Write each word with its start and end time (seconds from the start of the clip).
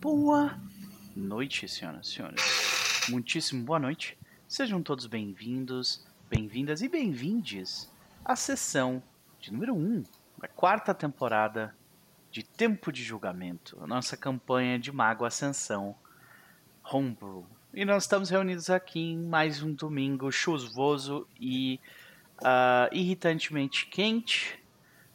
Boa 0.00 0.56
noite, 1.16 1.66
senhoras 1.68 2.06
e 2.06 2.12
senhores. 2.12 2.40
Muitíssimo 3.08 3.64
boa 3.64 3.80
noite. 3.80 4.16
Sejam 4.46 4.80
todos 4.80 5.06
bem-vindos, 5.06 6.06
bem-vindas 6.30 6.82
e 6.82 6.88
bem-vindes 6.88 7.90
à 8.24 8.36
sessão 8.36 9.02
de 9.40 9.52
número 9.52 9.74
1 9.74 10.04
da 10.40 10.46
quarta 10.46 10.94
temporada 10.94 11.74
de 12.30 12.44
Tempo 12.44 12.92
de 12.92 13.02
Julgamento, 13.02 13.76
a 13.82 13.88
nossa 13.88 14.16
campanha 14.16 14.78
de 14.78 14.92
Mago 14.92 15.24
Ascensão 15.24 15.96
Homebrew. 16.84 17.44
E 17.74 17.84
nós 17.84 18.04
estamos 18.04 18.30
reunidos 18.30 18.70
aqui 18.70 19.00
em 19.00 19.18
mais 19.18 19.64
um 19.64 19.74
domingo 19.74 20.30
chuvoso 20.30 21.26
e 21.40 21.80
uh, 22.40 22.94
irritantemente 22.94 23.86
quente 23.86 24.62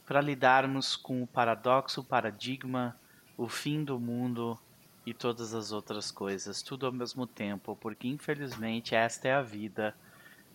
para 0.05 0.19
lidarmos 0.19 0.97
com 0.97 1.23
o 1.23 1.27
paradoxo, 1.27 2.01
o 2.01 2.03
paradigma, 2.03 2.99
o 3.37 3.47
fim 3.47 3.81
do 3.81 3.97
mundo 3.97 4.59
e 5.05 5.13
todas 5.13 5.53
as 5.53 5.71
outras 5.71 6.11
coisas, 6.11 6.61
tudo 6.61 6.85
ao 6.85 6.91
mesmo 6.91 7.27
tempo, 7.27 7.75
porque 7.75 8.07
infelizmente 8.07 8.95
esta 8.95 9.27
é 9.27 9.33
a 9.33 9.41
vida 9.41 9.95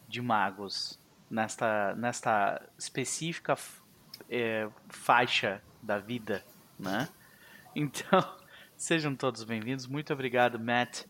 de 0.08 0.22
magos 0.22 0.98
nesta, 1.30 1.94
nesta 1.94 2.62
específica 2.78 3.56
é, 4.28 4.68
faixa 4.88 5.62
da 5.82 5.98
vida, 5.98 6.44
né? 6.78 7.08
Então, 7.76 8.36
sejam 8.76 9.14
todos 9.14 9.44
bem-vindos. 9.44 9.86
Muito 9.86 10.12
obrigado, 10.12 10.58
Matt 10.58 11.04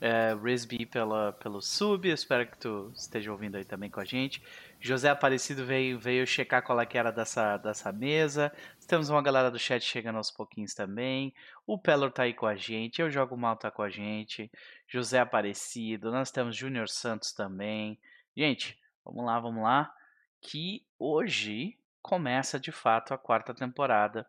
é, 0.00 0.34
Risby, 0.34 0.86
pela, 0.86 1.32
pelo 1.34 1.60
sub. 1.60 2.08
espero 2.08 2.46
que 2.46 2.56
tu 2.56 2.90
esteja 2.94 3.30
ouvindo 3.30 3.56
aí 3.56 3.64
também 3.64 3.90
com 3.90 4.00
a 4.00 4.04
gente. 4.04 4.42
José 4.80 5.10
Aparecido 5.10 5.64
veio, 5.64 5.98
veio 5.98 6.26
checar 6.26 6.62
qual 6.62 6.80
é 6.80 6.86
que 6.86 6.96
era 6.96 7.10
dessa, 7.12 7.58
dessa 7.58 7.92
mesa. 7.92 8.50
Temos 8.88 9.10
uma 9.10 9.22
galera 9.22 9.50
do 9.50 9.58
chat 9.58 9.84
chegando 9.84 10.16
aos 10.16 10.30
pouquinhos 10.30 10.72
também. 10.72 11.34
O 11.66 11.78
Pelor 11.78 12.10
tá 12.10 12.22
aí 12.22 12.32
com 12.32 12.46
a 12.46 12.56
gente. 12.56 13.02
Eu 13.02 13.10
Jogo 13.10 13.36
Mal 13.36 13.56
tá 13.56 13.70
com 13.70 13.82
a 13.82 13.90
gente. 13.90 14.50
José 14.88 15.18
Aparecido. 15.20 16.10
Nós 16.10 16.30
temos 16.30 16.56
Júnior 16.56 16.88
Santos 16.88 17.32
também. 17.32 17.98
Gente, 18.34 18.78
vamos 19.04 19.24
lá, 19.24 19.38
vamos 19.38 19.62
lá. 19.62 19.94
Que 20.40 20.82
hoje 20.98 21.78
começa 22.00 22.58
de 22.58 22.72
fato 22.72 23.12
a 23.12 23.18
quarta 23.18 23.52
temporada. 23.52 24.26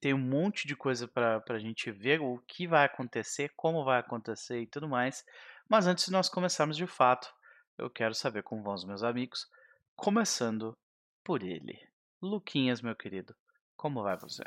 Tem 0.00 0.14
um 0.14 0.18
monte 0.18 0.66
de 0.66 0.76
coisa 0.76 1.08
para 1.08 1.42
a 1.48 1.58
gente 1.58 1.90
ver 1.90 2.20
o 2.20 2.38
que 2.46 2.66
vai 2.66 2.84
acontecer, 2.84 3.50
como 3.56 3.84
vai 3.84 3.98
acontecer 3.98 4.60
e 4.60 4.66
tudo 4.66 4.88
mais. 4.88 5.24
Mas 5.68 5.86
antes 5.86 6.06
de 6.06 6.12
nós 6.12 6.28
começarmos 6.28 6.76
de 6.76 6.86
fato, 6.86 7.28
eu 7.76 7.90
quero 7.90 8.14
saber 8.14 8.42
como 8.42 8.62
vão 8.62 8.74
os 8.74 8.84
meus 8.84 9.02
amigos, 9.02 9.48
começando 9.96 10.76
por 11.24 11.42
ele. 11.42 11.78
Luquinhas, 12.22 12.82
meu 12.82 12.94
querido, 12.94 13.34
como 13.76 14.02
vai 14.02 14.16
você? 14.16 14.44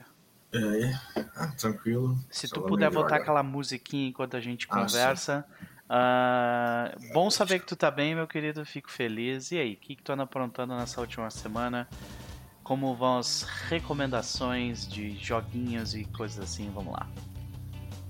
E 0.54 0.58
aí? 0.58 0.94
Ah, 1.36 1.48
tranquilo. 1.58 2.16
Se 2.30 2.48
tu 2.48 2.62
puder 2.62 2.92
botar 2.92 3.16
aquela 3.16 3.42
musiquinha 3.42 4.10
enquanto 4.10 4.38
a 4.38 4.40
gente 4.40 4.68
ah, 4.70 4.76
conversa. 4.76 5.46
Ah, 5.90 6.96
uh, 6.96 7.14
bom 7.14 7.30
saber 7.32 7.60
que 7.60 7.66
tu 7.66 7.76
tá 7.76 7.90
bem, 7.90 8.14
meu 8.14 8.28
querido. 8.28 8.64
Fico 8.64 8.92
feliz. 8.92 9.52
E 9.52 9.58
aí, 9.58 9.74
o 9.74 9.78
que, 9.78 9.96
que 9.96 10.04
tu 10.04 10.12
anda 10.12 10.24
aprontando 10.24 10.76
nessa 10.76 11.02
última 11.02 11.30
semana? 11.32 11.88
Como 12.64 12.96
vão 12.96 13.18
as 13.18 13.44
recomendações 13.68 14.88
de 14.88 15.18
joguinhos 15.18 15.94
e 15.96 16.06
coisas 16.06 16.44
assim? 16.44 16.72
Vamos 16.74 16.94
lá. 16.94 17.08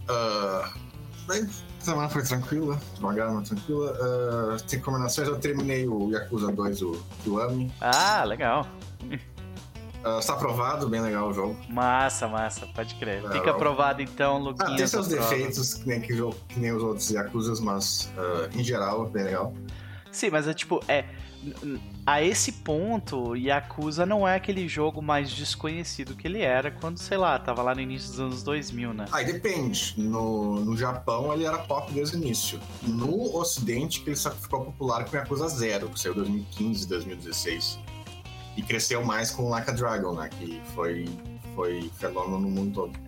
Uh, 0.03 0.93
Bem, 1.27 1.47
a 1.79 1.83
semana 1.83 2.09
foi 2.09 2.21
tranquila, 2.21 2.77
devagar, 2.95 3.31
mas 3.31 3.47
tranquila. 3.47 3.93
Uh, 3.93 4.63
tem 4.63 4.79
recomendações, 4.79 5.27
eu 5.27 5.39
terminei 5.39 5.87
o 5.87 6.11
Yakuza 6.11 6.51
2, 6.51 6.81
o 6.81 7.03
Kiwami. 7.23 7.71
Ah, 7.79 8.25
legal. 8.25 8.67
Uh, 9.01 10.19
está 10.19 10.33
aprovado, 10.33 10.89
bem 10.89 10.99
legal 10.99 11.29
o 11.29 11.33
jogo. 11.33 11.57
Massa, 11.69 12.27
massa, 12.27 12.67
pode 12.75 12.95
crer. 12.95 13.23
É, 13.23 13.31
Fica 13.31 13.51
aprovado 13.51 14.01
então, 14.01 14.37
Luquinhas. 14.37 14.73
Ah, 14.73 14.75
tem 14.75 14.87
seus 14.87 15.07
defeitos, 15.07 15.75
que 15.75 15.87
nem, 15.87 16.01
que, 16.01 16.13
que 16.49 16.59
nem 16.59 16.73
os 16.73 16.83
outros 16.83 17.09
Yakuzas, 17.09 17.61
mas 17.61 18.11
uh, 18.17 18.59
em 18.59 18.63
geral, 18.63 19.05
bem 19.05 19.23
legal. 19.23 19.53
Sim, 20.11 20.29
mas 20.29 20.45
é 20.45 20.53
tipo, 20.53 20.81
é 20.89 21.05
a 22.05 22.21
esse 22.21 22.51
ponto, 22.51 23.35
Yakuza 23.35 24.05
não 24.05 24.27
é 24.27 24.35
aquele 24.35 24.67
jogo 24.67 25.01
mais 25.01 25.31
desconhecido 25.31 26.15
que 26.15 26.27
ele 26.27 26.41
era 26.41 26.69
quando, 26.69 26.97
sei 26.97 27.17
lá, 27.17 27.37
tava 27.39 27.61
lá 27.61 27.73
no 27.73 27.81
início 27.81 28.09
dos 28.09 28.19
anos 28.19 28.43
2000, 28.43 28.93
né? 28.93 29.05
Aí 29.11 29.25
depende. 29.25 29.93
No, 29.97 30.59
no 30.59 30.75
Japão 30.75 31.33
ele 31.33 31.45
era 31.45 31.59
pop 31.59 31.91
desde 31.93 32.17
o 32.17 32.19
início. 32.19 32.59
No 32.83 33.35
Ocidente 33.37 34.03
ele 34.05 34.15
só 34.15 34.31
ficou 34.31 34.65
popular 34.65 35.05
com 35.05 35.15
Yakuza 35.15 35.47
Zero, 35.47 35.89
que 35.89 35.99
saiu 35.99 36.13
em 36.13 36.17
2015, 36.17 36.87
2016. 36.87 37.79
E 38.57 38.61
cresceu 38.61 39.03
mais 39.03 39.31
com 39.31 39.49
Like 39.49 39.69
a 39.69 39.73
Dragon, 39.73 40.13
né? 40.13 40.29
Que 40.29 40.61
foi, 40.75 41.07
foi 41.55 41.89
fenômeno 41.97 42.39
no 42.39 42.49
mundo 42.49 42.73
todo. 42.73 42.99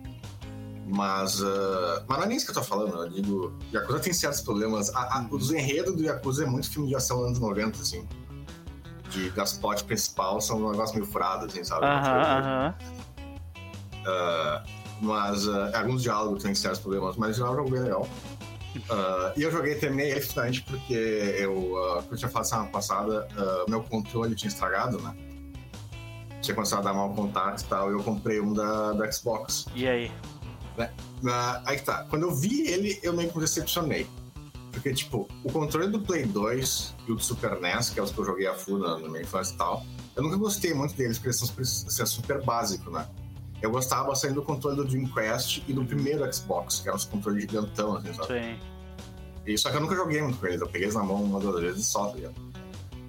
Mas, 0.87 1.41
uh, 1.41 2.03
mas 2.07 2.17
não 2.17 2.25
é 2.25 2.27
nem 2.27 2.37
isso 2.37 2.45
que 2.45 2.51
eu 2.51 2.55
tô 2.55 2.63
falando, 2.63 2.95
eu 2.95 3.09
digo, 3.09 3.53
Yakuza 3.73 3.99
tem 3.99 4.13
certos 4.13 4.41
problemas. 4.41 4.93
A, 4.95 5.19
a, 5.19 5.27
os 5.31 5.51
enredos 5.51 5.95
do 5.95 6.03
Yakuza 6.03 6.43
é 6.43 6.47
muito 6.47 6.69
filme 6.69 6.87
de 6.87 6.95
ação 6.95 7.23
anos 7.23 7.39
90, 7.39 7.81
assim 7.81 8.07
de, 9.09 9.29
das 9.31 9.53
plot 9.53 9.83
principal 9.83 10.41
são 10.41 10.57
um 10.63 10.71
negócio 10.71 10.95
meio 10.95 11.09
furado, 11.09 11.45
assim, 11.45 11.63
sabe? 11.63 11.85
Aham, 11.85 12.73
uh, 14.05 14.85
mas 15.01 15.47
uh, 15.47 15.75
alguns 15.75 16.01
diálogos 16.03 16.43
têm 16.43 16.55
certos 16.55 16.79
problemas, 16.79 17.15
mas 17.17 17.37
já 17.37 17.45
é 17.45 17.49
um 17.49 17.55
jogo 17.55 17.71
bem 17.71 17.81
legal. 17.81 18.07
Uh, 18.75 19.31
e 19.37 19.43
eu 19.43 19.51
joguei, 19.51 19.75
terminei 19.75 20.11
ele 20.11 20.21
finalmente 20.21 20.61
porque 20.63 20.93
eu, 20.93 21.53
uh, 21.53 21.95
como 22.01 22.13
eu 22.13 22.17
tinha 22.17 22.29
falado 22.29 22.45
semana 22.45 22.69
passada, 22.69 23.27
uh, 23.37 23.69
meu 23.69 23.81
controle 23.83 24.35
tinha 24.35 24.49
estragado, 24.49 25.01
né? 25.01 25.15
Tinha 26.41 26.53
começado 26.53 26.79
a 26.79 26.91
dar 26.91 26.93
mau 26.93 27.13
contato 27.13 27.61
e 27.61 27.65
tal, 27.65 27.89
e 27.89 27.93
eu 27.93 28.03
comprei 28.03 28.39
um 28.39 28.53
da, 28.53 28.91
da 28.93 29.11
Xbox. 29.11 29.65
E 29.73 29.87
aí? 29.87 30.11
Né? 30.77 30.89
aí 31.65 31.77
que 31.77 31.85
tá. 31.85 32.05
Quando 32.09 32.23
eu 32.23 32.35
vi 32.35 32.67
ele, 32.67 32.99
eu 33.01 33.13
meio 33.13 33.29
que 33.29 33.35
me 33.35 33.43
decepcionei. 33.43 34.07
Porque, 34.75 34.93
tipo, 34.93 35.25
o 35.41 35.49
controle 35.49 35.87
do 35.87 36.01
Play 36.01 36.25
2 36.25 36.95
e 37.07 37.11
o 37.13 37.15
do 37.15 37.23
Super 37.23 37.61
NES, 37.61 37.91
que 37.91 37.99
é 37.99 38.03
os 38.03 38.11
que 38.11 38.19
eu 38.19 38.25
joguei 38.25 38.45
a 38.45 38.53
full 38.53 38.77
na, 38.77 38.99
na 38.99 39.07
minha 39.07 39.21
infância 39.21 39.53
e 39.53 39.57
tal, 39.57 39.85
eu 40.17 40.21
nunca 40.21 40.35
gostei 40.35 40.73
muito 40.73 40.93
deles, 40.95 41.17
porque 41.17 41.29
eles 41.29 41.85
são 41.87 42.05
super 42.05 42.43
básico, 42.43 42.91
né? 42.91 43.07
Eu 43.61 43.71
gostava 43.71 44.09
bastante 44.09 44.33
do 44.33 44.43
controle 44.43 44.75
do 44.75 44.83
Dreamcast 44.83 45.63
e 45.65 45.71
do 45.71 45.85
primeiro 45.85 46.31
Xbox, 46.31 46.81
que 46.81 46.89
eram 46.89 46.97
os 46.97 47.05
controles 47.05 47.43
gigantão, 47.43 47.95
assim, 47.95 48.13
sabe? 48.13 48.27
Sim. 48.27 48.59
E, 49.47 49.57
só 49.57 49.69
que 49.71 49.77
eu 49.77 49.81
nunca 49.81 49.95
joguei 49.95 50.21
muito 50.21 50.37
com 50.37 50.45
eles, 50.45 50.59
eu 50.59 50.67
peguei 50.67 50.83
eles 50.83 50.95
na 50.95 51.03
mão 51.03 51.23
uma 51.23 51.39
duas 51.39 51.61
vezes 51.61 51.85
só, 51.85 52.07
tá 52.07 52.15
ligado? 52.15 52.35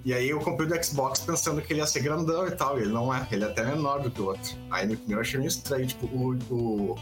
E 0.05 0.13
aí 0.13 0.29
eu 0.29 0.39
comprei 0.39 0.69
o 0.69 0.73
do 0.73 0.85
Xbox 0.85 1.19
pensando 1.19 1.61
que 1.61 1.73
ele 1.73 1.81
ia 1.81 1.85
ser 1.85 1.99
grandão 1.99 2.47
e 2.47 2.51
tal, 2.51 2.79
e 2.79 2.83
ele 2.83 2.93
não 2.93 3.13
é, 3.13 3.27
ele 3.29 3.43
é 3.43 3.47
até 3.47 3.65
menor 3.65 4.01
do 4.01 4.09
que 4.09 4.21
o 4.21 4.27
outro. 4.27 4.55
Aí 4.71 4.87
no 4.87 4.95
primeiro 4.95 5.19
eu 5.19 5.21
achei 5.21 5.37
meio 5.37 5.49
estranho, 5.49 5.85
tipo, 5.85 6.05
o, 6.05 6.33
o 6.49 6.95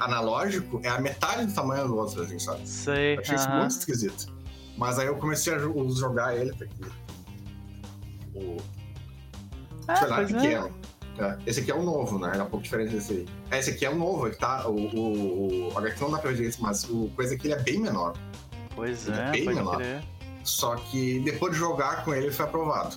analógico 0.00 0.80
é 0.82 0.88
a 0.88 1.00
metade 1.00 1.46
do 1.46 1.52
tamanho 1.52 1.86
do 1.86 1.96
outro, 1.96 2.22
assim, 2.22 2.38
sabe? 2.38 2.66
Sei. 2.68 3.16
Eu 3.16 3.20
achei 3.20 3.36
isso 3.36 3.50
muito 3.50 3.70
esquisito. 3.70 4.32
Mas 4.76 4.98
aí 4.98 5.06
eu 5.06 5.16
comecei 5.16 5.54
a 5.54 5.58
jogar 5.58 6.36
ele, 6.36 6.50
aqui. 6.50 6.92
O. 8.34 8.56
Ah, 9.86 9.96
sei 9.96 10.08
lá, 10.08 10.24
pequeno. 10.24 10.74
É. 10.86 10.90
É. 11.22 11.38
Esse 11.46 11.60
aqui 11.60 11.70
é 11.70 11.74
o 11.74 11.82
novo, 11.82 12.18
né? 12.18 12.32
É 12.34 12.42
um 12.42 12.46
pouco 12.46 12.62
diferente 12.62 12.92
desse 12.92 13.12
aí. 13.12 13.28
É, 13.50 13.58
esse 13.58 13.70
aqui 13.70 13.84
é 13.84 13.90
o 13.90 13.96
novo, 13.96 14.26
ele 14.26 14.36
tá. 14.36 14.66
O, 14.68 14.74
o, 14.74 15.72
o 15.72 15.78
HQ 15.78 16.00
não 16.00 16.10
dá 16.12 16.18
pra 16.18 16.30
ver 16.30 16.48
isso, 16.48 16.62
mas 16.62 16.84
o 16.84 17.10
coisa 17.14 17.34
aqui 17.34 17.48
ele 17.48 17.54
é 17.54 17.62
bem 17.62 17.78
menor. 17.78 18.16
Pois 18.74 19.06
ele 19.06 19.18
é, 19.18 19.28
é 19.28 19.30
bem 19.30 19.44
menor. 19.46 19.76
Crer. 19.76 20.02
Só 20.42 20.76
que 20.76 21.20
depois 21.20 21.52
de 21.52 21.58
jogar 21.58 22.04
com 22.04 22.14
ele, 22.14 22.26
ele 22.26 22.32
foi 22.32 22.46
aprovado. 22.46 22.96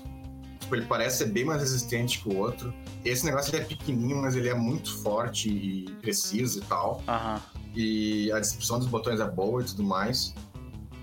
Tipo, 0.74 0.76
ele 0.76 0.86
parece 0.86 1.20
ser 1.20 1.26
bem 1.26 1.46
mais 1.46 1.62
resistente 1.62 2.20
que 2.20 2.30
o 2.30 2.38
outro. 2.38 2.74
Esse 3.06 3.26
negócio 3.26 3.54
ele 3.54 3.64
é 3.64 3.66
pequenininho, 3.66 4.22
mas 4.22 4.36
ele 4.36 4.50
é 4.50 4.54
muito 4.54 4.98
forte 5.02 5.50
e 5.50 5.92
preciso 6.02 6.60
e 6.60 6.62
tal. 6.64 7.02
Uhum. 7.08 7.62
E 7.76 8.32
a 8.32 8.40
distribuição 8.40 8.80
dos 8.80 8.88
botões 8.88 9.20
é 9.20 9.26
boa 9.26 9.62
e 9.62 9.66
tudo 9.66 9.84
mais. 9.84 10.34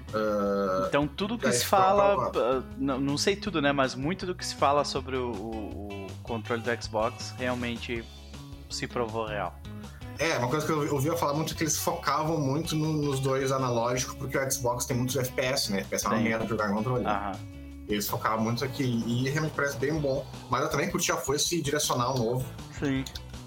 Uh, 0.09 0.87
então 0.89 1.07
tudo 1.07 1.39
que 1.39 1.51
se 1.53 1.65
fala, 1.65 2.31
uh, 2.31 2.65
não, 2.77 2.99
não, 2.99 3.17
sei 3.17 3.37
tudo, 3.37 3.63
né? 3.63 3.71
Mas 3.71 3.95
muito 3.95 4.27
do 4.27 4.35
que 4.35 4.45
se 4.45 4.57
fala 4.57 4.85
sobre 4.85 5.17
o, 5.17 5.31
o, 5.31 5.89
o 5.89 6.07
controle 6.25 6.63
do 6.63 6.83
Xbox 6.83 7.33
realmente 7.39 8.05
se 8.69 8.89
provou 8.89 9.27
real. 9.27 9.55
É, 10.19 10.37
uma 10.37 10.49
coisa 10.49 10.67
que 10.67 10.73
eu 10.73 10.93
ouvia 10.93 11.17
falar 11.17 11.35
muito 11.35 11.55
é 11.55 11.57
que 11.57 11.63
eles 11.63 11.79
focavam 11.79 12.39
muito 12.39 12.75
no, 12.75 12.93
nos 12.93 13.21
dois 13.21 13.53
analógicos, 13.53 14.17
porque 14.17 14.37
o 14.37 14.51
Xbox 14.51 14.85
tem 14.85 14.97
muitos 14.97 15.17
FPS, 15.17 15.71
né? 15.71 15.79
FPS 15.81 16.07
é 16.07 16.09
uma 16.09 16.19
merda 16.19 16.47
jogar 16.47 16.71
em 16.71 16.75
controle. 16.75 17.05
Uhum. 17.05 17.60
Eles 17.91 18.09
focavam 18.09 18.45
muito 18.45 18.65
aqui 18.65 18.85
e 18.85 19.29
realmente 19.29 19.53
parece 19.55 19.77
bem 19.77 19.99
bom. 19.99 20.25
Mas 20.49 20.63
eu 20.63 20.71
também 20.71 20.91
curti 20.91 21.11
a 21.11 21.17
foice 21.17 21.61
direcional 21.61 22.17
novo. 22.17 22.47
Sim. 22.79 23.05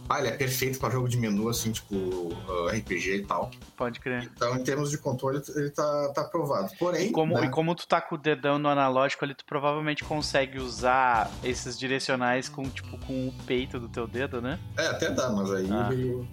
Ah, 0.09 0.19
ele 0.19 0.27
é 0.27 0.31
perfeito 0.31 0.79
para 0.79 0.89
jogo 0.89 1.07
de 1.07 1.17
menu, 1.17 1.47
assim, 1.47 1.71
tipo 1.71 1.95
uh, 1.95 2.67
RPG 2.67 3.15
e 3.15 3.25
tal. 3.25 3.49
Pode 3.75 3.99
crer. 3.99 4.29
Então, 4.35 4.55
em 4.55 4.63
termos 4.63 4.91
de 4.91 4.97
controle, 4.97 5.41
ele 5.55 5.69
tá, 5.69 6.11
tá 6.13 6.21
aprovado. 6.21 6.71
Porém. 6.77 7.07
E 7.07 7.11
como, 7.11 7.35
né? 7.35 7.45
e 7.45 7.49
como 7.49 7.73
tu 7.73 7.87
tá 7.87 8.01
com 8.01 8.15
o 8.15 8.17
dedão 8.17 8.59
no 8.59 8.67
analógico 8.67 9.23
ali, 9.23 9.33
tu 9.33 9.45
provavelmente 9.45 10.03
consegue 10.03 10.59
usar 10.59 11.31
esses 11.43 11.79
direcionais 11.79 12.49
com, 12.49 12.63
tipo, 12.63 12.97
com 13.05 13.29
o 13.29 13.33
peito 13.47 13.79
do 13.79 13.87
teu 13.87 14.05
dedo, 14.05 14.41
né? 14.41 14.59
É, 14.77 14.87
até 14.87 15.09
dá, 15.09 15.29
mas 15.29 15.51
aí 15.51 15.69
ah. 15.71 15.87
veio 15.87 16.27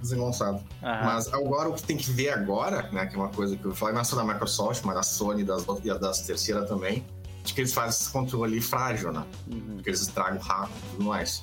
desengonçado. 0.00 0.60
Mas 0.82 1.32
agora 1.32 1.68
o 1.68 1.74
que 1.74 1.82
tem 1.84 1.96
que 1.96 2.10
ver 2.10 2.30
agora, 2.30 2.90
né? 2.90 3.06
Que 3.06 3.14
é 3.14 3.18
uma 3.18 3.28
coisa 3.28 3.56
que 3.56 3.64
eu 3.64 3.74
falei 3.74 3.94
não 3.94 4.00
é 4.00 4.04
só 4.04 4.16
da 4.16 4.24
Microsoft, 4.24 4.82
mas 4.84 4.96
da 4.96 5.02
Sony 5.04 5.44
das, 5.44 5.64
e 5.84 5.98
das 5.98 6.22
terceiras 6.22 6.68
também 6.68 7.04
de 7.44 7.52
que 7.54 7.60
eles 7.60 7.72
fazem 7.72 7.90
esse 8.00 8.10
controle 8.10 8.60
frágil, 8.60 9.12
né? 9.12 9.24
Uhum. 9.50 9.74
Porque 9.74 9.90
eles 9.90 10.00
estragam 10.02 10.38
rápido 10.40 10.76
e 10.76 10.90
tudo 10.96 11.04
mais. 11.04 11.42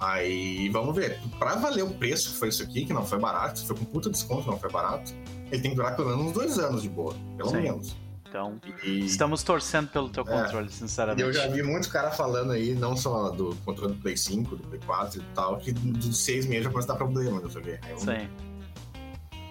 Aí 0.00 0.68
vamos 0.70 0.94
ver. 0.94 1.20
Pra 1.38 1.56
valer 1.56 1.82
o 1.84 1.90
preço 1.90 2.30
que 2.32 2.36
foi 2.38 2.48
isso 2.48 2.62
aqui, 2.62 2.86
que 2.86 2.92
não 2.92 3.04
foi 3.04 3.18
barato, 3.18 3.64
foi 3.66 3.76
com 3.76 3.84
puta 3.84 4.08
desconto, 4.08 4.46
não 4.50 4.58
foi 4.58 4.70
barato, 4.70 5.12
ele 5.50 5.60
tem 5.60 5.70
que 5.72 5.76
durar 5.76 5.94
pelo 5.94 6.08
menos 6.10 6.26
uns 6.26 6.32
dois 6.32 6.58
anos 6.58 6.82
de 6.82 6.88
boa. 6.88 7.14
Pelo 7.36 7.50
Sim. 7.50 7.56
menos. 7.62 7.96
Então, 8.26 8.60
E 8.84 9.00
estamos 9.04 9.42
torcendo 9.42 9.88
pelo 9.88 10.08
teu 10.08 10.22
É. 10.22 10.26
controle, 10.26 10.70
sinceramente. 10.70 11.20
eu 11.20 11.32
já 11.32 11.48
vi 11.48 11.64
muitos 11.64 11.88
caras 11.88 12.16
falando 12.16 12.52
aí, 12.52 12.76
não 12.76 12.96
só 12.96 13.28
do 13.30 13.56
controle 13.64 13.92
do 13.94 14.00
Play 14.00 14.16
5, 14.16 14.54
do 14.54 14.62
Play 14.68 14.80
4 14.86 15.20
e 15.20 15.24
tal, 15.34 15.58
que 15.58 15.72
dos 15.72 16.16
seis 16.16 16.46
meses 16.46 16.64
já 16.64 16.70
começa 16.70 16.92
a 16.92 16.92
dar 16.94 16.98
problema, 16.98 17.40
não 17.40 17.50
sei 17.50 17.60
o 17.60 17.64
quê. 17.64 17.78
Aí 17.82 17.88
vamos 17.90 18.04
ver. 18.04 18.20
Sim. 18.20 18.28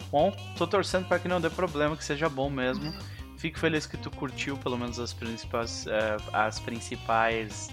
Bom, 0.10 0.36
tô 0.58 0.66
torcendo 0.66 1.08
para 1.10 1.20
que 1.20 1.28
não 1.28 1.42
dê 1.42 1.50
problema, 1.50 1.96
que 1.98 2.04
seja 2.06 2.30
bom 2.30 2.50
mesmo. 2.50 2.92
Fico 3.40 3.58
feliz 3.58 3.86
que 3.86 3.96
tu 3.96 4.12
curtiu 4.12 4.58
pelo 4.58 4.78
menos 4.78 5.00
as 5.00 5.14
principais, 5.14 5.88
eh, 5.88 6.18
as 6.34 6.60
principais 6.60 7.70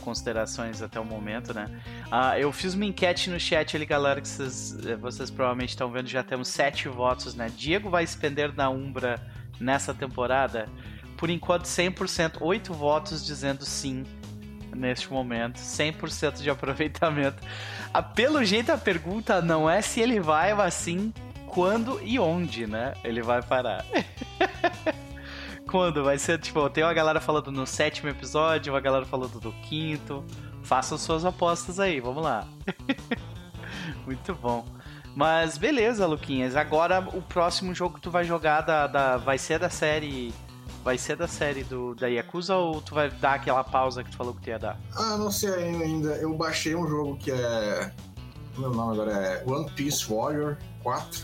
considerações 0.00 0.80
até 0.80 0.98
o 0.98 1.04
momento, 1.04 1.52
né? 1.52 1.66
Ah, 2.10 2.38
eu 2.38 2.50
fiz 2.50 2.72
uma 2.72 2.86
enquete 2.86 3.28
no 3.28 3.38
chat 3.38 3.76
ali, 3.76 3.84
galera, 3.84 4.22
que 4.22 4.26
vocês, 4.26 4.74
eh, 4.86 4.96
vocês 4.96 5.30
provavelmente 5.30 5.68
estão 5.68 5.90
vendo, 5.90 6.08
já 6.08 6.22
temos 6.22 6.48
sete 6.48 6.88
votos, 6.88 7.34
né? 7.34 7.52
Diego 7.54 7.90
vai 7.90 8.04
expender 8.04 8.54
na 8.56 8.70
Umbra 8.70 9.20
nessa 9.60 9.92
temporada? 9.92 10.66
Por 11.18 11.28
enquanto, 11.28 11.66
100%, 11.66 12.38
oito 12.40 12.72
votos 12.72 13.22
dizendo 13.22 13.66
sim 13.66 14.04
neste 14.74 15.12
momento, 15.12 15.58
100% 15.58 16.40
de 16.40 16.48
aproveitamento. 16.48 17.42
Ah, 17.92 18.02
pelo 18.02 18.42
jeito 18.42 18.72
a 18.72 18.78
pergunta 18.78 19.42
não 19.42 19.68
é 19.68 19.82
se 19.82 20.00
ele 20.00 20.20
vai, 20.20 20.54
mas 20.54 20.72
sim 20.72 21.12
quando 21.46 22.00
e 22.02 22.18
onde, 22.18 22.66
né? 22.66 22.94
Ele 23.04 23.20
vai 23.20 23.42
parar. 23.42 23.84
quando? 25.72 26.04
Vai 26.04 26.18
ser, 26.18 26.38
tipo, 26.38 26.68
tem 26.70 26.84
uma 26.84 26.92
galera 26.92 27.20
falando 27.20 27.50
no 27.50 27.66
sétimo 27.66 28.10
episódio, 28.10 28.72
uma 28.72 28.80
galera 28.80 29.06
falando 29.06 29.40
do 29.40 29.50
quinto. 29.68 30.22
Façam 30.62 30.96
suas 30.98 31.24
apostas 31.24 31.80
aí, 31.80 31.98
vamos 31.98 32.22
lá. 32.22 32.46
Muito 34.06 34.34
bom. 34.34 34.64
Mas 35.16 35.56
beleza, 35.58 36.06
Luquinhas. 36.06 36.54
Agora 36.56 37.00
o 37.00 37.20
próximo 37.22 37.74
jogo 37.74 37.94
que 37.96 38.00
tu 38.02 38.10
vai 38.10 38.24
jogar 38.24 38.60
da, 38.60 38.86
da- 38.86 39.16
vai 39.16 39.38
ser 39.38 39.58
da 39.58 39.68
série. 39.70 40.32
Vai 40.84 40.98
ser 40.98 41.16
da 41.16 41.28
série 41.28 41.62
do, 41.64 41.94
da 41.94 42.06
Yakuza 42.08 42.56
ou 42.56 42.80
tu 42.80 42.94
vai 42.94 43.08
dar 43.08 43.34
aquela 43.34 43.62
pausa 43.64 44.02
que 44.04 44.10
tu 44.10 44.16
falou 44.16 44.34
que 44.34 44.42
tu 44.42 44.48
ia 44.50 44.58
dar? 44.58 44.78
Ah, 44.96 45.16
não 45.16 45.30
sei 45.30 45.52
ainda. 45.54 46.10
Eu 46.16 46.34
baixei 46.34 46.74
um 46.74 46.86
jogo 46.86 47.16
que 47.16 47.30
é. 47.30 47.90
Como 48.54 48.66
é 48.66 48.70
o 48.70 48.74
nome 48.74 48.92
agora? 48.92 49.12
É 49.12 49.44
One 49.46 49.70
Piece 49.70 50.12
Warrior 50.12 50.56
4. 50.82 51.20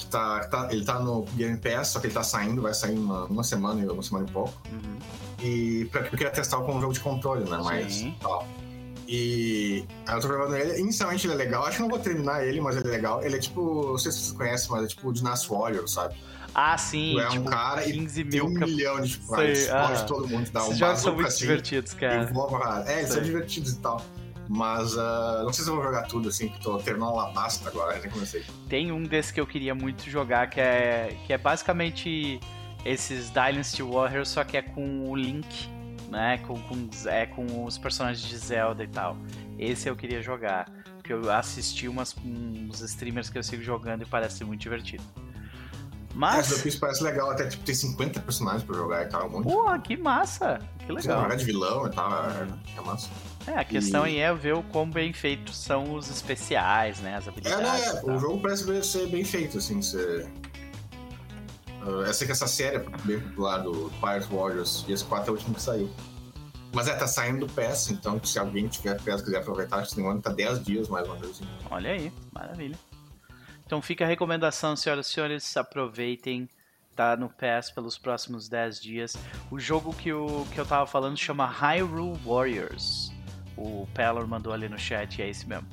Que 0.00 0.06
tá, 0.06 0.40
que 0.40 0.50
tá- 0.50 0.68
ele 0.70 0.82
tá 0.82 0.98
no 0.98 1.24
Game 1.34 1.58
Pass, 1.58 1.88
só 1.88 2.00
que 2.00 2.06
ele 2.06 2.14
tá 2.14 2.22
saindo, 2.22 2.62
vai 2.62 2.72
sair 2.72 2.98
uma, 2.98 3.26
uma 3.26 3.44
semana 3.44 3.82
e 3.82 3.86
uma 3.86 4.02
semana 4.02 4.26
e 4.26 4.32
pouco. 4.32 4.54
Uhum. 4.72 4.98
E 5.46 5.84
pra- 5.92 6.00
eu 6.00 6.10
queria 6.10 6.30
testar 6.30 6.56
com 6.62 6.74
um 6.74 6.80
jogo 6.80 6.94
de 6.94 7.00
controle, 7.00 7.48
né? 7.48 7.60
Mas 7.62 7.96
Sim. 7.96 8.14
tal. 8.18 8.46
E 9.06 9.84
aí 10.06 10.14
eu 10.14 10.20
tô 10.22 10.28
jogando 10.28 10.56
ele. 10.56 10.80
Inicialmente 10.80 11.26
ele 11.26 11.34
é 11.34 11.36
legal. 11.36 11.64
Acho 11.64 11.76
que 11.76 11.82
não 11.82 11.90
vou 11.90 11.98
terminar 11.98 12.46
ele, 12.46 12.62
mas 12.62 12.76
ele 12.76 12.88
é 12.88 12.90
legal. 12.90 13.22
Ele 13.22 13.36
é 13.36 13.38
tipo. 13.38 13.88
Não 13.90 13.98
sei 13.98 14.10
se 14.10 14.20
vocês 14.20 14.32
conhecem, 14.32 14.70
mas 14.70 14.84
é 14.84 14.86
tipo 14.86 15.12
de 15.12 15.22
Nas 15.22 15.44
Warrior, 15.46 15.86
sabe? 15.86 16.14
Ah, 16.54 16.78
sim. 16.78 17.12
Tu 17.14 17.20
é 17.20 17.26
um 17.28 17.30
tipo, 17.32 17.50
cara 17.50 17.86
e 17.86 17.92
15 17.92 18.24
Tem 18.24 18.40
um 18.40 18.54
cap... 18.54 18.70
milhão 18.70 19.00
de. 19.00 19.10
Tipo, 19.10 19.34
aí 19.34 19.52
explode 19.52 20.00
ah. 20.00 20.04
todo 20.04 20.28
mundo, 20.28 20.50
dá 20.50 20.62
um 20.62 20.66
Esses 20.68 20.78
jogos 20.78 21.00
são 21.00 21.14
muito 21.14 21.28
assim. 21.28 21.40
divertidos, 21.40 21.92
cara. 21.92 22.84
É, 22.86 22.98
eles 23.00 23.12
são 23.12 23.22
divertidos 23.22 23.72
e 23.72 23.78
tal. 23.78 24.02
Mas 24.52 24.98
ah, 24.98 25.42
não 25.44 25.52
sei 25.52 25.62
se 25.62 25.70
eu 25.70 25.76
vou 25.76 25.84
jogar 25.84 26.08
tudo, 26.08 26.28
assim, 26.28 26.48
que 26.48 26.60
tô 26.60 26.76
terminando 26.78 27.20
a 27.20 27.30
basta 27.30 27.68
agora, 27.68 28.00
já 28.00 28.08
comecei. 28.08 28.44
Tem 28.68 28.90
um 28.90 29.04
desse 29.04 29.32
que 29.32 29.40
eu 29.40 29.46
queria 29.46 29.76
muito 29.76 30.10
jogar, 30.10 30.50
que 30.50 30.60
é, 30.60 31.16
que 31.24 31.32
é 31.32 31.38
basicamente 31.38 32.40
esses 32.84 33.30
Dynasty 33.30 33.80
Warriors, 33.84 34.28
só 34.28 34.42
que 34.42 34.56
é 34.56 34.62
com 34.62 35.08
o 35.08 35.14
Link, 35.14 35.68
né? 36.10 36.38
Com, 36.38 36.60
com, 36.62 36.88
é 37.06 37.26
com 37.26 37.64
os 37.64 37.78
personagens 37.78 38.26
de 38.26 38.36
Zelda 38.36 38.82
e 38.82 38.88
tal. 38.88 39.16
Esse 39.56 39.88
eu 39.88 39.94
queria 39.94 40.20
jogar. 40.20 40.68
Porque 40.96 41.12
eu 41.12 41.30
assisti 41.30 41.86
umas, 41.86 42.16
uns 42.24 42.80
streamers 42.80 43.30
que 43.30 43.38
eu 43.38 43.44
sigo 43.44 43.62
jogando 43.62 44.02
e 44.02 44.06
parece 44.06 44.42
muito 44.42 44.62
divertido. 44.62 45.04
Essa 45.04 46.10
do 46.10 46.16
Mas. 46.16 46.62
Piece 46.62 46.76
parece 46.76 47.04
legal, 47.04 47.30
até 47.30 47.46
tipo, 47.46 47.62
tem 47.62 47.74
50 47.74 48.18
personagens 48.18 48.64
pra 48.64 48.74
jogar 48.74 49.04
e 49.04 49.08
tal, 49.08 49.28
um 49.28 49.30
monte. 49.30 49.44
Porra, 49.44 49.78
que 49.78 49.96
massa! 49.96 50.58
Que 50.80 50.86
Você 50.86 51.08
legal. 51.08 51.22
jogar 51.22 51.36
de 51.36 51.44
vilão 51.44 51.86
e 51.86 51.90
tal, 51.90 52.10
é, 52.12 52.48
é 52.76 52.80
massa. 52.80 53.08
É, 53.46 53.52
a 53.58 53.64
questão 53.64 54.06
E- 54.06 54.10
aí 54.10 54.18
é 54.18 54.32
ver 54.34 54.54
o 54.54 54.62
quão 54.62 54.88
bem 54.88 55.12
feitos 55.12 55.56
são 55.56 55.94
os 55.94 56.08
especiais, 56.10 57.00
né? 57.00 57.16
As 57.16 57.26
É, 57.26 57.30
habilidades. 57.30 57.62
né? 57.94 58.00
e 58.00 58.06
tal. 58.06 58.16
O 58.16 58.18
jogo 58.18 58.40
parece 58.42 58.84
ser 58.84 59.06
bem 59.08 59.24
feito, 59.24 59.58
assim, 59.58 59.80
ser. 59.82 60.30
Ah, 61.82 61.86
eu 62.06 62.14
sei 62.14 62.26
que 62.26 62.32
essa 62.32 62.46
série 62.46 62.76
é 62.76 62.84
bem 63.04 63.18
popular 63.20 63.58
do 63.58 63.90
Pirate 64.00 64.28
Warriors, 64.32 64.84
e 64.86 64.92
esse 64.92 65.04
4 65.04 65.28
é 65.28 65.30
o 65.30 65.36
último 65.36 65.54
que 65.54 65.62
saiu. 65.62 65.90
Mas 66.72 66.86
é, 66.86 66.94
tá 66.94 67.06
saindo 67.08 67.46
do 67.46 67.52
PES, 67.52 67.90
então 67.90 68.22
se 68.22 68.38
alguém 68.38 68.68
tiver 68.68 69.00
PES 69.00 69.22
e 69.22 69.24
quiser 69.24 69.38
aproveitar, 69.38 69.78
acho 69.78 69.88
que 69.90 69.96
tem 69.96 70.04
um 70.04 70.10
ano, 70.10 70.20
tá 70.22 70.30
10 70.30 70.62
dias 70.62 70.88
mais 70.88 71.04
uma 71.06 71.16
vez. 71.16 71.32
Assim. 71.32 71.48
Olha 71.70 71.90
aí, 71.90 72.12
maravilha. 72.32 72.78
Então 73.66 73.80
fica 73.82 74.04
a 74.04 74.06
recomendação, 74.06 74.76
senhoras 74.76 75.08
e 75.08 75.10
senhores, 75.12 75.56
aproveitem, 75.56 76.48
tá 76.94 77.16
no 77.16 77.28
PES 77.28 77.70
pelos 77.72 77.98
próximos 77.98 78.48
10 78.48 78.80
dias. 78.80 79.16
O 79.50 79.58
jogo 79.58 79.92
que, 79.92 80.12
o, 80.12 80.46
que 80.52 80.60
eu 80.60 80.66
tava 80.66 80.86
falando 80.86 81.16
chama 81.16 81.44
Hyrule 81.46 82.16
Warriors. 82.24 83.10
O 83.56 83.86
Pelor 83.94 84.26
mandou 84.26 84.52
ali 84.52 84.68
no 84.68 84.78
chat, 84.78 85.20
é 85.20 85.28
esse 85.28 85.48
mesmo. 85.48 85.68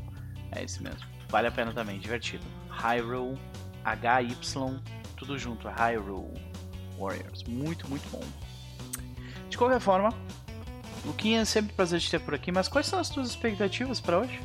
É 0.51 0.63
esse 0.63 0.81
mesmo. 0.81 1.01
Vale 1.29 1.47
a 1.47 1.51
pena 1.51 1.74
também, 1.74 2.00
divertido. 2.00 2.44
Hyrule, 2.69 3.38
H-Y, 3.83 4.79
tudo 5.15 5.38
junto, 5.38 5.68
Hyrule 5.68 6.33
Warriors. 6.97 7.44
Muito, 7.44 7.89
muito 7.89 8.07
bom. 8.09 8.24
De 9.50 9.57
qualquer 9.57 9.79
forma, 9.79 10.09
Luquinha, 11.06 11.41
é 11.41 11.45
sempre 11.45 11.71
um 11.71 11.75
prazer 11.75 12.00
te 12.00 12.12
ter 12.12 12.19
por 12.19 12.33
aqui, 12.33 12.51
mas 12.51 12.68
quais 12.68 12.88
são 12.88 13.00
as 13.00 13.09
tuas 13.09 13.29
expectativas 13.29 14.00
pra 14.00 14.19
hoje? 14.19 14.39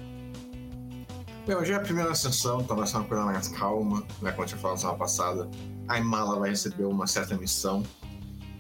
Bem, 1.46 1.56
hoje 1.56 1.73
é 1.73 1.75
a 1.75 1.81
primeira 1.81 2.14
sessão, 2.14 2.61
então 2.61 2.76
vai 2.76 2.87
ser 2.87 2.99
uma 2.99 3.05
coisa 3.05 3.25
mais 3.25 3.49
calma, 3.49 4.06
né? 4.20 4.31
Como 4.31 4.44
eu 4.44 4.46
tinha 4.46 4.61
falado 4.61 4.78
semana 4.78 4.99
passada. 4.99 5.50
A 5.88 5.99
Imala 5.99 6.38
vai 6.38 6.50
receber 6.50 6.85
uma 6.85 7.06
certa 7.08 7.37
missão, 7.37 7.82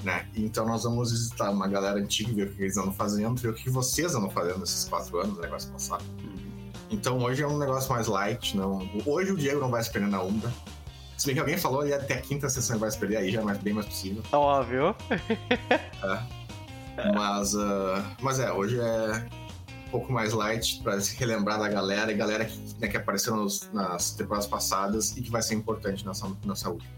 né? 0.02 0.26
Então 0.34 0.66
nós 0.66 0.82
vamos 0.84 1.10
visitar 1.12 1.50
uma 1.50 1.68
galera 1.68 1.98
antiga, 1.98 2.32
ver 2.32 2.48
o 2.48 2.54
que 2.54 2.62
eles 2.62 2.76
andam 2.76 2.92
fazendo, 2.92 3.40
ver 3.40 3.48
o 3.48 3.54
que 3.54 3.70
vocês 3.70 4.14
andam 4.14 4.30
fazendo 4.30 4.58
nesses 4.60 4.88
quatro 4.88 5.18
anos, 5.18 5.38
o 5.38 5.40
negócio 5.40 5.70
passado. 5.70 6.04
Então 6.90 7.18
hoje 7.18 7.42
é 7.42 7.46
um 7.46 7.58
negócio 7.58 7.90
mais 7.92 8.06
light, 8.06 8.56
não. 8.56 8.88
Hoje 9.06 9.32
o 9.32 9.36
Diego 9.36 9.60
não 9.60 9.70
vai 9.70 9.82
se 9.82 9.90
perder 9.90 10.08
na 10.08 10.22
Umbra. 10.22 10.52
Se 11.16 11.26
bem 11.26 11.34
que 11.34 11.40
alguém 11.40 11.56
falou 11.56 11.80
ali 11.82 11.92
até 11.94 12.14
a 12.14 12.20
quinta 12.20 12.48
sessão 12.48 12.74
ele 12.76 12.80
vai 12.80 12.90
se 12.90 12.98
perder, 12.98 13.16
aí 13.16 13.30
já 13.32 13.40
é 13.40 13.44
mais- 13.44 13.58
bem 13.58 13.72
mais 13.72 13.86
possível. 13.86 14.22
Óbvio. 14.32 14.94
Mas, 17.14 17.54
ah, 17.56 18.04
mas 18.20 18.38
é, 18.38 18.52
hoje 18.52 18.78
é 18.78 19.26
um 19.86 19.90
pouco 19.90 20.12
mais 20.12 20.32
light 20.34 20.80
pra 20.82 21.00
se 21.00 21.16
relembrar 21.16 21.58
da 21.58 21.66
galera 21.68 22.12
e 22.12 22.14
galera 22.14 22.44
que, 22.44 22.58
né, 22.78 22.86
que 22.86 22.96
apareceu 22.98 23.34
nos- 23.34 23.70
nas 23.72 24.10
temporadas 24.12 24.46
passadas 24.46 25.16
e 25.16 25.22
que 25.22 25.30
vai 25.30 25.40
ser 25.42 25.54
importante 25.54 26.04
nessa, 26.06 26.30
nessa 26.44 26.68
última. 26.68 26.90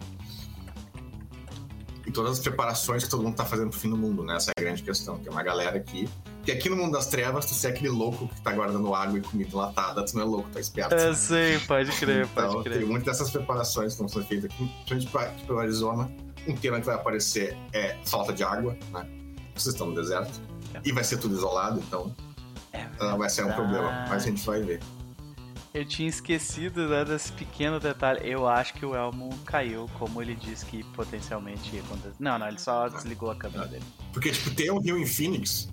E 2.07 2.11
todas 2.13 2.33
as 2.33 2.39
preparações 2.39 3.03
que 3.05 3.09
todo 3.11 3.23
mundo 3.23 3.35
tá 3.35 3.45
fazendo 3.47 3.71
pro 3.71 3.79
fim 3.79 3.89
do 3.89 3.97
mundo, 3.97 4.23
né? 4.23 4.37
Essa 4.37 4.51
é 4.51 4.61
a 4.61 4.63
grande 4.63 4.83
questão. 4.83 5.19
Tem 5.19 5.33
uma 5.33 5.43
galera 5.43 5.77
aqui. 5.79 6.09
Que 6.45 6.53
aqui 6.53 6.69
no 6.69 6.77
mundo 6.77 6.93
das 6.93 7.07
trevas, 7.07 7.47
tu 7.47 7.67
é 7.67 7.71
aquele 7.71 7.89
louco 7.89 8.29
que 8.29 8.41
tá 8.43 8.53
guardando 8.53 8.95
água 8.95 9.19
e 9.19 9.23
comida 9.23 9.49
enlatada, 9.51 10.05
tu 10.05 10.15
não 10.15 10.23
é 10.23 10.25
louco, 10.27 10.51
tá 10.51 10.61
esperto. 10.61 10.95
Eu 10.95 11.15
sei, 11.15 11.59
pode 11.61 11.91
crer, 11.93 12.27
pode 12.29 12.49
Então, 12.49 12.63
crer. 12.63 12.79
tem 12.81 12.87
muitas 12.87 13.17
dessas 13.19 13.31
preparações 13.33 13.87
que 13.87 14.03
estão 14.03 14.09
sendo 14.09 14.27
feitas 14.27 14.51
aqui, 14.51 14.71
principalmente 14.87 15.07
pra- 15.11 15.23
aqui 15.23 15.47
pelo 15.47 15.59
Arizona. 15.59 16.11
Um 16.47 16.55
tema 16.55 16.79
que 16.79 16.85
vai 16.85 16.95
aparecer 16.97 17.57
é 17.73 17.97
falta 18.05 18.35
de 18.35 18.45
água, 18.45 18.77
né? 18.93 19.07
Vocês 19.55 19.75
estão 19.75 19.87
no 19.87 19.95
deserto. 19.95 20.43
E 20.85 20.93
vai 20.93 21.03
ser 21.05 21.17
tudo 21.17 21.35
isolado, 21.35 21.79
então 21.81 22.15
É 22.73 22.87
ah, 23.01 23.17
vai 23.17 23.31
ser 23.31 23.47
um 23.47 23.53
problema. 23.53 24.05
Mas 24.11 24.25
a 24.25 24.27
gente 24.27 24.45
vai 24.45 24.61
ver. 24.61 24.81
Eu 25.75 25.85
tinha 25.85 26.09
esquecido 26.09 26.89
né, 26.89 27.05
desse 27.05 27.33
pequeno 27.33 27.81
detalhe. 27.81 28.21
Eu 28.23 28.47
acho 28.47 28.75
que 28.75 28.87
o 28.87 28.95
Elmo 28.95 29.37
caiu, 29.45 29.91
como 29.99 30.23
ele 30.23 30.37
disse 30.37 30.65
que 30.65 30.85
potencialmente 30.85 31.75
ia 31.75 31.83
acontecer. 31.83 32.15
Não, 32.21 32.39
não, 32.39 32.47
ele 32.47 32.61
só 32.61 32.89
desligou 32.89 33.29
a 33.33 33.35
câmera 33.35 33.67
dele. 33.67 33.83
Porque, 34.13 34.31
tipo, 34.31 34.53
tem 34.55 34.71
um 34.71 34.79
rio 34.79 34.97
em 34.97 35.05
Phoenix, 35.05 35.69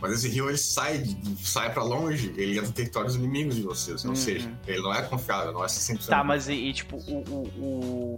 mas 0.00 0.12
esse 0.12 0.30
rio 0.30 0.48
ele 0.48 0.56
sai, 0.56 1.04
sai 1.42 1.74
pra 1.74 1.82
longe, 1.82 2.32
ele 2.38 2.56
entra 2.56 2.70
em 2.70 2.72
territórios 2.72 3.16
inimigos 3.16 3.56
de 3.56 3.62
vocês. 3.62 4.02
Ou 4.06 4.12
Uhum. 4.12 4.16
seja, 4.16 4.50
ele 4.66 4.80
não 4.80 4.94
é 4.94 5.02
confiável, 5.02 5.52
não 5.52 5.62
é 5.62 5.66
100%. 5.68 6.06
Tá, 6.06 6.24
mas 6.24 6.48
e, 6.48 6.54
e, 6.54 6.72
tipo, 6.72 6.96
o, 6.96 7.18
o, 7.28 8.16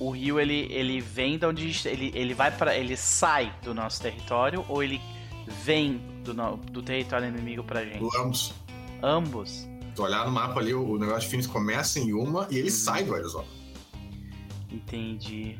o, 0.00 0.06
o 0.06 0.10
rio 0.10 0.40
ele, 0.40 0.66
ele 0.68 1.00
vem 1.00 1.38
de 1.38 1.46
onde. 1.46 1.86
Ele, 1.86 2.10
ele 2.12 2.34
vai 2.34 2.50
para 2.50 2.76
Ele 2.76 2.96
sai 2.96 3.54
do 3.62 3.72
nosso 3.72 4.02
território 4.02 4.64
ou 4.68 4.82
ele 4.82 5.00
vem 5.62 5.98
do, 6.24 6.34
do 6.56 6.82
território 6.82 7.28
inimigo 7.28 7.62
pra 7.62 7.84
gente? 7.84 8.04
Ambos. 8.18 8.52
Ambos. 9.00 9.68
Tu 9.98 10.02
olhar 10.04 10.24
no 10.24 10.30
mapa 10.30 10.60
ali, 10.60 10.72
o 10.72 10.96
negócio 10.96 11.22
de 11.22 11.26
Phoenix 11.26 11.48
começa 11.48 11.98
em 11.98 12.12
uma 12.12 12.46
e 12.50 12.56
ele 12.56 12.68
Uhum. 12.70 12.76
sai 12.76 13.02
do 13.02 13.16
Arizona. 13.16 13.48
Entendi. 14.70 15.58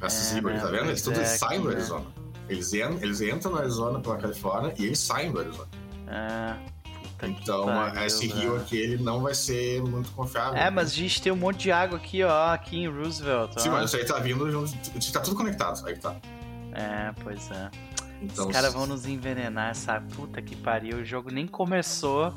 Essas 0.00 0.36
É, 0.38 0.40
tá 0.40 0.66
vendo? 0.68 0.86
Eles 0.86 1.02
todos 1.02 1.18
é, 1.18 1.24
saem 1.26 1.60
do 1.60 1.68
né? 1.68 1.74
Arizona. 1.74 2.06
Eles, 2.48 2.72
en- 2.72 2.98
eles 3.02 3.20
entram 3.20 3.52
no 3.52 3.58
Arizona 3.58 4.00
pela 4.00 4.16
Califórnia 4.16 4.72
e 4.78 4.86
eles 4.86 4.98
saem 4.98 5.30
do 5.30 5.40
Arizona. 5.40 5.68
Ah, 6.08 6.56
puta 6.82 7.26
que 7.28 7.42
Então, 7.42 7.66
pariu, 7.66 8.02
esse 8.06 8.26
rio 8.26 8.56
aqui, 8.56 8.76
ele 8.78 8.96
não 9.02 9.20
vai 9.20 9.34
ser 9.34 9.82
muito 9.82 10.10
confiável. 10.12 10.54
É, 10.58 10.70
mas 10.70 10.90
a 10.90 10.94
gente 10.94 11.20
tem 11.20 11.30
um 11.30 11.36
monte 11.36 11.64
de 11.64 11.72
água 11.72 11.98
aqui, 11.98 12.22
ó, 12.24 12.52
aqui 12.54 12.78
em 12.78 12.88
Roosevelt. 12.88 13.60
Sim, 13.60 13.68
ó. 13.68 13.72
mas 13.72 13.84
isso 13.90 13.96
aí 13.98 14.04
tá 14.06 14.18
vindo 14.18 14.50
junto. 14.50 14.72
Tá 15.12 15.20
tudo 15.20 15.36
conectado. 15.36 15.86
Aí 15.86 15.92
que 15.92 16.00
tá. 16.00 16.16
É, 16.72 17.12
pois 17.22 17.50
é. 17.50 17.70
Então, 18.22 18.46
Os 18.46 18.52
caras 18.52 18.72
vão 18.72 18.86
nos 18.86 19.04
envenenar, 19.04 19.70
essa 19.72 20.00
puta 20.00 20.40
que 20.40 20.56
pariu. 20.56 20.98
O 20.98 21.04
jogo 21.04 21.30
nem 21.30 21.46
começou. 21.46 22.32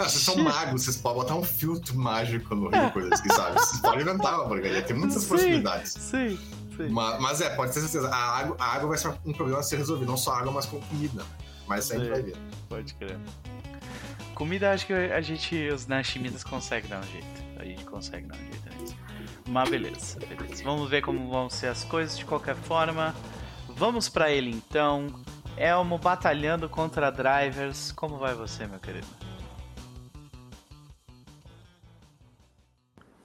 Ah, 0.00 0.08
vocês 0.08 0.24
são 0.24 0.36
magos, 0.36 0.82
vocês 0.82 0.96
podem 0.96 1.20
botar 1.20 1.34
um 1.34 1.42
filtro 1.42 1.94
mágico 1.94 2.54
no 2.54 2.70
Rio, 2.70 2.90
coisa 2.90 3.12
assim, 3.12 3.28
sabe? 3.28 3.60
Vocês 3.60 3.80
podem 3.82 4.00
inventar 4.00 4.34
uma 4.34 4.48
porcaria, 4.48 4.80
tem 4.80 4.96
muitas 4.96 5.22
Sim, 5.22 5.28
possibilidades. 5.28 5.92
Sim, 5.92 6.38
sim. 6.76 6.88
Mas, 6.88 7.20
mas 7.20 7.40
é, 7.42 7.50
pode 7.50 7.74
ter 7.74 7.80
certeza, 7.80 8.08
a 8.08 8.38
água, 8.38 8.56
a 8.58 8.64
água 8.64 8.88
vai 8.88 8.98
ser 8.98 9.08
um 9.26 9.32
problema 9.34 9.60
a 9.60 9.62
ser 9.62 9.76
resolvido, 9.76 10.08
não 10.08 10.16
só 10.16 10.32
água, 10.32 10.52
mas 10.52 10.64
com 10.64 10.80
comida. 10.80 11.22
Mas 11.66 11.84
sempre 11.84 12.06
Sim. 12.06 12.10
vai 12.10 12.22
vir. 12.22 12.36
Pode 12.68 12.94
crer. 12.94 13.18
Comida, 14.34 14.72
acho 14.72 14.86
que 14.86 14.92
a 14.92 15.20
gente, 15.20 15.68
os 15.68 15.86
Nashimidas 15.86 16.42
conseguem 16.42 16.88
dar 16.88 17.00
um 17.00 17.06
jeito. 17.06 17.26
A 17.58 17.64
gente 17.64 17.84
consegue 17.84 18.26
dar 18.26 18.36
um 18.36 18.38
jeito. 18.38 18.60
Mas 19.46 19.68
beleza, 19.68 20.18
beleza. 20.18 20.64
Vamos 20.64 20.88
ver 20.88 21.02
como 21.02 21.28
vão 21.28 21.50
ser 21.50 21.66
as 21.66 21.84
coisas 21.84 22.16
de 22.16 22.24
qualquer 22.24 22.54
forma. 22.54 23.14
Vamos 23.68 24.08
pra 24.08 24.30
ele 24.30 24.50
então. 24.50 25.08
Elmo 25.56 25.98
batalhando 25.98 26.68
contra 26.68 27.10
drivers. 27.10 27.92
Como 27.92 28.16
vai 28.16 28.34
você, 28.34 28.66
meu 28.66 28.78
querido? 28.78 29.06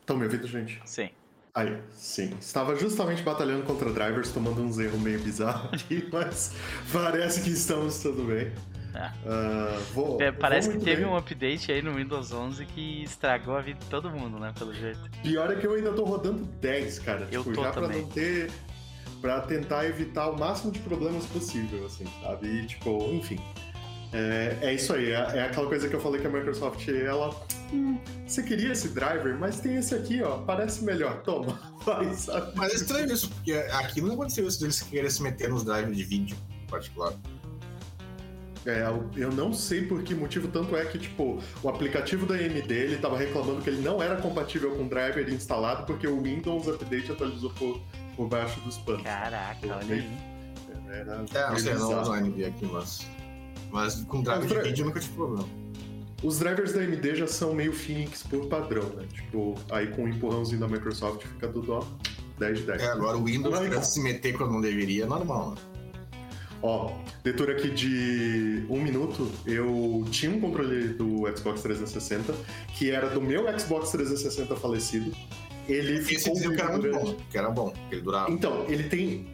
Estão 0.05 0.17
me 0.17 0.25
ouvindo, 0.25 0.47
gente? 0.47 0.79
Sim. 0.85 1.09
Aí, 1.51 1.81
sim. 1.93 2.31
Estava 2.39 2.75
justamente 2.75 3.23
batalhando 3.23 3.63
contra 3.63 3.91
drivers, 3.91 4.31
tomando 4.31 4.61
uns 4.61 4.77
erros 4.77 4.99
meio 5.01 5.19
bizarros 5.19 5.83
ali, 5.89 6.07
mas 6.13 6.53
parece 6.93 7.41
que 7.41 7.49
estamos 7.49 7.97
tudo 8.03 8.23
bem. 8.25 8.51
É. 8.93 9.11
Ah, 9.25 9.79
vou, 9.93 10.21
É, 10.21 10.31
Parece 10.31 10.69
vou 10.69 10.77
que 10.77 10.85
teve 10.85 11.01
bem. 11.01 11.11
um 11.11 11.17
update 11.17 11.71
aí 11.71 11.81
no 11.81 11.95
Windows 11.95 12.31
11 12.31 12.65
que 12.67 13.03
estragou 13.03 13.57
a 13.57 13.61
vida 13.61 13.79
de 13.79 13.85
todo 13.87 14.11
mundo, 14.11 14.37
né? 14.37 14.53
Pelo 14.57 14.73
jeito. 14.73 14.99
Pior 15.23 15.51
é 15.51 15.55
que 15.55 15.65
eu 15.65 15.73
ainda 15.73 15.91
tô 15.91 16.03
rodando 16.03 16.45
10, 16.61 16.99
cara. 16.99 17.27
Eu 17.31 17.43
tipo, 17.43 17.55
tô 17.55 17.63
já 17.63 17.71
pra 17.71 17.81
também. 17.81 18.01
não 18.03 18.09
ter. 18.09 18.51
Pra 19.21 19.41
tentar 19.41 19.85
evitar 19.87 20.29
o 20.29 20.37
máximo 20.37 20.71
de 20.71 20.79
problemas 20.79 21.25
possível, 21.25 21.83
assim, 21.85 22.05
sabe? 22.21 22.47
E, 22.47 22.67
tipo, 22.67 23.09
enfim. 23.11 23.39
É, 24.13 24.57
é 24.61 24.73
isso 24.73 24.93
aí, 24.93 25.11
é, 25.11 25.15
é 25.15 25.43
aquela 25.43 25.67
coisa 25.67 25.89
que 25.89 25.95
eu 25.95 25.99
falei 25.99 26.21
que 26.21 26.27
a 26.27 26.29
Microsoft, 26.29 26.87
ela. 26.87 27.35
Hum, 27.73 27.97
você 28.25 28.43
queria 28.43 28.71
esse 28.71 28.89
driver, 28.89 29.37
mas 29.37 29.59
tem 29.59 29.75
esse 29.75 29.93
aqui, 29.93 30.21
ó. 30.23 30.37
Parece 30.39 30.83
melhor. 30.83 31.21
Toma, 31.23 31.59
vai, 31.85 32.13
sabe? 32.13 32.51
Mas 32.55 32.71
é 32.73 32.75
estranho 32.75 33.11
isso, 33.11 33.29
porque 33.29 33.51
aqui 33.53 34.01
não 34.01 34.13
aconteceu 34.13 34.47
isso 34.47 34.59
deles 34.61 34.81
quererem 34.81 35.09
se 35.09 35.21
meter 35.21 35.49
nos 35.49 35.63
drives 35.65 35.97
de 35.97 36.03
vídeo 36.03 36.37
em 36.63 36.67
particular. 36.67 37.13
É, 38.65 38.81
eu- 39.15 39.31
não 39.31 39.53
sei 39.53 39.83
por 39.85 40.01
que 40.01 40.15
motivo, 40.15 40.47
tanto 40.47 40.75
é 40.75 40.83
que, 40.85 40.97
tipo, 40.97 41.39
o 41.61 41.69
aplicativo 41.69 42.25
da 42.25 42.33
AMD, 42.33 42.71
ele 42.73 42.97
tava 42.97 43.15
reclamando 43.15 43.61
que 43.61 43.69
ele 43.69 43.81
não 43.81 44.01
era 44.01 44.15
compatível 44.15 44.71
com 44.75 44.85
o 44.85 44.89
driver 44.89 45.29
instalado 45.29 45.85
porque 45.85 46.07
o 46.07 46.19
Windows 46.21 46.67
Update 46.67 47.11
atualizou 47.11 47.51
por, 47.51 47.79
por 48.15 48.27
baixo 48.27 48.59
dos 48.61 48.77
panos. 48.79 49.03
Caraca, 49.03 49.59
olha 49.67 49.95
aí. 49.95 50.09
Era 50.89 51.11
É, 51.11 51.15
não 51.15 51.27
sei, 51.27 51.73
não 51.73 51.87
bizarro. 51.89 52.01
uso 52.01 52.11
a 52.13 52.19
NV 52.21 52.45
aqui, 52.45 52.65
mas. 52.65 53.05
Mas 53.75 53.95
com 54.05 54.21
drive 54.21 54.39
Mas 54.39 54.47
de 54.47 54.53
pra- 54.53 54.63
vídeo 54.63 54.81
eu 54.83 54.85
nunca 54.87 54.99
tive 55.01 55.13
problema. 55.15 55.47
Os 56.23 56.39
drivers 56.39 56.71
da 56.73 56.79
AMD 56.79 57.15
já 57.15 57.27
são 57.27 57.53
meio 57.53 57.73
Phoenix 57.73 58.23
por 58.23 58.47
padrão, 58.47 58.83
né? 58.95 59.05
Tipo, 59.13 59.53
aí 59.69 59.87
com 59.87 60.05
o 60.05 60.07
empurrãozinho 60.07 60.59
da 60.61 60.67
Microsoft 60.67 61.23
fica 61.23 61.47
tudo, 61.49 61.73
ó, 61.73 61.83
10 62.39 62.59
de 62.59 62.63
10. 62.63 62.81
É, 62.81 62.87
agora 62.87 63.17
o 63.17 63.25
Windows 63.25 63.53
cara. 63.59 63.81
se 63.83 64.01
meter 64.01 64.35
quando 64.37 64.53
não 64.53 64.61
deveria 64.61 65.03
é 65.03 65.07
normal, 65.07 65.51
né? 65.51 65.57
Ó, 66.63 66.93
leitura 67.23 67.51
aqui 67.51 67.69
de 67.69 68.65
um 68.69 68.81
minuto, 68.81 69.29
eu 69.45 70.03
tinha 70.09 70.31
um 70.31 70.39
controle 70.39 70.87
do 70.93 71.23
Xbox 71.37 71.61
360, 71.61 72.33
que 72.75 72.89
era 72.89 73.09
do 73.09 73.21
meu 73.21 73.43
Xbox 73.59 73.91
360 73.91 74.55
falecido. 74.55 75.11
Ele 75.67 75.97
Esse 75.99 76.15
ficou 76.15 76.33
dizia 76.33 76.49
que 76.55 76.61
era 76.61 76.71
muito 76.71 76.81
grande. 76.89 77.05
bom, 77.11 77.15
que 77.29 77.37
era 77.37 77.49
bom, 77.51 77.73
que 77.89 77.95
ele 77.95 78.01
durava. 78.01 78.31
Então, 78.31 78.65
ele 78.69 78.83
tem. 78.83 79.27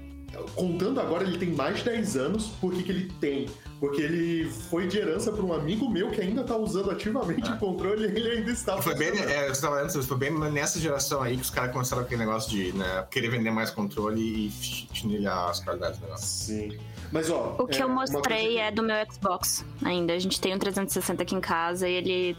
Contando 0.56 1.00
agora, 1.00 1.24
ele 1.26 1.38
tem 1.38 1.50
mais 1.54 1.78
de 1.80 1.86
10 1.86 2.16
anos. 2.18 2.48
Por 2.60 2.74
que, 2.74 2.84
que 2.84 2.92
ele 2.92 3.12
tem? 3.22 3.48
Porque 3.82 4.00
ele 4.00 4.46
foi 4.70 4.88
de 4.88 5.00
herança 5.00 5.32
para 5.32 5.44
um 5.44 5.52
amigo 5.52 5.90
meu 5.90 6.12
que 6.12 6.22
ainda 6.22 6.44
tá 6.44 6.56
usando 6.56 6.92
ativamente 6.92 7.50
Ah. 7.50 7.56
o 7.56 7.58
controle 7.58 8.04
e 8.04 8.16
ele 8.16 8.30
ainda 8.30 8.52
está. 8.52 8.80
Foi 8.80 8.94
bem, 8.94 9.10
é, 9.10 9.50
eu 9.50 9.60
tava 9.60 9.76
falando, 9.76 10.04
foi 10.04 10.18
bem 10.18 10.32
nessa 10.52 10.80
geração 10.80 11.24
aí 11.24 11.36
que 11.36 11.42
os 11.42 11.50
caras 11.50 11.72
começaram 11.72 12.04
aquele 12.04 12.20
negócio 12.20 12.52
de 12.52 12.72
né, 12.74 13.08
querer 13.10 13.30
vender 13.30 13.50
mais 13.50 13.72
controle 13.72 14.22
e 14.22 14.52
chinilhar 14.52 15.50
as 15.50 15.62
qualidades 15.62 15.98
do 15.98 16.04
negócio. 16.06 16.28
Sim. 16.28 16.78
Mas 17.12 17.32
ó. 17.32 17.56
O 17.58 17.66
que 17.66 17.80
é, 17.80 17.84
eu 17.84 17.90
mostrei 17.90 18.46
coisa 18.46 18.60
é 18.62 18.72
do 18.72 18.84
meu 18.84 18.96
Xbox 19.12 19.66
ainda. 19.84 20.14
A 20.14 20.20
gente 20.20 20.40
tem 20.40 20.54
um 20.54 20.60
360 20.60 21.24
aqui 21.24 21.34
em 21.34 21.42
casa 21.42 21.90
e 21.90 21.94
ele 21.94 22.38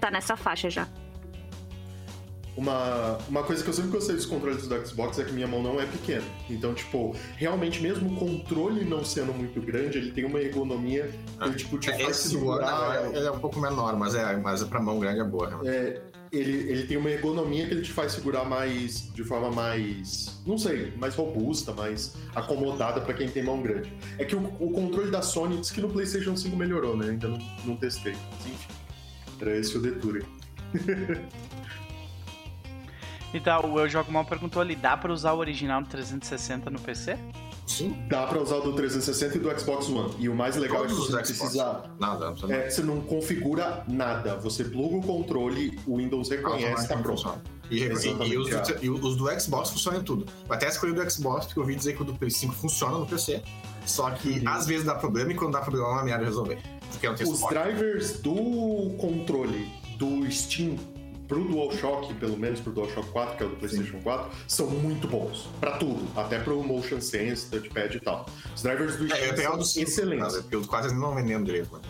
tá 0.00 0.08
nessa 0.08 0.36
faixa 0.36 0.70
já. 0.70 0.86
Uma, 2.56 3.18
uma 3.28 3.42
coisa 3.42 3.62
que 3.62 3.68
eu 3.68 3.74
sempre 3.74 3.90
gostei 3.90 4.16
dos 4.16 4.24
controles 4.24 4.66
do 4.66 4.86
Xbox 4.86 5.18
é 5.18 5.24
que 5.24 5.32
minha 5.32 5.46
mão 5.46 5.62
não 5.62 5.78
é 5.80 5.84
pequena. 5.84 6.24
Então, 6.48 6.72
tipo, 6.72 7.14
realmente, 7.36 7.82
mesmo 7.82 8.10
o 8.10 8.16
controle 8.16 8.84
não 8.84 9.04
sendo 9.04 9.34
muito 9.34 9.60
grande, 9.60 9.98
ele 9.98 10.10
tem 10.10 10.24
uma 10.24 10.40
ergonomia 10.40 11.10
que 11.38 11.44
ele, 11.44 11.54
tipo, 11.54 11.78
te 11.78 11.90
faz 11.90 12.00
Esse 12.00 12.36
One 12.36 12.46
segurar. 12.46 12.68
agora, 12.68 13.16
ele 13.18 13.26
é 13.26 13.30
um 13.30 13.38
pouco 13.38 13.60
menor, 13.60 13.96
mas 13.96 14.14
é, 14.14 14.36
mas 14.38 14.64
pra 14.64 14.80
mão 14.80 14.98
grande 14.98 15.20
é 15.20 15.24
boa, 15.24 15.48
realmente. 15.48 15.70
É, 15.70 16.02
ele, 16.32 16.70
ele 16.70 16.86
tem 16.86 16.96
uma 16.96 17.10
ergonomia 17.10 17.66
que 17.66 17.74
ele 17.74 17.82
te 17.82 17.92
faz 17.92 18.12
segurar 18.12 18.44
mais 18.44 19.12
de 19.12 19.22
forma 19.22 19.50
mais, 19.50 20.40
não 20.46 20.56
sei, 20.56 20.92
mais 20.96 21.14
robusta, 21.14 21.72
mais 21.72 22.14
acomodada 22.34 23.00
pra 23.02 23.12
quem 23.12 23.28
tem 23.28 23.44
mão 23.44 23.60
grande. 23.62 23.92
É 24.18 24.24
que 24.24 24.34
o, 24.34 24.44
o 24.58 24.70
controle 24.70 25.10
da 25.10 25.20
Sony 25.22 25.58
diz 25.58 25.70
que 25.70 25.80
no 25.80 25.88
PlayStation 25.90 26.36
5 26.36 26.56
melhorou, 26.56 26.96
né? 26.96 27.10
Ainda 27.10 27.28
não, 27.28 27.38
não 27.64 27.76
testei. 27.76 28.16
Mas 28.32 28.46
enfim, 28.46 28.72
era 29.40 29.56
esse 29.56 29.76
o 29.76 29.80
Detour. 29.80 30.22
Então, 33.36 33.72
o 33.72 33.78
Eu 33.80 33.88
Jogo 33.88 34.10
Mal 34.10 34.24
perguntou 34.24 34.62
ali, 34.62 34.74
dá 34.74 34.96
pra 34.96 35.12
usar 35.12 35.32
o 35.32 35.38
original 35.38 35.80
no 35.80 35.86
360 35.86 36.70
no 36.70 36.78
PC? 36.80 37.18
Sim, 37.66 37.96
Dá 38.08 38.26
pra 38.28 38.40
usar 38.40 38.56
o 38.56 38.60
do 38.60 38.72
360 38.74 39.36
e 39.36 39.40
do 39.40 39.60
Xbox 39.60 39.88
One. 39.88 40.14
E 40.20 40.28
o 40.28 40.34
mais 40.34 40.54
legal 40.56 40.84
é 40.84 40.86
que 40.86 40.92
todos 40.94 41.06
você 41.08 41.12
não 41.12 41.18
precisa. 41.22 41.82
Nada, 41.98 42.30
não 42.40 42.50
É, 42.52 42.70
você 42.70 42.80
não 42.82 43.00
configura 43.00 43.82
nada. 43.88 44.36
Você 44.36 44.62
pluga 44.64 44.96
o 44.96 45.02
controle, 45.02 45.76
o 45.86 45.96
Windows 45.96 46.30
reconhece, 46.30 46.86
tá 46.88 46.96
pronto. 46.96 47.34
E, 47.68 47.78
e- 47.78 47.86
e 47.88 48.38
os, 48.38 48.48
do, 48.48 48.84
e 48.84 48.88
os 48.88 49.16
do 49.16 49.40
Xbox 49.40 49.70
funcionam 49.70 50.00
em 50.00 50.04
tudo. 50.04 50.26
Eu 50.48 50.54
até 50.54 50.68
escolhi 50.68 50.92
o 50.92 50.94
do 50.94 51.10
Xbox, 51.10 51.46
porque 51.46 51.58
eu 51.58 51.64
ouvi 51.64 51.74
dizer 51.74 51.96
que 51.96 52.02
o 52.02 52.04
do 52.04 52.14
Play 52.14 52.30
5 52.30 52.54
funciona 52.54 52.96
no 52.98 53.06
PC. 53.06 53.42
Só 53.84 54.10
que 54.10 54.38
Uhum. 54.38 54.48
às 54.48 54.66
vezes 54.66 54.84
dá 54.86 54.94
problema 54.94 55.32
e 55.32 55.34
quando 55.34 55.54
dá 55.54 55.60
problema 55.60 55.88
é 55.88 55.92
uma 55.92 56.04
merda 56.04 56.24
resolver. 56.24 56.60
Porque 56.92 57.08
não 57.08 57.16
tem 57.16 57.26
Os 57.28 57.40
suporte. 57.40 57.54
drivers 57.64 58.20
do 58.20 58.94
controle 58.98 59.68
do 59.98 60.30
Steam 60.30 60.76
pro 61.28 61.44
DualShock, 61.44 62.14
pelo 62.14 62.36
menos 62.38 62.60
pro 62.60 62.72
DualShock 62.72 63.08
4, 63.10 63.36
que 63.36 63.42
é 63.42 63.46
o 63.46 63.48
do 63.50 63.56
PlayStation 63.56 64.00
4, 64.02 64.30
são 64.48 64.66
muito 64.68 65.06
bons. 65.08 65.48
Pra 65.60 65.76
tudo. 65.78 66.06
Até 66.18 66.38
pro 66.38 66.62
Motion 66.62 67.00
Sense, 67.00 67.50
Touchpad 67.50 67.96
e 67.96 68.00
tal. 68.00 68.26
Os 68.54 68.62
drivers 68.62 68.96
do 68.96 69.12
É, 69.12 69.30
eu 69.30 69.32
Steam 69.34 69.48
o 69.48 69.50
são 69.50 69.58
do 69.58 69.64
5, 69.64 69.88
excelentes. 69.90 70.36
porque 70.36 70.56
os 70.56 70.66
quase 70.66 70.94
não 70.94 71.14
vendendo 71.14 71.44
direito. 71.44 71.70
Mano. 71.72 71.84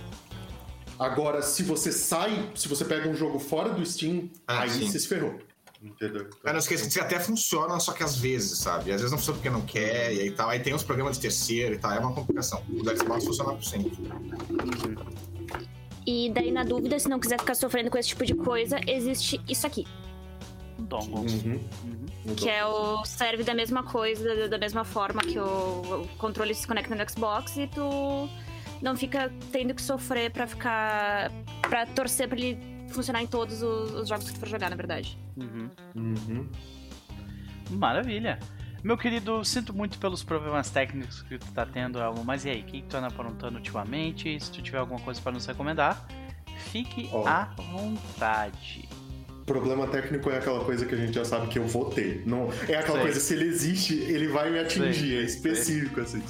Agora, 0.99 1.43
se 1.43 1.63
você 1.63 1.93
sai, 1.93 2.51
se 2.55 2.69
você 2.69 2.85
pega 2.85 3.09
um 3.09 3.15
jogo 3.15 3.39
fora 3.39 3.69
do 3.71 3.85
Steam, 3.85 4.31
Ah, 4.47 4.61
aí 4.63 4.71
sim. 4.71 4.87
você 4.91 4.99
se 4.99 5.07
ferrou. 5.09 5.39
Entendeu? 5.83 6.23
Então, 6.23 6.39
Eu 6.43 6.53
não 6.55 6.59
esqueça 6.59 6.89
que 6.89 6.99
até 6.99 7.21
funciona, 7.21 7.79
só 7.79 7.93
que 7.93 8.03
às 8.03 8.17
vezes, 8.17 8.59
sabe? 8.59 8.91
Às 8.93 9.03
vezes 9.03 9.11
não 9.11 9.19
funciona 9.19 9.37
porque 9.39 9.51
não 9.51 9.61
quer 9.61 10.13
e 10.15 10.21
aí 10.23 10.31
tal. 10.31 10.49
Aí 10.49 10.59
tem 10.59 10.73
os 10.75 10.83
programas 10.83 11.17
de 11.17 11.23
terceiro 11.23 11.75
e 11.75 11.79
tal, 11.79 11.93
é 11.93 11.99
uma 11.99 12.15
complicação. 12.15 12.63
O 12.71 12.97
Xbox 12.97 13.25
funciona 13.27 13.53
por 13.53 13.63
sempre. 13.63 13.93
E 16.07 16.31
daí, 16.31 16.53
na 16.53 16.63
dúvida, 16.63 16.99
se 16.99 17.09
não 17.09 17.19
quiser 17.19 17.39
ficar 17.41 17.55
sofrendo 17.55 17.91
com 17.91 17.99
esse 17.99 18.11
tipo 18.11 18.25
de 18.25 18.35
coisa, 18.35 18.79
existe 18.87 19.41
isso 19.49 19.67
aqui. 19.67 19.85
Dongle. 20.79 21.21
Uhum. 21.21 21.61
Uhum. 21.85 22.35
Que 22.37 22.49
é 22.49 22.65
o. 22.65 23.05
serve 23.05 23.43
da 23.43 23.55
mesma 23.55 23.83
coisa, 23.83 24.37
da, 24.37 24.47
da 24.49 24.59
mesma 24.59 24.85
forma 24.85 25.23
que 25.23 25.39
o, 25.39 25.45
o 26.03 26.09
controle 26.19 26.55
se 26.55 26.67
conecta 26.67 26.95
no 26.95 27.11
Xbox 27.11 27.57
e 27.57 27.67
tu 27.67 28.29
não 28.83 28.97
fica 28.97 29.33
tendo 29.51 29.75
que 29.75 29.83
sofrer 29.83 30.31
pra 30.31 30.47
ficar. 30.47 31.33
pra 31.63 31.87
torcer 31.87 32.29
pra 32.29 32.39
ele 32.39 32.59
funcionar 32.89 33.23
em 33.23 33.27
todos 33.27 33.63
os, 33.63 33.93
os 33.95 34.09
jogos 34.09 34.27
que 34.27 34.35
tu 34.35 34.41
for 34.41 34.49
jogar, 34.49 34.71
na 34.71 34.77
verdade. 34.77 35.19
Uhum. 35.37 35.71
Uhum. 35.97 36.49
Maravilha. 37.71 38.39
Meu 38.87 38.97
querido, 38.97 39.45
sinto 39.45 39.75
muito 39.75 39.99
pelos 39.99 40.23
problemas 40.23 40.71
técnicos 40.71 41.21
que 41.23 41.37
tu 41.37 41.47
tá 41.51 41.67
tendo, 41.67 41.99
Elmo, 41.99 42.25
mas 42.25 42.45
e 42.45 42.51
aí, 42.51 42.61
o 42.61 42.65
que, 42.67 42.83
que 42.83 42.87
tu 42.87 42.97
anda 42.97 43.09
aprontando 43.09 43.57
ultimamente? 43.57 44.39
Se 44.39 44.49
tu 44.49 44.63
tiver 44.63 44.79
alguma 44.79 45.01
coisa 45.01 45.21
pra 45.21 45.33
nos 45.33 45.45
recomendar, 45.45 46.07
fique 46.71 47.11
Ó. 47.13 47.27
à 47.27 47.53
vontade. 47.73 48.89
Problema 49.45 49.89
técnico 49.89 50.31
é 50.31 50.39
aquela 50.39 50.65
coisa 50.65 50.87
que 50.87 50.95
a 50.95 50.99
gente 50.99 51.15
já 51.15 51.25
sabe 51.25 51.49
que 51.49 51.59
eu 51.59 51.67
vou 51.67 51.91
ter. 51.91 52.23
Não, 52.25 52.49
é 52.69 52.77
aquela 52.77 52.99
Sei. 52.99 53.01
coisa, 53.01 53.19
se 53.19 53.35
ele 53.35 53.47
existe, 53.47 53.95
ele 53.95 54.29
vai 54.29 54.53
me 54.53 54.61
atingir, 54.61 54.95
Sei, 54.95 55.19
é 55.19 55.23
específico, 55.23 56.01
assim. 56.01 56.23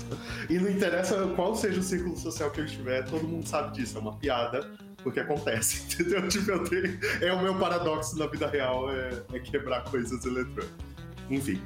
E 0.48 0.54
não 0.54 0.70
interessa 0.70 1.26
qual 1.36 1.54
seja 1.54 1.78
o 1.78 1.82
círculo 1.82 2.16
social 2.16 2.50
que 2.50 2.62
eu 2.62 2.64
estiver, 2.64 3.04
todo 3.04 3.28
mundo 3.28 3.46
sabe 3.46 3.76
disso, 3.76 3.98
é 3.98 4.00
uma 4.00 4.16
piada, 4.16 4.66
porque 5.02 5.20
acontece, 5.20 5.82
entendeu? 5.92 6.26
Tipo, 6.26 6.52
eu 6.52 6.64
tenho, 6.64 6.98
é 7.20 7.30
o 7.34 7.42
meu 7.42 7.58
paradoxo 7.58 8.18
na 8.18 8.26
vida 8.26 8.46
real, 8.46 8.90
é, 8.90 9.22
é 9.34 9.40
quebrar 9.40 9.84
coisas 9.84 10.25
eletrônicas. 10.25 10.96
Enfim. 11.28 11.60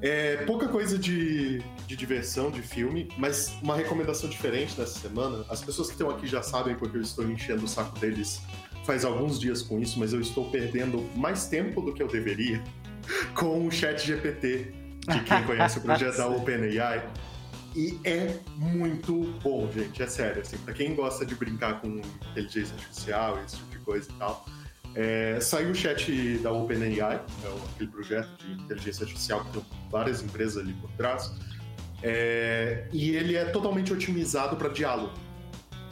É 0.00 0.36
pouca 0.44 0.68
coisa 0.68 0.96
de, 0.96 1.58
de 1.86 1.96
diversão, 1.96 2.50
de 2.50 2.62
filme, 2.62 3.08
mas 3.18 3.52
uma 3.60 3.74
recomendação 3.74 4.30
diferente 4.30 4.76
dessa 4.76 4.98
semana. 4.98 5.44
As 5.48 5.60
pessoas 5.60 5.88
que 5.88 5.94
estão 5.94 6.08
aqui 6.08 6.26
já 6.26 6.42
sabem 6.42 6.76
porque 6.76 6.96
eu 6.96 7.02
estou 7.02 7.28
enchendo 7.28 7.64
o 7.64 7.68
saco 7.68 7.98
deles 7.98 8.40
faz 8.84 9.04
alguns 9.04 9.38
dias 9.38 9.60
com 9.60 9.78
isso, 9.80 9.98
mas 9.98 10.12
eu 10.12 10.20
estou 10.20 10.50
perdendo 10.50 11.04
mais 11.16 11.46
tempo 11.46 11.82
do 11.82 11.92
que 11.92 12.02
eu 12.02 12.08
deveria 12.08 12.62
com 13.34 13.66
o 13.66 13.70
chat 13.70 14.06
GPT, 14.06 14.72
de 15.06 15.20
quem 15.24 15.44
conhece 15.44 15.78
o 15.78 15.82
projeto 15.82 16.16
da. 16.16 16.28
OpenAI. 16.30 17.04
E 17.76 17.98
é 18.02 18.34
muito 18.56 19.34
bom, 19.42 19.70
gente, 19.70 20.02
é 20.02 20.06
sério. 20.06 20.42
Assim, 20.42 20.56
pra 20.58 20.72
quem 20.72 20.94
gosta 20.94 21.26
de 21.26 21.34
brincar 21.34 21.80
com 21.80 22.00
inteligência 22.30 22.74
artificial, 22.74 23.38
esse 23.44 23.56
tipo 23.56 23.70
de 23.70 23.78
coisa 23.80 24.08
e 24.10 24.14
tal, 24.14 24.46
é, 24.94 25.38
saiu 25.40 25.70
o 25.70 25.74
chat 25.74 26.38
da 26.38 26.52
OpenAI, 26.52 27.00
é 27.00 27.20
aquele 27.74 27.90
projeto 27.90 28.28
de 28.38 28.52
inteligência 28.52 29.04
artificial 29.04 29.44
que 29.44 29.52
tem 29.52 29.64
várias 29.90 30.22
empresas 30.22 30.58
ali 30.58 30.72
por 30.74 30.90
trás, 30.92 31.32
é, 32.02 32.86
e 32.92 33.10
ele 33.10 33.36
é 33.36 33.44
totalmente 33.46 33.92
otimizado 33.92 34.56
para 34.56 34.68
diálogo. 34.68 35.12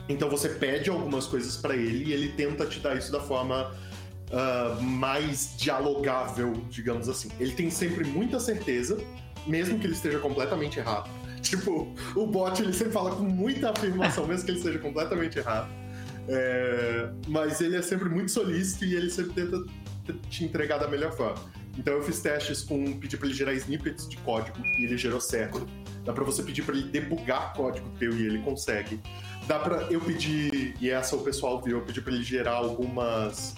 Então 0.09 0.31
você 0.31 0.49
pede 0.49 0.89
algumas 0.89 1.27
coisas 1.27 1.57
para 1.57 1.75
ele 1.75 2.05
e 2.05 2.13
ele 2.13 2.29
tenta 2.31 2.65
te 2.67 2.79
dar 2.79 2.97
isso 2.97 3.11
da 3.11 3.21
forma 3.21 3.73
uh, 4.31 4.81
mais 4.83 5.55
dialogável, 5.57 6.53
digamos 6.71 7.09
assim. 7.09 7.29
Ele 7.41 7.53
tem 7.53 7.71
sempre 7.71 8.05
muita 8.05 8.39
certeza, 8.39 8.99
mesmo 9.47 9.79
que 9.79 9.87
ele 9.87 9.95
esteja 9.95 10.19
completamente 10.19 10.79
errado. 10.79 11.11
Tipo, 11.43 11.95
o 12.17 12.27
bot 12.27 12.61
ele 12.61 12.73
sempre 12.73 12.93
fala 12.93 13.15
com 13.15 13.23
muita 13.23 13.71
afirmação, 13.71 14.27
mesmo 14.27 14.47
que 14.47 14.51
ele 14.51 14.59
esteja 14.59 14.81
completamente 14.81 15.39
errado. 15.39 15.69
É, 16.29 17.11
mas 17.29 17.61
ele 17.61 17.77
é 17.77 17.83
sempre 17.83 18.09
muito 18.09 18.31
solícito 18.31 18.85
e 18.85 18.95
ele 18.95 19.11
sempre 19.11 19.33
tenta 19.33 19.65
te 20.29 20.45
entregar 20.45 20.79
da 20.79 20.89
melhor 20.89 21.13
forma. 21.13 21.41
Então 21.79 21.95
eu 21.95 22.03
fiz 22.03 22.21
testes 22.21 22.63
com 22.63 22.99
pedir 22.99 23.17
para 23.17 23.27
ele 23.27 23.37
gerar 23.37 23.53
snippets 23.55 24.09
de 24.09 24.17
código 24.19 24.59
e 24.79 24.85
ele 24.85 24.97
gerou 24.97 25.21
certo. 25.21 25.67
Dá 26.05 26.13
para 26.13 26.25
você 26.25 26.43
pedir 26.43 26.63
para 26.63 26.75
ele 26.75 26.89
debugar 26.89 27.53
código 27.55 27.89
teu 27.99 28.13
e 28.17 28.27
ele 28.27 28.39
consegue. 28.43 29.01
Dá 29.47 29.59
para 29.59 29.83
eu 29.93 30.01
pedir 30.01 30.75
e 30.81 30.89
essa 30.89 31.17
o 31.17 31.23
pessoal 31.23 31.61
viu, 31.61 31.79
eu 31.79 31.85
pedi 31.85 32.01
para 32.01 32.15
ele 32.15 32.25
gerar 32.25 32.53
algumas 32.53 33.55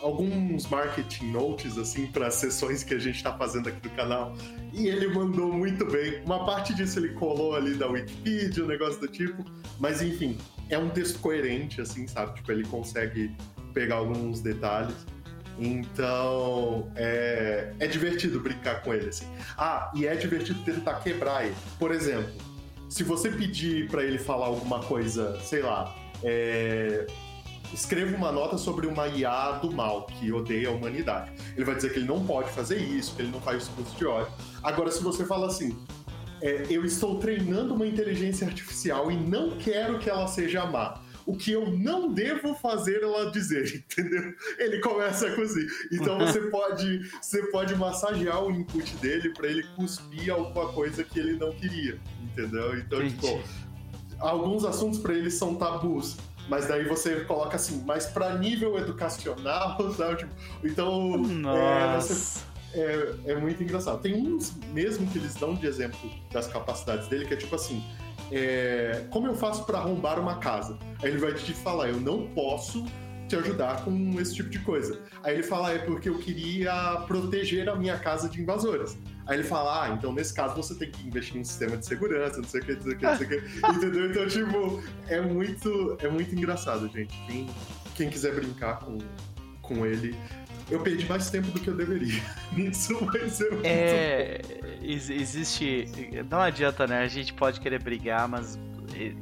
alguns 0.00 0.66
marketing 0.66 1.30
notes 1.30 1.78
assim 1.78 2.06
para 2.06 2.28
sessões 2.28 2.82
que 2.82 2.92
a 2.92 2.98
gente 2.98 3.16
está 3.16 3.32
fazendo 3.38 3.68
aqui 3.68 3.80
do 3.80 3.90
canal 3.90 4.34
e 4.72 4.88
ele 4.88 5.06
mandou 5.08 5.52
muito 5.52 5.84
bem. 5.84 6.22
Uma 6.24 6.44
parte 6.44 6.74
disso 6.74 6.98
ele 6.98 7.10
colou 7.10 7.54
ali 7.54 7.74
da 7.74 7.86
Wikipedia, 7.86 8.64
um 8.64 8.66
negócio 8.66 9.00
do 9.00 9.06
tipo, 9.06 9.44
mas 9.78 10.02
enfim, 10.02 10.36
é 10.68 10.78
um 10.78 10.88
texto 10.88 11.18
coerente 11.18 11.80
assim, 11.80 12.06
sabe? 12.06 12.34
Tipo, 12.34 12.52
ele 12.52 12.64
consegue 12.64 13.34
pegar 13.72 13.96
alguns 13.96 14.40
detalhes. 14.40 14.94
Então, 15.58 16.90
é, 16.96 17.72
é 17.78 17.86
divertido 17.86 18.40
brincar 18.40 18.82
com 18.82 18.94
ele 18.94 19.08
assim. 19.08 19.26
Ah, 19.56 19.92
e 19.94 20.06
é 20.06 20.14
divertido 20.14 20.60
tentar 20.64 21.00
quebrar 21.00 21.44
ele. 21.44 21.54
Por 21.78 21.92
exemplo, 21.92 22.32
se 22.88 23.02
você 23.02 23.30
pedir 23.30 23.88
para 23.88 24.02
ele 24.02 24.18
falar 24.18 24.46
alguma 24.46 24.80
coisa, 24.80 25.38
sei 25.40 25.62
lá, 25.62 25.94
é, 26.22 27.06
escreva 27.72 28.16
uma 28.16 28.30
nota 28.30 28.58
sobre 28.58 28.86
uma 28.86 29.08
IA 29.08 29.52
do 29.52 29.72
mal 29.72 30.06
que 30.06 30.32
odeia 30.32 30.68
a 30.68 30.72
humanidade. 30.72 31.32
Ele 31.56 31.64
vai 31.64 31.74
dizer 31.74 31.92
que 31.92 31.98
ele 31.98 32.06
não 32.06 32.24
pode 32.24 32.50
fazer 32.50 32.78
isso, 32.78 33.14
que 33.16 33.22
ele 33.22 33.30
não 33.30 33.40
faz 33.40 33.60
discurso 33.60 33.96
de 33.96 34.06
ódio. 34.06 34.32
Agora, 34.62 34.90
se 34.90 35.02
você 35.02 35.24
fala 35.24 35.46
assim, 35.46 35.76
é, 36.42 36.66
eu 36.68 36.84
estou 36.84 37.18
treinando 37.18 37.72
uma 37.72 37.86
inteligência 37.86 38.46
artificial 38.46 39.10
e 39.10 39.16
não 39.16 39.56
quero 39.56 39.98
que 39.98 40.10
ela 40.10 40.26
seja 40.26 40.66
má. 40.66 41.00
O 41.24 41.36
que 41.36 41.52
eu 41.52 41.70
não 41.70 42.12
devo 42.12 42.52
fazer 42.56 43.00
ela 43.00 43.30
dizer, 43.30 43.84
entendeu? 43.88 44.34
Ele 44.58 44.80
começa 44.80 45.28
a 45.28 45.36
cozinhar. 45.36 45.70
Então 45.92 46.18
você 46.18 46.40
pode, 46.50 47.08
você 47.22 47.42
pode 47.46 47.76
massagear 47.76 48.42
o 48.42 48.50
input 48.50 48.96
dele 48.96 49.30
para 49.30 49.46
ele 49.46 49.62
cuspir 49.76 50.32
alguma 50.32 50.72
coisa 50.72 51.04
que 51.04 51.20
ele 51.20 51.36
não 51.36 51.52
queria, 51.52 51.98
entendeu? 52.20 52.76
Então, 52.76 53.08
tipo, 53.08 53.40
alguns 54.18 54.64
assuntos 54.64 54.98
para 54.98 55.14
ele 55.14 55.30
são 55.30 55.54
tabus 55.54 56.16
mas 56.48 56.66
daí 56.66 56.84
você 56.84 57.20
coloca 57.24 57.56
assim, 57.56 57.82
mas 57.86 58.06
para 58.06 58.36
nível 58.36 58.76
educacional, 58.78 59.78
sabe? 59.94 60.18
Tipo, 60.18 60.34
então, 60.64 61.22
é, 61.54 61.96
você, 62.00 62.40
é, 62.74 63.14
é, 63.26 63.34
muito 63.36 63.62
engraçado. 63.62 64.00
Tem 64.00 64.14
uns 64.14 64.54
mesmo 64.72 65.06
que 65.08 65.18
eles 65.18 65.34
dão 65.34 65.54
de 65.54 65.66
exemplo 65.66 66.10
das 66.30 66.46
capacidades 66.46 67.08
dele, 67.08 67.26
que 67.26 67.34
é 67.34 67.36
tipo 67.36 67.54
assim, 67.54 67.82
é, 68.30 69.06
como 69.10 69.26
eu 69.26 69.34
faço 69.34 69.64
para 69.64 69.78
arrombar 69.78 70.18
uma 70.18 70.36
casa? 70.38 70.78
Aí 71.02 71.10
ele 71.10 71.18
vai 71.18 71.34
te 71.34 71.52
falar, 71.52 71.88
eu 71.88 72.00
não 72.00 72.26
posso 72.28 72.84
te 73.28 73.36
ajudar 73.36 73.84
com 73.84 74.20
esse 74.20 74.34
tipo 74.34 74.50
de 74.50 74.58
coisa. 74.58 75.00
Aí 75.22 75.34
ele 75.34 75.42
fala, 75.42 75.72
é 75.72 75.78
porque 75.78 76.08
eu 76.08 76.18
queria 76.18 77.02
proteger 77.06 77.68
a 77.68 77.74
minha 77.74 77.98
casa 77.98 78.28
de 78.28 78.40
invasores. 78.40 78.96
Aí 79.26 79.36
ele 79.36 79.44
fala, 79.44 79.84
ah, 79.84 79.88
então 79.90 80.12
nesse 80.12 80.34
caso 80.34 80.54
você 80.54 80.74
tem 80.74 80.90
que 80.90 81.06
investir 81.06 81.36
em 81.36 81.40
um 81.40 81.44
sistema 81.44 81.76
de 81.76 81.86
segurança, 81.86 82.38
não 82.38 82.44
sei 82.44 82.60
o 82.60 82.64
que, 82.64 82.74
não 82.74 82.82
sei 82.82 82.92
o 82.92 82.98
que, 82.98 83.04
não 83.06 83.16
sei 83.16 83.26
o 83.26 83.30
que. 83.30 83.36
Entendeu? 83.76 84.10
Então, 84.10 84.26
tipo, 84.26 84.82
é 85.08 85.20
muito, 85.20 85.96
é 86.00 86.08
muito 86.08 86.34
engraçado, 86.34 86.88
gente. 86.88 87.16
Quem, 87.26 87.48
quem 87.94 88.10
quiser 88.10 88.34
brincar 88.34 88.80
com, 88.80 88.98
com 89.62 89.86
ele, 89.86 90.16
eu 90.72 90.80
perdi 90.80 91.06
mais 91.06 91.30
tempo 91.30 91.48
do 91.50 91.60
que 91.60 91.68
eu 91.68 91.76
deveria. 91.76 92.22
Isso 92.56 93.04
vai 93.04 93.28
ser 93.28 93.50
muito 93.50 93.66
É. 93.66 94.40
Existe. 94.82 95.86
Não 96.28 96.40
adianta, 96.40 96.86
né? 96.86 97.02
A 97.02 97.08
gente 97.08 97.32
pode 97.34 97.60
querer 97.60 97.80
brigar, 97.80 98.26
mas 98.26 98.58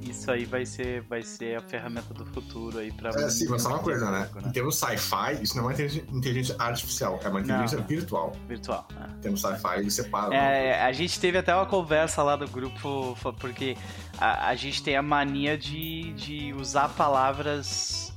isso 0.03 0.31
aí 0.31 0.45
vai 0.45 0.67
ser, 0.67 1.03
vai 1.03 1.23
ser 1.23 1.57
a 1.57 1.61
ferramenta 1.61 2.13
do 2.13 2.25
futuro 2.27 2.79
aí 2.79 2.91
pra. 2.91 3.11
É, 3.11 3.29
sim, 3.29 3.47
mas 3.49 3.63
só 3.63 3.69
uma 3.69 3.79
coisa, 3.79 4.11
né? 4.11 4.29
né? 4.35 4.43
Em 4.47 4.53
termos 4.53 4.79
sci-fi, 4.79 5.43
isso 5.43 5.57
não 5.57 5.71
é 5.71 5.75
uma 5.75 6.19
inteligência 6.19 6.57
artificial, 6.59 7.21
é 7.23 7.29
uma 7.29 7.41
inteligência 7.41 7.79
não, 7.79 7.87
virtual. 7.87 8.33
Virtual. 8.49 8.87
É. 9.01 9.11
Em 9.11 9.21
termos 9.21 9.41
sci-fi, 9.41 9.79
eles 9.79 9.95
separam. 9.95 10.33
É, 10.33 10.83
a 10.83 10.93
gente 10.93 11.21
teve 11.21 11.39
até 11.39 11.55
uma 11.55 11.67
conversa 11.67 12.23
lá 12.23 12.37
do 12.37 12.49
grupo, 12.49 13.17
porque 13.39 13.77
a, 14.19 14.49
a 14.49 14.55
gente 14.55 14.83
tem 14.83 14.97
a 14.97 15.03
mania 15.03 15.57
de, 15.57 16.13
de 16.15 16.55
usar 16.55 16.89
palavras 16.89 18.13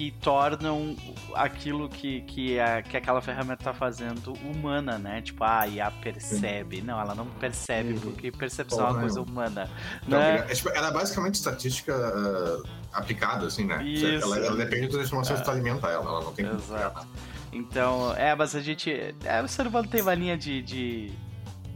que 0.00 0.10
tornam 0.12 0.96
aquilo 1.34 1.86
que, 1.86 2.22
que, 2.22 2.58
a, 2.58 2.80
que 2.80 2.96
aquela 2.96 3.20
ferramenta 3.20 3.60
está 3.60 3.74
fazendo 3.74 4.32
humana, 4.32 4.96
né? 4.96 5.20
Tipo, 5.20 5.44
ah, 5.44 5.60
a 5.60 5.68
IA 5.68 5.90
percebe. 5.90 6.80
Não, 6.80 6.98
ela 6.98 7.14
não 7.14 7.26
percebe, 7.26 8.00
porque 8.00 8.32
percepção 8.32 8.80
é 8.80 8.90
uma 8.92 9.00
coisa 9.00 9.20
humana. 9.20 9.68
Não, 10.08 10.16
né? 10.16 10.46
é, 10.48 10.54
tipo, 10.54 10.70
ela 10.70 10.88
é 10.88 10.90
basicamente 10.90 11.34
estatística 11.34 11.94
uh, 11.94 12.66
aplicada, 12.94 13.44
assim, 13.44 13.66
né? 13.66 13.84
Isso. 13.84 14.06
Ela, 14.06 14.38
ela 14.38 14.56
depende 14.56 14.88
das 14.88 15.04
informações 15.04 15.38
é. 15.38 15.42
que 15.42 15.44
tu 15.44 15.50
alimenta 15.50 15.86
ela, 15.88 16.06
ela 16.06 16.24
não 16.24 16.32
tem 16.32 16.46
Exato. 16.46 17.06
Então, 17.52 18.14
é, 18.16 18.34
mas 18.34 18.56
a 18.56 18.60
gente. 18.62 18.90
É, 19.22 19.42
o 19.42 19.48
ser 19.48 19.66
humano 19.66 19.86
tem 19.86 20.00
mania 20.00 20.34
de, 20.34 20.62
de, 20.62 21.12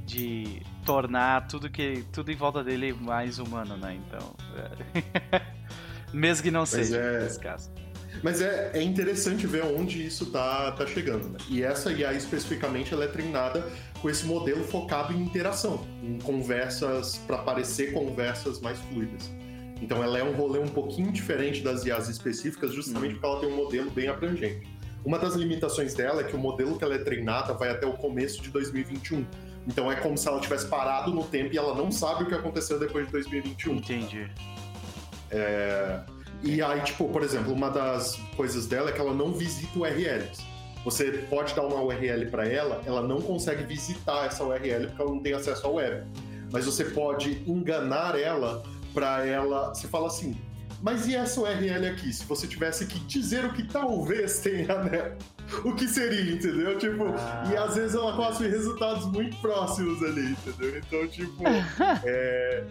de 0.07 0.63
tornar 0.87 1.47
tudo 1.47 1.69
que 1.69 2.07
tudo 2.11 2.33
em 2.33 2.37
volta 2.37 2.65
dele 2.65 2.95
mais 2.95 3.39
humano, 3.39 3.77
né? 3.77 4.01
Então. 4.01 4.35
É. 4.57 5.43
Mesmo 6.11 6.45
que 6.45 6.51
não 6.51 6.61
mas 6.61 6.71
seja, 6.71 6.97
é... 6.97 7.21
nesse 7.25 7.39
caso. 7.39 7.84
Mas 8.25 8.41
é, 8.41 8.71
é 8.73 8.83
interessante 8.83 9.47
ver 9.47 9.67
onde 9.67 10.03
isso 10.03 10.25
tá, 10.31 10.73
tá 10.73 10.87
chegando. 10.87 11.29
Né? 11.29 11.39
E 11.47 11.63
essa 11.63 11.93
IA 11.93 12.15
especificamente 12.15 12.95
ela 12.95 13.05
é 13.05 13.07
treinada 13.07 13.71
com 14.01 14.09
esse 14.09 14.25
modelo 14.25 14.65
focado 14.65 15.13
em 15.13 15.21
interação, 15.21 15.87
em 16.03 16.19
conversas, 16.19 17.19
para 17.27 17.37
parecer 17.37 17.93
conversas 17.93 18.63
mais 18.63 18.79
fluidas. 18.79 19.31
Então 19.79 20.03
ela 20.03 20.19
é 20.19 20.25
um 20.25 20.33
rolê 20.33 20.59
um 20.59 20.69
pouquinho 20.69 21.13
diferente 21.13 21.61
das 21.61 21.85
IAs 21.85 22.09
específicas, 22.09 22.73
justamente 22.73 23.13
porque 23.13 23.27
ela 23.27 23.41
tem 23.41 23.49
um 23.51 23.57
modelo 23.57 23.91
bem 23.91 24.09
abrangente. 24.09 24.67
Uma 25.05 25.19
das 25.19 25.35
limitações 25.35 25.93
dela 25.93 26.23
é 26.23 26.25
que 26.25 26.35
o 26.35 26.39
modelo 26.39 26.79
que 26.79 26.85
ela 26.85 26.95
é 26.95 26.99
treinada 26.99 27.53
vai 27.53 27.69
até 27.69 27.87
o 27.87 27.93
começo 27.93 28.41
de 28.41 28.49
2021. 28.49 29.27
Então 29.67 29.93
é 29.93 29.97
como 29.97 30.17
se 30.17 30.27
ela 30.27 30.41
tivesse 30.41 30.67
parado 30.67 31.13
no 31.13 31.25
tempo 31.25 31.53
e 31.53 31.59
ela 31.59 31.75
não 31.75 31.93
sabe 31.93 32.25
o 32.25 32.27
que 32.27 32.35
aconteceu 32.35 32.81
depois 32.81 33.05
de 33.05 33.13
2021. 33.13 33.75
Entendi. 33.75 34.31
É... 35.31 36.01
E 36.45 36.61
aí, 36.61 36.81
tipo, 36.83 37.09
por 37.09 37.23
exemplo, 37.23 37.53
uma 37.53 37.71
das 37.71 38.17
coisas 38.37 38.67
dela 38.67 38.91
é 38.91 38.93
que 38.93 39.01
ela 39.01 39.15
não 39.15 39.33
visita 39.33 39.79
URLs. 39.79 40.45
Você 40.85 41.11
pode 41.31 41.55
dar 41.55 41.63
uma 41.63 41.83
URL 41.83 42.27
para 42.31 42.47
ela, 42.47 42.83
ela 42.85 43.01
não 43.01 43.21
consegue 43.23 43.65
visitar 43.65 44.27
essa 44.27 44.45
URL 44.45 44.89
porque 44.89 45.03
ela 45.03 45.11
não 45.11 45.21
tem 45.21 45.33
acesso 45.33 45.67
ao 45.67 45.75
web. 45.75 46.07
Mas 46.53 46.67
você 46.67 46.85
pode 46.85 47.43
enganar 47.47 48.19
ela 48.19 48.63
para 48.93 49.25
ela. 49.27 49.75
Você 49.75 49.89
fala 49.89 50.09
assim, 50.09 50.37
mas 50.83 51.07
e 51.09 51.17
essa 51.17 51.41
URL 51.41 51.87
aqui? 51.87 52.13
Se 52.13 52.27
você 52.27 52.47
tivesse 52.47 52.85
que 52.85 52.99
dizer 53.01 53.47
o 53.47 53.55
que 53.55 53.63
talvez 53.67 54.41
tenha 54.41 54.77
nela, 54.85 55.17
o 55.65 55.75
que 55.75 55.89
seria, 55.89 56.35
entendeu? 56.35 56.77
Tipo, 56.77 57.07
ah. 57.07 57.51
e 57.51 57.57
às 57.57 57.75
vezes 57.75 57.95
ela 57.95 58.15
consegue 58.15 58.51
resultados 58.51 59.07
muito 59.07 59.35
próximos 59.39 60.03
ali, 60.03 60.33
entendeu? 60.33 60.79
Então, 60.79 61.09
tipo, 61.09 61.43
é, 62.05 62.65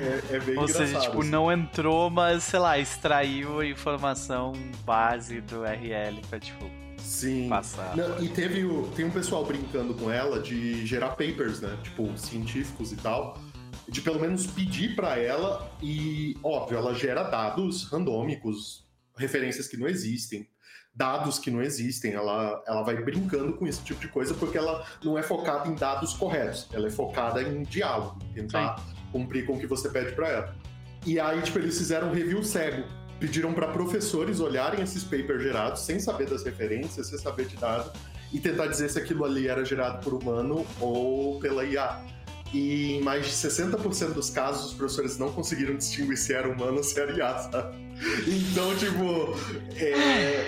é, 0.00 0.36
é 0.36 0.40
bem 0.40 0.58
Ou 0.58 0.68
seja, 0.68 1.00
tipo, 1.00 1.20
assim. 1.20 1.30
não 1.30 1.50
entrou, 1.50 2.08
mas, 2.10 2.44
sei 2.44 2.58
lá, 2.58 2.78
extraiu 2.78 3.60
a 3.60 3.66
informação 3.66 4.52
base 4.84 5.40
do 5.40 5.60
URL 5.60 6.20
pra, 6.28 6.38
tipo, 6.38 6.70
Sim. 6.98 7.48
passar. 7.48 7.96
Não, 7.96 8.22
e 8.22 8.28
teve 8.28 8.64
o, 8.64 8.88
tem 8.94 9.04
um 9.04 9.10
pessoal 9.10 9.44
brincando 9.44 9.94
com 9.94 10.10
ela 10.10 10.40
de 10.40 10.86
gerar 10.86 11.10
papers, 11.10 11.60
né? 11.60 11.76
Tipo, 11.82 12.16
científicos 12.16 12.92
e 12.92 12.96
tal. 12.96 13.38
De 13.88 14.00
pelo 14.00 14.20
menos 14.20 14.46
pedir 14.46 14.94
para 14.94 15.18
ela 15.18 15.70
e, 15.82 16.36
óbvio, 16.42 16.78
ela 16.78 16.94
gera 16.94 17.24
dados 17.24 17.84
randômicos, 17.84 18.86
referências 19.16 19.66
que 19.66 19.76
não 19.76 19.88
existem, 19.88 20.48
dados 20.94 21.38
que 21.38 21.50
não 21.50 21.60
existem. 21.60 22.12
Ela, 22.12 22.62
ela 22.66 22.82
vai 22.82 22.96
brincando 23.02 23.54
com 23.54 23.66
esse 23.66 23.82
tipo 23.82 24.00
de 24.00 24.08
coisa 24.08 24.34
porque 24.34 24.56
ela 24.56 24.86
não 25.02 25.18
é 25.18 25.22
focada 25.22 25.68
em 25.68 25.74
dados 25.74 26.14
corretos, 26.14 26.68
ela 26.72 26.86
é 26.86 26.90
focada 26.90 27.42
em 27.42 27.62
diálogo, 27.64 28.18
tentar 28.32 28.78
Sim 28.78 29.01
cumprir 29.12 29.46
com 29.46 29.52
o 29.52 29.60
que 29.60 29.66
você 29.66 29.88
pede 29.88 30.12
para 30.12 30.28
ela. 30.28 30.56
E 31.06 31.20
aí, 31.20 31.40
tipo, 31.42 31.58
eles 31.58 31.76
fizeram 31.76 32.08
um 32.08 32.12
review 32.12 32.42
cego. 32.42 32.84
Pediram 33.20 33.52
para 33.52 33.68
professores 33.68 34.40
olharem 34.40 34.82
esses 34.82 35.04
papers 35.04 35.42
gerados 35.42 35.82
sem 35.82 36.00
saber 36.00 36.28
das 36.28 36.42
referências, 36.42 37.06
sem 37.06 37.18
saber 37.18 37.46
de 37.46 37.60
nada, 37.60 37.92
e 38.32 38.40
tentar 38.40 38.66
dizer 38.66 38.88
se 38.88 38.98
aquilo 38.98 39.24
ali 39.24 39.46
era 39.46 39.64
gerado 39.64 40.02
por 40.02 40.14
humano 40.14 40.66
ou 40.80 41.38
pela 41.38 41.64
IA. 41.64 42.04
E 42.52 42.94
em 42.94 43.02
mais 43.02 43.24
de 43.24 43.32
60% 43.32 44.12
dos 44.12 44.30
casos, 44.30 44.72
os 44.72 44.74
professores 44.74 45.18
não 45.18 45.32
conseguiram 45.32 45.76
distinguir 45.76 46.16
se 46.16 46.34
era 46.34 46.48
humano 46.48 46.78
ou 46.78 46.84
se 46.84 46.98
era 47.00 47.12
IA, 47.12 47.38
sabe? 47.38 47.76
Então, 48.26 48.76
tipo. 48.76 49.34
É... 49.76 50.46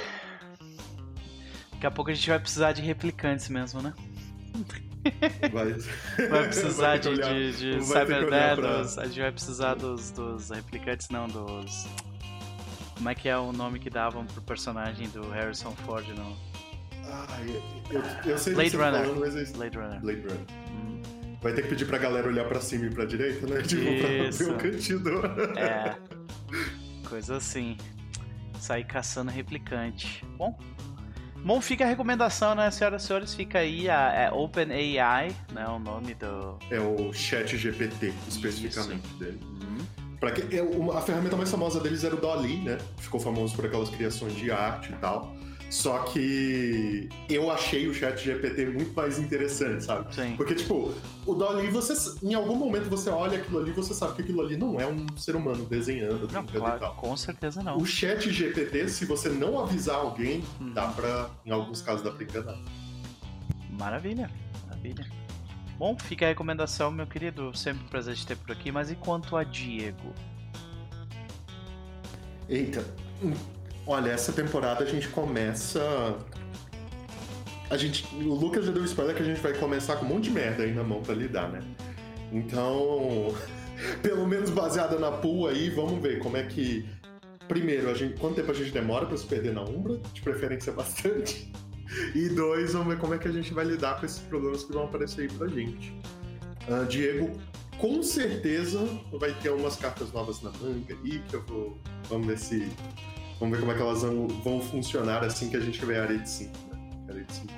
Daqui 1.73 1.87
a 1.87 1.91
pouco 1.91 2.11
a 2.11 2.15
gente 2.15 2.29
vai 2.29 2.39
precisar 2.39 2.73
de 2.73 2.83
replicantes 2.83 3.49
mesmo, 3.49 3.81
né? 3.81 3.95
Vai, 5.53 5.73
Vai 6.29 6.45
precisar 6.49 6.87
vai 6.89 6.99
de, 6.99 7.09
olhar- 7.09 7.35
de, 7.35 7.85
cyber 7.85 8.31
né, 8.31 8.55
pra- 8.57 8.79
dos- 8.83 8.99
A 8.99 9.05
gente 9.07 9.21
vai 9.21 9.33
precisar 9.33 9.75
dos, 9.75 10.11
dos 10.11 10.51
replicantes, 10.51 11.09
não, 11.11 11.27
dos. 11.29 11.87
Como 12.97 13.09
é 13.09 13.15
que 13.15 13.29
é 13.29 13.37
o 13.37 13.53
nome 13.53 13.79
que 13.79 13.91
davam 13.91 14.25
pro 14.25 14.41
personagem 14.43 15.09
do 15.09 15.29
Harrison 15.31 15.73
Ford 15.85 16.07
no 16.09 16.37
Ai, 17.07 17.61
eu, 17.91 18.03
eu 18.31 18.39
sei 18.39 18.53
do 18.55 18.57
Blade 18.57 18.71
tá 18.77 18.85
Runner. 18.87 19.01
falando, 19.05 19.21
mas 19.21 19.53
Blade 19.53 19.77
Runner? 19.79 20.01
Blade 20.01 20.21
Runner. 20.21 20.47
Hum, 20.71 21.03
Vai 21.43 21.53
ter 21.53 21.63
que 21.63 21.69
pedir 21.69 21.85
pra 21.87 21.99
galera 21.99 22.27
olhar 22.27 22.49
pra 22.49 22.61
cima 22.61 22.87
e 22.87 22.91
pra 22.91 23.05
direita, 23.05 23.47
né? 23.47 23.61
Tipo, 23.63 23.83
pra 23.83 24.09
Isso. 24.29 24.45
ver 24.45 24.51
o 24.53 24.57
cantinho. 24.57 25.03
É. 25.59 25.97
Coisa 27.09 27.37
assim. 27.37 27.77
Sair 28.59 28.85
caçando 28.85 29.31
replicante. 29.31 30.25
Bom. 30.39 30.59
Bom, 31.45 31.61
fica 31.61 31.85
a 31.85 31.87
recomendação, 31.87 32.55
né, 32.55 32.71
senhoras 32.71 33.03
e 33.03 33.07
senhores? 33.07 33.35
Fica 33.35 33.59
aí 33.59 33.89
a 33.91 34.13
é 34.13 34.31
OpenAI, 34.33 35.37
né? 35.53 35.67
O 35.69 35.79
nome 35.79 36.15
do. 36.15 36.59
É 36.71 36.81
o 36.81 37.13
chat 37.13 37.57
GPT, 37.57 38.13
especificamente 38.27 39.07
dele. 39.19 39.39
Hum, 39.45 39.85
Pra 40.19 40.31
que, 40.31 40.57
é, 40.57 40.63
uma- 40.63 40.99
a 40.99 41.03
ferramenta 41.03 41.37
mais 41.37 41.51
famosa 41.51 41.79
deles 41.81 42.03
era 42.03 42.15
o 42.15 42.19
Dolly, 42.19 42.57
né? 42.63 42.79
Ficou 42.97 43.21
famoso 43.21 43.55
por 43.55 43.67
aquelas 43.67 43.91
criações 43.91 44.35
de 44.35 44.51
arte 44.51 44.91
e 44.91 44.97
tal. 44.97 45.37
Só 45.75 45.99
que 46.05 47.09
eu 47.29 47.51
achei 47.51 47.89
o 47.89 47.93
chat 47.93 48.23
GPT 48.25 48.67
muito 48.67 48.95
mais 48.95 49.19
interessante, 49.19 49.83
sabe? 49.85 50.15
sim. 50.15 50.37
Porque, 50.37 50.55
tipo, 50.55 50.95
o 51.27 51.35
Dolly, 51.35 51.67
você, 51.69 51.95
em 52.23 52.33
algum 52.33 52.55
momento 52.55 52.89
você 52.89 53.11
olha 53.11 53.39
aquilo 53.39 53.59
ali, 53.59 53.73
você 53.73 53.93
sabe 53.93 54.15
que 54.15 54.23
aquilo 54.23 54.41
ali 54.41 54.57
não 54.57 54.81
é 54.81 54.87
um 54.87 55.05
ser 55.17 55.35
humano 55.35 55.67
desenhando, 55.67 56.31
Não, 56.33 56.45
brincando 56.45 56.59
e 56.59 56.61
claro, 56.61 56.79
tal. 56.79 56.95
com 56.95 57.17
certeza 57.17 57.61
não. 57.61 57.77
O 57.77 57.85
chat 57.85 58.31
GPT, 58.31 58.89
se 58.89 59.05
você 59.05 59.29
não 59.29 59.59
avisar 59.59 59.97
alguém, 59.97 60.45
Hum. 60.61 60.73
dá 60.73 60.87
pra, 60.87 61.29
em 61.45 61.51
alguns 61.51 61.83
casos, 61.83 62.03
dá 62.05 62.13
pra 62.13 62.23
enganar. 62.23 62.57
Maravilha, 63.77 64.31
maravilha. 64.69 65.05
Bom, 65.77 65.99
fica 65.99 66.25
a 66.25 66.29
recomendação, 66.29 66.93
meu 66.93 67.07
querido. 67.09 67.53
Sempre 67.59 67.83
um 67.85 67.89
prazer 67.89 68.15
te 68.15 68.25
ter 68.25 68.37
por 68.37 68.53
aqui. 68.53 68.71
Mas 68.71 68.93
e 68.93 68.95
quanto 68.95 69.37
a 69.37 69.43
Diego? 69.43 70.15
Eita, 72.49 72.85
hum, 73.21 73.33
olha, 73.87 74.11
essa 74.11 74.33
temporada 74.33 74.85
a 74.85 74.87
gente 74.87 75.09
começa. 75.09 75.81
A 77.71 77.77
gente. 77.77 78.07
O 78.15 78.35
Lucas 78.35 78.67
já 78.67 78.73
deu 78.73 78.85
spoiler 78.85 79.15
que 79.15 79.23
a 79.23 79.27
gente 79.27 79.41
vai 79.41 79.53
começar 79.55 79.97
com 79.97 80.07
um 80.07 80.09
monte 80.09 80.25
de 80.25 80.31
merda 80.31 80.63
aí 80.63 80.73
na 80.73 80.83
mão 80.83 81.03
pra 81.03 81.15
lidar, 81.15 81.51
né? 81.51 81.63
Então, 82.33 83.35
pelo 84.03 84.27
menos 84.27 84.51
baseada 84.51 84.99
na 84.99 85.11
pool 85.11 85.47
aí, 85.49 85.71
vamos 85.71 86.01
ver 86.03 86.19
como 86.19 86.37
é 86.37 86.45
que. 86.45 86.89
Primeiro, 87.49 87.91
a 87.91 87.95
gente, 87.95 88.19
quanto 88.19 88.37
tempo 88.37 88.51
a 88.51 88.55
gente 88.55 88.71
demora 88.71 89.05
pra 89.05 89.17
se 89.17 89.27
perder 89.27 89.53
na 89.53 89.63
Umbra? 89.63 89.99
De 90.13 90.23
preferência 90.23 90.73
bastante. 90.75 91.53
E 92.15 92.29
dois, 92.31 92.73
vamos 92.73 92.89
ver 92.89 92.99
como 92.99 93.15
é 93.15 93.19
que 93.19 93.29
a 93.29 93.33
gente 93.33 93.53
vai 93.53 93.65
lidar 93.65 94.01
com 94.01 94.07
esses 94.07 94.21
problemas 94.21 94.65
que 94.65 94.73
vão 94.73 94.85
aparecer 94.85 95.23
aí 95.23 95.29
pra 95.29 95.47
gente. 95.47 95.95
Ah, 96.69 96.85
Diego, 96.89 97.31
com 97.79 98.03
certeza 98.03 98.81
vai 99.13 99.33
ter 99.35 99.51
umas 99.51 99.77
cartas 99.77 100.13
novas 100.13 100.41
na 100.41 100.51
manga 100.53 100.97
aí, 101.05 101.21
que 101.29 101.35
eu 101.35 101.43
vou. 101.43 101.79
Vamos 102.09 102.27
ver 102.27 102.39
se. 102.39 102.69
Vamos 103.45 103.59
ver 103.59 103.61
como 103.61 103.73
é 103.73 103.75
que 103.75 103.83
elas 103.83 104.01
vão, 104.01 104.27
vão 104.27 104.59
funcionar 104.59 105.23
assim 105.23 105.51
que 105.51 105.57
a 105.57 105.61
gente 105.61 105.79
tiver 105.79 106.01
a 106.01 106.05
Arete 106.05 106.31
5. 106.31 106.51
Né? 106.73 106.79
A 107.07 107.13
Arete 107.13 107.35
5 107.35 107.53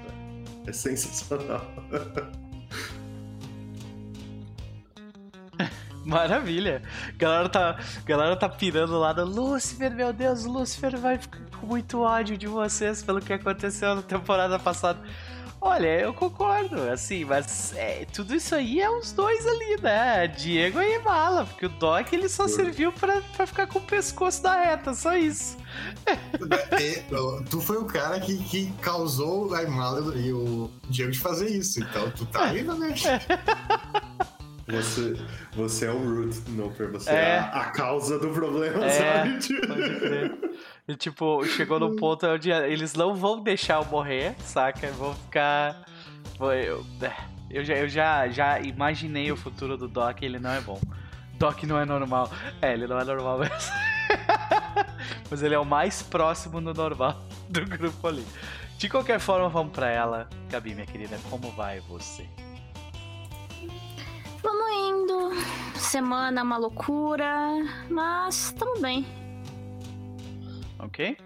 é, 0.67 0.71
é 0.71 0.73
sensacional. 0.73 1.65
Maravilha! 6.05 6.83
Galera 7.17 7.49
tá, 7.49 7.79
galera 8.05 8.35
tá 8.35 8.49
pirando 8.49 8.99
lá 8.99 9.15
no 9.15 9.25
Lúcifer, 9.25 9.95
meu 9.95 10.13
Deus, 10.13 10.45
Lúcifer 10.45 10.99
vai 10.99 11.19
ficar 11.19 11.39
com 11.61 11.67
muito 11.67 12.01
ódio 12.01 12.37
de 12.37 12.49
vocês 12.49 13.05
pelo 13.05 13.21
que 13.21 13.33
aconteceu 13.33 13.95
na 13.95 14.03
temporada 14.03 14.59
passada. 14.59 14.99
Olha, 15.67 16.01
eu 16.01 16.15
concordo, 16.15 16.81
assim, 16.91 17.25
mas 17.25 17.75
é, 17.77 18.07
tudo 18.13 18.35
isso 18.35 18.55
aí 18.55 18.81
é 18.81 18.89
os 18.89 19.13
dois 19.13 19.47
ali, 19.47 19.77
né? 19.83 20.27
Diego 20.29 20.81
e 20.81 20.99
Mala, 21.01 21.45
porque 21.45 21.67
o 21.67 21.69
Doc 21.69 22.13
ele 22.13 22.29
só 22.29 22.47
serviu 22.49 22.93
pra, 22.93 23.21
pra 23.37 23.47
ficar 23.47 23.67
com 23.67 23.79
o 23.79 23.83
pescoço 23.83 24.43
da 24.43 24.55
reta, 24.55 24.95
só 24.95 25.17
isso. 25.17 25.57
É, 26.07 26.17
tu 27.51 27.61
foi 27.61 27.77
o 27.79 27.85
cara 27.85 28.21
que, 28.21 28.37
que 28.45 28.73
causou 28.81 29.53
a 29.55 29.63
Imala 29.63 30.17
e 30.17 30.33
o 30.33 30.71
Diego 30.89 31.11
de 31.11 31.19
fazer 31.19 31.49
isso. 31.51 31.81
Então 31.81 32.11
tu 32.13 32.25
tá 32.27 32.45
aí, 32.45 32.63
né? 32.63 32.95
Você, 34.69 35.15
você 35.55 35.87
é 35.87 35.91
o 35.93 35.99
root, 35.99 36.43
Noper, 36.51 36.91
você 36.91 37.09
é, 37.11 37.15
É. 37.15 37.39
a, 37.39 37.61
a 37.61 37.65
causa 37.67 38.19
do 38.19 38.31
problema, 38.31 38.85
É, 38.85 38.91
sabe? 38.91 39.65
Pode 39.65 40.01
crer. 40.01 40.35
E 40.89 40.95
tipo, 40.95 41.45
chegou 41.45 41.81
num 41.81 41.97
ponto 41.97 42.27
onde 42.29 42.51
eles 42.51 42.95
não 42.95 43.15
vão 43.15 43.43
deixar 43.43 43.83
eu 43.83 43.85
morrer, 43.87 44.37
saca? 44.39 44.89
Vão 44.93 45.15
ficar. 45.15 45.85
Eu, 46.39 46.87
é, 47.03 47.13
eu, 47.51 47.65
já, 47.65 47.75
eu 47.75 47.89
já, 47.89 48.29
já 48.29 48.61
imaginei 48.61 49.33
o 49.33 49.37
futuro 49.37 49.77
do 49.77 49.89
Doc 49.89 50.23
ele 50.23 50.39
não 50.39 50.51
é 50.51 50.61
bom. 50.61 50.81
Doc 51.35 51.65
não 51.65 51.79
é 51.79 51.85
normal. 51.85 52.31
É, 52.63 52.73
ele 52.73 52.87
não 52.87 53.01
é 53.01 53.05
normal 53.05 53.41
mesmo. 53.41 53.73
Mas 55.29 55.43
ele 55.43 55.57
é 55.57 55.59
o 55.59 55.65
mais 55.65 56.03
próximo 56.03 56.61
do 56.61 56.73
normal 56.73 57.21
do 57.49 57.65
grupo 57.65 58.07
ali. 58.07 58.25
De 58.79 58.89
qualquer 58.89 59.19
forma, 59.19 59.49
vamos 59.49 59.73
pra 59.73 59.91
ela. 59.91 60.29
Gabi, 60.49 60.75
minha 60.75 60.87
querida, 60.87 61.19
como 61.29 61.51
vai 61.51 61.81
você? 61.81 62.29
Vamos 64.41 64.73
indo. 64.73 65.31
Semana 65.75 66.43
uma 66.45 66.59
loucura, 66.59 67.29
mas 67.91 68.53
tamo 68.53 68.81
bem. 68.81 69.26
Ok? 70.79 71.17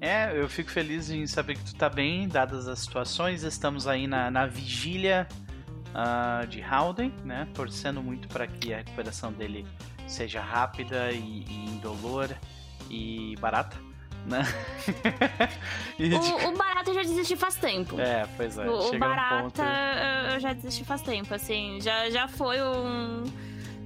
É, 0.00 0.38
eu 0.38 0.48
fico 0.48 0.70
feliz 0.70 1.08
em 1.10 1.26
saber 1.26 1.56
que 1.56 1.64
tu 1.64 1.74
tá 1.74 1.88
bem, 1.88 2.28
dadas 2.28 2.68
as 2.68 2.80
situações. 2.80 3.42
Estamos 3.42 3.86
aí 3.86 4.06
na, 4.06 4.30
na 4.30 4.46
vigília 4.46 5.26
ah, 5.94 6.44
de 6.48 6.62
Howden, 6.62 7.12
né? 7.24 7.48
Torcendo 7.54 8.02
muito 8.02 8.28
para 8.28 8.46
que 8.46 8.74
a 8.74 8.78
recuperação 8.78 9.32
dele 9.32 9.66
seja 10.06 10.40
rápida 10.40 11.10
e, 11.12 11.44
e 11.48 11.64
indolor 11.70 12.28
e 12.90 13.34
barata, 13.40 13.76
né? 14.26 14.42
E 15.98 16.08
de- 16.10 16.14
O, 16.14 16.48
o 16.48 16.56
Barata 16.56 16.90
eu 16.90 16.94
já 16.94 17.02
desisti 17.02 17.34
faz 17.36 17.54
tempo. 17.56 17.98
É, 17.98 18.26
pois 18.36 18.58
é. 18.58 18.68
O, 18.68 18.76
o 18.76 18.82
chega 18.82 18.96
um 18.96 18.98
Barata 18.98 19.42
ponto... 19.44 19.62
eu- 19.62 20.40
já 20.40 20.52
desisti 20.52 20.84
faz 20.84 21.00
tempo, 21.00 21.32
assim. 21.34 21.80
Já, 21.80 22.10
já 22.10 22.28
foi 22.28 22.60
um. 22.62 23.24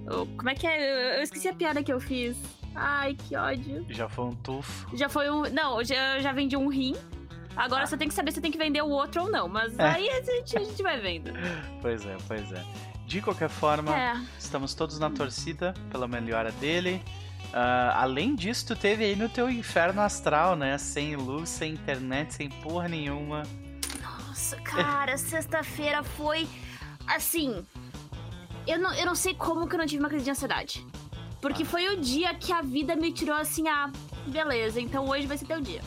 o- 0.08 0.26
Como 0.36 0.50
é 0.50 0.54
que 0.54 0.66
é? 0.66 1.18
Eu 1.18 1.22
esqueci 1.22 1.46
a 1.48 1.54
piada 1.54 1.82
que 1.84 1.92
eu 1.92 2.00
fiz. 2.00 2.36
Ai, 2.74 3.14
que 3.14 3.36
ódio. 3.36 3.84
Já 3.90 4.08
foi 4.08 4.24
um 4.26 4.34
tufo. 4.36 4.96
Já 4.96 5.08
foi 5.08 5.30
um. 5.30 5.42
Não, 5.50 5.78
eu 5.78 5.84
já, 5.84 6.18
já 6.20 6.32
vendi 6.32 6.56
um 6.56 6.68
rim. 6.68 6.94
Agora 7.56 7.82
Ah. 7.82 7.86
você 7.86 7.96
tem 7.96 8.08
que 8.08 8.14
saber 8.14 8.32
se 8.32 8.40
tem 8.40 8.50
que 8.50 8.58
vender 8.58 8.80
o 8.82 8.88
outro 8.88 9.22
ou 9.22 9.30
não. 9.30 9.48
Mas 9.48 9.76
É. 9.78 9.82
aí 9.84 10.08
a 10.08 10.22
gente, 10.22 10.56
a 10.56 10.60
gente 10.62 10.82
vai 10.82 10.98
vendo. 11.00 11.32
Pois 11.82 12.04
é, 12.06 12.16
pois 12.28 12.52
é. 12.52 12.64
De 13.06 13.20
qualquer 13.20 13.48
forma, 13.48 13.94
É. 13.96 14.14
estamos 14.38 14.72
todos 14.74 14.98
na 14.98 15.10
torcida 15.10 15.74
pela 15.90 16.06
melhora 16.06 16.52
dele. 16.52 17.02
Ah, 17.52 18.02
além 18.02 18.36
disso, 18.36 18.68
tu 18.68 18.76
teve 18.76 19.02
aí 19.04 19.16
no 19.16 19.28
teu 19.28 19.50
inferno 19.50 20.00
astral, 20.00 20.54
né? 20.54 20.78
Sem 20.78 21.16
luz, 21.16 21.48
sem 21.48 21.72
internet, 21.72 22.32
sem 22.34 22.48
porra 22.48 22.86
nenhuma. 22.86 23.42
Nossa, 24.00 24.56
cara, 24.60 25.16
sexta-feira 25.18 26.04
foi. 26.04 26.46
Assim. 27.08 27.64
Eu 28.66 28.78
não, 28.78 28.92
eu 28.94 29.04
não 29.06 29.14
sei 29.16 29.34
como 29.34 29.66
que 29.66 29.74
eu 29.74 29.78
não 29.80 29.86
tive 29.86 30.00
uma 30.00 30.08
crise 30.08 30.24
de 30.24 30.30
ansiedade. 30.30 30.86
Porque 31.40 31.64
foi 31.64 31.88
o 31.88 32.00
dia 32.00 32.34
que 32.34 32.52
a 32.52 32.60
vida 32.62 32.94
me 32.94 33.12
tirou 33.12 33.34
assim, 33.36 33.66
ah, 33.68 33.90
beleza, 34.26 34.80
então 34.80 35.08
hoje 35.08 35.26
vai 35.26 35.38
ser 35.38 35.46
teu 35.46 35.60
dia. 35.60 35.80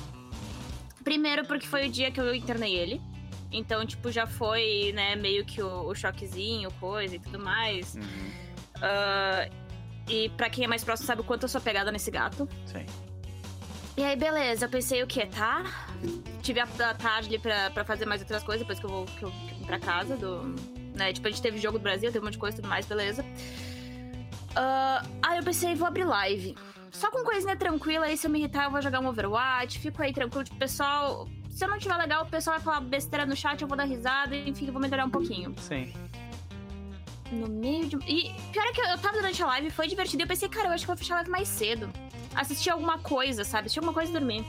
Primeiro, 1.03 1.45
porque 1.45 1.67
foi 1.67 1.87
o 1.87 1.89
dia 1.91 2.09
que 2.11 2.19
eu 2.19 2.33
internei 2.33 2.75
ele. 2.75 3.01
Então, 3.51 3.85
tipo, 3.85 4.11
já 4.11 4.25
foi, 4.25 4.91
né, 4.95 5.15
meio 5.15 5.45
que 5.45 5.61
o, 5.61 5.87
o 5.87 5.93
choquezinho, 5.93 6.71
coisa 6.79 7.15
e 7.15 7.19
tudo 7.19 7.37
mais. 7.37 7.93
Uhum, 7.95 8.31
Ah, 8.81 9.47
e 10.09 10.29
pra 10.29 10.49
quem 10.49 10.65
é 10.65 10.67
mais 10.67 10.83
próximo 10.83 11.05
sabe 11.07 11.21
o 11.21 11.23
quanto 11.23 11.43
eu 11.43 11.49
sou 11.49 11.59
apegada 11.59 11.91
nesse 11.91 12.09
gato. 12.11 12.47
sim. 12.65 12.85
E 13.95 14.03
aí, 14.03 14.15
beleza, 14.15 14.65
eu 14.65 14.69
pensei 14.69 15.03
o 15.03 15.07
quê, 15.07 15.27
tá? 15.27 15.63
Tive 16.41 16.59
a, 16.59 16.63
a 16.63 16.93
tarde 16.95 17.27
ali 17.27 17.37
pra, 17.37 17.69
pra 17.69 17.85
fazer 17.85 18.07
mais 18.07 18.21
outras 18.21 18.41
coisas, 18.41 18.61
depois 18.61 18.79
que 18.79 18.85
eu 18.85 18.89
vou 18.89 19.05
que 19.05 19.21
eu, 19.23 19.29
que 19.29 19.61
eu 19.61 19.67
pra 19.67 19.77
casa 19.77 20.17
do. 20.17 20.55
Né? 20.95 21.13
Tipo, 21.13 21.27
a 21.27 21.29
gente 21.29 21.43
teve 21.43 21.59
jogo 21.59 21.77
do 21.77 21.83
Brasil, 21.83 22.11
teve 22.11 22.17
um 22.19 22.23
monte 22.25 22.33
de 22.33 22.39
coisa 22.39 22.57
e 22.57 22.59
tudo 22.59 22.69
mais, 22.69 22.87
beleza. 22.87 23.23
Ah, 24.55 25.03
aí 25.21 25.37
eu 25.37 25.43
pensei, 25.43 25.75
vou 25.75 25.87
abrir 25.87 26.03
live. 26.03 26.55
Só 26.91 27.09
com 27.09 27.23
coisinha 27.23 27.55
tranquila, 27.55 28.05
aí 28.05 28.15
se 28.15 28.27
eu 28.27 28.31
me 28.31 28.39
irritar, 28.39 28.65
eu 28.65 28.71
vou 28.71 28.81
jogar 28.81 28.99
um 28.99 29.07
Overwatch, 29.07 29.79
fico 29.79 30.01
aí 30.01 30.13
tranquilo, 30.13 30.43
tipo, 30.43 30.57
pessoal. 30.57 31.27
Se 31.49 31.65
eu 31.65 31.69
não 31.69 31.79
tiver 31.79 31.95
legal, 31.97 32.23
o 32.23 32.27
pessoal 32.27 32.57
vai 32.57 32.63
falar 32.63 32.81
besteira 32.81 33.25
no 33.25 33.35
chat, 33.35 33.61
eu 33.61 33.67
vou 33.67 33.77
dar 33.77 33.85
risada, 33.85 34.35
enfim, 34.35 34.67
eu 34.67 34.73
vou 34.73 34.81
melhorar 34.81 35.05
um 35.05 35.09
pouquinho. 35.09 35.55
Sim. 35.57 35.91
No 37.31 37.47
meio 37.47 37.87
de. 37.87 37.95
E 38.07 38.31
pior 38.51 38.65
é 38.65 38.71
que 38.71 38.81
eu, 38.81 38.85
eu 38.85 38.97
tava 38.99 39.17
durante 39.17 39.41
a 39.41 39.47
live, 39.47 39.71
foi 39.71 39.87
divertido. 39.87 40.21
E 40.21 40.23
eu 40.23 40.27
pensei, 40.27 40.47
cara, 40.47 40.67
eu 40.67 40.71
acho 40.73 40.83
que 40.83 40.87
vou 40.87 40.97
fechar 40.97 41.15
a 41.15 41.17
live 41.17 41.31
mais 41.31 41.47
cedo. 41.47 41.91
Assistir 42.35 42.69
alguma 42.69 42.99
coisa, 42.99 43.43
sabe? 43.43 43.65
Assistir 43.65 43.79
alguma 43.79 43.93
coisa 43.93 44.11
e 44.11 44.13
dormir. 44.13 44.45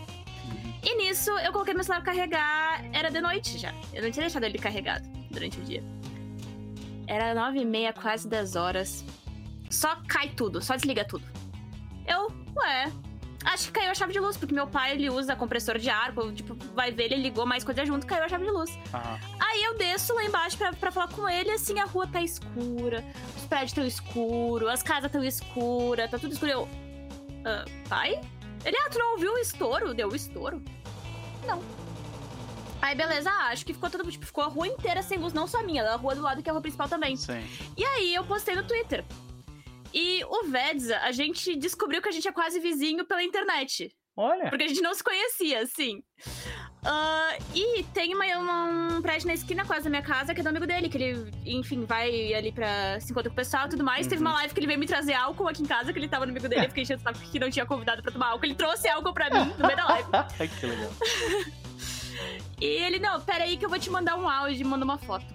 E 0.83 0.97
nisso, 0.97 1.31
eu 1.39 1.51
coloquei 1.51 1.73
meu 1.73 1.83
celular 1.83 2.03
pra 2.03 2.13
carregar. 2.13 2.85
Era 2.93 3.11
de 3.11 3.21
noite 3.23 3.59
já. 3.59 3.73
Eu 3.95 4.03
não 4.03 4.11
tinha 4.11 4.25
deixado 4.25 4.45
ele 4.45 4.59
carregado 4.59 5.09
durante 5.31 5.59
o 5.59 5.63
dia. 5.63 5.83
Era 7.07 7.35
nove 7.35 7.61
e 7.61 7.65
meia, 7.65 7.93
quase 7.93 8.29
10 8.29 8.55
horas. 8.57 9.05
Só 9.75 9.97
cai 10.09 10.29
tudo, 10.31 10.63
só 10.63 10.77
desliga 10.77 11.05
tudo. 11.05 11.25
Eu, 12.07 12.31
ué, 12.57 12.93
acho 13.45 13.67
que 13.67 13.73
caiu 13.73 13.91
a 13.91 13.95
chave 13.95 14.13
de 14.13 14.21
luz, 14.21 14.37
porque 14.37 14.55
meu 14.55 14.67
pai 14.67 14.93
ele 14.93 15.11
usa 15.11 15.35
compressor 15.35 15.79
de 15.79 15.91
ar, 15.91 16.13
tipo, 16.35 16.55
vai 16.75 16.93
ver, 16.93 17.05
ele 17.13 17.17
ligou 17.17 17.45
mais 17.45 17.65
coisa 17.65 17.85
junto, 17.85 18.07
caiu 18.07 18.25
a 18.25 18.29
chave 18.29 18.45
de 18.45 18.51
luz. 18.51 18.71
Aham. 18.93 19.19
Aí 19.41 19.63
eu 19.65 19.77
desço 19.77 20.15
lá 20.15 20.25
embaixo 20.25 20.57
pra, 20.57 20.73
pra 20.73 20.93
falar 20.93 21.09
com 21.09 21.29
ele, 21.29 21.51
assim, 21.51 21.79
a 21.81 21.85
rua 21.87 22.07
tá 22.07 22.23
escura, 22.23 23.05
os 23.37 23.45
prédios 23.47 23.73
tão 23.73 23.85
escuros, 23.87 24.69
as 24.69 24.83
casas 24.83 25.11
tão 25.11 25.25
escuras, 25.25 26.11
tá 26.11 26.19
tudo 26.19 26.33
escuro. 26.33 26.51
Eu, 26.53 26.69
"Ah, 27.45 27.65
pai? 27.89 28.21
Ele, 28.65 28.77
ah, 28.79 28.89
tu 28.91 28.99
não 28.99 29.13
ouviu 29.13 29.33
o 29.35 29.39
estouro? 29.39 29.93
Deu 29.93 30.09
o 30.09 30.15
estouro? 30.17 30.63
Não. 31.47 31.63
Aí, 32.81 32.95
beleza, 32.95 33.31
ah, 33.31 33.49
acho 33.49 33.65
que 33.65 33.73
ficou 33.73 33.89
tudo, 33.91 34.11
tipo, 34.11 34.25
ficou 34.27 34.45
a 34.45 34.47
rua 34.47 34.69
inteira 34.69 35.03
sem 35.03 35.19
luz, 35.19 35.33
não 35.33 35.47
só 35.47 35.61
a 35.61 35.63
minha, 35.63 35.83
a 35.91 35.97
rua 35.97 36.15
do 36.15 36.21
lado 36.23 36.43
que 36.43 36.49
é 36.49 36.51
a 36.51 36.53
rua 36.53 36.61
principal 36.63 36.89
também. 36.89 37.17
Sim. 37.17 37.43
E 37.77 37.85
aí 37.85 38.15
eu 38.15 38.25
postei 38.25 38.55
no 38.55 38.63
Twitter. 38.63 39.05
E 39.95 40.25
o 40.25 40.43
Vedza, 40.49 40.99
a 40.99 41.13
gente 41.13 41.55
descobriu 41.55 42.03
que 42.03 42.09
a 42.09 42.13
gente 42.13 42.27
é 42.27 42.33
quase 42.33 42.59
vizinho 42.59 43.05
pela 43.07 43.23
internet. 43.23 43.95
Olha. 44.17 44.49
Porque 44.51 44.65
a 44.65 44.69
gente 44.69 44.81
não 44.83 44.93
se 44.95 45.03
conhecia, 45.05 45.61
assim. 45.61 46.03
Ah, 46.85 47.37
e 47.55 47.83
tem 47.95 48.15
uma, 48.15 48.25
uma- 48.39 48.97
um 48.99 49.03
prédio 49.03 49.27
na 49.29 49.35
esquina 49.35 49.65
quase 49.65 49.85
da 49.85 49.91
minha 49.91 50.03
casa 50.03 50.35
que 50.35 50.41
é 50.41 50.43
do 50.43 50.49
amigo 50.49 50.67
dele, 50.67 50.89
que 50.89 50.99
ele, 50.99 51.31
enfim, 51.47 51.85
vai 51.85 52.35
ali 52.35 52.53
pra 52.53 53.01
se 53.01 53.11
encontrar 53.13 53.31
com 53.31 53.35
o 53.35 53.37
pessoal 53.37 53.67
e 53.67 53.71
tudo 53.71 53.83
mais. 53.85 54.07
Teve 54.07 54.23
Uhum. 54.23 54.29
uma 54.31 54.37
live 54.39 54.53
que 54.53 54.61
ele 54.61 54.67
veio 54.67 54.79
me 54.79 54.87
trazer 54.87 55.15
álcool 55.15 55.49
aqui 55.49 55.63
em 55.63 55.67
casa, 55.67 55.93
que 55.93 55.99
ele 55.99 56.09
tava 56.09 56.27
no 56.27 56.33
amigo 56.33 56.49
dele. 56.49 56.67
Eu 56.67 56.69
fiquei 56.69 56.83
enchendo 56.83 57.01
saco 57.03 57.19
que 57.19 57.39
não 57.39 57.51
tinha 57.51 57.65
convidado 57.65 58.03
pra 58.03 58.13
tomar 58.13 58.29
álcool. 58.31 58.45
Ele 58.47 58.55
trouxe 58.55 58.89
álcool 58.89 59.15
pra 59.15 59.31
mim 59.31 59.53
no 59.59 59.65
meio 59.67 59.77
da 59.77 59.85
live. 59.87 60.09
Ai, 60.39 60.49
que 60.49 60.67
legal. 60.67 60.91
E 62.61 62.67
ele, 62.67 63.01
não, 63.01 63.21
pera 63.21 63.43
aí 63.45 63.57
que 63.57 63.65
eu 63.65 63.69
vou 63.69 63.79
te 63.79 63.91
mandar 63.91 64.17
um 64.17 64.29
áudio 64.29 64.61
e 64.61 64.65
manda 64.65 64.85
uma 64.85 64.97
foto. 64.97 65.27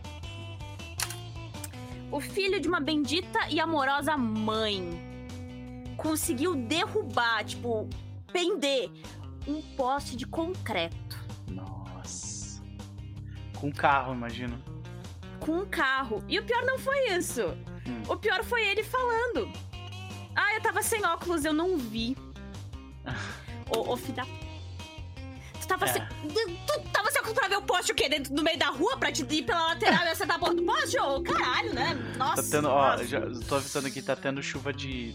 O 2.12 2.20
filho 2.20 2.60
de 2.60 2.68
uma 2.68 2.80
bendita 2.80 3.40
e 3.50 3.60
amorosa 3.60 4.18
mãe 4.18 4.82
conseguiu 5.96 6.56
derrubar, 6.56 7.44
tipo, 7.44 7.88
pender 8.32 8.90
um 9.48 9.62
poste 9.76 10.16
de 10.16 10.26
concreto 10.26 11.18
Nossa. 11.48 12.62
Com 13.60 13.72
carro, 13.72 14.14
imagino. 14.14 14.58
com 15.40 15.60
um 15.60 15.66
carro. 15.66 16.24
E 16.28 16.40
o 16.40 16.44
pior 16.44 16.64
não 16.66 16.80
foi 16.80 17.10
isso. 17.10 17.44
Hum. 17.88 18.04
O 18.08 18.16
pior 18.16 18.44
foi 18.44 18.66
ele 18.68 18.84
falando. 18.84 19.52
Ah, 20.36 20.54
eu 20.56 20.62
tava 20.62 20.82
sem 20.82 21.06
óculos, 21.06 21.44
eu 21.46 21.54
não 21.54 21.78
vi. 21.78 22.16
Ô, 23.76 23.94
ô 23.94 23.98
filho 23.98 24.16
da... 24.16 24.26
Tava, 25.70 25.86
É. 25.86 26.00
tu 26.66 26.80
tava 26.92 27.12
sem 27.12 27.22
óculos 27.22 27.38
pra 27.38 27.48
ver 27.48 27.58
o 27.58 27.62
poste 27.62 27.92
o 27.92 27.96
quê? 27.96 28.10
Dentro, 28.10 28.34
no 28.34 28.42
meio 28.42 28.58
da 28.58 28.70
rua 28.70 28.98
pra 28.98 29.12
te 29.12 29.22
ir 29.22 29.44
pela 29.44 29.68
lateral 29.68 30.04
e 30.04 30.08
acertar 30.08 30.38
a 30.38 30.40
porta 30.40 30.56
do 30.56 30.64
poste? 30.64 31.00
Ô, 31.00 31.22
caralho, 31.22 31.74
né? 31.76 31.94
Nossa. 32.18 32.42
Tá 32.42 32.50
tendo, 32.50 32.68
ó, 32.70 32.98
já 33.04 33.22
tô 33.48 33.56
avisando 33.56 33.88
aqui, 33.88 34.02
tá 34.02 34.16
tendo 34.16 34.42
chuva 34.42 34.74
de. 34.74 35.14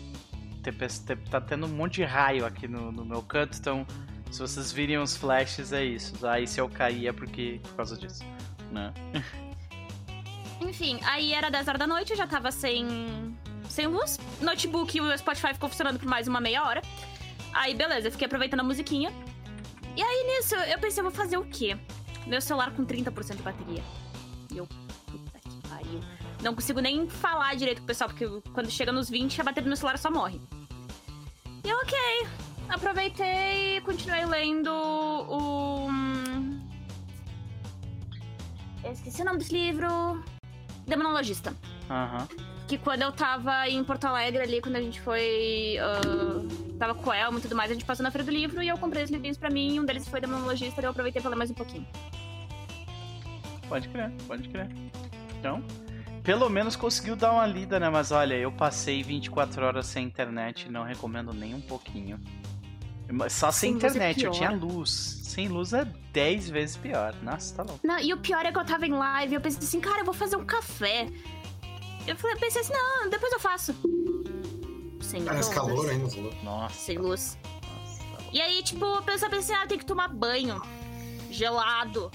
Tá 1.29 1.41
tendo 1.41 1.67
um 1.67 1.71
monte 1.71 1.97
de 1.97 2.05
raio 2.05 2.47
aqui 2.47 2.69
no, 2.69 2.93
no 2.93 3.05
meu 3.05 3.21
canto, 3.21 3.59
então 3.59 3.85
se 4.31 4.39
vocês 4.39 4.71
virem 4.73 4.99
uns 4.99 5.17
flashes 5.17 5.73
é 5.73 5.85
isso. 5.85 6.25
Aí 6.27 6.47
se 6.47 6.61
eu 6.61 6.69
cair 6.69 7.09
é 7.09 7.13
porque 7.13 7.61
por 7.65 7.75
causa 7.75 7.97
disso. 7.97 8.25
Né? 8.71 8.95
Enfim, 10.63 11.01
aí 11.03 11.35
era 11.35 11.51
10 11.51 11.67
horas 11.69 11.79
da 11.81 11.87
noite, 11.87 12.13
eu 12.13 12.17
já 12.17 12.27
tava 12.29 12.51
sem, 12.53 13.37
sem 13.69 13.87
luz. 13.89 14.19
Notebook 14.41 14.97
e 14.97 15.01
o 15.01 15.19
Spotify 15.19 15.53
ficou 15.53 15.69
funcionando 15.69 15.99
por 15.99 16.09
mais 16.09 16.29
uma 16.29 16.41
meia 16.41 16.65
hora. 16.65 16.81
Aí, 17.53 17.75
beleza, 17.75 18.09
eu 18.09 18.13
fiquei 18.13 18.27
aproveitando 18.27 18.61
a 18.61 18.65
musiquinha. 18.65 19.13
E 19.97 20.03
aí, 20.03 20.25
nisso, 20.27 20.55
eu 20.57 20.79
pensei, 20.79 21.01
eu 21.01 21.05
vou 21.05 21.13
fazer 21.13 21.37
o 21.37 21.45
quê? 21.45 21.77
Meu 22.27 22.41
celular 22.41 22.73
com 22.73 22.85
30% 22.85 23.37
de 23.37 23.43
bateria. 23.43 23.83
E 24.53 24.59
eu, 24.59 24.67
puta 25.07 25.39
que 25.39 25.69
pariu. 25.69 26.01
Não 26.43 26.55
consigo 26.55 26.81
nem 26.81 27.09
falar 27.09 27.55
direito 27.55 27.79
com 27.79 27.85
o 27.85 27.87
pessoal, 27.87 28.11
porque 28.11 28.27
quando 28.53 28.71
chega 28.71 28.91
nos 28.93 29.09
20, 29.09 29.41
a 29.41 29.45
bateria 29.45 29.65
do 29.65 29.69
meu 29.69 29.77
celular 29.77 29.99
só 29.99 30.11
morre. 30.11 30.41
E 31.65 31.69
eu, 31.69 31.77
ok. 31.79 31.99
Aproveitei 32.69 33.77
e 33.77 33.81
continuei 33.83 34.25
lendo 34.25 34.69
o... 34.73 35.87
hum, 35.89 36.61
Eu 38.83 38.93
esqueci 38.93 39.23
o 39.23 39.25
nome 39.25 39.39
desse 39.39 39.53
livro. 39.53 40.23
Demonologista. 40.87 41.55
Aham. 41.91 42.27
Que 42.67 42.79
quando 42.79 43.03
eu 43.03 43.13
tava 43.13 43.69
em 43.69 43.85
Porto 43.85 44.05
Alegre 44.07 44.43
ali, 44.43 44.61
quando 44.61 44.77
a 44.77 44.81
gente 44.81 45.01
foi. 45.01 45.77
ah, 45.81 46.01
tava 46.79 46.95
com 46.95 47.11
o 47.11 47.13
Elmo 47.13 47.39
e 47.39 47.41
tudo 47.43 47.55
mais, 47.55 47.71
a 47.71 47.75
gente 47.75 47.85
passou 47.85 48.03
na 48.03 48.11
feira 48.11 48.25
do 48.25 48.31
livro 48.31 48.63
e 48.63 48.69
eu 48.69 48.79
comprei 48.79 49.05
os 49.05 49.11
livrinhos 49.11 49.37
pra 49.37 49.51
mim. 49.51 49.79
Um 49.81 49.85
deles 49.85 50.09
foi 50.09 50.21
Demonologista 50.21 50.81
e 50.81 50.85
eu 50.85 50.91
aproveitei 50.91 51.21
pra 51.21 51.31
ler 51.31 51.37
mais 51.37 51.51
um 51.51 51.55
pouquinho. 51.55 51.87
Pode 53.69 53.89
crer, 53.89 54.11
pode 54.27 54.49
crer. 54.49 54.69
Então, 55.39 55.63
pelo 56.23 56.49
menos 56.49 56.75
conseguiu 56.77 57.17
dar 57.17 57.33
uma 57.33 57.47
lida, 57.47 57.79
né? 57.79 57.91
Mas 57.91 58.11
olha, 58.13 58.35
eu 58.35 58.51
passei 58.51 59.03
24 59.03 59.65
horas 59.65 59.87
sem 59.87 60.07
internet 60.07 60.67
e 60.67 60.71
não 60.71 60.85
recomendo 60.85 61.33
nem 61.35 61.55
um 61.55 61.61
pouquinho. 61.61 62.19
Só 63.29 63.51
sem, 63.51 63.69
Sem 63.69 63.73
é 63.73 63.77
internet, 63.77 64.25
eu 64.25 64.31
pior. 64.31 64.39
tinha 64.39 64.51
luz. 64.51 64.91
Sem 65.25 65.49
luz 65.49 65.75
é 65.75 65.85
10 66.13 66.49
vezes 66.49 66.77
pior. 66.79 67.15
Nossa, 67.23 67.55
tá 67.57 67.63
louco. 67.63 67.81
Não, 67.87 67.99
e 67.99 68.13
o 68.15 68.17
pior 68.17 68.45
é 68.47 68.51
que 68.51 68.59
eu 68.59 68.65
tava 68.65 68.87
em 68.87 68.93
live 68.93 69.33
e 69.33 69.37
eu 69.37 69.41
pensei 69.41 69.59
assim, 69.63 69.81
cara, 69.81 70.01
eu 70.01 70.05
vou 70.07 70.15
fazer 70.15 70.37
um 70.37 70.45
café. 70.45 71.09
Eu 72.07 72.17
falei, 72.17 72.37
pensei 72.37 72.61
assim, 72.61 72.73
não, 72.73 73.09
depois 73.09 73.33
eu 73.33 73.41
faço. 73.41 73.75
Sem 75.01 75.25
Parece 75.25 75.49
luz. 75.49 75.55
calor 75.59 75.89
ainda, 75.91 76.11
falou. 76.11 76.35
Nossa, 76.43 76.75
Sem 76.75 76.99
luz. 76.99 77.39
nossa, 77.45 77.99
tá 78.03 78.09
louco. 78.19 78.25
E 78.33 78.41
aí, 78.41 78.63
tipo, 78.63 78.85
eu 78.85 79.03
pensava 79.03 79.37
assim, 79.37 79.53
ah, 79.55 79.67
tem 79.67 79.79
que 79.79 79.87
tomar 79.87 80.09
banho. 80.09 80.61
Gelado. 81.31 82.11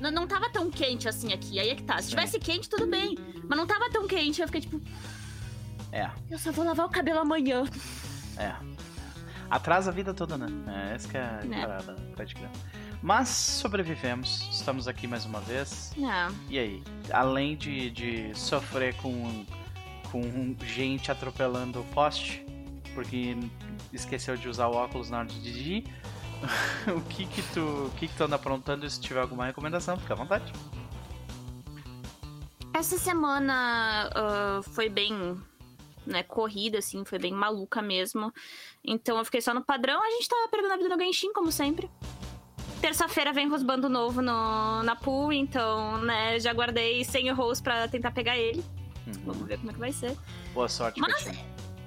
Não, 0.00 0.10
não 0.10 0.26
tava 0.26 0.50
tão 0.50 0.70
quente 0.70 1.08
assim 1.08 1.32
aqui. 1.32 1.58
Aí 1.58 1.70
é 1.70 1.74
que 1.74 1.82
tá. 1.82 2.00
Se 2.02 2.10
tivesse 2.10 2.38
quente, 2.38 2.68
tudo 2.68 2.86
bem. 2.86 3.16
Mas 3.48 3.56
não 3.58 3.66
tava 3.66 3.88
tão 3.90 4.06
quente. 4.06 4.40
Eu 4.40 4.48
fiquei 4.48 4.60
tipo, 4.62 4.80
É, 5.92 6.10
eu 6.30 6.38
só 6.38 6.50
vou 6.50 6.64
lavar 6.64 6.86
o 6.86 6.90
cabelo 6.90 7.20
amanhã. 7.20 7.64
é. 8.36 8.52
Atrasa 9.50 9.90
a 9.90 9.94
vida 9.94 10.12
toda, 10.14 10.36
né? 10.38 10.46
É, 10.90 10.94
essa 10.94 11.06
que 11.08 11.16
é 11.16 11.20
a 11.22 11.44
Né. 11.44 11.60
parada, 11.60 11.94
pode 12.16 12.34
crer. 12.34 12.48
Mas 13.04 13.28
sobrevivemos, 13.28 14.48
estamos 14.50 14.88
aqui 14.88 15.06
mais 15.06 15.26
uma 15.26 15.38
vez. 15.38 15.92
Não. 15.94 16.34
E 16.48 16.58
aí? 16.58 16.82
Além 17.12 17.54
de, 17.54 17.90
de 17.90 18.34
sofrer 18.34 18.96
com, 18.96 19.44
com 20.10 20.56
gente 20.64 21.12
atropelando 21.12 21.82
o 21.82 21.84
poste, 21.92 22.46
porque 22.94 23.36
esqueceu 23.92 24.38
de 24.38 24.48
usar 24.48 24.68
o 24.68 24.72
óculos 24.72 25.10
na 25.10 25.18
hora 25.18 25.28
de 25.28 25.38
dirigir, 25.38 25.84
o 26.96 27.02
que 27.02 27.26
que 27.26 27.42
tu, 27.52 27.60
o 27.60 27.90
que 27.90 28.08
que 28.08 28.16
tu 28.16 28.24
anda 28.24 28.36
aprontando 28.36 28.88
se 28.88 28.98
tiver 28.98 29.20
alguma 29.20 29.44
recomendação, 29.44 29.98
fica 29.98 30.14
à 30.14 30.16
vontade. 30.16 30.50
Essa 32.72 32.96
semana 32.96 34.10
ah, 34.14 34.60
foi 34.62 34.88
bem, 34.88 35.38
né, 36.06 36.22
corrida, 36.22 36.78
assim, 36.78 37.04
foi 37.04 37.18
bem 37.18 37.34
maluca 37.34 37.82
mesmo. 37.82 38.32
Então 38.82 39.18
eu 39.18 39.24
fiquei 39.26 39.42
só 39.42 39.52
no 39.52 39.62
padrão. 39.62 40.02
A 40.02 40.10
gente 40.12 40.26
tava 40.26 40.48
perdendo 40.48 40.72
a 40.72 40.76
vida 40.78 40.88
no 40.88 40.98
Genshin, 40.98 41.34
como 41.34 41.52
sempre. 41.52 41.90
Terça-feira 42.84 43.32
vem 43.32 43.48
Rosbando 43.48 43.88
novo 43.88 44.20
no, 44.20 44.82
na 44.82 44.94
pool, 44.94 45.32
então, 45.32 45.96
né, 46.02 46.38
já 46.38 46.52
guardei 46.52 47.02
100 47.02 47.30
rolls 47.32 47.62
pra 47.62 47.88
tentar 47.88 48.10
pegar 48.10 48.36
ele. 48.36 48.62
Uhum. 49.06 49.12
Vamos 49.24 49.46
ver 49.48 49.56
como 49.56 49.70
é 49.70 49.72
que 49.72 49.80
vai 49.80 49.90
ser. 49.90 50.14
Boa 50.52 50.68
sorte, 50.68 51.00
Mas- 51.00 51.24
Betinho. 51.24 51.42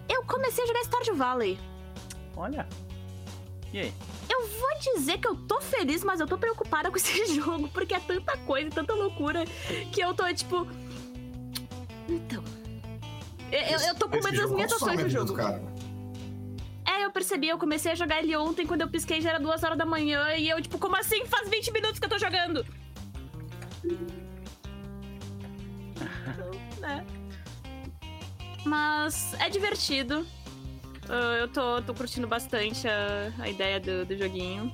Eu 0.09 0.23
comecei 0.23 0.63
a 0.63 0.67
jogar 0.67 0.79
Stardew 0.85 1.15
Valley. 1.15 1.59
Olha. 2.35 2.67
E 3.71 3.77
aí? 3.79 3.93
Eu 4.27 4.47
vou 4.47 4.95
dizer 4.95 5.19
que 5.19 5.27
eu 5.27 5.35
tô 5.35 5.61
feliz, 5.61 6.03
mas 6.03 6.19
eu 6.19 6.25
tô 6.25 6.35
preocupada 6.35 6.89
com 6.89 6.97
esse 6.97 7.35
jogo, 7.35 7.67
porque 7.67 7.93
é 7.93 7.99
tanta 7.99 8.35
coisa, 8.37 8.71
tanta 8.71 8.95
loucura, 8.95 9.45
que 9.91 10.01
eu 10.01 10.15
tô 10.15 10.23
tipo. 10.33 10.65
Então. 12.09 12.43
Eu, 13.51 13.79
eu- 13.81 13.95
tô 13.95 14.09
com 14.09 14.15
medo 14.15 14.31
das 14.35 14.49
minhas 14.49 14.71
ações 14.73 14.99
do 14.99 15.09
jogo. 15.09 15.35
cara. 15.35 15.61
É, 16.97 17.05
eu 17.05 17.11
percebi, 17.11 17.47
eu 17.47 17.59
comecei 17.59 17.91
a 17.91 17.95
jogar 17.95 18.23
ele 18.23 18.35
ontem, 18.35 18.65
quando 18.65 18.81
eu 18.81 18.89
pisquei 18.89 19.21
já 19.21 19.29
era 19.29 19.39
duas 19.39 19.63
horas 19.63 19.77
da 19.77 19.85
manhã, 19.85 20.33
e 20.35 20.49
eu, 20.49 20.59
tipo, 20.59 20.79
como 20.79 20.95
assim? 20.95 21.25
Faz 21.27 21.47
20 21.47 21.71
minutos 21.71 21.99
que 21.99 22.05
eu 22.05 22.09
tô 22.09 22.17
jogando. 22.17 22.65
Então, 26.25 26.51
né? 26.81 27.05
Mas 28.65 29.35
é 29.39 29.47
divertido. 29.47 30.25
Ah, 31.07 31.37
eu 31.39 31.47
tô, 31.47 31.81
tô 31.83 31.93
curtindo 31.93 32.27
bastante 32.27 32.87
a, 32.87 33.31
a 33.39 33.47
ideia 33.47 33.79
do, 33.79 34.03
do 34.03 34.17
joguinho. 34.17 34.73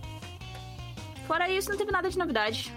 Fora 1.28 1.50
isso, 1.50 1.70
não 1.70 1.78
teve 1.78 1.92
nada 1.92 2.10
de 2.10 2.18
novidade. 2.18 2.74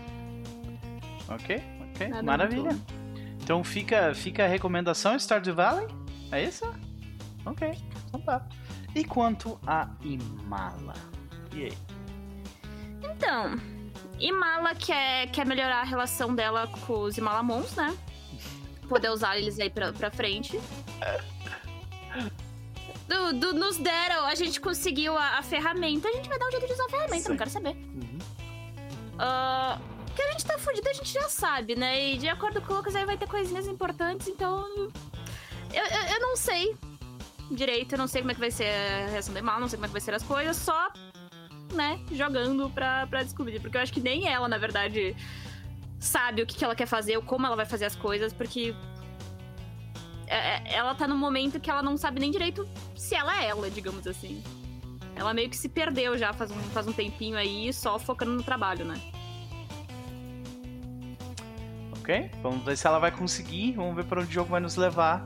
Ok, 1.28 1.62
ok. 1.94 2.08
Nada 2.08 2.22
Maravilha. 2.22 2.62
muito 2.62 2.94
Então 3.42 3.62
fica, 3.62 4.12
fica 4.12 4.44
a 4.44 4.48
recomendação 4.48 5.16
Stardew 5.16 5.54
Valley? 5.54 5.86
É 6.32 6.42
isso? 6.42 6.64
Ok, 7.44 7.78
então 8.08 8.20
tá. 8.20 8.44
E 8.96 9.04
quanto 9.04 9.60
a 9.66 9.88
Imala? 10.00 10.94
E 11.54 11.64
aí? 11.64 11.78
Então, 13.02 13.60
Imala 14.18 14.74
quer, 14.74 15.30
quer 15.30 15.44
melhorar 15.44 15.82
a 15.82 15.84
relação 15.84 16.34
dela 16.34 16.66
com 16.86 17.00
os 17.02 17.18
Imalamons, 17.18 17.74
né? 17.76 17.94
Poder 18.88 19.10
usar 19.10 19.36
eles 19.36 19.60
aí 19.60 19.68
pra, 19.68 19.92
pra 19.92 20.10
frente. 20.10 20.58
Do, 23.06 23.34
do- 23.34 23.52
nos 23.52 23.76
deram, 23.76 24.24
a 24.24 24.34
gente 24.34 24.58
conseguiu 24.62 25.16
a, 25.18 25.38
a 25.38 25.42
ferramenta, 25.42 26.08
a 26.08 26.12
gente 26.12 26.28
vai 26.30 26.38
dar 26.38 26.46
um 26.46 26.50
jeito 26.50 26.66
de 26.66 26.72
usar 26.72 26.84
a 26.86 26.88
ferramenta, 26.88 27.22
Sim. 27.24 27.28
não 27.28 27.36
quero 27.36 27.50
saber. 27.50 27.76
Uhum. 27.76 28.18
Ah, 29.18 29.78
que 30.14 30.22
a 30.22 30.32
gente 30.32 30.44
tá 30.46 30.56
fudido, 30.58 30.88
a 30.88 30.92
gente 30.94 31.12
já 31.12 31.28
sabe, 31.28 31.76
né? 31.76 32.12
E 32.14 32.16
de 32.18 32.30
acordo 32.30 32.62
com 32.62 32.72
o 32.72 32.76
Lucas, 32.78 32.96
aí 32.96 33.04
vai 33.04 33.18
ter 33.18 33.28
coisinhas 33.28 33.66
importantes, 33.66 34.26
então. 34.26 34.66
Eu, 35.74 35.84
eu, 35.84 36.02
eu 36.14 36.20
não 36.20 36.34
sei 36.36 36.74
direito, 37.50 37.96
não 37.96 38.06
sei 38.06 38.22
como 38.22 38.32
é 38.32 38.34
que 38.34 38.40
vai 38.40 38.50
ser 38.50 38.68
a 38.68 39.10
reação 39.10 39.34
do 39.34 39.42
mal, 39.42 39.60
não 39.60 39.68
sei 39.68 39.76
como 39.76 39.86
é 39.86 39.88
que 39.88 39.92
vai 39.92 40.00
ser 40.00 40.14
as 40.14 40.22
coisas, 40.22 40.56
só, 40.56 40.90
né, 41.72 42.00
jogando 42.12 42.68
pra, 42.70 43.06
pra 43.06 43.22
descobrir. 43.22 43.60
Porque 43.60 43.76
eu 43.76 43.80
acho 43.80 43.92
que 43.92 44.00
nem 44.00 44.28
ela, 44.28 44.48
na 44.48 44.58
verdade, 44.58 45.16
sabe 45.98 46.42
o 46.42 46.46
que, 46.46 46.56
que 46.56 46.64
ela 46.64 46.74
quer 46.74 46.86
fazer 46.86 47.16
ou 47.16 47.22
como 47.22 47.46
ela 47.46 47.56
vai 47.56 47.66
fazer 47.66 47.84
as 47.84 47.94
coisas, 47.94 48.32
porque 48.32 48.74
é, 50.26 50.36
é, 50.36 50.74
ela 50.74 50.94
tá 50.94 51.06
num 51.06 51.16
momento 51.16 51.60
que 51.60 51.70
ela 51.70 51.82
não 51.82 51.96
sabe 51.96 52.20
nem 52.20 52.30
direito 52.30 52.68
se 52.94 53.14
ela 53.14 53.42
é 53.42 53.46
ela, 53.46 53.70
digamos 53.70 54.06
assim. 54.06 54.42
Ela 55.14 55.32
meio 55.32 55.48
que 55.48 55.56
se 55.56 55.68
perdeu 55.68 56.18
já 56.18 56.32
faz 56.32 56.50
um, 56.50 56.60
faz 56.74 56.86
um 56.86 56.92
tempinho 56.92 57.38
aí, 57.38 57.72
só 57.72 57.98
focando 57.98 58.32
no 58.32 58.42
trabalho, 58.42 58.84
né? 58.84 59.00
Ok, 61.98 62.30
vamos 62.42 62.64
ver 62.64 62.76
se 62.76 62.86
ela 62.86 62.98
vai 62.98 63.10
conseguir, 63.10 63.72
vamos 63.72 63.96
ver 63.96 64.04
para 64.04 64.20
onde 64.20 64.30
o 64.30 64.32
jogo 64.32 64.50
vai 64.50 64.60
nos 64.60 64.76
levar. 64.76 65.24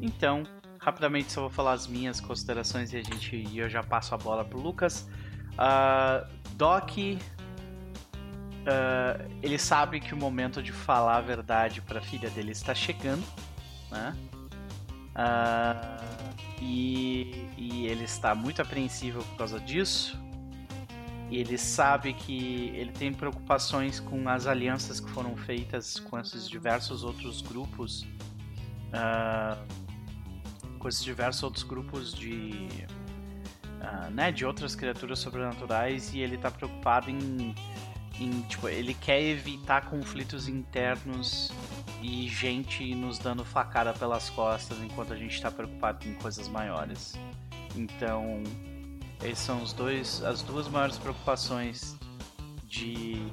Então, 0.00 0.44
rapidamente 0.86 1.32
só 1.32 1.40
vou 1.40 1.50
falar 1.50 1.72
as 1.72 1.88
minhas 1.88 2.20
considerações 2.20 2.92
e 2.92 2.96
a 2.96 3.02
gente 3.02 3.36
e 3.36 3.58
eu 3.58 3.68
já 3.68 3.82
passo 3.82 4.14
a 4.14 4.18
bola 4.18 4.44
pro 4.44 4.60
Lucas. 4.60 5.08
Uh, 5.54 6.24
Doc, 6.52 6.92
uh, 6.92 7.18
ele 9.42 9.58
sabe 9.58 9.98
que 9.98 10.14
o 10.14 10.16
momento 10.16 10.62
de 10.62 10.70
falar 10.70 11.16
a 11.16 11.20
verdade 11.20 11.82
para 11.82 11.98
a 11.98 12.02
filha 12.02 12.30
dele 12.30 12.52
está 12.52 12.72
chegando 12.74 13.24
né? 13.90 14.16
Uh, 15.14 16.36
e, 16.60 17.48
e 17.56 17.86
ele 17.86 18.04
está 18.04 18.34
muito 18.34 18.62
apreensivo 18.62 19.22
por 19.24 19.36
causa 19.38 19.58
disso. 19.58 20.18
Ele 21.30 21.58
sabe 21.58 22.14
que 22.14 22.70
ele 22.76 22.92
tem 22.92 23.12
preocupações 23.12 23.98
com 23.98 24.28
as 24.28 24.46
alianças 24.46 25.00
que 25.00 25.10
foram 25.10 25.36
feitas 25.36 25.98
com 25.98 26.18
esses 26.20 26.48
diversos 26.48 27.02
outros 27.02 27.42
grupos, 27.42 28.02
uh, 28.92 29.85
com 30.86 31.04
diversos 31.04 31.42
outros 31.42 31.64
grupos 31.64 32.14
de, 32.14 32.68
uh, 33.80 34.10
né, 34.12 34.30
de 34.30 34.44
outras 34.44 34.76
criaturas 34.76 35.18
sobrenaturais. 35.18 36.14
E 36.14 36.20
ele 36.20 36.36
está 36.36 36.50
preocupado 36.50 37.10
em, 37.10 37.54
em, 38.20 38.42
tipo, 38.42 38.68
ele 38.68 38.94
quer 38.94 39.20
evitar 39.20 39.86
conflitos 39.86 40.48
internos 40.48 41.50
e 42.00 42.28
gente 42.28 42.94
nos 42.94 43.18
dando 43.18 43.44
facada 43.44 43.92
pelas 43.92 44.30
costas 44.30 44.78
enquanto 44.78 45.12
a 45.12 45.16
gente 45.16 45.34
está 45.34 45.50
preocupado 45.50 46.06
em 46.06 46.14
coisas 46.14 46.46
maiores. 46.46 47.14
Então, 47.74 48.42
esses 49.22 49.44
são 49.44 49.62
os 49.62 49.72
dois, 49.72 50.22
as 50.22 50.42
duas 50.42 50.68
maiores 50.68 50.98
preocupações 50.98 51.96
de 52.64 53.26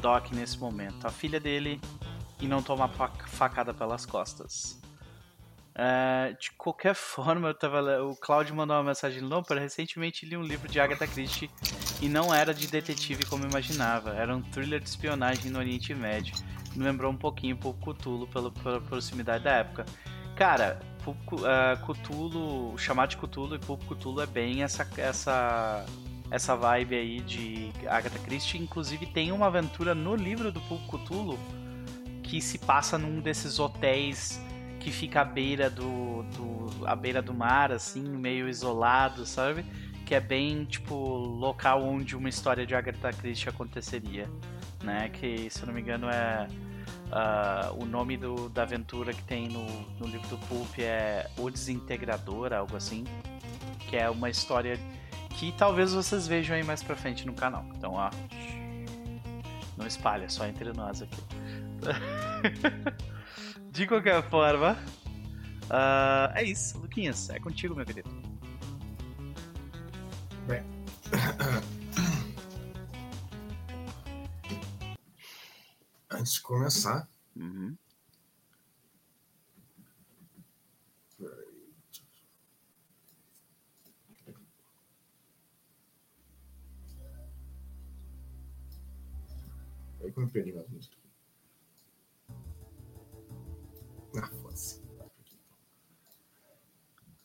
Doc 0.00 0.32
nesse 0.32 0.58
momento. 0.58 1.06
A 1.06 1.10
filha 1.10 1.38
dele 1.38 1.80
e 2.40 2.48
não 2.48 2.62
tomar 2.62 2.88
facada 2.88 3.72
pelas 3.72 4.04
costas. 4.04 4.83
Uh, 5.74 6.38
de 6.38 6.52
qualquer 6.52 6.94
forma, 6.96 7.48
eu 7.48 7.54
tava, 7.54 8.02
o 8.02 8.14
Claudio 8.16 8.54
mandou 8.54 8.76
uma 8.76 8.84
mensagem 8.84 9.22
para 9.46 9.60
recentemente 9.60 10.24
li 10.24 10.36
um 10.36 10.42
livro 10.42 10.68
de 10.68 10.78
Agatha 10.78 11.06
Christie 11.06 11.50
e 12.00 12.08
não 12.08 12.32
era 12.32 12.54
de 12.54 12.68
detetive 12.68 13.26
como 13.26 13.44
imaginava, 13.44 14.14
era 14.14 14.34
um 14.34 14.40
thriller 14.40 14.80
de 14.80 14.88
espionagem 14.88 15.50
no 15.50 15.58
Oriente 15.58 15.92
Médio 15.94 16.34
me 16.76 16.84
lembrou 16.84 17.10
um 17.12 17.16
pouquinho 17.16 17.56
por 17.56 17.74
Cthulhu 17.74 18.26
pela, 18.26 18.50
pela 18.50 18.80
proximidade 18.80 19.44
da 19.44 19.52
época. 19.52 19.86
Cara, 20.36 20.80
uh, 21.06 21.86
Cthulhu, 21.86 22.76
chamar 22.76 23.06
de 23.06 23.16
Cthulhu 23.16 23.54
e 23.54 23.58
Pulp 23.58 23.82
Cthulhu 23.84 24.20
é 24.20 24.26
bem 24.26 24.62
essa, 24.62 24.86
essa, 24.96 25.86
essa 26.30 26.56
vibe 26.56 26.96
aí 26.96 27.20
de 27.20 27.70
Agatha 27.86 28.18
Christie. 28.18 28.60
Inclusive 28.60 29.06
tem 29.06 29.30
uma 29.30 29.46
aventura 29.46 29.94
no 29.94 30.16
livro 30.16 30.50
do 30.50 30.60
Pulp 30.62 30.82
Cthulhu 30.88 31.38
que 32.22 32.40
se 32.40 32.58
passa 32.58 32.98
num 32.98 33.20
desses 33.20 33.58
hotéis 33.58 34.40
que 34.84 34.92
fica 34.92 35.22
à 35.22 35.24
beira 35.24 35.68
do, 35.68 36.22
do 36.22 36.86
à 36.86 36.94
beira 36.94 37.20
do 37.20 37.34
mar, 37.34 37.72
assim, 37.72 38.02
meio 38.02 38.48
isolado, 38.48 39.26
sabe? 39.26 39.64
Que 40.06 40.14
é 40.14 40.20
bem, 40.20 40.64
tipo, 40.64 40.94
local 40.94 41.82
onde 41.82 42.14
uma 42.14 42.28
história 42.28 42.66
de 42.66 42.74
Agatha 42.74 43.10
Christie 43.10 43.48
aconteceria 43.48 44.28
né? 44.84 45.08
Que 45.08 45.48
se 45.50 45.62
eu 45.62 45.66
não 45.66 45.74
me 45.74 45.80
engano 45.80 46.08
é 46.08 46.46
uh, 47.06 47.82
o 47.82 47.86
nome 47.86 48.16
do, 48.16 48.48
da 48.48 48.62
aventura 48.62 49.12
que 49.12 49.22
tem 49.24 49.48
no, 49.48 49.64
no 49.98 50.06
livro 50.06 50.28
do 50.28 50.38
Pulp 50.46 50.78
é 50.78 51.28
O 51.36 51.50
Desintegrador, 51.50 52.52
algo 52.52 52.76
assim, 52.76 53.04
que 53.88 53.96
é 53.96 54.08
uma 54.08 54.30
história 54.30 54.78
que 55.30 55.52
talvez 55.58 55.92
vocês 55.92 56.28
vejam 56.28 56.54
aí 56.54 56.62
mais 56.62 56.82
pra 56.82 56.94
frente 56.94 57.26
no 57.26 57.32
canal. 57.32 57.64
Então, 57.74 57.94
ó, 57.94 58.10
não 59.76 59.86
espalha, 59.86 60.28
só 60.28 60.46
entre 60.46 60.72
nós 60.72 61.02
aqui. 61.02 61.20
De 63.74 63.86
qualquer 63.88 64.22
forma, 64.30 64.78
uh, 65.64 66.30
é 66.32 66.44
isso, 66.44 66.78
Luquinhas, 66.78 67.28
é 67.28 67.40
contigo, 67.40 67.74
meu 67.74 67.84
querido. 67.84 68.08
Bem, 70.46 70.62
antes 76.08 76.34
de 76.34 76.42
começar. 76.42 77.08
Uhum. 77.34 77.76
Aí 90.00 90.12
que 90.12 90.20
eu 90.20 90.28
perdi 90.28 90.52
mais 90.52 90.68
música. 90.68 90.83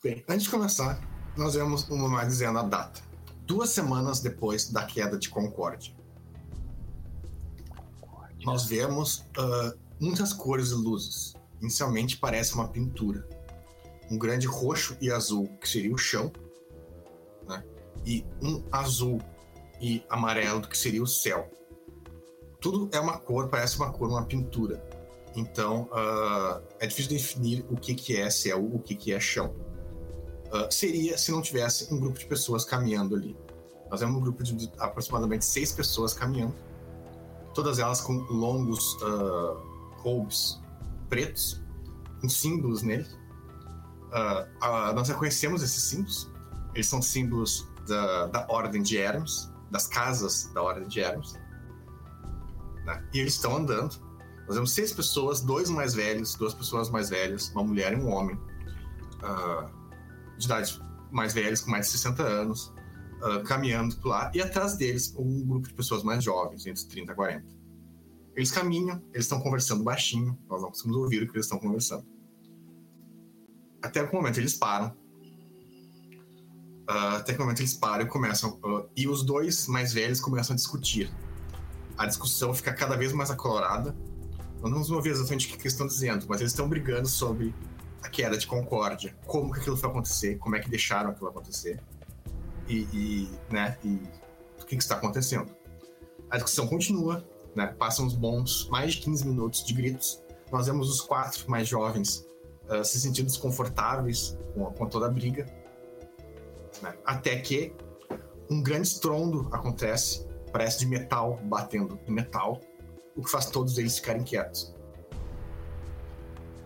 Bem, 0.02 0.24
antes 0.28 0.44
de 0.44 0.50
começar, 0.50 1.00
nós 1.36 1.54
vemos 1.54 1.88
uma 1.88 2.08
mais 2.08 2.28
dizendo 2.28 2.58
a 2.58 2.62
data. 2.62 3.00
Duas 3.46 3.70
semanas 3.70 4.20
depois 4.20 4.70
da 4.70 4.84
queda 4.84 5.18
de 5.18 5.28
Concórdia 5.28 5.94
nós 8.44 8.64
vemos 8.64 9.26
uh, 9.38 9.78
muitas 9.98 10.32
cores 10.32 10.70
e 10.70 10.74
luzes. 10.74 11.34
Inicialmente 11.60 12.16
parece 12.16 12.54
uma 12.54 12.68
pintura. 12.68 13.26
Um 14.10 14.18
grande 14.18 14.46
roxo 14.46 14.96
e 15.00 15.10
azul, 15.10 15.48
que 15.60 15.68
seria 15.68 15.92
o 15.92 15.98
chão, 15.98 16.32
né? 17.46 17.62
e 18.04 18.24
um 18.42 18.62
azul 18.72 19.20
e 19.80 20.02
amarelo, 20.08 20.62
que 20.62 20.76
seria 20.76 21.02
o 21.02 21.06
céu. 21.06 21.50
Tudo 22.60 22.88
é 22.92 23.00
uma 23.00 23.18
cor, 23.18 23.48
parece 23.48 23.76
uma 23.76 23.92
cor, 23.92 24.08
uma 24.08 24.24
pintura. 24.24 24.82
Então, 25.36 25.88
uh, 25.92 26.62
é 26.80 26.86
difícil 26.86 27.10
definir 27.10 27.64
o 27.70 27.76
que, 27.76 27.94
que 27.94 28.16
é 28.16 28.28
céu, 28.30 28.64
o 28.64 28.80
que, 28.80 28.96
que 28.96 29.12
é 29.12 29.20
chão. 29.20 29.54
Uh, 30.52 30.72
seria 30.72 31.16
se 31.16 31.30
não 31.30 31.40
tivesse 31.40 31.92
um 31.94 32.00
grupo 32.00 32.18
de 32.18 32.26
pessoas 32.26 32.64
caminhando 32.64 33.14
ali. 33.14 33.36
Nós 33.90 34.00
vemos 34.00 34.16
um 34.16 34.20
grupo 34.20 34.42
de 34.42 34.70
aproximadamente 34.78 35.44
seis 35.44 35.72
pessoas 35.72 36.12
caminhando 36.12 36.54
todas 37.54 37.78
elas 37.78 38.00
com 38.00 38.14
longos 38.30 38.94
uh, 39.02 39.56
roubos 39.98 40.60
pretos, 41.08 41.62
com 42.20 42.28
símbolos 42.28 42.82
nele. 42.82 43.06
Uh, 44.12 44.42
uh, 44.64 44.94
nós 44.94 45.08
reconhecemos 45.08 45.62
esses 45.62 45.82
símbolos. 45.84 46.30
Eles 46.74 46.88
são 46.88 47.02
símbolos 47.02 47.68
da, 47.88 48.26
da 48.26 48.46
Ordem 48.48 48.82
de 48.82 48.98
Hermes, 48.98 49.50
das 49.70 49.86
casas 49.86 50.50
da 50.54 50.62
Ordem 50.62 50.88
de 50.88 51.00
Hermes. 51.00 51.34
Né? 52.84 53.08
E 53.12 53.20
eles 53.20 53.34
estão 53.34 53.56
andando. 53.56 53.96
Nós 54.46 54.54
vemos 54.54 54.72
seis 54.72 54.92
pessoas, 54.92 55.40
dois 55.40 55.70
mais 55.70 55.94
velhos, 55.94 56.34
duas 56.34 56.54
pessoas 56.54 56.90
mais 56.90 57.08
velhas, 57.10 57.50
uma 57.50 57.62
mulher 57.62 57.92
e 57.92 57.96
um 57.96 58.08
homem, 58.10 58.36
uh, 59.22 59.68
de 60.40 60.46
idade 60.46 60.80
mais 61.10 61.32
velhos, 61.32 61.60
com 61.60 61.70
mais 61.70 61.86
de 61.86 61.92
60 61.92 62.22
anos, 62.22 62.72
uh, 63.22 63.42
caminhando 63.44 63.96
por 63.96 64.08
lá, 64.08 64.30
e 64.34 64.40
atrás 64.40 64.76
deles 64.76 65.14
um 65.16 65.46
grupo 65.46 65.68
de 65.68 65.74
pessoas 65.74 66.02
mais 66.02 66.24
jovens, 66.24 66.66
entre 66.66 66.84
30 66.86 67.12
e 67.12 67.14
40. 67.14 67.46
Eles 68.36 68.50
caminham, 68.50 69.02
eles 69.12 69.26
estão 69.26 69.40
conversando 69.40 69.82
baixinho, 69.82 70.38
nós 70.48 70.62
não 70.62 70.68
conseguimos 70.68 70.96
ouvir 70.98 71.22
o 71.22 71.26
que 71.26 71.36
eles 71.36 71.46
estão 71.46 71.58
conversando. 71.58 72.06
Até 73.82 74.06
que 74.06 74.14
momento 74.14 74.38
eles 74.38 74.54
param. 74.54 74.94
Uh, 76.88 77.16
até 77.16 77.32
que 77.32 77.38
momento 77.38 77.60
eles 77.60 77.74
param 77.74 78.04
e 78.04 78.08
começam. 78.08 78.58
Uh, 78.64 78.88
e 78.96 79.08
os 79.08 79.22
dois 79.22 79.66
mais 79.66 79.92
velhos 79.92 80.20
começam 80.20 80.54
a 80.54 80.56
discutir. 80.56 81.10
A 81.96 82.06
discussão 82.06 82.54
fica 82.54 82.72
cada 82.72 82.96
vez 82.96 83.12
mais 83.12 83.30
acalorada. 83.30 83.96
Nós 84.60 84.64
não 84.64 84.72
vamos 84.72 84.90
ouvir 84.90 85.10
exatamente 85.10 85.46
o 85.46 85.50
que 85.50 85.62
eles 85.62 85.72
estão 85.72 85.86
dizendo, 85.86 86.26
mas 86.28 86.40
eles 86.40 86.52
estão 86.52 86.68
brigando 86.68 87.08
sobre 87.08 87.54
a 88.02 88.08
queda 88.08 88.36
de 88.36 88.46
Concórdia, 88.46 89.14
como 89.26 89.52
que 89.52 89.60
aquilo 89.60 89.76
foi 89.76 89.90
acontecer, 89.90 90.38
como 90.38 90.56
é 90.56 90.60
que 90.60 90.70
deixaram 90.70 91.10
aquilo 91.10 91.28
acontecer 91.28 91.80
e, 92.68 92.86
e 92.92 93.30
né, 93.50 93.76
e 93.84 94.00
o 94.60 94.66
que, 94.66 94.76
que 94.76 94.82
está 94.82 94.96
acontecendo. 94.96 95.50
A 96.30 96.36
discussão 96.36 96.66
continua, 96.66 97.24
né, 97.54 97.66
passam 97.78 98.06
uns 98.06 98.14
bons 98.14 98.68
mais 98.68 98.94
de 98.94 99.00
15 99.00 99.26
minutos 99.26 99.64
de 99.64 99.74
gritos. 99.74 100.22
Nós 100.50 100.66
vemos 100.66 100.88
os 100.88 101.00
quatro 101.00 101.50
mais 101.50 101.68
jovens 101.68 102.26
uh, 102.68 102.84
se 102.84 103.00
sentindo 103.00 103.26
desconfortáveis 103.26 104.38
com, 104.54 104.64
com 104.66 104.86
toda 104.86 105.06
a 105.06 105.10
briga, 105.10 105.46
né, 106.82 106.94
até 107.04 107.36
que 107.36 107.74
um 108.48 108.62
grande 108.62 108.88
estrondo 108.88 109.48
acontece, 109.52 110.26
parece 110.52 110.80
de 110.80 110.86
metal 110.86 111.38
batendo 111.44 111.98
em 112.06 112.12
metal, 112.12 112.60
o 113.16 113.22
que 113.22 113.30
faz 113.30 113.46
todos 113.46 113.78
eles 113.78 113.96
ficarem 113.96 114.22
quietos. 114.22 114.74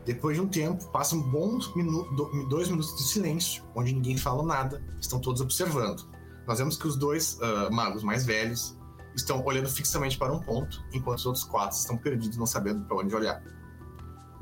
Depois 0.05 0.37
de 0.37 0.43
um 0.43 0.49
tempo, 0.49 0.85
passam 0.91 1.21
bons 1.21 1.75
minu 1.75 2.05
dois 2.49 2.69
minutos 2.69 2.95
de 2.97 3.05
silêncio, 3.05 3.65
onde 3.75 3.93
ninguém 3.93 4.19
fala 4.19 4.43
nada, 4.43 4.85
estão 5.01 5.19
todos 5.19 5.41
observando. 5.41 6.07
Nós 6.47 6.59
vemos 6.59 6.77
que 6.77 6.87
os 6.87 6.97
dois 6.97 7.39
uh, 7.39 7.73
magos 7.73 8.03
mais 8.03 8.25
velhos 8.27 8.77
estão 9.17 9.43
olhando 9.45 9.69
fixamente 9.69 10.19
para 10.19 10.33
um 10.33 10.41
ponto, 10.41 10.83
enquanto 10.93 11.19
os 11.19 11.27
outros 11.27 11.45
quatro 11.45 11.77
estão 11.77 11.97
perdidos, 11.97 12.37
não 12.37 12.47
sabendo 12.47 12.85
para 12.85 12.97
onde 12.97 13.15
olhar. 13.15 13.43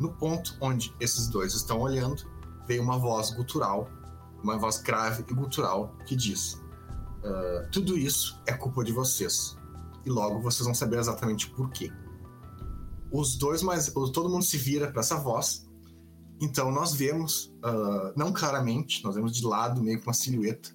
No 0.01 0.13
ponto 0.15 0.57
onde 0.61 0.93
esses 0.99 1.29
dois 1.29 1.55
estão 1.55 1.79
olhando, 1.79 2.25
veio 2.67 2.83
uma 2.83 2.99
voz 2.99 3.31
gutural, 3.31 3.89
uma 4.43 4.59
voz 4.59 4.79
grave 4.79 5.25
e 5.29 5.35
gutural, 5.35 5.95
que 6.07 6.17
diz: 6.17 6.55
uh, 6.55 7.71
Tudo 7.71 7.97
isso 7.97 8.41
é 8.47 8.53
culpa 8.53 8.83
de 8.83 8.93
vocês. 8.93 9.57
E 10.05 10.11
logo 10.11 10.41
vocês 10.41 10.65
vão 10.65 10.75
saber 10.75 10.99
exatamente 10.99 11.49
por 11.51 11.71
quê. 11.71 11.93
Os 13.13 13.37
dois 13.37 13.63
mais. 13.63 13.93
Todo 14.13 14.29
mundo 14.29 14.45
se 14.45 14.57
vira 14.57 14.91
para 14.91 15.01
essa 15.01 15.17
voz. 15.17 15.67
Então 16.41 16.73
nós 16.73 16.95
vemos, 16.95 17.55
uh, 17.65 18.13
não 18.17 18.33
claramente, 18.33 19.05
nós 19.05 19.15
vemos 19.15 19.33
de 19.33 19.45
lado, 19.45 19.83
meio 19.83 20.01
com 20.01 20.07
uma 20.07 20.15
silhueta, 20.15 20.71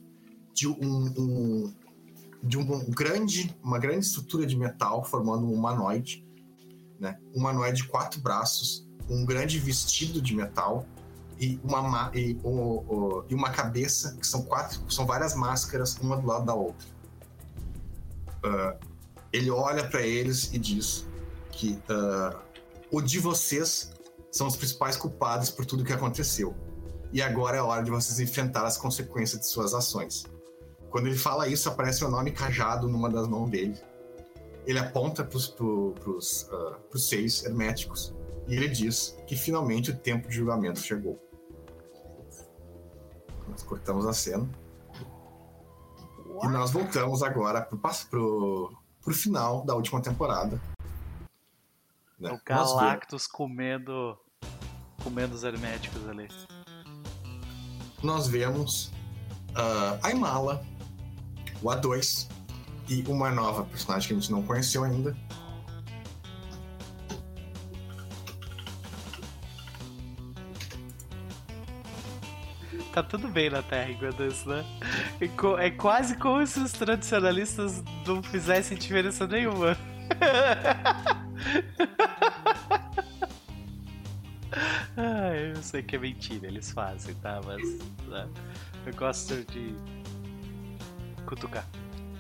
de 0.54 0.68
um, 0.68 1.14
um 1.18 1.74
de 2.42 2.58
um 2.58 2.90
grande, 2.90 3.56
uma 3.64 3.80
grande 3.80 4.06
estrutura 4.06 4.46
de 4.46 4.56
metal 4.56 5.04
formando 5.04 5.46
um 5.46 5.54
humanoide, 5.54 6.26
né? 7.00 7.20
Um 7.36 7.40
humanoide 7.40 7.82
de 7.82 7.88
quatro 7.88 8.22
braços, 8.22 8.88
um 9.10 9.26
grande 9.26 9.60
vestido 9.60 10.22
de 10.22 10.36
metal 10.36 10.86
e 11.40 11.60
uma, 11.64 12.12
e, 12.16 12.40
o, 12.44 12.50
o, 12.50 13.26
e 13.30 13.36
uma 13.36 13.50
cabeça 13.50 14.16
que 14.16 14.26
são 14.26 14.44
quatro, 14.44 14.80
são 14.90 15.06
várias 15.06 15.36
máscaras 15.36 15.98
uma 15.98 16.18
do 16.18 16.26
lado 16.26 16.46
da 16.46 16.54
outra. 16.54 16.88
Uh, 18.44 18.88
ele 19.34 19.50
olha 19.50 19.88
para 19.88 20.02
eles 20.02 20.54
e 20.54 20.58
diz 20.58 21.06
que 21.58 21.80
uh, 21.90 22.38
o 22.92 23.02
de 23.02 23.20
vocês 23.20 23.92
são 24.32 24.46
os 24.46 24.56
principais 24.56 24.96
culpados 24.96 25.50
por 25.50 25.66
tudo 25.66 25.84
que 25.84 25.92
aconteceu. 25.92 26.56
E 27.12 27.22
agora 27.22 27.58
é 27.58 27.60
a 27.60 27.66
hora 27.66 27.84
de 27.84 27.90
vocês 27.90 28.20
enfrentar 28.20 28.66
as 28.66 28.78
consequências 28.78 29.42
de 29.42 29.48
suas 29.48 29.74
ações. 29.74 30.26
Quando 30.92 31.08
ele 31.08 31.18
fala 31.18 31.48
isso, 31.48 31.68
aparece 31.68 32.06
o 32.06 32.10
nome 32.10 32.32
cajado 32.32 32.88
numa 32.88 33.10
das 33.10 33.28
mãos 33.28 33.50
dele. 33.50 33.76
Ele 34.66 34.78
aponta 34.78 35.24
para 35.24 35.38
os 35.38 35.48
pro, 35.48 35.96
uh, 36.20 37.00
seis 37.00 37.44
herméticos 37.44 38.14
e 38.48 38.56
ele 38.56 38.68
diz 38.68 39.18
que 39.26 39.36
finalmente 39.36 39.92
o 39.92 39.98
tempo 39.98 40.28
de 40.30 40.36
julgamento 40.36 40.80
chegou. 40.80 41.20
Nós 43.48 43.64
cortamos 43.64 44.06
a 44.06 44.14
cena. 44.14 44.48
E 46.44 46.48
nós 46.50 46.70
voltamos 46.70 47.24
agora 47.24 47.62
pro, 47.62 48.72
pro 49.02 49.14
final 49.14 49.66
da 49.66 49.74
última 49.74 50.02
temporada. 50.02 50.62
Né? 52.20 52.32
O 52.32 52.40
Galactus 52.44 53.28
comendo, 53.28 54.18
comendo 55.04 55.36
os 55.36 55.44
herméticos 55.44 56.08
ali. 56.08 56.28
Nós 58.02 58.28
vemos 58.28 58.88
uh, 59.52 60.00
a 60.02 60.12
Imala 60.12 60.66
o 61.62 61.68
A2 61.68 62.28
e 62.88 63.04
uma 63.08 63.32
nova 63.32 63.66
personagem 63.66 64.08
que 64.08 64.14
a 64.14 64.20
gente 64.20 64.32
não 64.32 64.44
conheceu 64.44 64.84
ainda. 64.84 65.16
Tá 72.94 73.04
tudo 73.04 73.28
bem 73.28 73.50
na 73.50 73.62
Terra 73.62 73.92
enquanto 73.92 74.24
isso, 74.24 74.50
né? 74.50 74.66
É, 75.60 75.70
quase 75.70 76.18
como 76.18 76.46
se 76.48 76.60
os 76.60 76.72
tradicionalistas 76.72 77.84
não 78.08 78.24
fizessem 78.24 78.76
diferença 78.76 79.28
nenhuma. 79.28 79.78
sei 85.68 85.84
que 85.84 85.96
é 85.96 86.00
mentira, 86.00 86.48
eles 86.48 86.72
fazem, 86.72 87.14
tá? 87.16 87.42
Mas 87.46 87.62
né? 88.08 88.28
eu 88.86 88.96
gosto 88.96 89.36
de 89.52 89.76
cutucar. 91.26 91.68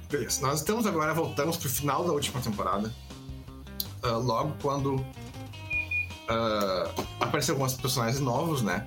Beleza, 0.09 0.41
nós 0.41 0.59
estamos 0.59 0.85
agora, 0.85 1.13
voltamos 1.13 1.57
pro 1.57 1.69
final 1.69 2.05
da 2.05 2.11
última 2.11 2.41
temporada. 2.41 2.93
Uh, 4.03 4.19
logo 4.19 4.53
quando 4.61 4.95
uh, 4.95 5.05
apareceram 7.19 7.59
alguns 7.59 7.73
personagens 7.75 8.19
novos, 8.19 8.61
né? 8.61 8.85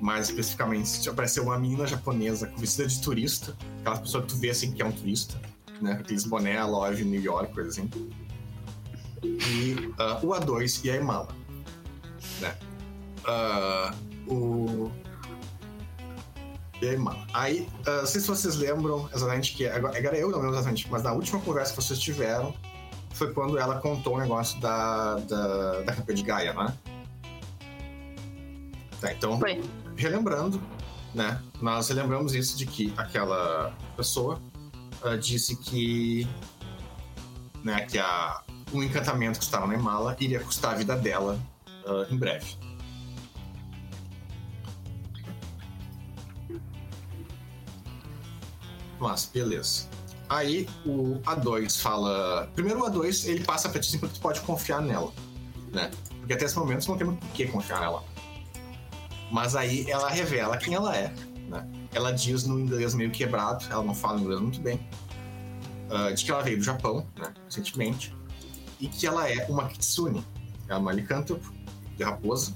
Mais 0.00 0.28
especificamente, 0.28 1.08
apareceu 1.08 1.44
uma 1.44 1.58
menina 1.58 1.86
japonesa 1.86 2.52
vestida 2.58 2.86
de 2.86 3.00
turista. 3.00 3.56
Aquela 3.80 3.98
pessoa 3.98 4.22
que 4.22 4.28
tu 4.28 4.36
vê 4.36 4.50
assim 4.50 4.72
que 4.72 4.82
é 4.82 4.84
um 4.84 4.92
turista, 4.92 5.40
né? 5.80 5.92
Aqueles 5.92 6.24
boné, 6.24 6.62
loja 6.62 7.02
em 7.02 7.06
New 7.06 7.22
York, 7.22 7.54
coisa 7.54 7.70
assim. 7.70 7.90
E 9.22 9.74
uh, 9.98 10.26
o 10.26 10.30
A2 10.30 10.84
e 10.84 10.90
a 10.90 10.96
Emala. 10.96 11.43
Né? 13.26 13.94
o 14.26 14.90
e 16.84 16.88
aí, 16.88 16.96
mano. 16.98 17.24
Aí, 17.32 17.68
uh, 17.86 18.00
não 18.00 18.06
sei 18.06 18.20
se 18.20 18.26
vocês 18.26 18.56
lembram 18.56 19.08
exatamente 19.14 19.54
que. 19.54 19.66
Agora, 19.66 19.96
agora 19.96 20.16
eu 20.18 20.28
não 20.30 20.38
lembro 20.38 20.54
exatamente, 20.54 20.90
mas 20.90 21.02
na 21.02 21.12
última 21.12 21.40
conversa 21.40 21.72
que 21.72 21.82
vocês 21.82 21.98
tiveram 21.98 22.54
foi 23.14 23.32
quando 23.32 23.56
ela 23.56 23.80
contou 23.80 24.16
o 24.16 24.20
negócio 24.20 24.60
da, 24.60 25.14
da, 25.16 25.80
da 25.82 25.94
campeã 25.94 26.14
de 26.14 26.22
Gaia, 26.22 26.52
né? 26.52 26.76
Tá, 29.00 29.12
então, 29.12 29.38
foi. 29.38 29.62
relembrando, 29.96 30.60
né? 31.14 31.40
Nós 31.60 31.88
relembramos 31.88 32.34
isso 32.34 32.56
de 32.56 32.66
que 32.66 32.92
aquela 32.96 33.72
pessoa 33.96 34.40
uh, 35.02 35.16
disse 35.16 35.56
que. 35.56 36.28
Né, 37.62 37.80
que 37.86 37.98
a, 37.98 38.42
um 38.74 38.82
encantamento 38.82 39.38
que 39.38 39.44
estava 39.46 39.66
na 39.66 39.78
mala 39.78 40.14
iria 40.20 40.40
custar 40.40 40.74
a 40.74 40.74
vida 40.74 40.94
dela 40.96 41.40
uh, 41.86 42.12
em 42.12 42.18
breve. 42.18 42.58
Mas, 49.04 49.26
beleza. 49.26 49.86
Aí 50.30 50.66
o 50.86 51.20
A2 51.26 51.78
fala. 51.78 52.50
Primeiro 52.54 52.80
o 52.80 52.90
A2 52.90 53.28
ele 53.28 53.44
passa 53.44 53.68
pra 53.68 53.78
ti 53.78 53.90
assim 53.90 53.98
porque 53.98 54.14
tu 54.14 54.20
pode 54.22 54.40
confiar 54.40 54.80
nela, 54.80 55.12
né? 55.70 55.90
Porque 56.20 56.32
até 56.32 56.46
esse 56.46 56.58
momento 56.58 56.82
você 56.82 56.90
não 56.90 56.96
tem 56.96 57.06
muito 57.06 57.20
por 57.20 57.28
que 57.32 57.46
confiar 57.46 57.80
nela. 57.80 58.02
Mas 59.30 59.54
aí 59.54 59.84
ela 59.90 60.08
revela 60.08 60.56
quem 60.56 60.72
ela 60.72 60.96
é, 60.96 61.12
né? 61.50 61.68
Ela 61.92 62.12
diz 62.12 62.46
no 62.46 62.58
inglês 62.58 62.94
meio 62.94 63.10
quebrado, 63.10 63.66
ela 63.68 63.82
não 63.82 63.94
fala 63.94 64.18
inglês 64.18 64.40
muito 64.40 64.58
bem, 64.58 64.80
uh, 65.90 66.14
de 66.14 66.24
que 66.24 66.30
ela 66.30 66.42
veio 66.42 66.56
do 66.56 66.64
Japão, 66.64 67.06
né? 67.18 67.34
Recentemente, 67.44 68.16
e 68.80 68.88
que 68.88 69.06
ela 69.06 69.28
é 69.28 69.44
uma 69.50 69.68
kitsune, 69.68 70.26
é 70.66 70.74
uma 70.74 70.92
licântropo 70.92 71.52
de 71.94 72.02
raposa, 72.02 72.54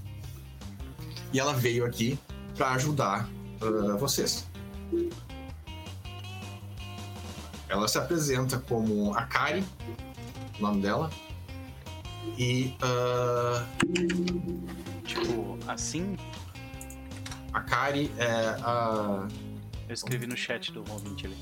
e 1.30 1.38
ela 1.38 1.52
veio 1.52 1.84
aqui 1.84 2.18
para 2.56 2.70
ajudar 2.70 3.28
uh, 3.60 3.98
vocês. 3.98 4.48
Ela 7.68 7.86
se 7.86 7.98
apresenta 7.98 8.58
como 8.58 9.14
Akari, 9.14 9.64
o 10.58 10.62
nome 10.62 10.82
dela. 10.82 11.10
E. 12.36 12.74
Uh... 12.82 13.64
Tipo, 15.04 15.58
assim? 15.66 16.16
Akari 17.52 18.10
é 18.18 18.56
a. 18.62 19.28
Eu 19.88 19.94
escrevi 19.94 20.26
no 20.26 20.36
chat 20.36 20.72
do 20.72 20.84
ouvinte 20.90 21.26
ali. 21.26 21.36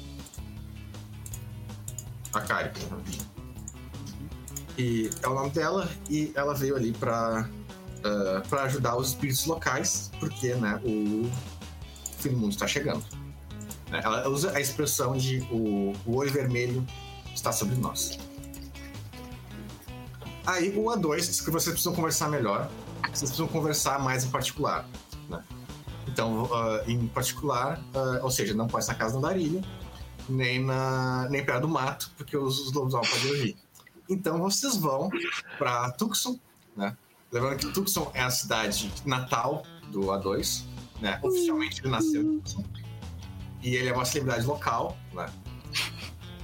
Akari. 2.33 2.71
E 4.79 5.11
é 5.23 5.29
o 5.29 5.35
nome 5.35 5.51
dela, 5.51 5.89
e 6.09 6.33
ela 6.35 6.55
veio 6.55 6.77
ali 6.77 6.93
pra, 6.93 7.49
uh, 7.99 8.47
pra 8.49 8.65
ajudar 8.65 8.97
os 8.97 9.09
espíritos 9.09 9.47
locais, 9.47 10.11
porque 10.21 10.55
né, 10.55 10.79
o 10.85 11.31
fim 12.19 12.31
do 12.31 12.37
mundo 12.37 12.53
está 12.53 12.67
chegando. 12.67 13.03
Né? 13.91 14.01
Ela 14.03 14.29
usa 14.29 14.57
a 14.57 14.61
expressão 14.61 15.17
de 15.17 15.41
o, 15.51 15.93
o 16.07 16.17
olho 16.17 16.33
vermelho 16.33 16.87
está 17.35 17.53
sobre 17.53 17.77
nós. 17.77 18.19
Aí 20.47 20.71
o 20.77 20.85
A2 20.85 21.17
diz 21.17 21.41
que 21.41 21.51
vocês 21.51 21.73
precisam 21.73 21.95
conversar 21.95 22.29
melhor, 22.29 22.71
vocês 23.03 23.31
precisam 23.31 23.49
conversar 23.49 23.99
mais 23.99 24.25
em 24.25 24.31
particular. 24.31 24.89
Né? 25.29 25.43
Então, 26.07 26.45
uh, 26.45 26.89
em 26.89 27.09
particular, 27.09 27.81
uh, 27.95 28.23
ou 28.23 28.31
seja, 28.31 28.55
não 28.55 28.69
pode 28.69 28.85
ser 28.85 28.93
na 28.93 28.99
casa 28.99 29.21
da 29.21 29.29
Darilha, 29.29 29.63
nem, 30.29 30.65
na, 30.65 31.29
nem 31.29 31.45
perto 31.45 31.63
do 31.63 31.69
mato, 31.69 32.13
porque 32.17 32.37
os, 32.37 32.61
os 32.61 32.73
lobos 32.73 32.95
podem 32.95 33.31
ouvir. 33.31 33.57
Então 34.09 34.39
vocês 34.39 34.77
vão 34.77 35.11
para 35.59 35.91
Tucson, 35.93 36.39
né? 36.77 36.97
Lembrando 37.33 37.59
que 37.59 37.73
Tucson 37.73 38.11
é 38.15 38.23
a 38.23 38.31
cidade 38.31 38.93
natal 39.05 39.65
do 39.91 40.03
A2, 40.03 40.65
né? 41.01 41.19
Oficialmente 41.23 41.81
ele 41.81 41.91
nasceu 41.91 42.23
em 42.23 42.39
Tucson. 42.39 42.65
E 43.67 43.75
ele 43.75 43.89
é 43.89 43.93
uma 43.93 44.05
celebridade 44.05 44.47
local, 44.47 44.97
né? 45.13 45.27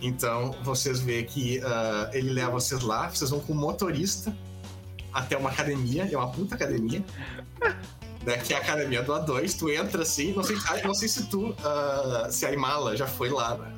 Então 0.00 0.50
vocês 0.64 0.98
vê 0.98 1.22
que 1.22 1.58
uh, 1.58 2.10
ele 2.12 2.32
leva 2.32 2.50
vocês 2.50 2.82
lá, 2.82 3.08
vocês 3.08 3.30
vão 3.30 3.38
com 3.38 3.52
um 3.52 3.56
motorista 3.56 4.36
até 5.12 5.36
uma 5.36 5.50
academia, 5.50 6.08
é 6.10 6.16
uma 6.16 6.32
puta 6.32 6.56
academia. 6.56 7.04
Né, 8.26 8.36
que 8.38 8.52
é 8.52 8.56
a 8.56 8.60
academia 8.60 9.02
do 9.02 9.12
A2, 9.12 9.58
tu 9.58 9.68
entra 9.70 10.02
assim, 10.02 10.32
não 10.32 10.44
sei, 10.44 10.56
não 10.84 10.94
sei 10.94 11.08
se 11.08 11.26
tu, 11.26 11.50
uh, 11.50 12.30
se 12.30 12.46
a 12.46 12.52
Imala 12.52 12.96
já 12.96 13.06
foi 13.06 13.28
lá, 13.30 13.56
né? 13.56 13.72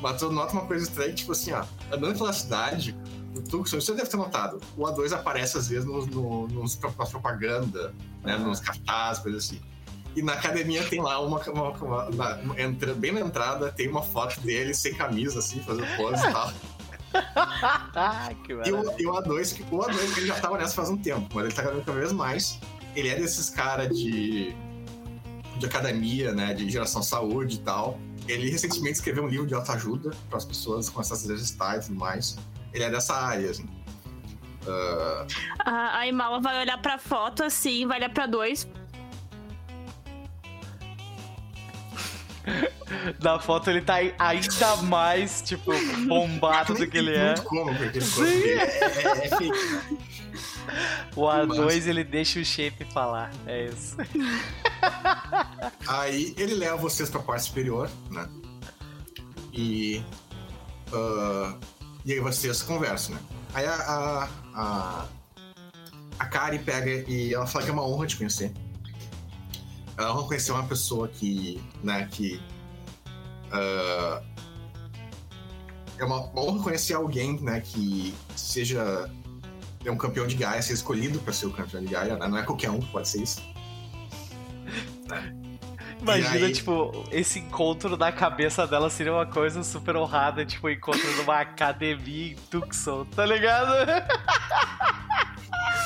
Mas 0.00 0.18
tu 0.18 0.30
nota 0.30 0.52
uma 0.52 0.66
coisa 0.66 0.84
estranha, 0.84 1.14
tipo 1.14 1.32
assim, 1.32 1.52
ó, 1.52 1.64
andando 1.92 2.16
pela 2.16 2.32
cidade, 2.32 2.96
Tucson, 3.50 3.80
você 3.80 3.94
deve 3.94 4.08
ter 4.08 4.16
notado. 4.16 4.60
O 4.76 4.84
A2 4.84 5.12
aparece 5.12 5.58
às 5.58 5.68
vezes 5.68 5.84
nos, 5.86 6.06
no, 6.06 6.48
nos, 6.48 6.78
nas 6.78 7.10
propaganda, 7.10 7.94
né, 8.22 8.34
Ah. 8.34 8.38
nos 8.38 8.60
cartazes, 8.60 9.22
coisas 9.22 9.44
assim. 9.44 9.60
E 10.16 10.22
na 10.22 10.32
academia 10.32 10.82
tem 10.88 11.00
lá 11.00 11.20
uma. 11.20 11.38
uma, 11.50 11.70
uma- 11.72 12.10
na- 12.10 12.40
entra, 12.60 12.94
bem 12.94 13.12
na 13.12 13.20
entrada 13.20 13.70
tem 13.70 13.86
uma 13.88 14.02
foto 14.02 14.40
dele 14.40 14.72
sem 14.74 14.94
camisa, 14.94 15.38
assim, 15.38 15.60
fazendo 15.60 15.86
pose 15.96 16.26
e 16.26 16.32
tal. 16.32 16.52
Ah, 17.94 18.30
que 18.44 18.52
E 18.52 18.56
maravilha. 18.56 18.80
o, 18.80 19.00
e 19.00 19.06
o 19.06 19.12
A2, 19.12 19.54
que 19.54 19.62
o 19.74 19.78
A2 19.78 20.16
ele 20.18 20.26
já 20.26 20.40
tava 20.40 20.56
nessa 20.58 20.74
faz 20.74 20.88
um 20.88 20.96
tempo, 20.96 21.28
mas 21.34 21.44
ele 21.44 21.54
tá 21.54 21.62
cada 21.62 21.92
vez 21.92 22.12
mais. 22.12 22.58
Ele 22.94 23.08
é 23.08 23.14
desses 23.16 23.50
caras 23.50 23.88
de, 23.96 24.54
de 25.58 25.66
academia, 25.66 26.32
né? 26.32 26.54
De 26.54 26.68
geração 26.70 27.02
saúde 27.02 27.56
e 27.56 27.58
tal. 27.60 27.98
Ele 28.26 28.50
recentemente 28.50 28.94
escreveu 28.94 29.24
um 29.24 29.28
livro 29.28 29.46
de 29.46 29.54
autoajuda 29.54 30.10
para 30.28 30.38
as 30.38 30.44
pessoas 30.44 30.88
começar 30.88 31.14
a 31.14 31.16
se 31.18 31.26
exercitar 31.30 31.76
e 31.76 31.80
tudo 31.80 31.94
mais. 31.94 32.36
Ele 32.72 32.82
é 32.84 32.90
dessa 32.90 33.14
área, 33.14 33.50
assim. 33.50 33.68
Ah, 34.66 35.26
A, 35.60 35.98
a 35.98 36.06
Imala 36.06 36.40
vai 36.40 36.60
olhar 36.62 36.78
pra 36.80 36.98
foto 36.98 37.44
assim, 37.44 37.86
vai 37.86 37.98
olhar 37.98 38.10
pra 38.10 38.26
dois. 38.26 38.66
Na 43.22 43.38
foto 43.38 43.70
ele 43.70 43.80
tá 43.80 43.96
ainda 44.18 44.76
mais, 44.82 45.42
tipo, 45.42 45.72
bombado 46.06 46.74
do 46.74 46.86
que 46.86 46.98
ele 46.98 47.14
é. 47.14 47.28
Muito 47.28 47.42
como, 47.44 47.74
porque 47.74 47.98
dele 47.98 48.52
é, 48.52 48.62
é, 48.62 49.28
fake. 49.28 49.52
O 51.14 51.22
A2 51.22 51.86
ele 51.86 52.04
deixa 52.04 52.40
o 52.40 52.44
shape 52.44 52.84
falar. 52.92 53.30
É 53.46 53.66
isso. 53.66 53.96
Aí 55.86 56.34
ele 56.36 56.54
leva 56.54 56.76
vocês 56.76 57.08
pra 57.08 57.20
parte 57.20 57.44
superior, 57.44 57.90
né? 58.10 58.28
E. 59.52 60.02
ah, 60.92 61.56
e 62.04 62.12
aí 62.12 62.20
vocês 62.20 62.62
conversam, 62.62 63.14
né? 63.14 63.20
Aí 63.54 63.64
a. 63.64 63.74
A, 63.74 64.28
a, 64.54 65.06
a 66.18 66.26
Kari 66.26 66.58
pega 66.58 66.90
e 67.10 67.32
ela 67.32 67.46
fala 67.46 67.64
que 67.64 67.70
é 67.70 67.72
uma 67.72 67.86
honra 67.86 68.06
te 68.06 68.16
conhecer. 68.16 68.52
Ela 69.98 70.12
honra 70.12 70.26
conhecer 70.28 70.52
uma 70.52 70.64
pessoa 70.64 71.08
que. 71.08 71.62
né, 71.82 72.06
que. 72.10 72.40
ah, 73.52 74.22
é 75.98 76.04
uma 76.04 76.30
honra 76.38 76.62
conhecer 76.62 76.94
alguém, 76.94 77.40
né, 77.40 77.60
que 77.60 78.14
seja. 78.34 79.10
É 79.84 79.90
um 79.90 79.96
campeão 79.96 80.26
de 80.26 80.34
Gaia, 80.34 80.60
ser 80.60 80.72
escolhido 80.74 81.18
pra 81.20 81.32
ser 81.32 81.46
o 81.46 81.50
campeão 81.52 81.80
de 81.80 81.88
Gaia, 81.88 82.16
né? 82.16 82.26
Não 82.26 82.36
é 82.36 82.42
qualquer 82.42 82.70
um 82.70 82.80
que 82.80 82.90
pode 82.90 83.08
ser 83.08 83.22
isso. 83.22 83.40
Imagina, 86.02 86.46
aí- 86.46 86.52
tipo, 86.52 87.04
esse 87.10 87.38
encontro 87.38 87.96
na 87.96 88.12
cabeça 88.12 88.66
dela 88.66 88.90
seria 88.90 89.12
uma 89.12 89.24
coisa 89.26 89.62
super 89.64 89.96
honrada, 89.96 90.44
tipo, 90.44 90.68
encontro 90.68 91.10
numa 91.16 91.40
academia 91.40 92.32
em 92.32 92.34
Tucson, 92.50 93.04
tá 93.06 93.24
ligado? 93.24 93.72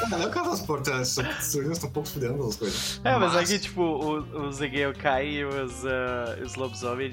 Não 0.09 0.23
é 0.23 0.31
que 0.31 0.39
elas 0.39 0.61
portas 0.61 1.17
surgindo 1.41 1.73
estão 1.73 1.89
um 1.89 1.93
pouco 1.93 2.09
fudendo 2.09 2.47
as 2.47 2.57
coisas. 2.57 3.01
É, 3.05 3.17
mas 3.19 3.37
aqui, 3.37 3.59
tipo, 3.59 3.83
o- 3.83 4.49
os 4.49 4.61
Egeokai 4.61 5.29
e 5.29 5.45
os, 5.45 5.85
uh, 5.85 6.43
os 6.45 6.57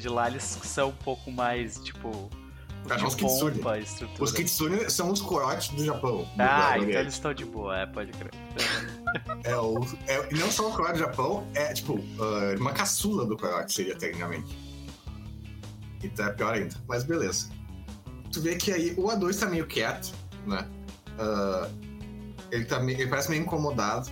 de 0.02 0.08
lá, 0.10 0.28
eles 0.30 0.44
são 0.44 0.90
um 0.90 0.94
pouco 0.94 1.32
mais, 1.32 1.80
tipo, 1.80 2.30
de 2.96 3.06
os 3.06 3.16
Kitsune. 3.16 3.62
Os 4.20 4.32
Kitsune 4.32 4.90
são 4.90 5.12
os 5.12 5.20
coiotes 5.22 5.70
do 5.70 5.84
Japão. 5.84 6.28
Ah, 6.40 6.78
do 6.78 6.86
então 6.86 7.02
eles 7.02 7.14
estão 7.16 7.34
de 7.34 7.44
boa, 7.44 7.78
é, 7.80 7.86
pode 7.86 8.12
crer. 8.14 8.32
É, 9.44 9.56
o, 9.58 9.80
é, 10.08 10.34
não 10.36 10.50
só 10.50 10.70
o 10.70 10.72
coiote 10.72 10.94
do 10.94 11.00
Japão, 11.00 11.46
é 11.54 11.74
tipo 11.74 12.00
ah, 12.20 12.56
uma 12.60 12.72
caçula 12.72 13.26
do 13.26 13.36
coiote, 13.36 13.74
seria 13.74 13.96
tecnicamente. 13.96 14.58
Então 16.02 16.28
é 16.28 16.32
pior 16.32 16.54
ainda. 16.54 16.76
Mas 16.88 17.04
beleza. 17.04 17.50
Tu 18.32 18.42
vê 18.42 18.56
que 18.56 18.72
aí 18.72 18.94
o 18.98 19.08
A2 19.08 19.38
tá 19.40 19.48
meio 19.48 19.66
quieto, 19.68 20.14
né? 20.46 20.66
Ah, 21.20 21.68
ele, 22.52 22.66
tá 22.66 22.80
meio, 22.80 23.00
ele 23.00 23.10
parece 23.10 23.30
meio 23.30 23.42
incomodado. 23.42 24.10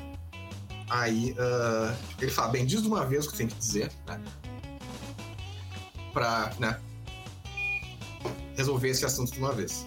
Aí 0.90 1.36
ah, 1.40 1.96
ele 2.22 2.32
fala, 2.32 2.50
bem, 2.50 2.66
diz 2.66 2.82
de 2.82 2.88
uma 2.88 3.06
vez 3.06 3.26
o 3.26 3.32
que 3.32 3.38
tem 3.38 3.48
que 3.48 3.56
dizer, 3.56 3.92
né? 4.08 4.22
Pra, 6.14 6.54
né? 6.60 6.80
Resolver 8.56 8.90
esse 8.90 9.06
assunto 9.06 9.32
de 9.32 9.40
uma 9.40 9.52
vez. 9.52 9.86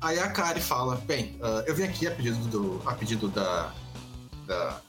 Aí 0.00 0.18
a 0.18 0.30
Kari 0.30 0.60
fala, 0.60 0.96
bem, 0.96 1.38
ah, 1.42 1.64
eu 1.66 1.74
vim 1.74 1.84
aqui 1.84 2.06
a 2.06 2.10
pedido, 2.14 2.46
do, 2.48 2.82
a 2.88 2.94
pedido 2.94 3.28
da. 3.28 3.74
da. 4.46 4.80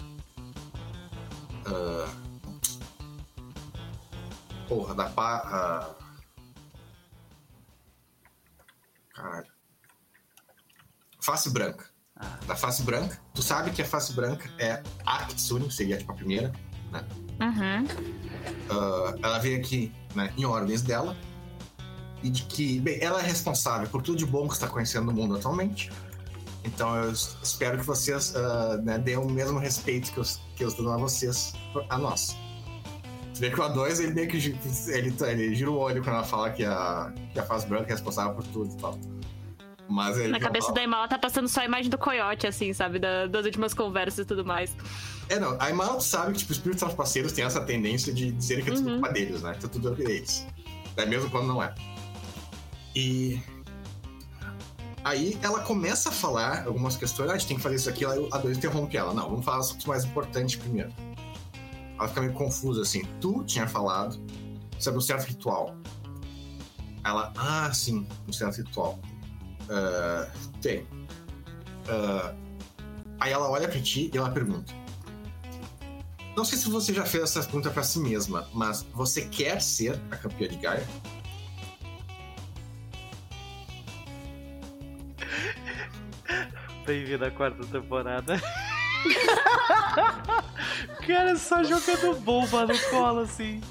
ah, 1.65 2.09
porra, 4.67 4.93
da 4.93 5.09
pá. 5.09 5.41
ah, 5.45 6.05
caralho. 9.13 9.55
Face 11.21 11.49
branca. 11.49 11.94
Da 12.47 12.55
face 12.55 12.81
branca. 12.83 13.19
Tu 13.33 13.41
sabe 13.41 13.71
que 13.71 13.81
a 13.81 13.85
face 13.85 14.13
branca 14.13 14.49
é 14.57 14.81
a 15.05 15.25
Kitsune, 15.25 15.69
seria 15.71 15.97
tipo 15.97 16.11
a 16.11 16.15
primeira. 16.15 16.51
Uhum. 16.93 17.87
Ah, 18.69 19.15
ela 19.21 19.39
veio 19.39 19.57
aqui 19.59 19.91
né, 20.15 20.31
em 20.37 20.45
ordens 20.45 20.81
dela. 20.81 21.15
E 22.23 22.29
de 22.29 22.43
que, 22.43 22.79
bem, 22.79 22.97
ela 23.01 23.19
é 23.21 23.23
responsável 23.25 23.87
por 23.89 24.01
tudo 24.01 24.17
de 24.17 24.25
bom 24.25 24.47
que 24.47 24.53
está 24.53 24.67
conhecendo 24.67 25.05
no 25.07 25.13
mundo 25.13 25.35
atualmente. 25.35 25.91
Então 26.63 26.95
eu 26.95 27.11
es- 27.11 27.37
espero 27.43 27.77
que 27.77 27.83
vocês 27.85 28.33
ah, 28.35 28.77
né, 28.81 28.97
deem 28.97 29.17
o 29.17 29.29
mesmo 29.29 29.59
respeito 29.59 30.11
que 30.11 30.17
eu, 30.17 30.23
que 30.55 30.63
eu 30.63 30.69
estou 30.69 30.85
dando 30.85 30.95
a 30.95 30.99
vocês 31.01 31.53
a 31.89 31.97
nós. 31.97 32.35
Você 33.33 33.41
vê 33.41 33.51
que 33.51 33.59
o 33.59 33.63
A2 33.63 33.99
ele 34.01 34.13
meio 34.13 34.29
que 34.29 34.37
ele, 34.37 35.13
ele 35.27 35.53
gira 35.55 35.69
o 35.69 35.75
olho 35.77 36.01
quando 36.01 36.15
ela 36.15 36.23
fala 36.23 36.49
que 36.51 36.63
a, 36.63 37.13
que 37.33 37.39
a 37.39 37.43
face 37.43 37.67
branca 37.67 37.89
é 37.89 37.91
responsável 37.91 38.33
por 38.33 38.45
tudo 38.45 38.73
e 38.73 38.77
tal. 38.77 38.97
Mas 39.87 40.17
Na 40.29 40.39
cabeça 40.39 40.67
fala. 40.67 40.75
da 40.79 40.83
Imala 40.83 41.07
tá 41.07 41.17
passando 41.19 41.47
só 41.47 41.61
a 41.61 41.65
imagem 41.65 41.89
do 41.89 41.97
coiote, 41.97 42.47
assim, 42.47 42.73
sabe? 42.73 42.97
Da- 42.99 43.27
das 43.27 43.45
últimas 43.45 43.73
conversas 43.73 44.19
e 44.19 44.25
tudo 44.25 44.43
mais. 44.43 44.75
É, 45.29 45.39
não. 45.39 45.55
A 45.59 45.69
Imala 45.69 45.99
sabe 46.01 46.33
que 46.33 46.39
tipo, 46.39 46.51
os 46.51 46.57
espíritos 46.57 46.93
parceiros 46.93 47.31
têm 47.31 47.45
essa 47.45 47.61
tendência 47.61 48.11
de 48.13 48.31
dizer 48.31 48.63
que 48.63 48.69
é 48.71 48.73
tudo 48.73 48.87
Uhum. 48.87 48.93
culpa 48.99 49.13
deles, 49.13 49.41
né? 49.43 49.55
Que 49.59 49.65
é 49.65 49.69
tudo 49.69 49.91
deles. 49.91 50.47
É 50.97 51.05
mesmo 51.05 51.29
quando 51.29 51.47
não 51.47 51.61
é. 51.61 51.73
E. 52.95 53.39
Aí 55.03 55.37
ela 55.43 55.59
começa 55.59 56.09
a 56.09 56.11
falar 56.11 56.65
algumas 56.65 56.97
questões. 56.97 57.29
Ah, 57.29 57.33
a 57.33 57.37
gente 57.37 57.47
tem 57.47 57.57
que 57.57 57.63
fazer 57.63 57.75
isso 57.75 57.89
aqui. 57.89 58.03
Aí 58.05 58.27
a 58.31 58.37
dois 58.39 58.57
interrompe 58.57 58.97
ela. 58.97 59.13
Não, 59.13 59.29
vamos 59.29 59.45
falar 59.45 59.57
assuntos 59.59 59.85
mais 59.85 60.03
importantes 60.03 60.55
primeiro. 60.55 60.91
Ela 61.99 62.07
fica 62.07 62.21
meio 62.21 62.33
confusa 62.33 62.81
assim. 62.81 63.03
Tu 63.21 63.43
tinha 63.43 63.67
falado 63.67 64.19
sobre 64.79 64.97
um 64.97 65.01
certo 65.01 65.25
ritual. 65.27 65.75
Ela, 67.03 67.31
ah, 67.37 67.71
sim, 67.71 68.07
um 68.27 68.33
certo 68.33 68.57
ritual. 68.57 68.99
Ah, 69.69 70.27
tem. 70.61 70.85
Ah, 71.87 72.33
aí 73.19 73.31
ela 73.31 73.49
olha 73.49 73.67
pra 73.67 73.79
ti 73.79 74.11
e 74.13 74.17
ela 74.17 74.29
pergunta. 74.29 74.73
Não 76.35 76.43
sei 76.43 76.57
se 76.57 76.69
você 76.69 76.93
já 76.93 77.05
fez 77.05 77.23
essa 77.23 77.41
pergunta 77.43 77.69
pra 77.69 77.81
si 77.81 77.99
mesma, 77.99 78.47
mas 78.53 78.83
você 78.93 79.25
quer 79.25 79.61
ser 79.61 79.99
a 80.11 80.17
campeã 80.17 80.49
de 80.49 80.57
Gaia? 80.57 80.85
Bem-vindo 86.85 87.25
à 87.25 87.31
quarta 87.31 87.65
temporada. 87.65 88.35
Cara, 91.07 91.35
só 91.35 91.63
jogando 91.63 92.19
bomba 92.19 92.65
no 92.65 92.77
colo, 92.89 93.21
assim. 93.21 93.61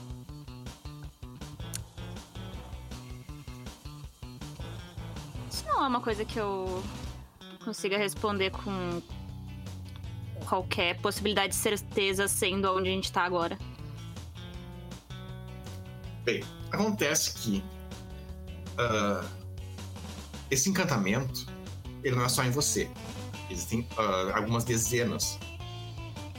É 5.85 5.89
uma 5.89 6.01
coisa 6.01 6.25
que 6.25 6.39
eu 6.39 6.83
consiga 7.65 7.99
responder 7.99 8.51
com 8.51 9.03
qualquer 10.47 11.01
possibilidade 11.01 11.49
de 11.49 11.57
certeza 11.57 12.29
sendo 12.29 12.71
onde 12.73 12.89
a 12.89 12.93
gente 12.93 13.11
tá 13.13 13.23
agora. 13.23 13.59
Bem, 16.25 16.43
acontece 16.71 17.35
que 17.35 17.63
ah, 18.79 19.25
esse 20.51 20.69
encantamento 20.71 21.47
ele 22.03 22.17
não 22.17 22.25
é 22.25 22.29
só 22.29 22.45
em 22.45 22.51
você. 22.51 22.91
Existem 23.51 23.87
ah, 23.97 24.33
algumas 24.37 24.65
dezenas 24.65 25.39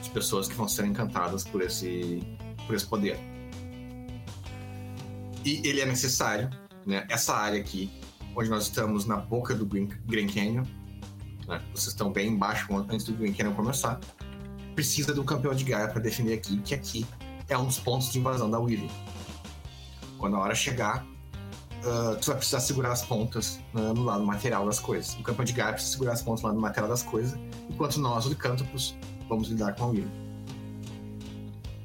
de 0.01 0.09
pessoas 0.09 0.47
que 0.47 0.55
vão 0.55 0.67
ser 0.67 0.85
encantadas 0.85 1.43
por 1.43 1.61
esse, 1.61 2.21
por 2.65 2.75
esse 2.75 2.85
poder. 2.85 3.19
E 5.43 5.61
ele 5.67 5.81
é 5.81 5.85
necessário, 5.85 6.49
né? 6.85 7.05
Essa 7.09 7.35
área 7.35 7.59
aqui, 7.59 7.91
onde 8.35 8.49
nós 8.49 8.63
estamos 8.63 9.05
na 9.05 9.17
boca 9.17 9.55
do 9.55 9.65
Grand 9.65 10.27
Canyon, 10.27 10.63
né? 11.47 11.61
vocês 11.73 11.87
estão 11.87 12.11
bem 12.11 12.29
embaixo 12.29 12.67
antes 12.89 13.05
do 13.05 13.13
Green 13.13 13.33
Canyon 13.33 13.53
começar, 13.53 13.99
precisa 14.73 15.19
um 15.19 15.23
campeão 15.23 15.53
de 15.53 15.63
Gaia 15.63 15.87
para 15.87 16.01
defender 16.01 16.33
aqui, 16.33 16.57
que 16.57 16.73
aqui 16.73 17.05
é 17.47 17.57
um 17.57 17.65
dos 17.65 17.79
pontos 17.79 18.11
de 18.11 18.19
invasão 18.19 18.49
da 18.49 18.59
Weaving. 18.59 18.89
Quando 20.17 20.35
a 20.35 20.39
hora 20.39 20.55
chegar, 20.55 21.05
ah, 21.85 22.17
tu 22.19 22.27
vai 22.27 22.37
precisar 22.37 22.59
segurar 22.59 22.91
as 22.91 23.03
pontas 23.03 23.59
ah, 23.73 23.93
no 23.93 24.03
lado 24.03 24.25
material 24.25 24.65
das 24.65 24.79
coisas. 24.79 25.13
O 25.15 25.23
campeão 25.23 25.45
de 25.45 25.53
Gaia 25.53 25.73
precisa 25.73 25.93
segurar 25.93 26.13
as 26.13 26.21
pontas 26.21 26.41
no 26.41 26.49
lado 26.49 26.59
material 26.59 26.89
das 26.89 27.03
coisas, 27.03 27.39
enquanto 27.69 27.99
nós, 27.99 28.25
os 28.25 28.31
licântropos, 28.31 28.97
vamos 29.29 29.47
lidar 29.47 29.75
com 29.75 29.85
a 29.85 29.87
Weaving. 29.87 30.24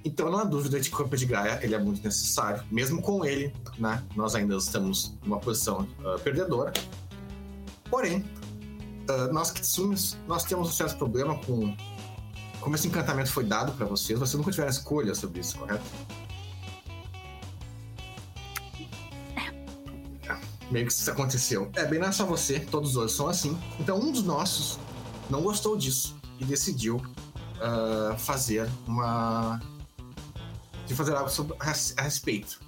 Então 0.05 0.30
não 0.30 0.38
há 0.38 0.44
dúvida 0.44 0.80
de 0.80 0.88
que 0.88 0.94
o 0.94 0.98
campo 0.98 1.16
de 1.16 1.26
Gaia 1.26 1.61
ele 1.62 1.74
é 1.74 1.78
muito 1.78 2.03
necessário. 2.03 2.62
Mesmo 2.70 3.03
com 3.03 3.24
ele, 3.24 3.53
né, 3.78 4.03
nós 4.16 4.34
ainda 4.34 4.57
estamos 4.57 5.14
numa 5.22 5.38
posição 5.38 5.86
ah, 6.05 6.18
perdedora. 6.22 6.72
Porém, 7.90 8.24
uh, 9.11 9.32
nós 9.32 9.51
Kitsumes, 9.51 10.16
nós 10.26 10.44
temos 10.44 10.68
um 10.68 10.72
certo 10.72 10.96
problema 10.96 11.36
com 11.38 11.76
como 12.61 12.76
esse 12.76 12.86
encantamento 12.86 13.32
foi 13.32 13.44
dado 13.44 13.72
para 13.72 13.86
vocês. 13.86 14.18
Vocês 14.18 14.34
nunca 14.34 14.51
tiveram 14.51 14.70
escolha 14.70 15.14
sobre 15.14 15.40
isso, 15.40 15.59
correto? 15.59 15.82
É, 20.28 20.38
meio 20.70 20.86
que 20.86 20.92
isso 20.92 21.11
aconteceu. 21.11 21.70
É, 21.74 21.86
bem 21.86 21.98
não 21.98 22.09
é 22.09 22.12
só 22.12 22.26
você, 22.26 22.61
todos 22.61 22.90
os 22.90 22.96
outros 22.96 23.16
são 23.16 23.28
assim. 23.28 23.59
Então 23.78 23.98
um 23.98 24.12
dos 24.12 24.22
nossos 24.22 24.78
não 25.30 25.42
gostou 25.42 25.76
disso 25.76 26.16
e 26.38 26.44
decidiu 26.44 26.96
uh, 26.96 28.18
fazer 28.18 28.68
uma. 28.86 29.61
De 30.91 30.97
fazer 30.97 31.14
algo 31.14 31.30
sobre, 31.30 31.57
a, 31.61 32.03
respeito. 32.03 32.61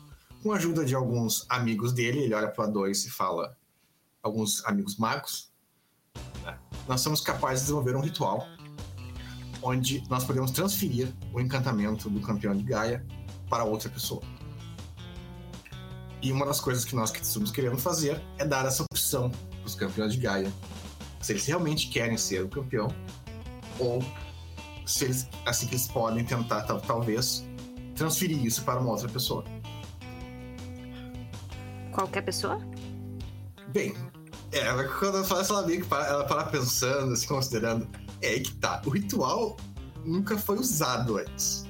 Com 0.45 0.53
a 0.53 0.57
ajuda 0.57 0.85
de 0.85 0.95
alguns 0.95 1.45
amigos 1.49 1.93
dele, 1.93 2.21
ele 2.21 2.35
olha 2.35 2.49
para 2.49 2.67
dois 2.67 3.05
e 3.05 3.11
fala: 3.11 3.57
alguns 4.23 4.65
amigos 4.65 4.97
magos, 4.97 5.53
né? 6.45 6.57
nós 6.87 7.01
somos 7.01 7.21
capazes 7.21 7.61
de 7.61 7.65
desenvolver 7.67 7.97
um 7.97 8.01
ritual 8.01 8.47
onde 9.61 10.03
nós 10.09 10.25
podemos 10.25 10.51
transferir 10.53 11.13
o 11.33 11.41
encantamento 11.41 12.09
do 12.09 12.21
campeão 12.21 12.57
de 12.57 12.63
Gaia 12.63 13.05
para 13.49 13.65
outra 13.65 13.89
pessoa. 13.89 14.23
E 16.21 16.31
uma 16.31 16.47
das 16.47 16.61
coisas 16.61 16.85
que 16.85 16.95
nós 16.95 17.13
estamos 17.13 17.51
querendo 17.51 17.79
fazer 17.79 18.23
é 18.39 18.45
dar 18.45 18.67
essa 18.67 18.85
opção 18.85 19.31
para 19.31 19.67
os 19.67 19.75
campeões 19.75 20.15
de 20.15 20.21
Gaia, 20.21 20.53
se 21.21 21.33
eles 21.33 21.45
realmente 21.47 21.89
querem 21.89 22.17
ser 22.17 22.45
o 22.45 22.49
campeão 22.49 22.95
ou 23.81 24.01
se 24.87 25.05
eles, 25.05 25.29
assim 25.45 25.67
que 25.67 25.75
eles 25.75 25.89
podem 25.89 26.25
tentar 26.25 26.63
talvez 26.63 27.45
transferir 27.95 28.45
isso 28.45 28.63
para 28.65 28.81
uma 28.81 28.91
outra 28.91 29.09
pessoa. 29.09 29.45
Qualquer 31.93 32.23
pessoa? 32.23 32.61
Bem, 33.69 33.95
ela 34.51 34.85
quando 34.85 35.17
ela 35.17 35.25
fala, 35.25 35.43
ela 35.43 35.67
meio 35.67 35.83
que 35.83 35.89
para, 35.89 36.07
ela 36.07 36.25
para 36.25 36.45
pensando, 36.45 37.15
se 37.17 37.27
considerando 37.27 37.89
é 38.23 38.29
aí 38.29 38.41
que 38.41 38.55
tá. 38.55 38.81
O 38.87 38.91
ritual 38.91 39.57
nunca 40.05 40.39
foi 40.39 40.59
usado 40.59 41.19
antes. 41.19 41.67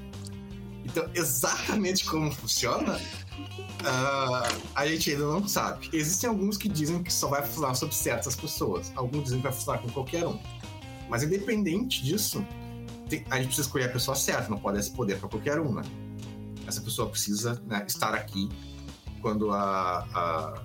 Então, 0.84 1.08
exatamente 1.14 2.04
como 2.04 2.30
funciona, 2.30 2.96
uh, 2.96 4.60
a 4.74 4.86
gente 4.86 5.10
ainda 5.10 5.24
não 5.24 5.46
sabe. 5.46 5.88
Existem 5.92 6.28
alguns 6.28 6.56
que 6.56 6.68
dizem 6.68 7.02
que 7.02 7.12
só 7.12 7.28
vai 7.28 7.42
funcionar 7.42 7.74
sobre 7.74 7.94
certas 7.94 8.36
pessoas. 8.36 8.92
Alguns 8.96 9.24
dizem 9.24 9.38
que 9.38 9.44
vai 9.44 9.52
funcionar 9.52 9.78
com 9.80 9.88
qualquer 9.90 10.26
um. 10.26 10.38
Mas, 11.08 11.22
independente 11.22 12.02
disso, 12.02 12.44
tem, 13.08 13.24
a 13.30 13.36
gente 13.36 13.46
precisa 13.46 13.68
escolher 13.68 13.84
a 13.86 13.88
pessoa 13.90 14.14
certa. 14.14 14.48
Não 14.50 14.58
pode 14.58 14.74
dar 14.74 14.80
esse 14.80 14.90
poder 14.90 15.18
para 15.18 15.28
qualquer 15.28 15.60
um, 15.60 15.72
né? 15.72 15.82
Essa 16.66 16.80
pessoa 16.80 17.08
precisa 17.08 17.60
né, 17.66 17.84
estar 17.86 18.14
aqui 18.14 18.48
quando 19.20 19.52
a, 19.52 20.06
a, 20.12 20.62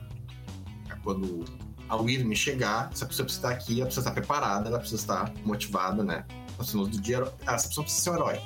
a 0.89 0.95
quando 1.03 1.45
ao 1.89 2.03
me 2.03 2.35
chegar, 2.35 2.89
essa 2.91 3.05
pessoa 3.05 3.25
precisa 3.25 3.47
estar 3.47 3.49
aqui, 3.49 3.77
ela 3.79 3.85
precisa 3.85 4.09
estar 4.09 4.11
preparada, 4.11 4.67
ela 4.67 4.79
precisa 4.79 5.01
estar 5.01 5.33
motivada, 5.45 6.03
né? 6.03 6.25
Nós 6.57 6.71
do 6.71 6.89
dia, 6.89 7.31
essa 7.45 7.67
pessoa 7.67 7.83
precisa 7.83 8.03
ser 8.03 8.09
um 8.09 8.15
herói. 8.15 8.41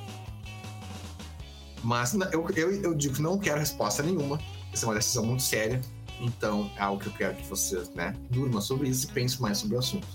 Mas 1.83 2.13
eu, 2.13 2.47
eu, 2.55 2.71
eu 2.83 2.93
digo 2.93 3.15
que 3.15 3.21
não 3.21 3.39
quero 3.39 3.59
resposta 3.59 4.03
nenhuma. 4.03 4.39
Essa 4.71 4.85
é 4.85 4.89
uma 4.89 4.95
decisão 4.95 5.25
muito 5.25 5.41
séria. 5.41 5.81
Então 6.19 6.69
é 6.75 6.81
algo 6.81 7.01
que 7.01 7.07
eu 7.07 7.13
quero 7.13 7.35
que 7.35 7.47
você 7.47 7.81
né, 7.95 8.15
durma 8.29 8.61
sobre 8.61 8.89
isso 8.89 9.07
e 9.07 9.11
pense 9.11 9.41
mais 9.41 9.57
sobre 9.57 9.75
o 9.75 9.79
assunto. 9.79 10.07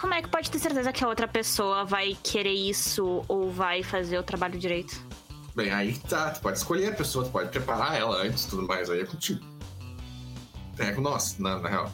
Como 0.00 0.14
é 0.14 0.22
que 0.22 0.28
pode 0.28 0.50
ter 0.50 0.58
certeza 0.58 0.90
que 0.94 1.04
a 1.04 1.08
outra 1.08 1.28
pessoa 1.28 1.84
vai 1.84 2.16
querer 2.22 2.54
isso 2.54 3.22
ou 3.28 3.50
vai 3.50 3.82
fazer 3.82 4.18
o 4.18 4.22
trabalho 4.22 4.58
direito? 4.58 4.98
Bem, 5.54 5.70
aí 5.70 5.98
tá, 6.08 6.30
tu 6.30 6.40
pode 6.40 6.56
escolher 6.56 6.88
a 6.88 6.96
pessoa, 6.96 7.22
tu 7.22 7.30
pode 7.30 7.50
preparar 7.50 7.96
ela 7.96 8.22
antes 8.22 8.46
tudo 8.46 8.66
mais, 8.66 8.88
aí 8.88 9.00
é 9.00 9.04
contigo. 9.04 9.44
É 10.78 10.92
com 10.92 11.02
nós, 11.02 11.36
na, 11.38 11.58
na 11.58 11.68
real. 11.68 11.92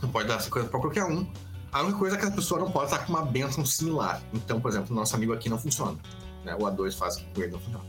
Tu 0.00 0.08
pode 0.08 0.28
dar 0.28 0.34
essa 0.34 0.50
coisa 0.50 0.68
pra 0.68 0.78
qualquer 0.78 1.04
um. 1.04 1.26
A 1.72 1.80
única 1.80 1.98
coisa 1.98 2.16
é 2.16 2.20
que 2.20 2.26
a 2.26 2.30
pessoa 2.30 2.60
não 2.60 2.70
pode 2.70 2.92
estar 2.92 3.06
com 3.06 3.14
uma 3.14 3.24
bênção 3.24 3.64
similar. 3.64 4.20
Então, 4.34 4.60
por 4.60 4.70
exemplo, 4.70 4.92
o 4.92 4.94
nosso 4.94 5.16
amigo 5.16 5.32
aqui 5.32 5.48
não 5.48 5.58
funciona. 5.58 5.98
Né? 6.44 6.54
O 6.54 6.58
A2 6.58 6.94
faz 6.94 7.16
com 7.16 7.40
ele 7.40 7.52
não 7.52 7.58
funciona. 7.58 7.84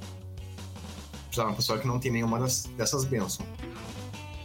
Precisa 1.27 1.43
de 1.43 1.49
uma 1.49 1.55
pessoa 1.55 1.77
que 1.77 1.85
não 1.85 1.99
tem 1.99 2.09
nenhuma 2.09 2.39
das, 2.39 2.63
dessas 2.77 3.03
bênçãos. 3.03 3.45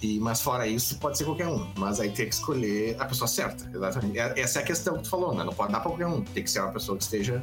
E, 0.03 0.19
mas 0.19 0.41
fora 0.41 0.67
isso, 0.67 0.99
pode 0.99 1.19
ser 1.19 1.25
qualquer 1.25 1.47
um. 1.47 1.71
Mas 1.77 2.01
aí 2.01 2.11
tem 2.11 2.27
que 2.29 2.35
escolher 2.35 2.97
a 2.99 3.05
pessoa 3.05 3.29
certa, 3.29 3.71
exatamente. 3.75 4.19
Essa 4.19 4.61
é 4.61 4.63
a 4.63 4.65
questão 4.65 4.97
que 4.97 5.03
tu 5.03 5.11
falou, 5.11 5.35
né? 5.35 5.45
Não 5.45 5.53
pode 5.53 5.73
dar 5.73 5.81
pra 5.81 5.91
qualquer 5.91 6.07
um. 6.07 6.23
Tem 6.23 6.43
que 6.43 6.51
ser 6.51 6.61
uma 6.61 6.73
pessoa 6.73 6.97
que 6.97 7.05
esteja 7.05 7.43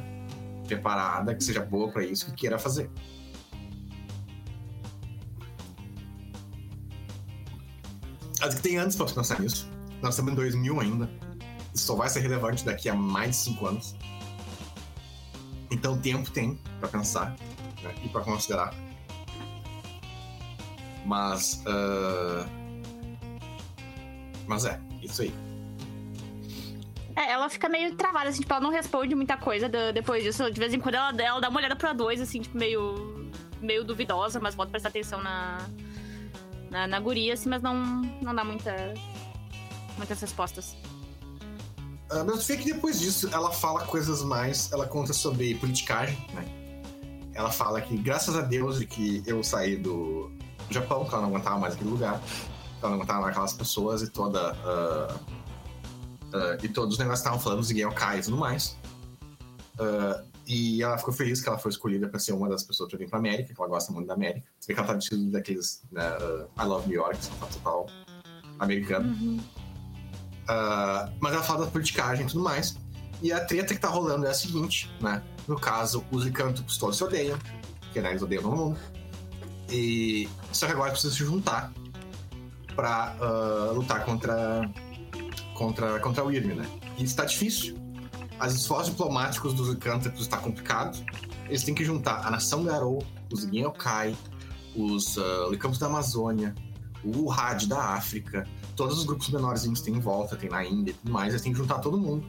preparada, 0.66 1.34
que 1.34 1.42
seja 1.42 1.64
boa 1.64 1.90
para 1.90 2.04
isso, 2.04 2.26
que 2.26 2.32
queira 2.32 2.58
fazer. 2.58 2.90
Acho 8.40 8.56
que 8.56 8.62
tem 8.62 8.78
anos 8.78 8.96
para 8.96 9.06
pensar 9.06 9.40
nisso. 9.40 9.68
Nós 10.02 10.14
estamos 10.14 10.32
em 10.32 10.36
2000 10.36 10.80
ainda. 10.80 11.10
Isso 11.74 11.86
só 11.86 11.94
vai 11.94 12.08
ser 12.08 12.20
relevante 12.20 12.64
daqui 12.64 12.88
a 12.88 12.94
mais 12.94 13.30
de 13.30 13.36
5 13.36 13.66
anos. 13.66 13.96
Então, 15.70 15.98
tempo 15.98 16.30
tem 16.30 16.58
para 16.80 16.88
pensar 16.88 17.36
né, 17.82 17.94
e 18.04 18.08
para 18.08 18.22
considerar. 18.22 18.87
Mas. 21.08 21.64
Uh... 21.64 22.46
Mas 24.46 24.66
é, 24.66 24.78
isso 25.02 25.22
aí. 25.22 25.34
É, 27.16 27.32
ela 27.32 27.48
fica 27.48 27.68
meio 27.68 27.94
travada, 27.96 28.28
assim, 28.28 28.40
tipo, 28.40 28.52
ela 28.52 28.62
não 28.62 28.70
responde 28.70 29.14
muita 29.14 29.36
coisa 29.36 29.68
do, 29.68 29.92
depois 29.92 30.22
disso. 30.22 30.50
De 30.50 30.60
vez 30.60 30.72
em 30.72 30.78
quando 30.78 30.96
ela, 30.96 31.10
ela 31.20 31.40
dá 31.40 31.48
uma 31.48 31.58
olhada 31.58 31.74
pro 31.74 31.88
A2, 31.88 32.20
assim, 32.20 32.42
tipo, 32.42 32.56
meio, 32.56 33.30
meio 33.60 33.84
duvidosa, 33.84 34.38
mas 34.38 34.54
volta 34.54 34.68
a 34.68 34.72
prestar 34.72 34.90
atenção 34.90 35.22
na, 35.22 35.58
na, 36.70 36.86
na 36.86 37.00
guria, 37.00 37.32
assim, 37.32 37.48
mas 37.48 37.62
não, 37.62 37.74
não 38.22 38.34
dá 38.34 38.44
muita, 38.44 38.94
muitas 39.96 40.20
respostas. 40.20 40.76
Uh, 42.12 42.24
mas 42.26 42.46
vê 42.46 42.58
que 42.58 42.72
depois 42.72 43.00
disso 43.00 43.30
ela 43.32 43.50
fala 43.50 43.84
coisas 43.86 44.22
mais. 44.22 44.70
Ela 44.72 44.86
conta 44.86 45.14
sobre 45.14 45.54
politicagem, 45.54 46.18
né? 46.34 46.44
Ela 47.34 47.50
fala 47.50 47.80
que, 47.80 47.96
graças 47.96 48.36
a 48.36 48.42
Deus, 48.42 48.78
de 48.78 48.86
que 48.86 49.22
eu 49.26 49.42
saí 49.42 49.76
do 49.76 50.37
Japão, 50.74 51.04
que 51.04 51.12
ela 51.12 51.22
não 51.22 51.30
aguentava 51.30 51.58
mais 51.58 51.74
aquele 51.74 51.90
lugar, 51.90 52.20
que 52.20 52.80
ela 52.80 52.90
não 52.90 52.96
aguentava 52.96 53.20
mais 53.20 53.32
aquelas 53.32 53.52
pessoas 53.52 54.02
e 54.02 54.10
toda. 54.10 54.52
Uh, 54.54 55.38
Uh, 56.28 56.62
e 56.62 56.68
todos 56.68 56.94
os 56.94 56.98
negócios 56.98 57.20
estavam 57.20 57.40
falando 57.40 57.60
dos 57.60 57.68
Genyokai 57.68 58.18
e 58.18 58.22
tudo 58.22 58.36
mais. 58.36 58.76
Uh, 59.78 60.26
e 60.46 60.82
ela 60.82 60.98
ficou 60.98 61.12
feliz 61.12 61.40
que 61.40 61.48
ela 61.48 61.58
foi 61.58 61.70
escolhida 61.70 62.08
para 62.08 62.18
ser 62.18 62.32
uma 62.32 62.48
das 62.48 62.62
pessoas 62.62 62.90
para 62.90 62.98
vir 62.98 63.08
para 63.08 63.18
América, 63.18 63.54
que 63.54 63.60
ela 63.60 63.68
gosta 63.68 63.92
muito 63.92 64.06
da 64.06 64.14
América. 64.14 64.46
Você 64.58 64.68
vê 64.68 64.74
que 64.74 64.80
ela 64.80 64.88
tá 64.88 64.94
vestida 64.94 65.30
daqueles 65.30 65.82
né, 65.90 66.02
uh, 66.18 66.62
I 66.62 66.66
Love 66.66 66.88
New 66.88 66.96
York, 66.96 67.18
total 67.52 67.86
americano. 68.58 69.08
Uhum. 69.08 69.40
mas 71.20 71.32
ela 71.32 71.42
fala 71.42 71.64
da 71.64 71.70
politicagem 71.70 72.26
e 72.26 72.28
tudo 72.28 72.42
mais. 72.42 72.76
E 73.22 73.32
a 73.32 73.44
treta 73.44 73.74
que 73.74 73.80
tá 73.80 73.88
rolando 73.88 74.26
é 74.26 74.30
a 74.30 74.34
seguinte, 74.34 74.90
né? 75.00 75.22
No 75.46 75.58
caso, 75.58 76.04
os 76.10 76.24
licântropos 76.24 76.76
todos 76.76 76.96
se 76.96 77.04
odeiam, 77.04 77.38
porque 77.80 78.00
né, 78.00 78.10
eles 78.10 78.22
odeiam 78.22 78.42
todo 78.42 78.56
mundo. 78.56 78.78
E 79.68 80.28
só 80.52 80.66
que 80.66 80.72
agora 80.72 80.90
precisa 80.90 81.12
se 81.12 81.24
juntar 81.24 81.72
para 82.74 83.14
lutar 83.74 84.04
contra 84.04 84.68
contra, 85.54 85.98
contra 85.98 86.24
o 86.24 86.30
Irme, 86.30 86.54
né? 86.54 86.66
E 86.96 87.04
está 87.04 87.24
difícil. 87.24 87.76
Os 88.40 88.54
esforços 88.54 88.90
diplomáticos 88.90 89.52
dos 89.52 89.68
Licântropos 89.68 90.20
está 90.20 90.36
complicado. 90.36 91.04
Eles 91.48 91.64
têm 91.64 91.74
que 91.74 91.84
juntar 91.84 92.24
a 92.24 92.30
nação 92.30 92.62
Garou, 92.62 93.02
os 93.32 93.42
Genyokai, 93.42 94.16
os 94.76 95.16
uh, 95.16 95.50
Licântropos 95.50 95.78
da 95.78 95.86
Amazônia, 95.86 96.54
o 97.02 97.26
Urad 97.26 97.66
da 97.66 97.94
África, 97.94 98.46
todos 98.76 98.98
os 98.98 99.04
grupos 99.04 99.26
que 99.26 99.82
tem 99.82 99.94
em 99.94 100.00
volta, 100.00 100.36
tem 100.36 100.48
na 100.48 100.64
Índia 100.64 100.92
e 100.92 100.94
tudo 100.94 101.12
mais, 101.12 101.30
eles 101.30 101.42
têm 101.42 101.52
que 101.52 101.58
juntar 101.58 101.80
todo 101.80 101.98
mundo. 101.98 102.24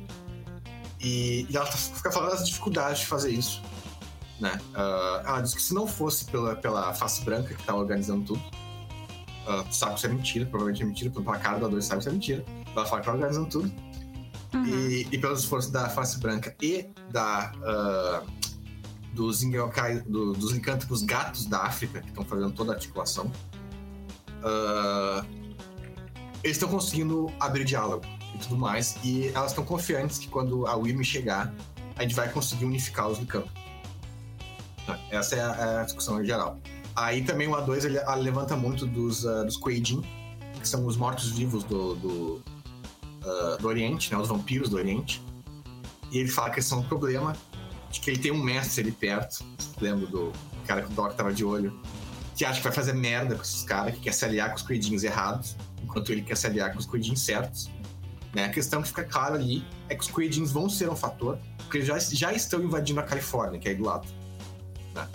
E, 1.00 1.46
e 1.50 1.56
ela 1.56 1.66
tá, 1.66 1.78
fica 1.78 2.12
falando 2.12 2.32
das 2.32 2.46
dificuldades 2.46 3.02
de 3.02 3.06
fazer 3.06 3.32
isso. 3.32 3.62
Né? 4.40 4.60
Uh, 4.74 5.28
ela 5.28 5.42
diz 5.42 5.54
que 5.54 5.62
se 5.62 5.74
não 5.74 5.86
fosse 5.86 6.26
pela, 6.26 6.56
pela 6.56 6.94
face 6.94 7.24
branca 7.24 7.54
que 7.54 7.64
tá 7.64 7.76
organizando 7.76 8.26
tudo, 8.26 8.40
uh, 8.40 9.74
sabe 9.74 9.94
que 9.94 9.98
isso 9.98 10.08
é 10.08 10.10
mentira, 10.10 10.46
provavelmente 10.46 10.82
é 10.82 10.86
mentira, 10.86 11.12
pela 11.12 11.38
cara 11.38 11.60
da 11.60 11.68
dois 11.68 11.86
sabe 11.86 11.98
que 11.98 12.04
isso 12.04 12.10
é 12.10 12.14
mentira. 12.14 12.46
Ela 12.76 12.86
fala 12.86 13.02
que 13.02 13.08
tá 13.08 13.14
organizando 13.14 13.50
tudo. 13.50 13.72
Uhum. 14.54 14.66
E, 14.66 15.08
e 15.12 15.18
pelos 15.18 15.42
esforços 15.42 15.72
da 15.72 15.90
face 15.90 16.20
branca 16.20 16.56
e 16.62 16.90
da. 17.12 17.52
Uh, 17.58 18.40
dos 19.14 19.42
do, 20.06 20.34
dos 20.34 20.54
encânticos 20.54 21.02
gatos 21.02 21.46
da 21.46 21.64
África, 21.64 22.00
que 22.00 22.08
estão 22.08 22.24
fazendo 22.24 22.52
toda 22.52 22.72
a 22.72 22.76
articulação. 22.76 23.26
Uh, 24.40 25.26
eles 26.44 26.56
estão 26.56 26.70
conseguindo 26.70 27.32
abrir 27.40 27.66
diálogo 27.66 28.06
e 28.34 28.38
tudo 28.38 28.58
mais. 28.58 28.96
E 29.04 29.28
elas 29.30 29.52
estão 29.52 29.66
confiantes 29.66 30.20
que 30.20 30.28
quando 30.28 30.66
a 30.68 30.76
Wyrm 30.76 31.04
chegar, 31.04 31.54
a 31.98 32.04
gente 32.04 32.16
vai 32.16 32.30
conseguir 32.32 32.66
unificar 32.66 33.10
os 33.10 33.20
Licampos. 33.20 33.52
Essa 35.12 35.36
é 35.36 35.42
a, 35.42 35.56
é 35.56 35.80
a 35.80 35.84
discussão 35.84 36.22
em 36.22 36.26
geral. 36.26 36.58
Aí 36.96 37.24
também 37.24 37.48
o 37.48 37.52
A2 37.52 37.86
ele 37.86 38.00
levanta 38.22 38.56
muito 38.56 38.86
dos, 38.86 39.24
uh, 39.24 39.46
dos 39.46 39.58
Kueijin, 39.58 40.02
que 40.60 40.68
são 40.68 40.86
os 40.86 40.98
mortos-vivos 40.98 41.64
do, 41.64 41.96
do, 41.96 42.44
uh, 43.24 43.58
do 43.60 43.68
Oriente, 43.68 44.12
né? 44.12 44.20
Os 44.20 44.28
vampiros 44.28 44.70
do 44.70 44.78
Oriente. 44.78 45.22
E 46.12 46.18
ele 46.18 46.30
fala 46.30 46.50
que 46.50 46.62
são 46.62 46.80
um 46.80 46.84
problema, 46.84 47.36
de 47.92 48.00
que 48.00 48.10
ele 48.10 48.20
tem 48.20 48.32
um 48.32 48.44
mestre 48.44 48.82
ali 48.82 48.92
perto. 48.92 49.46
Lembro 49.80 50.08
do 50.08 50.34
cara 50.66 50.82
que 50.82 50.92
o 50.92 50.94
Doc 50.94 51.14
tava 51.14 51.34
de 51.34 51.46
olho, 51.46 51.80
que 52.36 52.46
acha 52.46 52.58
que 52.58 52.64
vai 52.64 52.74
fazer 52.74 52.94
merda 52.94 53.36
com 53.36 53.42
esses 53.42 53.64
caras, 53.64 53.96
que 53.96 54.02
quer 54.02 54.14
se 54.14 54.26
aliar 54.26 54.50
com 54.50 54.56
os 54.56 54.62
coelhinhos 54.62 55.04
errados, 55.04 55.56
enquanto 55.84 56.12
ele 56.12 56.22
quer 56.22 56.36
se 56.36 56.48
aliar 56.48 56.72
com 56.72 56.80
os 56.80 56.86
coelhinhos 56.86 57.22
certos. 57.22 57.70
Né? 58.34 58.46
A 58.46 58.50
questão 58.50 58.82
que 58.82 58.90
fica 58.90 59.04
clara 59.04 59.36
ali 59.36 59.66
é 59.88 59.96
que 59.96 60.02
os 60.02 60.10
coelhinhos 60.10 60.52
vão 60.52 60.70
ser 60.70 60.90
um 60.90 60.96
fator, 60.96 61.40
porque 61.58 61.78
eles 61.78 61.88
já, 61.88 61.98
já 62.00 62.34
estão 62.34 62.62
invadindo 62.62 63.00
a 63.00 63.04
Califórnia, 63.04 63.60
que 63.60 63.68
é 63.68 63.72
aí 63.72 63.78
do 63.78 63.84
lado. 63.84 64.08
Né? 65.00 65.10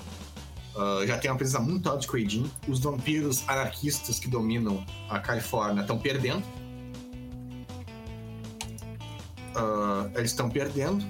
Uh, 0.74 1.06
já 1.06 1.16
tem 1.18 1.30
uma 1.30 1.36
presença 1.36 1.60
muito 1.60 1.88
alta 1.88 2.00
de 2.00 2.08
coelhinho. 2.08 2.50
Os 2.66 2.80
vampiros 2.80 3.48
anarquistas 3.48 4.18
que 4.18 4.28
dominam 4.28 4.84
a 5.08 5.20
Califórnia 5.20 5.82
estão 5.82 5.98
perdendo. 5.98 6.44
Uh, 9.54 10.10
eles 10.16 10.32
estão 10.32 10.50
perdendo. 10.50 11.04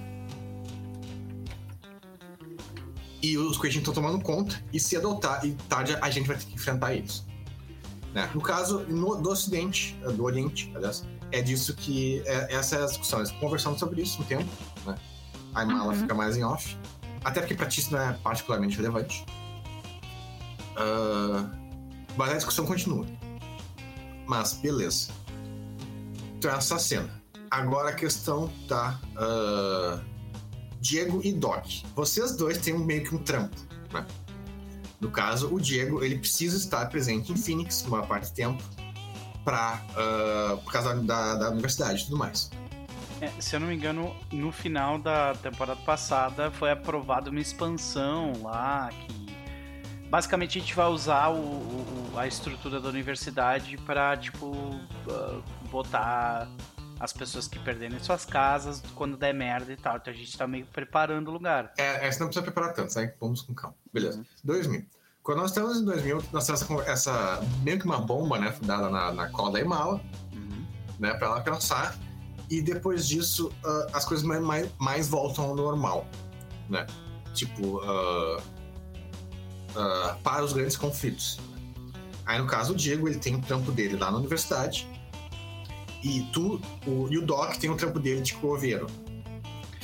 E 3.22 3.39
os 3.39 3.57
coelhinhos 3.57 3.89
estão 3.89 3.95
tomando 3.95 4.22
conta. 4.22 4.62
E 4.70 4.79
se 4.79 4.97
adotar, 4.97 5.45
e 5.47 5.53
tarde 5.68 5.97
a 5.99 6.11
gente 6.11 6.27
vai 6.27 6.37
ter 6.37 6.45
que 6.45 6.55
enfrentar 6.55 6.95
eles. 6.95 7.25
Né? 8.12 8.31
No 8.35 8.41
caso, 8.43 8.81
no, 8.81 9.16
do 9.16 9.31
Ocidente, 9.31 9.97
do 10.14 10.25
Oriente, 10.25 10.70
aliás, 10.75 11.07
é 11.33 11.41
disso 11.41 11.75
que. 11.75 12.22
É, 12.27 12.55
essa 12.55 12.77
é 12.77 12.83
a 12.83 12.87
discussão. 12.87 13.18
Eles 13.18 13.33
conversando 13.33 13.79
sobre 13.79 14.03
isso 14.03 14.20
um 14.20 14.25
tempo, 14.25 14.49
né? 14.87 14.95
A 15.55 15.62
Imala 15.62 15.93
uhum. 15.93 16.01
fica 16.01 16.14
mais 16.14 16.37
em 16.37 16.45
off. 16.45 16.77
Até 17.25 17.41
porque 17.41 17.55
pra 17.55 17.66
ti 17.66 17.81
isso 17.81 17.93
não 17.93 18.01
é 18.01 18.12
particularmente 18.12 18.77
relevante. 18.77 19.25
Uh, 20.77 21.49
mas 22.16 22.31
a 22.31 22.35
discussão 22.35 22.66
continua. 22.66 23.07
Mas, 24.27 24.55
beleza. 24.55 25.09
Então, 26.37 26.51
essa 26.51 26.79
cena. 26.79 27.11
Agora 27.51 27.91
a 27.91 27.95
questão 27.95 28.53
da. 28.68 28.99
Uh, 29.16 30.14
Diego 30.81 31.22
e 31.25 31.33
Doc. 31.33 31.64
Vocês 31.97 32.37
dois 32.37 32.59
têm 32.59 32.79
meio 32.79 33.05
que 33.05 33.14
um 33.14 33.18
trampo, 33.18 33.57
né? 33.91 34.07
No 35.01 35.11
caso, 35.11 35.53
o 35.53 35.59
Diego, 35.59 36.05
ele 36.05 36.18
precisa 36.18 36.59
estar 36.59 36.87
presente 36.91 37.33
em 37.33 37.37
Phoenix 37.37 37.83
uma 37.87 38.03
parte 38.07 38.31
do 38.31 38.35
tempo 38.35 38.62
pra, 39.45 39.83
uh, 39.93 40.59
por 40.59 40.72
causa 40.72 40.95
da, 40.97 41.37
da 41.37 41.51
universidade 41.51 42.03
e 42.03 42.05
tudo 42.05 42.18
mais. 42.18 42.51
É, 43.25 43.41
se 43.41 43.57
eu 43.57 43.61
não 43.61 43.68
me 43.68 43.75
engano, 43.75 44.14
no 44.31 44.53
final 44.53 44.99
da 44.99 45.35
temporada 45.35 45.81
passada 45.81 46.51
foi 46.51 46.70
aprovada 46.70 47.31
uma 47.31 47.41
expansão 47.41 48.33
lá 48.43 48.91
que 48.91 49.35
basicamente 50.11 50.59
a 50.59 50.61
gente 50.61 50.75
vai 50.75 50.87
usar 50.89 51.31
o, 51.31 51.39
o, 51.39 52.12
a 52.16 52.27
estrutura 52.27 52.79
da 52.79 52.89
universidade 52.91 53.79
para 53.79 54.14
tipo 54.18 54.47
uh, 54.47 55.43
botar 55.70 56.47
as 57.01 57.14
pessoas 57.14 57.49
que 57.49 57.59
perderem 57.59 57.99
suas 57.99 58.27
casas 58.27 58.83
quando 58.95 59.16
der 59.16 59.33
merda 59.33 59.72
e 59.72 59.77
tal. 59.77 59.97
Então 59.97 60.12
a 60.12 60.16
gente 60.16 60.37
tá 60.37 60.47
meio 60.47 60.66
preparando 60.66 61.29
o 61.29 61.31
lugar. 61.33 61.72
É, 61.79 62.07
é 62.07 62.12
você 62.12 62.20
não 62.20 62.27
precisa 62.27 62.43
preparar 62.43 62.75
tanto, 62.75 62.95
né? 62.99 63.14
Vamos 63.18 63.41
com 63.41 63.55
calma. 63.55 63.75
Beleza. 63.91 64.18
Uhum. 64.18 64.25
2000. 64.45 64.87
Quando 65.22 65.39
nós 65.39 65.51
estamos 65.51 65.79
em 65.79 65.85
2000, 65.87 66.22
nós 66.31 66.45
temos 66.47 66.61
essa, 66.61 66.75
essa 66.91 67.41
meio 67.62 67.79
que 67.79 67.87
uma 67.87 67.99
bomba, 67.99 68.39
né, 68.39 68.55
dada 68.61 68.91
na, 68.91 69.11
na 69.12 69.31
cola 69.31 69.53
da 69.53 69.61
Imala, 69.61 69.99
uhum. 70.35 70.66
né, 70.99 71.14
para 71.14 71.29
ela 71.29 71.41
pensar. 71.41 71.97
E 72.51 72.61
depois 72.61 73.09
disso, 73.09 73.49
uh, 73.64 73.86
as 73.92 74.05
coisas 74.05 74.24
mais, 74.24 74.42
mais, 74.42 74.70
mais, 74.78 75.09
voltam 75.09 75.45
ao 75.47 75.57
normal, 75.57 76.07
né? 76.68 76.86
Tipo, 77.32 77.78
uh, 77.78 78.36
uh, 78.38 80.16
para 80.22 80.45
os 80.45 80.53
grandes 80.53 80.76
conflitos. 80.76 81.38
Aí, 82.26 82.38
no 82.38 82.47
caso, 82.47 82.72
o 82.72 82.76
Diego, 82.76 83.09
ele 83.09 83.18
tem 83.18 83.34
o 83.34 83.40
trampo 83.40 83.72
dele 83.72 83.97
lá 83.97 84.11
na 84.11 84.18
universidade. 84.18 84.88
E 86.03 86.22
tu, 86.32 86.61
o, 86.86 87.09
e 87.11 87.18
o 87.18 87.24
Doc 87.24 87.57
tem 87.57 87.70
o 87.70 87.76
trampo 87.76 87.99
dele 87.99 88.20
de 88.20 88.34
coveiro 88.34 88.86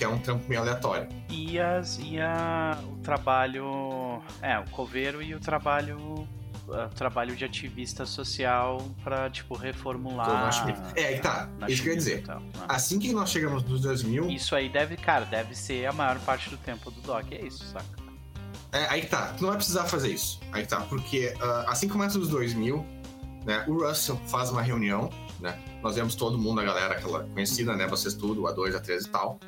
que 0.00 0.04
é 0.04 0.08
um 0.08 0.18
trampo 0.18 0.48
meio 0.48 0.62
aleatório. 0.62 1.06
E, 1.28 1.60
as, 1.60 1.98
e 2.02 2.18
a, 2.18 2.82
o 2.90 2.96
trabalho. 3.02 4.22
É, 4.40 4.58
o 4.58 4.64
coveiro 4.70 5.22
e 5.22 5.34
o 5.34 5.38
trabalho. 5.38 6.26
Trabalho 6.94 7.36
de 7.36 7.44
ativista 7.44 8.06
social 8.06 8.86
para 9.02 9.30
tipo, 9.30 9.54
reformular. 9.54 10.50
É, 10.96 11.06
aí 11.06 11.18
tá. 11.20 11.48
Isso 11.68 11.82
que 11.82 11.88
eu 11.88 11.92
ia 11.92 11.98
dizer. 11.98 12.26
Né? 12.26 12.38
Assim 12.68 12.98
que 12.98 13.12
nós 13.12 13.30
chegamos 13.30 13.62
nos 13.64 13.80
2000. 13.80 14.30
Isso 14.30 14.54
aí 14.54 14.68
deve, 14.68 14.96
cara, 14.96 15.24
deve 15.24 15.54
ser 15.54 15.86
a 15.86 15.92
maior 15.92 16.18
parte 16.20 16.50
do 16.50 16.56
tempo 16.56 16.90
do 16.90 17.00
Doc. 17.00 17.32
É 17.32 17.44
isso, 17.44 17.64
saca? 17.64 18.00
É, 18.72 18.86
aí 18.86 19.06
tá. 19.06 19.32
Tu 19.36 19.42
não 19.42 19.48
vai 19.48 19.56
precisar 19.56 19.84
fazer 19.84 20.12
isso. 20.12 20.40
Aí 20.52 20.64
tá. 20.66 20.80
Porque 20.82 21.34
uh, 21.36 21.68
assim 21.68 21.86
que 21.86 21.92
começa 21.92 22.18
os 22.18 22.28
2000, 22.28 22.86
né, 23.44 23.64
o 23.66 23.84
Russell 23.84 24.16
faz 24.28 24.50
uma 24.50 24.62
reunião, 24.62 25.10
né? 25.40 25.58
Nós 25.82 25.96
vemos 25.96 26.14
todo 26.14 26.38
mundo, 26.38 26.60
a 26.60 26.64
galera 26.64 26.94
aquela 26.94 27.24
conhecida, 27.24 27.74
né? 27.74 27.86
Vocês 27.86 28.14
tudo, 28.14 28.46
a 28.46 28.52
2, 28.52 28.74
a 28.74 28.80
3 28.80 29.04
e 29.04 29.08
tal. 29.08 29.40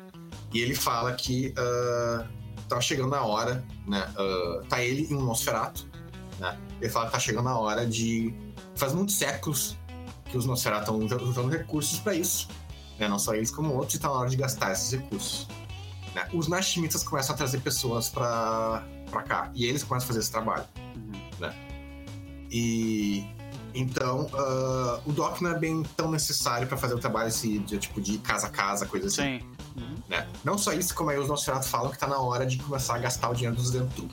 E 0.53 0.59
ele 0.59 0.75
fala 0.75 1.13
que 1.13 1.53
uh, 1.57 2.27
tá 2.67 2.81
chegando 2.81 3.15
a 3.15 3.23
hora, 3.23 3.63
né? 3.87 4.07
Uh, 4.17 4.65
tá 4.65 4.83
ele 4.83 5.07
em 5.09 5.15
um 5.15 5.21
Nosferatu, 5.21 5.87
né? 6.39 6.57
Ele 6.83 6.91
fala 6.91 7.05
que 7.05 7.13
tá 7.13 7.19
chegando 7.19 7.47
a 7.47 7.57
hora 7.57 7.85
de. 7.85 8.35
Faz 8.75 8.93
muitos 8.93 9.15
séculos 9.15 9.77
que 10.25 10.37
os 10.37 10.45
Nosferatu 10.45 10.91
estão 11.01 11.29
usando 11.29 11.49
recursos 11.49 11.97
para 11.99 12.13
isso, 12.13 12.49
né? 12.99 13.07
Não 13.07 13.17
só 13.17 13.33
eles 13.33 13.49
como 13.49 13.73
outros, 13.73 13.95
e 13.95 13.99
tá 13.99 14.09
na 14.09 14.15
hora 14.15 14.29
de 14.29 14.35
gastar 14.35 14.73
esses 14.73 14.91
recursos. 14.91 15.47
Né? 16.13 16.27
Os 16.33 16.49
Nashimitas 16.49 17.01
começam 17.01 17.35
a 17.35 17.37
trazer 17.37 17.61
pessoas 17.61 18.09
para 18.09 18.83
cá, 19.25 19.49
e 19.53 19.65
eles 19.65 19.81
começam 19.81 20.05
a 20.05 20.07
fazer 20.07 20.19
esse 20.19 20.31
trabalho, 20.31 20.65
uhum. 20.93 21.11
né? 21.39 21.55
E 22.51 23.25
então, 23.73 24.25
uh, 24.33 25.09
o 25.09 25.13
Doc 25.13 25.39
não 25.39 25.51
é 25.51 25.57
bem 25.57 25.83
tão 25.95 26.11
necessário 26.11 26.67
para 26.67 26.77
fazer 26.77 26.95
o 26.95 26.99
trabalho 26.99 27.29
esse, 27.29 27.59
de, 27.59 27.77
tipo, 27.77 28.01
de 28.01 28.17
casa 28.17 28.47
a 28.47 28.49
casa, 28.49 28.85
coisa 28.85 29.07
assim. 29.07 29.39
Sim. 29.39 29.45
Uhum. 29.77 29.95
Né? 30.09 30.27
Não 30.43 30.57
só 30.57 30.73
isso, 30.73 30.93
como 30.93 31.11
aí 31.11 31.17
os 31.17 31.29
Nosferatu 31.29 31.65
falam 31.65 31.91
que 31.91 31.97
tá 31.97 32.07
na 32.07 32.19
hora 32.19 32.45
de 32.45 32.57
começar 32.57 32.95
a 32.95 32.99
gastar 32.99 33.29
o 33.29 33.33
dinheiro 33.33 33.55
dos 33.55 33.71
Dentru. 33.71 34.09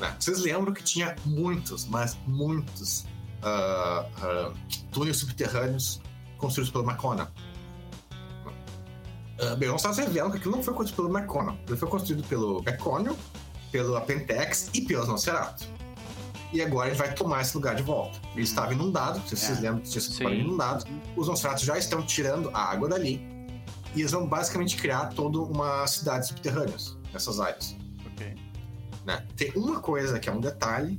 Né? 0.00 0.14
Vocês 0.18 0.40
lembram 0.40 0.72
que 0.72 0.82
tinha 0.82 1.16
muitos, 1.24 1.86
mas 1.86 2.16
muitos 2.26 3.06
uh, 3.42 4.50
uh, 4.50 4.54
túneis 4.92 5.16
subterrâneos 5.16 6.00
construídos 6.38 6.70
pelo 6.70 6.84
McConnell. 6.84 7.28
Uh, 9.38 9.56
bem, 9.56 9.68
os 9.68 9.82
Nosferatu 9.82 10.00
revelam 10.00 10.30
que 10.30 10.38
aquilo 10.38 10.56
não 10.56 10.62
foi 10.62 10.74
construído 10.74 11.08
pelo 11.08 11.18
McConnell. 11.18 11.58
Ele 11.66 11.76
foi 11.76 11.88
construído 11.88 12.26
pelo 12.26 12.62
McConnell, 12.66 13.16
pelo 13.70 13.96
Apentex 13.96 14.70
e 14.74 14.82
pelos 14.82 15.08
Nosferatu 15.08 15.76
e 16.52 16.62
agora 16.62 16.88
ele 16.88 16.96
vai 16.96 17.12
tomar 17.12 17.42
esse 17.42 17.54
lugar 17.54 17.74
de 17.74 17.82
volta. 17.82 18.18
Ele 18.32 18.42
estava 18.42 18.72
inundado, 18.72 19.20
se 19.28 19.36
vocês 19.36 19.58
é. 19.58 19.62
lembram 19.62 19.80
que 19.80 19.90
tinha 19.90 20.00
sido 20.00 20.32
inundado. 20.32 20.84
Os 21.16 21.28
Nosferatu 21.28 21.64
já 21.64 21.76
estão 21.76 22.02
tirando 22.02 22.50
a 22.52 22.70
água 22.70 22.88
dali 22.88 23.20
e 23.94 24.00
eles 24.00 24.12
vão 24.12 24.26
basicamente 24.26 24.76
criar 24.76 25.06
toda 25.06 25.38
uma 25.38 25.86
cidade 25.86 26.28
subterrânea 26.28 26.76
nessas 27.12 27.40
áreas. 27.40 27.76
Né? 29.06 29.24
Tem 29.36 29.52
uma 29.54 29.78
coisa 29.78 30.18
que 30.18 30.28
é 30.28 30.32
um 30.32 30.40
detalhe, 30.40 30.98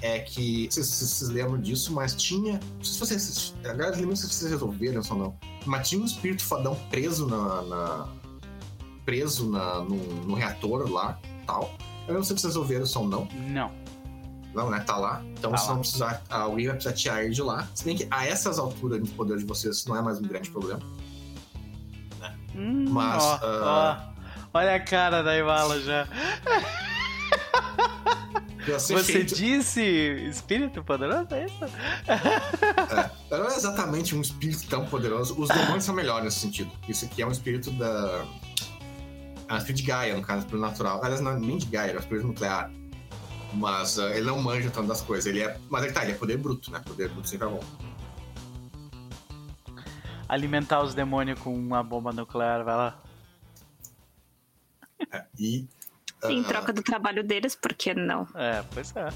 é 0.00 0.20
que 0.20 0.68
vocês, 0.70 0.86
vocês 0.86 1.30
lembram 1.30 1.60
disso, 1.60 1.92
mas 1.92 2.14
tinha. 2.14 2.60
Não 2.76 2.84
sei 2.84 3.18
se 3.18 3.26
vocês. 3.26 3.54
Agora 3.64 3.90
lembro 3.96 4.16
se 4.16 4.28
vocês 4.28 4.50
resolveram 4.50 5.02
ou 5.10 5.16
não. 5.16 5.36
Mas 5.66 5.88
tinha 5.88 6.00
um 6.00 6.04
espírito 6.04 6.44
fodão 6.44 6.74
preso 6.88 7.26
na. 7.26 7.62
na 7.62 8.08
preso 9.04 9.50
na, 9.50 9.80
no, 9.80 9.96
no 9.96 10.34
reator 10.34 10.88
lá 10.88 11.18
tal. 11.44 11.74
Eu 12.06 12.14
não 12.14 12.22
sei 12.22 12.36
se 12.36 12.42
vocês 12.42 12.54
resolveram 12.54 12.86
ou 12.96 13.08
não. 13.08 13.28
Não. 13.48 13.72
Não, 14.54 14.70
né? 14.70 14.80
Tá 14.80 14.96
lá. 14.96 15.22
Então, 15.38 15.50
tá 15.50 15.56
se 15.56 15.68
lá. 15.68 15.74
não 15.74 15.80
precisar, 15.80 16.22
alguém 16.28 16.66
vai 16.66 16.74
precisar 16.74 16.94
tirar 16.94 17.24
ele 17.24 17.34
de 17.34 17.42
lá. 17.42 17.68
Se 17.74 17.84
bem 17.84 17.96
que 17.96 18.06
a 18.10 18.26
essas 18.26 18.58
alturas 18.58 19.02
de 19.02 19.10
poder 19.10 19.38
de 19.38 19.44
vocês 19.44 19.84
não 19.86 19.96
é 19.96 20.02
mais 20.02 20.18
um 20.18 20.22
grande 20.22 20.50
problema. 20.50 20.80
Né? 22.20 22.36
Hum, 22.54 22.84
Mas. 22.90 23.22
Ó, 23.22 23.36
uh... 23.36 23.40
ó. 23.42 24.10
Olha 24.52 24.74
a 24.74 24.80
cara 24.80 25.22
da 25.22 25.36
Ivala 25.36 25.80
já. 25.80 26.08
Você 28.66 29.02
feito... 29.02 29.34
disse 29.34 29.82
espírito 29.82 30.84
poderoso? 30.84 31.26
É 31.32 31.46
isso? 31.46 31.64
É, 33.30 33.36
não 33.36 33.48
é 33.48 33.56
exatamente 33.56 34.14
um 34.14 34.20
espírito 34.20 34.66
tão 34.68 34.86
poderoso. 34.86 35.40
Os 35.40 35.48
demônios 35.48 35.84
são 35.84 35.94
melhores 35.94 36.24
nesse 36.24 36.40
sentido. 36.40 36.70
Isso 36.88 37.04
aqui 37.04 37.22
é 37.22 37.26
um 37.26 37.30
espírito 37.30 37.70
da. 37.72 38.24
É 39.48 39.54
um 39.54 39.56
espírito 39.56 39.82
de 39.82 39.88
Gaia, 39.88 40.16
no 40.16 40.22
caso, 40.22 40.40
espírito 40.40 40.60
natural. 40.60 41.02
Aliás, 41.02 41.20
não, 41.20 41.38
nem 41.38 41.58
de 41.58 41.66
Gaia, 41.66 41.92
é 41.92 41.96
um 41.96 42.00
espírito 42.00 42.26
nuclear. 42.26 42.70
Mas 43.54 43.98
uh, 43.98 44.08
ele 44.10 44.26
não 44.26 44.40
manja 44.40 44.70
tanto 44.70 44.86
das 44.86 45.00
coisas. 45.00 45.26
Ele 45.26 45.40
é. 45.40 45.58
Mas 45.68 45.84
ele 45.84 45.92
tá, 45.92 46.02
ele 46.02 46.12
é 46.12 46.14
poder 46.14 46.36
bruto, 46.36 46.70
né? 46.70 46.80
Poder 46.84 47.08
bruto 47.08 47.28
sempre 47.28 47.48
é 47.48 47.50
bom. 47.50 47.64
Alimentar 50.28 50.82
os 50.82 50.94
demônios 50.94 51.40
com 51.40 51.52
uma 51.52 51.82
bomba 51.82 52.12
nuclear, 52.12 52.62
vai 52.64 52.76
lá. 52.76 53.02
É, 55.10 55.24
e. 55.38 55.66
Em 56.28 56.42
troca 56.42 56.72
do 56.72 56.82
trabalho 56.82 57.24
deles, 57.24 57.54
por 57.54 57.72
que 57.72 57.94
não? 57.94 58.26
É, 58.34 58.62
pois 58.72 58.94
é. 58.94 59.08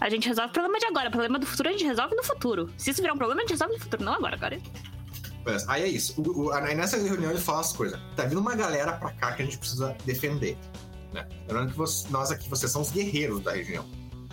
A 0.00 0.10
gente 0.10 0.28
resolve 0.28 0.50
o 0.50 0.52
problema 0.52 0.78
de 0.78 0.86
agora. 0.86 1.08
O 1.08 1.10
problema 1.12 1.38
do 1.38 1.46
futuro 1.46 1.68
a 1.68 1.72
gente 1.72 1.84
resolve 1.84 2.14
no 2.14 2.22
futuro. 2.22 2.70
Se 2.76 2.90
isso 2.90 3.00
virar 3.00 3.14
um 3.14 3.16
problema, 3.16 3.40
a 3.40 3.44
gente 3.44 3.52
resolve 3.52 3.74
no 3.74 3.80
futuro, 3.80 4.04
não 4.04 4.12
agora, 4.12 4.36
cara. 4.36 4.60
Aí 5.68 5.82
é 5.82 5.88
isso. 5.88 6.20
O, 6.20 6.44
o, 6.44 6.52
aí 6.52 6.74
nessa 6.74 6.96
reunião 6.96 7.30
ele 7.30 7.40
fala 7.40 7.60
as 7.60 7.72
coisas. 7.72 8.00
Tá 8.16 8.24
vindo 8.24 8.40
uma 8.40 8.54
galera 8.54 8.92
pra 8.94 9.12
cá 9.12 9.32
que 9.32 9.42
a 9.42 9.44
gente 9.44 9.58
precisa 9.58 9.96
defender. 10.04 10.58
Né? 11.12 11.26
Lembrando 11.46 11.72
que 11.72 11.76
você, 11.76 12.08
nós 12.10 12.30
aqui, 12.30 12.48
vocês 12.48 12.70
são 12.70 12.82
os 12.82 12.90
guerreiros 12.90 13.40
da 13.40 13.52
região. 13.52 13.84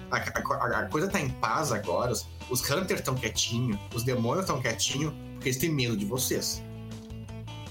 A, 0.10 0.18
a, 0.18 0.80
a 0.80 0.90
coisa 0.90 1.08
tá 1.08 1.20
em 1.20 1.30
paz 1.30 1.72
agora, 1.72 2.12
os, 2.12 2.28
os 2.50 2.70
Hunters 2.70 3.00
estão 3.00 3.16
quietinhos, 3.16 3.80
os 3.94 4.04
demônios 4.04 4.42
estão 4.42 4.62
quietinhos, 4.62 5.14
porque 5.34 5.50
eles 5.50 5.58
têm 5.58 5.70
medo 5.70 5.96
de 5.96 6.06
vocês. 6.06 6.62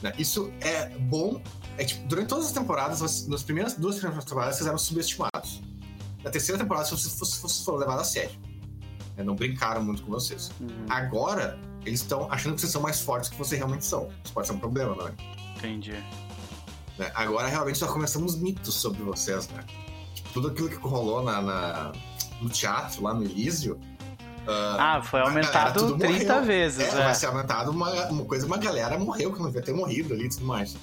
Né? 0.02 0.12
Isso 0.18 0.50
é 0.60 0.88
bom. 0.88 1.42
É, 1.80 1.84
tipo, 1.84 2.06
durante 2.06 2.28
todas 2.28 2.46
as 2.46 2.52
temporadas, 2.52 3.26
nas 3.26 3.42
primeiras 3.42 3.74
duas 3.74 3.96
primeiras 3.96 4.24
temporadas, 4.24 4.56
vocês 4.56 4.66
eram 4.68 4.78
subestimados. 4.78 5.62
na 6.22 6.30
terceira 6.30 6.58
temporada 6.60 6.84
se 6.84 6.90
vocês, 6.94 7.14
fosse- 7.14 7.40
fosse- 7.40 7.64
foram 7.64 7.78
levados 7.78 8.02
a 8.02 8.04
sério. 8.04 8.38
né? 9.16 9.24
Não 9.24 9.34
brincaram 9.34 9.82
muito 9.82 10.02
com 10.02 10.10
vocês. 10.10 10.50
Uhum, 10.60 10.68
Agora, 10.90 11.58
eles 11.86 12.00
estão 12.02 12.30
achando 12.30 12.54
que 12.54 12.60
vocês 12.60 12.70
são 12.72 12.82
mais 12.82 13.00
fortes 13.00 13.30
que 13.30 13.36
vocês 13.38 13.58
realmente 13.58 13.86
são. 13.86 14.10
Isso 14.22 14.32
pode 14.34 14.46
ser 14.46 14.52
um 14.52 14.58
problema, 14.58 14.94
não 14.94 15.08
é? 15.08 15.12
entendi. 15.56 15.92
né? 16.98 17.10
Agora 17.14 17.48
realmente 17.48 17.80
nós 17.80 17.90
começamos 17.90 18.36
mitos 18.36 18.74
sobre 18.74 19.02
vocês, 19.02 19.48
né? 19.48 19.64
Tipo, 20.14 20.28
tudo 20.34 20.48
aquilo 20.48 20.68
que 20.68 20.76
rolou 20.76 21.22
na, 21.22 21.40
na- 21.40 21.92
no 22.42 22.50
teatro, 22.50 23.02
lá 23.02 23.14
no 23.14 23.22
Elísio. 23.24 23.80
Ah, 24.46 25.00
foi 25.02 25.20
a 25.20 25.24
galera 25.24 25.46
aumentado 25.46 25.78
tudo 25.80 25.98
30 25.98 26.24
morreu. 26.34 26.44
vezes, 26.46 26.80
é, 26.80 26.88
é. 26.88 27.04
vai 27.04 27.14
ser 27.14 27.26
aumentado 27.26 27.70
uma, 27.70 27.90
uma 28.08 28.24
coisa, 28.26 28.44
uma 28.46 28.56
galera 28.58 28.98
morreu 28.98 29.32
que 29.32 29.38
não 29.38 29.46
devia 29.46 29.62
ter 29.62 29.72
morrido 29.72 30.12
ali 30.12 30.24
e 30.26 30.28
tudo 30.28 30.44
mais. 30.44 30.76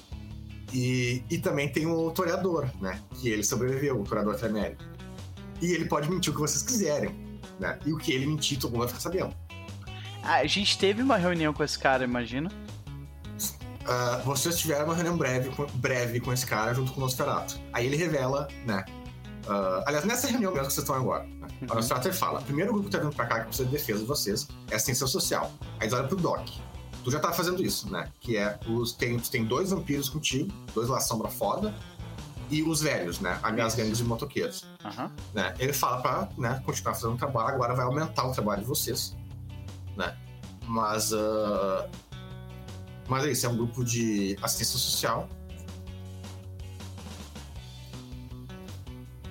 E, 0.72 1.22
e 1.30 1.38
também 1.38 1.68
tem 1.68 1.86
o 1.86 2.10
toreador, 2.10 2.68
né? 2.80 3.00
Que 3.14 3.28
ele 3.30 3.42
sobreviveu, 3.42 4.00
o 4.00 4.04
toreador 4.04 4.34
Tremere. 4.36 4.76
E 5.60 5.72
ele 5.72 5.86
pode 5.86 6.10
mentir 6.10 6.30
o 6.32 6.34
que 6.34 6.40
vocês 6.40 6.62
quiserem, 6.62 7.14
né? 7.58 7.78
E 7.86 7.92
o 7.92 7.96
que 7.96 8.12
ele 8.12 8.26
mentir, 8.26 8.58
todo 8.58 8.70
mundo 8.72 8.80
vai 8.80 8.88
ficar 8.88 9.00
sabendo. 9.00 9.34
Ah, 10.22 10.36
a 10.36 10.46
gente 10.46 10.78
teve 10.78 11.02
uma 11.02 11.16
reunião 11.16 11.52
com 11.54 11.64
esse 11.64 11.78
cara, 11.78 12.04
imagina. 12.04 12.50
Ah, 13.86 14.20
vocês 14.24 14.58
tiveram 14.58 14.84
uma 14.84 14.94
reunião 14.94 15.16
breve, 15.16 15.48
com- 15.50 15.66
breve 15.74 16.20
com 16.20 16.32
esse 16.32 16.44
cara 16.44 16.74
junto 16.74 16.92
com 16.92 16.98
o 17.00 17.04
Nosferatu. 17.04 17.58
Aí 17.72 17.86
ele 17.86 17.96
revela, 17.96 18.46
né? 18.66 18.84
ah, 19.48 19.82
aliás, 19.86 20.04
nessa 20.04 20.26
reunião 20.28 20.52
mesmo 20.52 20.66
que 20.66 20.74
vocês 20.74 20.84
estão 20.84 20.94
agora, 20.96 21.24
né? 21.24 21.48
Uhum. 21.62 21.68
O 21.70 21.74
Nosferatu 21.76 22.12
fala: 22.12 22.42
primeiro 22.42 22.72
grupo 22.72 22.90
que 22.90 22.96
tá 22.96 23.02
vindo 23.02 23.14
pra 23.14 23.24
cá 23.26 23.40
que 23.40 23.46
precisa 23.46 23.66
de 23.66 23.72
defesa 23.74 24.00
de 24.00 24.04
vocês 24.04 24.46
é 24.70 24.76
a 24.76 24.78
ciência 24.78 25.06
social. 25.06 25.50
Aí 25.80 25.84
eles 25.86 25.94
olham 25.94 26.06
pro 26.06 26.16
Doc. 26.18 26.46
Tu 27.08 27.12
já 27.12 27.20
tá 27.20 27.32
fazendo 27.32 27.64
isso, 27.64 27.90
né? 27.90 28.12
Que 28.20 28.36
é 28.36 28.60
os. 28.68 28.92
Tem, 28.92 29.18
tem 29.18 29.42
dois 29.42 29.70
vampiros 29.70 30.10
contigo, 30.10 30.52
dois 30.74 30.90
lá 30.90 31.00
sombra 31.00 31.30
foda, 31.30 31.74
e 32.50 32.62
os 32.62 32.82
velhos, 32.82 33.18
né? 33.18 33.40
As 33.42 33.74
gangues 33.74 33.96
de 33.96 34.04
motoqueiros. 34.04 34.66
Aham. 34.84 35.10
né? 35.32 35.54
Ele 35.58 35.72
fala 35.72 36.02
pra 36.02 36.28
né, 36.36 36.62
continuar 36.66 36.92
fazendo 36.92 37.14
o 37.14 37.16
trabalho, 37.16 37.54
agora 37.54 37.74
vai 37.74 37.86
aumentar 37.86 38.26
o 38.26 38.32
trabalho 38.32 38.60
de 38.60 38.66
vocês, 38.68 39.16
né? 39.96 40.14
Mas, 40.66 41.14
ah, 41.14 41.88
mas 43.08 43.24
é 43.24 43.30
isso, 43.30 43.46
é 43.46 43.48
um 43.48 43.56
grupo 43.56 43.82
de 43.82 44.36
assistência 44.42 44.78
social. 44.78 45.26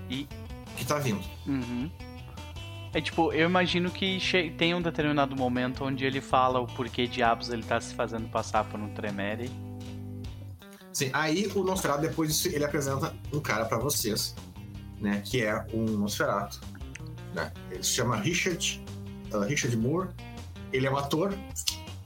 E- 0.09 0.27
que 0.75 0.83
tá 0.83 0.97
vindo. 0.97 1.23
Uhum. 1.45 1.91
É 2.93 3.01
tipo, 3.01 3.31
eu 3.31 3.47
imagino 3.47 3.91
que 3.91 4.19
tem 4.57 4.73
um 4.73 4.81
determinado 4.81 5.35
momento 5.35 5.83
onde 5.83 6.05
ele 6.05 6.21
fala 6.21 6.59
o 6.59 6.65
porquê 6.65 7.05
diabos 7.05 7.49
ele 7.49 7.63
tá 7.63 7.79
se 7.79 7.93
fazendo 7.93 8.27
passar 8.29 8.63
por 8.63 8.79
um 8.79 8.89
Tremere. 8.93 9.51
Sim, 10.93 11.11
aí 11.13 11.47
o 11.53 11.63
Nosferatu, 11.63 12.01
depois 12.01 12.29
disso, 12.29 12.47
ele 12.47 12.63
apresenta 12.63 13.13
um 13.31 13.39
cara 13.39 13.65
pra 13.65 13.77
vocês, 13.77 14.33
né? 14.99 15.21
Que 15.23 15.43
é 15.43 15.63
um 15.73 15.83
Nosferatu, 15.83 16.59
né? 17.35 17.51
Ele 17.69 17.83
se 17.83 17.91
chama 17.91 18.15
Richard, 18.15 18.83
ah, 19.31 19.45
Richard 19.45 19.77
Moore. 19.77 20.09
Ele 20.73 20.87
é 20.87 20.91
um 20.91 20.97
ator, 20.97 21.37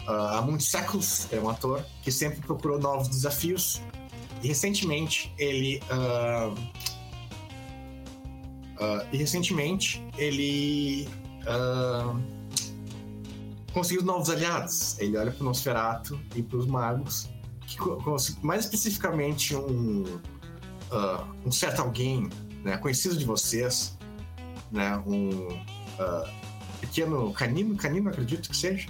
ah, 0.07 0.39
há 0.39 0.41
muitos 0.41 0.69
séculos 0.69 1.31
ele 1.31 1.41
é 1.41 1.43
um 1.43 1.49
ator 1.49 1.85
que 2.01 2.11
sempre 2.11 2.41
procurou 2.41 2.79
novos 2.79 3.07
desafios. 3.07 3.81
E 4.43 4.47
recentemente 4.47 5.31
ele... 5.37 5.81
ah, 5.89 6.53
ah, 8.81 9.05
e 9.11 9.17
recentemente 9.17 10.03
ele... 10.17 11.07
ah, 11.47 12.15
conseguiu 13.73 14.03
novos 14.03 14.29
aliados. 14.29 14.99
Ele 14.99 15.15
olha 15.17 15.31
pro 15.31 15.45
Nosferatu 15.45 16.19
e 16.35 16.43
pros 16.43 16.65
magos 16.65 17.29
que 17.65 17.77
mais 18.41 18.65
especificamente 18.65 19.55
um 19.55 20.03
ah, 20.91 21.25
um 21.45 21.51
certo 21.51 21.81
alguém 21.81 22.29
né, 22.63 22.77
conhecido 22.77 23.17
de 23.17 23.23
vocês 23.23 23.97
né 24.71 25.01
um 25.07 25.47
pequeno 26.81 27.31
canino 27.31 27.75
canino 27.77 28.09
acredito 28.09 28.49
que 28.49 28.57
seja 28.57 28.89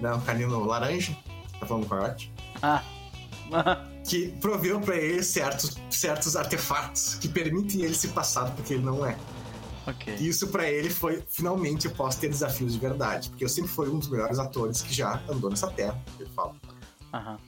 né, 0.00 0.12
um 0.14 0.20
canino 0.20 0.64
laranja 0.64 1.16
tá 1.58 1.66
falando 1.66 1.86
com 1.88 1.94
a 1.94 2.04
arte 2.04 2.32
Ah. 2.62 2.82
que 4.08 4.28
proveu 4.40 4.80
para 4.80 4.96
ele 4.96 5.22
certos 5.22 5.76
certos 5.90 6.36
artefatos 6.36 7.14
que 7.20 7.28
permitem 7.28 7.82
ele 7.82 7.94
se 7.94 8.08
passar 8.08 8.50
porque 8.54 8.74
ele 8.74 8.82
não 8.84 9.06
é 9.06 9.16
ok. 9.86 10.16
e 10.18 10.28
isso 10.28 10.48
pra 10.48 10.68
ele 10.70 10.90
foi 10.90 11.22
finalmente 11.28 11.86
eu 11.86 11.92
posso 11.92 12.18
ter 12.20 12.28
desafios 12.28 12.72
de 12.72 12.78
verdade 12.80 13.28
porque 13.30 13.44
eu 13.44 13.48
sempre 13.48 13.70
fui 13.70 13.88
um 13.88 13.98
dos 13.98 14.08
melhores 14.08 14.38
atores 14.38 14.82
que 14.82 14.92
já 14.92 15.22
andou 15.28 15.48
nessa 15.50 15.68
terra 15.70 16.00
ele 16.18 16.28
fala 16.34 16.54
Aham. 17.14 17.38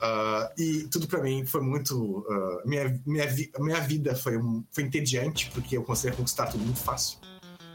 Ah, 0.00 0.52
e 0.58 0.86
tudo 0.90 1.06
pra 1.08 1.22
mim 1.22 1.46
foi 1.46 1.62
muito. 1.62 2.26
ah, 2.28 2.62
minha, 2.66 3.00
minha, 3.06 3.24
minha 3.58 3.80
vida 3.80 4.14
foi, 4.14 4.36
um- 4.36 4.62
foi 4.70 4.84
entediante, 4.84 5.50
porque 5.54 5.78
eu 5.78 5.82
consegui 5.82 6.14
conquistar 6.14 6.46
tudo 6.48 6.62
muito 6.62 6.78
fácil. 6.80 7.18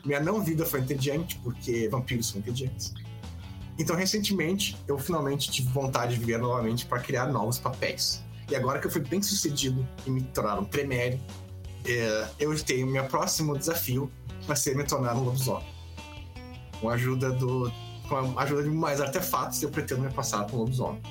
Minha 0.06 0.20
não 0.20 0.44
vida 0.44 0.64
foi 0.64 0.82
entediante, 0.82 1.40
porque 1.44 1.90
vampiros 1.90 2.28
são 2.28 2.38
entediantes. 2.40 2.94
Então, 3.80 3.96
recentemente, 3.96 4.78
eu 4.88 5.00
finalmente 5.00 5.50
tive 5.50 5.70
vontade 5.70 6.14
de 6.14 6.20
viver 6.20 6.38
novamente 6.38 6.86
para 6.86 7.00
criar 7.00 7.26
novos 7.26 7.58
papéis. 7.58 8.22
E 8.50 8.56
agora 8.56 8.80
que 8.80 8.88
eu 8.88 8.92
fui 8.92 9.02
bem 9.02 9.22
sucedido 9.22 9.88
e 10.06 10.10
me 10.10 10.22
tornar 10.24 10.60
um 10.60 10.66
tremere, 10.66 11.22
eh, 11.86 12.28
eu 12.40 12.58
tenho 12.64 12.88
meu 12.88 13.06
próximo 13.06 13.58
desafio 13.58 14.12
vai 14.48 14.56
ser 14.58 14.76
me 14.76 14.84
tornar 14.84 15.16
um 15.16 15.24
lobisomem. 15.24 15.68
Com 16.82 16.90
a 16.90 16.94
ajuda 16.94 17.32
do. 17.32 17.72
Com 18.08 18.16
a 18.40 18.44
ajuda 18.44 18.64
de 18.64 18.70
mais 18.70 19.00
artefatos, 19.00 19.62
eu 19.62 19.70
pretendo 19.70 20.02
me 20.02 20.12
passar 20.12 20.46
para 20.46 20.56
um 20.56 20.60
lobisomem. 20.60 21.02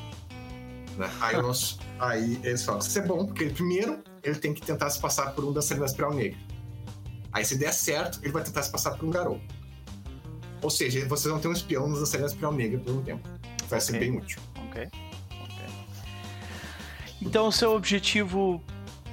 Né? 0.96 1.08
Aí, 1.20 1.36
nosso- 1.42 1.78
aí 2.00 2.40
eles 2.42 2.64
falam: 2.64 2.80
Isso 2.80 2.98
é 2.98 3.02
bom, 3.06 3.26
porque 3.26 3.44
ele, 3.44 3.54
primeiro 3.54 3.98
ele 4.24 4.34
tem 4.34 4.52
que 4.52 4.60
tentar 4.60 4.90
se 4.90 4.98
passar 5.00 5.32
por 5.32 5.44
um 5.44 5.52
dançarino 5.52 5.84
da 5.84 5.90
espiral 5.90 6.12
negra. 6.12 6.38
Aí, 7.32 7.44
se 7.44 7.56
der 7.56 7.72
certo, 7.72 8.18
ele 8.22 8.32
vai 8.32 8.42
tentar 8.42 8.62
se 8.62 8.70
passar 8.72 8.92
por 8.96 9.04
um 9.06 9.10
garoto. 9.10 9.40
Ou 10.60 10.70
seja, 10.70 11.06
vocês 11.06 11.30
vão 11.30 11.40
ter 11.40 11.46
um 11.46 11.52
espião 11.52 11.86
nos 11.88 12.00
dançarinos 12.00 12.32
da 12.32 12.34
espiral 12.34 12.52
negra 12.52 12.80
por 12.80 12.94
um 12.94 13.02
tempo. 13.02 13.28
Vai 13.68 13.80
ser 13.80 13.92
bem 14.00 14.16
útil. 14.16 14.40
Ok. 14.68 14.88
Então 17.20 17.48
o 17.48 17.52
seu 17.52 17.72
objetivo, 17.74 18.62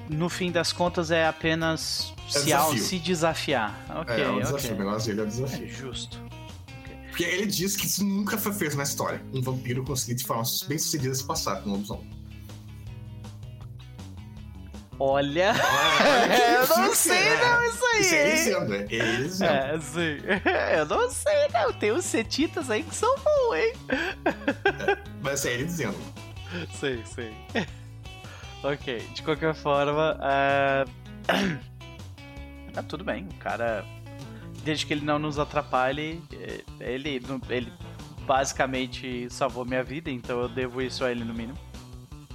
no 0.09 0.29
fim 0.29 0.51
das 0.51 0.71
contas, 0.71 1.09
é 1.11 1.25
apenas 1.27 2.13
É 2.27 2.31
se, 2.31 2.45
desafio. 2.45 2.77
se 2.83 2.99
desafiar. 2.99 3.85
Ok, 4.01 4.15
é, 4.15 4.21
é 4.21 4.29
um 4.29 4.39
desafio. 4.39 4.73
O 4.73 4.77
negócio 4.77 5.07
dele 5.07 5.21
é 5.21 5.23
um 5.23 5.27
É 5.27 5.29
desafio. 5.29 5.69
justo. 5.69 6.21
Porque 7.09 7.23
ele 7.23 7.45
diz 7.45 7.77
que 7.77 7.85
isso 7.85 8.03
nunca 8.05 8.37
foi 8.37 8.51
feito 8.51 8.75
na 8.75 8.83
história. 8.83 9.21
Um 9.33 9.41
vampiro 9.41 9.83
conseguir 9.85 10.15
de 10.15 10.25
forma 10.25 10.43
bem 10.67 10.77
sucedida 10.77 11.15
se 11.15 11.23
passar 11.23 11.61
por 11.61 11.69
um 11.69 11.71
lobisomem. 11.73 12.13
Olha, 14.97 15.53
eu 16.69 16.77
não 16.77 16.95
sei 16.95 17.17
é. 17.17 17.37
não 17.45 17.65
isso 17.65 17.85
aí. 17.85 17.99
Isso 18.01 18.15
é 18.15 18.21
ele 18.21 18.35
dizendo, 18.35 18.73
é 18.73 18.87
ele 18.89 19.23
dizendo. 19.27 19.51
É, 19.51 19.79
sim. 19.81 20.17
Eu 20.77 20.85
não 20.85 21.09
sei 21.09 21.47
não, 21.53 21.73
tem 21.73 21.91
uns 21.91 22.05
setitas 22.05 22.69
aí 22.69 22.81
que 22.81 22.95
são 22.95 23.13
bons, 23.17 23.55
hein? 23.55 23.73
Mas 25.21 25.45
é 25.45 25.53
ele 25.53 25.65
dizendo. 25.65 25.97
Sei, 26.79 27.03
sei. 27.05 27.33
ok, 28.73 28.99
de 29.13 29.21
qualquer 29.21 29.53
forma, 29.53 30.17
é... 30.21 30.85
ah, 32.75 32.83
tudo 32.87 33.03
bem, 33.03 33.27
o 33.27 33.35
cara, 33.35 33.85
desde 34.63 34.85
que 34.85 34.93
ele 34.93 35.05
não 35.05 35.19
nos 35.19 35.37
atrapalhe, 35.37 36.21
é, 36.33 36.63
ele, 36.79 37.21
ele 37.49 37.71
basicamente 38.25 39.27
salvou 39.29 39.65
minha 39.65 39.83
vida, 39.83 40.09
então 40.09 40.41
eu 40.41 40.49
devo 40.49 40.81
isso 40.81 41.03
a 41.03 41.11
ele 41.11 41.23
no 41.23 41.33
mínimo. 41.33 41.57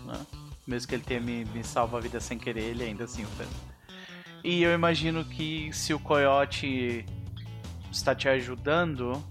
né? 0.07 0.24
Mesmo 0.66 0.89
que 0.89 0.95
ele 0.95 1.03
tenha 1.03 1.20
me, 1.20 1.45
me 1.47 1.64
salvo 1.64 1.97
a 1.97 2.01
vida 2.01 2.20
sem 2.20 2.39
querer, 2.39 2.62
ele 2.62 2.85
ainda 2.85 3.05
assim 3.05 3.24
o 3.24 3.28
fez. 3.28 3.49
E 4.45 4.62
eu 4.62 4.72
imagino 4.72 5.24
que 5.24 5.70
se 5.72 5.93
o 5.93 5.99
Coyote 5.99 7.05
está 7.91 8.14
te 8.14 8.28
ajudando, 8.28 9.22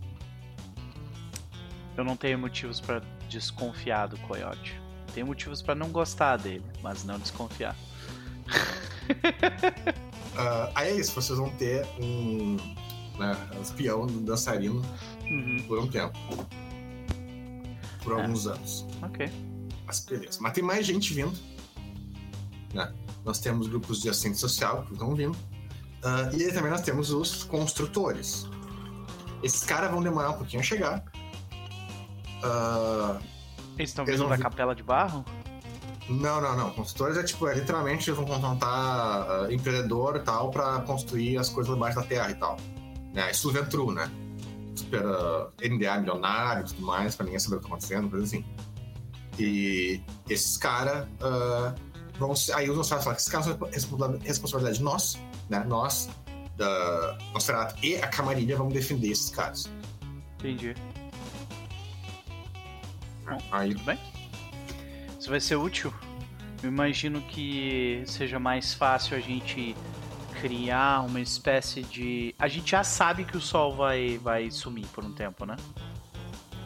eu 1.97 2.03
não 2.03 2.15
tenho 2.15 2.37
motivos 2.37 2.79
pra 2.79 3.01
desconfiar 3.29 4.07
do 4.07 4.17
Coyote. 4.19 4.79
Tenho 5.13 5.27
motivos 5.27 5.61
pra 5.61 5.73
não 5.75 5.89
gostar 5.89 6.37
dele, 6.37 6.63
mas 6.81 7.03
não 7.03 7.17
desconfiar. 7.19 7.75
Ah, 10.37 10.71
aí 10.75 10.89
é 10.91 10.95
isso, 10.95 11.11
vocês 11.13 11.37
vão 11.37 11.49
ter 11.49 11.85
um, 11.99 12.55
né, 13.17 13.35
espião 13.61 14.03
um 14.03 14.23
dançarino 14.23 14.81
Uhum, 15.25 15.65
por 15.67 15.79
um 15.79 15.87
tempo. 15.87 16.17
Por 18.01 18.17
É. 18.17 18.21
alguns 18.21 18.47
anos. 18.47 18.85
ok. 19.01 19.29
Mas 19.85 19.99
beleza. 20.05 20.37
Mas 20.41 20.53
tem 20.53 20.63
mais 20.63 20.85
gente 20.85 21.13
vindo. 21.13 21.37
Né? 22.73 22.93
Nós 23.25 23.39
temos 23.39 23.67
grupos 23.67 23.99
de 24.01 24.09
assistente 24.09 24.37
social 24.37 24.83
que 24.85 24.93
estão 24.93 25.13
vindo. 25.13 25.37
Ah, 26.03 26.29
e 26.33 26.43
aí 26.45 26.53
também 26.53 26.71
nós 26.71 26.81
temos 26.81 27.11
os 27.11 27.43
construtores. 27.43 28.47
Esses 29.43 29.63
caras 29.63 29.91
vão 29.91 30.01
demorar 30.01 30.29
um 30.29 30.37
pouquinho 30.37 30.61
a 30.61 30.63
chegar. 30.63 31.03
Ah, 32.43 33.19
Eles 33.79 33.89
estão 33.91 34.05
vindo 34.05 34.27
da 34.27 34.35
vir- 34.35 34.43
capela 34.43 34.75
de 34.75 34.83
barro? 34.83 35.25
não, 36.09 36.41
não, 36.41 36.55
não. 36.57 36.71
Construtores 36.71 37.17
é 37.17 37.23
tipo, 37.23 37.47
é, 37.47 37.53
literalmente 37.55 38.09
eles 38.09 38.17
vão 38.17 38.25
contratar 38.27 38.67
ah, 38.67 39.47
empreendedor 39.49 40.15
e 40.17 40.19
tal 40.19 40.49
pra 40.51 40.79
construir 40.81 41.37
as 41.37 41.49
coisas 41.49 41.75
embaixo 41.75 41.97
da 41.97 42.03
terra 42.03 42.29
e 42.31 42.35
tal. 42.35 42.57
Né? 43.13 43.29
Isso 43.31 43.51
true, 43.65 43.93
né? 43.93 44.09
Super 44.75 45.03
ah, 45.05 45.47
NDA 45.61 45.97
milionário 45.99 46.63
e 46.65 46.67
tudo 46.67 46.81
mais, 46.85 47.15
pra 47.15 47.25
ninguém 47.25 47.39
saber 47.39 47.55
o 47.55 47.59
que 47.59 47.63
tá 47.65 47.69
acontecendo, 47.69 48.09
coisa 48.09 48.25
assim. 48.25 48.43
E 49.37 50.01
esses 50.29 50.57
caras 50.57 51.07
vão 52.17 52.35
ser- 52.35 52.53
Aí 52.53 52.69
os 52.69 52.75
nossos 52.75 52.89
falam 52.91 53.13
que 53.15 53.21
esses 53.21 53.29
caras 53.31 53.45
são 53.47 53.57
responsa- 53.71 54.19
responsabilidade 54.23 54.83
nossa, 54.83 55.17
né? 55.49 55.63
Nós, 55.65 56.09
da 56.57 57.17
Nosferatu 57.33 57.75
e 57.85 57.95
a 57.97 58.07
Camarilha 58.07 58.57
vão 58.57 58.67
defender 58.67 59.09
esses 59.11 59.29
caras. 59.29 59.69
Entendi. 60.39 60.73
Aí, 63.51 63.73
Tudo 63.73 63.83
bem? 63.85 63.99
Isso 65.19 65.29
vai 65.29 65.39
ser 65.39 65.55
útil. 65.55 65.93
Eu 66.63 66.69
imagino 66.69 67.21
que 67.21 68.03
seja 68.05 68.39
mais 68.39 68.73
fácil 68.73 69.15
a 69.17 69.19
gente 69.19 69.75
criar 70.41 71.01
uma 71.05 71.19
espécie 71.19 71.81
de. 71.83 72.33
A 72.39 72.47
gente 72.47 72.71
já 72.71 72.83
sabe 72.83 73.25
que 73.25 73.35
o 73.37 73.41
sol 73.41 73.75
vai, 73.75 74.17
vai 74.17 74.49
sumir 74.51 74.85
por 74.87 75.03
um 75.03 75.13
tempo, 75.13 75.45
né? 75.45 75.55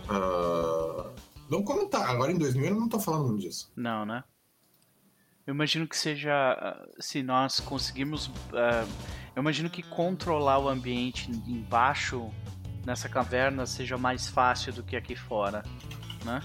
ah, 0.10 1.10
vamos 1.50 1.66
comentar. 1.66 2.10
Agora 2.10 2.32
em 2.32 2.38
2000 2.38 2.66
eu 2.66 2.76
não 2.80 2.90
tô 2.90 3.00
falando 3.00 3.38
disso. 3.38 3.72
Não, 3.76 4.06
né? 4.06 4.24
Eu 5.46 5.54
imagino 5.54 5.88
que 5.88 5.98
seja. 5.98 6.32
ah, 6.34 6.86
Se 7.00 7.22
nós 7.24 7.60
conseguirmos. 7.60 8.30
ah, 8.54 8.86
eu 9.36 9.42
imagino 9.42 9.70
que 9.70 9.82
controlar 9.82 10.60
o 10.60 10.70
ambiente 10.70 11.30
embaixo 11.32 12.30
nessa 12.86 13.10
caverna 13.10 13.66
seja 13.66 13.98
mais 13.98 14.28
fácil 14.28 14.74
do 14.74 14.84
que 14.84 14.96
aqui 14.96 15.16
fora, 15.16 15.64
né? 16.24 16.42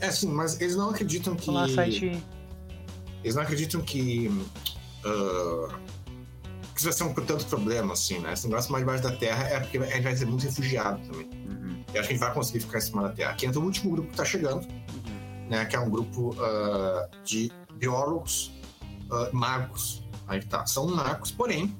É, 0.00 0.10
sim, 0.10 0.28
mas 0.28 0.60
eles 0.60 0.76
não 0.76 0.90
acreditam 0.90 1.36
que. 1.36 1.50
Olá, 1.50 1.68
site. 1.68 2.22
Eles 3.22 3.34
não 3.34 3.42
acreditam 3.42 3.80
que. 3.82 4.30
ah, 5.04 5.78
que 6.72 6.78
isso 6.78 6.84
vai 6.84 6.92
ser 6.92 7.04
um 7.04 7.12
tanto 7.26 7.44
problema, 7.46 7.92
assim, 7.92 8.18
né? 8.18 8.32
Esse 8.32 8.48
negócio 8.48 8.72
mais 8.72 8.82
debaixo 8.82 9.02
da 9.02 9.12
terra 9.12 9.44
é 9.44 9.60
porque 9.60 9.76
a 9.78 9.84
gente 9.84 10.02
vai 10.02 10.14
ter 10.14 10.24
muito 10.24 10.42
refugiado 10.42 11.06
também. 11.06 11.26
Uhum, 11.26 11.84
Eu 11.92 12.00
acho 12.00 12.08
que 12.08 12.14
a 12.14 12.16
gente 12.16 12.18
vai 12.18 12.32
conseguir 12.32 12.60
ficar 12.60 12.78
em 12.78 12.80
cima 12.80 13.02
da 13.02 13.08
terra. 13.10 13.30
Aqui 13.32 13.44
entra 13.46 13.60
o 13.60 13.64
último 13.64 13.90
grupo 13.90 14.10
que 14.10 14.16
tá 14.16 14.24
chegando, 14.24 14.66
uhum. 14.66 15.48
né? 15.50 15.66
Que 15.66 15.76
é 15.76 15.80
um 15.80 15.90
grupo 15.90 16.34
ah, 16.40 17.08
de 17.24 17.52
biólogos 17.74 18.52
ah, 19.10 19.28
magos. 19.32 20.02
Aí 20.26 20.40
que 20.40 20.46
tá. 20.46 20.64
São 20.64 20.86
magos, 20.88 21.30
porém. 21.30 21.76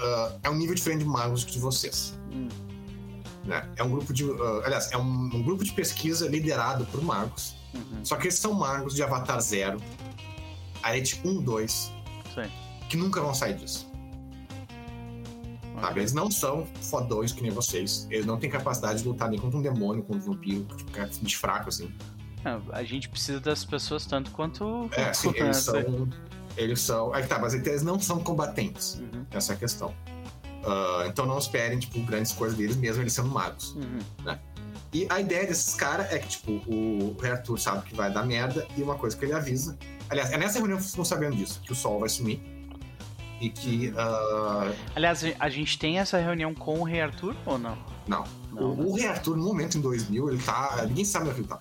ah, 0.00 0.38
é 0.42 0.48
um 0.48 0.54
nível 0.54 0.74
diferente 0.74 1.00
de 1.00 1.06
magos 1.06 1.44
que 1.44 1.52
de 1.52 1.58
vocês. 1.58 2.18
Hum. 2.32 2.48
Né? 3.44 3.68
É 3.76 3.82
um 3.82 3.90
grupo 3.90 4.12
de. 4.12 4.24
ah, 4.24 4.62
aliás, 4.64 4.90
é 4.92 4.96
um, 4.96 5.02
um 5.02 5.42
grupo 5.42 5.64
de 5.64 5.72
pesquisa 5.72 6.28
liderado 6.28 6.84
por 6.86 7.02
magos. 7.02 7.54
Uhum. 7.74 8.04
Só 8.04 8.16
que 8.16 8.24
eles 8.24 8.38
são 8.38 8.52
magos 8.52 8.94
de 8.94 9.02
Avatar 9.02 9.40
Zero, 9.40 9.80
Arete 10.82 11.20
1, 11.24 11.42
2, 11.42 11.92
Sei. 12.34 12.50
que 12.88 12.96
nunca 12.96 13.20
vão 13.20 13.34
sair 13.34 13.54
disso. 13.54 13.90
Sabe? 15.80 16.00
Eles 16.00 16.12
não 16.12 16.30
são 16.30 16.66
fodões 16.80 17.32
que 17.32 17.42
nem 17.42 17.50
vocês. 17.50 18.06
Eles 18.08 18.24
não 18.24 18.38
têm 18.38 18.48
capacidade 18.48 19.02
de 19.02 19.08
lutar 19.08 19.28
nem 19.28 19.38
contra 19.40 19.58
um 19.58 19.62
demônio, 19.62 20.02
contra 20.04 20.22
um 20.22 20.34
vampiro, 20.34 20.64
tipo, 20.76 20.92
cara 20.92 21.08
de 21.08 21.36
fraco, 21.36 21.68
assim. 21.70 21.92
A 22.72 22.82
gente 22.84 23.08
precisa 23.08 23.40
das 23.40 23.64
pessoas 23.64 24.04
tanto 24.06 24.30
quanto. 24.30 24.88
É, 24.92 25.10
assim, 25.10 25.32
eles 25.34 25.56
Sei. 25.56 25.82
são. 25.82 26.08
Eles 26.56 26.80
são. 26.80 27.14
Aí 27.14 27.26
tá, 27.26 27.38
mas 27.38 27.54
eles 27.54 27.82
não 27.82 27.98
são 27.98 28.22
combatentes. 28.22 29.00
Uhum, 29.00 29.24
Essa 29.30 29.54
é 29.54 29.56
a 29.56 29.58
questão. 29.58 29.94
Ah, 30.64 31.04
então 31.06 31.26
não 31.26 31.38
esperem, 31.38 31.78
tipo, 31.78 32.00
grandes 32.00 32.32
coisas 32.32 32.56
deles, 32.56 32.76
mesmo 32.76 33.02
eles 33.02 33.12
sendo 33.12 33.28
magos. 33.28 33.74
uhum. 33.74 34.36
E 34.94 35.06
a 35.08 35.20
ideia 35.20 35.46
desses 35.46 35.74
caras 35.74 36.12
é 36.12 36.18
que, 36.18 36.28
tipo, 36.28 36.52
o 36.70 37.16
Rei 37.18 37.32
Arthur 37.32 37.58
sabe 37.58 37.88
que 37.88 37.94
vai 37.94 38.12
dar 38.12 38.26
merda 38.26 38.66
e 38.76 38.82
uma 38.82 38.94
coisa 38.94 39.16
que 39.16 39.24
ele 39.24 39.32
avisa. 39.32 39.78
Aliás, 40.10 40.30
é 40.30 40.36
nessa 40.36 40.58
reunião 40.58 40.76
que 40.76 40.82
vocês 40.82 40.90
estão 40.92 41.04
sabendo 41.04 41.34
disso, 41.34 41.62
que 41.64 41.72
o 41.72 41.74
sol 41.74 41.98
vai 41.98 42.10
sumir. 42.10 42.42
E 43.40 43.48
que. 43.48 43.92
ah, 43.96 44.70
Aliás, 44.94 45.24
a 45.40 45.48
gente 45.48 45.78
tem 45.78 45.98
essa 45.98 46.18
reunião 46.18 46.54
com 46.54 46.78
o 46.78 46.84
Rei 46.84 47.00
Arthur 47.00 47.34
ou 47.46 47.58
não? 47.58 47.78
não. 48.06 48.24
Não. 48.52 48.64
O, 48.64 48.90
o 48.90 48.94
Rei 48.94 49.06
Arthur, 49.06 49.34
no 49.36 49.44
momento 49.44 49.78
em 49.78 49.80
2000, 49.80 50.28
ele 50.28 50.42
tá. 50.42 50.84
Ninguém 50.86 51.04
sabe 51.06 51.30
onde 51.30 51.40
ele 51.40 51.48
tá. 51.48 51.58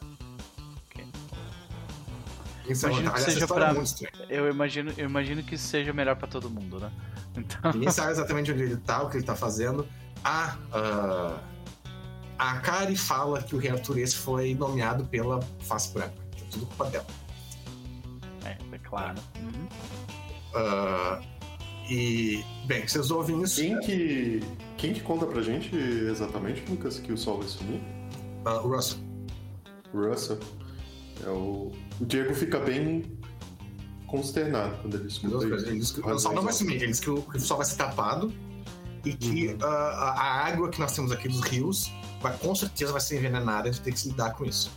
Onde 2.66 2.80
Imagino 2.80 3.12
que 3.12 3.22
seja 3.22 3.43
é 3.43 3.47
pra-. 3.47 3.74
Eu 4.30 4.49
imagino, 4.49 4.93
eu 4.97 5.06
imagino 5.06 5.43
que 5.43 5.58
seja 5.58 5.91
melhor 5.91 6.16
pra 6.16 6.28
todo 6.28 6.49
mundo, 6.49 6.80
né? 6.80 6.91
Então. 7.36 7.72
Ninguém 7.74 7.92
sabe 7.92 8.12
exatamente 8.12 8.52
onde 8.52 8.64
ele 8.64 8.78
tá, 8.78 9.04
o 9.04 9.10
que 9.10 9.18
ele 9.18 9.26
tá 9.26 9.36
fazendo. 9.36 9.88
A. 10.24 10.58
ah, 10.74 11.40
a 12.38 12.56
Kari 12.60 12.96
fala 12.96 13.42
que 13.44 13.56
o 13.56 13.60
Rei 13.60 13.70
Arthur 13.70 14.00
esse 14.00 14.16
foi 14.16 14.56
nomeado 14.56 15.06
pela 15.06 15.40
Face 15.60 15.94
Branca. 15.94 16.16
É 16.36 16.44
tudo 16.50 16.66
culpa 16.66 16.86
dela. 16.86 17.06
É, 18.44 18.58
é 18.72 18.78
claro. 18.80 19.22
Uhum. 19.40 19.68
Ah, 20.56 21.22
e, 21.88 22.44
bem, 22.66 22.88
vocês 22.88 23.12
ouvem 23.12 23.44
isso. 23.44 23.62
Quem 23.62 23.80
que, 23.82 24.40
quem 24.76 24.94
que 24.94 25.02
conta 25.02 25.26
pra 25.28 25.42
gente 25.42 25.76
exatamente, 25.76 26.64
Lucas, 26.68 26.98
que 26.98 27.14
o 27.14 27.18
sol 27.18 27.40
vai 27.40 27.48
sumir? 27.48 27.82
O 28.44 28.68
Russell. 28.70 28.98
Russell. 29.94 30.40
É 31.24 31.30
o... 31.30 31.72
o 32.00 32.06
Diego 32.06 32.34
fica 32.34 32.60
bem 32.60 33.04
consternado 34.12 34.76
quando 34.82 34.95
ele 34.95 35.07
escuta 35.07 35.38
Duas 35.38 35.62
isso. 35.62 35.72
Ele 35.72 35.80
diz 35.80 35.91
que 35.91 36.01
o 36.01 36.20
sol 36.20 36.34
não 36.34 36.43
vai 36.43 36.53
sumir, 36.53 36.76
ele 36.76 36.88
diz 36.88 36.99
que 36.99 37.09
o, 37.09 37.26
sol 37.39 37.57
vai 37.57 37.66
ser 37.66 37.78
tapado 37.78 38.32
e 39.03 39.14
que 39.14 39.47
Uhum. 39.47 39.57
ah, 39.62 39.68
a, 39.68 40.22
a 40.22 40.47
água 40.47 40.70
que 40.70 40.80
nós 40.80 40.91
temos 40.91 41.12
aqui 41.12 41.28
dos 41.28 41.41
rios 41.41 41.91
vai, 42.22 42.38
com 42.38 42.53
certeza 42.53 42.91
vai 42.91 43.01
ser 43.01 43.18
envenenada, 43.18 43.70
a 43.70 43.72
gente 43.72 43.82
tem 43.82 43.93
que 43.93 43.99
se 43.99 44.09
lidar 44.09 44.34
com 44.34 44.45
isso. 44.45 44.70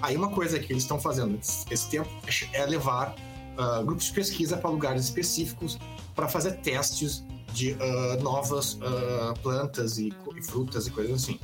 Aí 0.00 0.16
uma 0.16 0.30
coisa 0.30 0.58
que 0.60 0.72
eles 0.72 0.84
estão 0.84 1.00
fazendo 1.00 1.36
esse, 1.70 1.90
tempo 1.90 2.08
é 2.52 2.66
levar 2.66 3.16
ah, 3.56 3.82
grupos 3.82 4.04
de 4.06 4.12
pesquisa 4.12 4.56
para 4.56 4.70
lugares 4.70 5.04
específicos 5.06 5.78
para 6.14 6.28
fazer 6.28 6.52
testes 6.58 7.24
de 7.52 7.76
ah, 7.80 8.18
novas 8.22 8.78
ah, 8.82 9.34
plantas 9.42 9.98
e, 9.98 10.12
e 10.36 10.42
frutas 10.42 10.86
e 10.86 10.90
coisas 10.90 11.22
assim. 11.22 11.40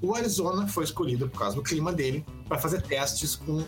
O 0.00 0.14
Arizona 0.14 0.66
foi 0.66 0.84
escolhido 0.84 1.28
por 1.28 1.38
causa 1.38 1.56
do 1.56 1.62
clima 1.62 1.92
dele 1.92 2.24
para 2.48 2.58
fazer 2.58 2.82
testes 2.82 3.36
com 3.36 3.64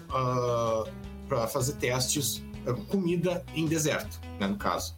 para 1.28 1.48
fazer 1.48 1.72
testes 1.74 2.42
comida 2.74 3.44
em 3.54 3.66
deserto, 3.66 4.20
né, 4.38 4.46
no 4.46 4.56
caso. 4.56 4.94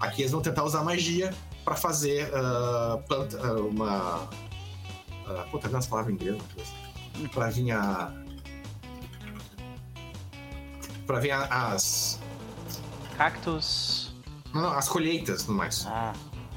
Aqui 0.00 0.22
eles 0.22 0.32
vão 0.32 0.42
tentar 0.42 0.64
usar 0.64 0.82
magia 0.82 1.32
para 1.64 1.76
fazer 1.76 2.30
ah, 2.34 2.98
planta, 3.08 3.38
ah, 3.42 3.60
uma. 3.60 4.28
Uh, 5.26 5.58
tá 5.58 5.68
vendo 5.68 5.78
as 5.78 5.86
palavras 5.86 6.12
em 6.12 6.16
inglês? 6.16 6.42
Para 7.32 7.48
vir 7.48 7.72
a. 7.72 8.12
Para 11.06 11.20
vir 11.20 11.30
a- 11.30 11.72
as. 11.72 12.20
Cactus. 13.16 14.12
Não, 14.52 14.62
não, 14.62 14.72
as 14.72 14.88
colheitas 14.88 15.46
no 15.46 15.54
mais. 15.54 15.86
Ah. 15.86 16.12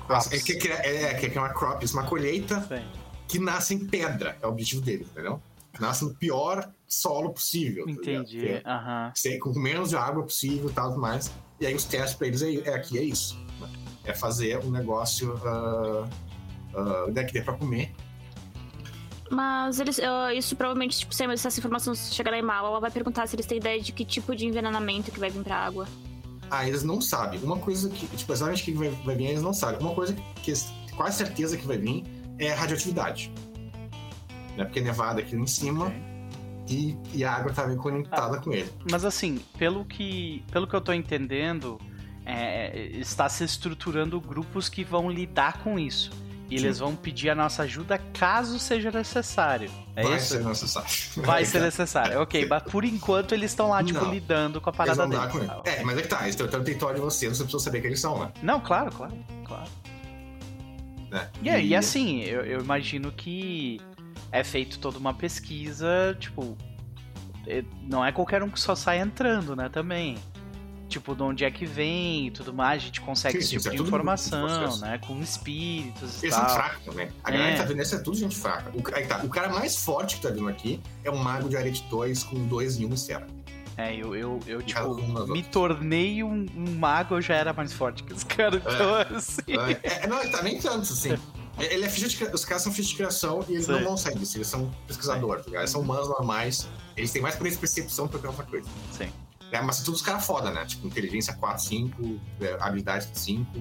As-. 0.09 0.31
É, 0.31 0.39
que, 0.39 0.55
que, 0.55 0.67
é, 0.67 1.13
que 1.13 1.37
é 1.37 1.41
uma 1.41 1.49
crop, 1.49 1.83
uma 1.93 2.03
colheita 2.03 2.65
Sei. 2.67 2.83
que 3.27 3.39
nasce 3.39 3.73
em 3.73 3.85
pedra, 3.85 4.37
é 4.41 4.45
o 4.45 4.49
objetivo 4.49 4.81
dele, 4.81 5.07
entendeu? 5.09 5.41
Nasce 5.79 6.05
no 6.05 6.13
pior 6.15 6.69
solo 6.87 7.31
possível. 7.31 7.85
tá? 7.85 7.91
Entendi. 7.91 8.39
Que 8.39 8.47
é- 8.47 8.63
ser 9.15 9.37
com 9.39 9.57
menos 9.59 9.89
de 9.89 9.95
água 9.95 10.23
possível 10.23 10.69
e 10.69 10.73
tal 10.73 10.97
mais. 10.97 11.31
E 11.59 11.65
aí 11.65 11.73
os 11.75 11.83
testes 11.83 12.13
para 12.15 12.27
eles 12.27 12.41
é, 12.41 12.53
é 12.53 12.73
aqui 12.73 12.97
é 12.97 13.03
isso. 13.03 13.35
né? 13.59 13.69
É 14.05 14.13
fazer 14.13 14.63
um 14.63 14.71
negócio 14.71 15.35
ah, 15.43 17.07
né, 17.11 17.23
que 17.23 17.33
dê 17.33 17.41
para 17.41 17.53
comer. 17.53 17.93
Mas 19.29 19.79
eles, 19.79 19.99
ah, 19.99 20.33
isso 20.33 20.55
provavelmente, 20.55 20.99
tipo, 20.99 21.13
se 21.13 21.23
essa 21.23 21.59
informação 21.59 21.93
chegar 21.93 22.31
lá 22.31 22.37
em 22.37 22.41
Mala, 22.41 22.69
ela 22.69 22.79
vai 22.79 22.91
perguntar 22.91 23.27
se 23.27 23.35
eles 23.35 23.45
têm 23.45 23.57
ideia 23.57 23.81
de 23.81 23.91
que 23.91 24.05
tipo 24.05 24.35
de 24.35 24.45
envenenamento 24.45 25.11
que 25.11 25.19
vai 25.19 25.29
vir 25.29 25.43
pra 25.43 25.55
água. 25.57 25.87
Ah, 26.49 26.65
eles 26.65 26.83
não 26.83 27.01
sabem. 27.01 27.41
Uma 27.41 27.57
coisa 27.57 27.89
que, 27.89 28.07
tipo, 28.15 28.31
exatamente 28.31 28.61
o 28.61 28.65
que 28.65 28.71
vai, 28.73 28.89
vai 28.89 29.15
vir, 29.15 29.25
eles 29.25 29.41
não 29.41 29.53
sabem. 29.53 29.81
Uma 29.81 29.93
coisa 29.93 30.13
que 30.41 30.51
eles 30.51 30.71
quase 30.95 31.17
certeza 31.17 31.57
que 31.57 31.67
vai 31.67 31.77
vir 31.77 32.05
é 32.39 32.53
radioatividade. 32.53 33.31
Né? 34.57 34.65
Porque 34.65 34.79
é 34.79 34.83
nevada 34.83 35.21
aqui 35.21 35.35
em 35.35 35.47
cima 35.47 35.85
Ok. 35.85 35.95
e, 36.67 36.97
e 37.13 37.23
a 37.23 37.31
água 37.33 37.53
tá 37.53 37.65
bem 37.65 37.77
conectada 37.77 38.39
com 38.39 38.51
ele. 38.51 38.69
Mas 38.91 39.05
assim, 39.05 39.39
pelo 39.57 39.85
que, 39.85 40.43
pelo 40.51 40.67
que 40.67 40.73
eu 40.75 40.81
tô 40.81 40.91
entendendo, 40.91 41.79
é, 42.25 42.87
está 42.93 43.29
se 43.29 43.43
estruturando 43.43 44.19
grupos 44.19 44.67
que 44.67 44.83
vão 44.83 45.09
lidar 45.09 45.59
com 45.63 45.77
isso. 45.79 46.11
E 46.49 46.57
Sim. 46.57 46.65
eles 46.65 46.79
vão 46.79 46.95
pedir 46.95 47.29
a 47.29 47.35
nossa 47.35 47.63
ajuda 47.63 47.97
caso 48.13 48.57
seja 48.57 48.89
necessário. 48.89 49.69
É 49.97 50.01
vai 50.03 50.15
isso? 50.15 50.27
ser 50.27 50.45
necessário. 50.45 50.89
Vai 51.17 51.43
ser 51.45 51.59
necessário. 51.61 52.21
Ok, 52.21 52.47
mas 52.47 52.63
por 52.63 52.85
enquanto 52.85 53.33
eles 53.33 53.51
estão 53.51 53.67
lá, 53.67 53.83
tipo, 53.83 53.99
Não. 53.99 54.13
lidando 54.13 54.61
com 54.61 54.69
a 54.69 54.71
Eles 54.71 54.77
parada 54.77 54.95
vão 54.95 55.09
dar 55.09 55.27
deles. 55.27 55.49
com 55.49 55.67
ele. 55.67 55.75
É, 55.77 55.83
mas 55.83 55.97
é 55.97 56.01
que 56.01 56.07
tá, 56.07 56.21
eles 56.21 56.35
estão 56.39 56.47
no 56.47 56.63
território 56.63 56.95
de 56.95 57.01
vocês, 57.01 57.35
você 57.37 57.43
precisa 57.43 57.63
saber 57.63 57.81
quem 57.81 57.87
eles 57.89 57.99
são, 57.99 58.17
né? 58.19 58.31
Não, 58.41 58.61
claro, 58.61 58.89
claro, 58.93 59.13
claro. 59.45 59.69
Né? 61.11 61.29
E, 61.43 61.49
e 61.49 61.75
assim, 61.75 62.21
eu, 62.21 62.41
eu 62.45 62.59
imagino 62.61 63.11
que 63.11 63.79
é 64.31 64.43
feito 64.43 64.79
toda 64.79 64.97
uma 64.97 65.13
pesquisa, 65.13 66.15
tipo, 66.19 66.57
é- 67.45 67.63
não 67.83 68.03
é 68.05 68.11
qualquer 68.11 68.43
um 68.43 68.49
que 68.49 68.59
só 68.59 68.75
sai 68.75 68.99
entrando, 68.99 69.55
né, 69.55 69.69
também. 69.69 70.17
Tipo, 70.89 71.13
de 71.13 71.21
onde 71.21 71.43
é 71.43 71.51
que 71.51 71.65
vem 71.65 72.27
e 72.27 72.31
tudo 72.31 72.53
mais, 72.53 72.81
a 72.81 72.85
gente 72.85 73.01
consegue 73.01 73.33
Sim, 73.33 73.39
esse 73.43 73.49
tipo 73.57 73.67
é 73.67 73.75
de 73.77 73.81
informação, 73.81 74.77
né, 74.77 74.97
com 75.05 75.19
espíritos 75.21 76.23
e 76.23 76.27
Eles 76.27 76.35
são 76.35 76.45
tal. 76.45 76.55
fracos 76.55 76.85
também. 76.85 77.09
A 77.23 77.29
galera 77.31 77.49
É. 77.49 77.53
que 77.55 77.59
tá 77.61 77.65
vendo 77.65 77.81
isso 77.81 77.95
é 77.95 77.99
tudo 77.99 78.15
gente 78.17 78.37
fraca. 78.37 78.71
O, 78.73 78.81
aí 78.95 79.05
tá, 79.05 79.19
o 79.23 79.27
cara 79.29 79.49
mais 79.49 79.75
forte 79.75 80.15
que 80.15 80.21
tá 80.21 80.29
vindo 80.29 80.47
aqui 80.47 80.79
é 81.03 81.11
um 81.11 81.17
mago 81.17 81.49
de 81.49 81.57
Arete 81.57 81.83
2 81.89 82.23
com 82.23 82.47
2 82.47 82.77
e 82.79 82.85
1 82.85 82.89
um 82.89 82.93
esfera. 82.93 83.27
É, 83.75 83.93
eu, 83.95 84.15
eu, 84.15 84.39
eu 84.47 84.61
tipo, 84.63 84.81
um 84.95 85.27
me 85.27 85.43
tornei 85.43 86.23
um, 86.23 86.45
um 86.55 86.71
mago, 86.79 87.15
eu 87.15 87.21
já 87.21 87.35
era 87.35 87.51
mais 87.53 87.73
forte 87.73 88.01
que 88.03 88.13
os 88.13 88.23
caras, 88.23 88.61
então 88.65 88.95
assim... 89.15 89.41
É, 89.83 90.03
é, 90.03 90.07
não, 90.07 90.19
ele 90.21 90.31
tá 90.31 90.41
nem 90.41 90.57
tanto, 90.59 90.81
assim. 90.93 91.15
Ele 91.59 91.85
é 91.85 91.89
ficha 91.89 92.07
de, 92.07 92.35
os 92.35 92.45
caras 92.45 92.61
são 92.61 92.71
ficha 92.71 92.89
de 92.89 92.95
criação 92.95 93.43
e 93.47 93.53
eles 93.53 93.65
Sei. 93.65 93.75
não 93.75 93.83
vão 93.83 93.97
sair 93.97 94.17
disso. 94.17 94.37
Eles 94.37 94.47
são 94.47 94.71
pesquisadores, 94.87 95.45
tá? 95.45 95.57
Eles 95.57 95.69
são 95.69 95.81
humanos 95.81 96.07
normais. 96.07 96.67
Eles 96.95 97.11
têm 97.11 97.21
mais 97.21 97.35
poder 97.35 97.51
de 97.51 97.57
percepção 97.57 98.05
do 98.05 98.11
que 98.11 98.19
qualquer 98.19 98.29
outra 98.29 98.45
coisa. 98.45 98.69
Sim. 98.91 99.11
É, 99.51 99.61
mas 99.61 99.77
são 99.77 99.85
todos 99.85 100.01
caras 100.01 100.25
foda, 100.25 100.51
né? 100.51 100.65
Tipo, 100.65 100.87
inteligência 100.87 101.33
4, 101.33 101.63
5, 101.63 102.19
é, 102.41 102.57
habilidade 102.59 103.09
5. 103.13 103.59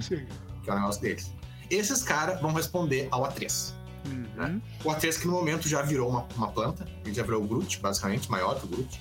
que 0.63 0.71
é 0.71 0.73
o 0.73 0.77
negócio 0.77 1.01
deles. 1.01 1.33
Esses 1.71 2.03
caras 2.03 2.41
vão 2.41 2.53
responder 2.53 3.09
ao 3.11 3.23
A3. 3.23 3.73
Uhum. 4.07 4.61
O 4.85 4.89
A3 4.91 5.21
que 5.21 5.27
no 5.27 5.33
momento 5.33 5.69
já 5.69 5.83
virou 5.83 6.09
uma, 6.09 6.27
uma 6.37 6.49
planta, 6.49 6.87
ele 7.05 7.15
já 7.15 7.23
virou 7.23 7.43
o 7.43 7.47
Groot, 7.47 7.81
basicamente, 7.81 8.31
maior 8.31 8.59
que 8.59 8.67
o 8.67 8.69
Groot. 8.69 9.01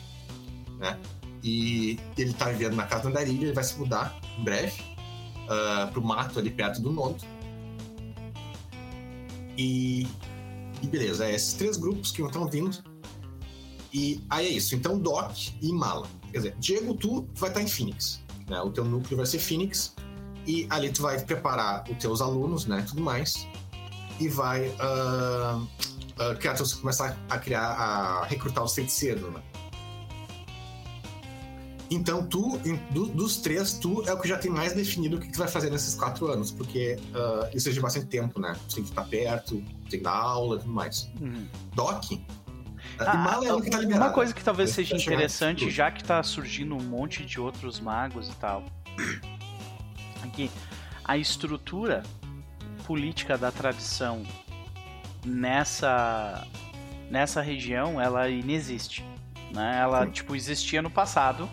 Né? 0.80 0.98
E 1.43 2.00
ele 2.18 2.34
tá 2.34 2.46
vivendo 2.50 2.76
na 2.76 2.86
casa 2.86 3.04
da 3.04 3.10
Andarilha, 3.10 3.46
ele 3.46 3.54
vai 3.54 3.64
se 3.64 3.78
mudar 3.78 4.18
em 4.38 4.43
breve 4.43 4.82
uh, 5.46 5.91
pro 5.91 6.04
mato 6.04 6.39
ali 6.39 6.50
perto 6.50 6.82
do 6.82 6.91
Nodo. 6.91 7.24
E, 9.58 10.08
e 10.82 10.88
beleza, 10.88 11.26
é 11.26 11.36
esses 11.36 11.53
três 11.53 11.78
grupos 11.78 12.12
que 12.12 12.22
estão 12.22 12.47
vindo. 12.47 12.78
E 13.93 14.22
aí 14.30 14.47
é 14.47 14.49
isso. 14.49 14.76
Então, 14.76 14.99
Doc 14.99 15.32
e 15.62 15.72
Mala. 15.72 16.08
Quer 16.32 16.38
dizer, 16.38 16.56
Diego, 16.60 16.93
tu 16.95 17.28
vai 17.36 17.49
estar 17.49 17.62
em 17.62 17.68
Phoenix. 17.68 18.22
Né? 18.49 18.60
O 18.62 18.70
teu 18.70 18.84
núcleo 18.84 19.18
vai 19.18 19.26
ser 19.26 19.39
Phoenix. 19.39 19.95
E 20.45 20.68
ali 20.70 20.91
tu 20.91 21.01
vai 21.01 21.20
preparar 21.20 21.84
os 21.89 21.97
teus 21.97 22.22
alunos, 22.22 22.66
né? 22.66 22.86
Tudo 22.88 23.01
mais. 23.01 23.47
E 24.20 24.28
vai 24.28 24.68
uh, 24.68 25.58
uh, 25.58 26.38
criar, 26.39 26.56
começar 26.80 27.18
a 27.30 27.39
criar, 27.39 27.68
a 27.68 28.26
recrutar 28.26 28.64
os 28.64 28.76
feiticeiros, 28.76 29.34
né? 29.34 29.41
Então, 31.90 32.26
tu, 32.26 32.60
do, 32.92 33.06
dos 33.08 33.38
três, 33.38 33.74
tu 33.74 34.04
é 34.08 34.14
o 34.14 34.20
que 34.20 34.28
já 34.28 34.38
tem 34.38 34.50
mais 34.50 34.74
definido 34.74 35.18
o 35.18 35.20
que 35.20 35.32
tu 35.32 35.38
vai 35.38 35.48
fazer 35.48 35.70
nesses 35.70 35.94
quatro 35.94 36.28
anos, 36.32 36.52
porque 36.52 36.98
uh, 37.12 37.56
isso 37.56 37.70
é 37.70 37.72
de 37.72 37.80
bastante 37.80 38.08
tempo, 38.08 38.40
né? 38.40 38.56
Tu 38.68 38.76
tem 38.76 38.84
que 38.84 38.90
estar 38.90 39.04
perto, 39.04 39.64
tem 39.90 40.00
que 40.00 40.04
dar 40.04 40.16
aula 40.16 40.56
e 40.56 40.60
tudo 40.60 40.74
mais. 40.74 41.10
Uhum. 41.22 41.48
Doc. 41.76 42.06
Ah, 42.98 43.18
Mala 43.18 43.48
é 43.48 43.54
o 43.54 43.62
que 43.62 43.70
tá 43.70 43.80
uma 43.80 44.10
coisa 44.12 44.34
que 44.34 44.44
talvez 44.44 44.72
seja 44.72 44.96
interessante, 44.96 45.70
já 45.70 45.92
que 45.92 46.04
tá 46.04 46.24
surgindo 46.24 46.76
um 46.76 46.82
monte 46.82 47.26
de 47.26 47.40
outros 47.40 47.80
magos 47.80 48.30
e 48.30 48.36
tal, 48.36 48.64
aqui 50.24 50.50
a 51.04 51.18
estrutura 51.18 52.04
política 52.86 53.38
da 53.38 53.52
tradição 53.52 54.24
nessa 55.26 56.48
nessa 57.10 57.42
região 57.42 58.00
ela 58.00 58.30
inexiste, 58.30 59.06
né? 59.54 59.80
Ela 59.82 60.06
Sim. 60.06 60.12
tipo 60.12 60.36
existia 60.36 60.82
no 60.82 60.90
passado, 60.90 61.50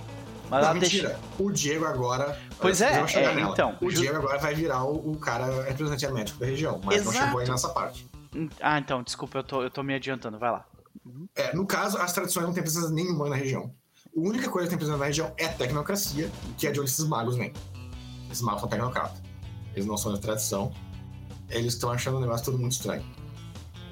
mas 0.53 0.61
Não, 0.65 0.71
ela 0.71 0.79
deixa- 0.79 0.97
mentira. 1.09 1.21
O 1.39 1.51
Diego 1.51 1.85
agora. 1.87 2.39
Pois 2.61 2.83
é, 2.83 3.01
é, 3.01 3.41
então, 3.41 3.75
O 3.81 3.89
Diego 3.91 4.19
agora 4.19 4.39
vai 4.39 4.55
virar 4.55 4.85
o, 4.85 5.13
o 5.13 5.17
cara 5.17 5.65
representante 5.65 6.07
médico 6.13 6.39
da 6.39 6.45
região, 6.47 6.79
mas 6.85 7.03
não 7.03 7.11
Exato. 7.11 7.27
chegou 7.27 7.41
aí 7.41 7.49
nessa 7.49 7.69
parte. 7.71 8.07
Ah, 8.61 8.79
então, 8.79 9.03
desculpa, 9.03 9.39
eu 9.39 9.45
tô, 9.45 9.63
eu 9.63 9.71
tô 9.71 9.83
me 9.83 9.95
adiantando, 9.95 10.39
vai 10.39 10.51
lá. 10.51 10.67
É, 11.35 11.55
no 11.57 11.67
caso, 11.67 11.97
as 11.97 12.13
tradições 12.13 12.45
não 12.45 12.53
têm 12.53 12.63
presença 12.63 12.91
nenhuma 12.91 13.31
na 13.31 13.37
região. 13.37 13.75
A 14.15 14.21
única 14.21 14.51
coisa 14.51 14.67
que 14.67 14.71
tem 14.71 14.79
presença 14.79 14.99
na 14.99 15.07
região 15.07 15.33
é 15.39 15.47
a 15.47 15.53
tecnocracia, 15.55 16.31
que 16.59 16.67
é 16.67 16.71
de 16.71 16.81
onde 16.81 16.91
esses 16.91 17.07
magos 17.07 17.35
vêm. 17.37 17.51
Esses 18.31 18.43
magos 18.43 18.61
são 18.61 18.69
tecnocratas. 18.69 19.23
Eles 19.75 19.87
não 19.87 19.97
são 19.97 20.13
da 20.13 20.19
tradição. 20.19 20.71
Eles 21.49 21.73
estão 21.75 21.91
achando 21.91 22.19
o 22.19 22.21
negócio 22.21 22.45
todo 22.45 22.59
muito 22.59 22.73
estranho. 22.73 23.03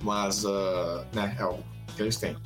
Mas, 0.03 0.45
ah, 0.45 1.07
né, 1.15 1.35
é 1.39 1.43
algo 1.43 1.65
que 1.97 2.03
eles 2.03 2.17
têm. 2.19 2.37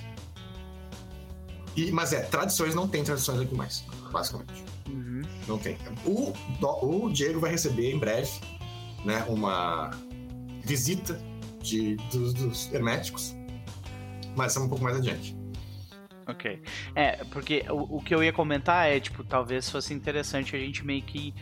E, 1.76 1.90
mas 1.90 2.12
é, 2.12 2.20
tradições 2.22 2.74
não 2.74 2.86
tem 2.86 3.02
tradições 3.02 3.40
aqui 3.40 3.54
mais, 3.54 3.84
basicamente. 4.14 4.64
Uhum. 4.88 5.22
Não 5.46 5.58
tem. 5.58 5.76
O, 6.06 6.32
Do- 6.58 7.04
o 7.06 7.12
Diego 7.12 7.40
vai 7.40 7.50
receber 7.50 7.92
em 7.92 7.98
breve 7.98 8.30
né, 9.04 9.22
uma 9.28 9.90
visita 10.64 11.20
de, 11.60 11.96
dos, 12.10 12.32
dos 12.32 12.72
herméticos, 12.72 13.34
mas 14.34 14.56
é 14.56 14.60
um 14.60 14.68
pouco 14.68 14.82
mais 14.84 14.96
adiante. 14.96 15.36
Ok. 16.26 16.62
É, 16.94 17.22
porque 17.24 17.64
o, 17.68 17.98
o 17.98 18.02
que 18.02 18.14
eu 18.14 18.22
ia 18.24 18.32
comentar 18.32 18.88
é, 18.88 18.98
tipo, 18.98 19.22
talvez 19.22 19.68
fosse 19.68 19.92
interessante 19.92 20.56
a 20.56 20.58
gente 20.58 20.82
meio 20.86 21.02
que 21.02 21.34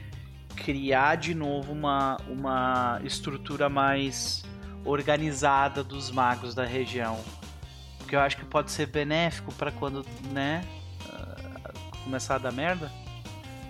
criar 0.57 1.15
de 1.17 1.35
novo 1.35 1.73
uma, 1.73 2.17
uma 2.29 3.01
estrutura 3.05 3.69
mais 3.69 4.43
organizada 4.85 5.85
dos 5.85 6.11
magos 6.11 6.53
da 6.55 6.65
região. 6.65 7.21
Porque 7.99 8.17
eu 8.17 8.21
acho 8.21 8.37
que 8.37 8.45
pode 8.45 8.73
ser 8.73 8.87
benéfico 8.87 9.53
pra 9.55 9.71
quando, 9.71 10.05
né, 10.33 10.65
começar 12.03 12.37
a 12.37 12.39
dar 12.39 12.53
merda. 12.53 12.91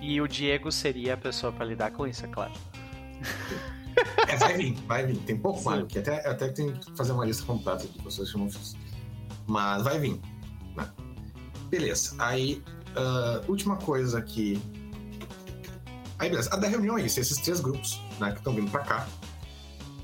E 0.01 0.21
o 0.21 0.27
Diego 0.27 0.73
seria 0.73 1.15
a 1.15 1.17
pessoa 1.17 1.53
pra 1.53 1.65
lidar 1.65 1.93
com 1.93 2.07
isso, 2.07 2.25
é 2.25 2.29
claro. 2.29 2.53
É, 4.29 4.37
vai 4.37 4.57
vir, 4.57 4.75
vai 4.87 5.07
vir. 5.07 5.17
Tem 5.19 5.37
pouco 5.37 5.59
Sim. 5.61 5.65
mago, 5.67 5.87
que 5.87 5.99
até, 5.99 6.27
até 6.29 6.49
tem 6.49 6.73
que 6.73 6.97
fazer 6.97 7.13
uma 7.13 7.25
lista 7.25 7.45
completa 7.45 7.87
de 7.87 7.99
vocês 8.03 8.31
que 8.33 8.39
não 8.39 8.51
fiz. 8.51 8.75
Mas 9.47 9.83
vai 9.83 9.99
vir. 9.99 10.21
né? 10.77 10.89
Beleza. 11.69 12.15
Aí, 12.19 12.63
ah, 12.97 13.43
última 13.49 13.77
coisa 13.77 14.19
aqui. 14.19 14.61
Aí, 16.19 16.31
beleza. 16.31 16.51
A 16.53 16.57
da 16.57 16.69
reunião 16.69 16.99
é 16.99 17.03
isso, 17.03 17.21
esses 17.21 17.39
três 17.39 17.61
grupos, 17.61 18.01
né, 18.19 18.33
que 18.33 18.39
estão 18.39 18.55
vindo 18.55 18.71
pra 18.71 18.81
cá. 18.81 19.07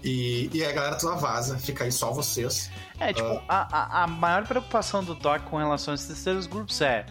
E, 0.02 0.48
e 0.52 0.62
aí 0.62 0.70
a 0.70 0.74
galera 0.74 0.96
toda 0.96 1.16
vaza, 1.16 1.58
fica 1.58 1.84
aí 1.84 1.90
só 1.92 2.12
vocês. 2.12 2.70
É, 3.00 3.12
tipo, 3.12 3.42
a, 3.48 4.00
a, 4.00 4.04
a 4.04 4.06
maior 4.06 4.46
preocupação 4.46 5.02
do 5.02 5.14
Doc 5.14 5.42
com 5.44 5.56
relação 5.56 5.92
a 5.92 5.94
esses 5.96 6.06
terceiros 6.06 6.46
grupos 6.46 6.80
é 6.80 7.04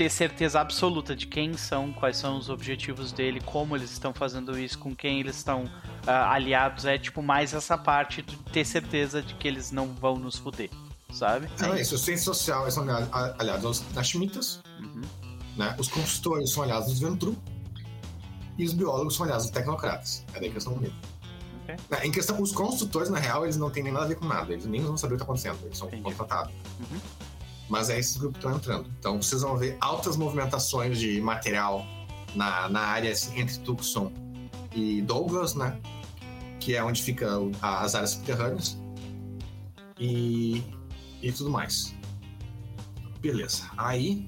ter 0.00 0.08
certeza 0.08 0.58
absoluta 0.58 1.14
de 1.14 1.26
quem 1.26 1.58
são, 1.58 1.92
quais 1.92 2.16
são 2.16 2.38
os 2.38 2.48
objetivos 2.48 3.12
dele, 3.12 3.38
como 3.44 3.76
eles 3.76 3.90
estão 3.92 4.14
fazendo 4.14 4.58
isso, 4.58 4.78
com 4.78 4.96
quem 4.96 5.20
eles 5.20 5.36
estão 5.36 5.64
ah, 6.06 6.32
aliados. 6.32 6.86
É, 6.86 6.96
tipo, 6.96 7.22
mais 7.22 7.52
essa 7.52 7.76
parte 7.76 8.22
de 8.22 8.34
ter 8.50 8.64
certeza 8.64 9.20
de 9.20 9.34
que 9.34 9.46
eles 9.46 9.70
não 9.70 9.88
vão 9.88 10.16
nos 10.16 10.38
fuder, 10.38 10.70
sabe? 11.12 11.50
Então 11.54 11.74
é 11.74 11.82
isso, 11.82 11.96
os 11.96 12.00
ciências 12.00 12.24
social 12.24 12.62
eles 12.62 12.72
são 12.72 12.84
aliados- 13.38 13.66
aos 13.66 13.92
Nashmitas, 13.92 14.62
Uhum. 14.78 15.02
né? 15.54 15.76
Os 15.78 15.88
consultores 15.88 16.50
são 16.50 16.62
aliados 16.62 16.88
dos 16.88 16.98
Ventru 16.98 17.36
e 18.56 18.64
os 18.64 18.72
biólogos 18.72 19.14
são 19.16 19.24
aliados 19.24 19.44
dos 19.44 19.52
tecnocratas. 19.54 20.24
É 20.28 20.40
daí 20.40 20.48
que 20.48 20.54
eles 20.54 20.62
estão 20.64 20.78
unidos. 20.78 20.96
Ok. 21.64 21.76
Né, 21.90 22.06
Em 22.06 22.10
questão, 22.10 22.40
os 22.40 22.52
consultores, 22.52 23.10
na 23.10 23.18
real, 23.18 23.44
eles 23.44 23.58
não 23.58 23.68
têm 23.68 23.82
nem 23.82 23.92
nada 23.92 24.06
a 24.06 24.08
ver 24.08 24.14
com 24.14 24.24
nada. 24.24 24.50
Eles 24.50 24.64
nem 24.64 24.80
vão 24.80 24.96
saber 24.96 25.12
o 25.12 25.16
que 25.18 25.22
está 25.24 25.30
acontecendo. 25.30 25.58
Eles 25.66 25.76
são 25.76 25.88
Entendi. 25.88 26.04
contratados. 26.04 26.54
Uhum. 26.80 26.98
Mas 27.70 27.88
é 27.88 27.98
esses 27.98 28.16
grupos 28.16 28.40
que 28.40 28.46
estão 28.46 28.58
entrando. 28.58 28.90
Então 28.98 29.22
vocês 29.22 29.42
vão 29.42 29.56
ver 29.56 29.78
altas 29.80 30.16
movimentações 30.16 30.98
de 30.98 31.20
material 31.20 31.86
na, 32.34 32.68
na 32.68 32.80
área 32.80 33.12
assim, 33.12 33.40
entre 33.40 33.58
Tucson 33.60 34.12
e 34.74 35.00
Douglas, 35.02 35.54
né? 35.54 35.80
Que 36.58 36.74
é 36.74 36.82
onde 36.82 37.00
ficam 37.00 37.52
as 37.62 37.94
áreas 37.94 38.10
subterrâneas. 38.10 38.76
E, 39.98 40.64
e 41.22 41.30
tudo 41.30 41.48
mais. 41.48 41.94
Beleza. 43.20 43.62
Aí. 43.78 44.26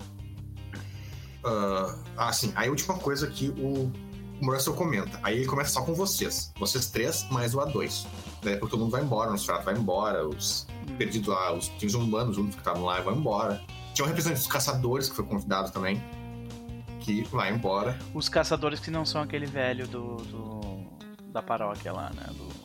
ah, 1.45 1.99
ah, 2.17 2.33
sim. 2.33 2.53
Aí 2.55 2.69
a 2.69 2.71
última 2.71 2.97
coisa 2.99 3.27
que 3.27 3.49
o, 3.51 3.91
o 4.41 4.53
Russell 4.53 4.75
comenta. 4.75 5.19
Aí 5.23 5.39
ele 5.39 5.47
começa 5.47 5.71
só 5.71 5.83
com 5.83 5.95
vocês. 5.95 6.53
Vocês 6.61 6.87
três, 6.91 7.27
mais 7.29 7.55
o 7.55 7.59
A2. 7.59 8.07
Daí 8.43 8.57
porque 8.57 8.73
todo 8.73 8.81
mundo 8.81 8.91
vai 8.91 9.03
embora, 9.03 9.29
o 9.29 9.33
Nosferatu 9.33 9.65
vai 9.65 9.75
embora, 9.75 10.27
os 10.29 10.67
perdidos 10.99 11.29
lá, 11.29 11.53
os 11.53 11.71
os 11.83 11.95
humanos 11.95 12.35
juntos 12.37 12.55
que 12.57 12.61
estavam 12.61 12.85
lá 12.85 13.01
vão 13.01 13.15
embora. 13.17 13.63
Tinha 13.95 14.05
um 14.05 14.09
representante 14.09 14.41
dos 14.41 14.51
caçadores 14.51 15.09
que 15.09 15.15
foi 15.17 15.25
convidado 15.25 15.71
também. 15.71 16.03
Que 17.01 17.23
vai 17.25 17.53
embora. 17.53 17.99
Os 18.15 18.29
caçadores 18.29 18.81
que 18.81 18.91
não 18.91 19.05
são 19.05 19.23
aquele 19.23 19.47
velho 19.47 19.87
do, 19.89 20.17
do- 20.17 20.85
da 21.33 21.43
paróquia 21.43 21.93
lá, 21.93 22.11
né? 22.15 22.25
Do... 22.29 22.62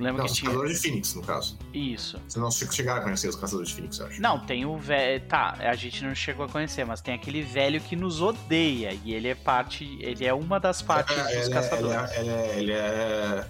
Lembra 0.00 0.22
Não, 0.22 0.24
que 0.26 0.32
os 0.32 0.36
tinha. 0.38 0.50
caçadores 0.50 0.76
de 0.76 0.82
Phoenix, 0.88 1.14
no 1.14 1.22
caso. 1.22 1.58
Isso. 1.74 2.18
Vocês 2.26 2.42
não 2.42 2.50
che- 2.50 2.66
chegaram 2.72 3.00
a 3.00 3.04
conhecer 3.04 3.28
os 3.28 3.36
caçadores 3.36 3.68
de 3.68 3.74
Phoenix, 3.74 3.98
eu 3.98 4.06
acho. 4.06 4.20
Não, 4.22 4.40
tem 4.40 4.64
o 4.64 4.76
velho. 4.78 5.22
Tá, 5.26 5.56
a 5.60 5.74
gente 5.76 6.02
não 6.02 6.14
chegou 6.14 6.46
a 6.46 6.48
conhecer, 6.48 6.84
mas 6.86 7.00
tem 7.00 7.14
aquele 7.14 7.42
velho 7.42 7.80
que 7.80 7.94
nos 7.94 8.20
odeia. 8.22 8.98
E 9.04 9.12
ele 9.12 9.28
é 9.28 9.34
parte. 9.34 9.84
Ele 10.00 10.24
é 10.26 10.32
uma 10.32 10.58
das 10.58 10.80
partes 10.82 11.16
É, 11.16 11.22
dos 11.22 11.30
ele, 11.30 11.38
é, 11.38 11.44
ele, 11.44 11.54
caçadores. 11.54 12.10
é, 12.12 12.20
ele 12.20 12.30
é. 12.30 12.56
Ele 12.56 12.72
é. 12.72 13.46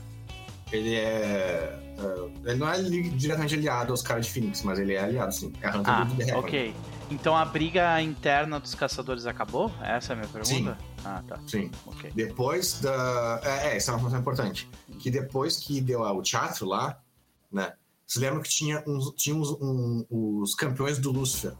Ele 0.72 0.94
é. 0.94 1.01
é, 1.98 2.51
ele 2.51 2.59
não 2.59 2.68
é 2.72 2.78
li- 2.78 3.10
diretamente 3.10 3.55
aliado 3.55 3.93
aos 3.93 4.02
caras 4.02 4.27
de 4.27 4.32
Phoenix, 4.32 4.62
mas 4.62 4.78
ele 4.78 4.94
é 4.94 5.02
aliado, 5.02 5.35
sim. 5.35 5.52
É 5.60 5.68
a 5.68 5.77
Hunter 5.77 5.93
Ah, 5.94 6.05
do 6.05 6.16
The 6.24 6.36
ok. 6.36 6.74
Então 7.11 7.37
a 7.37 7.45
briga 7.45 8.01
interna 8.01 8.61
dos 8.61 8.74
caçadores 8.74 9.27
acabou? 9.27 9.73
Essa 9.82 10.12
é 10.12 10.15
a 10.15 10.16
minha 10.16 10.28
pergunta? 10.28 10.78
Ah, 11.05 11.23
tá. 11.27 11.41
Sim. 11.47 11.70
Depois 12.15 12.81
da. 12.81 13.41
É, 13.43 13.69
é, 13.69 13.77
essa 13.77 13.91
é 13.91 13.95
uma 13.95 13.99
informação 13.99 14.20
importante. 14.20 14.70
Que 14.99 15.11
depois 15.11 15.57
que 15.57 15.81
deu 15.81 16.03
o 16.03 16.23
teatro 16.23 16.66
lá, 16.66 17.01
né? 17.51 17.73
Vocês 18.07 18.23
lembram 18.24 18.43
que 18.43 18.49
tinha, 18.49 18.82
uns, 18.87 19.12
tinha 19.16 19.37
uns, 19.37 19.51
um- 19.61 20.05
os 20.11 20.55
campeões 20.55 20.99
do 20.99 21.12
Lúcifer, 21.12 21.53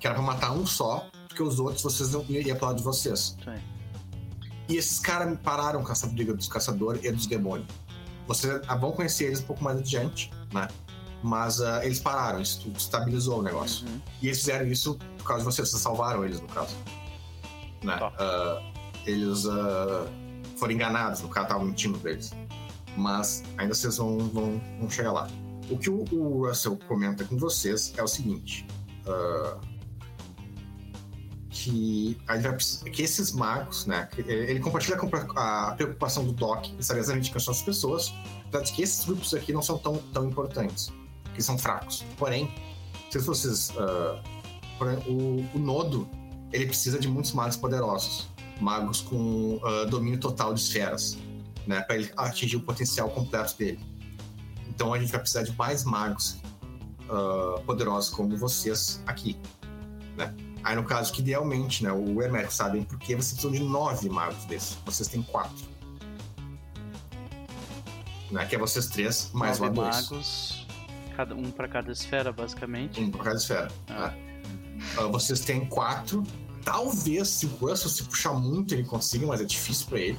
que 0.00 0.06
era 0.06 0.14
pra 0.16 0.22
matar 0.22 0.52
um 0.52 0.66
só, 0.66 1.08
porque 1.28 1.42
os 1.42 1.60
outros 1.60 1.82
vocês 1.82 2.12
não 2.12 2.24
iam 2.28 2.56
pro 2.56 2.66
lado 2.66 2.78
de 2.78 2.82
vocês. 2.82 3.36
Sim. 3.44 3.60
E 4.68 4.76
esses 4.76 4.98
caras 4.98 5.38
pararam 5.40 5.82
com 5.82 5.92
essa 5.92 6.06
briga 6.06 6.34
dos 6.34 6.48
caçadores 6.48 7.04
e 7.04 7.12
dos 7.12 7.26
demônios. 7.26 7.68
Vocês 8.26 8.60
ah, 8.66 8.76
vão 8.76 8.92
conhecer 8.92 9.26
eles 9.26 9.40
um 9.40 9.44
pouco 9.44 9.62
mais 9.62 9.78
adiante, 9.78 10.30
né? 10.52 10.66
Mas 11.22 11.60
ah, 11.60 11.84
eles 11.84 12.00
pararam, 12.00 12.40
isso 12.40 12.62
tudo 12.62 12.76
estabilizou 12.76 13.38
o 13.38 13.42
negócio. 13.42 13.86
Uhum. 13.86 14.00
E 14.20 14.26
eles 14.26 14.38
fizeram 14.38 14.66
isso 14.66 14.98
por 15.18 15.26
causa 15.26 15.44
de 15.44 15.44
vocês, 15.44 15.68
vocês 15.70 15.80
salvaram 15.80 16.24
eles, 16.24 16.40
no 16.40 16.48
caso. 16.48 16.76
Né? 17.82 17.96
Tá. 17.96 18.12
Ah, 18.18 18.72
eles 19.06 19.46
ah, 19.46 20.06
foram 20.56 20.72
enganados, 20.72 21.20
no 21.20 21.28
caso, 21.28 21.46
estavam 21.46 21.66
mentindo 21.66 21.98
pra 21.98 22.12
eles. 22.12 22.32
Mas 22.96 23.42
ainda 23.56 23.74
vocês 23.74 23.96
vão, 23.96 24.18
vão, 24.18 24.60
vão 24.80 24.90
chegar 24.90 25.12
lá. 25.12 25.28
O 25.70 25.78
que 25.78 25.88
o, 25.88 26.04
o 26.12 26.46
Russell 26.46 26.78
comenta 26.88 27.24
com 27.24 27.38
vocês 27.38 27.92
é 27.96 28.02
o 28.02 28.08
seguinte: 28.08 28.66
que, 31.48 32.18
a 32.26 32.34
gente 32.34 32.42
vai 32.42 32.52
precisar- 32.54 32.90
que 32.90 33.02
esses 33.02 33.32
magos, 33.32 33.86
né? 33.86 34.08
que 34.12 34.20
Ele 34.22 34.60
compartilha 34.60 34.96
com 34.96 35.08
a 35.36 35.72
preocupação 35.76 36.24
do 36.24 36.32
Doc 36.32 36.66
em 36.68 36.82
saber 36.82 37.00
exatamente 37.00 37.30
quem 37.30 37.40
são 37.40 37.52
as 37.52 37.62
pessoas, 37.62 38.12
que 38.74 38.82
esses 38.82 39.04
grupos 39.04 39.32
aqui 39.34 39.52
não 39.52 39.62
são 39.62 39.78
tão, 39.78 39.96
tão 40.12 40.28
importantes, 40.28 40.92
que 41.34 41.42
são 41.42 41.58
fracos. 41.58 42.04
Porém, 42.16 42.52
se 43.10 43.18
vocês. 43.18 43.72
porém, 44.78 44.98
o, 45.06 45.56
o 45.56 45.58
Nodo 45.58 46.08
ele 46.52 46.66
precisa 46.66 46.98
de 46.98 47.08
muitos 47.08 47.32
magos 47.32 47.56
poderosos, 47.56 48.28
magos 48.60 49.00
com 49.00 49.60
ah, 49.64 49.84
domínio 49.86 50.20
total 50.20 50.52
de 50.52 50.60
esferas, 50.60 51.16
né? 51.66 51.80
Para 51.80 51.96
ele 51.96 52.12
atingir 52.16 52.56
o 52.56 52.60
potencial 52.60 53.08
completo 53.10 53.56
dele. 53.56 53.80
Então 54.68 54.92
a 54.92 54.98
gente 54.98 55.10
vai 55.10 55.20
precisar 55.20 55.42
de 55.42 55.52
mais 55.56 55.84
magos 55.84 56.36
ah, 57.08 57.60
poderosos 57.64 58.10
como 58.10 58.36
vocês 58.36 59.02
aqui, 59.06 59.36
né? 60.16 60.34
Aí 60.62 60.76
no 60.76 60.84
caso 60.84 61.12
que 61.12 61.20
idealmente, 61.20 61.82
né, 61.82 61.92
o 61.92 62.22
Hermeto 62.22 62.52
sabem 62.52 62.84
porque 62.84 63.16
vocês 63.16 63.32
precisam 63.32 63.50
de 63.50 63.58
nove 63.58 64.08
magos 64.08 64.44
desses. 64.44 64.78
Vocês 64.84 65.08
têm 65.08 65.20
quatro. 65.22 65.72
Né, 68.30 68.46
que 68.46 68.54
é 68.54 68.58
vocês 68.58 68.86
três, 68.86 69.30
mais 69.32 69.58
Nove 69.58 69.76
lá 69.76 69.90
dois. 69.90 70.10
magos, 70.10 70.61
cada, 71.12 71.34
um 71.34 71.50
pra 71.50 71.68
cada 71.68 71.92
esfera, 71.92 72.32
basicamente. 72.32 73.00
Um 73.00 73.10
por 73.10 73.22
cada 73.22 73.36
esfera. 73.36 73.68
Ah. 73.88 74.12
Ah, 74.98 75.06
vocês 75.06 75.40
têm 75.40 75.64
quatro. 75.66 76.22
Talvez, 76.64 77.28
se 77.28 77.46
o 77.46 77.48
Russell 77.56 77.88
se 77.90 78.04
puxar 78.04 78.32
muito, 78.34 78.74
ele 78.74 78.84
consiga, 78.84 79.26
mas 79.26 79.40
é 79.40 79.44
difícil 79.44 79.86
pra 79.88 79.98
ele. 79.98 80.18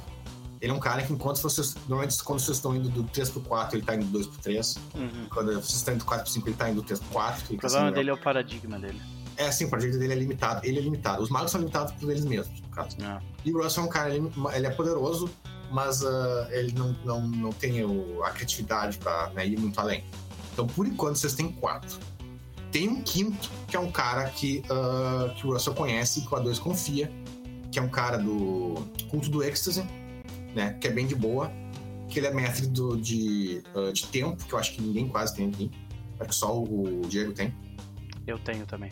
Ele 0.60 0.70
é 0.72 0.74
um 0.74 0.78
cara 0.80 1.02
que, 1.02 1.12
enquanto 1.12 1.40
vocês. 1.42 1.74
Normalmente, 1.88 2.22
quando 2.22 2.40
vocês 2.40 2.56
estão 2.56 2.74
indo 2.74 2.88
do 2.88 3.02
3 3.04 3.28
pro 3.30 3.40
4, 3.42 3.76
ele 3.76 3.84
tá 3.84 3.94
indo 3.94 4.06
do 4.06 4.12
2 4.12 4.26
pro 4.26 4.38
3. 4.40 4.76
Uhum. 4.94 5.26
Quando 5.30 5.52
vocês 5.54 5.74
estão 5.74 5.92
indo 5.94 6.00
do 6.00 6.06
4 6.06 6.24
pro 6.24 6.32
5, 6.32 6.48
ele 6.48 6.56
tá 6.56 6.70
indo 6.70 6.80
do 6.80 6.86
3 6.86 7.00
pro 7.00 7.08
4. 7.10 7.44
O 7.54 7.56
tá 7.56 7.60
problema 7.68 7.92
dele 7.92 8.10
é 8.10 8.12
o 8.12 8.18
paradigma 8.18 8.78
dele. 8.78 9.00
É, 9.36 9.50
sim, 9.50 9.64
o 9.66 9.68
projeto 9.70 9.98
dele 9.98 10.12
é 10.12 10.16
limitado. 10.16 10.60
Ele 10.64 10.78
é 10.78 10.82
limitado. 10.82 11.22
Os 11.22 11.28
magos 11.28 11.50
são 11.50 11.60
limitados 11.60 11.92
por 11.94 12.10
eles 12.10 12.24
mesmos, 12.24 12.60
no 12.60 12.68
caso. 12.68 12.96
Ah. 13.02 13.20
E 13.44 13.52
o 13.52 13.62
Russell 13.62 13.82
é 13.82 13.86
um 13.86 13.90
cara, 13.90 14.14
ele, 14.14 14.30
ele 14.54 14.66
é 14.66 14.70
poderoso, 14.70 15.28
mas 15.70 16.04
ah, 16.04 16.48
ele 16.50 16.72
não, 16.72 16.96
não, 17.04 17.26
não 17.26 17.52
tem 17.52 17.84
o- 17.84 18.22
a 18.24 18.30
criatividade 18.30 18.96
pra 18.98 19.30
né, 19.34 19.46
ir 19.46 19.58
muito 19.58 19.78
além. 19.80 20.04
Então, 20.54 20.68
por 20.68 20.86
enquanto, 20.86 21.16
vocês 21.16 21.34
têm 21.34 21.50
quatro. 21.50 21.98
Tem 22.70 22.88
um 22.88 23.02
quinto, 23.02 23.50
que 23.66 23.76
é 23.76 23.80
um 23.80 23.90
cara 23.90 24.30
que, 24.30 24.62
ah, 24.70 25.34
que 25.36 25.46
o 25.46 25.52
Russell 25.52 25.74
conhece 25.74 26.20
e 26.20 26.22
que 26.22 26.32
o 26.32 26.38
A2 26.38 26.60
confia, 26.60 27.10
que 27.70 27.78
é 27.78 27.82
um 27.82 27.88
cara 27.88 28.16
do 28.16 28.74
culto 29.10 29.28
do 29.28 29.42
êxtase, 29.42 29.84
né? 30.54 30.74
Que 30.80 30.86
é 30.86 30.90
bem 30.90 31.06
de 31.06 31.14
boa. 31.14 31.52
Que 32.08 32.20
ele 32.20 32.28
é 32.28 32.32
mestre 32.32 32.68
do, 32.68 32.96
de, 32.96 33.62
ah, 33.74 33.90
de 33.92 34.06
tempo, 34.06 34.44
que 34.44 34.52
eu 34.52 34.58
acho 34.58 34.72
que 34.74 34.80
ninguém 34.80 35.08
quase 35.08 35.34
tem 35.34 35.48
aqui. 35.48 35.70
Acho 36.20 36.28
que 36.28 36.34
só 36.34 36.56
o 36.56 37.02
Diego 37.08 37.32
tem. 37.32 37.52
Eu 38.26 38.38
tenho 38.38 38.64
também. 38.64 38.90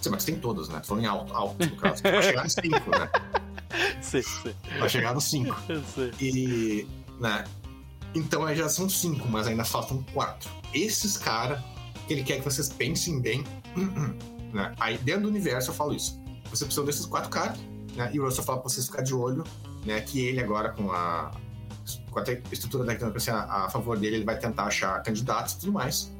Sim, 0.00 0.10
mas 0.10 0.24
tem 0.24 0.36
todos, 0.36 0.68
né? 0.68 0.78
Tô 0.78 0.88
falando 0.88 1.04
em 1.04 1.06
alto, 1.08 1.34
alto 1.34 1.66
no 1.66 1.76
caso. 1.76 2.02
Vai 2.02 2.22
chegar 2.22 2.44
no 2.44 2.50
5, 2.50 2.90
né? 2.90 3.10
Sim, 4.00 4.22
sim. 4.22 4.54
Vai 4.78 4.88
chegar 4.88 5.12
no 5.12 5.20
5. 5.20 5.62
Eu 5.68 5.82
sei. 5.82 6.12
E, 6.20 6.86
né? 7.18 7.44
Então 8.16 8.46
aí 8.46 8.56
já 8.56 8.66
são 8.66 8.88
cinco, 8.88 9.28
mas 9.28 9.46
ainda 9.46 9.62
faltam 9.62 10.02
quatro. 10.14 10.50
Esses 10.72 11.18
caras, 11.18 11.60
ele 12.08 12.24
quer 12.24 12.38
que 12.38 12.44
vocês 12.44 12.70
pensem 12.70 13.20
bem, 13.20 13.44
né? 14.54 14.74
Aí 14.80 14.96
dentro 14.96 15.24
do 15.24 15.28
universo 15.28 15.70
eu 15.70 15.74
falo 15.74 15.94
isso. 15.94 16.18
Você 16.48 16.64
precisa 16.64 16.86
desses 16.86 17.04
quatro 17.04 17.28
caras, 17.28 17.58
né? 17.94 18.10
E 18.14 18.18
o 18.18 18.24
Russell 18.24 18.42
fala 18.42 18.60
pra 18.60 18.70
vocês 18.70 18.86
ficar 18.86 19.02
de 19.02 19.14
olho, 19.14 19.44
né? 19.84 20.00
Que 20.00 20.24
ele 20.24 20.40
agora 20.40 20.70
com 20.70 20.90
a, 20.90 21.30
com 22.10 22.18
a 22.18 22.24
estrutura 22.50 22.84
da 22.84 22.92
tecnologia 22.92 23.34
a, 23.34 23.66
a 23.66 23.70
favor 23.70 23.98
dele, 23.98 24.16
ele 24.16 24.24
vai 24.24 24.38
tentar 24.38 24.64
achar 24.64 25.02
candidatos 25.02 25.52
e 25.52 25.58
tudo 25.58 25.72
mais 25.72 26.10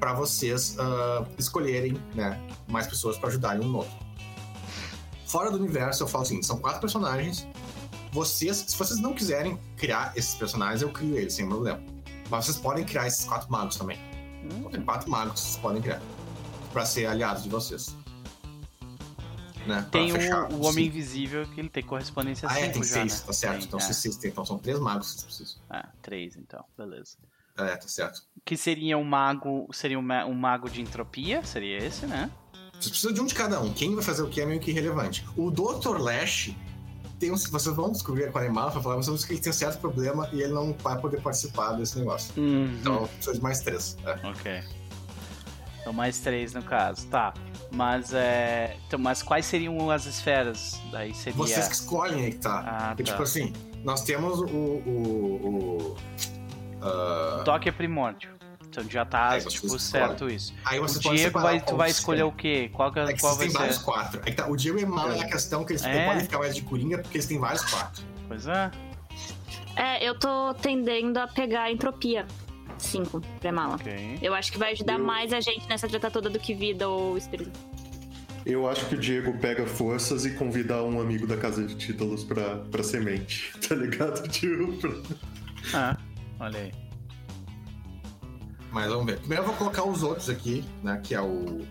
para 0.00 0.12
vocês 0.12 0.76
ah, 0.80 1.24
escolherem, 1.38 1.96
né? 2.12 2.40
Mais 2.66 2.88
pessoas 2.88 3.16
para 3.16 3.28
ajudarem 3.28 3.64
um 3.64 3.68
no 3.68 3.78
outro. 3.78 3.92
Fora 5.26 5.50
do 5.50 5.58
universo, 5.58 6.02
eu 6.02 6.08
falo 6.08 6.24
assim, 6.24 6.42
são 6.42 6.58
quatro 6.58 6.80
personagens 6.80 7.46
vocês, 8.16 8.64
se 8.66 8.76
vocês 8.76 8.98
não 8.98 9.12
quiserem 9.12 9.58
criar 9.76 10.12
esses 10.16 10.34
personagens, 10.34 10.80
eu 10.80 10.90
crio 10.90 11.16
eles 11.18 11.34
sem 11.34 11.46
problema. 11.46 11.78
Mas 12.30 12.46
vocês 12.46 12.56
podem 12.56 12.82
criar 12.84 13.06
esses 13.06 13.26
quatro 13.26 13.52
magos 13.52 13.76
também. 13.76 13.98
Então, 14.42 14.70
tem 14.70 14.82
quatro 14.82 15.10
magos 15.10 15.34
que 15.34 15.40
vocês 15.48 15.56
podem 15.58 15.82
criar 15.82 16.00
pra 16.72 16.86
ser 16.86 17.04
aliados 17.06 17.42
de 17.42 17.48
vocês. 17.50 17.94
Né? 19.66 19.82
Pra 19.82 19.90
Tem 19.90 20.10
fechar 20.12 20.50
o, 20.50 20.54
o 20.54 20.60
Homem 20.60 20.84
cinco. 20.84 20.96
Invisível, 20.96 21.46
que 21.46 21.60
ele 21.60 21.68
tem 21.68 21.82
correspondência 21.82 22.48
Ah, 22.48 22.58
é, 22.58 22.62
5 22.66 22.72
tem 22.72 22.82
já, 22.84 22.88
seis, 22.88 23.20
né? 23.20 23.26
tá 23.26 23.32
certo. 23.32 23.56
Tem, 23.58 23.66
então, 23.66 23.78
é. 23.80 23.92
têm- 23.92 24.30
então 24.30 24.46
são 24.46 24.58
três 24.58 24.78
magos 24.78 25.08
que 25.08 25.20
vocês 25.20 25.24
precisam. 25.24 25.62
Ah, 25.68 25.88
três 26.00 26.36
então, 26.36 26.64
beleza. 26.78 27.16
É, 27.58 27.76
tá 27.76 27.88
certo. 27.88 28.22
Que 28.44 28.56
seria 28.56 28.96
um 28.96 29.04
mago. 29.04 29.66
Seria 29.72 29.98
um, 29.98 30.02
um 30.28 30.34
mago 30.34 30.70
de 30.70 30.80
entropia? 30.80 31.44
Seria 31.44 31.78
esse, 31.78 32.06
né? 32.06 32.30
Vocês 32.72 32.88
precisam 32.88 33.12
de 33.12 33.20
um 33.20 33.26
de 33.26 33.34
cada 33.34 33.60
um. 33.60 33.72
Quem 33.72 33.94
vai 33.94 34.04
fazer 34.04 34.22
o 34.22 34.28
que 34.28 34.40
é 34.40 34.46
meio 34.46 34.60
que 34.60 34.70
irrelevante. 34.70 35.26
O 35.36 35.50
Dr. 35.50 35.98
Lash 35.98 36.54
tem 37.18 37.30
um, 37.30 37.36
vocês 37.36 37.74
vão 37.74 37.90
descobrir 37.90 38.30
com 38.30 38.38
o 38.38 38.42
animal, 38.42 38.70
vai 38.70 38.82
falar, 38.82 38.96
vocês 38.96 39.24
que 39.24 39.32
ele 39.32 39.40
tem 39.40 39.50
um 39.50 39.54
certo 39.54 39.78
problema 39.80 40.28
e 40.32 40.42
ele 40.42 40.52
não 40.52 40.72
vai 40.74 40.98
poder 41.00 41.20
participar 41.20 41.72
desse 41.72 41.98
negócio. 41.98 42.32
Então, 42.36 43.06
precisa 43.06 43.34
de 43.34 43.42
mais 43.42 43.60
três. 43.60 43.96
É. 44.04 44.26
Ok. 44.26 44.62
Então 45.80 45.92
mais 45.92 46.18
três 46.18 46.52
no 46.52 46.64
caso, 46.64 47.06
tá. 47.06 47.32
Mas 47.70 48.12
é. 48.12 48.76
Então, 48.86 48.98
mas 48.98 49.22
quais 49.22 49.46
seriam 49.46 49.88
as 49.88 50.04
esferas? 50.04 50.80
Daí 50.90 51.14
seria. 51.14 51.36
Vocês 51.36 51.68
que 51.68 51.74
escolhem 51.74 52.24
aí 52.24 52.32
que 52.32 52.38
tá. 52.38 52.64
Ah, 52.66 52.88
Porque, 52.88 53.04
tá. 53.04 53.12
tipo 53.12 53.22
assim, 53.22 53.52
nós 53.84 54.02
temos 54.02 54.40
o. 54.40 54.46
o, 54.46 55.94
o 55.94 55.96
ah, 56.82 57.42
Toque 57.44 57.68
é 57.68 57.72
primórdio. 57.72 58.35
Então 58.76 58.90
já 58.90 59.06
tá, 59.06 59.40
tipo, 59.40 59.78
certo 59.78 60.28
isso. 60.28 60.52
aí 60.62 60.78
O 60.78 60.82
você 60.82 61.00
pode 61.00 61.16
Diego 61.16 61.40
vai, 61.40 61.60
tu 61.64 61.76
vai 61.76 61.88
escolher 61.90 62.24
o 62.24 62.32
quê? 62.32 62.68
Qual, 62.74 62.92
que, 62.92 62.98
É 62.98 63.14
que 63.14 63.20
qual 63.20 63.34
vai 63.34 63.46
têm 63.46 63.52
ser? 63.52 63.58
vários 63.58 63.78
quatro. 63.78 64.20
É 64.20 64.30
que 64.30 64.32
tá, 64.36 64.46
o 64.48 64.54
Diego 64.54 64.78
e 64.78 64.84
Mala 64.84 65.16
é 65.16 65.20
a 65.22 65.26
questão 65.26 65.64
que 65.64 65.72
eles 65.72 65.82
É. 65.82 66.04
podem 66.04 66.20
ficar 66.24 66.38
mais 66.38 66.54
de 66.54 66.60
coringa 66.60 66.98
porque 66.98 67.16
eles 67.16 67.26
têm 67.26 67.38
vários 67.38 67.62
quatro. 67.64 68.04
Pois 68.28 68.46
é. 68.46 68.70
É, 69.76 70.06
eu 70.06 70.18
tô 70.18 70.52
tendendo 70.60 71.16
a 71.18 71.26
pegar 71.26 71.62
a 71.62 71.72
entropia 71.72 72.26
5 72.76 73.22
pra 73.40 73.50
mala. 73.50 73.76
Ok. 73.76 74.18
Eu 74.20 74.34
acho 74.34 74.52
que 74.52 74.58
vai 74.58 74.72
ajudar 74.72 74.94
Eu- 74.98 75.04
mais 75.04 75.32
a 75.32 75.40
gente 75.40 75.66
nessa 75.68 75.88
treta 75.88 76.10
toda 76.10 76.28
do 76.28 76.38
que 76.38 76.52
vida 76.54 76.86
ou 76.86 77.16
espírito. 77.16 77.58
Eu 78.44 78.68
acho 78.68 78.84
que 78.86 78.94
o 78.94 78.98
Diego 78.98 79.38
pega 79.38 79.66
forças 79.66 80.26
e 80.26 80.32
convida 80.32 80.82
um 80.82 81.00
amigo 81.00 81.26
da 81.26 81.36
Casa 81.38 81.66
de 81.66 81.74
Títulos 81.76 82.24
pra, 82.24 82.56
pra 82.70 82.82
semente, 82.82 83.52
tá 83.66 83.74
ligado? 83.74 84.20
Pra- 84.80 84.90
Ah, 85.74 85.96
olha 86.40 86.58
aí. 86.60 86.72
Mas 88.76 88.90
vamos 88.90 89.06
ver. 89.06 89.18
Primeiro 89.20 89.42
eu 89.42 89.46
vou 89.46 89.56
colocar 89.56 89.84
os 89.84 90.02
outros 90.02 90.28
aqui, 90.28 90.62
né? 90.82 91.00
Que 91.02 91.14
é 91.14 91.20
o. 91.22 91.66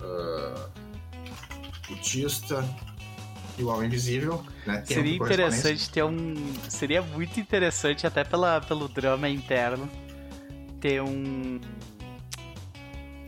ah, 0.00 0.68
o 1.90 1.94
Tista 1.96 2.64
e 3.58 3.64
o 3.64 3.68
Homem 3.68 3.88
Invisível. 3.88 4.44
Né, 4.64 4.84
Seria 4.86 5.16
interessante 5.16 5.90
ter 5.90 6.04
um. 6.04 6.34
Seria 6.68 7.02
muito 7.02 7.40
interessante, 7.40 8.06
até 8.06 8.22
pela, 8.22 8.60
pelo 8.60 8.86
drama 8.88 9.28
interno, 9.28 9.90
ter 10.80 11.02
um. 11.02 11.58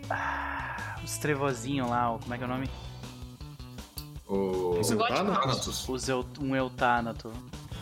Ah, 0.08 0.94
os 1.02 1.18
trevozinhos 1.18 1.90
lá, 1.90 2.14
o- 2.14 2.20
como 2.20 2.34
é 2.34 2.38
que 2.38 2.44
é 2.44 2.46
o 2.46 2.50
nome? 2.50 2.70
O. 4.28 4.80
De 4.80 4.96
Thanatos. 4.96 5.88
Os 5.88 6.08
eu, 6.08 6.24
um 6.40 6.54
Eutanato 6.54 7.32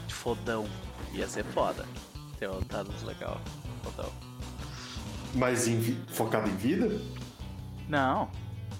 de 0.07 0.15
fodão. 0.15 0.67
Ia 1.13 1.29
ser 1.29 1.45
foda. 1.45 1.85
Ter 2.39 2.49
um 2.49 2.55
Eutanato 2.55 3.05
legal. 3.05 3.39
Fodão. 3.83 4.11
Mas 5.35 5.69
em 5.69 5.79
vi- 5.79 5.99
focado 6.09 6.49
em 6.49 6.57
vida? 6.57 7.01
Não. 7.89 8.29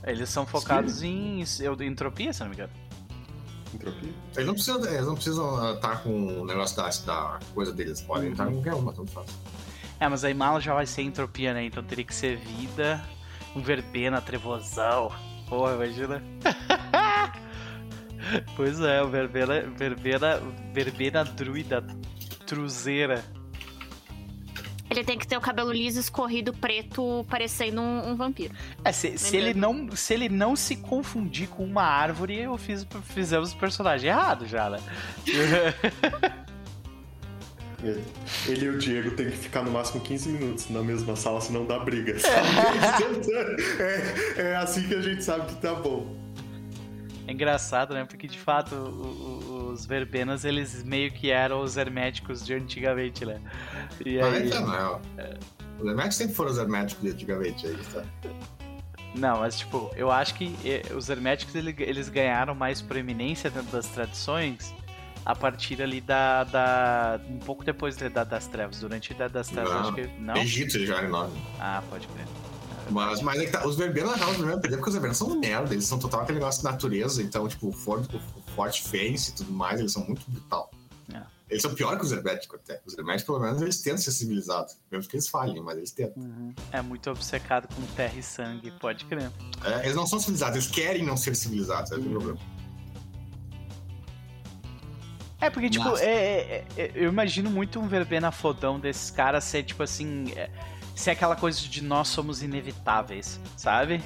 Eles 0.05 0.29
são 0.29 0.47
focados 0.47 1.03
em 1.03 1.43
eu- 1.61 1.81
entropia, 1.83 2.33
se 2.33 2.41
não 2.41 2.49
me 2.49 2.55
engano. 2.55 2.73
Entropia? 3.75 4.13
Eles 4.35 4.47
não 4.47 4.55
precisam, 4.55 4.85
eles 4.87 5.07
não 5.07 5.15
precisam 5.15 5.75
estar 5.75 6.03
com 6.03 6.41
o 6.41 6.45
negócio 6.47 6.77
da, 6.77 6.89
da 6.89 7.39
coisa 7.55 7.73
deles. 7.73 8.01
Podem 8.01 8.31
estar 8.33 8.47
com 8.47 8.53
qualquer 8.55 8.75
uma, 8.75 8.93
tanto 8.93 9.11
faz. 9.11 9.27
É, 10.01 10.09
mas 10.09 10.25
a 10.25 10.31
Imala 10.31 10.61
já 10.61 10.75
vai 10.75 10.87
ser 10.87 11.03
entropia, 11.03 11.53
né? 11.53 11.65
Então 11.65 11.83
teria 11.83 12.05
que 12.05 12.15
ser 12.15 12.39
vida, 12.39 13.03
um 13.55 13.61
verbena, 13.61 14.21
trevosão. 14.21 15.13
Porra, 15.49 15.75
imagina. 15.75 16.23
pois 18.57 18.81
é, 18.81 19.03
o 19.03 19.09
verbena, 19.09 19.61
verbena, 19.77 20.41
verbena 20.73 21.25
druida, 21.25 21.85
truzeira. 22.47 23.23
Ele 24.99 25.07
tem 25.07 25.19
que 25.19 25.27
ter 25.27 25.37
o 25.37 25.41
cabelo 25.41 25.71
liso, 25.73 26.01
escorrido, 26.01 26.53
preto, 26.53 27.25
parecendo 27.31 27.81
um, 27.81 28.11
um 28.11 28.17
vampiro. 28.17 28.53
É, 28.85 28.91
se, 28.91 29.17
se 29.17 29.37
ele 29.37 29.55
não, 29.55 29.89
se 29.95 30.13
ele 30.13 30.29
não 30.29 30.57
se 30.57 30.75
confundir 30.77 31.49
com 31.49 31.65
uma 31.65 31.83
árvore, 31.85 32.37
eu 32.41 32.59
fiz, 32.59 32.87
fizemos 33.05 33.53
o 33.53 33.57
personagem 33.57 34.11
errado 34.11 34.47
já, 34.47 34.69
né? 34.69 34.79
Ele, 38.49 38.65
e 38.65 38.69
o 38.69 38.77
Diego 38.79 39.13
tem 39.13 39.31
que 39.31 39.37
ficar 39.37 39.63
no 39.63 39.71
máximo 39.71 40.01
15 40.01 40.29
minutos 40.31 40.69
na 40.69 40.83
mesma 40.83 41.15
sala, 41.15 41.41
senão 41.41 41.65
dá 41.65 41.79
briga. 41.79 42.19
sabe? 42.19 42.49
é, 43.79 44.43
é 44.51 44.57
assim 44.57 44.89
que 44.89 44.95
a 44.97 45.01
gente 45.01 45.23
sabe 45.23 45.47
que 45.47 45.55
tá 45.61 45.75
bom. 45.75 46.17
É 47.27 47.33
engraçado, 47.33 47.95
né? 47.95 48.05
Porque 48.05 48.27
de 48.27 48.39
fato 48.39 48.75
o- 48.75 48.79
o- 48.79 49.58
os 49.79 49.87
verbenas 49.87 50.45
eles 50.45 50.83
meio 50.83 51.11
que 51.13 51.31
eram 51.31 51.61
os 51.63 51.77
herméticos 51.77 52.45
de 52.45 52.55
antigamente, 52.55 53.25
né? 53.25 53.41
E 54.05 54.19
Mas 54.19 54.35
aí. 54.35 54.51
é, 54.53 54.61
não 54.61 54.75
é. 55.19 55.39
Os 55.79 55.87
herméticos 55.87 56.17
sempre 56.17 56.35
foram 56.35 56.51
os 56.51 56.59
herméticos 56.59 57.05
de 57.05 57.11
antigamente 57.11 57.67
aí, 57.67 57.77
tá? 57.93 58.03
Não, 59.15 59.39
mas 59.41 59.59
tipo, 59.59 59.91
eu 59.97 60.11
acho 60.11 60.35
que 60.35 60.55
eh, 60.65 60.83
os 60.95 61.09
herméticos 61.09 61.55
ele- 61.55 61.75
eles 61.79 62.09
ganharam 62.09 62.55
mais 62.55 62.83
proeminência 62.83 63.49
dentro 63.51 63.71
das 63.73 63.87
tradições 63.87 64.75
a 65.25 65.35
partir 65.35 65.81
ali 65.83 66.01
da. 66.01 66.45
da 66.45 67.21
um 67.29 67.39
pouco 67.39 67.65
depois 67.65 67.97
da 67.97 68.07
Idade 68.07 68.31
das 68.31 68.47
Trevas. 68.47 68.81
Durante 68.81 69.13
a 69.13 69.17
Idade 69.17 69.33
das 69.33 69.49
Trevas, 69.49 69.73
Não. 69.73 69.81
acho 69.81 69.93
que. 69.95 70.07
Não? 70.21 70.37
Egito 70.37 70.79
já 70.85 70.97
era 70.99 71.07
enorme. 71.07 71.41
Ah, 71.61 71.83
pode 71.89 72.07
crer. 72.09 72.27
Mas, 72.91 73.21
mas 73.21 73.39
é 73.41 73.45
que 73.47 73.53
tá, 73.53 73.67
os 73.67 73.77
verbenos, 73.77 74.15
real, 74.15 74.31
os 74.31 74.37
verbenos 74.37 74.61
perderam 74.63 74.79
porque 74.79 74.89
os 74.91 74.95
verbenos 74.95 75.19
são 75.19 75.39
merda, 75.39 75.75
eles 75.75 75.85
são 75.85 75.99
total 75.99 76.23
aquele 76.23 76.39
negócio 76.39 76.63
de 76.63 76.71
natureza, 76.71 77.23
então, 77.23 77.47
tipo, 77.47 77.69
o 77.69 77.73
Forte 78.59 78.83
Face 78.83 79.31
e 79.31 79.35
tudo 79.35 79.53
mais, 79.53 79.79
eles 79.79 79.93
são 79.93 80.05
muito 80.05 80.29
brutal. 80.29 80.69
É. 81.15 81.23
Eles 81.49 81.63
são 81.63 81.73
pior 81.73 81.97
que 81.97 82.05
os 82.05 82.11
herméticos 82.11 82.59
até. 82.59 82.83
Os 82.85 82.99
herméticos, 82.99 83.25
pelo 83.25 83.39
menos, 83.39 83.63
eles 83.63 83.81
tentam 83.81 83.99
ser 83.99 84.11
civilizados. 84.11 84.77
Mesmo 84.91 85.09
que 85.09 85.15
eles 85.15 85.29
falhem, 85.29 85.63
mas 85.63 85.79
eles 85.79 85.93
tentam. 85.93 86.21
Uhum. 86.21 86.53
É 86.73 86.83
muito 86.83 87.09
obcecado 87.09 87.73
com 87.73 87.81
terra 87.95 88.19
e 88.19 88.23
sangue, 88.23 88.73
pode 88.73 89.05
crer. 89.05 89.31
É, 89.65 89.85
eles 89.85 89.95
não 89.95 90.09
são 90.09 90.19
civilizados, 90.19 90.57
eles 90.57 90.69
querem 90.69 91.05
não 91.05 91.17
ser 91.17 91.37
civilizados, 91.37 91.93
é 91.93 91.97
o 91.97 92.03
problema. 92.03 92.39
É, 95.41 95.49
porque, 95.49 95.71
tipo, 95.71 95.85
Nossa. 95.85 96.03
é, 96.05 96.11
é- 96.11 96.67
é- 96.77 96.93
eu 96.97 97.09
imagino 97.09 97.49
muito 97.49 97.79
um 97.79 97.87
verbena 97.87 98.33
fodão 98.33 98.81
desses 98.81 99.09
caras 99.09 99.45
ser, 99.45 99.63
tipo 99.63 99.85
assim. 99.85 100.33
É, 100.33 100.51
ser 100.97 101.13
aquela 101.13 101.37
coisa 101.37 101.61
de 101.61 101.81
nós 101.81 102.09
somos 102.09 102.43
inevitáveis, 102.43 103.39
sabe? 103.57 104.03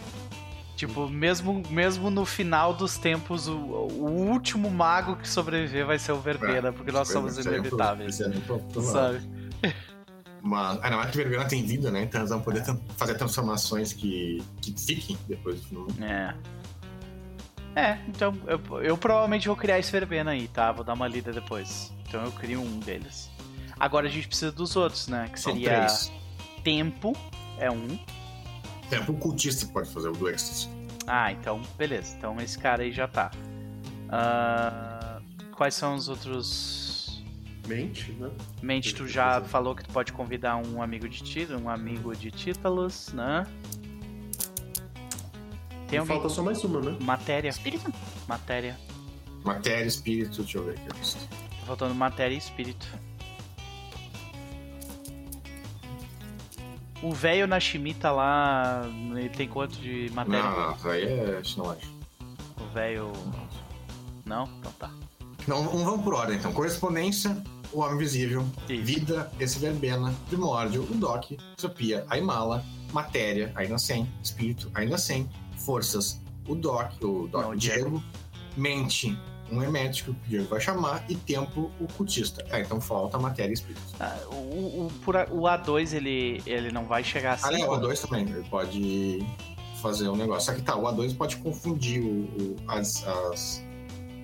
Tipo, 0.86 1.08
mesmo, 1.08 1.62
mesmo 1.70 2.10
no 2.10 2.24
final 2.26 2.74
dos 2.74 2.98
tempos, 2.98 3.46
o, 3.46 3.54
o 3.54 4.28
último 4.32 4.68
mago 4.68 5.14
que 5.14 5.28
sobreviver 5.28 5.86
vai 5.86 5.96
ser 5.96 6.10
o 6.10 6.18
verbena, 6.18 6.72
porque 6.72 6.90
nós 6.90 7.06
somos 7.06 7.38
é 7.38 7.42
pro- 7.44 7.52
inevitáveis. 7.54 8.20
é 8.20 8.28
pro- 8.30 8.58
provável. 8.58 9.20
Sabe? 9.20 9.74
Mas, 10.42 10.82
ainda 10.82 10.96
mais 10.96 11.10
que 11.12 11.16
verbena 11.18 11.44
tem 11.44 11.64
vida, 11.64 11.88
né? 11.92 12.02
Então 12.02 12.20
eles 12.20 12.30
vão 12.30 12.40
poder 12.40 12.64
fazer 12.96 13.14
transformações 13.14 13.92
que, 13.92 14.42
que 14.60 14.74
fiquem 14.76 15.16
depois 15.28 15.60
do. 15.66 15.86
É. 16.02 16.34
É, 17.76 17.98
então 18.08 18.36
eu, 18.48 18.82
eu 18.82 18.98
provavelmente 18.98 19.46
vou 19.46 19.56
criar 19.56 19.78
esse 19.78 19.92
verbena 19.92 20.32
aí, 20.32 20.48
tá? 20.48 20.72
Vou 20.72 20.84
dar 20.84 20.94
uma 20.94 21.06
lida 21.06 21.32
depois. 21.32 21.92
Então 22.08 22.24
eu 22.24 22.32
crio 22.32 22.60
um 22.60 22.80
deles. 22.80 23.30
Agora 23.78 24.08
a 24.08 24.10
gente 24.10 24.26
precisa 24.26 24.50
dos 24.50 24.74
outros, 24.74 25.06
né? 25.06 25.28
Que 25.32 25.38
seria 25.40 25.86
tempo, 26.64 27.16
é 27.56 27.70
um. 27.70 27.96
Tempo 28.92 29.12
o 29.12 29.16
cultista 29.16 29.64
que 29.64 29.72
pode 29.72 29.88
fazer 29.90 30.10
o 30.10 30.12
do 30.12 30.28
Ecstasy. 30.28 30.68
Ah, 31.06 31.32
então, 31.32 31.62
beleza. 31.78 32.14
Então 32.14 32.38
esse 32.42 32.58
cara 32.58 32.82
aí 32.82 32.92
já 32.92 33.08
tá. 33.08 33.30
Ah, 34.10 35.18
quais 35.56 35.74
são 35.74 35.94
os 35.94 36.10
outros. 36.10 37.24
Mente, 37.66 38.12
né? 38.12 38.30
Mente, 38.60 38.94
tu 38.94 39.08
já 39.08 39.40
falou 39.40 39.74
que 39.74 39.82
tu 39.82 39.90
pode 39.90 40.12
convidar 40.12 40.56
um 40.56 40.82
amigo 40.82 41.08
de 41.08 41.22
título, 41.22 41.62
um 41.62 41.70
amigo 41.70 42.14
de 42.14 42.30
títulos, 42.30 43.10
né? 43.14 43.46
Tem 45.88 45.98
alguém. 45.98 46.14
Falta 46.16 46.28
só 46.28 46.42
mais 46.42 46.62
uma, 46.62 46.82
né? 46.82 46.98
Matéria. 47.00 47.48
Espírito? 47.48 47.90
Matéria. 48.28 48.78
Matéria, 49.42 49.86
espírito, 49.86 50.42
deixa 50.42 50.58
eu 50.58 50.64
ver 50.64 50.72
aqui. 50.72 50.88
Tá 50.88 51.66
faltando 51.66 51.94
matéria 51.94 52.34
e 52.34 52.38
espírito. 52.38 52.86
O 57.02 57.12
velho 57.12 57.46
na 57.48 57.58
Shimita 57.58 58.10
lá, 58.12 58.82
ele 59.16 59.28
tem 59.28 59.48
quanto 59.48 59.76
de 59.80 60.10
matéria? 60.14 60.42
Não, 60.42 60.90
aí 60.90 61.04
é. 61.04 61.42
O 62.60 62.72
velho. 62.72 63.12
Não? 64.24 64.48
Então 64.60 64.72
tá. 64.78 64.90
Não, 65.46 65.64
não 65.64 65.84
vamos 65.84 66.04
por 66.04 66.14
ordem, 66.14 66.36
então. 66.36 66.52
Correspondência, 66.52 67.42
o 67.72 67.80
Homem 67.80 67.96
Invisível, 67.96 68.46
Isso. 68.68 68.84
Vida, 68.84 69.30
esse 69.40 69.58
Verbena, 69.58 70.14
Primórdio, 70.28 70.82
o 70.82 70.94
Doc, 70.94 71.32
Sopia, 71.56 72.04
a 72.08 72.16
Imala, 72.16 72.64
Matéria, 72.92 73.50
ainda 73.56 73.78
sem, 73.78 74.08
Espírito, 74.22 74.70
ainda 74.74 74.96
sem, 74.96 75.28
Forças, 75.56 76.20
o 76.46 76.54
Doc, 76.54 76.92
o 77.02 77.26
Doc, 77.26 77.42
Não, 77.42 77.50
o 77.50 77.52
o 77.52 77.56
Diego, 77.56 77.90
Diego. 77.90 78.04
Mente, 78.56 79.18
um 79.52 79.62
hermético, 79.62 80.12
que 80.14 80.26
o 80.26 80.28
Diego 80.30 80.48
vai 80.48 80.60
chamar, 80.60 81.04
e 81.08 81.14
Tempo, 81.14 81.70
o 81.80 81.86
Cultista. 81.94 82.44
É, 82.50 82.60
então 82.60 82.80
falta 82.80 83.18
Matéria 83.18 83.50
e 83.50 83.54
Espírito. 83.54 83.80
Ah, 84.00 84.18
o, 84.30 84.86
o, 84.86 84.92
por 85.04 85.16
a- 85.16 85.26
o 85.30 85.42
A2 85.42 85.94
ele, 85.94 86.42
ele 86.46 86.70
não 86.72 86.84
vai 86.84 87.04
chegar 87.04 87.34
assim. 87.34 87.54
Ah, 87.54 87.58
é, 87.60 87.64
o 87.64 87.70
A2 87.72 88.00
também, 88.06 88.28
ele 88.28 88.44
pode 88.48 89.18
fazer 89.80 90.08
um 90.08 90.16
negócio. 90.16 90.52
Só 90.52 90.54
que 90.58 90.62
tá, 90.62 90.76
o 90.76 90.82
A2 90.84 91.16
pode 91.16 91.36
confundir 91.36 92.00
o, 92.02 92.06
o- 92.24 92.56
as, 92.68 93.06
as, 93.06 93.62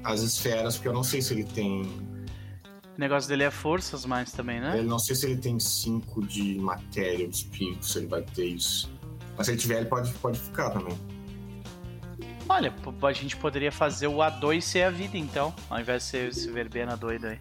as 0.04 0.20
esferas, 0.22 0.76
porque 0.76 0.88
eu 0.88 0.92
não 0.94 1.02
sei 1.04 1.20
se 1.22 1.34
ele 1.34 1.44
tem 1.44 1.82
O 1.82 2.98
negócio 3.00 3.28
dele 3.28 3.42
é 3.44 3.50
forças 3.50 4.04
mais 4.04 4.32
também, 4.32 4.60
né? 4.60 4.78
Eu 4.78 4.84
não 4.84 4.98
sei 4.98 5.14
se 5.16 5.26
ele 5.26 5.36
tem 5.36 5.58
5 5.60 6.26
de 6.26 6.58
matéria 6.58 7.24
ou 7.24 7.30
de 7.30 7.36
espírito, 7.36 7.84
se 7.86 7.98
ele 7.98 8.06
vai 8.06 8.22
ter 8.22 8.46
isso. 8.46 8.90
Mas 9.36 9.46
se 9.46 9.52
ele 9.52 9.60
tiver, 9.60 9.76
ele 9.78 9.86
pode, 9.86 10.10
pode 10.14 10.38
ficar 10.38 10.70
também. 10.70 10.96
Olha, 12.48 12.72
a 13.02 13.12
gente 13.12 13.36
poderia 13.36 13.70
fazer 13.70 14.06
o 14.06 14.16
A2 14.16 14.60
ser 14.60 14.82
a 14.82 14.90
vida 14.90 15.16
então, 15.18 15.54
ao 15.68 15.78
invés 15.80 16.02
de 16.04 16.08
ser 16.08 16.28
esse 16.28 16.50
verbena 16.50 16.96
doido 16.96 17.26
aí. 17.26 17.38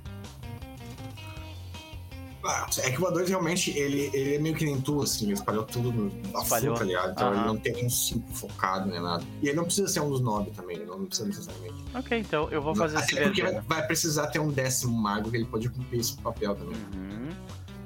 Ah, 2.45 2.65
é 2.79 2.91
que 2.91 3.01
o 3.01 3.05
A2 3.05 3.27
realmente, 3.27 3.71
ele, 3.77 4.09
ele 4.13 4.35
é 4.35 4.39
meio 4.39 4.55
que 4.55 4.63
nem 4.63 4.79
tu, 4.79 5.01
assim, 5.01 5.25
ele 5.25 5.34
espalhou 5.34 5.63
tudo 5.65 5.91
no 5.91 6.11
a 6.38 6.41
Espalhou. 6.43 6.75
full, 6.75 6.77
tá 6.77 6.84
ligado? 6.85 7.11
Então 7.11 7.27
Aham. 7.27 7.35
ele 7.38 7.45
não 7.45 7.57
tem 7.57 7.85
um 7.85 7.89
5 7.89 8.34
focado 8.34 8.89
nem 8.89 9.01
nada. 9.01 9.23
E 9.41 9.47
ele 9.47 9.57
não 9.57 9.65
precisa 9.65 9.88
ser 9.88 9.99
um 10.01 10.09
dos 10.09 10.21
9 10.21 10.51
também, 10.51 10.77
ele 10.77 10.85
não 10.85 11.05
precisa 11.05 11.27
necessariamente. 11.27 11.84
Ok, 11.93 12.17
então 12.19 12.49
eu 12.49 12.61
vou 12.61 12.73
fazer 12.75 12.99
esse 12.99 13.13
Até 13.15 13.23
porque 13.25 13.41
vai, 13.41 13.51
verbena. 13.51 13.75
vai 13.75 13.85
precisar 13.88 14.27
ter 14.27 14.39
um 14.39 14.49
décimo 14.49 14.97
mago 14.97 15.29
que 15.29 15.35
ele 15.38 15.45
pode 15.45 15.67
cumprir 15.69 15.99
esse 15.99 16.15
papel 16.17 16.55
também. 16.55 16.75
Uhum. 16.95 17.29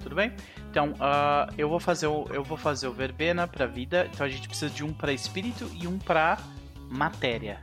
Tudo 0.04 0.16
bem? 0.16 0.32
Então, 0.70 0.94
ah, 1.00 1.52
eu 1.58 1.68
vou 1.68 1.80
fazer 1.80 2.08
o 2.08 2.28
eu 2.32 2.44
vou 2.44 2.58
fazer 2.58 2.88
o 2.88 2.94
verbena 2.94 3.48
pra 3.48 3.66
vida. 3.66 4.08
Então 4.14 4.26
a 4.26 4.30
gente 4.30 4.48
precisa 4.48 4.72
de 4.72 4.84
um 4.84 4.94
pra 4.94 5.12
espírito 5.12 5.70
e 5.74 5.88
um 5.88 5.98
pra 5.98 6.38
matéria. 6.92 7.60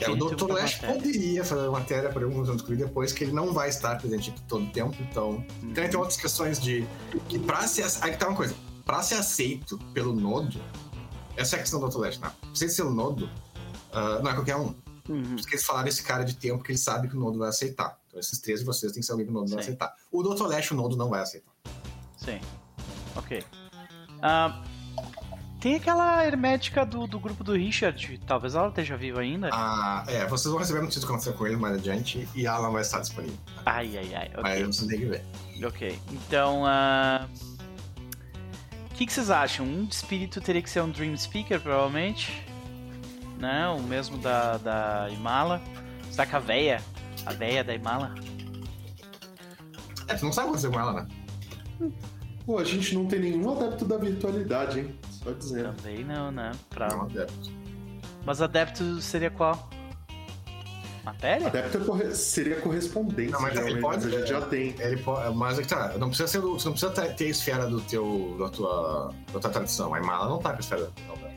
É, 0.00 0.08
o 0.08 0.14
Dr. 0.14 0.46
matéria. 0.48 0.94
poderia 0.94 1.44
fazer 1.44 1.68
matéria 1.68 2.08
para 2.08 2.24
alguns 2.24 2.48
anos 2.48 2.62
depois 2.62 3.12
que 3.12 3.24
ele 3.24 3.32
não 3.32 3.52
vai 3.52 3.68
estar 3.68 3.98
presente 3.98 4.32
todo 4.46 4.64
o 4.64 4.70
tempo, 4.70 4.96
então. 5.00 5.44
Então 5.60 5.88
tem 5.88 5.98
outras 5.98 6.16
questões 6.16 6.60
de. 6.60 6.86
Que 7.28 7.38
pra 7.38 7.66
ser. 7.66 7.84
Aí 8.00 8.16
tá 8.16 8.28
uma 8.28 8.36
coisa. 8.36 8.54
Pra 8.84 9.02
ser 9.02 9.16
aceito 9.16 9.78
pelo 9.92 10.14
nodo, 10.14 10.60
essa 11.36 11.56
é 11.56 11.58
a 11.58 11.62
questão 11.62 11.80
do 11.80 11.88
Dr. 11.88 11.98
Lash, 11.98 12.18
né? 12.18 12.30
Pra 12.40 12.68
ser 12.68 12.82
o 12.82 12.90
nodo, 12.90 13.28
ah, 13.92 14.20
não 14.22 14.30
é 14.30 14.34
qualquer 14.34 14.56
um. 14.56 14.74
Uhum. 15.08 15.36
Porque 15.36 15.56
eles 15.56 15.64
falaram 15.64 15.88
esse 15.88 16.02
cara 16.02 16.24
de 16.24 16.36
tempo 16.36 16.62
que 16.62 16.70
ele 16.70 16.78
sabe 16.78 17.08
que 17.08 17.16
o 17.16 17.20
nodo 17.20 17.38
vai 17.38 17.48
aceitar. 17.48 17.98
Então 18.06 18.20
esses 18.20 18.38
três 18.38 18.60
de 18.60 18.66
vocês 18.66 18.92
tem 18.92 19.00
que 19.00 19.06
ser 19.06 19.12
alguém 19.12 19.26
que 19.26 19.32
o 19.32 19.34
nodo 19.34 19.50
vai 19.50 19.58
Sim. 19.62 19.70
aceitar. 19.70 19.94
O 20.12 20.22
Dr. 20.22 20.46
Lash, 20.46 20.70
o 20.70 20.74
nodo 20.76 20.96
não 20.96 21.08
vai 21.08 21.20
aceitar. 21.20 21.52
Sim. 22.16 22.40
Ok. 23.16 23.42
Ah, 24.20 24.62
tem 25.62 25.76
aquela 25.76 26.26
hermética 26.26 26.84
do, 26.84 27.06
do 27.06 27.20
grupo 27.20 27.44
do 27.44 27.52
Richard. 27.52 28.18
Talvez 28.26 28.56
ela 28.56 28.66
esteja 28.66 28.96
viva 28.96 29.20
ainda. 29.20 29.48
Ah, 29.52 30.02
é, 30.08 30.26
vocês 30.26 30.50
vão 30.50 30.58
receber 30.58 30.80
notícia 30.80 31.00
do 31.00 31.06
que 31.06 31.12
aconteceu 31.12 31.34
com 31.34 31.46
ele 31.46 31.54
mais 31.54 31.76
adiante 31.76 32.28
e 32.34 32.46
ela 32.46 32.62
não 32.62 32.72
vai 32.72 32.82
estar 32.82 32.98
disponível. 32.98 33.38
Ai, 33.64 33.96
ai, 33.96 34.12
ai. 34.12 34.30
Aí 34.42 34.62
Ok. 34.62 34.66
vocês 34.72 34.88
têm 34.88 34.98
que 34.98 35.06
ver. 35.06 35.24
Ok. 35.64 35.98
Então, 36.10 36.66
ah, 36.66 37.28
o 38.90 38.94
que, 38.94 39.06
que 39.06 39.12
vocês 39.12 39.30
acham? 39.30 39.64
Um 39.64 39.84
de 39.84 39.94
espírito 39.94 40.40
teria 40.40 40.60
que 40.60 40.68
ser 40.68 40.80
um 40.80 40.90
Dream 40.90 41.16
Speaker, 41.16 41.60
provavelmente. 41.60 42.44
Né? 43.38 43.68
O 43.68 43.80
mesmo 43.82 44.18
da, 44.18 44.56
da 44.58 45.08
Imala. 45.10 45.62
Será 46.10 46.26
que 46.26 46.34
a 46.34 46.40
véia? 46.40 46.82
A 47.24 47.32
véia 47.32 47.62
da 47.62 47.72
Imala? 47.72 48.16
É, 50.08 50.14
tu 50.14 50.24
não 50.24 50.32
sabe 50.32 50.48
o 50.48 50.52
que 50.52 50.58
aconteceu 50.58 50.72
com 50.72 50.80
ela, 50.80 50.92
né? 51.04 51.92
Pô, 52.44 52.58
a 52.58 52.64
gente 52.64 52.96
não 52.96 53.06
tem 53.06 53.20
nenhum 53.20 53.52
adepto 53.52 53.84
da 53.84 53.96
virtualidade, 53.96 54.80
hein? 54.80 54.98
Só 55.22 55.30
dizendo. 55.32 55.74
Também 55.76 56.04
não, 56.04 56.30
né? 56.30 56.52
Pra... 56.70 56.88
Não, 56.88 57.02
adepto. 57.02 57.50
Mas 58.24 58.40
adepto 58.40 59.00
seria 59.00 59.30
qual? 59.30 59.68
Matéria? 61.04 61.48
Adepto 61.48 61.78
é 61.78 61.80
corre- 61.84 62.14
seria 62.14 62.60
correspondência, 62.60 63.32
Não, 63.32 63.40
mas 63.40 63.50
ele 63.56 63.60
geralmente, 63.74 63.80
pode- 63.82 64.04
mas 64.04 64.14
a 64.14 64.18
gente 64.18 64.28
já 64.28 64.40
tem. 64.42 64.74
Ele 64.78 64.96
pode, 65.02 65.34
mas 65.34 65.58
é 65.58 65.62
que 65.62 65.68
tá, 65.68 65.94
não 65.98 66.08
precisa 66.08 66.28
ser 66.28 66.38
você 66.40 66.64
não 66.66 66.72
precisa 66.72 66.92
ter- 66.92 67.14
ter 67.16 67.24
a 67.24 67.28
esfera 67.28 67.66
do 67.66 67.80
teu, 67.80 68.36
da 68.38 68.48
tua, 68.48 69.12
da 69.32 69.40
tua 69.40 69.50
tradição. 69.50 69.92
A 69.94 69.98
Imala 69.98 70.28
não 70.28 70.38
tá 70.38 70.50
com 70.50 70.56
a 70.58 70.60
esfera 70.60 70.82
da 70.82 70.90
tua 70.90 71.31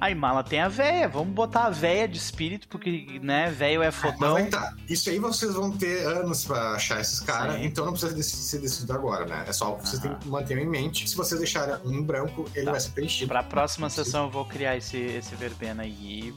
A 0.00 0.10
Imala 0.10 0.42
tem 0.42 0.60
a 0.60 0.68
véia. 0.68 1.08
Vamos 1.08 1.34
botar 1.34 1.64
a 1.66 1.70
véia 1.70 2.08
de 2.08 2.16
espírito, 2.16 2.66
porque, 2.68 3.20
né, 3.22 3.50
véio 3.50 3.82
é 3.82 3.86
Mas 3.86 3.94
fodão. 3.96 4.36
aí 4.36 4.46
tá, 4.46 4.74
isso 4.88 5.10
aí 5.10 5.18
vocês 5.18 5.52
vão 5.54 5.70
ter 5.70 6.06
anos 6.06 6.44
pra 6.44 6.72
achar 6.72 7.00
esses 7.00 7.20
caras, 7.20 7.60
então 7.62 7.84
não 7.84 7.92
precisa 7.92 8.20
ser 8.22 8.58
decidido 8.60 8.92
agora, 8.94 9.26
né? 9.26 9.44
É 9.46 9.52
só 9.52 9.74
vocês 9.76 10.00
têm 10.00 10.14
que 10.14 10.26
manter 10.28 10.56
em 10.58 10.66
mente 10.66 11.04
que 11.04 11.10
se 11.10 11.16
vocês 11.16 11.38
deixarem 11.38 11.74
um 11.84 12.02
branco, 12.02 12.48
ele 12.54 12.64
Tá. 12.64 12.70
vai 12.72 12.80
ser 12.80 12.90
preenchido. 12.90 13.28
Pra 13.28 13.42
próxima 13.42 13.90
sessão 13.90 14.24
eu 14.24 14.30
vou 14.30 14.44
criar 14.46 14.76
esse, 14.76 14.96
esse 14.96 15.34
verbena 15.34 15.82
aí. 15.82 16.34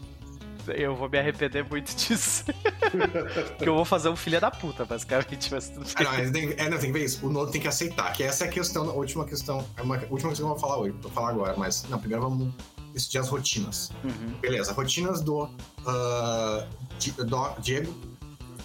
Eu 0.67 0.95
vou 0.95 1.09
me 1.09 1.19
arrepender 1.19 1.65
muito 1.69 1.93
disso. 1.95 2.45
Porque 3.57 3.67
eu 3.67 3.75
vou 3.75 3.83
fazer 3.85 4.07
um 4.09 4.15
filho 4.15 4.39
da 4.39 4.49
puta, 4.51 4.85
basicamente. 4.85 5.51
Mas 5.51 5.69
tudo 5.69 5.85
Ah, 5.95 6.03
bem. 6.03 6.05
não, 6.05 6.17
mas 6.19 6.31
tem, 6.31 6.53
é, 6.57 6.69
não, 6.69 6.77
tem 6.77 6.91
que 6.93 6.99
ver 6.99 7.05
isso. 7.05 7.25
O 7.25 7.29
Nodo 7.29 7.51
tem 7.51 7.59
que 7.61 7.67
aceitar, 7.67 8.11
que 8.13 8.23
essa 8.23 8.45
é 8.45 8.47
a 8.47 8.51
questão, 8.51 8.89
a 8.89 8.93
última 8.93 9.25
questão. 9.25 9.65
É 9.75 9.81
uma 9.81 9.95
última 10.09 10.29
questão 10.29 10.33
que 10.33 10.41
eu 10.41 10.47
vou 10.47 10.59
falar 10.59 10.77
hoje, 10.77 10.95
vou 11.01 11.11
falar 11.11 11.29
agora, 11.29 11.53
mas 11.57 11.83
não, 11.89 11.99
primeiro 11.99 12.23
vamos 12.23 12.53
decidir 12.93 13.17
as 13.19 13.29
rotinas. 13.29 13.89
Uhum. 14.03 14.35
Beleza, 14.41 14.71
rotinas 14.73 15.21
do, 15.21 15.49
Di- 16.99 17.11
do 17.11 17.49
Diego, 17.59 17.91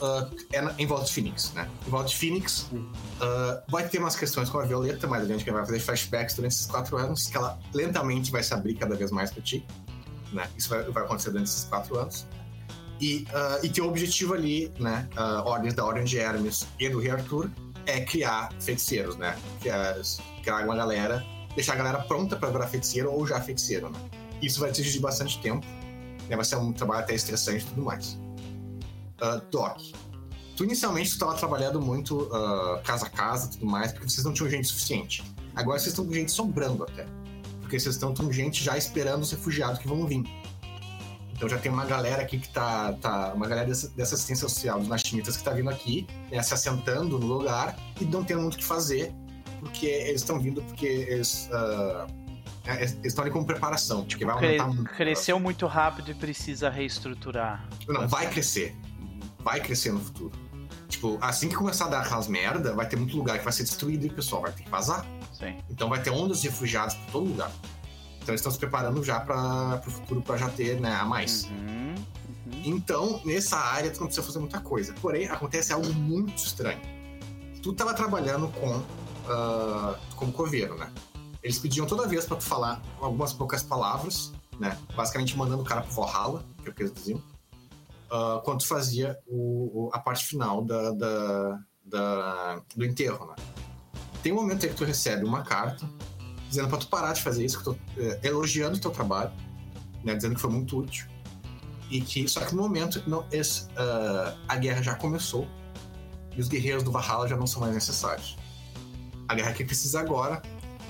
uh, 0.01 0.31
é 0.53 0.61
na- 0.61 0.75
em 0.79 0.87
volta 0.87 1.05
de 1.07 1.13
Phoenix, 1.13 1.53
né? 1.55 1.69
Em 1.87 1.91
volta 1.91 2.09
de 2.09 2.17
Phoenix 2.17 2.69
uh, 2.73 3.63
vai 3.69 3.89
ter 3.89 3.99
umas 3.99 4.15
questões 4.17 4.49
com 4.49 4.59
a 4.59 4.65
Violeta, 4.65 5.07
mas 5.07 5.23
a 5.23 5.27
gente 5.27 5.49
vai 5.51 5.65
fazer 5.65 5.81
flashbacks 5.81 6.35
durante 6.37 6.53
esses 6.53 6.67
quatro 6.67 6.97
anos, 6.97 7.27
que 7.27 7.37
ela 7.37 7.59
lentamente 7.73 8.31
vai 8.31 8.43
se 8.43 8.53
abrir 8.55 8.75
cada 8.75 8.95
vez 8.95 9.11
mais 9.11 9.31
pra 9.31 9.43
ti, 9.43 9.65
né? 10.33 10.49
Isso 10.57 10.69
vai, 10.69 10.83
vai 10.85 11.03
acontecer 11.05 11.31
durante 11.31 11.49
esses 11.49 11.65
quatro 11.65 11.99
anos. 11.99 12.27
E, 13.01 13.27
uh, 13.31 13.65
e 13.65 13.69
teu 13.69 13.87
objetivo 13.87 14.35
ali, 14.35 14.73
né? 14.79 15.09
Uh, 15.17 15.47
ordens 15.49 15.73
da 15.75 15.85
Ordem 15.85 16.05
de 16.05 16.19
Hermes 16.19 16.67
e 16.79 16.89
do 16.89 16.99
Rei 17.01 17.13
Arthur 17.13 17.49
é 17.87 18.01
criar 18.01 18.51
feiticeiros, 18.61 19.17
né? 19.17 19.37
Criar, 19.61 19.97
criar 20.43 20.65
uma 20.65 20.75
galera, 20.77 21.25
deixar 21.55 21.75
a 21.75 21.77
galera 21.77 21.99
pronta 22.01 22.37
pra 22.37 22.51
virar 22.51 22.67
feiticeiro 22.67 23.11
ou 23.13 23.25
já 23.27 23.41
feiticeiro, 23.41 23.89
né? 23.89 23.99
Isso 24.43 24.61
vai 24.61 24.71
exigir 24.71 25.01
bastante 25.01 25.41
tempo, 25.41 25.67
né? 26.29 26.37
Vai 26.37 26.45
ser 26.45 26.57
um 26.57 26.73
trabalho 26.73 27.01
até 27.01 27.15
estressante 27.15 27.65
e 27.65 27.69
tudo 27.69 27.83
mais. 27.83 28.19
Uh, 29.21 29.41
Doc, 29.51 29.81
tu 30.57 30.65
inicialmente 30.65 31.11
estava 31.11 31.35
trabalhando 31.35 31.81
muito 31.81 32.23
uh, 32.25 32.81
casa 32.85 33.07
a 33.07 33.11
casa 33.11 33.49
tudo 33.49 33.67
mais, 33.67 33.93
porque 33.93 34.09
vocês 34.09 34.25
não 34.25 34.33
tinham 34.33 34.49
gente 34.49 34.69
suficiente. 34.69 35.25
Agora 35.55 35.79
vocês 35.79 35.93
estão 35.93 36.07
com 36.07 36.13
gente 36.13 36.31
sobrando 36.31 36.85
até. 36.85 37.07
Porque 37.61 37.79
vocês 37.79 37.97
estão 37.97 38.15
com 38.15 38.31
gente 38.33 38.63
já 38.63 38.79
esperando 38.79 39.23
os 39.23 39.31
refugiados 39.31 39.79
que 39.81 39.89
vão 39.89 40.07
vir. 40.07 40.25
Então 41.39 41.49
já 41.49 41.59
tem 41.59 41.71
uma 41.71 41.85
galera 41.85 42.23
aqui 42.23 42.39
que 42.39 42.49
tá. 42.49 42.93
tá 42.95 43.33
uma 43.33 43.47
galera 43.47 43.67
dessa, 43.67 43.89
dessa 43.91 44.17
assistência 44.17 44.49
social 44.49 44.79
dos 44.81 44.89
Nashimitas 44.89 45.37
que 45.37 45.45
tá 45.45 45.53
vindo 45.53 45.71
aqui, 45.71 46.07
né, 46.31 46.43
se 46.43 46.53
assentando 46.53 47.19
no 47.19 47.27
lugar 47.27 47.79
e 48.01 48.05
não 48.05 48.25
tendo 48.25 48.43
muito 48.43 48.55
o 48.55 48.59
que 48.59 48.65
fazer, 48.65 49.15
porque 49.61 49.87
eles 49.87 50.21
estão 50.21 50.41
vindo 50.41 50.63
porque 50.63 50.87
eles. 50.87 51.49
é, 51.53 52.18
eles 52.77 52.99
estão 53.05 53.25
ali 53.25 53.33
como 53.33 53.45
preparação. 53.47 54.05
Porque 54.05 54.25
vai 54.25 54.37
Cre- 54.37 54.47
aumentar 54.47 54.67
muito. 54.69 54.91
cresceu 54.95 55.41
muito 55.41 55.67
rápido 55.67 56.11
e 56.11 56.15
precisa 56.15 56.69
reestruturar. 56.69 57.69
Não, 57.87 58.07
vai 58.07 58.29
crescer. 58.29 58.77
Vai 59.41 59.61
crescer 59.61 59.93
no 59.93 60.01
futuro. 60.01 60.33
Tipo, 60.89 61.19
assim 61.21 61.49
que 61.49 61.55
começar 61.55 61.87
a 61.87 61.89
dar 61.89 62.01
aquelas 62.01 62.29
merda, 62.29 62.75
vai 62.75 62.89
ter 62.89 62.97
muito 62.97 63.17
lugar 63.17 63.39
que 63.39 63.45
vai 63.45 63.53
ser 63.53 63.63
destruído 63.63 64.07
e 64.07 64.09
o 64.09 64.13
pessoal 64.15 64.43
vai 64.43 64.53
ter 64.53 64.63
que 64.63 64.71
vazar. 64.71 65.05
Sim. 65.33 65.57
Então 65.71 65.89
vai 65.89 66.01
ter 66.03 66.11
ondas 66.11 66.41
de 66.41 66.49
refugiados 66.49 66.95
por 66.95 67.13
todo 67.13 67.29
lugar. 67.29 67.51
Então 68.17 68.33
eles 68.33 68.41
estão 68.41 68.51
se 68.53 68.59
preparando 68.59 69.03
já 69.05 69.21
para 69.21 69.81
o 69.87 69.91
futuro 69.91 70.21
para 70.23 70.37
já 70.37 70.49
ter 70.49 70.81
né, 70.81 70.95
a 70.95 71.05
mais. 71.05 71.45
Uhum, 71.45 71.95
uhum. 72.47 72.63
Então, 72.65 73.21
nessa 73.25 73.57
área, 73.59 73.91
tu 73.91 74.01
não 74.01 74.07
precisa 74.07 74.27
fazer 74.27 74.39
muita 74.39 74.61
coisa. 74.61 74.93
Porém, 75.01 75.27
acontece 75.29 75.73
algo 75.73 75.93
muito 75.95 76.37
estranho. 76.37 76.81
Tu 77.63 77.73
tava 77.73 77.93
trabalhando 77.95 78.49
com 78.49 78.83
ah, 79.29 79.99
como 80.17 80.33
coveiro, 80.33 80.77
né? 80.77 80.91
Eles 81.43 81.59
pediam 81.59 81.87
toda 81.87 82.07
vez 82.07 82.25
pra 82.25 82.37
tu 82.37 82.45
falar 82.45 82.83
algumas 83.01 83.33
poucas 83.33 83.63
palavras, 83.63 84.33
né? 84.59 84.77
Basicamente 84.97 85.37
mandando 85.37 85.63
o 85.63 85.65
cara 85.65 85.83
pro 85.83 85.93
Valhalla, 85.93 86.45
que 86.63 86.69
é 86.69 86.71
o 86.71 86.75
que 86.75 86.83
eles 86.83 86.93
diziam. 86.93 87.23
ah, 88.11 88.41
quando 88.45 88.61
tu 88.61 88.67
fazia 88.67 89.19
o, 89.27 89.87
o- 89.87 89.91
a 89.93 89.99
parte 89.99 90.25
final 90.25 90.65
da, 90.65 90.91
da- 90.93 91.59
da- 91.85 92.63
do 92.75 92.85
enterro, 92.85 93.27
né? 93.27 93.35
Tem 94.23 94.33
um 94.33 94.37
momento 94.37 94.65
aí 94.65 94.71
que 94.71 94.77
tu 94.77 94.85
recebe 94.85 95.25
uma 95.25 95.43
carta 95.43 95.89
dizendo 96.49 96.69
pra 96.69 96.79
tu 96.79 96.89
parar 96.89 97.13
de 97.13 97.23
fazer 97.23 97.45
isso, 97.45 97.59
que 97.59 97.65
tu, 97.65 97.79
eh, 97.99 98.19
elogiando 98.23 98.77
o 98.79 98.81
teu 98.81 98.91
trabalho, 98.91 99.31
né? 100.03 100.15
Dizendo 100.15 100.35
que 100.35 100.41
foi 100.41 100.51
muito 100.51 100.79
útil. 100.79 101.07
E 101.91 102.01
que, 102.01 102.27
só 102.29 102.41
que 102.41 102.55
no 102.55 102.63
momento, 102.63 103.03
não, 103.07 103.25
esse, 103.31 103.69
ah, 103.77 104.35
a 104.49 104.57
guerra 104.57 104.83
já 104.83 104.95
começou 104.95 105.47
e 106.37 106.41
os 106.41 106.49
guerreiros 106.49 106.83
do 106.83 106.91
Valhalla 106.91 107.29
já 107.29 107.37
não 107.37 107.47
são 107.47 107.61
mais 107.61 107.75
necessários. 107.75 108.37
A 109.29 109.35
guerra 109.35 109.53
que 109.53 109.65
precisa 109.65 110.01
agora 110.01 110.41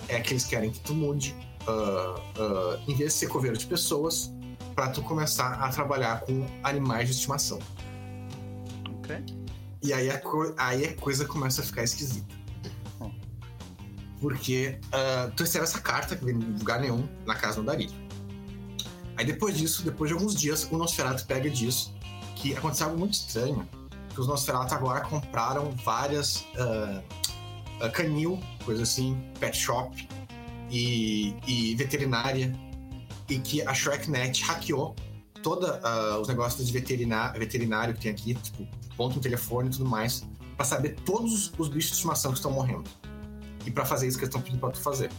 é 0.08 0.20
que 0.20 0.32
eles 0.32 0.44
querem 0.44 0.70
que 0.70 0.80
tu 0.80 0.94
mude, 0.94 1.34
ah, 1.66 2.20
ah, 2.38 2.80
em 2.88 2.94
vez 2.94 3.12
de 3.12 3.18
ser 3.20 3.28
coveiro 3.28 3.56
de 3.56 3.66
pessoas, 3.66 4.32
pra 4.74 4.88
tu 4.88 5.02
começar 5.02 5.54
a 5.54 5.68
trabalhar 5.70 6.20
com 6.22 6.46
animais 6.62 7.08
de 7.08 7.14
estimação. 7.14 7.58
Ok. 8.98 9.24
E 9.82 9.92
aí 9.92 10.10
a, 10.10 10.20
aí 10.56 10.86
a 10.86 10.94
coisa 10.96 11.24
começa 11.24 11.60
a 11.62 11.64
ficar 11.64 11.84
esquisita. 11.84 12.34
Hum. 13.00 13.10
Porque 14.20 14.80
ah, 14.92 15.30
tu 15.36 15.42
recebe 15.42 15.64
essa 15.64 15.80
carta 15.80 16.16
que 16.16 16.24
vem 16.24 16.38
de 16.38 16.58
lugar 16.58 16.80
nenhum 16.80 17.08
na 17.26 17.34
casa 17.34 17.60
do 17.60 17.66
Darilho. 17.66 18.08
Aí 19.16 19.24
depois 19.26 19.56
disso, 19.56 19.82
depois 19.84 20.08
de 20.08 20.14
alguns 20.14 20.34
dias, 20.34 20.68
o 20.70 20.76
Nosferatu 20.76 21.26
pega 21.26 21.50
disso 21.50 21.92
que 22.36 22.56
aconteceu 22.56 22.86
algo 22.86 22.98
muito 22.98 23.14
estranho. 23.14 23.68
Que 24.14 24.20
os 24.20 24.26
Nosferatu 24.26 24.74
agora 24.74 25.00
compraram 25.00 25.72
várias 25.84 26.46
ah, 26.56 27.02
ah, 27.80 27.88
canil, 27.88 28.38
coisa 28.64 28.82
assim, 28.82 29.20
pet 29.38 29.56
shop 29.56 30.08
e, 30.70 31.34
e 31.46 31.74
veterinária. 31.74 32.52
E 33.28 33.38
que 33.38 33.60
a 33.66 33.74
ShrekNet 33.74 34.42
hackeou 34.42 34.96
todos 35.42 35.68
os 36.20 36.28
negócios 36.28 36.66
de 36.66 36.72
veteriná- 36.72 37.30
veterinário 37.32 37.94
que 37.94 38.00
tem 38.00 38.10
aqui, 38.10 38.34
tipo, 38.34 38.66
ponto 38.96 39.16
no 39.16 39.20
telefone 39.20 39.68
e 39.68 39.72
tudo 39.72 39.84
mais, 39.84 40.26
pra 40.56 40.64
saber 40.64 40.96
todos 41.04 41.52
os 41.58 41.68
bichos 41.68 41.90
de 41.90 41.96
estimação 41.96 42.32
que 42.32 42.38
estão 42.38 42.50
morrendo. 42.50 42.88
E 43.66 43.70
pra 43.70 43.84
fazer 43.84 44.08
isso 44.08 44.16
que 44.16 44.24
eles 44.24 44.30
estão 44.30 44.40
pedindo 44.40 44.60
pra 44.60 44.70
tu 44.70 44.80
fazer. 44.80 45.10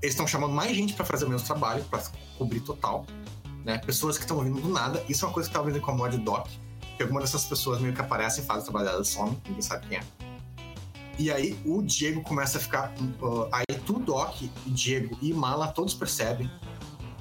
Eles 0.00 0.14
estão 0.14 0.26
chamando 0.26 0.52
mais 0.52 0.76
gente 0.76 0.94
pra 0.94 1.04
fazer 1.04 1.24
o 1.24 1.28
mesmo 1.28 1.46
trabalho, 1.46 1.82
pra 1.84 2.00
cobrir 2.38 2.60
total. 2.60 3.04
Né? 3.64 3.78
Pessoas 3.78 4.16
que 4.16 4.22
estão 4.22 4.38
vindo 4.44 4.60
do 4.60 4.68
nada. 4.68 5.02
Isso 5.08 5.24
é 5.24 5.28
uma 5.28 5.34
coisa 5.34 5.48
que 5.48 5.54
talvez 5.54 5.76
incomode 5.76 6.16
o 6.16 6.20
Doc. 6.20 6.46
Que 6.96 7.02
alguma 7.02 7.20
dessas 7.20 7.44
pessoas 7.44 7.80
meio 7.80 7.92
que 7.92 8.00
aparecem, 8.00 8.44
fazem 8.44 8.62
o 8.62 8.64
trabalho 8.66 8.86
delas, 8.86 9.08
somem, 9.08 9.40
ninguém 9.46 9.62
sabe 9.62 9.88
quem 9.88 9.98
é. 9.98 10.02
E 11.18 11.30
aí 11.30 11.58
o 11.64 11.80
Diego 11.82 12.22
começa 12.22 12.58
a 12.58 12.60
ficar. 12.60 12.92
uh, 13.22 13.48
aí 13.52 13.64
tu, 13.86 13.98
Doc, 14.00 14.42
Diego 14.66 15.16
e 15.22 15.32
Mala 15.32 15.68
todos 15.68 15.94
percebem. 15.94 16.50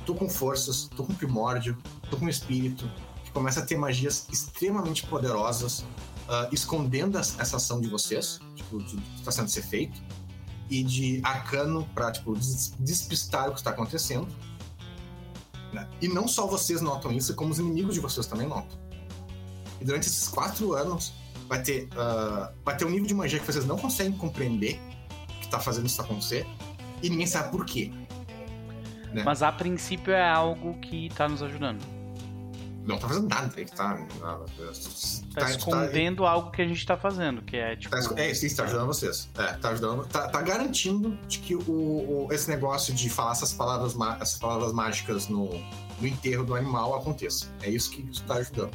Tu 0.06 0.14
com 0.16 0.28
forças, 0.30 0.90
tu 0.96 1.04
com 1.04 1.14
primórdio, 1.14 1.78
tu 2.10 2.18
com 2.18 2.28
espírito, 2.28 2.90
que 3.24 3.32
começa 3.32 3.62
a 3.62 3.66
ter 3.66 3.78
magias 3.78 4.28
extremamente 4.32 5.06
poderosas, 5.08 5.86
ah, 6.28 6.50
escondendo 6.52 7.18
essa 7.18 7.56
ação 7.56 7.80
de 7.80 7.88
vocês, 7.88 8.40
tipo, 8.54 8.84
de, 8.84 8.98
que 8.98 9.16
está 9.20 9.32
sendo 9.32 9.48
ser 9.48 9.62
feito, 9.62 10.02
e 10.70 10.84
de 10.84 11.22
arcano 11.24 11.88
para 11.96 12.12
tipo, 12.12 12.36
des- 12.36 12.74
despistar 12.80 13.48
o 13.48 13.54
que 13.54 13.60
está 13.60 13.70
acontecendo. 13.70 14.28
né? 15.72 15.88
E 16.02 16.08
não 16.10 16.28
só 16.28 16.46
vocês 16.48 16.82
notam 16.82 17.10
isso, 17.12 17.34
como 17.36 17.52
os 17.52 17.60
inimigos 17.60 17.94
de 17.94 18.02
vocês 18.02 18.28
também 18.28 18.48
notam. 18.48 18.78
E 19.80 19.86
durante 19.86 20.08
esses 20.08 20.28
quatro 20.28 20.74
anos, 20.74 21.14
vai 21.54 21.62
ter, 21.62 21.88
ah, 21.96 22.52
vai 22.66 22.76
ter 22.76 22.84
um 22.86 22.90
nível 22.90 23.06
de 23.06 23.14
magia 23.14 23.40
que 23.40 23.46
vocês 23.46 23.64
não 23.66 23.78
conseguem 23.78 24.14
compreender 24.14 24.80
que 25.40 25.46
está 25.46 25.60
fazendo 25.60 25.86
isso 25.86 26.02
acontecer, 26.02 26.48
e 27.04 27.10
ninguém 27.12 27.28
sabe 27.28 27.52
por 27.52 27.64
quê. 27.64 27.92
né? 29.14 29.22
Mas 29.24 29.44
a 29.44 29.52
princípio 29.52 30.12
é 30.14 30.28
algo 30.28 30.74
que 30.80 31.10
tá 31.10 31.28
nos 31.30 31.44
ajudando. 31.44 31.80
Não 32.86 32.98
tá 32.98 33.08
fazendo 33.08 33.30
nada, 33.30 33.54
ele 33.56 33.70
tá. 33.70 33.98
Tá, 35.36 35.50
escondendo 35.50 36.26
algo 36.26 36.52
que 36.52 36.62
a 36.62 36.68
gente 36.68 36.86
tá 36.86 36.98
fazendo, 36.98 37.42
que 37.44 37.56
é 37.56 37.76
tipo. 37.78 37.96
Tá, 37.96 38.20
é, 38.22 38.34
sim, 38.34 38.54
tá 38.54 38.64
ajudando 38.64 38.88
vocês. 38.88 39.30
É, 39.38 39.54
tá 39.54 39.70
ajudando. 39.70 40.06
Tá, 40.08 40.28
tá 40.28 40.42
garantindo 40.42 41.16
de 41.28 41.40
que 41.40 41.56
o, 41.56 41.62
o- 41.70 42.28
esse 42.32 42.50
negócio 42.50 42.94
de 42.94 43.10
falar 43.10 43.32
essas 43.34 43.54
palavras, 43.54 43.96
essas 44.20 44.38
palavras 44.40 44.74
mágicas 44.74 45.30
no, 45.30 45.50
no 46.02 46.08
enterro 46.08 46.44
do 46.44 46.56
animal 46.56 46.94
aconteça. 46.96 47.48
É 47.62 47.70
isso 47.70 47.90
que 47.92 48.02
isso 48.02 48.24
tá 48.26 48.34
ajudando. 48.36 48.72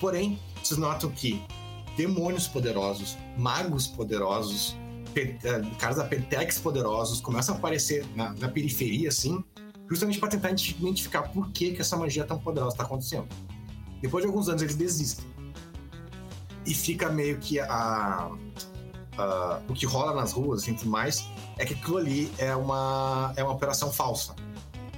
Porém, 0.00 0.40
vocês 0.60 0.76
notam 0.78 1.10
que 1.10 1.40
demônios 1.96 2.46
poderosos, 2.48 3.16
magos 3.36 3.86
poderosos, 3.86 4.76
eh, 5.16 5.36
caras 5.78 5.96
da 5.96 6.04
Pentex 6.04 6.58
poderosos 6.58 7.20
começam 7.20 7.54
a 7.54 7.58
aparecer 7.58 8.04
na, 8.16 8.32
na 8.34 8.48
periferia, 8.48 9.08
assim, 9.08 9.42
justamente 9.88 10.18
para 10.18 10.28
tentar 10.30 10.48
identi- 10.50 10.76
identificar 10.80 11.22
por 11.22 11.50
que, 11.52 11.72
que 11.72 11.80
essa 11.80 11.96
magia 11.96 12.24
tão 12.24 12.38
poderosa 12.38 12.76
tá 12.76 12.82
acontecendo. 12.84 13.28
Depois 14.02 14.22
de 14.22 14.28
alguns 14.28 14.48
anos, 14.48 14.62
eles 14.62 14.74
desistem. 14.74 15.24
E 16.66 16.74
fica 16.74 17.10
meio 17.10 17.38
que 17.38 17.60
a, 17.60 18.30
a- 19.18 19.60
o 19.68 19.74
que 19.74 19.86
rola 19.86 20.14
nas 20.14 20.32
ruas 20.32 20.62
assim, 20.62 20.72
e 20.72 20.76
tudo 20.76 20.90
mais 20.90 21.24
é 21.58 21.64
que 21.64 21.74
aquilo 21.74 21.98
ali 21.98 22.32
é 22.38 22.54
uma, 22.56 23.32
é 23.36 23.44
uma 23.44 23.52
operação 23.52 23.92
falsa. 23.92 24.34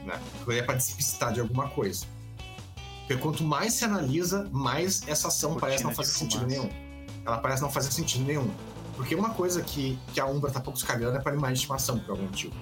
Né? 0.05 0.15
Aquilo 0.15 0.51
ali 0.53 0.59
é 0.61 0.63
para 0.63 0.77
despistar 0.77 1.33
de 1.33 1.41
alguma 1.41 1.69
coisa. 1.69 2.07
Porque 3.07 3.21
quanto 3.23 3.45
mais 3.45 3.75
se 3.75 3.85
analisa, 3.85 4.49
mais 4.53 5.03
essa 5.07 5.29
ação 5.29 5.55
parece 5.57 5.85
não 5.85 5.95
fazer 5.95 6.13
sentido 6.13 6.47
nenhum. 6.47 6.69
Ela 7.27 7.39
parece 7.39 7.61
não 7.61 7.71
fazer 7.71 7.91
sentido 7.91 8.25
nenhum. 8.25 8.49
Porque 8.95 9.15
uma 9.15 9.31
coisa 9.31 9.61
que, 9.63 9.99
que 10.15 10.21
a 10.21 10.27
Umbra 10.27 10.51
tá 10.51 10.61
pouco 10.61 10.79
se 10.79 10.85
cagando 10.85 11.19
é 11.19 11.21
para 11.21 11.33
animais 11.33 11.55
de 11.55 11.59
estimação, 11.61 11.99
por 11.99 12.13
algum 12.13 12.25
motivo. 12.25 12.55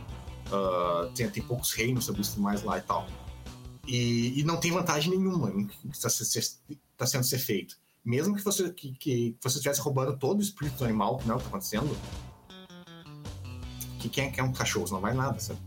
Ah, 0.51 1.09
tem, 1.15 1.29
tem 1.31 1.43
poucos 1.43 1.73
reinos 1.73 2.05
sobre 2.05 2.23
isso 2.23 2.41
mais 2.41 2.63
lá 2.63 2.79
e 2.79 2.83
tal. 2.83 3.07
E, 3.87 4.41
e 4.41 4.45
não 4.45 4.57
tem 4.57 4.73
vantagem 4.73 5.11
nenhuma 5.11 5.51
em 5.51 5.67
que 5.67 5.89
está 5.89 6.09
tá 6.97 7.07
sendo 7.07 7.25
ser 7.25 7.39
feito. 7.39 7.77
Mesmo 8.05 8.35
que 8.35 8.43
você 8.43 8.71
que, 8.71 8.93
que 8.93 9.37
você 9.41 9.57
estivesse 9.57 9.81
roubando 9.81 10.17
todo 10.19 10.39
o 10.39 10.43
espírito 10.43 10.79
do 10.79 10.85
animal, 10.85 11.19
que 11.19 11.27
não 11.27 11.35
é 11.35 11.37
o 11.37 11.39
que 11.39 11.45
tá 11.45 11.51
acontecendo, 11.51 11.97
que 13.99 14.09
quem 14.09 14.31
quer 14.31 14.43
um 14.43 14.53
cachorro 14.53 14.87
não 14.91 15.01
vai 15.01 15.15
nada, 15.15 15.39
sabe? 15.39 15.61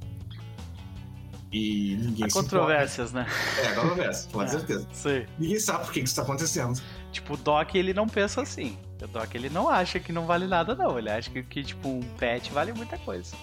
E 1.52 1.96
ninguém 1.96 2.26
Há 2.26 2.32
controvérsias, 2.32 3.14
né? 3.14 3.26
É, 3.60 3.74
controvérsia, 3.74 4.30
com 4.32 4.42
É. 4.44 4.48
certeza. 4.48 4.88
Sei. 4.94 5.28
Ninguém 5.40 5.60
sabe 5.60 5.86
por 5.86 5.94
que 5.94 6.02
que 6.02 6.06
isso 6.06 6.16
tá 6.16 6.22
acontecendo. 6.22 6.80
Tipo, 7.18 7.34
o 7.34 7.38
Doc 7.38 7.74
ele 7.76 7.94
não 7.94 8.08
pensa 8.08 8.42
assim. 8.42 8.78
O 9.02 9.08
Doc 9.08 9.34
ele 9.34 9.50
não 9.50 9.68
acha 9.70 10.00
que 10.00 10.12
não 10.12 10.26
vale 10.28 10.46
nada, 10.48 10.76
não. 10.76 10.98
Ele 11.00 11.10
acha 11.10 11.30
que, 11.32 11.42
que 11.44 11.64
tipo, 11.64 11.90
um 11.90 12.02
pet 12.18 12.52
vale 12.52 12.72
muita 12.74 12.98
coisa. 13.00 13.36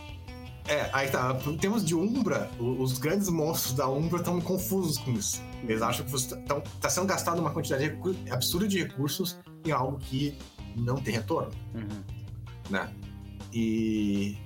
É, 0.68 0.88
aí 0.92 1.08
tá. 1.08 1.36
Em 1.46 1.56
termos 1.56 1.84
de 1.84 1.94
Umbra, 1.94 2.48
os 2.58 2.98
grandes 2.98 3.28
monstros 3.28 3.74
da 3.74 3.88
Umbra 3.88 4.18
estão 4.20 4.40
confusos 4.40 4.96
com 4.98 5.10
isso. 5.12 5.42
Eles 5.64 5.82
acham 5.82 6.04
que 6.06 6.10
você 6.12 6.36
tá, 6.80 6.88
sendo 6.88 7.06
gastado 7.06 7.38
uma 7.40 7.50
quantidade 7.50 7.92
absurda 8.30 8.66
de 8.68 8.78
recursos 8.82 9.38
em 9.66 9.72
algo 9.72 9.98
que 9.98 10.38
não 10.76 10.96
tem 10.96 11.14
retorno, 11.14 11.50
Uhum. 11.74 12.02
né? 12.70 12.88
E. 13.52 14.38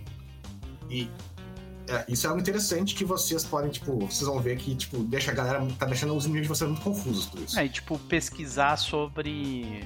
E. 0.90 1.08
é, 1.88 2.04
isso 2.08 2.26
é 2.26 2.30
algo 2.30 2.40
interessante 2.40 2.94
que 2.94 3.04
vocês 3.04 3.44
podem, 3.44 3.70
tipo, 3.70 3.98
vocês 4.06 4.26
vão 4.28 4.38
ver 4.40 4.56
que, 4.58 4.74
tipo, 4.74 4.98
deixa 4.98 5.30
a 5.30 5.34
galera. 5.34 5.66
tá 5.78 5.86
deixando 5.86 6.14
os 6.14 6.24
inimigos 6.24 6.46
de 6.48 6.54
vocês 6.54 6.68
muito 6.70 6.82
confusos 6.82 7.26
por 7.26 7.40
isso. 7.40 7.58
É, 7.58 7.64
e, 7.66 7.68
tipo, 7.68 7.98
pesquisar 8.00 8.76
sobre. 8.76 9.84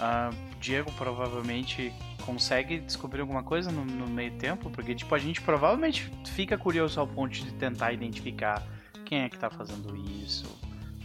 ah, 0.00 0.30
Diego 0.60 0.90
provavelmente 0.92 1.92
consegue 2.26 2.78
descobrir 2.80 3.20
alguma 3.22 3.42
coisa 3.42 3.70
no, 3.70 3.84
no 3.84 4.06
meio 4.06 4.32
tempo, 4.38 4.68
porque, 4.70 4.94
tipo, 4.94 5.14
a 5.14 5.18
gente 5.18 5.40
provavelmente 5.40 6.10
fica 6.34 6.58
curioso 6.58 7.00
ao 7.00 7.06
ponto 7.06 7.32
de 7.32 7.52
tentar 7.54 7.92
identificar 7.92 8.62
quem 9.04 9.20
é 9.22 9.28
que 9.28 9.38
tá 9.38 9.48
fazendo 9.48 9.96
isso, 9.96 10.44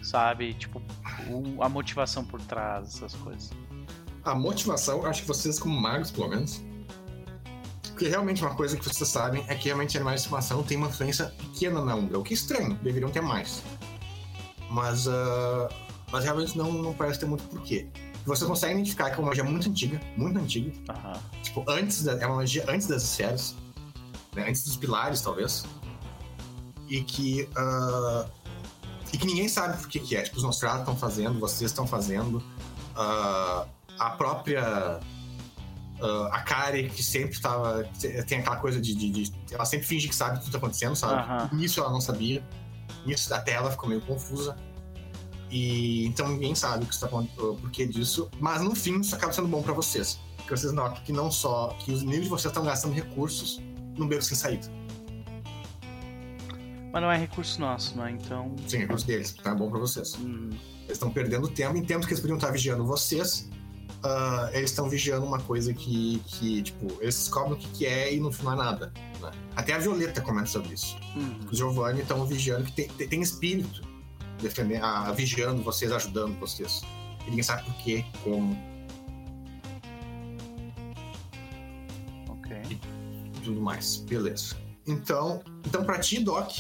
sabe? 0.02 0.54
Tipo, 0.54 0.82
o- 1.30 1.64
a 1.64 1.70
motivação 1.70 2.26
por 2.26 2.42
trás 2.42 2.86
dessas 2.94 3.14
coisas. 3.16 3.52
A 4.26 4.36
motivação, 4.36 5.06
acho 5.06 5.22
que 5.22 5.28
vocês, 5.28 5.58
como 5.60 5.80
magos, 5.80 6.12
pelo 6.12 6.28
menos. 6.30 6.62
Porque 7.94 8.10
realmente 8.10 8.42
uma 8.42 8.56
coisa 8.56 8.76
que 8.76 8.84
vocês 8.84 9.08
sabem 9.08 9.46
é 9.48 9.54
que 9.54 9.66
realmente 9.66 9.96
animais 9.96 10.22
de 10.22 10.26
estimação 10.26 10.64
têm 10.64 10.78
uma 10.78 10.88
influência 10.88 11.26
pequena 11.38 11.86
na 11.86 11.94
Umbra, 11.96 12.18
o 12.18 12.24
que 12.24 12.34
é 12.34 12.36
estranho, 12.36 12.74
deveriam 12.82 13.12
ter 13.12 13.22
mais. 13.22 13.62
Mas, 14.70 15.08
ah, 15.08 15.70
mas 16.12 16.24
realmente 16.24 16.58
não, 16.58 16.72
não 16.74 16.94
parece 16.94 17.20
ter 17.20 17.28
muito 17.28 17.44
porquê. 17.44 17.88
Você 18.26 18.46
consegue 18.46 18.74
identificar 18.74 19.12
que 19.12 19.16
é 19.16 19.20
uma 19.20 19.28
magia 19.28 19.44
muito 19.44 19.70
antiga, 19.70 20.02
muito 20.18 20.40
antiga, 20.40 20.72
Aham. 20.90 21.20
tipo, 21.44 21.64
antes 21.68 22.04
da, 22.04 22.14
é 22.14 22.26
uma 22.26 22.38
magia 22.38 22.66
antes 22.68 22.88
das 22.88 23.04
esferas, 23.04 23.56
né, 24.36 24.48
antes 24.50 24.64
dos 24.64 24.76
pilares, 24.76 25.22
talvez. 25.22 25.64
E 26.90 27.04
que. 27.04 27.48
ah, 27.56 28.26
e 29.12 29.18
que 29.20 29.28
ninguém 29.28 29.48
sabe 29.48 29.78
por 29.78 29.88
que, 29.88 30.00
que 30.00 30.16
é. 30.16 30.24
Tipo, 30.24 30.38
os 30.38 30.44
Nostrados 30.44 30.80
estão 30.80 30.98
fazendo, 30.98 31.40
vocês 31.40 31.70
estão 31.70 31.86
fazendo. 31.86 32.44
ah, 32.96 33.68
a 34.00 34.10
própria. 34.12 35.00
Ah, 36.04 36.30
a 36.32 36.42
Kari, 36.42 36.90
que 36.90 37.02
sempre 37.04 37.32
estava. 37.36 37.84
Tem 38.28 38.40
aquela 38.40 38.58
coisa 38.58 38.80
de, 38.82 38.94
de- 38.94 39.10
de- 39.10 39.32
Ela 39.52 39.66
sempre 39.66 39.88
finge 39.88 40.08
que 40.10 40.16
sabe 40.16 40.38
o 40.38 40.40
que 40.40 40.46
está 40.48 40.58
acontecendo, 40.58 40.96
sabe? 40.96 41.14
Aham. 41.14 41.50
Nisso 41.54 41.80
ela 41.80 41.90
não 41.92 42.02
sabia. 42.02 42.44
Nisso 43.06 43.34
até 43.34 43.54
ela 43.54 43.72
ficou 43.72 43.88
meio 43.90 44.02
confusa. 44.02 44.56
E 45.50 46.06
então 46.08 46.28
ninguém 46.28 46.56
sabe 46.56 46.84
o 46.84 46.88
que 46.88 46.94
está 46.94 47.06
acontecendo, 47.08 47.52
o 47.54 47.56
porquê 47.58 47.86
disso. 47.86 48.30
Mas 48.40 48.62
no 48.62 48.76
fim 48.76 49.00
isso 49.00 49.16
acaba 49.16 49.32
sendo 49.32 49.48
bom 49.48 49.62
para 49.62 49.74
vocês. 49.74 50.20
Porque 50.38 50.56
vocês 50.58 50.74
notam 50.74 51.02
que 51.04 51.14
não 51.14 51.32
só 51.32 51.70
que 51.80 51.92
os 51.92 52.02
inimigos 52.02 52.26
de 52.26 52.30
vocês 52.32 52.52
estão 52.52 52.64
gastando 52.66 52.94
recursos 52.94 53.62
num 53.98 54.08
beco 54.08 54.24
sem 54.24 54.36
saída. 54.36 54.68
Mas 56.92 57.02
não 57.02 57.12
é 57.12 57.18
recurso 57.18 57.60
nosso, 57.60 57.98
né? 57.98 58.12
Então. 58.12 58.56
Sim, 58.68 58.78
recursos 58.80 59.06
deles. 59.08 59.36
Então 59.40 59.52
é 59.52 59.56
bom 59.56 59.70
para 59.70 59.80
vocês. 59.80 60.16
hum, 60.16 60.50
Eles 60.84 60.92
estão 60.92 61.10
perdendo 61.12 61.48
tempo. 61.48 61.76
Em 61.78 61.84
tempos 61.84 62.06
que 62.06 62.14
eles 62.14 62.20
podiam 62.22 62.38
estar 62.38 62.52
vigiando 62.52 62.86
vocês, 62.86 63.50
ah, 64.04 64.50
eles 64.54 64.70
estão 64.72 64.90
vigiando 64.90 65.26
uma 65.26 65.40
coisa 65.40 65.74
que, 65.74 66.22
que, 66.26 66.62
tipo, 66.64 66.88
eles 67.02 67.16
descobrem 67.16 67.54
o 67.54 67.58
que, 67.58 67.68
que 67.70 67.86
é 67.86 68.14
e 68.14 68.20
no 68.20 68.32
final 68.32 68.56
não 68.56 68.64
é 68.64 68.66
nada. 68.66 68.94
né? 69.22 69.32
Até 69.56 69.74
a 69.74 69.78
Violeta 69.78 70.22
comenta 70.22 70.48
sobre 70.48 70.74
isso. 70.74 70.98
hum. 71.16 71.40
Os 71.52 71.58
Giovanni 71.58 72.02
estão 72.02 72.26
vigiando, 72.26 72.66
que 72.66 72.72
tem, 72.74 72.88
tem, 72.90 73.08
tem 73.08 73.22
espírito 73.22 73.82
defendendo, 74.42 74.84
ah, 74.84 75.12
vigiando 75.12 75.62
vocês, 75.64 75.92
ajudando 75.92 76.38
vocês. 76.40 76.82
E 77.26 77.30
ninguém 77.30 77.44
sabe 77.44 77.64
por 77.64 77.74
quê, 77.78 78.04
como, 78.24 78.58
Ok. 82.30 82.80
e 83.36 83.40
tudo 83.42 83.62
mais. 83.62 83.98
Beleza. 83.98 84.56
Então, 84.86 85.42
então 85.66 85.84
para 85.86 86.00
ti, 86.00 86.20
Doc, 86.20 86.52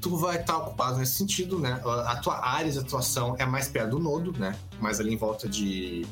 tu 0.00 0.16
vai 0.16 0.40
estar 0.40 0.58
ocupado 0.58 0.98
nesse 0.98 1.14
sentido, 1.14 1.58
né? 1.58 1.80
A 2.06 2.16
tua 2.16 2.44
área 2.44 2.70
de 2.70 2.78
atuação 2.78 3.34
é 3.38 3.46
mais 3.46 3.68
perto 3.68 3.90
do 3.92 3.98
nodo, 3.98 4.32
né? 4.38 4.54
Mais 4.80 5.00
ali 5.00 5.12
em 5.14 5.16
volta 5.16 5.48
de. 5.48 6.04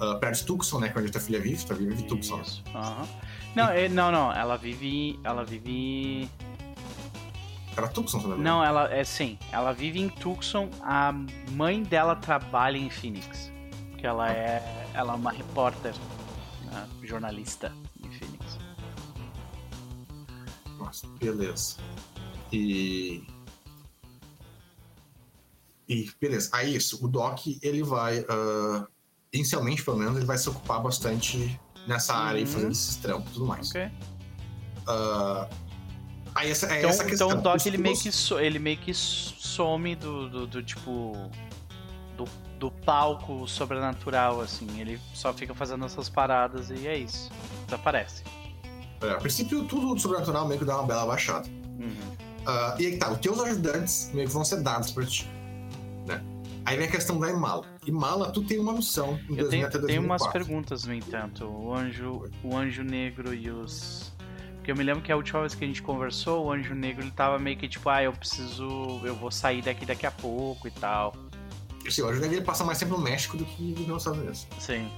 Ah, 0.00 0.14
perto 0.16 0.36
de 0.38 0.44
Tucson, 0.46 0.80
né? 0.80 0.88
Que 0.88 0.98
é 0.98 1.00
onde 1.00 1.08
a 1.08 1.12
tua 1.12 1.20
filha 1.20 1.40
vive, 1.40 1.64
tua 1.64 1.76
filha 1.76 1.90
vive 1.90 2.02
em 2.02 2.06
Tucson. 2.06 2.40
Isso. 2.40 2.62
Não, 3.54 3.68
é- 3.70 3.88
não, 3.88 4.10
não. 4.12 4.32
Ela 4.32 4.56
vive. 4.56 5.18
Ela 5.24 5.44
vive. 5.44 6.28
Era 7.76 7.88
Tucson, 7.88 8.20
se 8.20 8.26
não 8.26 8.64
ela 8.64 8.90
é 8.90 9.04
sim. 9.04 9.38
Ela 9.52 9.72
vive 9.72 10.00
em 10.00 10.08
Tucson. 10.08 10.70
A 10.80 11.12
mãe 11.52 11.82
dela 11.82 12.16
trabalha 12.16 12.78
em 12.78 12.88
Phoenix. 12.88 13.52
Que 13.98 14.06
ela 14.06 14.30
é. 14.32 14.62
Ela 14.94 15.12
é 15.12 15.16
uma 15.16 15.30
repórter, 15.30 15.94
né, 16.64 16.88
jornalista 17.02 17.70
em 18.02 18.10
Phoenix. 18.10 18.58
Nossa, 20.78 21.06
beleza. 21.18 21.76
E. 22.52 23.24
E 25.88 26.10
beleza. 26.20 26.50
Aí 26.52 26.74
isso, 26.74 27.04
o 27.04 27.08
Doc 27.08 27.46
ele 27.62 27.82
vai. 27.82 28.24
ah, 28.28 28.86
inicialmente, 29.32 29.82
pelo 29.84 29.96
menos, 29.98 30.16
ele 30.16 30.26
vai 30.26 30.38
se 30.38 30.48
ocupar 30.48 30.80
bastante 30.82 31.58
nessa 31.86 32.14
área 32.14 32.38
e 32.40 32.42
Uhum. 32.44 32.46
fazendo 32.48 32.72
esses 32.72 32.96
trampos 32.96 33.30
e 33.30 33.34
tudo 33.34 33.46
mais. 33.46 33.70
Ok. 33.70 33.90
Ah, 34.86 35.48
aí 36.34 36.50
essa, 36.50 36.66
é 36.66 36.78
Então, 36.78 36.90
essa 36.90 37.04
questão. 37.04 37.28
então 37.28 37.38
o 37.38 37.42
Doc 37.42 37.66
ele 37.66 37.78
meio 37.78 37.96
que, 37.98 38.12
so- 38.12 38.38
ele 38.40 38.58
meio 38.58 38.76
que 38.78 38.92
some 38.94 39.94
do, 39.96 40.28
do, 40.28 40.46
do, 40.46 40.62
tipo. 40.62 41.30
Do, 42.16 42.24
do 42.58 42.70
palco 42.70 43.46
sobrenatural, 43.46 44.40
assim. 44.40 44.80
Ele 44.80 44.98
só 45.12 45.32
fica 45.34 45.54
fazendo 45.54 45.84
essas 45.84 46.08
paradas 46.08 46.70
e 46.70 46.86
é 46.86 46.96
isso. 46.96 47.30
Desaparece. 47.66 48.22
é, 49.02 49.10
a 49.10 49.16
princípio, 49.16 49.64
tudo 49.66 49.94
do 49.94 50.00
sobrenatural 50.00 50.46
meio 50.48 50.58
que 50.58 50.64
dá 50.64 50.78
uma 50.78 50.86
bela 50.86 51.04
baixada. 51.04 51.46
Uhum. 51.48 52.16
Ah, 52.46 52.74
e 52.78 52.86
aí 52.86 52.96
tá, 52.98 53.10
os 53.12 53.18
teus 53.18 53.38
ajudantes 53.40 54.10
meio 54.14 54.26
que 54.26 54.32
vão 54.32 54.44
ser 54.44 54.62
dados 54.62 54.90
pra 54.92 55.04
ti. 55.04 55.28
Aí 56.66 56.76
vem 56.76 56.86
a 56.86 56.90
questão 56.90 57.18
da 57.18 57.30
Imala. 57.30 57.64
Imala, 57.86 58.30
tu 58.32 58.42
tem 58.42 58.58
uma 58.58 58.72
missão 58.72 59.18
em 59.30 59.36
Eu 59.36 59.48
2000 59.48 59.48
tenho, 59.50 59.66
até 59.66 59.78
tenho 59.78 60.02
umas 60.02 60.20
2004. 60.22 60.32
perguntas, 60.32 60.84
no 60.84 60.92
entanto. 60.94 61.44
O 61.46 61.72
anjo, 61.72 62.24
o 62.42 62.56
anjo 62.56 62.82
negro 62.82 63.32
e 63.32 63.48
os. 63.50 64.12
Porque 64.56 64.72
eu 64.72 64.76
me 64.76 64.82
lembro 64.82 65.00
que 65.00 65.12
a 65.12 65.16
última 65.16 65.40
vez 65.40 65.54
que 65.54 65.64
a 65.64 65.66
gente 65.66 65.80
conversou, 65.80 66.46
o 66.46 66.52
anjo 66.52 66.74
negro 66.74 67.04
ele 67.04 67.12
tava 67.12 67.38
meio 67.38 67.56
que 67.56 67.68
tipo, 67.68 67.88
ah, 67.88 68.02
eu 68.02 68.12
preciso. 68.12 69.00
Eu 69.04 69.14
vou 69.14 69.30
sair 69.30 69.62
daqui 69.62 69.86
daqui 69.86 70.06
a 70.06 70.10
pouco 70.10 70.66
e 70.66 70.70
tal. 70.72 71.14
Sim, 71.88 72.02
o 72.02 72.08
ajuda 72.08 72.26
ele 72.26 72.40
passa 72.40 72.64
mais 72.64 72.78
tempo 72.80 72.96
no 72.96 73.00
México 73.00 73.36
do 73.36 73.44
que 73.44 73.62
nos 73.86 73.98
Estados 74.02 74.18
Unidos. 74.18 74.46
Sim. 74.58 74.90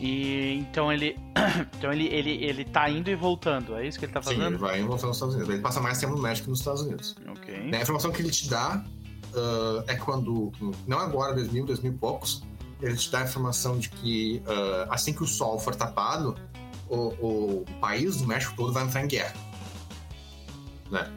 E 0.00 0.54
então 0.54 0.90
ele. 0.92 1.18
então 1.76 1.92
ele, 1.92 2.06
ele, 2.06 2.30
ele 2.44 2.64
tá 2.64 2.88
indo 2.88 3.10
e 3.10 3.14
voltando, 3.14 3.76
é 3.76 3.86
isso 3.86 3.98
que 3.98 4.04
ele 4.06 4.12
tá 4.12 4.22
Sim, 4.22 4.30
ele 4.30 4.38
fazendo? 4.40 4.58
vai 4.58 4.80
voltando 4.82 5.08
nos 5.08 5.16
Estados 5.16 5.34
Unidos. 5.34 5.52
Ele 5.54 5.62
passa 5.62 5.80
mais 5.80 5.98
tempo 5.98 6.14
no 6.14 6.22
México 6.22 6.44
que 6.44 6.50
nos 6.50 6.60
Estados 6.60 6.80
Unidos. 6.82 7.14
Ok. 7.28 7.54
Né, 7.64 7.78
A 7.78 7.82
informação 7.82 8.10
que 8.10 8.22
ele 8.22 8.30
te 8.30 8.48
dá 8.48 8.82
ah, 9.38 9.84
é 9.86 9.94
quando, 9.96 10.52
não 10.86 10.98
agora, 10.98 11.34
2000, 11.34 11.66
2000 11.66 11.92
e 11.92 11.94
poucos, 11.96 12.42
ele 12.80 12.96
te 12.96 13.10
dá 13.10 13.20
a 13.20 13.24
informação 13.24 13.78
de 13.78 13.88
que 13.88 14.42
ah, 14.46 14.88
assim 14.90 15.12
que 15.12 15.22
o 15.22 15.26
sol 15.26 15.58
for 15.58 15.74
tapado, 15.74 16.36
o, 16.88 17.60
o 17.60 17.64
país 17.80 18.18
do 18.18 18.26
México 18.26 18.54
todo 18.56 18.72
vai 18.72 18.84
entrar 18.84 19.02
em 19.04 19.08
guerra. 19.08 19.34
Né? 20.90 21.10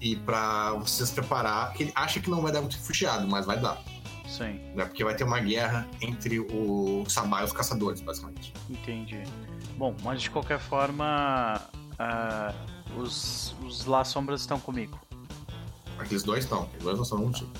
E 0.00 0.16
pra 0.16 0.72
você 0.72 1.04
se 1.04 1.12
preparar, 1.12 1.74
ele 1.78 1.92
acha 1.94 2.20
que 2.20 2.30
não 2.30 2.40
vai 2.40 2.50
dar 2.50 2.60
muito 2.60 2.74
refugiado, 2.74 3.28
mas 3.28 3.44
vai 3.44 3.60
dar. 3.60 3.82
Sim, 4.26 4.60
Né? 4.76 4.84
Porque 4.84 5.02
vai 5.02 5.14
ter 5.14 5.24
uma 5.24 5.40
guerra 5.40 5.88
entre 6.00 6.38
o 6.38 7.04
Sabá 7.08 7.42
e 7.42 7.44
os 7.44 7.52
caçadores, 7.52 8.00
basicamente. 8.00 8.52
entendi. 8.70 9.24
Bom, 9.76 9.94
mas 10.04 10.22
de 10.22 10.30
qualquer 10.30 10.60
forma. 10.60 11.60
ah, 11.98 12.54
os, 12.96 13.54
os 13.64 13.84
Lá 13.86 14.04
Sombras 14.04 14.40
estão 14.40 14.60
comigo. 14.60 14.98
Aqueles 16.00 16.22
dois 16.22 16.48
não, 16.48 16.62
aqueles 16.62 16.82
dois 16.82 16.96
não 16.98 17.04
são 17.04 17.24
um 17.24 17.30
time. 17.30 17.50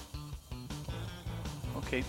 Ok. 1.75 2.05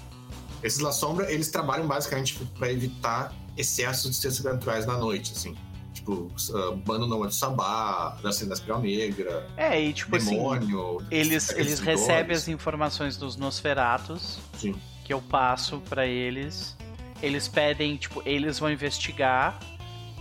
Esses 0.64 0.80
La 0.80 0.91
Sombra, 0.91 1.32
eles 1.32 1.49
trabalham 1.49 1.88
basicamente 1.88 2.38
para 2.58 2.72
evitar 2.72 3.34
excessos 3.58 4.12
de 4.12 4.18
seres 4.18 4.38
sobrenaturais 4.38 4.86
na 4.86 4.98
noite, 4.98 5.34
assim. 5.36 5.56
Tipo, 5.94 6.32
uh, 6.49 6.76
Bando 6.78 7.06
Não 7.06 7.26
de 7.28 7.36
Sabá, 7.36 8.18
Dança 8.22 8.45
da 8.45 8.53
Espiral 8.53 8.82
Negra, 8.82 9.48
É, 9.58 9.80
e 9.80 9.94
tipo 9.94 10.16
assim. 10.16 10.36
Demônio. 10.36 11.02
Eles, 11.12 11.49
aqueles 11.49 11.68
eles 11.68 11.80
recebem 11.80 12.36
as 12.36 12.48
informações 12.48 13.18
dos 13.18 13.36
Nosferatos 13.36 14.40
Sim. 14.58 14.76
que 15.03 15.14
eu 15.14 15.22
passo 15.22 15.82
pra 15.90 16.08
eles. 16.08 16.78
Eles 17.22 17.48
pedem, 17.48 17.98
tipo, 17.98 18.22
eles 18.26 18.58
vão 18.58 18.72
investigar. 18.72 19.60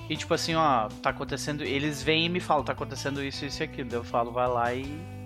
E 0.09 0.16
tipo 0.16 0.35
assim, 0.35 0.55
ó, 0.55 0.89
tá 1.03 1.11
acontecendo. 1.11 1.62
Eles 1.62 2.03
vêm 2.03 2.27
e 2.27 2.28
me 2.28 2.41
falam, 2.41 2.65
tá 2.65 2.73
acontecendo 2.73 3.23
isso, 3.23 3.45
isso 3.45 3.62
e 3.62 3.65
aquilo. 3.65 3.91
Eu 3.93 4.05
falo, 4.05 4.32
vai 4.32 4.49
lá 4.49 4.74
e. 4.74 5.20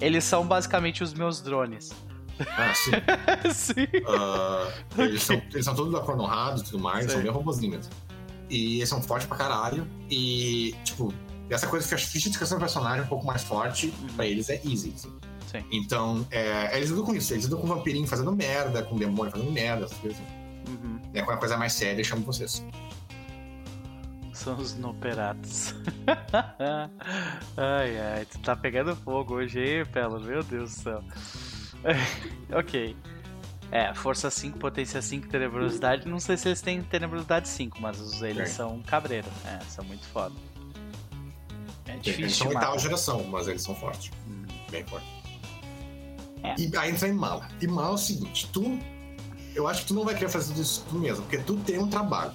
Eles 0.00 0.24
são 0.24 0.46
basicamente 0.46 1.02
os 1.02 1.14
meus 1.14 1.40
drones. 1.40 1.90
Ah, 2.38 2.74
sim. 2.74 2.90
Sim. 3.52 3.86
Ah, 4.06 4.70
eles, 4.98 5.22
são, 5.22 5.36
eles 5.36 5.64
são 5.64 5.74
todos 5.74 5.94
honrados 5.94 6.60
e 6.60 6.64
tudo 6.66 6.78
mais, 6.78 7.06
Sim. 7.06 7.12
são 7.12 7.22
bem 7.22 7.30
robozinhos. 7.30 7.88
E 8.50 8.76
eles 8.76 8.88
são 8.88 9.00
fortes 9.00 9.26
pra 9.26 9.36
caralho. 9.38 9.88
E, 10.10 10.74
tipo, 10.84 11.12
essa 11.48 11.66
coisa 11.66 11.88
que 11.88 11.94
a 11.94 11.98
ficha 11.98 12.24
de 12.24 12.28
descrição 12.28 12.58
do 12.58 12.60
personagem 12.60 13.00
é 13.00 13.02
um 13.04 13.06
pouco 13.08 13.26
mais 13.26 13.42
forte, 13.42 13.92
pra 14.14 14.26
eles 14.26 14.50
é 14.50 14.60
easy, 14.64 14.92
assim. 14.94 15.12
Sim. 15.50 15.64
Então, 15.72 16.26
é, 16.30 16.76
eles 16.76 16.90
lidam 16.90 17.04
com 17.04 17.14
isso. 17.14 17.32
Eles 17.32 17.44
lidam 17.44 17.60
com 17.60 17.66
vampirinho 17.66 18.06
fazendo 18.06 18.32
merda, 18.32 18.82
com 18.82 18.96
demônio 18.96 19.32
fazendo 19.32 19.50
merda, 19.50 19.86
essas 19.86 19.98
coisas. 19.98 20.18
assim. 20.20 20.72
Uhum. 20.72 21.00
É, 21.14 21.22
quando 21.22 21.36
a 21.36 21.40
coisa 21.40 21.56
mais 21.56 21.72
séria, 21.72 22.00
eu 22.00 22.04
chamo 22.04 22.22
vocês. 22.22 22.64
São 24.36 24.54
os 24.58 24.74
Noperatos. 24.74 25.74
ai, 27.56 27.98
ai, 27.98 28.26
tu 28.26 28.38
tá 28.40 28.54
pegando 28.54 28.94
fogo 28.94 29.36
hoje, 29.36 29.58
hein, 29.58 29.86
Pelo? 29.86 30.20
Meu 30.20 30.42
Deus 30.42 30.74
do 30.74 30.82
céu. 30.82 31.04
ok. 32.52 32.94
É, 33.72 33.94
força 33.94 34.30
5, 34.30 34.58
potência 34.58 35.00
5, 35.00 35.28
tenebrosidade. 35.28 36.06
Não 36.06 36.20
sei 36.20 36.36
se 36.36 36.48
eles 36.48 36.60
têm 36.60 36.82
tenebrosidade 36.82 37.48
5, 37.48 37.80
mas 37.80 37.98
os, 37.98 38.20
eles 38.20 38.50
são 38.50 38.82
cabreiro. 38.82 39.26
É, 39.46 39.58
são 39.70 39.82
muito 39.86 40.06
foda. 40.08 40.34
É 41.86 41.96
difícil. 41.96 42.24
Eles 42.24 42.36
são 42.36 42.48
oitava 42.48 42.78
geração, 42.78 43.24
mas 43.24 43.48
eles 43.48 43.62
são 43.62 43.74
fortes. 43.74 44.10
Hum. 44.28 44.44
Bem 44.70 44.84
fortes. 44.84 45.08
É. 46.42 46.54
E 46.58 46.76
aí 46.76 46.90
entra 46.90 47.08
em 47.08 47.12
mala. 47.12 47.48
E 47.60 47.66
mala 47.66 47.88
é 47.88 47.94
o 47.94 47.98
seguinte: 47.98 48.50
tu. 48.52 48.78
Eu 49.54 49.66
acho 49.66 49.80
que 49.80 49.88
tu 49.88 49.94
não 49.94 50.04
vai 50.04 50.14
querer 50.14 50.28
fazer 50.28 50.60
isso 50.60 50.84
tu 50.90 50.96
mesmo, 50.96 51.22
porque 51.22 51.38
tu 51.38 51.56
tem 51.56 51.78
um 51.78 51.88
trabalho. 51.88 52.32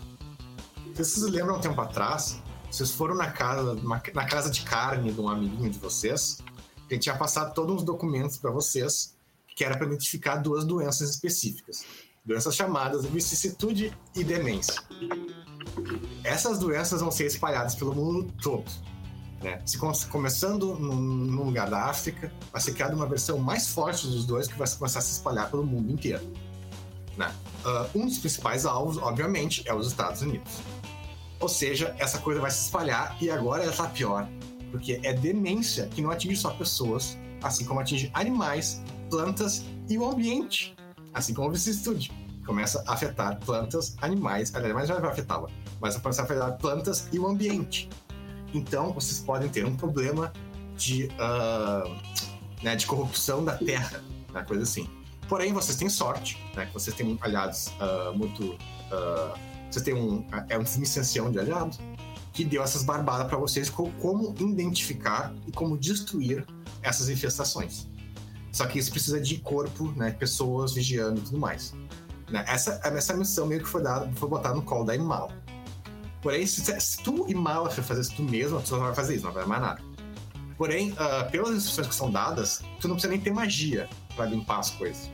Vocês 0.95 1.21
lembram 1.23 1.57
um 1.57 1.61
tempo 1.61 1.79
atrás? 1.81 2.39
Vocês 2.69 2.91
foram 2.91 3.15
na 3.15 3.31
casa, 3.31 3.75
na 4.13 4.25
casa 4.25 4.49
de 4.49 4.61
carne 4.61 5.11
de 5.11 5.19
um 5.19 5.27
amiguinho 5.27 5.69
de 5.69 5.79
vocês, 5.79 6.39
que 6.87 6.97
tinha 6.97 7.15
passado 7.15 7.53
todos 7.53 7.77
os 7.77 7.83
documentos 7.83 8.37
para 8.37 8.51
vocês 8.51 9.15
que 9.55 9.63
era 9.63 9.77
para 9.77 9.87
identificar 9.87 10.37
duas 10.37 10.65
doenças 10.65 11.09
específicas. 11.09 11.83
Doenças 12.23 12.55
chamadas 12.55 13.05
vicissitude 13.05 13.95
e 14.15 14.23
demência. 14.23 14.81
Essas 16.23 16.59
doenças 16.59 17.01
vão 17.01 17.11
ser 17.11 17.25
espalhadas 17.25 17.75
pelo 17.75 17.93
mundo 17.93 18.31
todo. 18.41 18.69
Né? 19.41 19.61
Se 19.65 19.77
começando 20.07 20.75
num, 20.75 21.43
lugar 21.43 21.69
da 21.69 21.85
África, 21.85 22.31
vai 22.51 22.61
ser 22.61 22.73
criada 22.73 22.95
uma 22.95 23.07
versão 23.07 23.39
mais 23.39 23.67
forte 23.69 24.07
dos 24.07 24.25
dois 24.25 24.47
que 24.47 24.57
vai 24.57 24.69
começar 24.69 24.99
a 24.99 25.01
se 25.01 25.13
espalhar 25.13 25.49
pelo 25.49 25.65
mundo 25.65 25.91
inteiro. 25.91 26.23
Né? 27.17 27.33
Uh, 27.65 27.99
um 27.99 28.05
dos 28.05 28.19
principais 28.19 28.65
alvos, 28.65 28.97
obviamente, 28.97 29.67
é 29.67 29.73
os 29.73 29.87
Estados 29.87 30.21
Unidos. 30.21 30.61
Ou 31.41 31.49
seja, 31.49 31.95
essa 31.97 32.19
coisa 32.19 32.39
vai 32.39 32.51
se 32.51 32.65
espalhar 32.65 33.17
e 33.19 33.29
agora 33.29 33.63
ela 33.63 33.71
está 33.71 33.87
pior, 33.87 34.29
porque 34.69 34.99
é 35.03 35.11
demência 35.11 35.87
que 35.87 35.99
não 35.99 36.11
atinge 36.11 36.35
só 36.37 36.51
pessoas, 36.51 37.17
assim 37.41 37.65
como 37.65 37.79
atinge 37.79 38.11
animais, 38.13 38.81
plantas 39.09 39.65
e 39.89 39.97
o 39.97 40.07
ambiente, 40.07 40.75
assim 41.13 41.33
como 41.33 41.49
o 41.49 41.51
vicissitude. 41.51 42.11
Começa 42.45 42.83
a 42.87 42.93
afetar 42.93 43.39
plantas, 43.39 43.95
animais, 44.01 44.53
animais 44.53 44.87
já 44.87 44.99
vai 44.99 45.09
afetá-la, 45.09 45.49
mas 45.79 45.97
começa 45.97 46.21
a 46.21 46.25
afetar 46.25 46.57
plantas 46.59 47.09
e 47.11 47.17
o 47.17 47.27
ambiente. 47.27 47.89
Então, 48.53 48.93
vocês 48.93 49.19
podem 49.19 49.49
ter 49.49 49.65
um 49.65 49.75
problema 49.75 50.31
de, 50.77 51.05
uh, 51.05 51.95
né, 52.61 52.75
de 52.75 52.85
corrupção 52.85 53.43
da 53.43 53.57
terra, 53.57 54.03
né, 54.31 54.43
coisa 54.43 54.63
assim. 54.63 54.87
Porém, 55.27 55.53
vocês 55.53 55.77
têm 55.77 55.89
sorte, 55.89 56.37
né, 56.55 56.67
que 56.67 56.73
vocês 56.73 56.95
têm 56.95 57.17
aliados 57.21 57.67
uh, 57.79 58.15
muito. 58.15 58.43
Uh, 58.91 59.50
vocês 59.73 59.83
têm 59.83 59.93
um. 59.93 60.25
É 60.49 60.57
um 60.57 60.61
licencião 60.61 61.31
de 61.31 61.39
aliados 61.39 61.79
que 62.33 62.45
deu 62.45 62.63
essas 62.63 62.83
barbadas 62.83 63.27
para 63.27 63.37
vocês 63.37 63.69
como 63.69 64.33
identificar 64.39 65.33
e 65.47 65.51
como 65.51 65.77
destruir 65.77 66.45
essas 66.81 67.09
infestações. 67.09 67.87
Só 68.51 68.65
que 68.65 68.79
isso 68.79 68.91
precisa 68.91 69.19
de 69.19 69.37
corpo, 69.39 69.91
né? 69.95 70.11
Pessoas 70.11 70.73
vigiando 70.73 71.19
e 71.19 71.23
tudo 71.23 71.37
mais. 71.37 71.73
Né? 72.29 72.43
Essa, 72.47 72.79
essa 72.83 73.13
missão 73.13 73.45
meio 73.45 73.61
que 73.61 73.67
foi, 73.67 73.81
dada, 73.83 74.11
foi 74.15 74.29
botada 74.29 74.55
no 74.55 74.61
colo 74.61 74.85
da 74.85 74.95
Imala. 74.95 75.31
Porém, 76.21 76.45
se, 76.45 76.61
se 76.79 77.01
tu, 77.01 77.25
Imala, 77.29 77.69
for 77.69 77.83
fazer 77.83 78.01
isso 78.01 78.15
tu 78.15 78.23
mesmo, 78.23 78.61
tu 78.61 78.75
não 78.75 78.83
vai 78.83 78.95
fazer 78.95 79.15
isso, 79.15 79.25
não 79.25 79.33
vai 79.33 79.45
mais 79.45 79.61
nada. 79.61 79.81
Porém, 80.57 80.91
uh, 80.91 81.29
pelas 81.31 81.55
instruções 81.55 81.87
que 81.87 81.95
são 81.95 82.11
dadas, 82.11 82.61
tu 82.79 82.87
não 82.87 82.95
precisa 82.95 83.11
nem 83.11 83.19
ter 83.19 83.31
magia 83.31 83.89
para 84.15 84.25
limpar 84.25 84.59
as 84.59 84.69
coisas. 84.71 85.09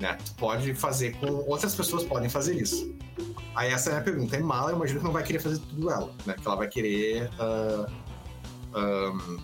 Né? 0.00 0.16
Tu 0.24 0.34
pode 0.34 0.74
fazer 0.74 1.16
com. 1.18 1.26
Outras 1.48 1.74
pessoas 1.74 2.04
podem 2.04 2.28
fazer 2.28 2.60
isso. 2.60 2.93
Aí 3.54 3.70
essa 3.70 3.90
é 3.90 3.92
a 3.92 3.94
minha 3.96 4.04
pergunta. 4.04 4.36
A 4.36 4.40
Imala, 4.40 4.70
eu 4.70 4.76
imagino 4.76 5.00
que 5.00 5.04
não 5.04 5.12
vai 5.12 5.22
querer 5.22 5.38
fazer 5.38 5.58
tudo 5.58 5.90
ela, 5.90 6.12
né? 6.26 6.34
Que 6.34 6.46
ela 6.46 6.56
vai 6.56 6.68
querer. 6.68 7.30
Uh, 7.34 7.86
um, 8.76 9.38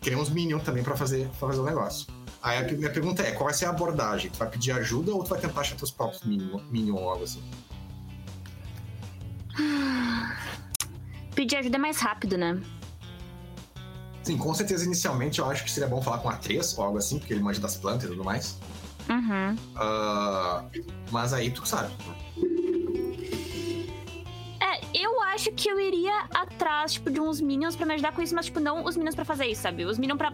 querer 0.00 0.16
uns 0.16 0.30
minions 0.30 0.62
também 0.64 0.82
para 0.82 0.96
fazer, 0.96 1.28
pra 1.38 1.48
fazer 1.48 1.60
o 1.60 1.64
negócio. 1.64 2.06
Aí 2.42 2.58
a 2.58 2.62
minha 2.72 2.90
pergunta 2.90 3.22
é, 3.22 3.30
qual 3.30 3.44
vai 3.44 3.54
ser 3.54 3.66
a 3.66 3.70
abordagem? 3.70 4.30
Tu 4.30 4.38
vai 4.38 4.50
pedir 4.50 4.72
ajuda 4.72 5.12
ou 5.12 5.22
tu 5.22 5.30
vai 5.30 5.40
tentar 5.40 5.60
achar 5.60 5.76
teus 5.76 5.92
próprios 5.92 6.22
minions 6.24 7.00
ou 7.00 7.08
algo 7.08 7.22
assim? 7.22 7.42
Pedir 11.34 11.56
ajuda 11.56 11.76
é 11.76 11.78
mais 11.78 11.98
rápido, 11.98 12.36
né? 12.36 12.60
Sim, 14.22 14.36
com 14.36 14.52
certeza 14.54 14.84
inicialmente 14.84 15.38
eu 15.38 15.50
acho 15.50 15.64
que 15.64 15.70
seria 15.70 15.88
bom 15.88 16.02
falar 16.02 16.18
com 16.18 16.28
a 16.28 16.36
3 16.36 16.76
ou 16.78 16.84
algo 16.84 16.98
assim, 16.98 17.18
porque 17.18 17.32
ele 17.32 17.42
manja 17.42 17.60
das 17.60 17.76
plantas 17.76 18.04
e 18.04 18.08
tudo 18.08 18.24
mais. 18.24 18.58
Uhum. 19.08 19.54
Uh, 19.76 20.84
mas 21.10 21.32
aí 21.32 21.50
tu 21.50 21.66
sabe. 21.66 21.92
É, 25.02 25.06
eu 25.06 25.20
acho 25.22 25.50
que 25.52 25.68
eu 25.68 25.80
iria 25.80 26.26
atrás, 26.32 26.92
tipo, 26.92 27.10
de 27.10 27.20
uns 27.20 27.40
minions 27.40 27.76
pra 27.76 27.84
me 27.86 27.94
ajudar 27.94 28.12
com 28.12 28.22
isso, 28.22 28.34
mas, 28.34 28.46
tipo, 28.46 28.60
não 28.60 28.84
os 28.84 28.96
minions 28.96 29.14
pra 29.14 29.24
fazer 29.24 29.46
isso, 29.46 29.62
sabe? 29.62 29.84
Os 29.84 29.98
minions 29.98 30.18
pra 30.18 30.32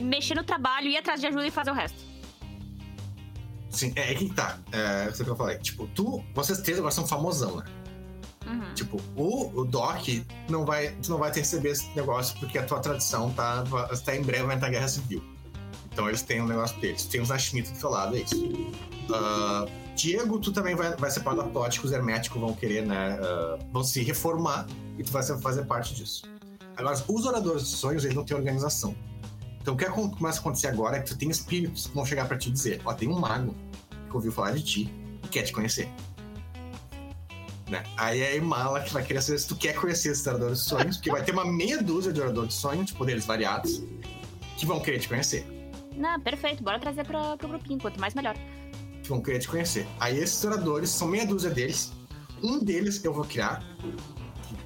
mexer 0.00 0.34
no 0.34 0.44
trabalho, 0.44 0.88
ir 0.88 0.96
atrás 0.96 1.20
de 1.20 1.26
ajuda 1.26 1.46
e 1.46 1.50
fazer 1.50 1.70
o 1.70 1.74
resto. 1.74 1.98
Sim, 3.70 3.92
é, 3.96 4.12
é 4.12 4.14
que 4.14 4.28
tá. 4.32 4.58
É 4.72 5.08
isso 5.10 5.24
que 5.24 5.30
eu 5.30 5.36
falei. 5.36 5.58
Tipo, 5.58 5.86
tu, 5.88 6.24
vocês 6.34 6.60
três 6.60 6.78
agora 6.78 6.92
são 6.92 7.06
famosão, 7.06 7.56
né? 7.56 7.64
Uhum. 8.46 8.74
Tipo, 8.74 9.00
o, 9.14 9.60
o 9.60 9.64
Doc 9.64 10.08
não 10.48 10.64
vai, 10.64 10.88
tu 11.02 11.10
não 11.10 11.18
vai 11.18 11.30
ter 11.30 11.40
receber 11.40 11.70
esse 11.70 11.88
negócio 11.94 12.38
porque 12.40 12.58
a 12.58 12.64
tua 12.64 12.80
tradição 12.80 13.30
tá, 13.32 13.62
tá 14.04 14.16
em 14.16 14.22
breve 14.22 14.44
vai 14.44 14.56
entrar 14.56 14.70
guerra 14.70 14.88
civil. 14.88 15.22
Então 15.92 16.08
eles 16.08 16.22
têm 16.22 16.40
um 16.40 16.46
negócio 16.46 16.80
deles. 16.80 17.04
Tem 17.04 17.20
os 17.20 17.28
Nashmita 17.28 17.70
do 17.70 17.78
teu 17.78 17.90
lado, 17.90 18.16
é 18.16 18.20
isso. 18.20 18.42
Uh, 18.42 19.68
Diego, 19.98 20.38
tu 20.38 20.52
também 20.52 20.76
vai, 20.76 20.94
vai 20.96 21.10
ser 21.10 21.20
parte 21.20 21.38
da 21.38 21.44
plot 21.44 21.80
que 21.80 21.84
os 21.84 21.92
herméticos 21.92 22.40
vão 22.40 22.54
querer, 22.54 22.86
né? 22.86 23.18
Uh, 23.18 23.72
vão 23.72 23.82
se 23.82 24.00
reformar 24.02 24.64
e 24.96 25.02
tu 25.02 25.10
vai 25.10 25.22
fazer 25.22 25.64
parte 25.64 25.92
disso. 25.92 26.22
Agora, 26.76 26.96
os 27.08 27.26
oradores 27.26 27.68
de 27.68 27.76
sonhos, 27.76 28.04
eles 28.04 28.14
não 28.14 28.24
têm 28.24 28.36
organização. 28.36 28.94
Então 29.60 29.74
o 29.74 29.76
que 29.76 29.84
começa 30.16 30.38
a 30.38 30.40
acontecer 30.40 30.68
agora 30.68 30.96
é 30.96 31.00
que 31.00 31.08
tu 31.08 31.18
tem 31.18 31.28
espíritos 31.28 31.88
que 31.88 31.94
vão 31.94 32.06
chegar 32.06 32.28
para 32.28 32.38
te 32.38 32.48
dizer: 32.48 32.80
Ó, 32.84 32.94
tem 32.94 33.08
um 33.08 33.18
mago 33.18 33.54
que 34.08 34.14
ouviu 34.14 34.30
falar 34.30 34.52
de 34.52 34.62
ti 34.62 34.94
e 35.24 35.28
quer 35.28 35.42
te 35.42 35.52
conhecer. 35.52 35.88
Né? 37.68 37.82
Aí 37.96 38.20
é 38.20 38.28
a 38.28 38.36
Imala 38.36 38.80
que 38.80 38.92
vai 38.92 39.02
querer 39.02 39.20
saber 39.20 39.38
se 39.38 39.48
tu 39.48 39.56
quer 39.56 39.74
conhecer 39.74 40.12
esses 40.12 40.26
oradores 40.26 40.60
de 40.60 40.64
sonhos, 40.64 40.96
porque 40.96 41.10
vai 41.10 41.22
ter 41.22 41.32
uma 41.32 41.44
meia 41.44 41.82
dúzia 41.82 42.12
de 42.12 42.20
oradores 42.20 42.54
de 42.54 42.60
sonhos, 42.60 42.86
de 42.86 42.94
poderes 42.94 43.26
variados, 43.26 43.82
que 44.56 44.64
vão 44.64 44.80
querer 44.80 45.00
te 45.00 45.08
conhecer. 45.08 45.44
Não, 45.94 46.18
perfeito, 46.20 46.62
bora 46.62 46.78
trazer 46.78 47.04
pra, 47.04 47.36
pro 47.36 47.48
grupinho, 47.48 47.80
quanto 47.80 48.00
mais 48.00 48.14
melhor. 48.14 48.36
Que 49.08 49.14
vão 49.14 49.22
querer 49.22 49.38
te 49.38 49.48
conhecer. 49.48 49.88
Aí 49.98 50.18
esses 50.18 50.44
oradores, 50.44 50.90
são 50.90 51.08
meia 51.08 51.26
dúzia 51.26 51.48
deles. 51.48 51.90
Um 52.42 52.62
deles 52.62 53.02
eu 53.02 53.14
vou 53.14 53.24
criar, 53.24 53.64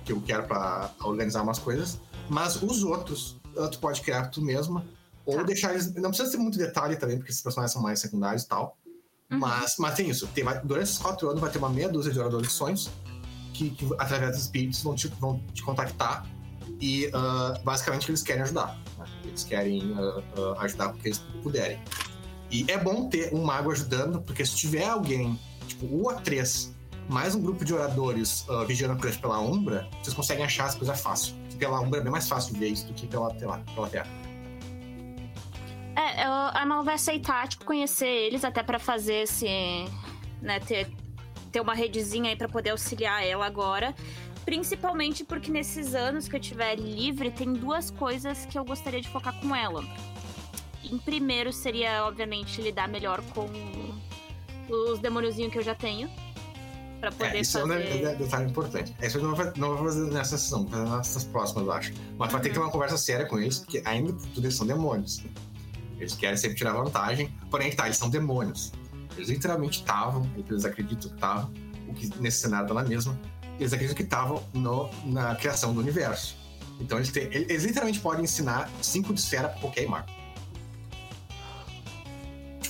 que 0.04 0.12
eu 0.12 0.20
quero 0.20 0.42
para 0.48 0.90
organizar 1.04 1.42
umas 1.42 1.60
coisas, 1.60 2.00
mas 2.28 2.60
os 2.60 2.82
outros 2.82 3.40
tu 3.70 3.78
pode 3.78 4.00
criar 4.00 4.26
tu 4.26 4.42
mesma. 4.42 4.84
Ou 5.24 5.36
tá. 5.36 5.42
deixar 5.44 5.72
eles. 5.72 5.94
Não 5.94 6.10
precisa 6.10 6.32
ter 6.32 6.38
muito 6.38 6.58
detalhe 6.58 6.96
também, 6.96 7.18
porque 7.18 7.30
esses 7.30 7.40
personagens 7.40 7.72
são 7.72 7.80
mais 7.80 8.00
secundários 8.00 8.42
e 8.42 8.48
tal. 8.48 8.76
Uhum. 9.30 9.38
Mas, 9.38 9.76
mas 9.78 9.94
tem 9.94 10.10
isso. 10.10 10.26
Tem, 10.26 10.44
durante 10.64 10.88
esses 10.88 10.98
quatro 10.98 11.28
anos 11.28 11.40
vai 11.40 11.48
ter 11.48 11.58
uma 11.58 11.70
meia 11.70 11.88
dúzia 11.88 12.12
de 12.12 12.18
oradores 12.18 12.48
de 12.48 12.52
sonhos 12.52 12.90
que, 13.54 13.70
que 13.70 13.88
através 13.96 14.32
dos 14.32 14.40
espíritos 14.40 14.82
vão 14.82 14.96
te, 14.96 15.06
vão 15.20 15.40
te 15.54 15.62
contactar. 15.62 16.26
E 16.80 17.06
uh, 17.06 17.62
basicamente 17.62 18.10
eles 18.10 18.24
querem 18.24 18.42
ajudar. 18.42 18.76
Né? 18.98 19.04
Eles 19.24 19.44
querem 19.44 19.92
uh, 19.92 20.18
uh, 20.36 20.58
ajudar 20.58 20.88
porque 20.88 21.08
eles 21.08 21.18
puderem. 21.44 21.80
E 22.52 22.64
é 22.68 22.76
bom 22.76 23.08
ter 23.08 23.34
um 23.34 23.42
mago 23.42 23.72
ajudando, 23.72 24.20
porque 24.20 24.44
se 24.44 24.54
tiver 24.54 24.86
alguém, 24.86 25.38
tipo 25.66 25.86
o 25.86 26.04
A3, 26.04 26.70
mais 27.08 27.34
um 27.34 27.40
grupo 27.40 27.64
de 27.64 27.72
oradores 27.72 28.46
uh, 28.48 28.64
vigiando 28.66 28.92
a 28.92 29.12
pela 29.12 29.40
Umbra, 29.40 29.88
vocês 30.02 30.14
conseguem 30.14 30.44
achar 30.44 30.66
as 30.66 30.74
coisas 30.74 31.00
fácil 31.00 31.42
pela 31.62 31.78
Umbra 31.78 32.00
é 32.00 32.02
bem 32.02 32.10
mais 32.10 32.28
fácil 32.28 32.56
ver 32.56 32.68
isso 32.70 32.88
do 32.88 32.92
que 32.92 33.06
pela, 33.06 33.32
pela, 33.34 33.58
pela 33.58 33.88
Terra. 33.88 34.10
É, 35.94 36.24
a 36.24 36.66
Mal 36.66 36.82
vai 36.82 36.94
aceitar, 36.94 37.46
tipo, 37.46 37.64
conhecer 37.64 38.08
eles 38.08 38.44
até 38.44 38.64
para 38.64 38.80
fazer 38.80 39.22
esse. 39.22 39.46
né, 40.40 40.58
ter, 40.58 40.90
ter 41.52 41.60
uma 41.60 41.74
redezinha 41.74 42.30
aí 42.30 42.36
pra 42.36 42.48
poder 42.48 42.70
auxiliar 42.70 43.24
ela 43.24 43.46
agora. 43.46 43.94
Principalmente 44.44 45.22
porque 45.22 45.52
nesses 45.52 45.94
anos 45.94 46.26
que 46.26 46.34
eu 46.34 46.40
tiver 46.40 46.74
livre, 46.74 47.30
tem 47.30 47.52
duas 47.52 47.92
coisas 47.92 48.44
que 48.46 48.58
eu 48.58 48.64
gostaria 48.64 49.00
de 49.00 49.08
focar 49.08 49.38
com 49.40 49.54
ela. 49.54 49.84
Em 50.84 50.98
primeiro 50.98 51.52
seria, 51.52 52.04
obviamente, 52.04 52.60
lidar 52.60 52.88
melhor 52.88 53.22
com 53.34 53.48
os 54.68 54.98
demôniozinhos 54.98 55.52
que 55.52 55.58
eu 55.58 55.62
já 55.62 55.74
tenho 55.74 56.10
para 57.02 57.10
poder 57.10 57.36
é, 57.36 57.40
isso 57.40 57.58
fazer... 57.58 58.04
é 58.04 58.10
um 58.10 58.16
detalhe 58.16 58.50
importante. 58.50 58.94
Isso 59.02 59.18
eu 59.18 59.24
não 59.24 59.34
vou, 59.34 59.52
não 59.56 59.76
vou 59.76 59.86
fazer 59.86 60.10
nessa 60.12 60.38
sessão, 60.38 60.64
vou 60.64 60.70
fazer 60.70 60.96
nessas 60.96 61.24
próximas, 61.24 61.64
eu 61.64 61.72
acho. 61.72 61.92
Mas 62.16 62.28
uhum. 62.28 62.32
vai 62.32 62.40
ter 62.40 62.48
que 62.48 62.54
ter 62.54 62.60
uma 62.60 62.70
conversa 62.70 62.96
séria 62.96 63.26
com 63.26 63.40
eles, 63.40 63.58
porque 63.58 63.82
ainda 63.84 64.12
tudo 64.12 64.46
eles 64.46 64.54
são 64.54 64.64
demônios. 64.64 65.24
Eles 65.98 66.14
querem 66.14 66.36
sempre 66.36 66.56
tirar 66.56 66.72
vantagem, 66.72 67.28
porém, 67.50 67.72
tá, 67.72 67.86
eles 67.86 67.96
são 67.96 68.08
demônios. 68.08 68.72
Eles 69.16 69.28
literalmente 69.28 69.80
estavam, 69.80 70.30
eles 70.48 70.64
acreditam 70.64 71.10
que 71.10 71.16
estavam, 71.16 71.52
o 71.88 71.94
que 71.94 72.08
nesse 72.20 72.38
cenário 72.38 72.68
tá 72.68 72.74
na 72.74 72.84
mesma, 72.84 73.18
eles 73.58 73.72
acreditam 73.72 73.96
que 73.96 74.04
estavam 74.04 74.42
na 75.04 75.34
criação 75.34 75.74
do 75.74 75.80
universo. 75.80 76.36
Então 76.80 76.98
eles, 76.98 77.10
têm, 77.10 77.24
eles 77.32 77.64
literalmente 77.64 77.98
podem 77.98 78.24
ensinar 78.24 78.70
cinco 78.80 79.12
de 79.12 79.20
esfera 79.20 79.48
pra 79.48 79.60
qualquer 79.60 79.88
mago 79.88 80.08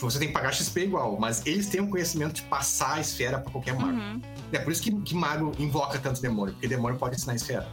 tipo, 0.03 0.11
você 0.11 0.19
tem 0.19 0.29
que 0.29 0.35
pagar 0.35 0.53
XP 0.53 0.81
igual, 0.81 1.19
mas 1.19 1.47
eles 1.47 1.69
têm 1.69 1.81
um 1.81 1.89
conhecimento 1.89 2.35
de 2.35 2.43
passar 2.43 2.95
a 2.95 3.01
esfera 3.01 3.39
para 3.39 3.51
qualquer 3.53 3.75
mago. 3.75 3.93
Uhum. 3.93 4.21
É 4.53 4.59
por 4.59 4.73
isso 4.73 4.83
que, 4.83 4.93
que 5.03 5.15
mago 5.15 5.53
invoca 5.59 5.99
tanto 5.99 6.21
demônio, 6.21 6.55
porque 6.55 6.67
demônio 6.67 6.99
pode 6.99 7.17
ensinar 7.17 7.35
a 7.35 7.37
esfera. 7.37 7.69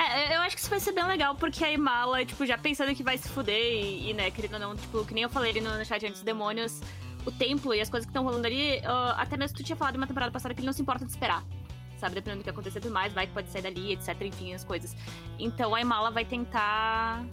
É, 0.00 0.36
eu 0.36 0.40
acho 0.40 0.56
que 0.56 0.62
isso 0.62 0.70
vai 0.70 0.80
ser 0.80 0.92
bem 0.92 1.04
legal, 1.04 1.34
porque 1.34 1.62
a 1.64 1.70
Imala, 1.70 2.24
tipo, 2.24 2.46
já 2.46 2.56
pensando 2.56 2.94
que 2.94 3.02
vai 3.02 3.18
se 3.18 3.28
fuder 3.28 3.54
e, 3.54 4.10
e 4.10 4.14
né, 4.14 4.30
querendo 4.30 4.54
ou 4.54 4.60
não, 4.60 4.76
tipo, 4.76 5.04
que 5.04 5.12
nem 5.12 5.24
eu 5.24 5.28
falei 5.28 5.50
ali 5.50 5.60
no, 5.60 5.76
no 5.76 5.84
chat 5.84 6.04
antes, 6.06 6.22
demônios, 6.22 6.80
o 7.26 7.30
templo 7.30 7.74
e 7.74 7.80
as 7.80 7.90
coisas 7.90 8.06
que 8.06 8.10
estão 8.10 8.24
rolando 8.24 8.46
ali, 8.46 8.78
uh, 8.78 9.14
até 9.16 9.36
mesmo 9.36 9.56
tu 9.56 9.62
tinha 9.62 9.76
falado 9.76 9.96
uma 9.96 10.06
temporada 10.06 10.32
passada 10.32 10.54
que 10.54 10.60
ele 10.60 10.66
não 10.66 10.72
se 10.72 10.80
importa 10.80 11.04
de 11.04 11.10
esperar 11.10 11.44
sabe? 11.98 12.14
Dependendo 12.14 12.42
do 12.42 12.44
que 12.44 12.50
acontecer 12.50 12.78
tudo 12.78 12.92
mais, 12.92 13.12
vai 13.12 13.26
que 13.26 13.32
pode 13.32 13.50
sair 13.50 13.60
dali, 13.60 13.92
etc. 13.92 14.14
Enfim, 14.22 14.54
as 14.54 14.62
coisas. 14.62 14.94
Então 15.36 15.74
a 15.74 15.80
Imala 15.80 16.12
vai 16.12 16.24
tentar 16.24 17.24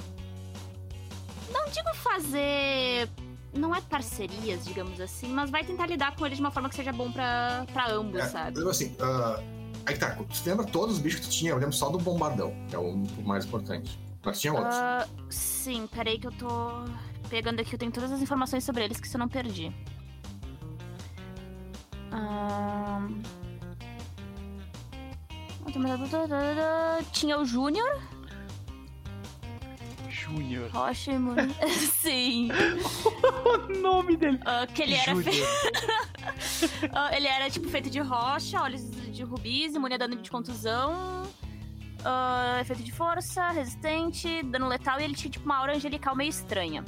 não 1.56 1.70
digo 1.72 1.94
fazer. 1.96 3.10
Não 3.54 3.74
é 3.74 3.80
parcerias, 3.80 4.66
digamos 4.66 5.00
assim, 5.00 5.30
mas 5.30 5.50
vai 5.50 5.64
tentar 5.64 5.86
lidar 5.88 6.14
com 6.16 6.26
ele 6.26 6.36
de 6.36 6.42
uma 6.42 6.52
forma 6.52 6.68
que 6.68 6.76
seja 6.76 6.92
bom 6.92 7.10
pra, 7.10 7.66
pra 7.72 7.90
ambos, 7.90 8.20
É, 8.20 8.28
sabe? 8.28 8.60
eu, 8.60 8.70
assim, 8.70 8.94
ah, 9.00 9.42
aí 9.86 9.98
tá, 9.98 10.12
tu 10.18 10.26
lembra 10.46 10.66
todos 10.66 10.96
os 10.96 11.02
bichos 11.02 11.22
que 11.22 11.28
tu 11.28 11.32
tinha? 11.32 11.52
Eu 11.52 11.58
lembro 11.58 11.72
só 11.74 11.90
do 11.90 11.98
bombardão, 11.98 12.54
que 12.68 12.76
é 12.76 12.80
o 12.80 12.98
mais 13.24 13.46
importante. 13.46 13.98
Mas 14.26 14.42
tinha 14.42 14.52
outros. 14.54 14.76
Ah, 14.76 15.08
sim, 15.30 15.88
peraí 15.88 16.20
que 16.20 16.28
eu 16.28 16.34
tô 16.34 16.84
pegando 17.30 17.62
aqui, 17.62 17.74
eu 17.74 17.80
tenho 17.80 17.92
todas 17.94 18.12
as 18.12 18.22
informações 18.22 18.64
sobre 18.66 18.84
eles 18.84 19.00
que 19.00 19.08
se 19.08 19.16
eu 19.16 19.20
não 19.20 19.30
perdi. 19.30 19.72
Ahn. 22.12 23.22
Tinha 27.12 27.40
o 27.40 27.46
Júnior, 27.46 28.00
Júnior. 30.26 30.70
Rocha 30.72 31.12
e 31.12 31.20
Muni. 31.20 31.54
Sim. 32.02 32.50
O 33.46 33.80
nome 33.82 34.18
dele. 34.18 34.40
Ah, 34.46 34.66
que 34.68 34.82
ele 34.84 34.96
era, 34.96 35.16
fe- 35.16 35.32
Júnior. 35.32 35.48
Ah, 36.94 37.16
ele 37.16 37.28
era 37.28 37.50
tipo 37.50 37.68
feito 37.70 37.90
de 37.90 38.00
rocha, 38.00 38.62
olhos 38.62 38.90
de 38.90 39.24
rubis, 39.24 39.76
imune 39.76 39.94
a 39.96 39.98
dano 39.98 40.16
de 40.16 40.30
contusão, 40.30 41.24
ah, 42.04 42.58
efeito 42.62 42.82
de 42.84 42.92
força, 42.92 43.50
resistente, 43.52 44.42
dano 44.44 44.68
letal 44.68 45.00
e 45.00 45.04
ele 45.04 45.14
tinha 45.16 45.30
tipo 45.32 45.46
uma 45.46 45.58
aura 45.58 45.76
angelical 45.76 46.16
meio 46.16 46.30
estranha. 46.30 46.84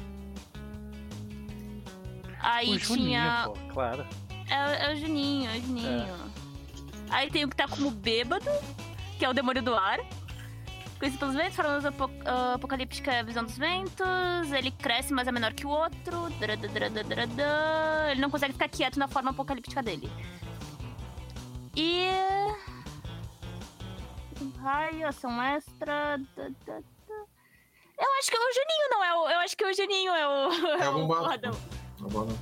Aí 2.40 2.70
O 2.76 2.80
Juninho, 2.80 3.06
tinha. 3.08 3.44
pô, 3.46 3.54
claro. 3.74 4.06
É, 4.50 4.86
é 4.90 4.94
o 4.94 4.98
Juninho, 4.98 5.50
é 5.52 5.58
o 5.58 5.62
Juninho. 5.62 6.16
Aí 7.10 7.30
tem 7.30 7.44
o 7.46 7.50
que 7.50 7.56
tá 7.56 7.68
como 7.68 7.92
bêbado, 7.92 8.46
que 9.18 9.26
é 9.26 9.30
o 9.30 9.34
demônio 9.34 9.62
do 9.62 9.76
ar. 9.76 10.00
Conhecido 11.00 11.20
pelos 11.20 11.36
ventos, 11.36 11.56
falando 11.56 11.86
apo 11.86 12.10
ah, 12.26 12.54
apocalíptica 12.56 13.24
visão 13.24 13.44
dos 13.44 13.58
ventos. 13.58 14.52
Ele 14.52 14.72
cresce, 14.72 15.14
mas 15.14 15.28
é 15.28 15.32
menor 15.32 15.54
que 15.54 15.66
o 15.66 15.70
outro. 15.70 16.28
Ele 18.12 18.22
não 18.22 18.30
consegue 18.32 18.54
ficar 18.54 18.68
quieto 18.68 18.98
na 18.98 19.08
forma 19.08 19.32
apocalíptica 19.32 19.84
dele. 19.84 20.12
E. 21.76 22.08
Raio, 24.60 25.08
ação 25.08 25.42
extra. 25.42 26.20
Eu 28.00 28.12
acho 28.20 28.30
que 28.30 28.38
é 28.38 28.40
o 28.40 28.54
Juninho, 28.54 28.90
não 28.90 29.04
é 29.04 29.14
o. 29.14 29.30
Eu 29.30 29.40
acho 29.40 29.58
que 29.58 29.66
o 29.66 29.74
Juninho 29.74 30.12
é 30.14 30.28
o. 30.28 30.50
É 30.82 30.90
o 30.90 31.08
porradão. 31.08 31.54
Tá 31.54 32.08
bom, 32.10 32.26
né? 32.26 32.38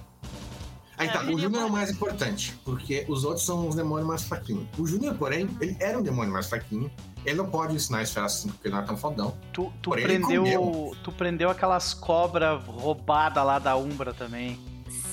Aí 0.97 1.07
É, 1.07 1.11
tá, 1.11 1.23
o 1.25 1.37
Júnior 1.37 1.63
é 1.63 1.65
o 1.65 1.69
mais 1.69 1.89
importante, 1.91 2.57
porque 2.63 3.05
os 3.09 3.23
outros 3.25 3.45
são 3.45 3.67
os 3.67 3.75
demônios 3.75 4.07
mais 4.07 4.23
fraquinhos. 4.23 4.65
O 4.77 4.85
Júnior, 4.87 5.15
porém, 5.15 5.49
ele 5.59 5.75
era 5.79 5.99
um 5.99 6.01
demônio 6.01 6.31
mais 6.31 6.47
fraquinho. 6.47 6.89
Ele 7.25 7.35
não 7.35 7.49
pode 7.49 7.75
ensinar 7.75 8.01
esfera 8.03 8.29
5 8.29 8.53
porque 8.53 8.67
ele 8.67 8.75
não 8.75 8.81
é 8.83 8.85
tão 8.85 8.95
fodão. 8.95 9.35
Tu, 9.51 9.71
tu 9.81 9.89
Porém, 9.89 10.05
prendeu. 10.05 10.95
Tu 11.03 11.11
prendeu 11.11 11.49
aquelas 11.49 11.93
cobras 11.93 12.63
roubadas 12.65 13.43
lá 13.45 13.59
da 13.59 13.75
Umbra 13.75 14.13
também. 14.13 14.59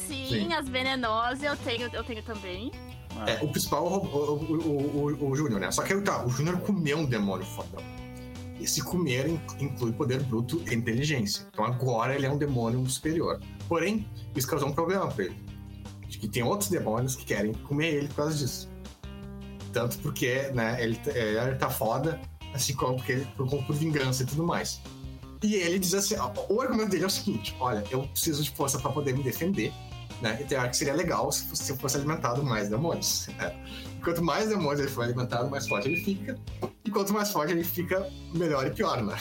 Sim, 0.06 0.26
Sim. 0.28 0.52
as 0.52 0.68
venenosas 0.68 1.42
eu 1.42 1.56
tenho, 1.56 1.88
eu 1.92 2.04
tenho 2.04 2.22
também. 2.22 2.70
Ah, 3.16 3.30
É, 3.30 3.42
o 3.42 3.48
principal 3.48 3.86
é 3.86 3.90
o, 3.90 3.94
o, 3.94 4.42
o, 4.42 5.26
o, 5.26 5.30
o 5.30 5.34
Júnior, 5.36 5.59
né? 5.60 5.70
Só 5.70 5.82
que 5.82 5.92
aí 5.94 6.00
tá, 6.02 6.24
o 6.24 6.28
Júnior 6.30 6.59
comeu 6.60 6.98
um 6.98 7.06
demônio 7.06 7.44
fodão. 7.46 7.82
Esse 8.60 8.82
comer 8.82 9.28
in- 9.28 9.40
inclui 9.59 9.92
poder 9.92 10.22
bruto 10.22 10.62
e 10.70 10.74
inteligência. 10.74 11.46
Então 11.52 11.64
agora 11.64 12.14
ele 12.14 12.26
é 12.26 12.30
um 12.30 12.36
demônio 12.38 12.86
superior. 12.88 13.40
Porém, 13.68 14.06
isso 14.36 14.46
causou 14.46 14.68
um 14.68 14.72
problema 14.72 15.09
pra 15.09 15.24
ele. 15.24 15.41
De 16.12 16.18
que 16.18 16.28
tem 16.28 16.43
outros 16.43 16.68
demônios 16.68 17.16
que 17.16 17.24
querem 17.24 17.55
comer 17.55 17.94
ele 17.94 18.09
por 18.09 18.16
causa 18.16 18.36
disso. 18.36 18.68
Tanto 19.72 19.98
porque, 20.01 20.51
né, 20.52 20.76
ele, 20.82 21.01
é, 21.06 21.47
ele 21.47 21.56
tá 21.56 21.70
foda, 21.70 22.20
assim 22.52 22.74
como 22.74 22.97
porque 22.97 23.12
ele, 23.12 23.24
por, 23.34 23.48
por 23.48 23.74
vingança 23.74 24.22
e 24.22 24.26
tudo 24.26 24.44
mais. 24.44 24.82
E 25.43 25.55
ele 25.55 25.78
diz 25.78 25.94
assim: 25.94 26.14
o 26.51 26.60
argumento 26.60 26.90
dele 26.90 27.05
é 27.05 27.06
o 27.06 27.10
seguinte: 27.10 27.56
olha, 27.59 27.82
eu 27.90 28.06
preciso 28.09 28.43
de 28.44 28.51
força 28.51 28.78
pra 28.78 28.93
poder 28.93 29.16
me 29.16 29.22
defender, 29.22 29.72
né? 30.20 30.39
Então 30.39 30.59
eu 30.59 30.60
acho 30.60 30.70
que 30.72 30.76
seria 30.76 30.93
legal 30.93 31.32
se 31.32 31.47
fosse, 31.47 31.64
se 31.64 31.72
eu 31.72 31.76
fosse 31.78 31.97
alimentado 31.97 32.43
mais 32.43 32.68
demônios. 32.68 33.28
né? 33.39 33.56
Quanto 34.05 34.22
mais 34.22 34.51
demônios 34.51 34.80
ele 34.80 34.90
for 34.90 35.05
alimentado, 35.05 35.48
mais 35.48 35.66
forte 35.66 35.89
ele 35.89 36.05
fica. 36.05 36.39
E 36.84 36.90
quanto 36.90 37.14
mais 37.14 37.30
forte 37.30 37.52
ele 37.52 37.64
fica, 37.64 38.06
melhor 38.34 38.66
e 38.66 38.70
pior, 38.70 39.02
né? 39.02 39.16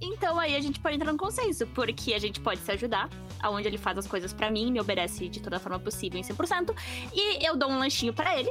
Então 0.00 0.38
aí 0.38 0.54
a 0.54 0.60
gente 0.60 0.78
pode 0.78 0.94
entrar 0.94 1.10
no 1.10 1.18
consenso, 1.18 1.66
porque 1.68 2.14
a 2.14 2.18
gente 2.18 2.40
pode 2.40 2.60
se 2.60 2.70
ajudar, 2.70 3.08
aonde 3.42 3.66
ele 3.68 3.78
faz 3.78 3.98
as 3.98 4.06
coisas 4.06 4.32
pra 4.32 4.50
mim, 4.50 4.70
me 4.70 4.80
obedece 4.80 5.28
de 5.28 5.40
toda 5.40 5.58
forma 5.58 5.78
possível 5.78 6.18
em 6.18 6.22
100%, 6.22 6.74
e 7.12 7.44
eu 7.46 7.56
dou 7.56 7.68
um 7.70 7.78
lanchinho 7.78 8.12
pra 8.14 8.38
ele. 8.38 8.50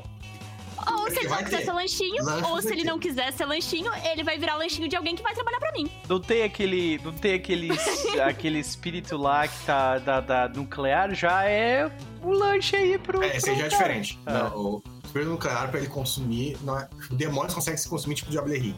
Ou 0.97 1.11
se 1.11 1.19
Ele 1.19 1.27
não 1.29 1.37
quiser 1.43 1.57
ter. 1.59 1.65
ser 1.65 1.73
lanchinho, 1.73 2.23
ou 2.49 2.59
se 2.61 2.67
ele 2.69 2.81
ter. 2.81 2.87
não 2.87 2.97
quiser 2.97 3.31
ser 3.33 3.45
lanchinho, 3.45 3.91
ele 4.03 4.23
vai 4.23 4.39
virar 4.39 4.55
lanchinho 4.55 4.87
de 4.87 4.95
alguém 4.95 5.15
que 5.15 5.21
vai 5.21 5.31
trabalhar 5.35 5.59
pra 5.59 5.71
mim. 5.73 5.87
Não 6.09 6.19
tem 6.19 6.41
aquele. 6.41 6.99
Não 7.03 7.11
tem 7.13 7.35
aquele, 7.35 7.69
aquele 8.25 8.57
espírito 8.57 9.15
lá 9.15 9.47
que 9.47 9.63
tá 9.63 9.99
da, 9.99 10.19
da 10.19 10.49
nuclear, 10.49 11.13
já 11.13 11.43
é 11.47 11.91
o 12.23 12.31
lanche 12.31 12.75
aí 12.75 12.97
pro. 12.97 13.21
É, 13.21 13.37
esse 13.37 13.47
aí 13.51 13.57
pro 13.57 13.61
já 13.61 13.65
é 13.67 13.69
diferente. 13.69 14.19
É. 14.25 14.33
Não, 14.33 14.57
o 14.57 14.83
espírito 15.05 15.29
nuclear, 15.29 15.69
pra 15.69 15.79
ele 15.79 15.87
consumir. 15.89 16.57
Não 16.63 16.79
é, 16.79 16.89
demônios 17.11 17.53
conseguem 17.53 17.77
se 17.77 17.87
consumir 17.87 18.15
tipo 18.15 18.31
Diablo 18.31 18.51
Henry. 18.51 18.75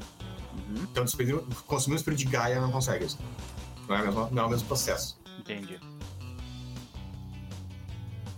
Uhum, 0.53 0.83
Então, 0.91 1.05
o 1.05 1.63
consumir 1.65 1.95
o 1.95 1.97
espírito 1.97 2.19
de 2.19 2.25
Gaia 2.25 2.59
não 2.59 2.71
consegue 2.71 3.05
isso. 3.05 3.17
Não 3.87 3.95
é, 3.95 4.01
o 4.01 4.05
mesmo- 4.07 4.29
não 4.29 4.43
é 4.43 4.45
o 4.45 4.49
mesmo 4.49 4.67
processo. 4.67 5.17
entendi. 5.39 5.79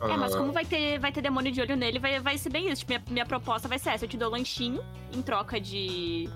É, 0.01 0.17
mas 0.17 0.35
como 0.35 0.51
vai 0.51 0.65
ter, 0.65 0.99
vai 0.99 1.11
ter 1.11 1.21
demônio 1.21 1.51
de 1.51 1.61
olho 1.61 1.75
nele, 1.75 1.99
vai, 1.99 2.19
vai 2.19 2.37
ser 2.37 2.49
bem 2.49 2.69
isso. 2.69 2.79
Tipo, 2.79 2.91
minha, 2.91 3.03
minha 3.09 3.25
proposta 3.25 3.67
vai 3.67 3.79
ser 3.79 3.91
essa: 3.91 4.05
eu 4.05 4.09
te 4.09 4.17
dou 4.17 4.29
lanchinho 4.29 4.83
em 5.13 5.21
troca 5.21 5.59
de. 5.59 6.29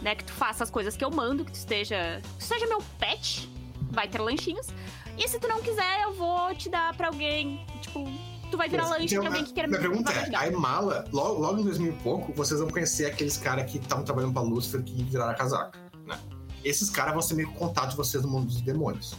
Né, 0.00 0.14
que 0.14 0.24
tu 0.24 0.32
faça 0.32 0.62
as 0.62 0.70
coisas 0.70 0.96
que 0.96 1.04
eu 1.04 1.10
mando, 1.10 1.44
que 1.44 1.52
tu 1.52 1.56
esteja. 1.56 2.20
Que 2.22 2.38
tu 2.38 2.44
seja 2.44 2.66
meu 2.66 2.82
pet, 2.98 3.48
vai 3.90 4.06
ter 4.06 4.20
lanchinhos. 4.20 4.68
E 5.16 5.28
se 5.28 5.38
tu 5.38 5.48
não 5.48 5.62
quiser, 5.62 6.02
eu 6.02 6.12
vou 6.12 6.54
te 6.54 6.68
dar 6.68 6.94
pra 6.96 7.08
alguém. 7.08 7.64
Tipo, 7.80 8.04
tu 8.50 8.56
vai 8.56 8.68
virar 8.68 8.88
lanche 8.88 9.14
Então, 9.14 9.20
pra 9.20 9.30
alguém 9.30 9.44
que 9.44 9.52
queira 9.52 9.68
Minha 9.68 9.80
pergunta 9.80 10.12
me 10.12 10.34
é, 10.34 10.36
a 10.36 10.48
Imala, 10.48 11.04
logo, 11.12 11.40
logo 11.40 11.60
em 11.60 11.64
2000 11.64 11.92
e 11.92 11.96
pouco, 11.96 12.32
vocês 12.32 12.60
vão 12.60 12.68
conhecer 12.68 13.06
aqueles 13.06 13.36
caras 13.36 13.70
que 13.70 13.78
estavam 13.78 14.04
trabalhando 14.04 14.32
pra 14.32 14.42
Lucifer 14.42 14.82
que 14.82 15.02
viraram 15.04 15.32
a 15.32 15.34
casaca, 15.34 15.78
né? 16.06 16.18
Esses 16.64 16.88
caras 16.88 17.12
vão 17.12 17.22
ser 17.22 17.34
meio 17.34 17.48
que 17.48 17.58
contato 17.58 17.90
de 17.90 17.96
vocês 17.96 18.22
no 18.22 18.30
mundo 18.30 18.46
dos 18.46 18.60
demônios. 18.60 19.14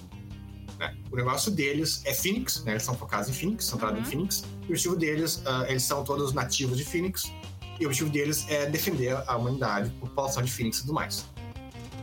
Né? 0.80 0.96
O 1.12 1.16
negócio 1.16 1.52
deles 1.52 2.02
é 2.06 2.14
Phoenix, 2.14 2.64
né? 2.64 2.74
Eles 2.74 2.84
são 2.84 2.96
focados 2.96 3.30
em 3.30 3.34
Phoenix, 3.34 3.66
centrados 3.66 4.00
Uhum. 4.00 4.06
em 4.06 4.10
Phoenix. 4.10 4.44
E 4.64 4.66
o 4.66 4.70
objetivo 4.70 4.96
deles, 4.96 5.42
ah, 5.46 5.66
eles 5.68 5.84
são 5.84 6.04
todos 6.04 6.34
nativos 6.34 6.78
de 6.78 6.86
Phoenix. 6.86 7.32
E 7.80 7.84
o 7.86 7.88
objetivo 7.88 8.10
deles 8.10 8.46
é 8.50 8.66
defender 8.68 9.16
a 9.28 9.36
humanidade, 9.36 9.92
a 9.98 10.06
população 10.06 10.42
de 10.44 10.52
Phoenix 10.52 10.78
e 10.78 10.82
tudo 10.82 10.94
mais. 10.94 11.26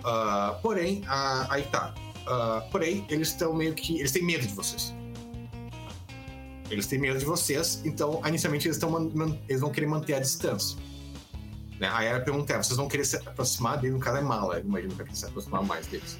Ah, 0.04 0.58
porém, 0.62 1.02
ah, 1.06 1.46
aí 1.50 1.62
tá. 1.64 1.94
Ah, 2.26 2.66
porém, 2.70 3.04
eles 3.08 3.28
estão 3.28 3.52
meio 3.54 3.74
que. 3.74 3.98
Eles 3.98 4.12
têm 4.12 4.22
medo 4.24 4.46
de 4.46 4.54
vocês. 4.54 4.94
Eles 6.70 6.86
têm 6.86 6.98
medo 6.98 7.18
de 7.18 7.24
vocês, 7.24 7.82
então 7.84 8.22
inicialmente 8.26 8.66
eles, 8.66 8.80
eles 9.46 9.60
vão 9.60 9.70
querer 9.70 9.86
manter 9.86 10.14
a 10.14 10.20
distância. 10.20 10.78
Né? 11.78 11.90
Aí 11.92 12.08
a 12.10 12.20
pergunta 12.20 12.54
é: 12.54 12.56
vocês 12.62 12.76
vão 12.78 12.88
querer 12.88 13.04
se 13.04 13.16
aproximar 13.16 13.78
dele? 13.78 13.92
No 13.94 14.00
caso 14.00 14.16
é 14.16 14.22
mala, 14.22 14.54
eu 14.54 14.64
imagino 14.64 14.90
que 14.92 14.96
vai 14.96 15.06
querer 15.06 15.18
se 15.18 15.26
aproximar 15.26 15.62
mais 15.64 15.86
deles. 15.86 16.18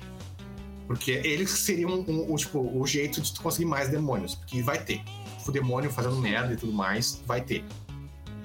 Porque 0.93 1.12
eles 1.24 1.48
seriam 1.48 1.90
um, 1.90 2.32
um, 2.35 2.36
tipo, 2.36 2.60
o 2.60 2.86
jeito 2.86 3.19
de 3.23 3.32
tu 3.32 3.40
conseguir 3.40 3.64
mais 3.64 3.89
demônios. 3.89 4.35
Porque 4.35 4.62
vai 4.62 4.85
ter. 4.85 5.02
O 5.48 5.51
demônio 5.51 5.90
fazendo 5.90 6.16
merda 6.16 6.52
e 6.52 6.56
tudo 6.56 6.70
mais, 6.73 7.23
vai 7.27 7.40
ter. 7.40 7.64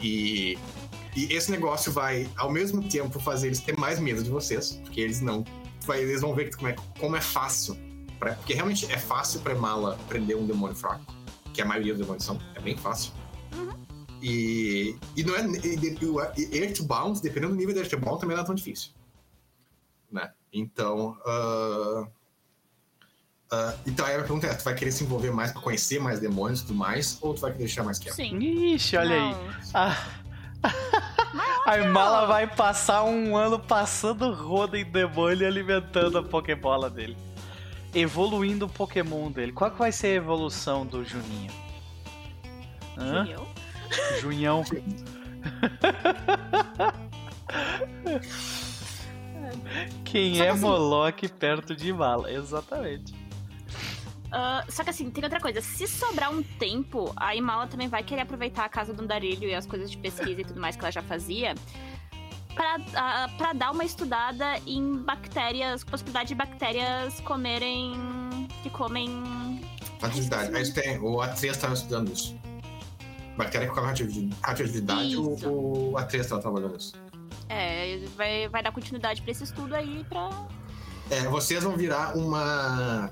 E, 0.02 0.58
e 1.14 1.26
esse 1.34 1.52
negócio 1.52 1.92
vai, 1.92 2.30
ao 2.38 2.50
mesmo 2.50 2.82
tempo, 2.88 3.20
fazer 3.20 3.48
eles 3.48 3.60
ter 3.60 3.78
mais 3.78 4.00
medo 4.00 4.24
de 4.24 4.30
vocês. 4.30 4.80
Porque 4.82 5.02
eles 5.02 5.20
não. 5.20 5.44
Vai, 5.86 6.02
eles 6.02 6.22
vão 6.22 6.34
ver 6.34 6.56
como 6.56 6.70
é, 6.70 6.76
como 6.98 7.18
é 7.18 7.22
fácil. 7.22 7.78
pra- 8.18 8.36
porque 8.36 8.54
realmente 8.54 8.90
é 8.90 8.98
fácil 8.98 9.42
pra 9.42 9.54
mala 9.54 10.00
prender 10.08 10.38
um 10.38 10.48
demônio 10.48 10.76
fraco. 10.76 11.06
Que 11.54 11.62
a 11.62 11.66
maioria 11.66 11.94
dos 11.94 12.02
demônios 12.04 12.24
são. 12.24 12.40
É 12.56 12.62
bem 12.62 12.78
fácil. 12.78 13.12
E, 14.22 14.96
e 15.18 15.24
não 15.26 15.36
é. 15.36 15.46
E, 15.46 15.98
e, 16.02 16.06
o 16.06 16.22
Earthbound, 16.56 17.22
dependendo 17.22 17.52
do 17.52 17.58
nível 17.58 17.74
de 17.74 17.82
Earthbound, 17.82 18.22
também 18.22 18.38
não 18.38 18.44
é 18.44 18.46
tão 18.46 18.56
difícil. 18.56 18.92
Né? 20.10 20.32
Então. 20.54 21.18
ah, 21.26 22.08
ah, 23.52 23.74
então 23.86 24.06
aí 24.06 24.16
a 24.16 24.20
pergunta 24.20 24.48
é: 24.48 24.54
tu 24.54 24.64
vai 24.64 24.74
querer 24.76 24.92
se 24.92 25.04
envolver 25.04 25.32
mais 25.32 25.52
pra 25.52 25.62
conhecer 25.62 26.00
mais 26.00 26.20
demônios 26.20 26.62
e 26.62 26.66
tudo 26.68 26.76
mais? 26.76 27.18
Ou 27.22 27.34
tu 27.34 27.42
vai 27.42 27.52
querer 27.52 27.66
deixar 27.66 27.84
mais 27.84 27.98
quieto? 28.00 28.16
Sim. 28.16 28.38
Ixi, 28.40 28.98
olha 28.98 29.16
aí. 29.16 29.32
Não. 29.32 29.50
Ah. 29.74 29.98
A 31.68 31.78
Imala 31.80 32.26
vai 32.26 32.48
passar 32.48 33.04
um 33.04 33.36
ano 33.36 33.60
passando 33.60 34.34
roda 34.34 34.78
em 34.80 34.86
demônio 34.86 35.42
e 35.44 35.46
alimentando 35.46 36.18
a 36.18 36.24
Pokébola 36.24 36.90
dele. 36.90 37.18
Evoluindo 37.94 38.66
o 38.66 38.70
Pokémon 38.70 39.30
dele. 39.30 39.52
Qual 39.52 39.70
que 39.70 39.78
vai 39.78 39.92
ser 39.92 40.08
a 40.08 40.12
evolução 40.16 40.86
do 40.86 41.04
Juninho? 41.04 41.52
Hã? 42.98 43.28
Junhão. 44.22 44.64
Quem 50.06 50.40
é 50.42 50.50
assim- 50.50 50.62
Moloch 50.62 51.28
perto 51.30 51.76
de 51.76 51.90
Imala? 51.90 52.32
Exatamente. 52.32 53.14
Ah, 54.40 54.64
só 54.70 54.84
que 54.84 54.92
assim, 54.92 55.10
tem 55.10 55.24
outra 55.24 55.42
coisa. 55.42 55.60
Se 55.62 55.88
sobrar 55.88 56.32
um 56.32 56.44
tempo, 56.44 57.12
a 57.16 57.36
Imala 57.36 57.66
também 57.66 57.88
vai 57.88 58.04
querer 58.04 58.22
aproveitar 58.22 58.66
a 58.66 58.70
casa 58.70 58.94
do 58.94 59.02
Andarilho 59.02 59.50
e 59.50 59.56
as 59.56 59.66
coisas 59.66 59.90
de 59.90 59.98
pesquisa 59.98 60.42
e 60.42 60.46
tudo 60.46 60.62
mais 60.62 60.76
que 60.76 60.84
ela 60.84 60.92
já 60.92 61.02
fazia. 61.02 61.56
Pra, 62.54 62.78
ah, 62.94 63.28
pra 63.36 63.54
dar 63.54 63.72
uma 63.72 63.84
estudada 63.84 64.46
em 64.68 64.98
bactérias, 64.98 65.84
possibilidade 65.84 66.30
de 66.30 66.36
bactérias 66.36 67.20
comerem. 67.22 67.96
que 68.62 68.70
comem. 68.70 69.10
Atividade. 70.04 70.56
Aí 70.56 70.64
você 70.64 70.82
tem, 70.82 71.00
o 71.00 71.16
A3 71.16 71.44
estava 71.46 71.74
estudando 71.74 72.14
isso. 72.14 72.38
Bactéria 73.36 73.68
com 73.68 73.82
radioatividade, 73.82 74.40
radioatividade 74.44 75.18
o, 75.18 75.94
o 75.94 75.94
A3 75.94 76.20
estava 76.20 76.42
trabalhando 76.42 76.78
isso. 76.78 76.94
É, 77.50 78.00
vai, 78.16 78.48
vai 78.50 78.62
dar 78.62 78.72
continuidade 78.72 79.20
pra 79.24 79.32
esse 79.32 79.46
estudo 79.46 79.74
aí 79.76 80.06
pra. 80.08 80.30
É, 81.10 81.22
vocês 81.22 81.64
vão 81.64 81.76
virar 81.76 82.16
uma, 82.16 83.10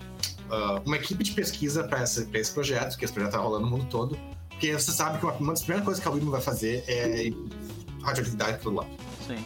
ah, 0.50 0.82
uma 0.86 0.96
equipe 0.96 1.24
de 1.24 1.32
pesquisa 1.32 1.84
para 1.84 2.04
esse, 2.04 2.26
pra 2.26 2.40
esse 2.40 2.52
projeto, 2.52 2.98
que 2.98 3.06
esse 3.06 3.14
projeto 3.14 3.34
tá 3.34 3.38
rolando 3.40 3.66
no 3.66 3.72
mundo 3.72 3.86
todo. 3.90 4.18
Porque 4.50 4.72
você 4.74 4.92
sabe 4.92 5.20
que 5.20 5.26
uma, 5.26 5.34
uma 5.34 5.52
das 5.54 5.62
primeiras 5.62 5.86
coisas 5.86 6.02
que 6.02 6.08
a 6.08 6.12
William 6.12 6.32
vai 6.32 6.42
fazer 6.42 6.84
é 6.88 7.30
radioatividade 8.02 8.60
pro 8.60 8.74
lado. 8.74 8.90
Sim. 9.28 9.44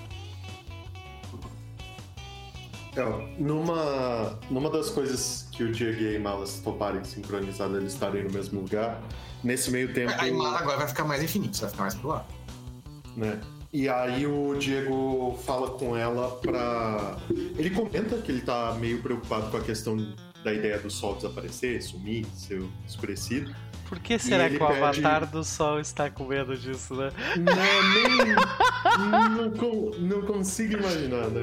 Então, 2.91 3.27
numa, 3.37 4.37
numa 4.49 4.69
das 4.69 4.89
coisas 4.89 5.47
que 5.51 5.63
o 5.63 5.71
Diego 5.71 6.01
e 6.01 6.07
a 6.09 6.13
Imala 6.13 6.45
se 6.45 6.61
toparem 6.61 7.03
sincronizados, 7.03 7.77
eles 7.77 7.93
estarem 7.93 8.23
no 8.23 8.31
mesmo 8.31 8.61
lugar, 8.61 9.01
nesse 9.43 9.71
meio 9.71 9.93
tempo. 9.93 10.11
A 10.17 10.27
Imala 10.27 10.59
agora 10.59 10.77
vai 10.77 10.87
ficar 10.87 11.05
mais 11.05 11.23
infinito, 11.23 11.59
vai 11.59 11.69
ficar 11.69 11.83
mais 11.83 11.95
pro 11.95 12.09
lado. 12.09 12.25
né? 13.15 13.39
E 13.71 13.87
aí 13.87 14.25
o 14.25 14.55
Diego 14.57 15.37
fala 15.45 15.69
com 15.71 15.95
ela 15.95 16.31
pra. 16.37 17.17
Ele 17.29 17.69
comenta 17.69 18.17
que 18.17 18.31
ele 18.31 18.41
tá 18.41 18.75
meio 18.79 18.99
preocupado 19.01 19.51
com 19.51 19.57
a 19.57 19.61
questão 19.61 19.95
da 20.43 20.53
ideia 20.53 20.77
do 20.79 20.89
sol 20.89 21.15
desaparecer, 21.15 21.81
sumir, 21.81 22.25
ser 22.33 22.61
escurecido. 22.87 23.53
Por 23.87 23.97
que 23.99 24.19
será 24.19 24.47
que 24.49 24.55
o 24.55 24.59
pede- 24.59 24.73
avatar 24.83 25.25
do 25.25 25.43
sol 25.43 25.79
está 25.79 26.09
com 26.11 26.25
medo 26.25 26.55
disso, 26.55 26.93
né? 26.95 27.09
Não, 27.37 27.55
nem. 27.93 28.35
não, 29.51 29.91
não 29.99 30.21
consigo 30.27 30.73
imaginar, 30.77 31.27
né? 31.29 31.41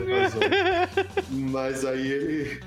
Mas 1.29 1.85
aí 1.85 2.07
ele. 2.07 2.61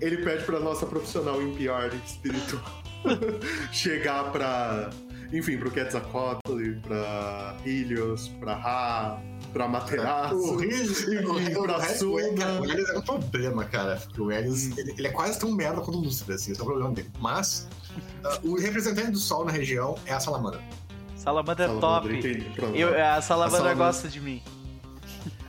Ele 0.00 0.16
pede 0.18 0.44
pra 0.44 0.58
nossa 0.58 0.84
profissional 0.84 1.40
em 1.40 1.54
PR 1.54 1.94
espiritual 2.04 2.82
chegar 3.72 4.30
pra. 4.32 4.90
Enfim, 5.32 5.56
pro 5.56 5.70
Quetzalcoatl, 5.70 6.72
pra 6.82 7.56
Helios, 7.64 8.28
pra 8.38 8.54
Ra, 8.54 9.18
pra 9.52 9.66
Materaço. 9.66 10.36
O 10.36 10.62
Helios, 10.62 11.00
o, 11.08 11.40
enfim, 11.40 11.54
o, 11.56 11.62
pra 11.62 11.80
Suna. 11.94 12.60
o 12.60 12.64
Helios 12.66 12.90
é 12.90 12.98
um 12.98 13.02
problema, 13.02 13.64
cara. 13.64 13.96
Porque 13.96 14.20
o 14.20 14.30
Helios, 14.30 14.76
ele, 14.76 14.94
ele 14.98 15.06
é 15.06 15.10
quase 15.10 15.38
tão 15.38 15.50
merda 15.52 15.80
quanto 15.80 15.98
o 15.98 16.02
Lúcifer, 16.02 16.34
assim, 16.34 16.52
esse 16.52 16.60
é 16.60 16.62
o 16.62 16.66
problema 16.66 16.90
dele. 16.92 17.10
Mas, 17.18 17.66
ah, 18.24 18.38
o 18.42 18.56
representante 18.58 19.10
do 19.12 19.18
Sol 19.18 19.44
na 19.46 19.52
região 19.52 19.94
é 20.04 20.12
a 20.12 20.20
Salamandra. 20.20 20.60
Salamandra 21.16 21.64
é 21.64 21.68
Salamandra, 21.68 22.20
top. 22.56 22.78
Eu, 22.78 22.88
a 22.88 22.92
Salamandra 22.92 23.20
A 23.22 23.22
Salamandra- 23.22 23.74
gosta 23.74 24.08
de 24.08 24.20
mim. 24.20 24.42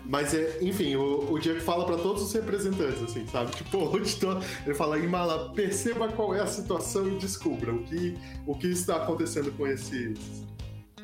Mas, 0.06 0.34
é, 0.34 0.58
enfim, 0.62 0.96
o, 0.96 1.32
o 1.32 1.40
Diego 1.40 1.62
fala 1.62 1.86
pra 1.86 1.98
todos 1.98 2.24
os 2.24 2.34
representantes, 2.34 3.02
assim, 3.02 3.26
sabe? 3.28 3.52
Tipo, 3.56 3.78
onde 3.96 4.16
tô, 4.18 4.38
ele 4.66 4.76
fala, 4.76 5.00
Imala, 5.00 5.54
perceba 5.54 6.08
qual 6.10 6.36
é 6.36 6.42
a 6.42 6.48
situação 6.48 7.08
e 7.08 7.18
descubra 7.18 7.74
o 7.74 7.84
que, 7.84 8.18
o 8.46 8.56
que 8.56 8.68
está 8.68 8.98
acontecendo 8.98 9.52
com 9.54 9.66
esses... 9.66 10.18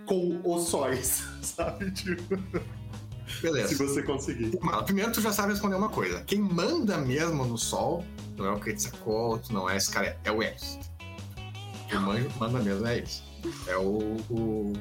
com 0.05 0.41
os 0.43 0.63
sóis, 0.67 1.23
sabe? 1.41 1.91
Tipo, 1.91 2.37
se 3.29 3.41
Beleza. 3.41 3.75
você 3.77 4.03
conseguir. 4.03 4.57
Mala, 4.61 4.83
primeiro 4.83 5.11
tu 5.11 5.21
já 5.21 5.31
sabe 5.31 5.53
responder 5.53 5.75
uma 5.75 5.89
coisa. 5.89 6.23
Quem 6.25 6.39
manda 6.39 6.97
mesmo 6.97 7.45
no 7.45 7.57
Sol 7.57 8.03
não 8.35 8.45
é 8.45 8.51
o 8.51 8.59
Quetzalcoatl, 8.59 9.53
não 9.53 9.69
é 9.69 9.77
esse 9.77 9.91
cara, 9.91 10.17
é 10.23 10.31
o 10.31 10.41
Helios. 10.41 10.79
Quem 11.87 11.99
manda, 11.99 12.29
manda 12.37 12.59
mesmo 12.59 12.85
é 12.85 12.97
eles. 12.97 13.23
É 13.67 13.77
o, 13.77 14.17
o, 14.29 14.73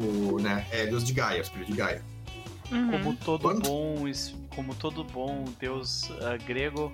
o 0.00 0.38
né, 0.40 0.66
Helios 0.72 1.04
de 1.04 1.12
Gaia, 1.12 1.40
o 1.40 1.42
espírito 1.42 1.70
de 1.70 1.76
Gaia. 1.76 2.11
Como 2.90 3.16
todo 3.16 3.42
Quando- 3.42 3.62
bom, 3.68 4.04
como 4.54 4.74
todo 4.74 5.04
bom 5.04 5.44
deus 5.60 6.10
ah, 6.22 6.36
grego, 6.44 6.92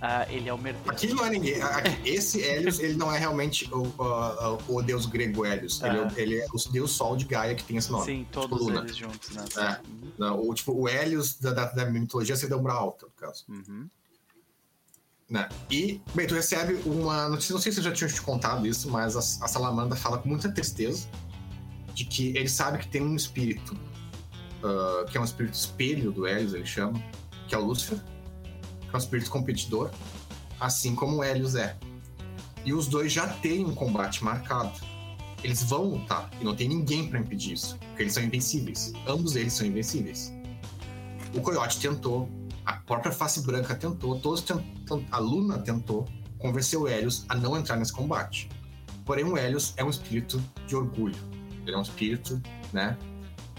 ah, 0.00 0.26
ele 0.30 0.48
é 0.48 0.54
o 0.54 0.58
merdeiro. 0.58 0.90
Aqui 0.90 1.08
não 1.08 1.24
é 1.26 1.30
ninguém. 1.30 1.60
Aqui, 1.60 1.90
esse 2.08 2.40
Helios, 2.40 2.78
ele 2.78 2.94
não 2.94 3.12
é 3.12 3.18
realmente 3.18 3.68
o, 3.72 3.92
ah, 4.02 4.58
o 4.68 4.80
deus 4.82 5.06
grego 5.06 5.44
Helios. 5.44 5.82
Ele, 5.82 5.96
é, 5.98 6.00
Ah. 6.02 6.06
o- 6.14 6.18
ele 6.20 6.38
é 6.38 6.46
o 6.52 6.72
deus 6.72 6.90
Sol 6.92 7.16
de 7.16 7.24
Gaia 7.24 7.54
que 7.54 7.64
tem 7.64 7.76
esse 7.76 7.90
nome. 7.90 8.04
Sim, 8.06 8.26
todos 8.30 8.60
Luna. 8.60 8.80
eles 8.80 8.96
juntos, 8.96 9.30
né? 9.30 9.44
É. 9.58 9.80
Não, 10.18 10.40
o, 10.48 10.54
tipo, 10.54 10.72
o 10.72 10.88
Helios 10.88 11.34
da, 11.38 11.52
da, 11.52 11.64
da 11.66 11.86
mitologia 11.86 12.36
seria 12.36 12.56
Umbra 12.56 12.72
Alta, 12.72 13.06
no 13.06 13.12
caso. 13.12 13.44
Uhum. 13.48 13.88
né? 15.28 15.48
E, 15.70 16.00
bem, 16.14 16.26
tu 16.26 16.34
recebe 16.34 16.74
uma 16.84 17.28
notícia, 17.28 17.52
não 17.54 17.60
sei 17.60 17.70
se 17.70 17.78
eu 17.78 17.84
já 17.84 17.92
tinha 17.92 18.08
te 18.10 18.20
contado 18.20 18.66
isso, 18.66 18.90
mas 18.90 19.14
a, 19.16 19.20
a 19.20 19.48
Salamandra 19.48 19.96
fala 19.96 20.18
com 20.18 20.28
muita 20.28 20.50
tristeza 20.50 21.06
de 21.94 22.04
que 22.04 22.28
ele 22.36 22.48
sabe 22.48 22.78
que 22.78 22.88
tem 22.88 23.00
um 23.02 23.14
espírito, 23.14 23.76
ah, 24.62 25.06
que 25.10 25.16
é 25.16 25.20
um 25.20 25.24
espírito 25.24 25.54
espelho 25.54 26.12
do 26.12 26.26
Helios, 26.26 26.54
ele 26.54 26.66
chama, 26.66 27.02
que 27.48 27.54
é 27.54 27.58
o 27.58 27.64
Lúcifer, 27.64 27.98
que 28.80 28.88
é 28.92 28.94
um 28.94 28.98
espírito 28.98 29.30
competidor, 29.30 29.90
assim 30.58 30.94
como 30.94 31.16
o 31.16 31.24
Helios 31.24 31.54
é. 31.54 31.76
E 32.64 32.72
os 32.72 32.86
dois 32.86 33.12
já 33.12 33.26
têm 33.26 33.64
um 33.64 33.74
combate 33.74 34.22
marcado. 34.22 34.78
Eles 35.42 35.62
vão 35.62 35.84
lutar, 35.84 36.30
e 36.38 36.44
não 36.44 36.54
tem 36.54 36.68
ninguém 36.68 37.08
pra 37.08 37.18
impedir 37.18 37.54
isso, 37.54 37.78
porque 37.78 38.02
eles 38.02 38.12
são 38.12 38.22
invencíveis. 38.22 38.92
Ambos 39.06 39.36
eles 39.36 39.54
são 39.54 39.66
invencíveis. 39.66 40.32
O 41.34 41.40
Coyote 41.40 41.80
tentou, 41.80 42.28
a 42.66 42.74
própria 42.74 43.10
Face 43.10 43.40
Branca 43.40 43.74
tentou, 43.74 44.18
todos 44.20 44.42
tentam, 44.42 45.02
a 45.10 45.18
Luna 45.18 45.58
tentou 45.58 46.06
convencer 46.38 46.78
o 46.78 46.86
Helios 46.86 47.24
a 47.28 47.34
não 47.34 47.56
entrar 47.56 47.76
nesse 47.76 47.92
combate. 47.92 48.48
Porém, 49.06 49.24
o 49.24 49.36
Helios 49.36 49.72
é 49.76 49.84
um 49.84 49.90
espírito 49.90 50.42
de 50.66 50.76
orgulho. 50.76 51.16
Ele 51.66 51.74
é 51.74 51.78
um 51.78 51.82
espírito, 51.82 52.40
né? 52.72 52.96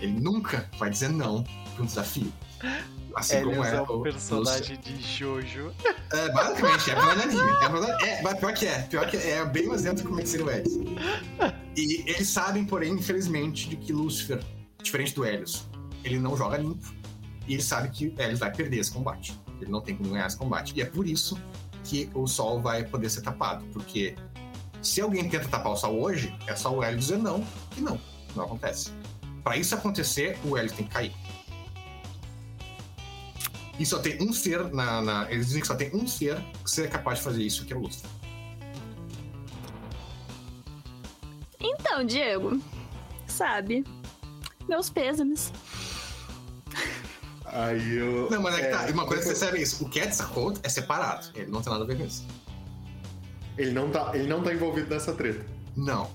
Ele 0.01 0.19
nunca 0.19 0.69
vai 0.77 0.89
dizer 0.89 1.09
não 1.09 1.43
para 1.75 1.83
um 1.83 1.85
desafio. 1.85 2.31
Assim 3.15 3.39
como 3.41 3.51
Helios 3.51 3.67
é, 3.67 3.75
é 3.75 3.81
o- 3.81 4.01
personagem 4.01 4.79
de 4.79 5.01
Jojo. 5.01 5.71
é, 6.13 6.29
basicamente, 6.31 6.91
é 6.91 6.95
bananinha. 6.95 7.97
É, 8.01 8.23
é, 8.25 8.33
pior 8.35 8.53
que 8.53 8.65
é. 8.65 8.81
Pior 8.83 9.09
que 9.09 9.17
é, 9.17 9.29
é 9.37 9.45
bem 9.45 9.67
mais 9.67 9.83
dentro 9.83 10.05
como 10.05 10.19
é 10.19 10.23
que 10.23 10.29
seria 10.29 10.45
o 10.45 10.49
Helios. 10.49 10.73
E 11.75 12.03
eles 12.09 12.27
sabem, 12.29 12.65
porém, 12.65 12.93
infelizmente, 12.93 13.69
de 13.69 13.75
que 13.75 13.91
Lúcifer, 13.93 14.43
diferente 14.81 15.13
do 15.13 15.25
Helios, 15.25 15.67
ele 16.03 16.19
não 16.19 16.35
joga 16.37 16.57
limpo. 16.57 16.93
E 17.47 17.53
ele 17.53 17.63
sabe 17.63 17.89
que 17.89 18.13
Helios 18.17 18.39
vai 18.39 18.51
perder 18.51 18.77
esse 18.77 18.91
combate. 18.91 19.37
Ele 19.59 19.69
não 19.69 19.81
tem 19.81 19.95
como 19.95 20.09
ganhar 20.09 20.27
esse 20.27 20.37
combate. 20.37 20.73
E 20.75 20.81
é 20.81 20.85
por 20.85 21.05
isso 21.07 21.37
que 21.83 22.09
o 22.13 22.27
Sol 22.27 22.61
vai 22.61 22.83
poder 22.85 23.09
ser 23.09 23.21
tapado. 23.21 23.65
Porque 23.73 24.15
se 24.81 25.01
alguém 25.01 25.27
tenta 25.27 25.47
tapar 25.49 25.73
o 25.73 25.75
Sol 25.75 25.99
hoje, 26.01 26.33
é 26.47 26.55
só 26.55 26.73
o 26.73 26.83
Helios 26.83 27.05
dizer 27.07 27.17
não, 27.17 27.45
e 27.77 27.81
não. 27.81 27.99
Não 28.35 28.45
acontece. 28.45 28.91
Para 29.43 29.57
isso 29.57 29.73
acontecer, 29.75 30.37
o 30.43 30.57
Helios 30.57 30.73
tem 30.73 30.85
que 30.85 30.91
cair. 30.91 31.13
E 33.79 33.85
só 33.85 33.97
tem 33.99 34.21
um 34.21 34.31
ser 34.31 34.71
na, 34.71 35.01
na- 35.01 35.31
Eles 35.31 35.47
dizem 35.47 35.61
que 35.61 35.67
só 35.67 35.75
tem 35.75 35.89
um 35.95 36.05
ser 36.07 36.37
que 36.63 36.69
seria 36.69 36.89
capaz 36.89 37.17
de 37.19 37.23
fazer 37.23 37.43
isso, 37.43 37.65
que 37.65 37.73
é 37.73 37.75
o 37.75 37.79
Lúcifer. 37.79 38.09
Então, 41.59 42.03
Diego, 42.03 42.59
sabe? 43.27 43.83
Meus 44.67 44.89
pêsames. 44.89 45.51
Aí 47.45 47.95
eu. 47.97 48.29
Não, 48.29 48.41
mas 48.41 48.57
é 48.59 48.65
que 48.65 48.71
tá. 48.71 48.87
é, 48.87 48.91
Uma 48.91 49.05
coisa 49.05 49.23
que 49.23 49.29
você 49.29 49.35
sabe 49.35 49.57
é 49.57 49.61
isso. 49.61 49.83
O 49.83 49.89
Quetzalcoatl 49.89 50.59
é 50.63 50.69
separado. 50.69 51.27
Ele 51.35 51.51
não 51.51 51.61
tem 51.61 51.71
nada 51.71 51.83
a 51.83 51.87
ver 51.87 51.97
com 51.97 52.05
isso. 52.05 52.25
Ele 53.57 53.71
não, 53.71 53.89
tá, 53.91 54.11
ele 54.13 54.27
não 54.27 54.41
tá 54.41 54.53
envolvido 54.53 54.89
nessa 54.89 55.13
treta. 55.13 55.45
Não. 55.75 56.09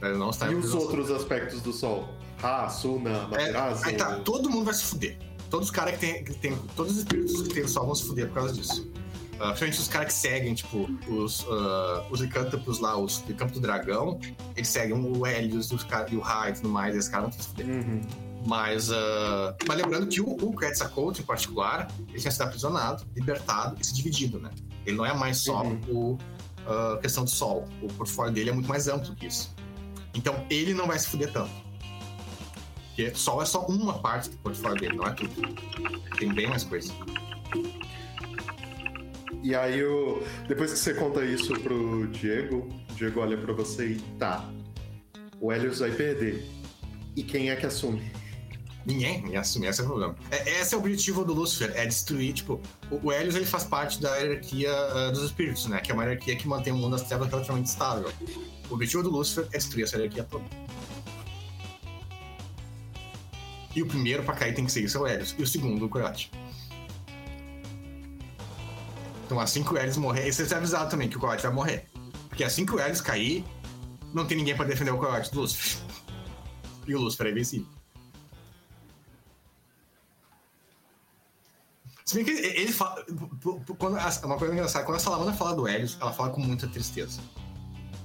Ele 0.00 0.16
não 0.16 0.30
está 0.30 0.50
e 0.50 0.54
os 0.54 0.72
outros 0.74 1.10
aspectos 1.10 1.60
do 1.62 1.72
Sol? 1.72 2.08
Ra, 2.38 2.68
Suna, 2.68 3.10
É, 3.10 3.26
Materazo? 3.26 3.84
aí 3.86 3.94
tá, 3.96 4.16
todo 4.20 4.50
mundo 4.50 4.64
vai 4.64 4.74
se 4.74 4.84
fuder. 4.84 5.18
Todos 5.50 5.68
os 5.68 5.70
caras 5.74 5.94
que 5.94 6.00
tem, 6.00 6.24
que 6.24 6.34
tem. 6.34 6.56
Todos 6.74 6.92
os 6.92 6.98
espíritos 6.98 7.42
que 7.42 7.54
tem 7.54 7.62
o 7.64 7.68
sol 7.68 7.86
vão 7.86 7.94
se 7.94 8.04
fuder 8.04 8.26
por 8.28 8.34
causa 8.34 8.52
disso. 8.52 8.90
Ah, 9.38 9.48
principalmente 9.48 9.80
os 9.80 9.88
caras 9.88 10.06
que 10.08 10.14
seguem, 10.18 10.54
tipo, 10.54 10.88
os, 11.08 11.46
ah, 11.48 12.06
os 12.10 12.20
licântropos 12.20 12.78
lá, 12.80 12.96
os 12.98 13.18
Licântropos 13.20 13.54
do 13.54 13.60
Dragão, 13.60 14.18
eles 14.56 14.68
seguem 14.68 14.94
o 14.94 15.26
Helios 15.26 15.70
os 15.70 15.84
cara- 15.84 16.08
e 16.10 16.16
o 16.16 16.20
Ra 16.20 16.48
e 16.50 16.54
tudo 16.54 16.68
mais, 16.70 16.94
e 16.94 16.98
esses 16.98 17.10
caras 17.10 17.30
vão 17.34 17.42
se 17.42 17.48
fuder. 17.48 17.66
Uhum. 17.66 18.00
Mas, 18.46 18.90
ah, 18.90 19.54
mas 19.68 19.76
lembrando 19.76 20.06
que 20.06 20.20
o, 20.20 20.30
o 20.30 20.56
Quetzalcoatl, 20.56 21.20
em 21.20 21.24
particular, 21.24 21.88
ele 22.08 22.18
tinha 22.18 22.30
sido 22.30 22.42
aprisionado, 22.42 23.04
libertado 23.14 23.76
e 23.80 23.84
se 23.86 23.94
dividido, 23.94 24.38
né? 24.40 24.50
Ele 24.86 24.96
não 24.96 25.04
é 25.04 25.12
mais 25.14 25.38
só 25.38 25.62
Uhum. 25.62 25.80
o 25.88 26.18
ah, 26.66 26.98
questão 27.00 27.22
do 27.24 27.30
sol. 27.30 27.68
O 27.82 27.88
portfólio 27.88 28.32
dele 28.32 28.50
é 28.50 28.52
muito 28.52 28.68
mais 28.68 28.88
amplo 28.88 29.14
que 29.14 29.26
isso. 29.26 29.54
Então, 30.14 30.46
ele 30.48 30.72
não 30.72 30.86
vai 30.86 30.98
se 30.98 31.06
fuder 31.08 31.30
tanto. 31.30 31.50
Porque 32.96 33.14
sol 33.14 33.42
é 33.42 33.44
só 33.44 33.60
uma 33.66 33.98
parte 33.98 34.30
do 34.30 34.38
portfólio 34.38 34.80
dele, 34.80 34.96
não 34.96 35.06
é 35.06 35.12
tudo. 35.12 35.34
Tem 36.18 36.32
bem 36.32 36.46
mais 36.46 36.64
coisa. 36.64 36.90
E 39.42 39.54
aí, 39.54 39.80
eu, 39.80 40.26
depois 40.48 40.72
que 40.72 40.78
você 40.78 40.94
conta 40.94 41.22
isso 41.22 41.52
pro 41.60 42.06
Diego, 42.06 42.66
o 42.90 42.94
Diego 42.94 43.20
olha 43.20 43.36
pra 43.36 43.52
você 43.52 43.88
e 43.88 44.00
tá. 44.18 44.50
O 45.38 45.52
Helios 45.52 45.80
vai 45.80 45.90
perder. 45.90 46.48
E 47.14 47.22
quem 47.22 47.50
é 47.50 47.56
que 47.56 47.66
assume? 47.66 48.10
Ninguém, 48.86 49.20
ninguém 49.20 49.36
assume, 49.36 49.66
esse 49.66 49.80
é 49.82 49.84
o 49.84 49.88
problema. 49.88 50.16
É, 50.30 50.60
esse 50.60 50.74
é 50.74 50.78
o 50.78 50.80
objetivo 50.80 51.22
do 51.22 51.34
Lúcifer, 51.34 51.72
é 51.76 51.84
destruir, 51.84 52.32
tipo, 52.32 52.60
o, 52.90 53.08
o 53.08 53.12
Helios 53.12 53.34
ele 53.34 53.44
faz 53.44 53.64
parte 53.64 54.00
da 54.00 54.16
hierarquia 54.16 54.72
uh, 54.72 55.12
dos 55.12 55.24
espíritos, 55.24 55.66
né? 55.66 55.80
Que 55.80 55.90
é 55.90 55.94
uma 55.94 56.04
hierarquia 56.04 56.34
que 56.34 56.48
mantém 56.48 56.72
o 56.72 56.76
mundo 56.76 56.92
das 56.92 57.02
trevas 57.02 57.28
relativamente 57.28 57.66
estável. 57.66 58.10
O 58.70 58.74
objetivo 58.74 59.02
do 59.02 59.10
Lúcifer 59.10 59.46
é 59.52 59.58
destruir 59.58 59.84
essa 59.84 59.96
hierarquia 59.96 60.24
toda. 60.24 60.44
E 63.76 63.82
o 63.82 63.86
primeiro 63.86 64.22
pra 64.22 64.34
cair 64.34 64.54
tem 64.54 64.64
que 64.64 64.72
ser 64.72 64.98
o 64.98 65.06
Helios, 65.06 65.36
e 65.38 65.42
o 65.42 65.46
segundo 65.46 65.84
o 65.84 65.88
Coyote. 65.88 66.32
Então 69.26 69.38
assim 69.38 69.62
que 69.62 69.72
o 69.74 69.76
Helios 69.76 69.98
morrer, 69.98 70.26
e 70.26 70.32
você 70.32 70.52
é 70.52 70.56
avisado 70.56 70.90
também 70.90 71.10
que 71.10 71.18
o 71.18 71.20
Coyote 71.20 71.42
vai 71.42 71.52
morrer. 71.52 71.86
Porque 72.30 72.42
assim 72.42 72.64
que 72.64 72.74
o 72.74 72.80
Helios 72.80 73.02
cair, 73.02 73.44
não 74.14 74.24
tem 74.26 74.38
ninguém 74.38 74.56
pra 74.56 74.64
defender 74.64 74.92
o 74.92 74.98
Coyote 74.98 75.30
do 75.30 75.40
Lúcifer. 75.40 75.84
E 76.86 76.94
o 76.94 77.00
Lúcifer 77.00 77.26
é 77.26 77.30
invencível. 77.32 77.66
Se 82.06 82.14
bem 82.14 82.24
que 82.24 82.30
ele 82.30 82.72
fala. 82.72 83.04
Quando, 83.78 83.98
uma 84.24 84.38
coisa 84.38 84.54
engraçada, 84.54 84.86
quando 84.86 84.96
a 84.96 85.00
Salamandra 85.00 85.34
fala 85.34 85.54
do 85.54 85.68
Helios, 85.68 85.98
ela 86.00 86.14
fala 86.14 86.30
com 86.30 86.40
muita 86.40 86.66
tristeza. 86.66 87.20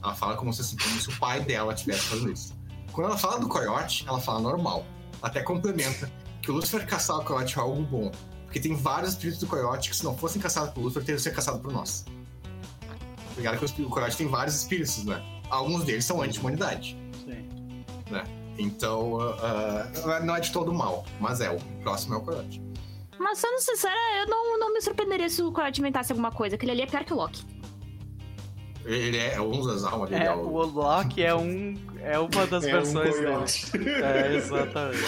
Ela 0.03 0.15
fala 0.15 0.35
como 0.35 0.51
se, 0.51 0.75
como 0.75 0.99
se 0.99 1.07
o 1.07 1.17
pai 1.17 1.39
dela 1.41 1.73
tivesse 1.73 2.07
fazendo 2.07 2.31
isso. 2.33 2.53
Quando 2.91 3.07
ela 3.07 3.17
fala 3.17 3.39
do 3.39 3.47
coiote, 3.47 4.03
ela 4.05 4.19
fala 4.19 4.39
normal. 4.39 4.85
Até 5.21 5.41
complementa 5.41 6.11
que 6.41 6.49
o 6.49 6.53
Lúcifer 6.53 6.85
caçar 6.87 7.17
o 7.19 7.23
coiote 7.23 7.57
é 7.57 7.61
algo 7.61 7.81
bom. 7.83 8.11
Porque 8.45 8.59
tem 8.59 8.75
vários 8.75 9.11
espíritos 9.11 9.39
do 9.39 9.47
coiote 9.47 9.89
que, 9.89 9.95
se 9.95 10.03
não 10.03 10.17
fossem 10.17 10.41
caçados 10.41 10.73
por 10.73 10.81
Lúcifer, 10.81 11.03
teriam 11.03 11.19
sido 11.19 11.35
caçados 11.35 11.61
por 11.61 11.71
nós. 11.71 12.05
Ligado 13.37 13.57
que 13.57 13.81
o 13.81 13.89
coiote 13.89 14.17
tem 14.17 14.27
vários 14.27 14.55
espíritos, 14.55 15.05
né? 15.05 15.23
Alguns 15.49 15.85
deles 15.85 16.03
são 16.03 16.21
anti-humanidade. 16.21 16.97
Sim. 17.23 17.47
Né? 18.09 18.23
Então, 18.57 19.13
uh, 19.13 20.25
não 20.25 20.35
é 20.35 20.39
de 20.39 20.51
todo 20.51 20.73
mal, 20.73 21.05
mas 21.19 21.39
é. 21.39 21.49
O 21.49 21.59
próximo 21.81 22.15
é 22.15 22.17
o 22.17 22.21
coiote. 22.21 22.61
Mas 23.17 23.37
sendo 23.37 23.59
sincera, 23.59 23.95
eu 24.19 24.27
não, 24.27 24.59
não 24.59 24.73
me 24.73 24.81
surpreenderia 24.81 25.29
se 25.29 25.43
o 25.43 25.51
Coyote 25.51 25.79
inventasse 25.79 26.11
alguma 26.11 26.31
coisa, 26.31 26.57
que 26.57 26.65
ele 26.65 26.71
ali 26.71 26.81
é 26.81 26.85
pior 26.87 27.03
que 27.03 27.13
o 27.13 27.15
Loki. 27.15 27.45
Ele 28.85 29.17
é, 29.17 29.35
é 29.35 29.41
um 29.41 29.65
das 29.65 29.83
almas 29.83 30.09
dele. 30.09 30.23
É, 30.23 30.33
o... 30.33 30.47
o 30.47 30.65
Loki 30.65 31.23
é 31.23 31.35
um. 31.35 31.77
É 31.99 32.17
uma 32.17 32.47
das 32.47 32.63
é 32.65 32.71
versões 32.71 33.15
um 33.15 33.19
dele. 33.75 33.89
É, 34.03 34.35
exatamente. 34.35 35.03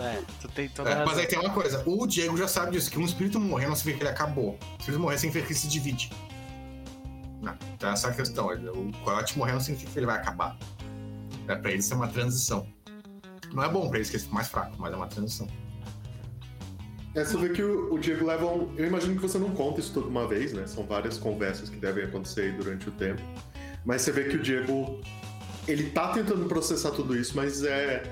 é, 0.00 0.22
tu 0.40 0.48
tem 0.48 0.68
toda 0.68 0.90
é, 0.90 1.04
Mas 1.04 1.18
aí 1.18 1.26
tem 1.26 1.38
uma 1.38 1.50
coisa, 1.50 1.82
o 1.86 2.06
Diego 2.06 2.36
já 2.36 2.48
sabe 2.48 2.72
disso, 2.72 2.90
que 2.90 2.98
um 2.98 3.04
espírito 3.04 3.38
morrer 3.38 3.66
não 3.66 3.76
significa 3.76 3.98
que 3.98 4.10
ele 4.10 4.14
acabou. 4.14 4.50
O 4.50 4.76
espírito 4.78 5.00
morrer 5.00 5.18
significa 5.18 5.46
que 5.46 5.52
ele 5.52 5.60
se 5.60 5.68
divide. 5.68 6.10
Não, 7.42 7.54
então 7.74 7.90
essa 7.90 8.08
é 8.08 8.10
a 8.10 8.14
questão. 8.14 8.46
O 8.46 8.92
Coyote 9.04 9.36
morrer 9.38 9.52
não 9.52 9.60
significa 9.60 9.92
que 9.92 9.98
ele 9.98 10.06
vai 10.06 10.16
acabar. 10.16 10.56
É, 11.46 11.54
pra 11.54 11.70
ele 11.70 11.82
ser 11.82 11.94
uma 11.94 12.08
transição. 12.08 12.66
Não 13.52 13.62
é 13.62 13.68
bom 13.68 13.88
pra 13.88 13.98
ele 13.98 14.08
que 14.08 14.16
ele 14.16 14.22
fique 14.22 14.34
mais 14.34 14.48
fraco, 14.48 14.74
mas 14.78 14.92
é 14.92 14.96
uma 14.96 15.06
transição. 15.06 15.46
É, 17.14 17.24
você 17.24 17.36
vê 17.36 17.50
que 17.50 17.62
o, 17.62 17.94
o, 17.94 17.98
Diego 17.98 18.26
leva 18.26 18.44
um. 18.46 18.74
Eu 18.76 18.86
imagino 18.86 19.14
que 19.14 19.22
você 19.22 19.38
não 19.38 19.50
conta 19.50 19.78
isso 19.78 19.92
tudo 19.92 20.08
uma 20.08 20.26
vez, 20.26 20.52
né? 20.52 20.66
São 20.66 20.84
várias 20.84 21.16
conversas 21.16 21.70
que 21.70 21.76
devem 21.76 22.04
acontecer 22.04 22.52
durante 22.52 22.88
o 22.88 22.92
tempo. 22.92 23.22
Mas 23.84 24.02
você 24.02 24.10
vê 24.10 24.24
que 24.24 24.36
o 24.36 24.42
Diego. 24.42 25.00
Ele 25.66 25.90
tá 25.90 26.08
tentando 26.12 26.46
processar 26.46 26.90
tudo 26.90 27.16
isso, 27.16 27.36
mas 27.36 27.62
é. 27.62 28.02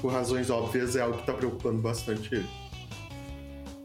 Por 0.00 0.12
razões 0.12 0.50
óbvias, 0.50 0.94
é 0.96 1.00
algo 1.00 1.16
que 1.16 1.24
tá 1.24 1.32
preocupando 1.32 1.80
bastante 1.80 2.34
ele. 2.34 2.48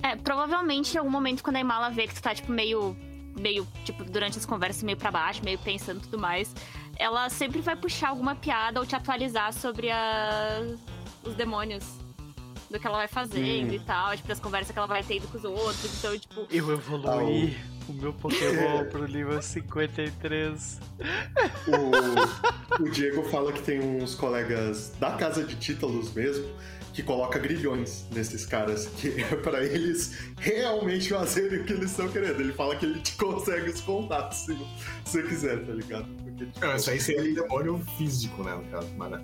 É, 0.03 0.17
provavelmente 0.17 0.95
em 0.95 0.97
algum 0.97 1.09
momento 1.09 1.41
quando 1.41 1.55
a 1.55 1.59
Imala 1.61 1.89
vê 1.89 2.07
que 2.07 2.15
tu 2.15 2.21
tá, 2.21 2.35
tipo, 2.35 2.51
meio. 2.51 2.97
meio, 3.39 3.65
tipo, 3.85 4.03
durante 4.03 4.37
as 4.37 4.45
conversas, 4.45 4.83
meio 4.83 4.97
para 4.97 5.09
baixo, 5.09 5.41
meio 5.45 5.57
pensando 5.59 6.01
tudo 6.01 6.19
mais, 6.19 6.53
ela 6.97 7.29
sempre 7.29 7.61
vai 7.61 7.77
puxar 7.77 8.09
alguma 8.09 8.35
piada 8.35 8.81
ou 8.81 8.85
te 8.85 8.93
atualizar 8.93 9.53
sobre 9.53 9.89
a... 9.89 10.61
os 11.23 11.33
demônios 11.35 11.98
do 12.69 12.79
que 12.79 12.85
ela 12.85 12.97
vai 12.97 13.07
fazendo 13.07 13.71
hum. 13.71 13.75
e 13.75 13.79
tal, 13.79 14.15
tipo, 14.15 14.31
as 14.31 14.39
conversas 14.39 14.71
que 14.71 14.77
ela 14.77 14.87
vai 14.87 15.03
tendo 15.03 15.27
com 15.27 15.37
os 15.37 15.43
outros. 15.43 15.97
Então, 15.97 16.17
tipo. 16.17 16.47
Eu 16.51 16.71
evoluí 16.71 17.57
ah, 17.57 17.89
o... 17.89 17.93
meu 17.93 18.13
Pokémon 18.13 18.85
pro 18.91 19.07
nível 19.07 19.41
53. 19.41 20.79
O, 21.67 22.83
o 22.83 22.89
Diego 22.89 23.23
fala 23.23 23.51
que 23.51 23.61
tem 23.61 23.79
uns 23.79 24.15
colegas 24.15 24.93
da 24.99 25.11
casa 25.11 25.43
de 25.43 25.55
títulos 25.55 26.13
mesmo 26.13 26.47
que 26.93 27.03
coloca 27.03 27.39
grilhões 27.39 28.05
nesses 28.11 28.45
caras, 28.45 28.87
que 28.87 29.07
é 29.23 29.35
pra 29.35 29.63
eles 29.63 30.17
realmente 30.37 31.09
fazerem 31.09 31.61
o 31.61 31.63
que 31.63 31.73
eles 31.73 31.91
estão 31.91 32.09
querendo. 32.09 32.41
Ele 32.41 32.53
fala 32.53 32.75
que 32.75 32.85
ele 32.85 32.99
te 32.99 33.15
consegue 33.15 33.69
os 33.69 33.81
contatos 33.81 34.39
se 34.39 34.57
você 35.05 35.23
quiser, 35.23 35.65
tá 35.65 35.71
ligado? 35.71 36.05
Porque, 36.05 36.45
tipo, 36.45 36.59
não, 36.59 36.75
isso 36.75 36.89
aí 36.89 36.99
seria 36.99 37.33
demônio 37.41 37.79
físico, 37.97 38.43
né, 38.43 38.53
no 38.53 38.63
caso, 38.65 38.89
mas... 38.97 39.21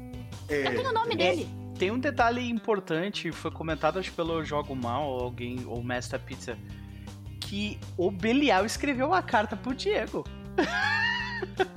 É, 0.48 0.76
é 0.76 0.90
o 0.90 0.94
nome 0.94 1.16
dele. 1.16 1.65
Tem 1.78 1.92
um 1.92 2.00
detalhe 2.00 2.50
importante, 2.50 3.32
foi 3.34 3.52
comentado 3.52 4.00
acho 4.00 4.12
pelo 4.14 4.44
Jogo 4.46 4.74
Mal, 4.76 5.10
ou 5.10 5.20
alguém, 5.20 5.66
ou 5.66 5.84
Master 5.84 6.20
Pizza, 6.20 6.58
que 7.42 7.78
o 7.98 8.10
Belial 8.10 8.66
escreveu 8.66 9.08
uma 9.08 9.22
carta 9.22 9.58
pro 9.58 9.76
Diego. 9.76 10.24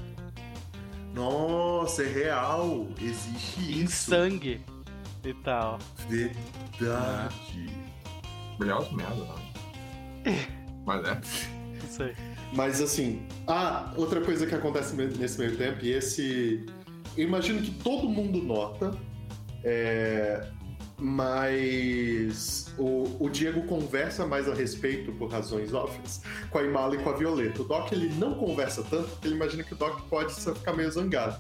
Nossa, 1.13 2.05
é 2.05 2.07
real. 2.07 2.87
Existe 3.01 3.61
em 3.61 3.83
isso. 3.83 4.11
sangue 4.11 4.61
e 5.25 5.35
tal. 5.35 5.81
Verdade. 6.09 7.71
Belial 8.57 8.85
é 8.85 8.95
merda, 8.95 9.15
não. 9.17 9.49
Mas 10.87 11.09
é. 11.09 11.15
Não 11.15 11.89
sei. 11.91 12.15
Mas 12.53 12.81
assim, 12.81 13.27
ah, 13.49 13.93
outra 13.97 14.21
coisa 14.21 14.47
que 14.47 14.55
acontece 14.55 14.95
nesse 14.95 15.39
meio 15.41 15.57
tempo, 15.57 15.85
e 15.85 15.91
esse. 15.91 16.65
Eu 17.17 17.25
imagino 17.25 17.61
que 17.61 17.73
todo 17.73 18.09
mundo 18.09 18.41
nota, 18.41 18.97
é, 19.65 20.47
mas 21.01 22.75
o, 22.77 23.25
o, 23.25 23.31
Diego 23.31 23.63
conversa 23.63 24.27
mais 24.27 24.49
a 24.49 24.55
respeito, 24.55 25.13
por 25.13 25.31
razões 25.31 25.73
óbvias, 25.73 26.23
com 26.51 26.59
a 26.59 26.63
Imala 26.65 26.97
e 26.97 26.99
com 26.99 27.11
a 27.11 27.13
Violeta. 27.13 27.63
O 27.63 27.65
Doc 27.65 27.93
ele 27.93 28.13
não 28.15 28.35
conversa 28.35 28.83
tanto, 28.83 29.09
porque 29.11 29.29
ele 29.29 29.37
imagina 29.37 29.63
que 29.63 29.75
o 29.75 29.77
Doc 29.77 30.01
pode 30.09 30.35
ficar 30.35 30.73
meio 30.73 30.91
zangado. 30.91 31.39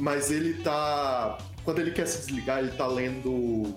Mas 0.00 0.30
ele 0.30 0.54
tá. 0.62 1.38
Quando 1.64 1.78
ele 1.78 1.92
quer 1.92 2.06
se 2.06 2.26
desligar, 2.26 2.58
ele 2.58 2.72
tá 2.72 2.86
lendo 2.86 3.72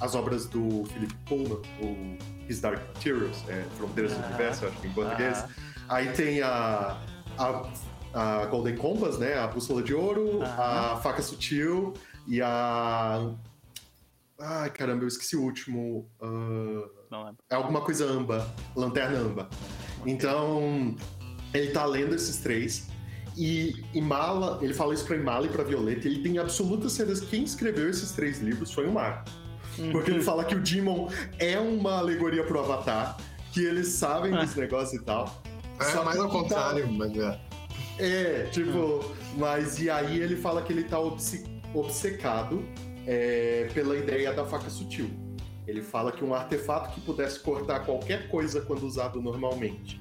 as 0.00 0.14
obras 0.14 0.46
do 0.46 0.84
Philip 0.84 1.14
Pullman, 1.26 1.60
o 1.82 2.16
His 2.48 2.60
Dark 2.60 2.80
Materials, 2.94 3.42
é, 3.48 3.64
Fronteiras 3.76 4.12
do 4.12 4.24
Universo, 4.24 4.66
acho 4.66 4.76
que 4.76 4.86
em 4.86 4.92
português. 4.92 5.44
Aí 5.88 6.12
tem 6.12 6.42
a, 6.42 6.96
a, 7.36 7.68
a, 8.14 8.46
Golden 8.46 8.76
Compass, 8.76 9.18
né? 9.18 9.36
A 9.36 9.48
Bússola 9.48 9.82
de 9.82 9.94
Ouro, 9.94 10.42
a 10.44 11.00
Faca 11.02 11.22
Sutil 11.22 11.94
e 12.28 12.42
a. 12.42 13.30
Ai, 14.38 14.70
caramba, 14.70 15.02
eu 15.02 15.08
esqueci 15.08 15.36
o 15.36 15.42
último. 15.42 16.08
Uh... 16.20 16.88
Não 17.10 17.24
lembro. 17.24 17.38
É 17.50 17.54
alguma 17.54 17.80
coisa 17.80 18.04
amba, 18.04 18.46
Lanterna 18.76 19.18
Amba. 19.18 19.48
Então, 20.06 20.94
ele 21.52 21.70
tá 21.70 21.84
lendo 21.86 22.14
esses 22.14 22.36
três. 22.36 22.86
E 23.36 23.84
Imala, 23.94 24.58
ele 24.62 24.74
fala 24.74 24.92
isso 24.92 25.04
pra 25.06 25.16
Imala 25.16 25.46
e 25.46 25.48
pra 25.48 25.64
Violeta. 25.64 26.06
Ele 26.06 26.22
tem 26.22 26.38
absoluta 26.38 26.88
certeza 26.88 27.22
que 27.22 27.28
quem 27.28 27.44
escreveu 27.44 27.88
esses 27.88 28.12
três 28.12 28.40
livros 28.40 28.72
foi 28.72 28.86
o 28.86 28.92
Marco. 28.92 29.30
Uhum. 29.78 29.92
Porque 29.92 30.10
ele 30.10 30.22
fala 30.22 30.44
que 30.44 30.54
o 30.54 30.60
Demon 30.60 31.08
é 31.38 31.58
uma 31.58 31.98
alegoria 31.98 32.44
pro 32.44 32.60
Avatar, 32.60 33.16
que 33.52 33.60
eles 33.60 33.88
sabem 33.88 34.32
desse 34.32 34.58
negócio 34.58 35.00
e 35.00 35.02
tal. 35.02 35.40
É, 35.80 35.84
Só 35.84 36.04
mais 36.04 36.18
ao 36.18 36.26
tá 36.26 36.32
contrário, 36.32 36.84
tá... 36.84 36.92
mas 36.92 37.16
é. 37.16 37.40
É, 38.00 38.42
tipo, 38.50 38.78
uhum. 38.78 39.14
mas 39.36 39.80
e 39.80 39.88
aí 39.88 40.20
ele 40.20 40.36
fala 40.36 40.62
que 40.62 40.72
ele 40.72 40.84
tá 40.84 40.98
obcecado 40.98 41.57
obcecado 41.74 42.64
é, 43.06 43.68
pela 43.72 43.96
ideia 43.96 44.32
da 44.32 44.44
faca 44.44 44.68
sutil. 44.68 45.10
Ele 45.66 45.82
fala 45.82 46.12
que 46.12 46.24
um 46.24 46.34
artefato 46.34 46.94
que 46.94 47.00
pudesse 47.00 47.40
cortar 47.40 47.80
qualquer 47.80 48.28
coisa 48.28 48.60
quando 48.60 48.84
usado 48.84 49.20
normalmente, 49.20 50.00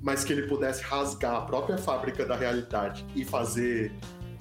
mas 0.00 0.24
que 0.24 0.32
ele 0.32 0.46
pudesse 0.46 0.82
rasgar 0.82 1.34
a 1.34 1.40
própria 1.40 1.76
fábrica 1.78 2.24
da 2.24 2.36
realidade 2.36 3.04
e 3.14 3.24
fazer 3.24 3.92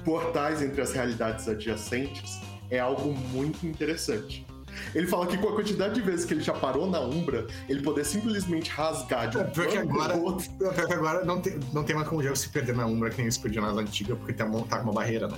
portais 0.03 0.61
entre 0.61 0.81
as 0.81 0.91
realidades 0.91 1.47
adjacentes, 1.47 2.39
é 2.69 2.80
algo 2.80 3.13
muito 3.13 3.65
interessante. 3.65 4.45
Ele 4.93 5.07
fala 5.07 5.27
que 5.27 5.38
com 5.38 5.49
a 5.49 5.55
quantidade 5.55 5.95
de 5.95 6.01
vezes 6.01 6.25
que 6.25 6.34
ele 6.34 6.41
já 6.41 6.53
parou 6.53 6.89
na 6.89 6.99
Umbra, 6.99 7.47
ele 7.69 7.81
poder 7.81 8.03
simplesmente 8.05 8.69
rasgar 8.69 9.30
de 9.30 9.38
um 9.38 9.41
é, 9.41 9.43
porque 9.45 9.77
agora, 9.77 10.15
outro. 10.15 10.49
Porque 10.57 10.93
agora 10.93 11.23
não 11.23 11.41
tem, 11.41 11.59
não 11.71 11.84
tem 11.84 11.95
mais 11.95 12.07
como 12.07 12.21
o 12.21 12.23
jogo 12.23 12.35
se 12.35 12.49
perder 12.49 12.75
na 12.75 12.85
Umbra 12.85 13.09
que 13.09 13.21
nem 13.21 13.30
se 13.30 13.39
perdia 13.39 13.61
nas 13.61 13.77
antigas, 13.77 14.17
porque 14.17 14.34
tá, 14.34 14.45
tá 14.45 14.80
com 14.80 14.84
uma 14.84 14.93
barreira, 14.93 15.27
né? 15.27 15.38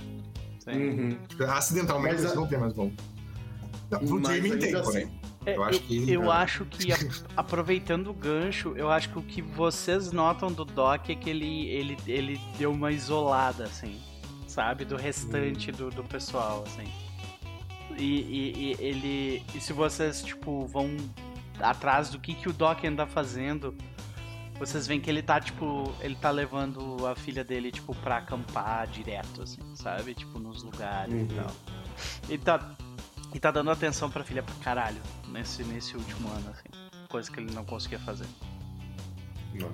Uhum. 0.68 1.18
Tipo, 1.28 1.44
acidentalmente 1.44 2.22
Mas, 2.22 2.36
não 2.36 2.48
tem 2.48 2.58
mais 2.58 2.74
bom. 2.74 2.92
Não, 3.92 4.00
pro 4.00 4.22
tem, 4.22 4.40
assim, 4.40 4.84
porém. 4.84 5.12
É, 5.46 5.56
eu 5.56 5.64
acho 5.64 5.80
que, 5.82 6.12
eu, 6.12 6.32
acho 6.32 6.66
que 6.66 6.92
aproveitando 7.38 8.10
o 8.10 8.14
gancho, 8.14 8.74
eu 8.76 8.90
acho 8.90 9.10
que 9.10 9.20
o 9.20 9.22
que 9.22 9.42
vocês 9.44 10.12
notam 10.12 10.52
do 10.52 10.66
Doc 10.66 11.08
é 11.10 11.16
que 11.16 11.30
ele, 11.30 11.68
ele, 11.68 11.98
ele 12.08 12.42
deu 12.58 12.72
uma 12.72 12.92
isolada, 12.92 13.66
assim, 13.66 14.02
sabe? 14.48 14.86
Do 14.86 14.96
restante 14.96 15.72
do, 15.72 15.92
do 15.92 16.04
pessoal, 16.04 16.64
assim. 16.66 16.92
E, 17.98 18.04
e, 18.04 18.54
e, 18.58 18.76
ele. 18.80 19.44
E 19.54 19.62
se 19.62 19.72
vocês, 19.72 20.24
tipo, 20.24 20.66
vão 20.66 20.98
atrás 21.60 22.10
do 22.10 22.20
que, 22.20 22.34
que 22.34 22.50
o 22.50 22.54
Doc 22.54 22.84
anda 22.84 23.06
fazendo 23.06 23.76
vocês 24.58 24.88
veem 24.88 25.02
que 25.02 25.10
ele 25.10 25.22
tá, 25.22 25.40
tipo, 25.40 25.94
ele 26.00 26.16
tá 26.16 26.32
levando 26.32 27.06
a 27.06 27.16
filha 27.16 27.44
dele, 27.44 27.72
tipo, 27.72 27.94
pra 27.96 28.18
acampar 28.18 28.88
direto, 28.88 29.42
assim, 29.42 29.60
sabe? 29.76 30.14
Tipo, 30.14 30.40
nos 30.40 30.64
lugares 30.64 31.14
uhum. 31.14 31.24
e 31.24 31.36
tal. 31.36 31.52
E 32.30 32.38
tá. 32.38 32.76
E 33.34 33.40
tá 33.40 33.52
dando 33.52 33.70
atenção 33.70 34.10
pra 34.10 34.24
filha 34.24 34.42
pra 34.42 34.56
caralho 34.56 35.02
nesse, 35.28 35.64
nesse 35.64 35.98
último 35.98 36.30
ano, 36.30 36.52
assim. 36.52 36.70
Coisa 37.10 37.30
que 37.30 37.40
ele 37.40 37.54
não 37.54 37.66
conseguia 37.66 38.00
fazer. 38.00 38.28
Não. 39.54 39.70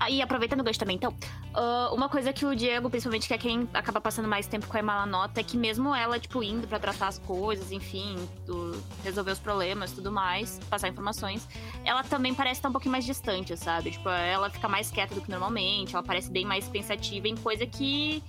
Ah, 0.00 0.08
e 0.10 0.22
aproveitando 0.22 0.60
o 0.60 0.64
gancho 0.64 0.78
também, 0.78 0.94
então, 0.94 1.12
ah, 1.52 1.90
uma 1.92 2.08
coisa 2.08 2.32
que 2.32 2.46
o 2.46 2.54
Diego, 2.54 2.88
principalmente, 2.88 3.26
que 3.26 3.34
é 3.34 3.38
quem 3.38 3.68
acaba 3.74 4.00
passando 4.00 4.28
mais 4.28 4.46
tempo 4.46 4.66
com 4.68 4.76
a 4.76 4.80
Emala 4.80 5.06
nota, 5.06 5.40
é 5.40 5.42
que 5.42 5.56
mesmo 5.56 5.92
ela, 5.94 6.18
tipo, 6.20 6.40
indo 6.42 6.68
pra 6.68 6.78
tratar 6.78 7.08
as 7.08 7.18
coisas, 7.18 7.72
enfim, 7.72 8.16
do- 8.46 8.80
resolver 9.02 9.32
os 9.32 9.40
problemas 9.40 9.90
tudo 9.92 10.12
mais, 10.12 10.60
passar 10.70 10.88
informações, 10.88 11.48
ela 11.84 12.04
também 12.04 12.32
parece 12.32 12.58
estar 12.60 12.68
um 12.68 12.72
pouquinho 12.72 12.92
mais 12.92 13.04
distante, 13.04 13.56
sabe? 13.56 13.90
Tipo, 13.90 14.08
ela 14.08 14.48
fica 14.50 14.68
mais 14.68 14.88
quieta 14.90 15.14
do 15.16 15.20
que 15.20 15.30
normalmente, 15.30 15.94
ela 15.94 16.02
parece 16.04 16.30
bem 16.30 16.44
mais 16.44 16.68
pensativa 16.68 17.26
em 17.26 17.36
coisa 17.36 17.66
que. 17.66 18.22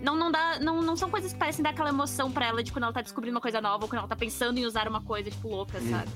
Não, 0.00 0.14
não, 0.14 0.30
dá, 0.30 0.60
não, 0.60 0.80
não 0.80 0.96
são 0.96 1.10
coisas 1.10 1.32
que 1.32 1.38
parecem 1.40 1.60
dar 1.60 1.70
aquela 1.70 1.88
emoção 1.88 2.30
pra 2.30 2.46
ela 2.46 2.62
de 2.62 2.70
quando 2.70 2.84
ela 2.84 2.92
tá 2.92 3.02
descobrindo 3.02 3.34
uma 3.34 3.40
coisa 3.40 3.60
nova 3.60 3.82
ou 3.84 3.88
quando 3.88 3.98
ela 3.98 4.06
tá 4.08 4.14
pensando 4.14 4.56
em 4.56 4.64
usar 4.64 4.86
uma 4.86 5.00
coisa, 5.02 5.28
tipo, 5.28 5.48
louca, 5.48 5.78
Hum. 5.78 5.90
sabe? 5.90 6.10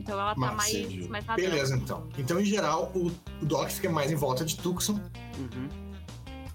Então 0.00 0.18
ela 0.18 0.34
tá 0.34 0.52
mais, 0.52 1.08
mais 1.08 1.24
dela. 1.24 1.36
Beleza, 1.36 1.76
então. 1.76 2.08
Então, 2.18 2.40
em 2.40 2.44
geral, 2.44 2.90
o, 2.94 3.06
o 3.08 3.46
Doc 3.46 3.68
fica 3.70 3.90
mais 3.90 4.10
em 4.10 4.16
volta 4.16 4.44
de 4.44 4.56
Tucson. 4.56 5.00
Uhum. 5.38 5.68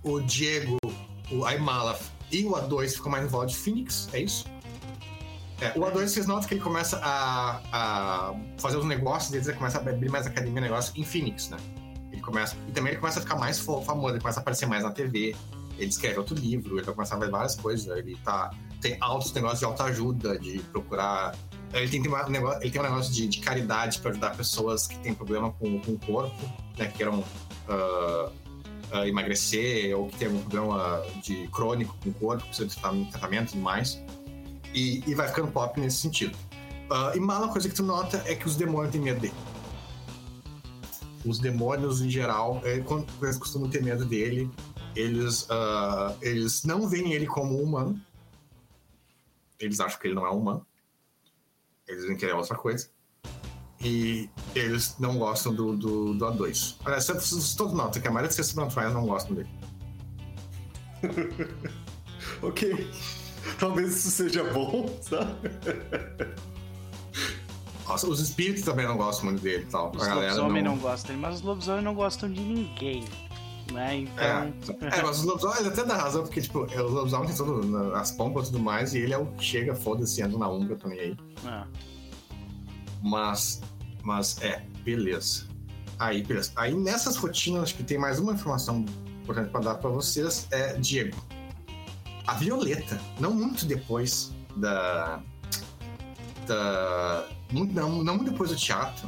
O 0.03 0.19
Diego, 0.21 0.77
o 1.31 1.45
Aymala 1.45 1.97
e 2.31 2.45
o 2.45 2.51
A2 2.51 2.95
ficam 2.95 3.11
mais 3.11 3.25
em 3.25 3.27
volta 3.27 3.47
de 3.47 3.55
Phoenix. 3.55 4.09
É 4.13 4.21
isso? 4.21 4.45
É, 5.61 5.69
o 5.77 5.81
A2, 5.83 6.07
vocês 6.07 6.27
notam 6.27 6.47
que 6.47 6.55
ele 6.55 6.61
começa 6.61 6.99
a, 7.01 7.61
a 7.71 8.35
fazer 8.57 8.77
os 8.77 8.85
negócios 8.85 9.31
deles, 9.31 9.47
ele 9.47 9.57
começa 9.57 9.77
a 9.77 9.81
abrir 9.81 10.09
mais 10.09 10.27
academia 10.27 10.59
negócio 10.59 10.93
em 10.95 11.03
Phoenix, 11.03 11.49
né? 11.49 11.57
Ele 12.11 12.21
começa, 12.21 12.57
e 12.67 12.71
também 12.71 12.91
ele 12.91 12.99
começa 12.99 13.19
a 13.19 13.21
ficar 13.21 13.35
mais 13.35 13.59
famoso, 13.59 14.13
ele 14.13 14.19
começa 14.19 14.39
a 14.39 14.41
aparecer 14.41 14.65
mais 14.65 14.83
na 14.83 14.91
TV, 14.91 15.35
ele 15.77 15.89
escreve 15.89 16.17
outro 16.17 16.35
livro, 16.35 16.77
ele 16.77 16.85
vai 16.85 16.93
começar 16.93 17.15
a 17.15 17.19
ver 17.19 17.29
várias 17.29 17.55
coisas, 17.55 17.87
ele 17.97 18.17
tá, 18.17 18.51
tem 18.81 18.97
altos 18.99 19.31
negócios 19.33 19.59
de 19.59 19.65
autoajuda, 19.65 20.37
de 20.37 20.59
procurar. 20.59 21.35
Ele 21.73 21.89
tem, 21.89 22.01
tem 22.01 22.11
um 22.11 22.29
negócio, 22.29 22.61
ele 22.61 22.71
tem 22.71 22.81
um 22.81 22.83
negócio 22.83 23.13
de, 23.13 23.27
de 23.27 23.39
caridade 23.39 23.99
para 23.99 24.11
ajudar 24.11 24.35
pessoas 24.37 24.87
que 24.87 24.97
têm 24.99 25.13
problema 25.13 25.51
com, 25.51 25.79
com 25.79 25.91
o 25.91 25.99
corpo, 25.99 26.45
né? 26.77 26.87
Que 26.87 26.97
queiram 26.97 27.23
ah, 27.67 28.31
ah, 28.91 29.07
emagrecer 29.07 29.97
ou 29.97 30.07
que 30.07 30.17
tem 30.17 30.27
algum 30.27 30.39
problema 30.41 31.03
de 31.21 31.47
crônico 31.49 31.95
com 32.01 32.09
o 32.09 32.13
corpo, 32.13 32.45
precisa 32.45 32.67
de 32.67 32.75
tratam- 32.75 33.05
tratamento 33.05 33.49
e 33.49 33.51
tudo 33.53 33.61
mais. 33.61 34.01
E, 34.73 35.03
e 35.05 35.15
vai 35.15 35.27
ficando 35.27 35.51
pop 35.51 35.79
nesse 35.79 35.97
sentido. 35.97 36.37
Ah, 36.89 37.11
e 37.15 37.19
uma 37.19 37.49
coisa 37.49 37.67
que 37.67 37.75
tu 37.75 37.83
nota 37.83 38.23
é 38.25 38.35
que 38.35 38.47
os 38.47 38.55
demônios 38.55 38.91
têm 38.91 39.01
medo 39.01 39.19
dele. 39.19 39.33
Os 41.25 41.39
demônios, 41.39 42.01
em 42.01 42.09
geral, 42.09 42.61
é, 42.63 42.79
quando 42.79 43.07
eles 43.21 43.37
costumam 43.37 43.69
ter 43.69 43.83
medo 43.83 44.05
dele, 44.05 44.49
eles, 44.95 45.47
ah, 45.49 46.15
eles 46.21 46.63
não 46.63 46.87
veem 46.87 47.13
ele 47.13 47.25
como 47.25 47.59
um 47.59 47.63
humano. 47.63 47.99
Eles 49.59 49.79
acham 49.79 49.99
que 49.99 50.07
ele 50.07 50.15
não 50.15 50.25
é 50.25 50.31
um 50.31 50.37
humano. 50.37 50.65
Eles 51.87 52.05
veem 52.05 52.17
que 52.17 52.25
ele 52.25 52.31
é 52.31 52.35
outra 52.35 52.55
coisa. 52.55 52.89
E 53.81 54.29
eles 54.55 54.95
não 54.99 55.17
gostam 55.17 55.53
do, 55.53 55.75
do, 55.75 56.13
do 56.13 56.25
A2. 56.25 56.77
Aliás, 56.85 57.05
todos 57.05 57.73
notam 57.73 58.01
que 58.01 58.07
a 58.07 58.11
maioria 58.11 58.27
dos 58.27 58.35
seres 58.35 58.49
sobrenaturais 58.49 58.93
não 58.93 59.05
gostam 59.05 59.35
dele. 59.35 59.49
Ok. 62.41 62.89
Talvez 63.59 63.95
isso 63.95 64.11
seja 64.11 64.43
bom, 64.51 64.89
sabe? 65.01 65.31
Nossa, 67.87 68.07
Os 68.07 68.19
espíritos 68.19 68.63
também 68.63 68.87
não 68.87 68.97
gostam 68.97 69.25
muito 69.25 69.41
dele 69.41 69.63
e 69.63 69.67
tal. 69.67 69.91
Os 69.95 70.07
lobisomens 70.07 70.63
não... 70.63 70.75
não... 70.75 70.77
gostam 70.81 71.09
dele, 71.09 71.21
mas 71.21 71.35
os 71.35 71.41
lobisomens 71.41 71.83
não 71.83 71.93
gostam 71.93 72.31
de 72.31 72.41
ninguém. 72.41 73.05
Né? 73.71 73.97
Então. 73.97 74.23
É, 74.23 74.99
é, 74.99 75.03
mas 75.03 75.19
os 75.19 75.25
lobisomens, 75.25 75.59
ele 75.59 75.69
até 75.69 75.83
dá 75.83 75.95
razão, 75.95 76.23
porque, 76.23 76.41
tipo, 76.41 76.61
os 76.63 76.91
lobisomens 76.91 77.37
têm 77.37 77.65
na- 77.65 77.99
as 77.99 78.11
pompas 78.11 78.47
e 78.47 78.51
tudo 78.51 78.63
mais, 78.63 78.93
e 78.93 78.99
ele 78.99 79.13
é 79.13 79.17
o 79.17 79.25
que 79.27 79.43
chega, 79.43 79.73
foda-se, 79.75 80.21
anda 80.21 80.37
na 80.37 80.49
umbra 80.49 80.75
também 80.75 80.99
aí. 80.99 81.17
Ah, 81.45 81.67
Mas, 83.01 83.61
mas 84.03 84.41
é, 84.41 84.61
beleza. 84.83 85.45
Aí, 85.99 86.23
beleza. 86.23 86.51
Aí 86.55 86.73
nessas 86.73 87.15
rotinas, 87.15 87.63
acho 87.63 87.75
que 87.75 87.83
tem 87.83 87.97
mais 87.97 88.19
uma 88.19 88.33
informação 88.33 88.85
importante 89.23 89.49
pra 89.51 89.59
dar 89.61 89.75
pra 89.75 89.89
vocês, 89.89 90.47
é 90.51 90.73
Diego. 90.73 91.17
A 92.27 92.33
Violeta, 92.33 92.99
não 93.19 93.33
muito 93.33 93.65
depois 93.65 94.33
da. 94.57 95.21
da 96.47 97.27
não, 97.51 98.03
não 98.03 98.15
muito 98.17 98.31
depois 98.31 98.49
do 98.49 98.55
teatro, 98.55 99.07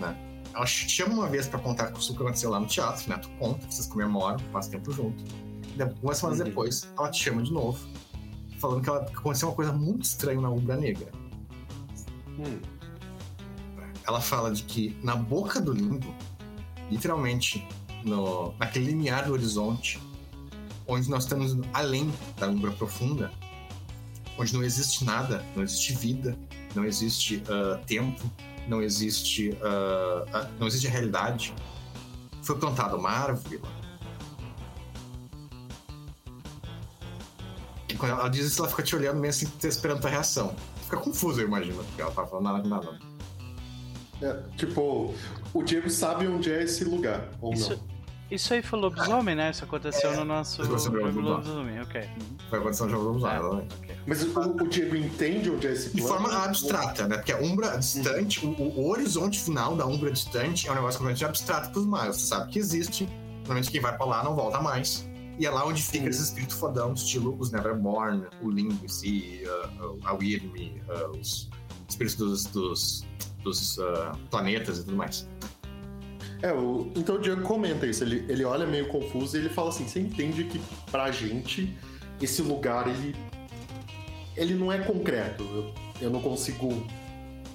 né? 0.00 0.16
Ela 0.54 0.64
te 0.64 0.88
chama 0.88 1.14
uma 1.14 1.28
vez 1.28 1.46
pra 1.46 1.58
contar 1.60 1.90
o 1.90 1.92
que 1.92 2.12
aconteceu 2.12 2.50
lá 2.50 2.58
no 2.58 2.66
teatro, 2.66 3.08
né? 3.08 3.16
Tu 3.18 3.28
conta, 3.38 3.64
vocês 3.70 3.86
comemoram, 3.86 4.38
passam 4.52 4.72
tempo 4.72 4.90
junto. 4.90 5.22
Algumas 5.80 6.18
semanas 6.18 6.40
Uhum. 6.40 6.44
depois, 6.46 6.88
ela 6.98 7.08
te 7.10 7.22
chama 7.22 7.42
de 7.42 7.52
novo, 7.52 7.78
falando 8.58 8.82
que, 8.82 8.88
ela, 8.90 9.02
aconteceu 9.02 9.48
uma 9.48 9.54
coisa 9.54 9.72
muito 9.72 10.02
estranha 10.02 10.40
na 10.40 10.50
Umbra 10.50 10.76
Negra. 10.76 11.12
Hum. 12.38 12.60
ela 14.06 14.20
fala 14.20 14.52
de 14.52 14.62
que 14.62 14.96
na 15.02 15.16
boca 15.16 15.60
do 15.60 15.72
limbo, 15.72 16.14
literalmente 16.90 17.66
no, 18.04 18.54
naquele 18.58 18.86
limiar 18.86 19.26
do 19.26 19.32
horizonte, 19.32 20.00
onde 20.86 21.10
nós 21.10 21.24
estamos 21.24 21.56
além 21.74 22.12
da 22.38 22.48
umbra 22.48 22.70
profunda, 22.70 23.30
onde 24.38 24.54
não 24.54 24.62
existe 24.62 25.04
nada, 25.04 25.44
não 25.54 25.62
existe 25.62 25.92
vida, 25.94 26.38
não 26.74 26.84
existe 26.84 27.42
ah, 27.48 27.78
tempo, 27.86 28.30
não 28.68 28.80
existe, 28.80 29.56
ah, 29.62 30.24
ah, 30.32 30.50
não 30.58 30.66
existe 30.66 30.86
realidade, 30.86 31.52
foi 32.42 32.56
plantada 32.56 32.96
uma 32.96 33.10
árvore. 33.10 33.60
E 37.88 37.94
quando 37.94 38.12
ela 38.12 38.28
diz 38.28 38.46
isso, 38.46 38.62
ela 38.62 38.70
fica 38.70 38.82
te 38.82 38.94
olhando 38.94 39.18
meio 39.18 39.30
assim, 39.30 39.50
esperando 39.64 40.00
tua 40.00 40.10
reação. 40.10 40.54
Fica 40.88 40.96
confusa, 41.02 41.42
eu 41.42 41.46
imagino, 41.48 41.84
porque 41.84 42.00
ela 42.00 42.10
tá 42.10 42.24
falando 42.26 42.44
nada 42.44 42.60
com 42.62 42.68
nada. 42.68 42.98
É, 44.22 44.36
tipo, 44.56 45.14
o 45.54 45.62
Diego 45.62 45.88
sabe 45.90 46.26
onde 46.26 46.50
é 46.52 46.62
esse 46.64 46.82
lugar, 46.84 47.28
ou 47.40 47.52
Isso, 47.52 47.70
não? 47.70 47.78
isso 48.30 48.52
aí 48.52 48.62
foi 48.62 48.78
lobisomem, 48.80 49.36
né? 49.36 49.50
Isso 49.50 49.62
aconteceu 49.64 50.16
no 50.16 50.24
nosso. 50.24 50.60
o 50.62 50.66
lobisomem. 50.66 51.12
lobisomem, 51.12 51.80
ok. 51.82 52.00
Uhum. 52.00 52.36
Foi 52.50 52.58
a 52.58 52.62
condição 52.62 52.86
de 52.88 52.94
vamos 52.94 53.18
usar, 53.18 53.36
É. 53.88 53.96
Mas 54.06 54.22
o, 54.24 54.40
o 54.40 54.66
Diego 54.68 54.96
entende 54.96 55.50
onde 55.50 55.66
é 55.68 55.72
esse 55.72 55.90
De 55.94 56.00
plano? 56.02 56.08
forma 56.24 56.44
abstrata, 56.44 57.06
né? 57.06 57.16
Porque 57.16 57.32
a 57.32 57.38
umbra 57.38 57.76
distante, 57.76 58.44
o, 58.44 58.48
o- 58.50 58.80
o 58.80 58.88
horizonte 58.90 59.38
final 59.40 59.76
da 59.76 59.86
umbra 59.86 60.10
distante 60.10 60.66
é 60.66 60.72
um 60.72 60.74
negócio 60.74 60.98
completamente 60.98 61.24
abstrato 61.24 61.70
pros 61.70 61.86
magos. 61.86 62.16
Você 62.16 62.26
sabe 62.26 62.50
que 62.50 62.58
existe, 62.58 63.08
normalmente 63.42 63.70
quem 63.70 63.80
vai 63.80 63.96
pra 63.96 64.04
lá 64.06 64.24
não 64.24 64.34
volta 64.34 64.60
mais. 64.60 65.07
E 65.38 65.46
é 65.46 65.50
lá 65.50 65.64
onde 65.64 65.82
fica 65.82 66.04
Sim. 66.04 66.10
esse 66.10 66.22
espírito 66.22 66.56
fodão, 66.56 66.92
estilo 66.94 67.36
os 67.38 67.52
Neverborn, 67.52 68.26
o 68.42 68.50
Limbo 68.50 68.84
em 68.84 68.88
si, 68.88 69.42
a, 70.04 70.10
a 70.10 70.12
Wyrm, 70.14 70.52
uh, 70.88 71.16
os 71.16 71.48
espíritos 71.88 72.16
dos, 72.16 72.44
dos, 72.46 73.06
dos, 73.44 73.78
uh, 73.78 74.16
planetas 74.30 74.78
e 74.78 74.84
tudo 74.84 74.96
mais. 74.96 75.28
É, 76.42 76.52
o, 76.52 76.90
então 76.96 77.16
o 77.16 77.18
Diego 77.20 77.42
comenta 77.42 77.86
isso. 77.86 78.02
Ele, 78.02 78.24
ele 78.28 78.44
olha 78.44 78.66
meio 78.66 78.88
confuso 78.88 79.36
e 79.36 79.40
ele 79.40 79.48
fala 79.48 79.68
assim: 79.68 79.86
você 79.86 80.00
entende 80.00 80.44
que 80.44 80.60
pra 80.90 81.10
gente 81.12 81.76
esse 82.20 82.42
lugar 82.42 82.88
ele, 82.88 83.14
ele 84.36 84.54
não 84.54 84.72
é 84.72 84.78
concreto. 84.78 85.44
Eu, 85.44 85.74
eu 86.00 86.10
não 86.10 86.20
consigo 86.20 86.84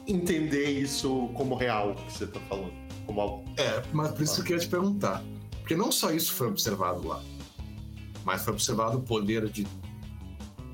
entender 0.07 0.69
isso 0.69 1.29
como 1.33 1.55
real 1.55 1.95
que 1.95 2.13
você 2.13 2.27
tá 2.27 2.39
falando. 2.47 2.73
Como 3.05 3.19
algo. 3.19 3.45
É, 3.57 3.83
mas 3.91 4.11
por 4.11 4.21
isso 4.21 4.35
que 4.35 4.41
eu 4.41 4.45
queria 4.45 4.61
te 4.61 4.69
perguntar. 4.69 5.23
Porque 5.59 5.75
não 5.77 5.91
só 5.93 6.11
isso 6.11 6.33
foi 6.33 6.47
observado 6.47 7.07
lá, 7.07 7.23
mas 8.23 8.43
foi 8.43 8.53
observado 8.53 8.97
o 8.97 9.01
poder 9.01 9.49
de 9.49 9.67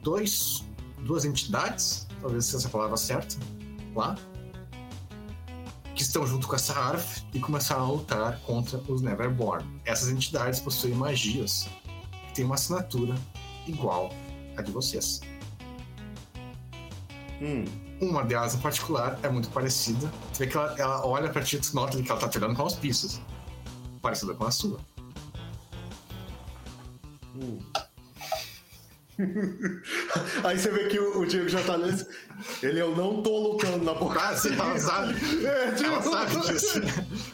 dois, 0.04 0.66
duas 1.06 1.26
entidades, 1.26 2.08
talvez 2.22 2.46
seja 2.46 2.58
essa 2.58 2.70
palavra 2.70 2.98
certa, 2.98 3.36
lá, 3.96 4.16
que 5.96 6.04
estão 6.04 6.26
junto 6.26 6.48
com 6.48 6.56
essa 6.56 6.74
árvore 6.80 7.28
e 7.34 7.40
começaram 7.40 7.84
a 7.84 7.92
lutar 7.92 8.40
contra 8.42 8.78
os 8.88 9.02
Neverborn. 9.02 9.66
Essas 9.84 10.10
entidades 10.10 10.60
possuem 10.60 10.94
magias 10.94 11.68
que 12.28 12.36
têm 12.36 12.46
uma 12.46 12.56
assinatura 12.56 13.16
igual 13.68 14.10
à 14.56 14.62
de 14.62 14.72
vocês. 14.72 15.22
Hum, 17.42 17.66
Uma 18.02 18.24
delas 18.24 18.56
em 18.56 18.60
particular 18.60 19.20
é 19.24 19.30
muito 19.30 19.50
parecida. 19.50 20.12
Você 20.32 20.46
vê 20.46 20.52
que 20.52 20.58
ela, 20.58 20.76
ela 20.78 21.06
olha 21.06 21.30
pra 21.30 21.42
ti 21.42 21.58
e 21.58 21.76
nota 21.76 22.02
que 22.02 22.10
ela 22.10 22.20
tá 22.20 22.30
te 22.30 22.38
olhando 22.38 22.56
com 22.56 22.62
auspícios. 22.62 23.20
Parecida 24.02 24.34
com 24.34 24.46
a 24.46 24.52
sua. 24.52 24.80
Hum. 27.40 27.60
Aí 30.44 30.58
você 30.58 30.72
vê 30.72 30.88
que 30.88 30.98
o, 30.98 31.20
o 31.20 31.26
Diego 31.26 31.50
já 31.50 31.62
tá 31.64 31.78
nesse. 31.78 32.08
Ele, 32.64 32.82
eu 32.82 32.96
não 32.96 33.22
tô 33.22 33.52
lutando 33.52 33.84
na 33.84 33.94
boca. 33.94 34.20
Ah, 34.20 34.36
sim, 34.36 34.54
ela 34.54 34.80
sabe. 34.80 35.14
É, 35.46 35.72
tipo, 35.72 35.90
Ela 35.90 36.02
sabe 36.02 36.40
disso. 36.48 36.82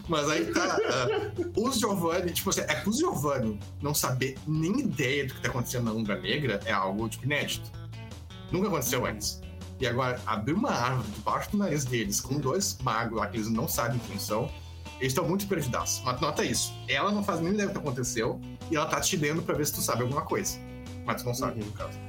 Mas 0.08 0.28
aí 0.30 0.46
tá. 0.52 0.78
ah, 0.84 1.52
os 1.56 1.78
Giovanni, 1.78 2.32
tipo 2.32 2.50
assim, 2.50 2.62
é 2.62 2.76
que 2.76 2.90
os 2.90 2.98
Giovanni 2.98 3.60
não 3.82 3.94
saber 3.94 4.36
nem 4.48 4.80
ideia 4.80 5.28
do 5.28 5.36
que 5.36 5.42
tá 5.42 5.50
acontecendo 5.50 5.86
na 5.86 5.92
Umbra 5.92 6.20
Negra 6.20 6.60
é 6.66 6.72
algo 6.72 7.08
tipo, 7.08 7.26
inédito. 7.26 7.72
Nunca 8.52 8.68
aconteceu 8.68 9.06
antes. 9.06 9.42
E 9.80 9.86
agora, 9.86 10.20
abrir 10.26 10.54
uma 10.54 10.72
árvore 10.72 11.10
debaixo 11.12 11.52
do 11.52 11.58
nariz 11.58 11.86
deles 11.86 12.22
com 12.22 12.40
dois 12.40 12.78
magos 12.82 13.20
lá 13.20 13.28
que 13.28 13.38
eles 13.38 13.50
não 13.50 13.68
sabem 13.68 14.00
quem 14.08 14.18
são, 14.18 14.50
eles 15.00 15.12
estão 15.14 15.28
muito 15.28 15.48
perdidos. 15.48 16.02
Mas 16.06 16.20
nota 16.22 16.44
isso. 16.44 16.74
Ela 16.88 17.12
não 17.12 17.24
faz 17.24 17.40
nem 17.42 17.54
ideia 17.54 17.68
do 17.68 17.74
que 17.74 17.80
aconteceu 17.80 18.40
e 18.72 18.76
ela 18.76 18.86
tá 18.86 19.00
te 19.02 19.16
lendo 19.18 19.42
pra 19.42 19.56
ver 19.56 19.66
se 19.66 19.74
tu 19.74 19.82
sabe 19.82 20.02
alguma 20.04 20.22
coisa. 20.24 20.58
Mas 21.06 21.22
tu 21.22 21.28
não 21.28 21.34
sabe, 21.36 21.60
Uhum. 21.62 21.66
no 21.68 21.72
caso. 21.74 22.00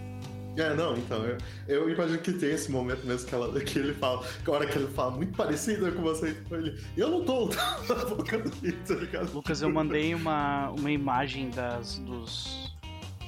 É, 0.56 0.72
não, 0.74 0.96
então, 0.96 1.22
eu, 1.22 1.36
eu 1.68 1.90
imagino 1.90 2.18
que 2.18 2.32
tem 2.32 2.50
esse 2.50 2.70
momento 2.70 3.06
mesmo 3.06 3.28
que, 3.28 3.34
ela, 3.34 3.60
que 3.60 3.78
ele 3.78 3.92
fala, 3.92 4.24
que 4.42 4.48
a 4.50 4.54
hora 4.54 4.66
que 4.66 4.78
ele 4.78 4.86
fala 4.88 5.10
muito 5.10 5.36
parecido 5.36 5.92
com 5.92 6.00
você, 6.00 6.32
tipo, 6.32 6.54
ele, 6.54 6.82
eu 6.96 7.10
não 7.10 7.22
tô 7.26 7.50
na 7.86 8.04
boca 8.06 8.38
do 8.38 8.50
tá 8.50 8.94
ligado? 8.94 9.34
Lucas, 9.34 9.60
eu 9.60 9.68
mandei 9.70 10.14
uma, 10.14 10.70
uma 10.70 10.90
imagem 10.90 11.50
das, 11.50 11.98
dos, 11.98 12.74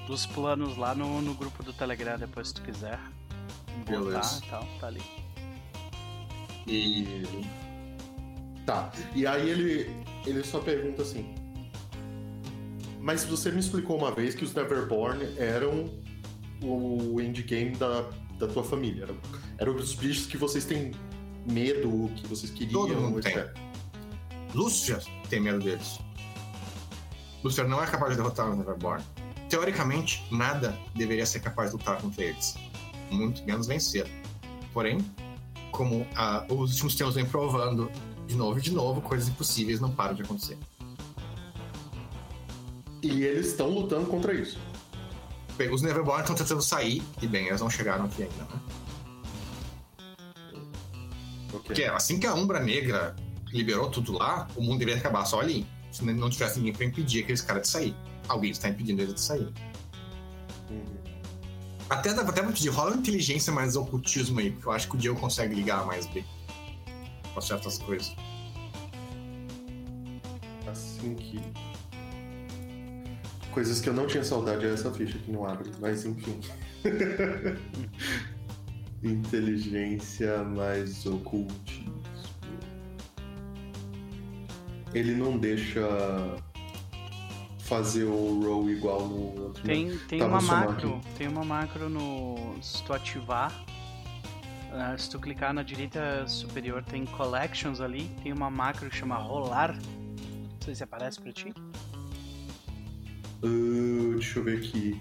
dos 0.06 0.24
planos 0.24 0.78
lá 0.78 0.94
no, 0.94 1.20
no 1.20 1.34
grupo 1.34 1.62
do 1.62 1.70
Telegram, 1.74 2.16
depois 2.18 2.48
se 2.48 2.54
tu 2.54 2.62
quiser. 2.62 2.98
Beleza. 3.86 4.40
tal, 4.48 4.66
tá 4.80 4.86
ali. 4.86 5.02
E. 6.66 7.46
Tá. 8.68 8.92
E 9.14 9.26
aí 9.26 9.48
ele, 9.48 9.90
ele 10.26 10.44
só 10.44 10.58
pergunta 10.58 11.00
assim. 11.00 11.34
Mas 13.00 13.24
você 13.24 13.50
me 13.50 13.60
explicou 13.60 13.96
uma 13.96 14.14
vez 14.14 14.34
que 14.34 14.44
os 14.44 14.52
Neverborn 14.52 15.24
eram 15.38 15.86
o 16.62 17.18
endgame 17.18 17.74
da, 17.76 18.02
da 18.38 18.46
tua 18.46 18.62
família. 18.62 19.04
Eram, 19.04 19.16
eram 19.56 19.74
os 19.74 19.94
bichos 19.94 20.26
que 20.26 20.36
vocês 20.36 20.66
têm 20.66 20.90
medo, 21.50 22.10
que 22.14 22.26
vocês 22.26 22.52
queriam. 22.52 22.86
Todo 22.86 23.00
mundo 23.00 23.22
tem. 23.22 23.36
Lúcia 24.54 24.98
tem 25.30 25.40
medo 25.40 25.60
deles. 25.60 25.98
Lúcia 27.42 27.64
não 27.64 27.82
é 27.82 27.86
capaz 27.86 28.10
de 28.10 28.18
derrotar 28.18 28.50
os 28.50 28.58
Neverborn. 28.58 29.02
Teoricamente, 29.48 30.22
nada 30.30 30.78
deveria 30.94 31.24
ser 31.24 31.40
capaz 31.40 31.70
de 31.70 31.78
lutar 31.78 32.02
contra 32.02 32.22
eles. 32.22 32.54
Muito 33.10 33.42
menos 33.46 33.66
vencer. 33.66 34.06
Porém, 34.74 34.98
como 35.72 36.06
ah, 36.16 36.44
os 36.50 36.72
últimos 36.72 36.96
tempos 36.96 37.14
vem 37.14 37.24
provando 37.24 37.90
de 38.28 38.36
novo 38.36 38.58
e 38.58 38.62
de 38.62 38.72
novo, 38.72 39.00
coisas 39.00 39.28
impossíveis 39.28 39.80
não 39.80 39.90
param 39.90 40.14
de 40.14 40.22
acontecer. 40.22 40.58
E 43.02 43.22
eles 43.22 43.46
estão 43.46 43.70
lutando 43.70 44.06
contra 44.06 44.34
isso. 44.34 44.58
Bem, 45.56 45.72
os 45.72 45.80
Neverborn 45.80 46.20
estão 46.20 46.36
tentando 46.36 46.62
sair, 46.62 47.02
e 47.22 47.26
bem, 47.26 47.46
eles 47.46 47.60
não 47.60 47.70
chegaram 47.70 48.04
aqui 48.04 48.24
ainda, 48.24 48.44
né? 48.44 48.60
Okay. 51.48 51.60
Porque 51.64 51.84
assim 51.84 52.20
que 52.20 52.26
a 52.26 52.34
Umbra 52.34 52.60
Negra 52.60 53.16
liberou 53.50 53.90
tudo 53.90 54.12
lá, 54.12 54.46
o 54.54 54.62
mundo 54.62 54.78
deveria 54.78 55.00
acabar 55.00 55.24
só 55.24 55.40
ali. 55.40 55.66
Se 55.90 56.04
não 56.04 56.28
tivesse 56.28 56.58
ninguém 56.58 56.74
pra 56.74 56.84
impedir 56.84 57.22
aqueles 57.22 57.40
caras 57.40 57.62
de 57.62 57.68
sair. 57.68 57.96
Alguém 58.28 58.50
está 58.50 58.68
impedindo 58.68 59.00
eles 59.00 59.14
de 59.14 59.20
sair. 59.22 59.48
Uhum. 60.68 60.84
Até 61.88 62.12
dá 62.12 62.20
até 62.20 62.42
pra 62.42 62.52
pedir, 62.52 62.68
rola 62.68 62.94
inteligência 62.94 63.50
mais 63.50 63.74
ocultismo 63.74 64.38
aí, 64.38 64.50
porque 64.50 64.68
eu 64.68 64.72
acho 64.72 64.86
que 64.86 64.96
o 64.96 64.98
Diego 64.98 65.18
consegue 65.18 65.54
ligar 65.54 65.86
mais 65.86 66.06
bem 66.06 66.22
com 67.38 67.40
certas 67.40 67.78
coisas. 67.78 68.14
Assim 70.66 71.14
que. 71.14 71.40
Coisas 73.52 73.80
que 73.80 73.88
eu 73.88 73.94
não 73.94 74.06
tinha 74.06 74.24
saudade 74.24 74.66
é 74.66 74.72
essa 74.72 74.92
ficha 74.92 75.18
que 75.18 75.30
não 75.30 75.46
abre, 75.46 75.70
mas 75.80 76.04
enfim. 76.04 76.40
inteligência 79.02 80.42
mais 80.42 81.06
ocultismo. 81.06 82.02
Ele 84.92 85.14
não 85.14 85.38
deixa 85.38 85.86
fazer 87.60 88.04
o 88.04 88.40
roll 88.42 88.68
igual 88.70 89.06
no 89.06 89.42
outro. 89.42 89.62
Tem, 89.62 89.96
tem 90.08 90.22
uma 90.22 90.40
macro, 90.40 91.00
tem 91.16 91.28
uma 91.28 91.44
macro 91.44 91.88
no. 91.88 92.56
Se 92.60 92.82
tu 92.82 92.92
ativar. 92.92 93.52
Uh, 94.78 94.96
se 94.96 95.10
tu 95.10 95.18
clicar 95.18 95.52
na 95.52 95.64
direita 95.64 96.24
superior 96.28 96.84
tem 96.84 97.04
collections 97.04 97.80
ali, 97.80 98.08
tem 98.22 98.32
uma 98.32 98.48
macro 98.48 98.88
que 98.88 98.94
chama 98.94 99.16
rolar. 99.16 99.74
Não 99.74 100.60
sei 100.60 100.72
se 100.72 100.84
aparece 100.84 101.20
pra 101.20 101.32
ti. 101.32 101.52
Uh, 103.42 104.12
deixa 104.14 104.38
eu 104.38 104.44
ver 104.44 104.58
aqui. 104.58 105.00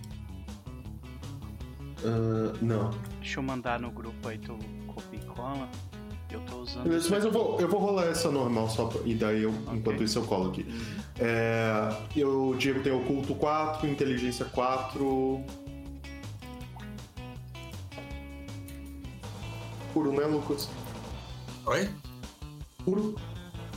Uh, 2.03 2.57
não. 2.59 2.89
Deixa 3.19 3.37
eu 3.39 3.43
mandar 3.43 3.79
no 3.79 3.91
grupo 3.91 4.27
aí, 4.27 4.39
tu 4.39 4.57
copia 4.87 5.19
e 5.19 5.25
cola. 5.25 5.69
Eu 6.31 6.41
tô 6.41 6.57
usando. 6.57 6.83
Beleza, 6.83 7.09
mas 7.11 7.23
eu 7.23 7.31
vou, 7.31 7.61
eu 7.61 7.69
vou 7.69 7.79
rolar 7.79 8.07
essa 8.07 8.31
normal 8.31 8.67
só 8.69 8.87
pra, 8.87 8.99
e 9.05 9.13
daí 9.13 9.43
eu, 9.43 9.51
okay. 9.51 9.77
enquanto 9.77 10.03
isso 10.03 10.17
eu 10.17 10.23
colo 10.23 10.49
aqui. 10.49 10.63
Uhum. 10.63 11.03
É, 11.19 11.97
eu, 12.15 12.55
Diego, 12.57 12.81
tem 12.81 12.91
oculto 12.91 13.35
4, 13.35 13.87
inteligência 13.87 14.43
4. 14.45 15.45
Puro, 19.97 20.11
né, 20.11 20.27
Lucas? 20.27 20.69
Oi? 21.65 21.89
Puro. 22.85 23.15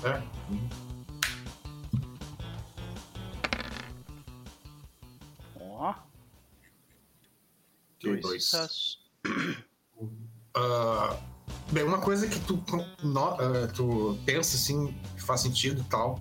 É. 0.04 0.22
Ó. 5.58 5.94
Dois. 8.02 8.20
dois. 8.20 8.98
Uh, 10.54 11.16
bem, 11.72 11.84
uma 11.84 12.02
coisa 12.02 12.28
que 12.28 12.38
tu, 12.40 12.62
no, 13.02 13.32
uh, 13.32 13.72
tu 13.74 14.18
pensa 14.26 14.56
assim, 14.56 14.94
que 15.16 15.22
faz 15.22 15.40
sentido 15.40 15.80
e 15.80 15.84
tal, 15.84 16.20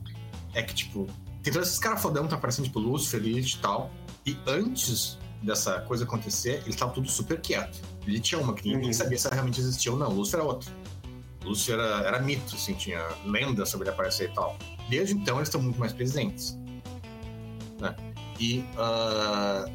é 0.53 0.63
que, 0.63 0.73
tipo, 0.73 1.07
tem 1.43 1.51
todos 1.51 1.67
esses 1.67 1.79
caras 1.79 2.01
fodão 2.01 2.23
que 2.23 2.29
tá 2.29 2.37
aparecendo, 2.37 2.67
tipo, 2.67 2.79
Lúcifer, 2.79 3.19
Lilith 3.19 3.55
e 3.55 3.57
tal. 3.57 3.91
E 4.25 4.37
antes 4.47 5.17
dessa 5.41 5.81
coisa 5.81 6.03
acontecer, 6.03 6.61
ele 6.65 6.75
tava 6.75 6.91
tudo 6.91 7.09
super 7.09 7.39
quieto. 7.39 7.79
Ele 8.05 8.19
tinha 8.19 8.39
uma 8.39 8.53
que 8.53 8.67
ninguém 8.67 8.87
uhum. 8.87 8.93
sabia 8.93 9.17
se 9.17 9.27
ela 9.27 9.35
realmente 9.35 9.59
existia 9.59 9.91
ou 9.91 9.97
não. 9.97 10.09
Lúcifer 10.11 10.39
era 10.39 10.49
outra. 10.49 10.71
Lúcifer 11.43 11.79
era, 11.79 12.07
era 12.07 12.19
mito, 12.19 12.55
assim, 12.55 12.73
tinha 12.73 13.05
lenda 13.25 13.65
sobre 13.65 13.87
ele 13.87 13.93
aparecer 13.93 14.29
e 14.29 14.33
tal. 14.33 14.57
Desde 14.89 15.13
então, 15.13 15.37
eles 15.37 15.47
estão 15.47 15.61
muito 15.61 15.79
mais 15.79 15.93
presentes. 15.93 16.57
Né? 17.79 17.95
E, 18.39 18.59
uh, 18.75 19.71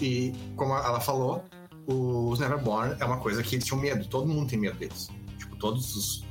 e 0.00 0.32
como 0.56 0.74
ela 0.74 1.00
falou, 1.00 1.44
os 1.86 2.38
Neverborn 2.38 2.96
é 2.98 3.04
uma 3.04 3.18
coisa 3.18 3.42
que 3.42 3.56
eles 3.56 3.64
tinham 3.64 3.80
medo. 3.80 4.06
Todo 4.06 4.26
mundo 4.26 4.48
tem 4.48 4.58
medo 4.58 4.78
deles 4.78 5.10
todos 5.64 5.96
os, 5.96 6.24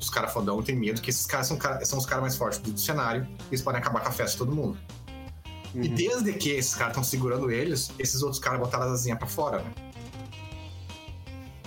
os 0.00 0.08
caras 0.08 0.32
fodão 0.32 0.62
têm 0.62 0.74
medo 0.74 1.02
que 1.02 1.10
esses 1.10 1.26
caras 1.26 1.46
são, 1.46 1.58
são 1.82 1.98
os 1.98 2.06
caras 2.06 2.22
mais 2.22 2.36
fortes 2.38 2.58
do 2.58 2.78
cenário 2.78 3.28
e 3.42 3.48
eles 3.50 3.60
podem 3.60 3.78
acabar 3.78 4.00
com 4.00 4.08
a 4.08 4.12
festa 4.12 4.32
de 4.32 4.38
todo 4.38 4.56
mundo. 4.56 4.78
Uhum. 5.74 5.82
E 5.82 5.88
desde 5.88 6.32
que 6.32 6.50
esses 6.50 6.74
caras 6.74 6.92
estão 6.92 7.04
segurando 7.04 7.50
eles, 7.50 7.90
esses 7.98 8.22
outros 8.22 8.40
caras 8.40 8.60
botaram 8.60 8.86
as 8.86 8.92
asinhas 8.92 9.18
pra 9.18 9.26
fora, 9.26 9.62
né? 9.62 9.72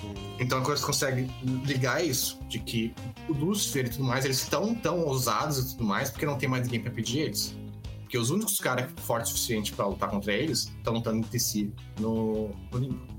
Uhum. 0.04 0.14
Então 0.40 0.60
a 0.60 0.62
coisa 0.62 0.84
consegue 0.86 1.32
ligar 1.66 2.04
isso, 2.04 2.40
de 2.48 2.60
que 2.60 2.94
o 3.30 3.34
Lucifer 3.34 3.86
e 3.86 3.90
tudo 3.90 4.04
mais, 4.04 4.26
eles 4.26 4.42
estão 4.42 4.74
tão 4.74 5.06
ousados 5.06 5.60
e 5.60 5.72
tudo 5.72 5.84
mais, 5.84 6.10
porque 6.10 6.26
não 6.26 6.38
tem 6.38 6.50
mais 6.50 6.64
ninguém 6.64 6.82
pra 6.82 6.92
pedir 6.92 7.20
eles. 7.20 7.56
Porque 8.02 8.18
os 8.18 8.30
únicos 8.30 8.60
caras 8.60 8.92
fortes 9.04 9.32
o 9.32 9.36
suficiente 9.36 9.72
para 9.72 9.86
lutar 9.86 10.10
contra 10.10 10.34
eles 10.34 10.72
estão 10.78 10.94
lutando 10.94 11.20
entre 11.20 11.40
si 11.40 11.74
no, 11.98 12.50
no 12.72 12.78
limbo. 12.78 13.12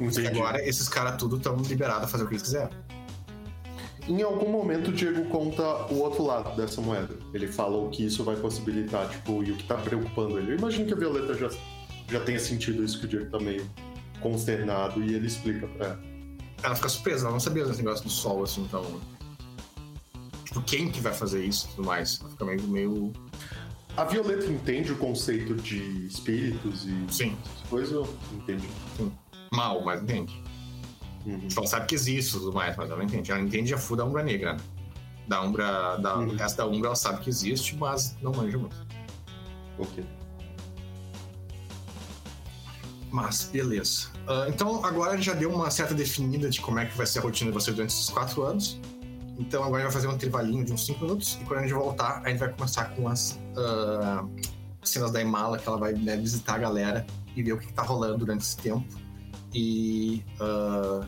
E 0.00 0.26
agora 0.26 0.66
esses 0.66 0.88
caras 0.88 1.16
tudo 1.16 1.36
estão 1.36 1.54
liberados 1.56 2.04
a 2.04 2.08
fazer 2.08 2.24
o 2.24 2.26
que 2.26 2.32
eles 2.34 2.42
quiserem. 2.42 2.76
Em 4.08 4.22
algum 4.22 4.50
momento 4.50 4.88
o 4.88 4.92
Diego 4.92 5.24
conta 5.26 5.62
o 5.92 6.00
outro 6.00 6.24
lado 6.24 6.56
dessa 6.56 6.80
moeda. 6.80 7.14
Ele 7.32 7.46
fala 7.46 7.76
o 7.76 7.88
que 7.90 8.04
isso 8.04 8.24
vai 8.24 8.36
possibilitar, 8.36 9.08
tipo, 9.08 9.44
e 9.44 9.52
o 9.52 9.56
que 9.56 9.64
tá 9.64 9.76
preocupando 9.76 10.38
ele. 10.38 10.52
Eu 10.52 10.58
imagino 10.58 10.86
que 10.86 10.94
a 10.94 10.96
Violeta 10.96 11.34
já, 11.34 11.48
já 12.08 12.20
tenha 12.20 12.38
sentido 12.38 12.82
isso, 12.82 12.98
que 12.98 13.06
o 13.06 13.08
Diego 13.08 13.30
tá 13.30 13.38
meio 13.38 13.68
consternado 14.20 15.02
e 15.02 15.14
ele 15.14 15.26
explica 15.26 15.66
pra 15.68 15.86
ela. 15.86 16.00
Ela 16.62 16.74
fica 16.76 16.88
surpresa, 16.88 17.24
ela 17.24 17.32
não 17.32 17.40
sabia 17.40 17.64
desse 17.64 17.78
negócio 17.78 18.04
do 18.04 18.10
sol, 18.10 18.42
assim, 18.42 18.62
então. 18.62 18.84
Tipo, 20.44 20.62
quem 20.62 20.90
que 20.90 21.00
vai 21.00 21.12
fazer 21.12 21.44
isso 21.44 21.66
e 21.66 21.76
tudo 21.76 21.86
mais? 21.86 22.20
Ela 22.20 22.30
fica 22.30 22.44
meio, 22.44 22.62
meio. 22.64 23.12
A 23.96 24.04
Violeta 24.04 24.46
entende 24.46 24.92
o 24.92 24.96
conceito 24.96 25.54
de 25.54 26.06
espíritos 26.06 26.86
e 26.86 27.12
Sim. 27.12 27.36
coisas? 27.68 28.08
Entende. 28.32 28.68
Sim 28.96 29.12
mal, 29.52 29.84
mas 29.84 30.02
entende. 30.02 30.42
Uhum. 31.26 31.38
Tipo, 31.40 31.60
ela 31.60 31.68
sabe 31.68 31.86
que 31.86 31.94
existe 31.94 32.32
tudo 32.32 32.52
mais, 32.52 32.76
mas 32.76 32.88
ela 32.88 32.98
não 32.98 33.04
entende. 33.04 33.30
Ela 33.30 33.40
entende 33.40 33.72
a 33.74 33.78
full 33.78 33.96
da 33.96 34.04
Umbra 34.04 34.22
Negra, 34.22 34.54
né? 34.54 34.60
Da 35.28 35.42
Umbra. 35.42 35.96
Da, 35.96 36.16
uhum. 36.16 36.28
O 36.28 36.36
resto 36.36 36.56
da 36.56 36.66
Umbra 36.66 36.88
ela 36.88 36.96
sabe 36.96 37.20
que 37.20 37.30
existe, 37.30 37.76
mas 37.76 38.16
não 38.20 38.32
manja 38.32 38.58
muito. 38.58 38.76
Ok. 39.78 40.04
Mas, 43.10 43.44
beleza. 43.52 44.08
Uh, 44.26 44.48
então, 44.48 44.84
agora 44.84 45.12
a 45.12 45.16
gente 45.16 45.26
já 45.26 45.34
deu 45.34 45.50
uma 45.52 45.70
certa 45.70 45.94
definida 45.94 46.48
de 46.48 46.60
como 46.60 46.78
é 46.78 46.86
que 46.86 46.96
vai 46.96 47.06
ser 47.06 47.18
a 47.18 47.22
rotina 47.22 47.50
de 47.50 47.54
vocês 47.54 47.76
durante 47.76 47.90
esses 47.90 48.08
quatro 48.08 48.42
anos. 48.42 48.80
Então, 49.38 49.62
agora 49.62 49.82
a 49.82 49.84
gente 49.84 49.92
vai 49.92 50.02
fazer 50.02 50.08
um 50.08 50.16
intervalinho 50.16 50.64
de 50.64 50.72
uns 50.72 50.86
cinco 50.86 51.04
minutos. 51.04 51.38
E 51.40 51.44
quando 51.44 51.60
a 51.60 51.62
gente 51.62 51.74
voltar, 51.74 52.22
a 52.24 52.28
gente 52.30 52.38
vai 52.38 52.48
começar 52.50 52.86
com 52.96 53.08
as 53.08 53.38
uh, 53.56 54.28
cenas 54.82 55.10
da 55.10 55.20
Imala, 55.20 55.58
que 55.58 55.68
ela 55.68 55.76
vai 55.76 55.92
né, 55.92 56.16
visitar 56.16 56.54
a 56.54 56.58
galera 56.58 57.06
e 57.36 57.42
ver 57.42 57.52
o 57.52 57.58
que, 57.58 57.66
que 57.66 57.72
tá 57.72 57.82
rolando 57.82 58.18
durante 58.18 58.42
esse 58.42 58.56
tempo 58.56 59.01
e. 59.54 60.24
Uh, 60.40 61.04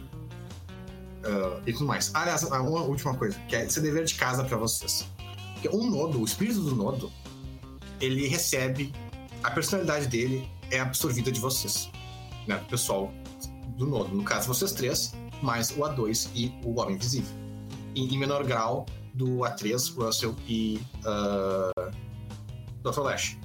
uh, 1.26 1.62
e 1.66 1.72
tudo 1.72 1.86
mais. 1.86 2.10
Aliás, 2.14 2.42
uma 2.42 2.82
última 2.82 3.14
coisa, 3.14 3.38
que 3.48 3.56
é 3.56 3.68
ser 3.68 3.80
dever 3.80 4.04
de 4.04 4.14
casa 4.14 4.44
para 4.44 4.56
vocês. 4.56 5.06
Porque 5.54 5.68
um 5.74 5.88
nodo, 5.90 6.20
o 6.20 6.24
espírito 6.24 6.60
do 6.60 6.74
nodo, 6.74 7.12
ele 8.00 8.26
recebe. 8.26 8.92
A 9.42 9.50
personalidade 9.50 10.06
dele 10.06 10.50
é 10.70 10.80
absorvida 10.80 11.30
de 11.30 11.40
vocês. 11.40 11.90
Né? 12.46 12.56
Do 12.56 12.66
pessoal 12.66 13.12
do 13.76 13.86
nodo. 13.86 14.14
No 14.14 14.22
caso, 14.22 14.48
vocês 14.48 14.72
três, 14.72 15.14
mais 15.42 15.70
o 15.70 15.80
A2 15.80 16.30
e 16.34 16.52
o 16.64 16.80
Homem 16.80 16.96
Invisível. 16.96 17.34
E, 17.94 18.14
em 18.14 18.18
menor 18.18 18.44
grau, 18.44 18.86
do 19.14 19.38
A3, 19.38 19.94
Russell 19.96 20.34
e 20.48 20.80
uh, 21.04 21.90
Dr. 22.82 23.00
Lash. 23.00 23.38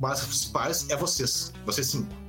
Mas 0.00 0.20
os 0.20 0.26
principais 0.26 0.90
é 0.90 0.96
vocês, 0.96 1.52
vocês 1.64 1.86
cinco. 1.86 2.21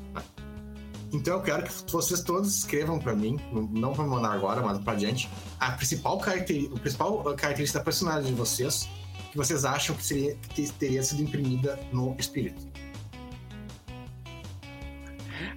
Então 1.14 1.36
eu 1.36 1.42
quero 1.42 1.64
que 1.64 1.92
vocês 1.92 2.22
todos 2.22 2.58
escrevam 2.58 2.98
para 2.98 3.16
mim, 3.16 3.40
não 3.72 3.94
para 3.94 4.04
mandar 4.04 4.32
agora, 4.32 4.62
mas 4.62 4.80
para 4.80 4.94
adiante, 4.94 5.30
a 5.60 5.72
principal 5.74 6.18
característica, 6.18 6.76
a 6.76 6.80
principal 6.80 7.24
característica 7.36 7.78
da 7.80 7.86
personagem 7.86 8.32
de 8.32 8.34
vocês 8.34 8.90
que 9.32 9.38
vocês 9.38 9.64
acham 9.64 9.96
que, 9.96 10.06
seria, 10.06 10.36
que 10.36 10.72
teria 10.74 11.02
sido 11.02 11.22
imprimida 11.24 11.80
no 11.92 12.16
espírito. 12.20 12.62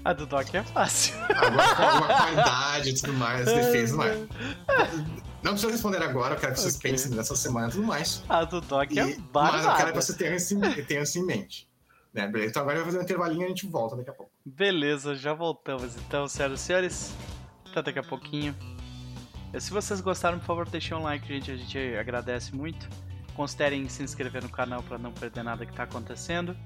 A 0.05 0.13
do 0.13 0.27
Doc 0.27 0.55
é 0.55 0.63
fácil. 0.63 1.15
Agora, 1.25 1.85
alguma 1.85 2.07
qualidade 2.17 2.91
e 2.91 2.95
tudo 2.95 3.13
mais, 3.15 3.45
defesa 3.45 3.93
tudo 3.93 3.99
mais. 3.99 4.29
Não 5.43 5.53
precisa 5.53 5.73
responder 5.73 6.03
agora, 6.03 6.35
eu 6.35 6.41
quero 6.41 6.55
que 6.55 6.61
vocês 6.61 6.77
okay. 6.77 6.91
pensem 6.91 7.13
nessa 7.13 7.37
semana 7.37 7.69
e 7.69 7.73
tudo 7.73 7.87
mais. 7.87 8.23
A 8.29 8.45
do 8.45 8.61
Doc 8.61 8.91
e, 8.91 8.99
é 8.99 9.17
barbada. 9.33 9.57
Mas 9.57 9.67
eu 9.67 9.75
quero 9.75 9.93
que 9.93 10.03
você 10.03 10.15
tenha 10.15 10.37
isso, 10.37 10.59
tenha 10.87 11.03
isso 11.03 11.19
em 11.19 11.27
mente. 11.27 11.69
Né, 12.17 12.27
beleza? 12.27 12.51
Então 12.51 12.63
agora 12.63 12.77
vai 12.77 12.87
fazer 12.87 12.99
um 12.99 13.03
intervalinho 13.03 13.43
e 13.43 13.45
a 13.45 13.49
gente 13.49 13.67
volta 13.67 13.95
daqui 13.95 14.09
a 14.09 14.13
pouco. 14.15 14.33
Beleza, 14.43 15.15
já 15.15 15.35
voltamos 15.35 15.95
então, 15.97 16.27
senhoras 16.27 16.61
e 16.61 16.63
senhores. 16.65 17.15
Até 17.71 17.83
daqui 17.83 17.99
a 17.99 18.03
pouquinho. 18.03 18.57
Se 19.61 19.71
vocês 19.71 20.01
gostaram, 20.01 20.39
por 20.39 20.47
favor, 20.47 20.67
deixem 20.67 20.97
um 20.97 21.03
like, 21.03 21.29
gente. 21.29 21.51
A 21.51 21.57
gente 21.57 21.79
agradece 21.97 22.57
muito. 22.57 22.89
Considerem 23.35 23.87
se 23.87 24.03
inscrever 24.03 24.43
no 24.43 24.49
canal 24.49 24.83
para 24.83 24.97
não 24.97 25.13
perder 25.13 25.45
nada 25.45 25.67
que 25.67 25.73
está 25.73 25.83
acontecendo. 25.83 26.57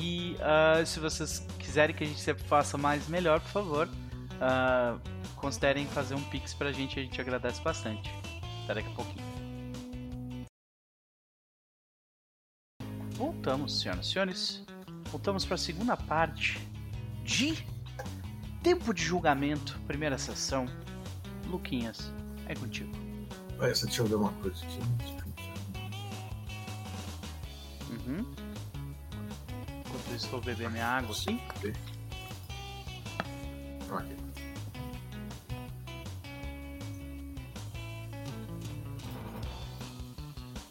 E 0.00 0.36
uh, 0.40 0.84
se 0.84 0.98
vocês 0.98 1.46
quiserem 1.60 1.94
que 1.94 2.02
a 2.02 2.06
gente 2.06 2.20
sempre 2.20 2.42
faça 2.42 2.76
mais, 2.76 3.06
melhor, 3.06 3.38
por 3.40 3.50
favor, 3.50 3.88
uh, 3.88 5.00
considerem 5.36 5.86
fazer 5.86 6.16
um 6.16 6.22
pix 6.24 6.52
pra 6.52 6.72
gente, 6.72 6.98
a 6.98 7.02
gente 7.02 7.20
agradece 7.20 7.62
bastante. 7.62 8.12
Até 8.64 8.74
daqui 8.74 8.88
a 8.88 8.94
pouquinho. 8.94 9.33
Voltamos, 13.14 13.80
senhoras 13.80 14.06
e 14.06 14.10
senhores. 14.12 14.62
Voltamos 15.10 15.44
para 15.44 15.54
a 15.54 15.58
segunda 15.58 15.96
parte 15.96 16.60
de 17.22 17.64
Tempo 18.62 18.92
de 18.92 19.02
Julgamento, 19.02 19.78
primeira 19.86 20.18
sessão. 20.18 20.66
Luquinhas, 21.46 22.12
é 22.46 22.54
contigo. 22.54 22.90
Essa, 23.60 23.86
deixa 23.86 24.02
eu 24.02 24.06
ver 24.06 24.16
uma 24.16 24.32
coisa 24.32 24.64
aqui. 24.64 24.78
Uhum. 27.90 28.26
Enquanto 29.80 30.08
eu 30.08 30.16
estou 30.16 30.40
bebendo 30.40 30.70
minha 30.70 30.86
água 30.86 31.14
aqui. 31.14 31.40
Ok. 31.56 31.74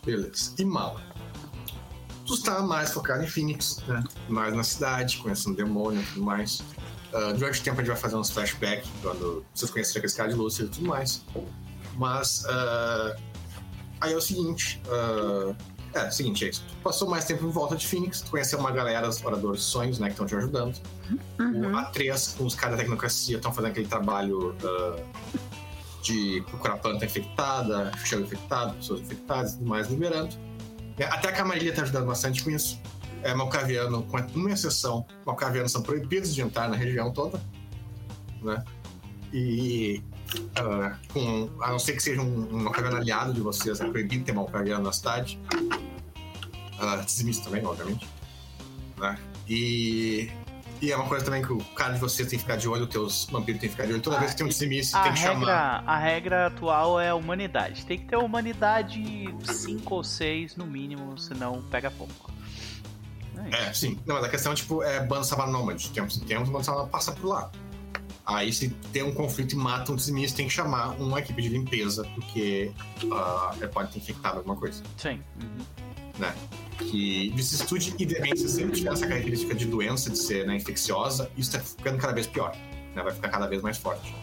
Beleza. 0.05 0.53
E 0.59 0.65
mala. 0.65 1.12
Tu 2.25 2.33
está 2.33 2.61
mais 2.61 2.91
focado 2.91 3.23
em 3.23 3.27
Phoenix, 3.27 3.77
né? 3.87 4.03
Mais 4.29 4.53
na 4.53 4.63
cidade, 4.63 5.17
conhecendo 5.17 5.55
demônio 5.55 6.01
e 6.01 6.05
tudo 6.05 6.23
mais. 6.23 6.59
Uh, 7.11 7.33
durante 7.37 7.59
o 7.59 7.63
tempo 7.63 7.79
a 7.79 7.83
gente 7.83 7.91
vai 7.91 8.01
fazer 8.01 8.15
uns 8.15 8.29
flashbacks 8.29 8.89
quando 9.01 9.45
vocês 9.53 9.69
conhecerem 9.69 9.99
aquele 9.99 10.13
cara 10.13 10.29
de 10.29 10.35
Lúcia 10.35 10.63
e 10.63 10.67
tudo 10.67 10.87
mais. 10.87 11.23
Mas 11.95 12.43
uh, 12.45 13.21
aí 14.01 14.13
é 14.13 14.15
o 14.15 14.21
seguinte. 14.21 14.81
Uh, 14.87 15.55
é, 15.93 16.09
seguinte, 16.09 16.45
é 16.45 16.49
isso. 16.49 16.65
Tu 16.67 16.75
passou 16.77 17.07
mais 17.07 17.25
tempo 17.25 17.45
em 17.45 17.51
volta 17.51 17.75
de 17.75 17.85
Phoenix, 17.85 18.21
tu 18.21 18.31
conheceu 18.31 18.57
uma 18.57 18.71
galera, 18.71 19.07
os 19.07 19.23
oradores 19.23 19.59
de 19.59 19.65
sonhos, 19.65 19.99
né, 19.99 20.07
que 20.07 20.13
estão 20.13 20.25
te 20.25 20.35
ajudando. 20.35 20.75
Uhum. 21.39 21.77
A 21.77 21.85
três, 21.85 22.33
com 22.35 22.45
os 22.45 22.55
caras 22.55 22.77
da 22.77 22.83
tecnocracia, 22.83 23.35
estão 23.37 23.53
fazendo 23.53 23.71
aquele 23.71 23.87
trabalho 23.87 24.55
de 26.01 26.43
procurar 26.49 26.77
planta 26.77 27.05
infectada, 27.05 27.91
chão 28.03 28.19
infectado, 28.19 28.73
pessoas 28.73 29.01
infectadas 29.01 29.53
e 29.53 29.57
tudo 29.57 29.69
mais, 29.69 29.87
liberando. 29.87 30.35
É, 30.97 31.05
até 31.05 31.29
a 31.29 31.31
Camarilha 31.31 31.69
está 31.69 31.83
ajudando 31.83 32.07
bastante 32.07 32.43
com 32.43 32.49
isso. 32.49 32.79
É, 33.23 33.33
Malcaviano, 33.33 34.03
com 34.03 34.17
uma 34.35 34.51
exceção, 34.51 35.05
Malcavianos 35.25 35.71
são 35.71 35.81
proibidos 35.81 36.35
de 36.35 36.41
entrar 36.41 36.67
na 36.67 36.75
região 36.75 37.11
toda, 37.11 37.41
né? 38.41 38.63
E 39.31 40.03
Uh, 40.33 40.95
com, 41.13 41.49
a 41.61 41.69
não 41.71 41.79
ser 41.79 41.93
que 41.93 42.01
seja 42.01 42.21
um, 42.21 42.47
um 42.51 42.63
Malkaviano 42.63 42.97
aliado 42.97 43.33
de 43.33 43.41
vocês, 43.41 43.79
é 43.79 43.87
proibido 43.87 44.23
ter 44.23 44.33
Malkaviano 44.33 44.83
na 44.83 44.91
cidade. 44.91 45.39
Uh, 45.53 47.05
dizimista 47.05 47.45
também, 47.45 47.63
obviamente. 47.65 48.07
Né? 48.97 49.17
E, 49.47 50.31
e 50.83 50.91
é 50.91 50.97
uma 50.97 51.07
coisa 51.07 51.23
também 51.23 51.41
que 51.41 51.53
o 51.53 51.59
cara 51.75 51.93
de 51.93 51.99
vocês 51.99 52.27
tem 52.27 52.37
que 52.37 52.43
ficar 52.43 52.57
de 52.57 52.67
olho, 52.67 52.83
os 52.83 52.89
teus 52.89 53.25
vampiros 53.31 53.61
tem 53.61 53.69
que 53.69 53.75
ficar 53.75 53.87
de 53.87 53.93
olho. 53.93 54.01
Toda 54.01 54.17
ah, 54.17 54.19
vez 54.19 54.31
que 54.31 54.37
tem 54.37 54.45
um 54.45 54.49
dizimista, 54.49 55.01
tem 55.01 55.13
que 55.13 55.19
regra, 55.19 55.39
chamar. 55.39 55.83
A 55.87 55.97
regra 55.97 56.47
atual 56.47 56.99
é 56.99 57.07
a 57.07 57.15
humanidade. 57.15 57.85
Tem 57.85 57.97
que 57.97 58.03
ter 58.03 58.17
humanidade 58.17 59.33
5 59.45 59.95
ou 59.95 60.03
6 60.03 60.57
no 60.57 60.65
mínimo, 60.65 61.17
senão 61.17 61.61
pega 61.71 61.89
pouco. 61.89 62.29
É, 63.49 63.69
é 63.69 63.73
sim. 63.73 63.97
Não, 64.05 64.15
mas 64.15 64.25
a 64.25 64.29
questão 64.29 64.53
tipo, 64.53 64.83
é 64.83 64.99
bando 65.05 65.23
Savannah 65.23 65.53
Nomad. 65.53 65.81
Temos, 65.87 66.17
temos 66.17 66.49
bando 66.49 66.65
Savannah 66.65 66.89
passa 66.89 67.13
por 67.13 67.27
lá. 67.27 67.49
Aí, 68.25 68.51
se 68.51 68.67
tem 68.91 69.03
um 69.03 69.13
conflito 69.13 69.53
e 69.53 69.55
mata 69.55 69.89
um 69.89 69.95
dizimista, 69.95 70.35
tem 70.35 70.47
que 70.47 70.53
chamar 70.53 70.99
uma 70.99 71.19
equipe 71.19 71.41
de 71.41 71.47
limpeza, 71.47 72.05
porque 72.13 72.73
uh, 73.03 73.55
ele 73.55 73.67
pode 73.69 73.93
ter 73.93 73.99
infectado 73.99 74.39
alguma 74.39 74.57
coisa. 74.57 74.83
Sim. 74.97 75.21
Uhum. 75.41 75.65
Né? 76.17 76.33
Que 76.77 77.29
vicissitude 77.31 77.95
e 77.97 78.05
demência 78.05 78.47
sempre 78.47 78.73
tiver 78.73 78.93
essa 78.93 79.07
característica 79.07 79.55
de 79.55 79.65
doença, 79.65 80.09
de 80.09 80.17
ser 80.17 80.45
né, 80.45 80.55
infecciosa, 80.55 81.31
isso 81.37 81.55
está 81.55 81.59
ficando 81.59 81.97
cada 81.97 82.13
vez 82.13 82.27
pior. 82.27 82.55
Né? 82.95 83.01
Vai 83.01 83.13
ficar 83.13 83.29
cada 83.29 83.47
vez 83.47 83.61
mais 83.61 83.77
forte. 83.77 84.13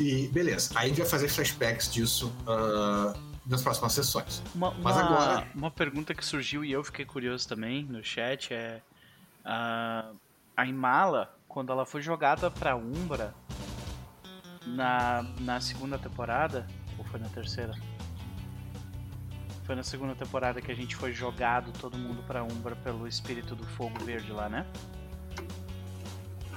E 0.00 0.28
beleza, 0.28 0.72
aí 0.74 0.86
a 0.86 0.88
gente 0.88 1.00
vai 1.00 1.08
fazer 1.08 1.28
flashbacks 1.28 1.92
disso 1.92 2.32
uh, 2.42 3.16
nas 3.46 3.62
próximas 3.62 3.92
sessões. 3.92 4.42
Uma, 4.54 4.72
Mas 4.72 4.96
uma, 4.96 5.04
agora. 5.04 5.48
Uma 5.54 5.70
pergunta 5.70 6.14
que 6.14 6.24
surgiu 6.24 6.64
e 6.64 6.72
eu 6.72 6.82
fiquei 6.82 7.04
curioso 7.04 7.48
também 7.48 7.84
no 7.84 8.02
chat 8.02 8.52
é. 8.52 8.80
Uh, 9.44 10.16
a 10.56 10.66
Imala, 10.66 11.34
quando 11.48 11.72
ela 11.72 11.84
foi 11.84 12.00
jogada 12.00 12.50
pra 12.50 12.76
Umbra 12.76 13.34
na, 14.66 15.22
na 15.40 15.60
segunda 15.60 15.98
temporada, 15.98 16.66
ou 16.96 17.04
foi 17.04 17.20
na 17.20 17.28
terceira? 17.28 17.74
Foi 19.64 19.74
na 19.74 19.82
segunda 19.82 20.14
temporada 20.14 20.60
que 20.60 20.70
a 20.70 20.74
gente 20.74 20.94
foi 20.94 21.12
jogado 21.12 21.72
todo 21.80 21.96
mundo 21.96 22.22
pra 22.26 22.44
Umbra 22.44 22.76
pelo 22.76 23.08
espírito 23.08 23.54
do 23.54 23.64
fogo 23.64 23.98
verde 24.04 24.30
lá, 24.30 24.48
né? 24.48 24.66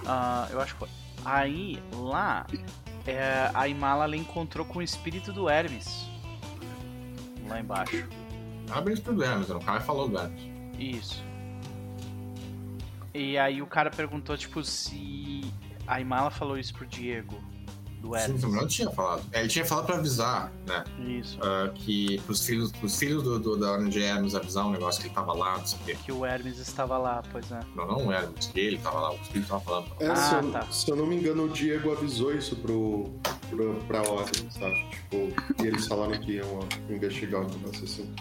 Uh, 0.04 0.52
eu 0.52 0.62
acho 0.62 0.74
que 0.74 0.80
foi. 0.80 0.90
Aí, 1.24 1.82
lá, 1.94 2.46
é, 3.06 3.50
a 3.54 3.68
Imala 3.68 4.04
ela 4.04 4.16
encontrou 4.18 4.66
com 4.66 4.80
o 4.80 4.82
espírito 4.82 5.32
do 5.32 5.50
Hermes. 5.50 6.06
Lá 7.48 7.62
embaixo. 7.62 7.92
Bem 7.92 8.08
o 8.76 8.90
espírito 8.90 9.14
do 9.14 9.24
Hermes, 9.24 9.50
o 9.50 9.60
cara 9.60 9.80
falou 9.80 10.10
do 10.10 10.18
Hermes. 10.18 10.42
Isso. 10.78 11.24
E 13.14 13.38
aí 13.38 13.62
o 13.62 13.68
cara 13.68 13.90
perguntou, 13.90 14.38
tipo, 14.38 14.64
se 14.64 15.52
a 15.88 16.02
Imala 16.02 16.30
falou 16.30 16.58
isso 16.58 16.74
pro 16.74 16.86
Diego. 16.86 17.42
Do 18.08 18.20
Sim, 18.20 18.38
também 18.38 18.62
não 18.62 18.68
tinha 18.68 18.90
falado. 18.92 19.24
É, 19.32 19.40
ele 19.42 19.50
tinha 19.50 19.66
falado 19.66 19.86
pra 19.86 19.98
avisar, 19.98 20.52
né? 20.66 20.84
Isso. 21.00 21.38
Uh, 21.38 21.72
que 21.74 22.20
pros 22.22 22.46
filhos, 22.46 22.72
pros 22.72 22.98
filhos 22.98 23.24
do, 23.24 23.40
do, 23.40 23.58
da 23.58 23.72
Ordem 23.72 23.90
de 23.90 24.02
Hermes 24.02 24.36
avisar 24.36 24.66
um 24.66 24.72
negócio 24.72 25.02
que 25.02 25.08
ele 25.08 25.16
tava 25.16 25.34
lá, 25.34 25.58
não 25.58 25.66
sei 25.66 25.78
o 25.80 25.84
quê. 25.84 25.98
Que 26.06 26.12
o 26.12 26.26
Hermes 26.26 26.58
estava 26.60 26.98
lá, 26.98 27.24
pois 27.32 27.52
é. 27.52 27.60
Não, 27.76 27.86
não 27.86 28.08
o 28.08 28.12
Hermes, 28.12 28.48
que 28.48 28.60
ele 28.60 28.78
tava 28.78 29.00
lá, 29.00 29.14
o 29.14 29.18
filho 29.18 29.46
tava 29.46 29.62
falando. 29.62 29.92
É, 30.00 30.08
ah, 30.08 30.16
se, 30.16 30.36
eu, 30.36 30.52
tá. 30.52 30.72
se, 30.72 30.92
eu, 30.92 30.96
não 30.96 31.06
me 31.06 31.16
engano, 31.16 31.46
o 31.46 31.50
Diego 31.50 31.92
avisou 31.92 32.34
isso 32.34 32.56
pro, 32.56 33.10
pro, 33.50 33.76
pra 33.88 34.02
Ordem, 34.02 34.50
sabe? 34.50 34.90
Tipo, 34.90 35.64
e 35.64 35.68
eles 35.68 35.88
falaram 35.88 36.20
que 36.20 36.34
iam 36.34 36.60
investigar 36.90 37.42
o 37.42 37.50
negócio 37.50 37.84
assim. 37.84 38.14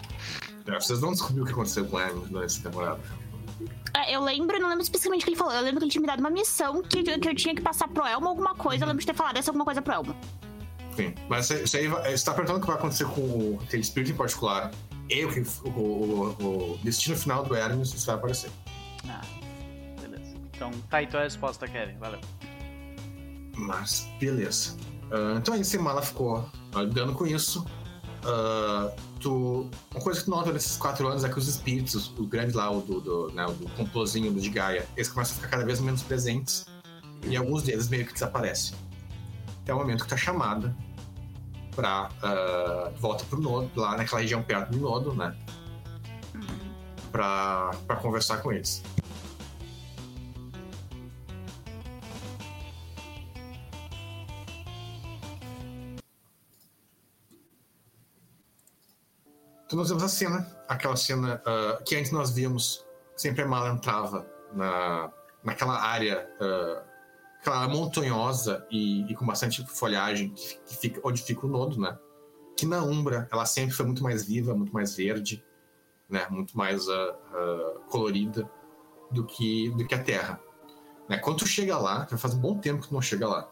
É, 0.67 0.79
vocês 0.79 0.99
não 0.99 1.11
descobriram 1.11 1.43
o 1.43 1.45
que 1.45 1.53
aconteceu 1.53 1.85
com 1.85 1.95
o 1.95 1.99
Hermes 1.99 2.29
nessa 2.29 2.63
temporada. 2.63 2.99
É, 3.95 4.15
eu 4.15 4.21
lembro, 4.21 4.59
não 4.59 4.69
lembro 4.69 4.83
especificamente 4.83 5.21
o 5.21 5.25
que 5.25 5.29
ele 5.31 5.37
falou. 5.37 5.53
Eu 5.53 5.61
lembro 5.61 5.79
que 5.79 5.85
ele 5.85 5.91
tinha 5.91 6.01
me 6.01 6.07
dado 6.07 6.19
uma 6.19 6.29
missão 6.29 6.81
que, 6.81 7.03
que 7.03 7.29
eu 7.29 7.35
tinha 7.35 7.55
que 7.55 7.61
passar 7.61 7.87
pro 7.87 8.05
Elmo 8.05 8.27
alguma 8.27 8.55
coisa. 8.55 8.83
Eu 8.83 8.87
lembro 8.87 9.01
de 9.01 9.07
ter 9.07 9.15
falado 9.15 9.37
essa 9.37 9.49
alguma 9.49 9.65
coisa 9.65 9.81
pro 9.81 9.93
Elmo. 9.93 10.15
Sim, 10.95 11.13
mas 11.29 11.49
isso 11.51 11.77
aí 11.77 11.87
você 11.87 12.25
tá 12.25 12.33
perguntando 12.33 12.57
o 12.57 12.61
que 12.61 12.67
vai 12.67 12.75
acontecer 12.75 13.05
com 13.05 13.59
aquele 13.61 13.83
espírito 13.83 14.13
em 14.13 14.15
particular. 14.15 14.71
Eu, 15.09 15.29
o, 15.63 15.69
o, 15.69 16.73
o 16.73 16.79
destino 16.83 17.15
final 17.15 17.45
do 17.45 17.55
Hermes, 17.55 17.93
isso 17.93 18.05
vai 18.07 18.15
aparecer. 18.15 18.49
Ah, 19.07 19.21
beleza. 20.01 20.35
Então 20.51 20.71
tá, 20.89 21.03
então 21.03 21.19
a 21.19 21.23
resposta, 21.23 21.67
Kevin. 21.67 21.97
Valeu. 21.97 22.19
Mas, 23.55 24.09
beleza. 24.19 24.75
Uh, 25.11 25.37
então 25.37 25.53
aí, 25.53 25.63
Semana 25.63 26.01
ficou 26.01 26.39
uh, 26.75 26.79
lidando 26.79 27.13
com 27.13 27.25
isso. 27.25 27.65
Uh, 28.27 28.91
tu, 29.21 29.69
uma 29.91 30.01
coisa 30.03 30.19
que 30.19 30.25
tu 30.25 30.31
nota 30.31 30.51
nesses 30.51 30.75
quatro 30.75 31.07
anos 31.07 31.23
é 31.23 31.29
que 31.29 31.39
os 31.39 31.47
espíritos, 31.47 32.11
o 32.17 32.25
grande 32.25 32.53
lá, 32.53 32.69
o 32.69 32.81
do, 32.81 32.99
do, 32.99 33.31
né, 33.31 33.45
o 33.45 33.53
do 33.53 34.41
de 34.41 34.49
Gaia, 34.49 34.85
eles 34.97 35.07
começam 35.07 35.33
a 35.33 35.35
ficar 35.37 35.47
cada 35.47 35.65
vez 35.65 35.79
menos 35.79 36.03
presentes 36.03 36.65
e 37.25 37.37
alguns 37.37 37.63
deles 37.63 37.87
meio 37.87 38.05
que 38.05 38.11
desaparecem. 38.11 38.77
Até 39.63 39.73
o 39.73 39.77
momento 39.77 40.03
que 40.03 40.09
tá 40.09 40.17
chamada 40.17 40.75
pra 41.73 42.09
uh, 42.21 42.99
volta 42.99 43.23
pro 43.29 43.39
nodo, 43.39 43.69
lá 43.79 43.95
naquela 43.95 44.19
região 44.19 44.43
perto 44.43 44.71
do 44.71 44.79
nodo, 44.79 45.13
né? 45.13 45.33
Pra, 47.11 47.71
pra 47.87 47.95
conversar 47.95 48.39
com 48.39 48.51
eles. 48.51 48.83
Então 59.67 59.77
nós 59.77 59.89
vemos 59.89 60.01
a 60.01 60.07
cena, 60.07 60.47
aquela 60.65 60.95
cena 60.95 61.43
uh, 61.45 61.83
que 61.83 61.93
antes 61.97 62.09
nós 62.13 62.31
víamos, 62.31 62.85
sempre 63.17 63.41
a 63.41 63.45
mala 63.45 63.69
entrava 63.69 64.25
na, 64.53 65.11
naquela 65.43 65.77
área, 65.77 66.25
uh, 66.39 66.87
aquela 67.41 67.67
montanhosa 67.67 68.65
e, 68.71 69.01
e, 69.11 69.13
com 69.13 69.25
bastante 69.25 69.67
folhagem, 69.67 70.29
que, 70.29 70.57
que 70.59 70.77
fica, 70.77 71.01
onde 71.03 71.21
fica 71.21 71.45
o 71.45 71.49
nodo, 71.49 71.77
né? 71.81 71.99
Que 72.55 72.65
na 72.65 72.81
Umbra 72.81 73.27
ela 73.29 73.45
sempre 73.45 73.75
foi 73.75 73.85
muito 73.85 74.01
mais 74.01 74.23
viva, 74.23 74.55
muito 74.55 74.73
mais 74.73 74.95
verde, 74.95 75.43
né? 76.09 76.25
Muito 76.29 76.57
mais 76.57 76.87
uh, 76.87 77.81
colorida 77.89 78.49
do 79.11 79.25
que, 79.25 79.69
do 79.71 79.85
que 79.85 79.93
a 79.93 80.01
Terra. 80.01 80.39
Né? 81.09 81.17
Quando 81.17 81.39
tu 81.39 81.45
chega 81.45 81.77
lá, 81.77 82.07
já 82.09 82.17
faz 82.17 82.33
um 82.33 82.39
bom 82.39 82.57
tempo 82.57 82.83
que 82.83 82.87
tu 82.87 82.93
não 82.93 83.01
chega 83.01 83.27
lá, 83.27 83.49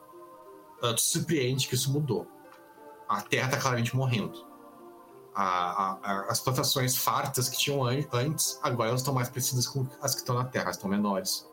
tu 0.81 1.01
surpreende 1.01 1.67
que 1.67 1.75
isso 1.75 1.91
mudou. 1.91 2.25
A 3.07 3.21
Terra 3.21 3.47
está 3.47 3.59
claramente 3.59 3.93
morrendo 3.93 4.54
a, 5.35 5.97
a, 6.01 6.21
as 6.29 6.39
plantações 6.39 6.95
fartas 6.95 7.49
que 7.49 7.57
tinham 7.57 7.83
an 7.83 8.03
antes, 8.13 8.57
agora 8.63 8.89
elas 8.89 9.01
estão 9.01 9.13
mais 9.13 9.27
parecidas 9.27 9.67
com 9.67 9.85
as 10.01 10.13
que 10.13 10.21
estão 10.21 10.35
na 10.35 10.45
Terra, 10.45 10.71
estão 10.71 10.89
menores. 10.89 11.47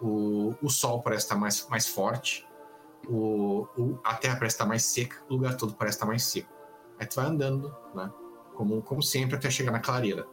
O, 0.00 0.54
o 0.62 0.68
sol 0.68 1.02
parece 1.02 1.24
estar 1.24 1.36
mais, 1.36 1.66
mais 1.68 1.88
forte, 1.88 2.46
o, 3.08 3.66
o, 3.76 3.98
a 4.04 4.14
Terra 4.14 4.36
parece 4.36 4.54
estar 4.54 4.66
mais 4.66 4.84
seca, 4.84 5.16
o 5.28 5.34
lugar 5.34 5.56
todo 5.56 5.74
parece 5.74 5.96
estar 5.96 6.06
mais 6.06 6.22
seco. 6.24 6.52
Aí 7.00 7.06
tu 7.06 7.16
vai 7.16 7.26
andando, 7.26 7.74
né? 7.94 8.12
Como, 8.54 8.82
como 8.82 9.02
sempre, 9.02 9.36
até 9.36 9.50
chegar 9.50 9.72
na 9.72 9.80
clareira. 9.80 10.26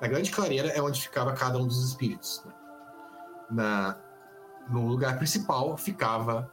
Na 0.00 0.08
grande 0.08 0.30
clareira 0.30 0.68
é 0.68 0.80
onde 0.80 1.02
ficava 1.02 1.32
cada 1.32 1.58
um 1.58 1.66
dos 1.66 1.84
espíritos. 1.84 2.42
Né? 2.44 2.54
Na, 3.50 3.98
no 4.70 4.86
lugar 4.86 5.18
principal 5.18 5.76
ficava 5.76 6.50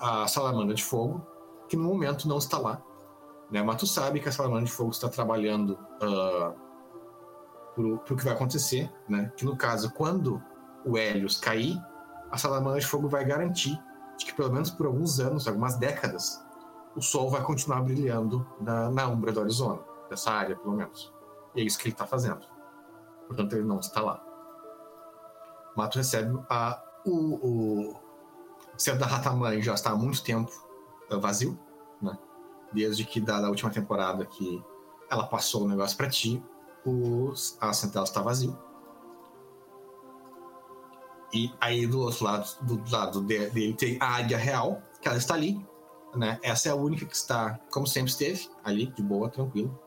a 0.00 0.26
salamandra 0.26 0.74
de 0.74 0.82
fogo, 0.82 1.26
que 1.68 1.76
no 1.76 1.84
momento 1.84 2.28
não 2.28 2.38
está 2.38 2.58
lá, 2.58 2.82
né? 3.52 3.62
Mas 3.62 3.76
tu 3.76 3.86
sabe 3.86 4.18
que 4.18 4.28
a 4.28 4.32
Salamandra 4.32 4.64
de 4.64 4.72
Fogo 4.72 4.90
está 4.90 5.08
trabalhando 5.08 5.78
uh, 6.02 6.54
para 7.74 8.14
o 8.14 8.16
que 8.16 8.24
vai 8.24 8.32
acontecer, 8.32 8.90
né? 9.08 9.30
Que 9.36 9.44
no 9.44 9.56
caso, 9.56 9.92
quando 9.92 10.42
o 10.84 10.96
Helios 10.96 11.38
cair, 11.38 11.78
a 12.30 12.38
Salamandra 12.38 12.80
de 12.80 12.86
Fogo 12.86 13.08
vai 13.08 13.24
garantir 13.24 13.78
que 14.24 14.32
pelo 14.34 14.52
menos 14.52 14.70
por 14.70 14.86
alguns 14.86 15.18
anos, 15.20 15.48
algumas 15.48 15.76
décadas, 15.76 16.44
o 16.94 17.02
Sol 17.02 17.28
vai 17.28 17.42
continuar 17.42 17.82
brilhando 17.82 18.46
na, 18.60 18.90
na 18.90 19.08
umbra 19.08 19.32
do 19.32 19.40
horizonte, 19.40 19.84
dessa 20.08 20.30
área, 20.30 20.56
pelo 20.56 20.76
menos. 20.76 21.12
E 21.54 21.60
é 21.60 21.64
isso 21.64 21.78
que 21.78 21.88
ele 21.88 21.94
está 21.94 22.06
fazendo. 22.06 22.46
Portanto, 23.26 23.54
ele 23.54 23.64
não 23.64 23.80
está 23.80 24.00
lá. 24.00 24.22
Mato 25.76 25.96
recebe 25.96 26.38
a, 26.48 26.80
o, 27.04 27.90
o 27.92 28.00
centro 28.76 29.00
da 29.00 29.06
Ratamãe 29.06 29.60
já 29.60 29.74
está 29.74 29.90
há 29.90 29.96
muito 29.96 30.22
tempo 30.22 30.52
uh, 31.10 31.18
vazio, 31.18 31.58
né? 32.00 32.16
Desde 32.72 33.04
que 33.04 33.20
da, 33.20 33.40
da 33.40 33.48
última 33.48 33.70
temporada 33.70 34.24
que 34.24 34.62
ela 35.10 35.26
passou 35.26 35.64
o 35.64 35.68
negócio 35.68 35.96
para 35.96 36.08
ti, 36.08 36.42
os, 36.84 37.56
a 37.60 37.72
central 37.72 38.04
está 38.04 38.22
vazio. 38.22 38.56
E 41.32 41.52
aí 41.60 41.86
do 41.86 42.00
outro 42.00 42.24
lado, 42.24 42.48
do 42.62 42.82
lado 42.90 43.20
dele 43.20 43.74
tem 43.74 43.96
a 44.00 44.16
águia 44.16 44.36
real, 44.36 44.82
que 45.00 45.08
ela 45.08 45.16
está 45.16 45.34
ali, 45.34 45.64
né? 46.14 46.38
Essa 46.42 46.68
é 46.68 46.72
a 46.72 46.74
única 46.74 47.06
que 47.06 47.16
está, 47.16 47.58
como 47.70 47.86
sempre 47.86 48.10
esteve, 48.10 48.48
ali, 48.62 48.86
de 48.86 49.02
boa, 49.02 49.30
tranquilo, 49.30 49.78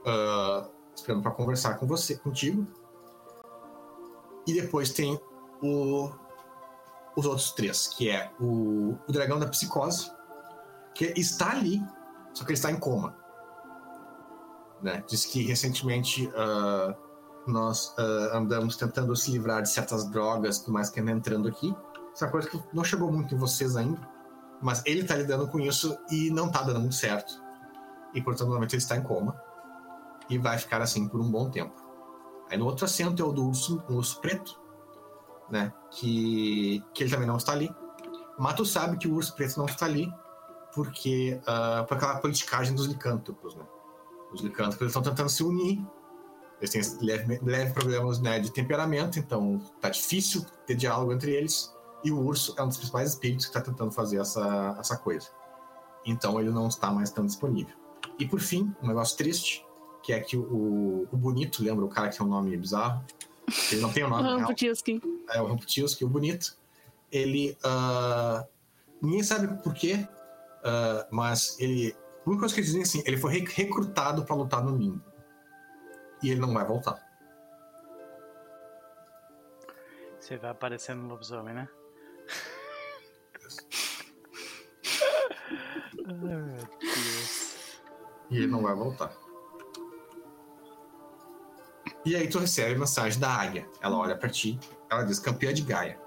uh, 0.00 0.68
esperando 0.94 1.22
para 1.22 1.30
conversar 1.30 1.74
com 1.78 1.86
você, 1.86 2.16
contigo. 2.16 2.66
E 4.46 4.52
depois 4.52 4.90
tem 4.90 5.20
o, 5.62 6.10
os 7.16 7.26
outros 7.26 7.52
três, 7.52 7.86
que 7.86 8.10
é 8.10 8.32
o, 8.40 8.96
o 9.06 9.12
dragão 9.12 9.38
da 9.38 9.46
psicose, 9.46 10.10
que 10.98 11.12
está 11.16 11.52
ali, 11.52 11.80
só 12.34 12.44
que 12.44 12.50
ele 12.50 12.58
está 12.58 12.72
em 12.72 12.76
coma. 12.76 13.14
Né? 14.82 15.04
Diz 15.08 15.24
que 15.24 15.44
recentemente 15.44 16.26
uh, 16.26 16.92
nós 17.46 17.94
uh, 17.96 18.36
andamos 18.36 18.76
tentando 18.76 19.14
se 19.14 19.30
livrar 19.30 19.62
de 19.62 19.70
certas 19.70 20.10
drogas, 20.10 20.58
tudo 20.58 20.72
mais 20.72 20.90
que 20.90 20.98
anda 20.98 21.12
entrando 21.12 21.46
aqui. 21.46 21.72
Isso 22.12 22.24
é 22.24 22.28
coisa 22.28 22.48
que 22.48 22.60
não 22.72 22.82
chegou 22.82 23.12
muito 23.12 23.32
em 23.32 23.38
vocês 23.38 23.76
ainda, 23.76 24.00
mas 24.60 24.84
ele 24.84 25.02
está 25.02 25.14
lidando 25.14 25.46
com 25.46 25.60
isso 25.60 25.96
e 26.10 26.30
não 26.30 26.48
está 26.48 26.62
dando 26.62 26.80
muito 26.80 26.96
certo. 26.96 27.40
E 28.12 28.20
portanto, 28.20 28.48
no 28.48 28.56
ele 28.56 28.76
está 28.76 28.96
em 28.96 29.02
coma 29.02 29.40
e 30.28 30.36
vai 30.36 30.58
ficar 30.58 30.82
assim 30.82 31.06
por 31.06 31.20
um 31.20 31.30
bom 31.30 31.48
tempo. 31.48 31.76
Aí 32.50 32.58
no 32.58 32.64
outro 32.64 32.86
assento 32.86 33.22
é 33.22 33.24
o 33.24 33.30
do 33.30 33.46
urso, 33.46 33.84
um 33.88 33.94
urso 33.94 34.20
preto, 34.20 34.60
né? 35.48 35.72
Que, 35.92 36.82
que 36.92 37.04
ele 37.04 37.10
também 37.10 37.28
não 37.28 37.36
está 37.36 37.52
ali. 37.52 37.72
Mas 38.36 38.54
tu 38.54 38.64
sabe 38.64 38.96
que 38.96 39.06
o 39.06 39.14
urso 39.14 39.32
preto 39.36 39.58
não 39.58 39.66
está 39.66 39.86
ali 39.86 40.12
porque 40.78 41.40
uh, 41.42 41.84
por 41.88 41.96
aquela 41.96 42.20
politicagem 42.20 42.72
dos 42.72 42.86
licântropos, 42.86 43.56
né? 43.56 43.64
Os 44.32 44.40
licântropos 44.40 44.86
estão 44.86 45.02
tentando 45.02 45.28
se 45.28 45.42
unir, 45.42 45.84
eles 46.60 46.70
têm 46.70 47.04
leve, 47.04 47.40
leve 47.42 47.72
problemas 47.72 48.20
né, 48.20 48.38
de 48.38 48.52
temperamento, 48.52 49.18
então 49.18 49.60
tá 49.80 49.88
difícil 49.88 50.46
ter 50.68 50.76
diálogo 50.76 51.12
entre 51.12 51.32
eles. 51.32 51.74
E 52.04 52.12
o 52.12 52.20
urso 52.20 52.54
é 52.56 52.62
um 52.62 52.68
dos 52.68 52.76
principais 52.76 53.10
espíritos 53.10 53.46
que 53.46 53.50
está 53.50 53.60
tentando 53.60 53.90
fazer 53.90 54.20
essa, 54.20 54.76
essa 54.78 54.96
coisa. 54.96 55.26
Então 56.06 56.38
ele 56.38 56.50
não 56.50 56.68
está 56.68 56.92
mais 56.92 57.10
tão 57.10 57.26
disponível. 57.26 57.74
E 58.16 58.24
por 58.24 58.38
fim, 58.38 58.72
um 58.80 58.86
negócio 58.86 59.16
triste, 59.16 59.66
que 60.00 60.12
é 60.12 60.20
que 60.20 60.36
o, 60.36 61.08
o 61.10 61.16
Bonito, 61.16 61.60
lembra 61.60 61.84
o 61.84 61.88
cara 61.88 62.08
que 62.08 62.18
tem 62.18 62.24
um 62.24 62.30
nome 62.30 62.56
bizarro? 62.56 63.04
Ele 63.72 63.80
não 63.80 63.92
tem 63.92 64.04
o 64.04 64.06
um 64.06 64.10
nome. 64.10 64.28
o 64.30 64.38
Ramputiuski. 64.38 65.02
É, 65.30 65.42
o 65.42 65.46
Ramputiuski, 65.48 66.04
o 66.04 66.08
Bonito. 66.08 66.56
Ele. 67.10 67.58
Uh, 67.64 68.46
ninguém 69.02 69.24
sabe 69.24 69.60
por 69.60 69.74
quê, 69.74 70.06
Uh, 70.58 71.06
mas 71.10 71.58
ele. 71.60 71.96
A 72.24 72.28
única 72.28 72.40
coisa 72.40 72.54
que 72.54 72.60
eles 72.60 72.72
dizem 72.72 72.80
é 72.80 72.84
assim: 72.84 73.02
ele 73.06 73.16
foi 73.16 73.32
recrutado 73.32 74.24
para 74.24 74.36
lutar 74.36 74.62
no 74.62 74.76
limbo. 74.76 75.02
E 76.22 76.30
ele 76.30 76.40
não 76.40 76.52
vai 76.52 76.64
voltar. 76.64 76.98
Você 80.18 80.36
vai 80.36 80.50
aparecer 80.50 80.94
no 80.94 81.08
lobisomem, 81.08 81.54
né? 81.54 81.68
Ai, 86.06 86.14
meu 86.14 86.56
Deus. 86.80 87.78
E 88.30 88.36
ele 88.36 88.46
não 88.46 88.62
vai 88.62 88.74
voltar. 88.74 89.12
E 92.04 92.16
aí 92.16 92.28
tu 92.28 92.38
recebe 92.38 92.74
a 92.74 92.78
mensagem 92.78 93.18
da 93.20 93.30
águia. 93.30 93.68
Ela 93.80 93.96
olha 93.96 94.16
para 94.16 94.28
ti, 94.28 94.58
ela 94.90 95.02
diz 95.02 95.18
campeã 95.18 95.52
de 95.52 95.62
Gaia. 95.62 96.00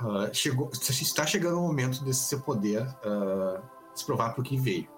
Uh, 0.00 0.32
chegou, 0.32 0.70
está 0.72 1.24
chegando 1.24 1.58
o 1.58 1.62
momento 1.62 2.04
desse 2.04 2.24
seu 2.24 2.40
poder 2.40 2.82
uh, 2.82 3.62
se 3.94 4.04
provar 4.04 4.34
por 4.34 4.44
que 4.44 4.56
veio. 4.58 4.88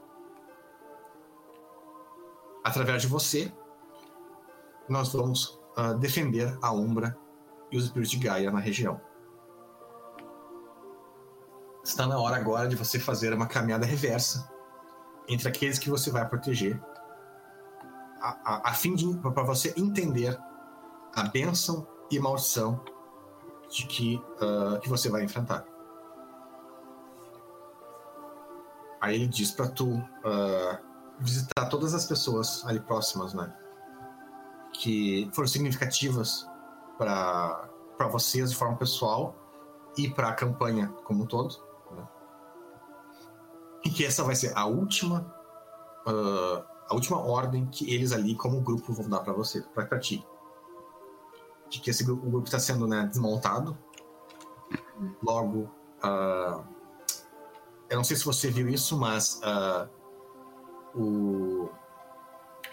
Através 2.65 3.03
de 3.03 3.09
você, 3.09 3.53
nós 4.89 5.12
vamos 5.12 5.61
uh, 5.77 5.97
defender 5.99 6.59
a 6.61 6.73
Umbra 6.73 7.16
e 7.70 7.77
os 7.77 7.85
espíritos 7.85 8.11
de 8.11 8.19
Gaia 8.19 8.51
na 8.51 8.59
região. 8.59 9.01
Está 11.85 12.07
na 12.07 12.19
hora 12.19 12.37
agora 12.37 12.69
de 12.69 12.75
você 12.75 12.99
fazer 12.99 13.33
uma 13.33 13.47
caminhada 13.47 13.87
reversa 13.87 14.51
entre 15.29 15.49
aqueles 15.49 15.79
que 15.79 15.89
você 15.89 16.11
vai 16.11 16.29
proteger, 16.29 16.81
a, 18.20 18.29
a, 18.45 18.70
a 18.70 18.75
fim 18.75 18.95
de 18.95 19.07
para 19.19 19.45
você 19.45 19.73
entender 19.77 20.37
a 21.15 21.23
bênção 21.25 21.87
e 22.11 22.19
maldição 22.19 22.83
de 23.70 23.86
que, 23.86 24.16
uh, 24.40 24.78
que 24.81 24.89
você 24.89 25.09
vai 25.09 25.24
enfrentar. 25.24 25.65
Aí 29.01 29.15
ele 29.15 29.28
diz 29.28 29.51
para 29.53 29.69
tu 29.69 29.89
uh, 29.90 30.78
visitar 31.20 31.66
todas 31.69 31.95
as 31.95 32.07
pessoas 32.07 32.65
ali 32.66 32.81
próximas, 32.81 33.35
né? 33.35 33.55
Que 34.73 35.31
foram 35.32 35.49
significativas 35.49 36.47
para 36.97 37.69
para 37.97 38.07
vocês 38.07 38.51
de 38.51 38.57
forma 38.57 38.77
pessoal 38.77 39.35
e 39.97 40.09
para 40.09 40.28
a 40.28 40.32
campanha 40.32 40.86
como 41.05 41.24
um 41.24 41.27
todo. 41.27 41.57
Né? 41.90 42.09
E 43.85 43.90
que 43.90 44.05
essa 44.05 44.23
vai 44.23 44.36
ser 44.36 44.57
a 44.57 44.66
última 44.66 45.23
uh, 46.07 46.65
a 46.89 46.95
última 46.95 47.19
ordem 47.19 47.66
que 47.66 47.93
eles 47.93 48.12
ali 48.12 48.36
como 48.36 48.61
grupo 48.61 48.93
vão 48.93 49.09
dar 49.09 49.20
para 49.20 49.32
você, 49.32 49.62
para 49.62 49.99
ti 49.99 50.24
de 51.69 51.81
que 51.81 51.90
esse 51.90 52.05
grupo, 52.05 52.27
o 52.27 52.31
grupo 52.31 52.47
está 52.47 52.59
sendo 52.59 52.86
né, 52.86 53.07
desmontado. 53.07 53.77
Logo, 55.23 55.70
uh, 56.03 56.65
eu 57.89 57.97
não 57.97 58.05
sei 58.05 58.16
se 58.16 58.24
você 58.24 58.51
viu 58.51 58.69
isso, 58.69 58.97
mas 58.97 59.40
uh, 59.43 59.89
o. 60.99 61.70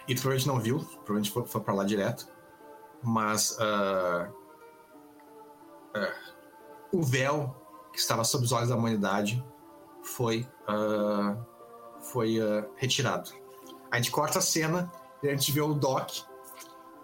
E 0.08 0.14
provavelmente 0.14 0.46
não 0.46 0.60
viu, 0.60 0.78
provavelmente 0.78 1.30
foi, 1.30 1.44
foi 1.46 1.60
para 1.60 1.74
lá 1.74 1.84
direto. 1.84 2.28
Mas 3.02 3.58
uh, 3.58 4.32
o 6.92 7.02
véu 7.02 7.54
que 7.92 7.98
estava 7.98 8.24
sob 8.24 8.44
os 8.44 8.52
olhos 8.52 8.68
da 8.68 8.76
humanidade 8.76 9.44
foi, 10.02 10.46
foi 12.02 12.36
retirado. 12.76 13.30
A 13.90 13.96
gente 13.96 14.10
corta 14.10 14.38
a 14.38 14.42
cena 14.42 14.92
e 15.22 15.28
a 15.28 15.30
gente 15.30 15.50
vê 15.50 15.62
o 15.62 15.72
Doc, 15.72 16.10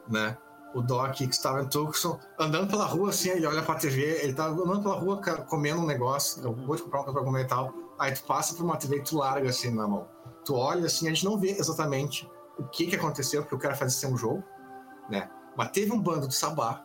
né? 0.06 0.36
O 0.74 0.82
Doc, 0.82 1.14
que 1.14 1.24
estava 1.24 1.62
em 1.62 1.68
Tucson, 1.68 2.18
andando 2.38 2.68
pela 2.68 2.86
rua, 2.86 3.10
assim, 3.10 3.30
ele 3.30 3.46
olha 3.46 3.62
pra 3.62 3.74
TV, 3.74 4.20
ele 4.22 4.32
tá 4.32 4.46
andando 4.46 4.82
pela 4.82 4.96
rua 4.96 5.20
comendo 5.48 5.80
um 5.80 5.86
negócio, 5.86 6.42
eu 6.42 6.54
vou 6.54 6.76
te 6.76 6.82
comprar 6.82 7.00
uma 7.00 7.04
coisa 7.04 7.18
pra 7.18 7.24
comer 7.24 7.44
e 7.44 7.48
tal, 7.48 7.74
aí 7.98 8.12
tu 8.12 8.24
passa 8.24 8.54
por 8.54 8.64
uma 8.64 8.76
TV 8.76 8.96
e 8.96 9.02
tu 9.02 9.18
larga 9.18 9.48
assim 9.48 9.70
na 9.70 9.86
mão. 9.86 10.08
Tu 10.44 10.54
olha 10.54 10.86
assim, 10.86 11.06
a 11.06 11.10
gente 11.10 11.24
não 11.24 11.38
vê 11.38 11.50
exatamente 11.50 12.28
o 12.58 12.64
que 12.64 12.86
que 12.86 12.96
aconteceu, 12.96 13.42
porque 13.42 13.54
o 13.54 13.58
cara 13.58 13.74
fazia 13.74 13.98
ser 13.98 14.06
um 14.06 14.16
jogo, 14.16 14.42
né? 15.08 15.30
Mas 15.56 15.70
teve 15.70 15.92
um 15.92 16.00
bando 16.00 16.26
de 16.26 16.34
sabá 16.34 16.82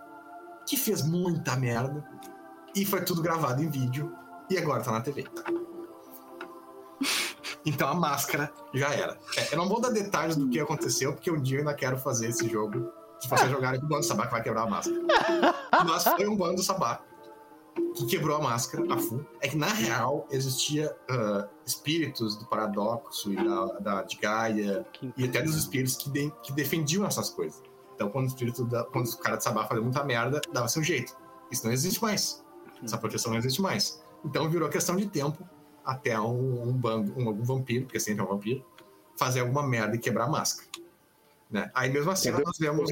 que 0.68 0.76
fez 0.76 1.02
muita 1.02 1.56
merda. 1.56 2.06
E 2.76 2.86
foi 2.86 3.04
tudo 3.04 3.22
gravado 3.22 3.64
em 3.64 3.70
vídeo. 3.70 4.14
E 4.50 4.58
agora 4.58 4.84
tá 4.84 4.92
na 4.92 5.02
TV. 5.02 5.26
Então 7.66 7.90
a 7.90 7.94
máscara 7.94 8.50
já 8.74 8.94
era. 8.94 9.18
É, 9.36 9.54
eu 9.54 9.58
não 9.58 9.68
vou 9.68 9.82
dar 9.82 9.90
detalhes 9.90 10.38
do 10.38 10.48
que 10.48 10.58
aconteceu, 10.58 11.12
porque 11.12 11.30
um 11.30 11.42
dia 11.42 11.58
eu 11.58 11.60
ainda 11.60 11.74
quero 11.74 11.98
fazer 11.98 12.30
esse 12.30 12.48
jogo. 12.48 12.90
Se 13.20 13.28
vocês 13.28 13.50
jogarem 13.50 13.80
com 13.80 13.86
o 13.86 13.90
bando 13.90 14.04
Sabá, 14.04 14.26
que 14.26 14.32
vai 14.32 14.44
quebrar 14.44 14.64
a 14.64 14.68
máscara. 14.68 15.02
Mas 15.86 16.04
foi 16.04 16.28
um 16.28 16.36
bando 16.36 16.62
Sabá 16.62 17.02
que 17.96 18.06
quebrou 18.06 18.38
a 18.38 18.42
máscara, 18.42 18.84
a 18.94 18.98
full. 18.98 19.26
É 19.42 19.48
que 19.48 19.58
na 19.58 19.68
real 19.68 20.28
existia 20.32 20.96
uh, 21.10 21.48
espíritos 21.66 22.36
do 22.36 22.46
paradoxo 22.46 23.32
e 23.32 23.36
da, 23.36 23.66
da 23.80 24.04
de 24.04 24.18
Gaia 24.18 24.86
e 25.16 25.26
até 25.26 25.42
dos 25.42 25.56
espíritos 25.56 25.96
que, 25.96 26.10
de, 26.10 26.32
que 26.44 26.54
defendiam 26.54 27.06
essas 27.06 27.30
coisas. 27.30 27.62
Então, 27.96 28.10
quando 28.10 28.26
o 28.26 28.28
espírito 28.28 28.64
da, 28.66 28.84
quando 28.84 29.08
o 29.08 29.18
cara 29.18 29.38
de 29.38 29.44
Sabá 29.44 29.66
fazia 29.66 29.84
muita 29.84 30.04
merda, 30.04 30.42
dava-se 30.52 30.80
um 30.80 30.84
jeito. 30.84 31.16
Isso 31.52 31.66
não 31.66 31.72
existe 31.72 32.02
mais. 32.02 32.44
Essa 32.84 32.98
proteção 32.98 33.32
não 33.32 33.40
existe 33.40 33.62
mais. 33.62 34.02
Então 34.24 34.50
virou 34.50 34.70
questão 34.70 34.96
de 34.96 35.08
tempo 35.08 35.48
até 35.84 36.20
um, 36.20 36.70
um 36.70 36.74
bando, 36.74 37.14
um, 37.18 37.30
um 37.30 37.44
vampiro, 37.44 37.86
porque 37.86 38.00
sempre 38.00 38.22
é 38.22 38.26
um 38.26 38.28
vampiro, 38.28 38.66
fazer 39.18 39.40
alguma 39.40 39.66
merda 39.66 39.96
e 39.96 40.00
quebrar 40.00 40.26
a 40.26 40.30
máscara. 40.30 40.67
Né? 41.50 41.72
Aí 41.74 41.90
mesmo 41.90 42.12
assim 42.12 42.32
nós 42.32 42.58
vemos, 42.60 42.92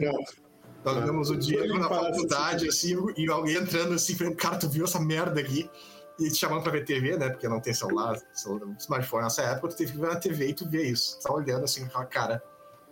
nós 0.84 1.04
vemos 1.04 1.30
o 1.30 1.36
Diego 1.36 1.78
na 1.78 1.90
faculdade, 1.90 2.68
assim, 2.70 2.96
e 3.18 3.30
alguém 3.30 3.58
entrando 3.58 3.94
assim, 3.94 4.16
falando, 4.16 4.36
cara, 4.36 4.58
tu 4.58 4.70
viu 4.70 4.86
essa 4.86 5.00
merda 5.00 5.40
aqui? 5.40 5.70
E 6.18 6.30
te 6.30 6.38
chamando 6.38 6.64
pra 6.64 6.72
ver 6.72 6.86
TV, 6.86 7.18
né? 7.18 7.30
Porque 7.30 7.48
não 7.48 7.60
tem 7.60 7.74
celular, 7.74 8.18
celular 8.34 8.74
smartphone 8.80 9.24
nessa 9.24 9.42
época, 9.42 9.70
tu 9.70 9.76
teve 9.76 9.92
que 9.92 9.98
ver 9.98 10.08
na 10.08 10.16
TV 10.16 10.48
e 10.48 10.54
tu 10.54 10.70
vê 10.70 10.84
isso. 10.84 11.20
Tu 11.20 11.24
tá 11.24 11.34
olhando 11.34 11.66
assim 11.66 11.82
com 11.82 11.88
aquela 11.88 12.06
cara 12.06 12.44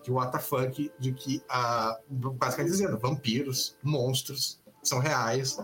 de 0.03 0.11
what 0.11 0.31
the 0.31 0.39
fuck, 0.39 0.91
de 0.99 1.13
que 1.13 1.41
a. 1.47 1.97
Basicamente 2.09 2.71
dizendo, 2.71 2.97
vampiros, 2.97 3.77
monstros, 3.81 4.61
são 4.83 4.99
reais. 4.99 5.57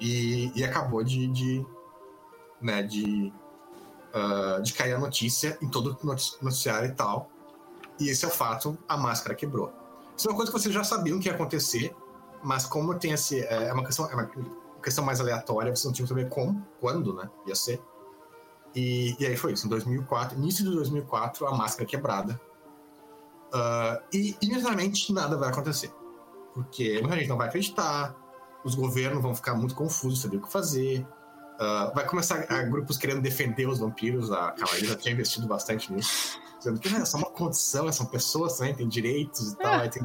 E, 0.00 0.50
e 0.54 0.64
acabou 0.64 1.04
de, 1.04 1.28
de 1.28 1.64
né, 2.60 2.82
de, 2.82 3.32
uh, 4.14 4.62
de 4.62 4.72
cair 4.72 4.94
a 4.94 4.98
notícia 4.98 5.56
em 5.62 5.68
todo 5.68 5.96
o 6.02 6.06
noticiário 6.06 6.88
e 6.88 6.92
tal. 6.92 7.30
E 7.98 8.08
esse 8.10 8.24
é 8.24 8.28
o 8.28 8.30
fato, 8.30 8.76
a 8.88 8.96
máscara 8.96 9.34
quebrou. 9.34 9.72
Isso 10.16 10.28
é 10.28 10.30
uma 10.30 10.36
coisa 10.36 10.52
que 10.52 10.58
vocês 10.58 10.74
já 10.74 10.84
sabiam 10.84 11.18
que 11.18 11.28
ia 11.28 11.34
acontecer, 11.34 11.94
mas 12.42 12.64
como 12.66 12.94
tem 12.94 13.12
esse. 13.12 13.40
É, 13.40 13.68
é 13.68 13.72
uma 13.72 13.84
questão, 13.84 14.10
é 14.10 14.14
uma 14.14 14.30
questão 14.82 15.04
mais 15.04 15.20
aleatória, 15.20 15.74
vocês 15.74 15.84
não 15.84 15.92
tinham 15.92 16.06
saber 16.06 16.28
como, 16.28 16.66
quando, 16.80 17.14
né? 17.14 17.28
Ia 17.46 17.54
ser. 17.54 17.82
E, 18.74 19.16
e 19.18 19.26
aí 19.26 19.36
foi 19.36 19.52
isso, 19.52 19.66
em 19.66 19.70
2004, 19.70 20.36
início 20.36 20.64
de 20.64 20.70
2004, 20.70 21.46
a 21.46 21.56
máscara 21.56 21.86
quebrada. 21.86 22.40
Uh, 23.46 24.02
e 24.12 24.36
imediatamente 24.42 25.12
nada 25.12 25.36
vai 25.36 25.48
acontecer. 25.48 25.90
Porque 26.52 27.00
muita 27.00 27.16
gente 27.16 27.28
não 27.28 27.36
vai 27.36 27.48
acreditar, 27.48 28.14
os 28.64 28.74
governos 28.74 29.22
vão 29.22 29.34
ficar 29.34 29.54
muito 29.54 29.74
confusos, 29.74 30.20
saber 30.20 30.38
o 30.38 30.42
que 30.42 30.50
fazer. 30.50 31.06
Uh, 31.56 31.94
vai 31.94 32.06
começar 32.06 32.44
a, 32.50 32.62
grupos 32.64 32.98
querendo 32.98 33.22
defender 33.22 33.66
os 33.66 33.78
vampiros, 33.78 34.30
a 34.30 34.52
Cavaleira 34.52 34.88
já 34.88 34.96
tinha 34.96 35.14
investido 35.14 35.46
bastante 35.46 35.90
nisso, 35.90 36.38
dizendo 36.58 36.78
que 36.78 36.88
é 36.88 37.04
só 37.04 37.16
uma 37.16 37.30
condição, 37.30 37.90
são 37.90 38.04
pessoas 38.04 38.58
também, 38.58 38.74
têm 38.74 38.86
direitos 38.86 39.52
e 39.52 39.56
tal. 39.56 39.80
Aí, 39.80 39.88
tem, 39.88 40.02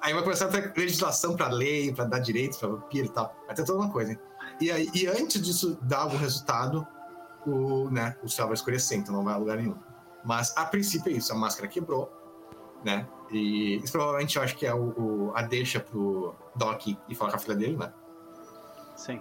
aí 0.00 0.14
vai 0.14 0.22
começar 0.22 0.46
a 0.46 0.48
ter 0.48 0.72
legislação 0.74 1.36
para 1.36 1.48
lei, 1.48 1.92
para 1.92 2.06
dar 2.06 2.18
direitos 2.18 2.56
para 2.56 2.68
vampiro 2.68 3.06
e 3.06 3.10
tal. 3.10 3.36
Vai 3.46 3.54
ter 3.54 3.64
toda 3.64 3.78
uma 3.78 3.90
coisa. 3.90 4.12
Hein? 4.12 4.18
E, 4.58 4.70
aí, 4.70 4.90
e 4.94 5.06
antes 5.06 5.42
disso 5.42 5.76
dar 5.82 5.98
algum 5.98 6.16
resultado, 6.16 6.86
o, 7.46 7.90
né, 7.90 8.16
o 8.22 8.28
céu 8.28 8.46
vai 8.46 8.54
escurecer, 8.54 8.98
então 8.98 9.14
não 9.14 9.22
vai 9.22 9.34
a 9.34 9.36
lugar 9.36 9.58
nenhum. 9.58 9.76
Mas 10.24 10.56
a 10.56 10.64
princípio 10.64 11.12
é 11.12 11.16
isso, 11.16 11.30
a 11.30 11.36
máscara 11.36 11.68
quebrou, 11.68 12.10
né? 12.82 13.06
E 13.30 13.76
isso 13.82 13.92
provavelmente 13.92 14.36
eu 14.36 14.42
acho 14.42 14.56
que 14.56 14.64
é 14.64 14.72
o, 14.72 14.94
o 14.96 15.32
a 15.34 15.42
deixa 15.42 15.78
pro 15.78 16.34
Doc 16.56 16.86
e 16.86 17.14
falar 17.14 17.32
com 17.32 17.36
a 17.36 17.40
filha 17.40 17.56
dele, 17.56 17.76
né? 17.76 17.92
Sim. 18.96 19.20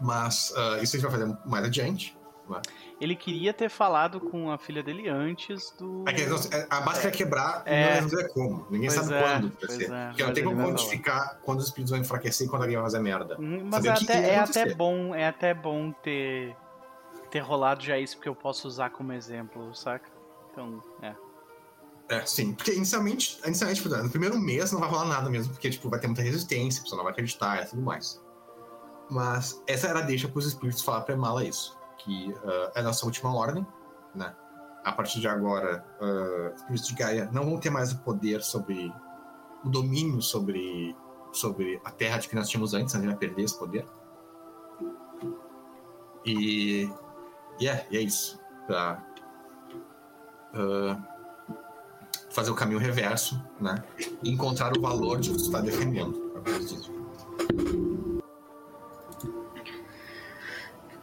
Mas 0.00 0.50
uh, 0.50 0.82
isso 0.82 0.96
a 0.96 1.00
gente 1.00 1.02
vai 1.02 1.10
fazer 1.10 1.38
mais 1.44 1.64
adiante. 1.64 2.16
Né? 2.48 2.60
Ele 3.00 3.14
queria 3.14 3.52
ter 3.52 3.68
falado 3.68 4.20
com 4.20 4.50
a 4.50 4.56
filha 4.58 4.82
dele 4.82 5.08
antes 5.08 5.74
do. 5.78 6.04
É 6.08 6.66
a 6.70 6.80
máscara 6.80 7.08
é. 7.08 7.10
quebrar, 7.10 7.62
é. 7.66 8.00
não 8.00 8.20
é 8.20 8.28
como. 8.28 8.66
Ninguém 8.70 8.88
pois 8.88 8.94
sabe 8.94 9.14
é, 9.14 9.22
quando 9.22 9.52
vai 9.60 9.76
ser. 9.76 9.92
É, 9.92 10.06
Porque 10.08 10.24
não 10.24 10.32
tem 10.32 10.44
como 10.44 10.62
quantificar 10.64 11.38
quando 11.42 11.58
os 11.58 11.66
espíritos 11.66 11.90
vão 11.90 12.00
enfraquecer 12.00 12.46
e 12.46 12.50
quando 12.50 12.62
alguém 12.62 12.76
vai 12.76 12.84
fazer 12.84 13.00
merda. 13.00 13.36
Hum, 13.38 13.68
mas 13.70 13.84
é 13.84 13.90
até, 13.90 14.30
é 14.30 14.38
até, 14.38 14.74
bom, 14.74 15.14
é 15.14 15.26
até 15.26 15.52
bom 15.52 15.92
ter, 15.92 16.56
ter 17.30 17.40
rolado 17.40 17.84
já 17.84 17.98
isso, 17.98 18.16
porque 18.16 18.28
eu 18.28 18.34
posso 18.34 18.66
usar 18.66 18.90
como 18.90 19.12
exemplo, 19.12 19.74
saca? 19.74 20.08
Então, 20.52 20.82
é. 21.02 21.14
É, 22.08 22.24
sim. 22.24 22.54
Porque 22.54 22.72
inicialmente, 22.72 23.38
inicialmente 23.44 23.86
no 23.86 24.10
primeiro 24.10 24.38
mês 24.38 24.72
não 24.72 24.80
vai 24.80 24.88
rolar 24.88 25.06
nada 25.06 25.28
mesmo, 25.28 25.52
porque 25.52 25.68
tipo, 25.68 25.90
vai 25.90 25.98
ter 25.98 26.06
muita 26.06 26.22
resistência, 26.22 26.80
a 26.80 26.82
pessoa 26.84 26.98
não 26.98 27.04
vai 27.04 27.12
acreditar 27.12 27.62
e 27.62 27.66
tudo 27.66 27.82
mais. 27.82 28.24
Mas 29.08 29.62
essa 29.66 29.86
era 29.88 30.00
a 30.00 30.02
deixa 30.02 30.28
para 30.28 30.38
os 30.38 30.46
espíritos 30.46 30.82
falar 30.82 31.02
para 31.02 31.16
Mala 31.16 31.44
isso, 31.44 31.78
que 31.98 32.32
uh, 32.32 32.70
é 32.74 32.80
a 32.80 32.82
nossa 32.82 33.04
última 33.06 33.34
ordem, 33.34 33.66
né? 34.14 34.34
A 34.84 34.92
partir 34.92 35.20
de 35.20 35.28
agora, 35.28 35.84
uh, 36.00 36.54
os 36.54 36.60
espíritos 36.60 36.88
de 36.88 36.94
Gaia 36.94 37.28
não 37.32 37.44
vão 37.44 37.58
ter 37.58 37.70
mais 37.70 37.92
o 37.92 37.98
poder 37.98 38.42
sobre 38.42 38.92
o 39.64 39.68
domínio 39.68 40.22
sobre 40.22 40.96
sobre 41.32 41.80
a 41.84 41.90
Terra 41.90 42.18
de 42.18 42.28
que 42.28 42.34
nós 42.34 42.48
tínhamos 42.48 42.72
antes, 42.72 42.94
a 42.94 42.98
gente 42.98 43.08
vai 43.08 43.16
perder 43.16 43.42
esse 43.42 43.58
poder. 43.58 43.86
E, 46.24 46.90
é, 47.60 47.86
é 47.92 48.00
isso. 48.00 48.40
Pra, 48.66 49.04
uh, 50.54 51.16
fazer 52.30 52.50
o 52.50 52.54
caminho 52.54 52.78
reverso, 52.78 53.42
né? 53.60 53.82
E 54.22 54.30
encontrar 54.30 54.76
o 54.76 54.80
valor 54.80 55.20
de 55.20 55.30
que 55.30 55.38
você 55.38 55.46
está 55.46 55.60
defendendo. 55.60 56.26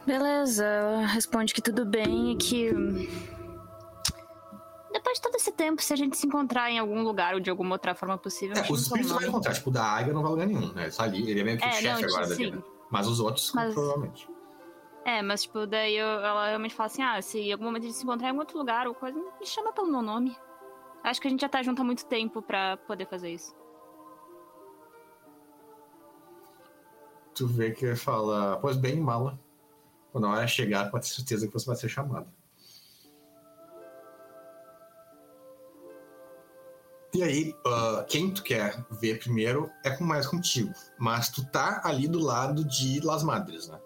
Beleza, 0.06 1.06
responde 1.06 1.54
que 1.54 1.62
tudo 1.62 1.84
bem 1.84 2.32
e 2.32 2.36
que. 2.36 2.70
Depois 4.92 5.16
de 5.16 5.22
todo 5.22 5.34
esse 5.34 5.50
tempo, 5.50 5.82
se 5.82 5.92
a 5.92 5.96
gente 5.96 6.16
se 6.16 6.26
encontrar 6.26 6.70
em 6.70 6.78
algum 6.78 7.02
lugar 7.02 7.34
ou 7.34 7.40
de 7.40 7.50
alguma 7.50 7.74
outra 7.74 7.94
forma 7.94 8.16
possível. 8.16 8.56
É, 8.56 8.70
os 8.70 8.82
espíritos 8.82 9.10
vão 9.10 9.22
encontrar, 9.22 9.54
tipo, 9.54 9.70
da 9.70 9.84
águia 9.84 10.12
não 10.12 10.22
vai 10.22 10.30
lugar 10.30 10.46
nenhum, 10.46 10.72
né? 10.72 10.84
Ele 10.84 10.92
tá 10.92 11.02
ali, 11.04 11.30
ele 11.30 11.40
é 11.40 11.44
meio 11.44 11.58
que 11.58 11.64
é, 11.64 11.68
o 11.68 11.72
chefe 11.72 12.02
não, 12.02 12.08
agora 12.08 12.28
da 12.28 12.34
vida. 12.34 12.64
Mas 12.90 13.06
os 13.08 13.18
outros, 13.18 13.52
mas... 13.54 13.74
provavelmente. 13.74 14.28
É, 15.04 15.20
mas 15.20 15.42
tipo, 15.42 15.66
daí 15.66 15.96
eu, 15.96 16.06
ela 16.06 16.48
realmente 16.48 16.74
fala 16.74 16.86
assim: 16.86 17.02
ah, 17.02 17.20
se 17.20 17.38
em 17.38 17.52
algum 17.52 17.64
momento 17.64 17.82
a 17.82 17.86
gente 17.86 17.96
se 17.96 18.04
encontrar 18.04 18.28
em 18.28 18.30
algum 18.30 18.40
outro 18.40 18.56
lugar 18.56 18.86
ou 18.86 18.94
coisa, 18.94 19.18
me 19.18 19.46
chama 19.46 19.72
pelo 19.72 19.90
meu 19.90 20.00
nome. 20.00 20.36
Acho 21.02 21.20
que 21.20 21.28
a 21.28 21.30
gente 21.30 21.40
já 21.40 21.48
tá 21.48 21.62
junto 21.62 21.82
há 21.82 21.84
muito 21.84 22.06
tempo 22.06 22.40
para 22.40 22.78
poder 22.78 23.06
fazer 23.06 23.30
isso. 23.30 23.54
Tu 27.34 27.46
vê 27.46 27.72
que 27.72 27.94
fala, 27.96 28.58
pois 28.62 28.76
bem, 28.76 29.00
mala. 29.00 29.38
Quando 30.14 30.28
a 30.28 30.30
hora 30.30 30.46
chegar, 30.46 30.92
pode 30.92 31.08
ter 31.08 31.12
certeza 31.12 31.48
que 31.48 31.52
você 31.52 31.66
vai 31.66 31.74
ser 31.74 31.88
chamado. 31.88 32.28
E 37.12 37.20
aí, 37.20 37.52
uh, 37.66 38.04
quem 38.06 38.32
tu 38.32 38.44
quer 38.44 38.86
ver 38.92 39.18
primeiro 39.18 39.68
é 39.82 39.90
com 39.90 40.04
mais 40.04 40.24
contigo. 40.24 40.72
Mas 40.96 41.30
tu 41.30 41.44
tá 41.50 41.80
ali 41.82 42.06
do 42.06 42.20
lado 42.20 42.64
de 42.64 43.00
Las 43.00 43.24
Madres, 43.24 43.66
né? 43.66 43.80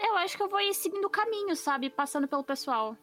Eu 0.00 0.16
acho 0.16 0.36
que 0.36 0.42
eu 0.42 0.48
vou 0.48 0.58
ir 0.58 0.74
seguindo 0.74 1.04
o 1.04 1.10
caminho, 1.10 1.54
sabe? 1.54 1.88
Passando 1.88 2.26
pelo 2.26 2.42
pessoal. 2.42 2.96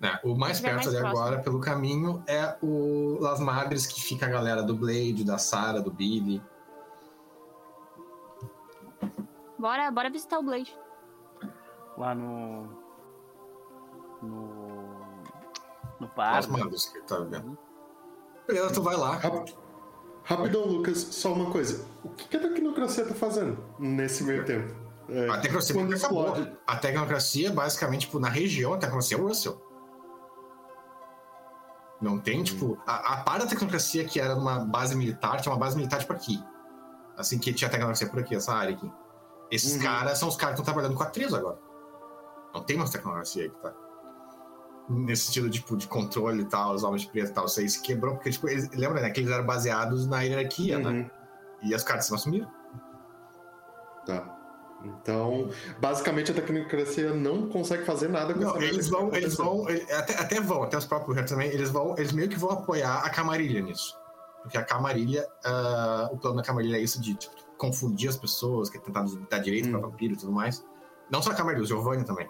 Né? 0.00 0.18
O 0.24 0.34
mais 0.34 0.58
perto 0.58 0.74
mais 0.74 0.88
ali 0.88 0.98
próximo. 0.98 1.20
agora, 1.20 1.40
pelo 1.40 1.60
caminho, 1.60 2.20
é 2.26 2.56
o 2.60 3.16
Las 3.20 3.38
Madres, 3.38 3.86
que 3.86 4.02
fica 4.02 4.26
a 4.26 4.28
galera 4.28 4.60
do 4.60 4.74
Blade, 4.74 5.22
da 5.22 5.38
Sarah, 5.38 5.78
do 5.78 5.92
Billy. 5.92 6.42
Bora, 9.64 9.90
bora 9.90 10.10
visitar 10.10 10.38
o 10.38 10.42
Blade. 10.42 10.78
Lá 11.96 12.14
no. 12.14 12.64
No. 14.20 14.82
No 15.98 16.08
bar. 16.14 16.34
Las 16.34 16.46
Madres 16.48 16.84
que 16.90 17.00
tá 17.00 17.20
vendo. 17.20 17.56
Beleza, 18.46 18.74
tu 18.74 18.82
vai 18.82 18.94
lá. 18.94 19.18
Rapidão, 20.22 20.66
Lucas, 20.66 20.98
só 20.98 21.32
uma 21.32 21.50
coisa. 21.50 21.82
O 22.04 22.10
que 22.10 22.36
a 22.36 22.40
tecnocracia 22.40 23.06
tá 23.06 23.14
fazendo 23.14 23.56
nesse 23.78 24.22
meio 24.22 24.44
tempo? 24.44 24.74
É, 25.08 25.30
a 25.30 25.40
tecnocracia 25.40 25.96
acabou. 25.96 26.34
A 26.66 26.76
tecnocracia, 26.76 27.50
basicamente, 27.50 28.02
tipo, 28.02 28.18
na 28.18 28.28
região, 28.28 28.74
a 28.74 28.76
tecnocracia 28.76 29.16
é 29.16 29.20
o 29.20 29.26
Russell. 29.26 29.58
Não 32.02 32.20
tem, 32.20 32.40
hum. 32.40 32.44
tipo, 32.44 32.78
a, 32.86 33.14
a 33.14 33.24
par 33.24 33.38
da 33.38 33.46
tecnocracia 33.46 34.04
que 34.04 34.20
era 34.20 34.36
uma 34.36 34.58
base 34.58 34.94
militar, 34.94 35.40
tinha 35.40 35.50
uma 35.50 35.58
base 35.58 35.74
militar 35.74 36.00
tipo 36.00 36.12
aqui. 36.12 36.38
Assim 37.16 37.38
que 37.38 37.50
tinha 37.54 37.70
tecnocracia 37.70 38.10
por 38.10 38.18
aqui, 38.18 38.34
essa 38.34 38.52
área 38.52 38.74
aqui. 38.74 38.92
Esses 39.50 39.74
uhum. 39.74 39.82
caras 39.82 40.18
são 40.18 40.28
os 40.28 40.36
caras 40.36 40.54
que 40.54 40.60
estão 40.60 40.72
trabalhando 40.72 40.96
com 40.96 41.02
a 41.02 41.06
3 41.06 41.32
agora. 41.34 41.58
Não 42.54 42.62
tem 42.62 42.76
mais 42.76 42.90
tecnologia 42.90 43.44
aí 43.44 43.50
que 43.50 43.60
tá. 43.60 43.74
Nesse 44.88 45.26
sentido 45.26 45.48
tipo, 45.48 45.76
de 45.76 45.88
controle 45.88 46.42
e 46.42 46.44
tal, 46.44 46.74
os 46.74 46.84
homens 46.84 47.04
pretos 47.06 47.30
e 47.30 47.34
tal, 47.34 47.46
isso 47.46 47.60
aí 47.60 47.68
se 47.68 47.80
quebrou, 47.80 48.14
porque, 48.14 48.30
tipo, 48.30 48.48
eles, 48.48 48.68
lembra, 48.70 49.00
né? 49.00 49.10
Que 49.10 49.20
eles 49.20 49.32
eram 49.32 49.44
baseados 49.44 50.06
na 50.06 50.22
hierarquia, 50.22 50.78
né? 50.78 50.84
uhum. 50.84 50.92
né? 50.92 51.10
E 51.62 51.74
as 51.74 51.82
caras 51.82 52.04
se 52.04 52.14
assumiram. 52.14 52.50
Tá. 54.06 54.38
Então, 54.84 55.50
basicamente 55.80 56.30
a 56.30 56.34
tecnocracia 56.34 57.14
não 57.14 57.48
consegue 57.48 57.84
fazer 57.84 58.08
nada 58.08 58.34
com 58.34 58.40
não, 58.40 58.56
essa 58.56 58.64
eles 58.64 58.88
vão, 58.88 59.14
eles 59.14 59.34
vão, 59.34 59.66
até, 59.66 60.18
até 60.18 60.40
vão, 60.40 60.62
até 60.62 60.76
os 60.76 60.84
próprios 60.84 61.30
também, 61.30 61.48
eles 61.48 61.70
vão, 61.70 61.96
eles 61.96 62.12
meio 62.12 62.28
que 62.28 62.38
vão 62.38 62.50
apoiar 62.50 62.98
a 62.98 63.08
Camarilha 63.08 63.62
nisso. 63.62 63.96
Porque 64.42 64.58
a 64.58 64.62
Camarilha, 64.62 65.26
uh, 65.46 66.14
o 66.14 66.18
plano 66.18 66.36
da 66.36 66.42
Camarilha 66.42 66.76
é 66.76 66.80
isso 66.80 67.00
de 67.00 67.14
tipo, 67.14 67.34
confundir 67.56 68.08
as 68.08 68.16
pessoas, 68.16 68.68
que 68.68 68.78
é 68.78 68.80
tentar 68.80 69.04
dar 69.30 69.38
direito 69.38 69.68
hum. 69.68 69.72
para 69.72 69.80
vampiro 69.80 70.14
e 70.14 70.16
tudo 70.16 70.32
mais. 70.32 70.64
Não 71.10 71.22
só 71.22 71.30
a 71.30 71.34
Camarilha, 71.34 71.62
o 71.62 71.66
Giovanni 71.66 72.04
também. 72.04 72.28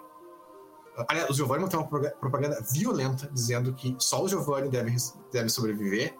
Aliás, 1.09 1.29
o 1.29 1.33
Giovanni 1.33 1.67
tem 1.67 1.79
uma 1.79 1.87
propaganda 1.87 2.61
violenta 2.71 3.29
dizendo 3.33 3.73
que 3.73 3.95
só 3.99 4.23
o 4.23 4.27
Giovanni 4.27 4.69
deve, 4.69 4.95
deve 5.31 5.49
sobreviver, 5.49 6.15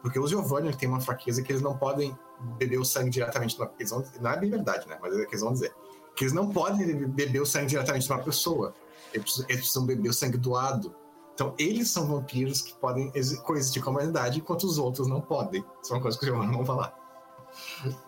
porque 0.00 0.18
o 0.18 0.26
Giovanni 0.26 0.74
tem 0.74 0.88
uma 0.88 1.00
fraqueza 1.00 1.42
que 1.42 1.52
eles 1.52 1.62
não 1.62 1.76
podem 1.76 2.16
beber 2.58 2.78
o 2.78 2.84
sangue 2.84 3.10
diretamente 3.10 3.56
uma 3.56 3.66
pessoa. 3.66 4.04
Não 4.20 4.30
é 4.30 4.38
bem 4.38 4.50
verdade, 4.50 4.88
né? 4.88 4.98
Mas 5.00 5.14
é 5.14 5.22
o 5.22 5.26
que 5.26 5.32
eles 5.32 5.40
vão 5.40 5.52
dizer. 5.52 5.74
Que 6.14 6.24
eles 6.24 6.32
não 6.32 6.50
podem 6.50 7.06
beber 7.08 7.40
o 7.40 7.46
sangue 7.46 7.66
diretamente 7.66 8.06
de 8.06 8.12
uma 8.12 8.22
pessoa. 8.22 8.74
Eles 9.12 9.24
precisam, 9.24 9.46
eles 9.48 9.60
precisam 9.60 9.86
beber 9.86 10.08
o 10.08 10.12
sangue 10.12 10.38
doado. 10.38 10.94
Então, 11.34 11.54
eles 11.58 11.90
são 11.90 12.06
vampiros 12.06 12.62
que 12.62 12.74
podem 12.74 13.12
coexistir 13.42 13.82
com 13.82 13.90
a 13.90 13.92
humanidade, 13.92 14.38
enquanto 14.38 14.64
os 14.64 14.78
outros 14.78 15.08
não 15.08 15.20
podem. 15.20 15.64
Isso 15.82 15.92
é 15.92 15.96
uma 15.96 16.02
coisa 16.02 16.16
que 16.16 16.24
o 16.24 16.28
Giovanni 16.28 16.52
não 16.52 16.58
vai 16.58 16.66
falar. 16.66 17.03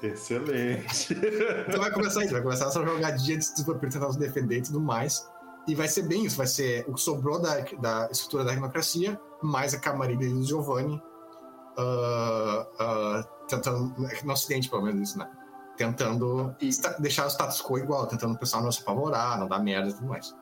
Excelente. 0.03 1.15
então 1.69 1.81
vai 1.81 1.91
começar 1.91 2.25
isso, 2.25 2.33
vai 2.33 2.43
começar 2.43 2.67
essa 2.67 2.85
jogadinha 2.85 3.39
de 3.39 3.65
vampiros 3.65 3.95
tentando 3.95 4.13
se 4.13 4.19
defender 4.19 4.59
e 4.59 4.63
tudo 4.63 4.81
mais. 4.81 5.29
E 5.67 5.75
vai 5.75 5.89
ser 5.89 6.03
bem 6.03 6.25
isso, 6.25 6.37
vai 6.37 6.47
ser 6.47 6.85
o 6.89 6.95
que 6.95 7.01
sobrou 7.01 7.41
da, 7.41 7.61
da 7.81 8.09
estrutura 8.11 8.45
da 8.45 8.53
democracia, 8.53 9.21
mais 9.43 9.75
a 9.75 9.81
camarilha 9.81 10.29
do 10.29 10.43
Giovanni 10.43 11.03
uh, 11.77 12.63
uh, 12.63 13.25
tentando, 13.49 13.93
no 14.25 14.33
ocidente 14.33 14.69
pelo 14.71 14.83
menos 14.83 15.11
isso, 15.11 15.19
né? 15.19 15.29
Tentando 15.77 16.55
e... 16.61 16.71
deixar 17.01 17.27
o 17.27 17.31
status 17.31 17.61
quo 17.61 17.79
igual, 17.79 18.07
tentando 18.07 18.35
o 18.35 18.39
pessoal 18.39 18.63
não 18.63 18.71
se 18.71 18.81
apavorar, 18.81 19.39
não 19.39 19.49
dar 19.49 19.59
merda 19.59 19.91
e 19.91 19.95
tudo 19.95 20.07
mais. 20.07 20.35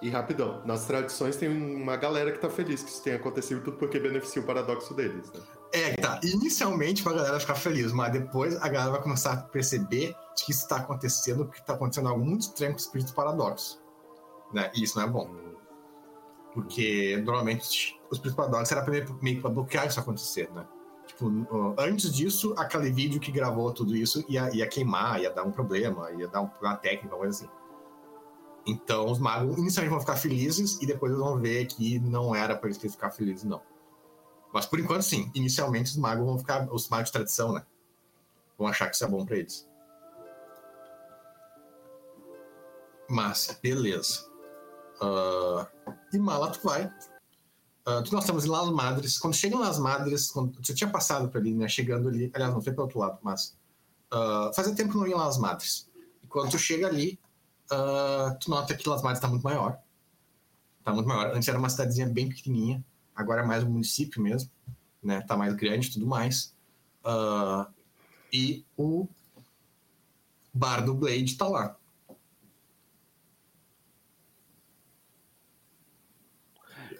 E 0.00 0.08
rapidão, 0.08 0.62
nas 0.64 0.86
tradições 0.86 1.36
tem 1.36 1.48
uma 1.48 1.96
galera 1.96 2.32
que 2.32 2.38
tá 2.38 2.48
feliz 2.48 2.82
que 2.82 2.90
isso 2.90 3.02
tenha 3.02 3.16
acontecido 3.16 3.62
tudo 3.62 3.76
porque 3.76 3.98
beneficia 3.98 4.40
o 4.40 4.44
paradoxo 4.44 4.94
deles, 4.94 5.30
né? 5.32 5.40
É, 5.72 5.94
tá. 5.96 6.20
Inicialmente 6.22 7.06
a 7.06 7.12
galera 7.12 7.40
ficar 7.40 7.54
feliz, 7.54 7.92
mas 7.92 8.12
depois 8.12 8.56
a 8.56 8.68
galera 8.68 8.92
vai 8.92 9.02
começar 9.02 9.32
a 9.32 9.36
perceber 9.36 10.14
que 10.36 10.52
isso 10.52 10.66
tá 10.66 10.76
acontecendo 10.76 11.44
porque 11.44 11.60
tá 11.62 11.74
acontecendo 11.74 12.08
algo 12.08 12.24
muito 12.24 12.42
estranho 12.42 12.72
com 12.72 12.78
o 12.78 12.80
espírito 12.80 13.12
paradoxo. 13.14 13.80
Né? 14.52 14.70
E 14.74 14.84
isso 14.84 14.98
não 14.98 15.04
é 15.04 15.08
bom. 15.08 15.30
Porque 16.54 17.20
normalmente 17.24 18.00
os 18.10 18.16
espírito 18.16 18.36
paradoxo 18.36 18.72
era 18.72 18.86
meio 19.20 19.40
pra 19.40 19.50
bloquear 19.50 19.86
isso 19.86 20.00
acontecer, 20.00 20.50
né? 20.52 20.66
Tipo, 21.06 21.74
antes 21.78 22.14
disso, 22.14 22.54
aquele 22.56 22.90
vídeo 22.90 23.20
que 23.20 23.32
gravou 23.32 23.72
tudo 23.72 23.96
isso 23.96 24.24
ia, 24.28 24.54
ia 24.54 24.66
queimar, 24.66 25.20
ia 25.20 25.30
dar 25.30 25.42
um 25.42 25.50
problema, 25.50 26.10
ia 26.12 26.28
dar 26.28 26.42
um 26.42 26.46
problema 26.46 26.76
técnico, 26.76 27.14
uma 27.14 27.18
coisa 27.18 27.44
assim. 27.44 27.52
Então, 28.66 29.10
os 29.10 29.18
magos 29.18 29.56
inicialmente 29.56 29.90
vão 29.90 30.00
ficar 30.00 30.16
felizes 30.16 30.78
e 30.82 30.86
depois 30.86 31.10
eles 31.10 31.24
vão 31.24 31.38
ver 31.38 31.66
que 31.66 31.98
não 31.98 32.34
era 32.34 32.54
para 32.54 32.68
eles 32.68 32.78
ficar 32.78 33.10
felizes, 33.10 33.44
não. 33.44 33.62
Mas 34.52 34.66
por 34.66 34.80
enquanto, 34.80 35.02
sim. 35.02 35.30
Inicialmente, 35.34 35.90
os 35.90 35.96
magos 35.96 36.24
vão 36.24 36.38
ficar. 36.38 36.72
Os 36.72 36.88
magos 36.88 37.06
de 37.06 37.12
tradição, 37.12 37.52
né? 37.52 37.64
Vão 38.56 38.66
achar 38.66 38.88
que 38.88 38.94
isso 38.94 39.04
é 39.04 39.08
bom 39.08 39.24
para 39.24 39.36
eles. 39.36 39.68
Mas, 43.08 43.58
beleza. 43.62 44.26
Uh, 45.00 45.66
e 46.12 46.18
Mala, 46.18 46.50
tu 46.50 46.60
vai. 46.62 46.86
Uh, 47.86 48.04
nós 48.12 48.24
estamos 48.24 48.44
em 48.44 48.48
Las 48.48 48.68
Madres. 48.70 49.18
Quando 49.18 49.34
chega 49.34 49.56
em 49.56 49.58
Las 49.58 49.78
Madres, 49.78 50.30
quando, 50.30 50.56
você 50.62 50.74
tinha 50.74 50.90
passado 50.90 51.28
por 51.28 51.38
ali, 51.38 51.54
né? 51.54 51.68
Chegando 51.68 52.08
ali. 52.08 52.30
Aliás, 52.34 52.52
não 52.52 52.60
foi 52.60 52.72
pelo 52.72 52.84
outro 52.84 52.98
lado, 52.98 53.18
mas. 53.22 53.56
Uh, 54.12 54.52
fazia 54.54 54.74
tempo 54.74 54.92
que 54.92 54.96
não 54.96 55.06
ia 55.06 55.14
em 55.14 55.18
Las 55.18 55.38
Madres. 55.38 55.88
E 56.22 56.26
quando 56.26 56.50
tu 56.50 56.58
chega 56.58 56.86
ali, 56.86 57.18
uh, 57.70 58.36
tu 58.40 58.50
nota 58.50 58.74
que 58.74 58.88
Las 58.88 59.02
Mares 59.02 59.18
está 59.18 59.28
muito 59.28 59.42
maior. 59.42 59.78
Está 60.78 60.92
muito 60.92 61.06
maior. 61.06 61.34
Antes 61.34 61.48
era 61.48 61.58
uma 61.58 61.68
cidadezinha 61.68 62.08
bem 62.08 62.28
pequenininha, 62.28 62.84
agora 63.18 63.42
é 63.42 63.44
mais 63.44 63.64
um 63.64 63.70
município 63.70 64.22
mesmo, 64.22 64.48
né? 65.02 65.20
Tá 65.22 65.36
mais 65.36 65.52
grande 65.54 65.88
e 65.88 65.92
tudo 65.92 66.06
mais. 66.06 66.54
Uh, 67.04 67.66
e 68.32 68.64
o 68.76 69.08
bar 70.54 70.84
do 70.84 70.94
Blade 70.94 71.24
está 71.24 71.48
lá. 71.48 71.76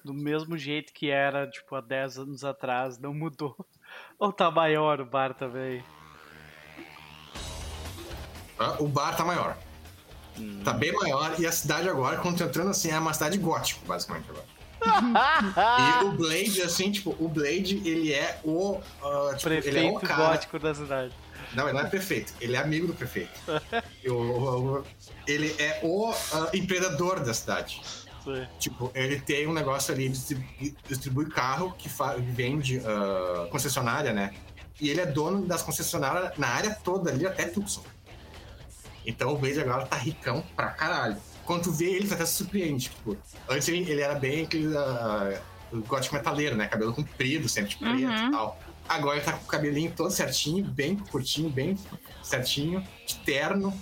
Do 0.04 0.12
mesmo 0.12 0.56
jeito 0.56 0.92
que 0.92 1.08
era, 1.08 1.48
tipo, 1.48 1.74
há 1.74 1.80
10 1.80 2.18
anos 2.18 2.44
atrás, 2.44 2.98
não 2.98 3.14
mudou. 3.14 3.56
Ou 4.18 4.32
tá 4.32 4.50
maior 4.50 5.00
o 5.00 5.06
bar 5.06 5.34
também? 5.34 5.84
Ah, 8.58 8.76
o 8.80 8.88
bar 8.88 9.16
tá 9.16 9.24
maior. 9.24 9.56
Hum. 10.36 10.62
Tá 10.64 10.72
bem 10.72 10.92
maior 10.92 11.38
e 11.38 11.46
a 11.46 11.52
cidade 11.52 11.88
agora, 11.88 12.18
quando 12.20 12.38
tá 12.38 12.44
entrando 12.44 12.70
assim, 12.70 12.90
é 12.90 12.98
uma 12.98 13.12
cidade 13.12 13.38
gótica, 13.38 13.86
basicamente 13.86 14.28
agora. 14.30 14.57
E 14.84 16.04
o 16.04 16.12
Blade, 16.12 16.62
assim, 16.62 16.90
tipo, 16.90 17.16
o 17.18 17.28
Blade, 17.28 17.82
ele 17.84 18.12
é 18.12 18.38
o. 18.44 18.72
Uh, 18.72 19.36
tipo, 19.36 19.42
prefeito 19.42 19.76
ele 19.76 19.86
é 19.86 19.90
o 19.90 20.00
cara... 20.00 20.28
gótico 20.28 20.58
da 20.58 20.74
cidade. 20.74 21.12
Não, 21.54 21.64
ele 21.64 21.78
não 21.78 21.86
é 21.86 21.88
prefeito, 21.88 22.34
ele 22.40 22.56
é 22.56 22.58
amigo 22.58 22.86
do 22.86 22.94
prefeito. 22.94 23.40
eu, 24.04 24.84
ele 25.26 25.54
é 25.58 25.80
o 25.82 26.10
uh, 26.10 26.16
empreendedor 26.54 27.20
da 27.20 27.32
cidade. 27.32 27.80
Sim. 28.22 28.46
Tipo, 28.58 28.90
ele 28.94 29.20
tem 29.20 29.46
um 29.46 29.52
negócio 29.52 29.94
ali, 29.94 30.08
distribui, 30.08 30.76
distribui 30.86 31.26
carro 31.26 31.74
que 31.78 31.88
vende 32.20 32.78
uh, 32.78 33.48
concessionária, 33.48 34.12
né? 34.12 34.34
E 34.80 34.90
ele 34.90 35.00
é 35.00 35.06
dono 35.06 35.46
das 35.46 35.62
concessionárias 35.62 36.36
na 36.36 36.48
área 36.48 36.74
toda 36.84 37.10
ali, 37.10 37.26
até 37.26 37.44
Tucson. 37.46 37.82
Então 39.04 39.32
o 39.32 39.38
Blaze 39.38 39.60
agora 39.60 39.86
tá 39.86 39.96
ricão 39.96 40.44
pra 40.54 40.68
caralho. 40.68 41.16
Quando 41.48 41.62
tu 41.62 41.72
vê 41.72 41.86
ele, 41.86 42.06
tu 42.06 42.12
até 42.12 42.26
se 42.26 42.34
surpreende. 42.34 42.90
Tipo, 42.90 43.16
antes 43.48 43.66
ele, 43.68 43.90
ele 43.90 44.02
era 44.02 44.14
bem 44.14 44.44
aquele 44.44 44.66
uh, 44.66 45.82
gótico 45.86 46.14
metaleiro, 46.14 46.54
né? 46.54 46.68
Cabelo 46.68 46.92
comprido, 46.92 47.48
sempre 47.48 47.70
tipo, 47.70 47.84
preto 47.84 48.02
uhum. 48.02 48.28
e 48.28 48.30
tal. 48.30 48.60
Agora 48.86 49.16
ele 49.16 49.24
tá 49.24 49.32
com 49.32 49.44
o 49.44 49.46
cabelinho 49.46 49.90
todo 49.96 50.10
certinho, 50.10 50.62
bem 50.62 50.96
curtinho, 50.96 51.48
bem 51.48 51.74
certinho, 52.22 52.86
de 53.06 53.14
terno, 53.20 53.72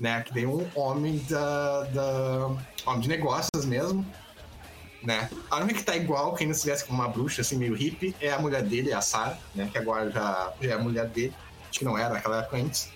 né? 0.00 0.20
Que 0.22 0.34
tem 0.34 0.46
um 0.46 0.68
homem 0.74 1.24
da, 1.30 1.84
da. 1.84 2.46
homem 2.86 3.02
de 3.02 3.08
negócios 3.08 3.64
mesmo. 3.64 4.04
Né? 5.00 5.30
A 5.48 5.58
única 5.58 5.78
que 5.78 5.84
tá 5.84 5.96
igual, 5.96 6.34
que 6.34 6.42
ainda 6.42 6.54
se 6.54 6.62
tivesse 6.62 6.84
com 6.84 6.92
uma 6.92 7.06
bruxa 7.06 7.42
assim, 7.42 7.56
meio 7.56 7.74
hippie, 7.74 8.16
é 8.20 8.32
a 8.32 8.40
mulher 8.40 8.64
dele, 8.64 8.92
a 8.92 9.00
Sarah, 9.00 9.38
né? 9.54 9.68
Que 9.70 9.78
agora 9.78 10.10
já, 10.10 10.52
já 10.60 10.70
é 10.70 10.74
a 10.74 10.78
mulher 10.78 11.06
dele. 11.06 11.32
Acho 11.70 11.78
que 11.78 11.84
não 11.84 11.96
era 11.96 12.14
naquela 12.14 12.40
época 12.40 12.56
antes. 12.56 12.90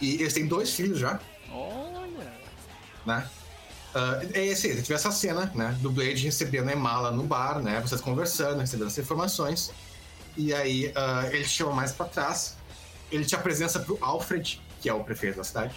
E 0.00 0.14
eles 0.14 0.32
têm 0.32 0.48
dois 0.48 0.74
filhos 0.74 0.98
já. 0.98 1.20
Olha! 1.52 2.32
Né? 3.06 3.28
Uh, 3.94 4.30
é 4.34 4.46
esse, 4.46 4.82
tive 4.82 4.94
essa 4.94 5.10
cena, 5.10 5.50
né? 5.54 5.76
Do 5.80 5.90
Blade 5.90 6.24
recebendo 6.24 6.68
a 6.68 6.72
Emala 6.72 7.10
no 7.10 7.24
bar, 7.24 7.60
né? 7.60 7.80
Vocês 7.80 8.00
conversando, 8.00 8.60
recebendo 8.60 8.88
as 8.88 8.98
informações. 8.98 9.72
E 10.36 10.52
aí 10.52 10.88
uh, 10.88 11.26
ele 11.32 11.44
te 11.44 11.50
chama 11.50 11.72
mais 11.72 11.92
para 11.92 12.06
trás. 12.06 12.56
Ele 13.10 13.24
te 13.24 13.34
apresenta 13.34 13.80
pro 13.80 13.98
Alfred, 14.00 14.60
que 14.80 14.88
é 14.88 14.92
o 14.92 15.02
prefeito 15.02 15.36
da 15.36 15.44
cidade, 15.44 15.74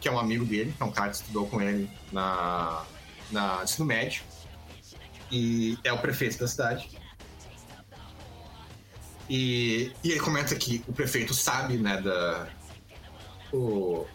que 0.00 0.08
é 0.08 0.12
um 0.12 0.18
amigo 0.18 0.44
dele, 0.44 0.74
que 0.76 0.82
é 0.82 0.86
um 0.86 0.90
cara 0.90 1.10
que 1.10 1.16
estudou 1.16 1.46
com 1.46 1.62
ele 1.62 1.88
na, 2.10 2.84
na 3.30 3.62
ensino 3.62 3.86
médio. 3.86 4.22
E 5.30 5.78
é 5.84 5.92
o 5.92 5.98
prefeito 5.98 6.38
da 6.38 6.48
cidade. 6.48 6.98
E, 9.30 9.92
e 10.02 10.10
ele 10.10 10.20
comenta 10.20 10.54
que 10.56 10.82
o 10.88 10.92
prefeito 10.92 11.34
sabe, 11.34 11.76
né, 11.76 12.00
da, 12.00 12.48
o... 13.52 14.06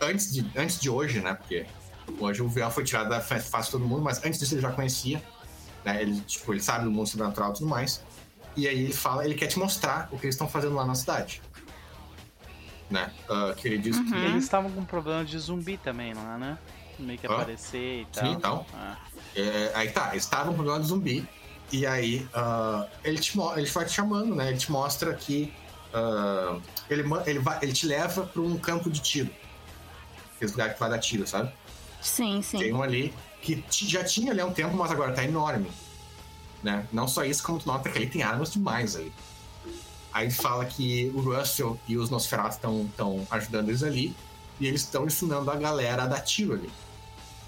Antes 0.00 0.32
de, 0.32 0.46
antes 0.56 0.78
de 0.78 0.90
hoje, 0.90 1.20
né? 1.20 1.34
Porque 1.34 1.66
hoje 2.18 2.42
o 2.42 2.48
véu 2.48 2.70
foi 2.70 2.84
tirado 2.84 3.08
da 3.08 3.20
face 3.20 3.66
de 3.66 3.70
todo 3.70 3.84
mundo, 3.84 4.02
mas 4.02 4.24
antes 4.24 4.38
disso 4.38 4.54
ele 4.54 4.60
já 4.60 4.70
conhecia. 4.70 5.22
Né? 5.84 6.02
Ele, 6.02 6.20
tipo, 6.20 6.52
ele 6.52 6.60
sabe 6.60 6.84
do 6.84 6.90
mundo 6.90 7.06
sobrenatural 7.06 7.50
e 7.50 7.54
tudo 7.54 7.66
mais. 7.66 8.02
E 8.56 8.66
aí 8.66 8.84
ele 8.84 8.92
fala, 8.92 9.24
ele 9.24 9.34
quer 9.34 9.46
te 9.46 9.58
mostrar 9.58 10.08
o 10.10 10.18
que 10.18 10.26
eles 10.26 10.34
estão 10.34 10.48
fazendo 10.48 10.74
lá 10.74 10.84
na 10.84 10.94
cidade. 10.94 11.42
Né? 12.90 13.12
Uh, 13.28 13.54
que 13.54 13.66
ele 13.66 13.78
diz 13.78 13.96
uhum. 13.96 14.10
que. 14.10 14.14
Eles 14.14 14.44
estavam 14.44 14.70
com 14.70 14.84
problema 14.84 15.24
de 15.24 15.38
zumbi 15.38 15.76
também 15.76 16.14
lá, 16.14 16.38
né? 16.38 16.58
Meio 16.98 17.18
que 17.18 17.26
aparecer 17.26 18.02
e 18.02 18.06
tal. 18.06 18.24
Sim, 18.24 18.32
então. 18.32 18.66
Ah. 18.74 18.96
É, 19.34 19.72
aí 19.74 19.90
tá, 19.90 20.10
eles 20.12 20.22
estavam 20.22 20.52
com 20.52 20.56
problema 20.56 20.80
de 20.80 20.86
zumbi. 20.86 21.28
E 21.72 21.84
aí 21.84 22.26
uh, 22.32 22.88
ele, 23.02 23.18
te, 23.18 23.36
ele 23.56 23.66
vai 23.66 23.84
te 23.84 23.92
chamando, 23.92 24.34
né? 24.34 24.48
Ele 24.48 24.58
te 24.58 24.70
mostra 24.70 25.12
que 25.14 25.52
Uh, 25.96 26.60
ele, 26.90 27.04
ele, 27.26 27.38
vai, 27.38 27.58
ele 27.62 27.72
te 27.72 27.86
leva 27.86 28.26
para 28.26 28.42
um 28.42 28.58
campo 28.58 28.90
de 28.90 29.00
tiro. 29.00 29.30
Aquele 30.36 30.50
lugar 30.50 30.74
que 30.74 30.80
vai 30.80 30.90
dar 30.90 30.98
tiro, 30.98 31.26
sabe? 31.26 31.52
Sim, 32.00 32.40
sim. 32.42 32.58
Tem 32.58 32.72
um 32.72 32.82
ali 32.82 33.12
que 33.42 33.64
já 33.70 34.04
tinha 34.04 34.32
ali 34.32 34.40
há 34.40 34.46
um 34.46 34.52
tempo, 34.52 34.76
mas 34.76 34.90
agora 34.90 35.12
tá 35.12 35.24
enorme. 35.24 35.70
Né? 36.62 36.86
Não 36.92 37.06
só 37.08 37.24
isso, 37.24 37.42
como 37.42 37.58
tu 37.58 37.66
nota 37.66 37.88
que 37.88 37.98
ele 37.98 38.06
tem 38.06 38.22
armas 38.22 38.52
demais 38.52 38.96
aí. 38.96 39.12
Aí 40.12 40.30
fala 40.30 40.64
que 40.64 41.12
o 41.14 41.20
Russell 41.20 41.78
e 41.86 41.96
os 41.96 42.10
Nosferatu 42.10 42.56
estão 42.56 43.26
ajudando 43.30 43.68
eles 43.68 43.82
ali. 43.82 44.14
E 44.58 44.66
eles 44.66 44.80
estão 44.80 45.04
ensinando 45.04 45.50
a 45.50 45.56
galera 45.56 46.04
a 46.04 46.06
dar 46.06 46.20
tiro 46.20 46.54
ali. 46.54 46.70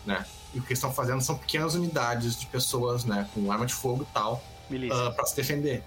Né? 0.04 0.24
E 0.54 0.58
o 0.58 0.62
que 0.62 0.68
eles 0.68 0.78
estão 0.78 0.92
fazendo 0.92 1.22
são 1.22 1.36
pequenas 1.36 1.74
unidades 1.74 2.38
de 2.38 2.46
pessoas, 2.46 3.04
né? 3.04 3.28
Com 3.34 3.50
arma 3.50 3.66
de 3.66 3.74
fogo 3.74 4.06
e 4.08 4.12
tal. 4.12 4.42
Uh, 4.70 5.14
para 5.14 5.24
se 5.24 5.34
defender. 5.34 5.82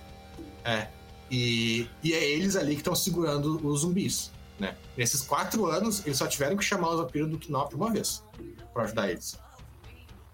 É. 0.63 0.87
E, 1.29 1.87
e 2.03 2.13
é 2.13 2.23
eles 2.23 2.55
ali 2.55 2.73
que 2.73 2.81
estão 2.81 2.95
segurando 2.95 3.65
os 3.65 3.81
zumbis. 3.81 4.31
Né? 4.61 4.77
Nesses 4.95 5.23
quatro 5.23 5.65
anos, 5.65 6.05
eles 6.05 6.19
só 6.19 6.27
tiveram 6.27 6.55
que 6.55 6.63
chamar 6.63 6.89
os 6.91 6.97
vampiros 6.99 7.27
do 7.31 7.39
Knop 7.39 7.73
uma 7.73 7.89
vez 7.89 8.23
para 8.71 8.83
ajudar 8.83 9.09
eles. 9.09 9.33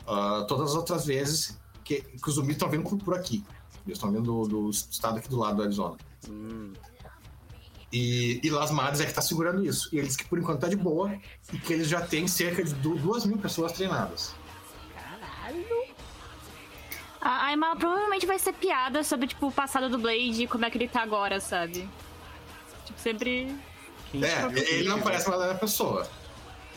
Uh, 0.05 0.45
todas 0.47 0.71
as 0.71 0.75
outras 0.75 1.05
vezes 1.05 1.57
que, 1.85 2.01
que 2.01 2.27
os 2.29 2.35
zumbis 2.35 2.57
estão 2.57 2.69
vindo 2.69 2.83
por, 2.97 3.15
aqui. 3.15 3.41
Eles 3.85 3.97
estão 3.97 4.11
vindo 4.11 4.23
do, 4.23 4.65
do 4.65 4.69
estado 4.69 5.17
aqui 5.19 5.29
do 5.29 5.37
lado 5.37 5.55
do 5.55 5.63
Arizona. 5.63 5.95
Hum, 6.29 6.73
E, 7.93 8.41
e 8.43 8.49
Las 8.49 8.69
Madres 8.69 8.99
é 8.99 9.05
que 9.05 9.13
tá 9.13 9.21
segurando 9.21 9.65
isso. 9.65 9.87
E 9.95 9.97
eles 9.97 10.17
que 10.17 10.25
por 10.25 10.37
enquanto 10.37 10.59
tá 10.59 10.67
de 10.67 10.75
boa 10.75 11.17
e 11.53 11.57
que 11.57 11.71
eles 11.71 11.87
já 11.87 12.01
têm 12.05 12.27
cerca 12.27 12.61
de 12.61 12.73
du- 12.73 12.97
duas 12.97 13.25
mil 13.25 13.37
pessoas 13.37 13.71
treinadas. 13.71 14.35
A 17.21 17.29
a 17.29 17.45
Aimala 17.45 17.77
provavelmente 17.77 18.25
vai 18.25 18.37
ser 18.39 18.51
piada 18.53 19.03
sobre, 19.05 19.27
tipo, 19.27 19.47
o 19.47 19.51
passado 19.53 19.89
do 19.89 19.97
Blade 19.97 20.43
e 20.43 20.47
como 20.47 20.65
é 20.65 20.69
que 20.69 20.77
ele 20.77 20.87
tá 20.89 21.01
agora, 21.01 21.39
sabe? 21.39 21.87
Tipo, 22.85 22.99
sempre. 22.99 23.55
Quem 24.11 24.23
É, 24.23 24.41
sabe 24.41 24.59
ele 24.59 24.87
não 24.89 25.01
parece 25.01 25.27
uma 25.27 25.37
outra 25.37 25.55
pessoa. 25.55 26.07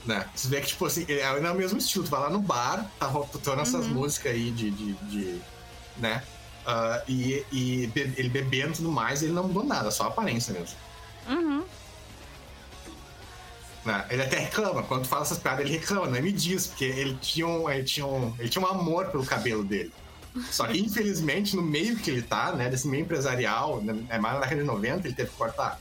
Né? 0.07 0.27
Você 0.35 0.49
vê 0.49 0.61
que, 0.61 0.69
tipo 0.69 0.87
assim, 0.87 1.05
ele 1.09 1.21
é 1.21 1.31
o 1.31 1.55
mesmo 1.55 1.79
estilo. 1.79 2.05
Tu 2.05 2.11
vai 2.11 2.21
lá 2.21 2.31
no 2.31 2.41
bar, 2.41 2.91
tá 2.99 3.09
tocando 3.09 3.61
essas 3.61 3.87
músicas 3.87 4.33
aí 4.33 4.51
de. 4.51 4.71
de, 4.71 4.93
de- 4.95 5.41
né? 5.99 6.23
Ah, 6.67 7.03
e 7.09 7.45
e 7.53 7.87
be- 7.89 8.15
ele 8.17 8.29
bebendo 8.29 8.73
e 8.73 8.77
tudo 8.77 8.91
mais, 8.93 9.23
ele 9.23 9.33
não 9.33 9.45
mudou 9.45 9.65
nada, 9.65 9.91
só 9.91 10.05
a 10.05 10.07
aparência 10.09 10.53
mesmo. 10.55 10.77
Uhum. 11.29 11.65
né? 13.85 14.07
Ele 14.11 14.23
até 14.23 14.39
reclama, 14.39 14.83
quando 14.83 15.03
tu 15.03 15.09
fala 15.09 15.23
essas 15.23 15.39
piadas, 15.39 15.61
ele 15.65 15.73
reclama, 15.79 16.07
não 16.07 16.21
me 16.23 16.33
diz, 16.33 16.67
porque 16.67 16.85
ele 16.85 17.17
tinha 17.21 17.47
um, 17.47 17.69
ele 17.71 17.85
tinha 17.85 18.07
um, 18.07 18.35
ele 18.39 18.49
tinha 18.49 18.63
um 18.65 18.69
amor 18.69 19.07
pelo 19.07 19.25
cabelo 19.25 19.65
dele. 19.65 19.93
Só 20.51 20.67
que, 20.67 20.79
infelizmente, 20.79 21.57
no 21.57 21.63
meio 21.63 21.97
que 21.97 22.11
ele 22.11 22.23
tá, 22.23 22.53
né, 22.53 22.69
desse 22.69 22.87
meio 22.87 23.03
empresarial, 23.03 23.81
né, 23.83 23.95
é 24.09 24.19
mais 24.19 24.35
na 24.35 24.41
década 24.43 24.61
de 24.61 24.67
90, 24.67 25.07
ele 25.09 25.15
teve 25.15 25.31
que 25.31 25.37
cortar. 25.37 25.81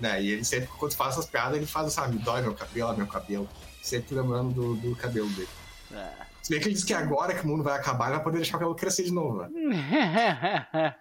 Né? 0.00 0.22
E 0.22 0.30
ele 0.30 0.44
sempre, 0.44 0.68
quando 0.78 0.94
faz 0.94 1.14
essas 1.14 1.26
piadas, 1.26 1.56
ele 1.56 1.66
faz, 1.66 1.92
sabe, 1.92 2.16
me 2.16 2.22
dói 2.22 2.42
meu 2.42 2.54
cabelo, 2.54 2.96
meu 2.96 3.06
cabelo. 3.06 3.48
Sempre 3.82 4.14
lembrando 4.14 4.52
do, 4.52 4.76
do 4.76 4.96
cabelo 4.96 5.28
dele. 5.30 5.48
É. 5.92 6.30
Se 6.42 6.50
bem 6.50 6.60
que 6.60 6.68
ele 6.68 6.74
diz 6.74 6.84
que 6.84 6.94
agora 6.94 7.34
que 7.34 7.44
o 7.44 7.46
mundo 7.46 7.62
vai 7.62 7.78
acabar, 7.78 8.06
ele 8.06 8.14
vai 8.16 8.24
poder 8.24 8.38
deixar 8.38 8.56
o 8.56 8.60
cabelo 8.60 8.74
crescer 8.74 9.04
de 9.04 9.12
novo. 9.12 9.42
Né? 9.42 9.50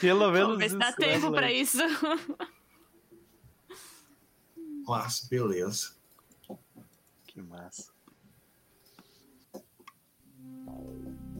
Pelo 0.00 0.30
menos. 0.30 0.46
Vamos 0.46 0.58
ver 0.58 0.70
se 0.70 0.78
dá 0.78 0.88
isso, 0.88 1.00
né, 1.00 1.06
tempo 1.06 1.30
pra 1.30 1.52
isso. 1.52 1.78
Nossa, 4.86 5.28
beleza. 5.28 5.90
Que 7.26 7.42
massa. 7.42 7.92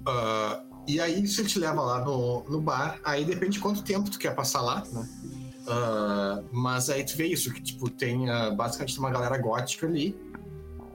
Ah, 0.07 0.62
e 0.87 1.01
aí 1.01 1.23
isso 1.23 1.41
ele 1.41 1.49
te 1.49 1.59
leva 1.59 1.81
lá 1.83 2.05
no, 2.05 2.45
no 2.45 2.61
bar, 2.61 3.01
aí 3.05 3.25
depende 3.25 3.53
de 3.53 3.61
quanto 3.61 3.83
tempo 3.83 4.11
tu 4.11 4.19
quer 4.19 4.35
passar 4.35 4.61
lá, 4.61 4.85
né? 4.87 5.09
Ah, 5.68 6.42
mas 6.50 6.88
aí 6.88 7.05
tu 7.05 7.16
vê 7.16 7.26
isso, 7.26 7.52
que 7.52 7.60
tipo, 7.60 7.90
tem 7.90 8.28
ah, 8.30 8.50
basicamente 8.50 8.98
uma 8.98 9.10
galera 9.10 9.36
gótica 9.36 9.86
ali, 9.86 10.16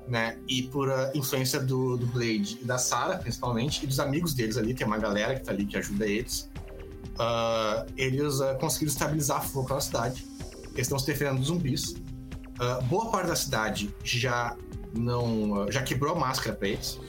né? 0.08 0.38
E 0.48 0.64
por 0.64 0.92
ah, 0.92 1.12
influência 1.14 1.60
do, 1.60 1.96
do 1.96 2.08
Blade 2.08 2.58
e 2.62 2.66
da 2.66 2.80
Sarah, 2.80 3.18
principalmente, 3.18 3.84
e 3.84 3.88
dos 3.88 4.00
amigos 4.00 4.34
deles 4.34 4.58
ali, 4.58 4.74
tem 4.74 4.88
uma 4.88 4.98
galera 4.98 5.36
que 5.36 5.44
tá 5.44 5.52
ali 5.52 5.66
que 5.66 5.78
ajuda 5.78 6.08
eles. 6.08 6.50
eles 7.96 8.40
conseguiram 8.60 8.92
estabilizar 8.92 9.44
fogo 9.44 9.68
pela 9.68 9.82
cidade. 9.82 10.26
Eles 10.74 10.88
estão 10.88 10.98
se 10.98 11.06
defendendo 11.06 11.38
dos 11.38 11.48
zumbis. 11.48 11.96
Boa 12.90 13.12
parte 13.12 13.28
da 13.28 13.36
cidade 13.36 13.94
já 14.04 14.58
não. 14.98 15.72
já 15.72 15.84
quebrou 15.84 16.16
a 16.16 16.20
máscara 16.20 16.56
pra 16.56 16.68
eles. 16.70 17.00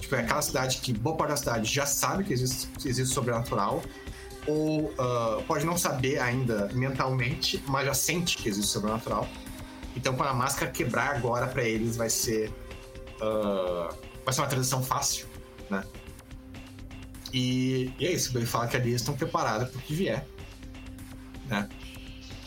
Tipo, 0.00 0.14
é 0.14 0.20
aquela 0.20 0.40
cidade 0.40 0.78
que 0.78 0.92
boa 0.94 1.16
parte 1.16 1.30
da 1.30 1.36
cidade 1.36 1.70
já 1.70 1.84
sabe 1.84 2.24
que 2.24 2.32
existe, 2.32 2.66
que 2.78 2.88
existe 2.88 3.12
sobrenatural, 3.12 3.82
ou 4.48 4.94
ah, 4.98 5.42
pode 5.46 5.66
não 5.66 5.76
saber 5.76 6.18
ainda 6.18 6.70
mentalmente, 6.72 7.62
mas 7.68 7.86
já 7.86 7.94
sente 7.94 8.38
que 8.38 8.48
existe 8.48 8.70
sobrenatural. 8.70 9.28
Então, 9.94 10.14
quando 10.16 10.30
a 10.30 10.34
máscara 10.34 10.70
quebrar 10.70 11.16
agora 11.16 11.46
pra 11.46 11.62
eles, 11.62 11.96
vai 11.96 12.08
ser. 12.08 12.50
ah, 13.20 13.94
vai 14.24 14.32
ser 14.34 14.40
uma 14.40 14.48
transição 14.48 14.82
fácil, 14.82 15.26
né? 15.68 15.84
E, 17.32 17.92
e 17.98 18.06
é 18.06 18.12
isso, 18.12 18.36
ele 18.36 18.46
fala 18.46 18.66
que 18.66 18.76
ali 18.76 18.90
eles 18.90 19.02
estão 19.02 19.14
preparados 19.14 19.68
pro 19.68 19.80
que 19.80 19.94
vier, 19.94 20.26
né? 21.46 21.68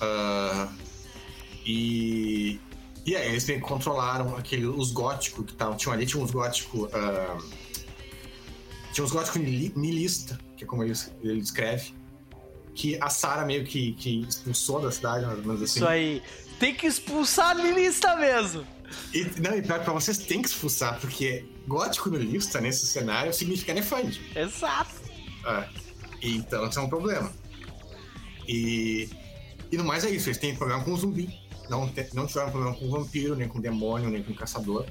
Ah, 0.01 0.73
e. 1.65 2.59
E 3.03 3.15
aí, 3.15 3.29
eles 3.29 3.45
meio 3.47 3.59
que 3.59 3.67
controlaram 3.67 4.35
aquele, 4.35 4.65
os 4.65 4.91
góticos 4.91 5.45
que 5.45 5.53
estavam. 5.53 5.75
Tinham 5.75 5.93
ali, 5.93 6.05
tinha 6.05 6.23
uns 6.23 6.31
góticos. 6.31 6.89
ah, 6.93 7.37
tinha 8.91 9.03
uns 9.05 9.11
góticos 9.11 9.41
nili- 9.41 9.73
niilista, 9.75 10.37
que 10.57 10.63
é 10.63 10.67
como 10.67 10.83
ele, 10.83 10.93
ele 11.21 11.39
escreve. 11.39 11.93
Que 12.73 12.97
a 13.01 13.09
Sarah 13.09 13.45
meio 13.45 13.65
que, 13.65 13.93
que 13.93 14.21
expulsou 14.21 14.79
da 14.81 14.91
cidade, 14.91 15.25
mais 15.25 15.39
ou 15.39 15.45
menos 15.45 15.61
assim. 15.61 15.79
Isso 15.79 15.87
aí. 15.87 16.21
Tem 16.59 16.73
que 16.75 16.85
expulsar 16.87 17.49
a 17.49 17.53
lista 17.53 18.15
mesmo. 18.15 18.65
E, 19.13 19.23
não, 19.41 19.55
e 19.57 19.61
pior 19.61 19.79
que 19.79 19.85
pra 19.85 19.93
vocês 19.93 20.17
tem 20.19 20.41
que 20.41 20.47
expulsar, 20.49 20.99
porque 20.99 21.45
gótico 21.67 22.09
niilista 22.09 22.61
nesse 22.61 22.85
cenário 22.85 23.33
significa 23.33 23.73
nefande. 23.73 24.21
Exato. 24.35 24.91
É. 25.45 25.67
Então, 26.21 26.67
isso 26.67 26.79
é 26.79 26.81
um 26.83 26.89
problema. 26.89 27.31
E, 28.47 29.09
e 29.71 29.77
no 29.77 29.83
mais 29.83 30.03
é 30.03 30.09
isso, 30.09 30.29
eles 30.29 30.37
têm 30.37 30.55
problema 30.55 30.83
com 30.83 30.95
zumbi. 30.95 31.29
Não, 31.69 31.87
te- 31.87 32.09
não 32.13 32.27
tiveram 32.27 32.51
problema 32.51 32.75
com 32.75 32.89
vampiro, 32.89 33.35
nem 33.35 33.47
com 33.47 33.59
demônio, 33.59 34.09
nem 34.09 34.21
com 34.23 34.33
caçador. 34.33 34.85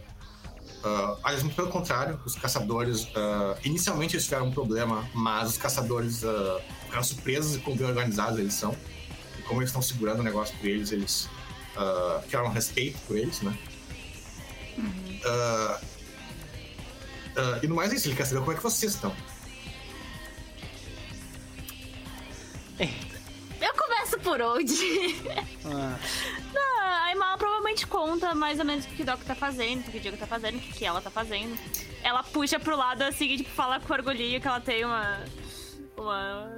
Ah, 0.82 1.16
aliás, 1.24 1.42
muito 1.42 1.56
pelo 1.56 1.68
contrário, 1.68 2.18
os 2.24 2.34
caçadores. 2.34 3.08
ah, 3.14 3.56
inicialmente 3.64 4.16
eles 4.16 4.24
tiveram 4.24 4.46
um 4.46 4.52
problema, 4.52 5.08
mas 5.14 5.50
os 5.50 5.58
caçadores 5.58 6.22
uh, 6.22 6.60
ficaram 6.84 7.04
surpresos 7.04 7.60
com 7.62 7.76
bem 7.76 7.86
organizados 7.86 8.38
eles 8.38 8.54
são. 8.54 8.74
E 9.38 9.42
como 9.42 9.60
eles 9.60 9.70
estão 9.70 9.82
segurando 9.82 10.20
o 10.20 10.22
negócio 10.22 10.56
por 10.58 10.66
eles, 10.66 10.92
eles 10.92 11.28
ah, 11.76 12.22
criaram 12.26 12.48
um 12.48 12.52
respeito 12.52 12.98
por 13.06 13.16
eles, 13.16 13.40
né? 13.42 13.56
Ah, 15.24 15.80
e 17.62 17.66
no 17.66 17.74
mais 17.74 17.92
é 17.92 17.96
isso, 17.96 18.08
ele 18.08 18.16
quer 18.16 18.26
saber 18.26 18.40
como 18.40 18.52
é 18.52 18.54
que 18.56 18.62
vocês 18.62 18.94
estão. 18.94 19.14
Eu 23.60 23.74
começo 23.74 24.18
por 24.20 24.40
onde? 24.40 24.74
Ah, 25.64 25.96
Ah, 26.56 26.82
a 26.82 27.04
Aimala 27.06 27.36
provavelmente 27.38 27.86
conta 27.86 28.34
mais 28.34 28.58
ou 28.58 28.64
menos 28.64 28.84
o 28.84 28.88
que 28.88 29.02
o 29.02 29.04
Doc 29.04 29.20
tá 29.22 29.34
fazendo, 29.34 29.86
o 29.86 29.90
que 29.90 29.98
o 29.98 30.00
Diego 30.00 30.16
tá 30.16 30.26
fazendo, 30.26 30.56
o 30.56 30.60
que 30.60 30.84
ela 30.84 31.00
tá 31.00 31.10
fazendo. 31.10 31.56
Ela 32.02 32.22
puxa 32.22 32.58
pro 32.58 32.76
lado 32.76 33.02
assim, 33.02 33.36
tipo, 33.36 33.50
fala 33.50 33.78
com 33.78 33.92
orgulhinho 33.92 34.40
que 34.40 34.48
ela 34.48 34.60
tem 34.60 34.84
uma. 34.84 35.20
uma 35.96 36.50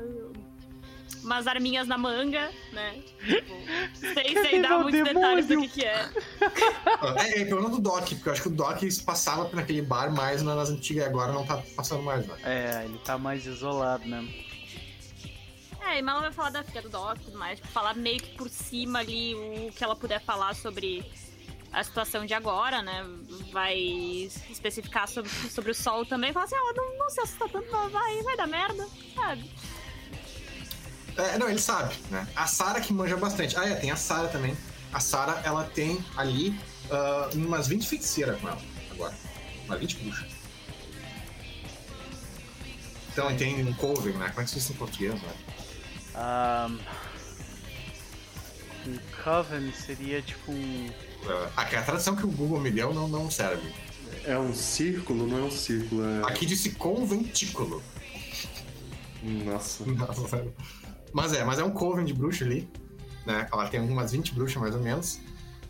umas 1.23 1.47
arminhas 1.47 1.87
na 1.87 1.97
manga, 1.97 2.51
né? 2.73 3.01
Tipo, 3.25 3.55
sem, 3.95 4.43
sem 4.43 4.61
dar 4.61 4.79
muitos 4.81 5.05
detalhes 5.05 5.47
do 5.47 5.61
que, 5.61 5.69
que 5.69 5.85
é. 5.85 6.11
É, 7.19 7.43
é 7.43 7.45
problema 7.45 7.71
do 7.71 7.81
Doc, 7.81 8.09
porque 8.09 8.29
eu 8.29 8.33
acho 8.33 8.43
que 8.43 8.49
o 8.49 8.53
Doc 8.53 8.81
passava 9.05 9.45
por 9.45 9.59
aquele 9.59 9.83
bar 9.83 10.13
mais 10.13 10.43
nas 10.43 10.69
antigas 10.71 11.05
e 11.05 11.07
agora 11.09 11.33
não 11.33 11.47
tá 11.47 11.63
passando 11.77 12.03
mais, 12.03 12.27
né? 12.27 12.35
é, 12.43 12.85
ele 12.87 12.99
tá 13.05 13.17
mais 13.17 13.47
isolado 13.47 14.05
mesmo. 14.07 14.33
É, 15.83 15.87
a 15.87 15.91
Aimala 15.91 16.21
vai 16.21 16.33
falar 16.33 16.51
da 16.51 16.63
filha 16.63 16.83
do 16.83 16.89
Doc 16.89 17.17
e 17.17 17.25
tudo 17.25 17.39
mais, 17.39 17.59
tipo, 17.59 17.69
falar 17.69 17.95
meio 17.95 18.21
que 18.21 18.37
por 18.37 18.49
cima 18.49 19.01
ali 19.01 19.35
o 19.35 19.73
que 19.73 19.83
ela 19.83 19.97
puder 19.97 20.21
falar 20.21 20.55
sobre 20.55 21.05
a 21.73 21.83
situação 21.83 22.25
de 22.25 22.35
agora, 22.35 22.83
né? 22.83 23.05
Vai 23.51 23.77
especificar 24.51 25.09
sobre, 25.09 25.31
sobre 25.31 25.71
o 25.73 25.75
sol 25.75 26.05
também. 26.07 26.33
Falar 26.33 26.45
assim, 26.45 26.55
ela 26.55 26.73
não, 26.75 26.99
não 26.99 27.11
se 27.11 27.21
assusta 27.21 27.49
tanto, 27.49 27.71
vai, 27.91 28.23
vai 28.23 28.37
dar 28.37 28.47
merda, 28.47 28.87
sabe? 29.15 29.51
É, 31.17 31.39
não, 31.39 31.49
ele 31.49 31.59
sabe, 31.59 31.95
né? 32.11 32.27
A 32.37 32.47
Sarah 32.47 32.81
que 32.81 32.93
manja 32.93 33.17
bastante. 33.17 33.57
Ah, 33.59 33.67
é, 33.67 33.75
tem 33.75 33.91
a 33.91 33.97
Sarah 33.97 34.29
também. 34.29 34.57
A 34.93 35.01
Sarah, 35.01 35.41
ela 35.45 35.65
tem 35.65 36.03
ali 36.17 36.59
ah, 36.91 37.31
umas 37.35 37.69
20 37.69 37.89
feiticeiras 37.89 38.41
com 38.41 38.49
ela 38.49 38.63
agora. 38.91 39.15
Umas 39.67 39.81
20 39.81 39.97
bruxas. 39.99 40.33
Então, 43.13 43.35
tem 43.37 43.63
um 43.67 43.75
coven, 43.75 44.15
né? 44.15 44.29
Como 44.31 44.41
é 44.41 44.45
que 44.45 44.51
se 44.51 44.57
diz 44.57 44.71
em 44.71 44.75
português, 44.75 45.21
né? 45.21 45.35
Um, 46.15 46.79
um 48.91 48.99
coven 49.23 49.73
seria 49.73 50.21
tipo 50.23 50.53
um. 50.53 50.91
Ah, 51.27 51.63
aqui, 51.63 51.77
a 51.77 51.83
tradução 51.83 52.17
que 52.17 52.25
o 52.25 52.29
Google 52.31 52.61
me 52.61 52.71
deu 52.71 52.93
não, 52.93 53.09
não 53.09 53.31
serve. 53.31 53.73
É 54.25 54.39
um 54.39 54.55
círculo, 54.55 55.27
não 55.27 55.39
é 55.39 55.43
um 55.43 55.51
círculo. 55.51 56.05
É... 56.05 56.23
Aqui 56.25 56.47
disse 56.47 56.71
conventículo. 56.73 57.83
Nossa. 59.23 59.85
Mas 61.13 61.33
é, 61.33 61.45
mas 61.45 61.59
é 61.59 61.65
um 61.65 61.71
coven 61.71 62.05
de 62.05 62.13
bruxa 62.13 62.45
ali, 62.45 62.69
né? 63.27 63.47
Ela 63.53 63.69
tem 63.69 63.81
umas 63.81 64.13
20 64.13 64.35
bruxas 64.35 64.57
mais 64.57 64.75
ou 64.75 64.81
menos. 64.81 65.21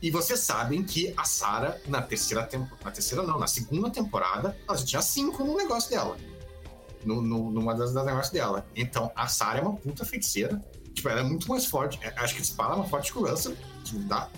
E 0.00 0.10
vocês 0.10 0.40
sabem 0.40 0.82
que 0.82 1.14
a 1.16 1.24
Sarah, 1.24 1.78
na 1.86 2.02
terceira 2.02 2.44
temporada. 2.44 2.84
Na 2.84 2.90
terceira 2.90 3.22
não, 3.22 3.38
na 3.38 3.46
segunda 3.46 3.88
temporada, 3.88 4.56
ela 4.66 4.76
já 4.76 4.84
tinha 4.84 5.02
cinco 5.02 5.44
no 5.44 5.56
negócio 5.56 5.90
dela. 5.90 6.16
No, 7.04 7.20
no- 7.20 7.50
numa 7.50 7.74
das, 7.74 7.92
das 7.92 8.04
negócios 8.06 8.32
dela. 8.32 8.64
Então, 8.76 9.10
a 9.16 9.26
Sarah 9.28 9.58
é 9.58 9.62
uma 9.62 9.74
puta 9.76 10.04
feiticeira. 10.04 10.62
Tipo, 10.94 11.08
ela 11.08 11.20
é 11.20 11.24
muito 11.24 11.48
mais 11.48 11.66
forte. 11.66 11.98
É, 12.02 12.08
Acho 12.18 12.34
que 12.34 12.40
a 12.40 12.42
espada 12.42 12.74
é 12.74 12.76
mais 12.78 12.90
forte 12.90 13.12
que 13.12 13.18
o 13.18 13.26
Russell, 13.26 13.56
se 13.84 13.94
me 13.96 14.04
dá. 14.04 14.28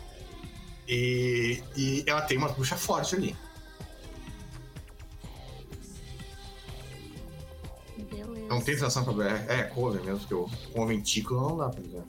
E, 0.88 1.62
e 1.76 2.04
ela 2.06 2.22
tem 2.22 2.36
uma 2.38 2.48
bruxa 2.48 2.76
forte 2.76 3.14
ali. 3.16 3.36
Beleza. 7.96 8.46
Não 8.48 8.60
tem 8.60 8.76
tradução 8.76 9.04
pra 9.04 9.12
BR. 9.12 9.24
É, 9.48 9.62
coven 9.64 10.02
mesmo, 10.02 10.18
porque 10.20 10.34
o 10.34 10.48
conventículo 10.72 11.48
não 11.48 11.56
dá 11.58 11.68
pra 11.68 11.80
dizer. 11.82 12.02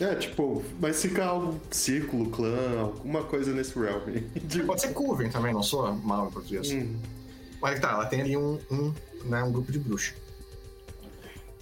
É, 0.00 0.14
tipo, 0.14 0.62
mas 0.80 1.00
fica 1.02 1.24
algo 1.24 1.60
círculo, 1.70 2.30
clã, 2.30 2.80
alguma 2.80 3.22
coisa 3.24 3.52
nesse 3.52 3.78
realm. 3.78 4.02
De... 4.42 4.62
Pode 4.62 4.80
ser 4.80 4.92
coven 4.92 5.30
também, 5.30 5.52
não 5.52 5.62
sou 5.62 5.90
mal 5.96 6.28
em 6.28 6.30
português. 6.30 6.70
Hum, 6.72 6.96
Mas 7.60 7.78
tá, 7.80 7.90
ela 7.92 8.06
tem 8.06 8.20
ali 8.22 8.36
um, 8.36 8.58
um, 8.70 8.92
né, 9.26 9.42
um 9.42 9.52
grupo 9.52 9.70
de 9.70 9.78
bruxas. 9.78 10.14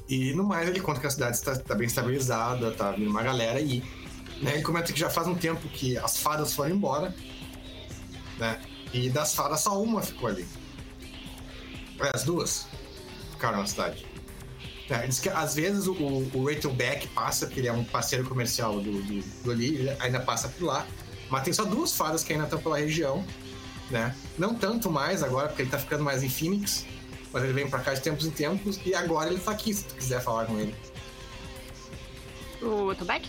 E 0.08 0.32
no 0.34 0.44
mais 0.44 0.68
ele 0.68 0.80
conta 0.80 1.00
que 1.00 1.06
a 1.06 1.10
cidade 1.10 1.36
está, 1.36 1.52
está 1.52 1.74
bem 1.74 1.86
estabilizada, 1.86 2.70
tá 2.72 2.92
vindo 2.92 3.10
uma 3.10 3.22
galera 3.22 3.60
e 3.60 3.82
né, 4.42 4.54
ele 4.54 4.62
comenta 4.62 4.92
que 4.92 5.00
já 5.00 5.08
faz 5.08 5.26
um 5.26 5.34
tempo 5.34 5.66
que 5.68 5.96
as 5.96 6.18
fadas 6.18 6.52
foram 6.52 6.74
embora, 6.74 7.14
né? 8.38 8.60
E 8.92 9.08
das 9.08 9.34
fadas 9.34 9.60
só 9.60 9.82
uma 9.82 10.02
ficou 10.02 10.28
ali. 10.28 10.46
É, 12.00 12.10
as 12.14 12.24
duas 12.24 12.66
ficaram 13.32 13.58
na 13.58 13.66
cidade. 13.66 14.06
É, 14.90 15.06
diz 15.06 15.18
que 15.18 15.30
às 15.30 15.54
vezes 15.54 15.86
o, 15.86 15.94
o 15.94 16.46
Rachel 16.46 16.72
Beck 16.74 17.08
passa, 17.08 17.46
porque 17.46 17.60
ele 17.60 17.68
é 17.68 17.72
um 17.72 17.84
parceiro 17.84 18.24
comercial 18.28 18.80
do, 18.80 19.02
do, 19.02 19.42
do 19.42 19.50
ali, 19.50 19.76
ele 19.76 19.90
ainda 20.00 20.20
passa 20.20 20.48
por 20.48 20.64
lá. 20.64 20.86
Mas 21.30 21.42
tem 21.44 21.52
só 21.52 21.64
duas 21.64 21.96
fadas 21.96 22.22
que 22.22 22.32
ainda 22.32 22.44
estão 22.44 22.58
pela 22.58 22.78
região, 22.78 23.24
né? 23.90 24.14
Não 24.38 24.54
tanto 24.54 24.90
mais 24.90 25.22
agora, 25.22 25.48
porque 25.48 25.62
ele 25.62 25.70
tá 25.70 25.78
ficando 25.78 26.04
mais 26.04 26.22
em 26.22 26.28
Phoenix. 26.28 26.84
Mas 27.34 27.42
ele 27.42 27.52
vem 27.52 27.68
pra 27.68 27.80
cá 27.80 27.92
de 27.92 28.00
tempos 28.00 28.24
em 28.24 28.30
tempos 28.30 28.80
e 28.86 28.94
agora 28.94 29.28
ele 29.28 29.40
tá 29.40 29.50
aqui, 29.50 29.74
se 29.74 29.84
tu 29.84 29.96
quiser 29.96 30.22
falar 30.22 30.46
com 30.46 30.58
ele. 30.58 30.74
O 32.62 32.94
Tubac? 32.94 33.28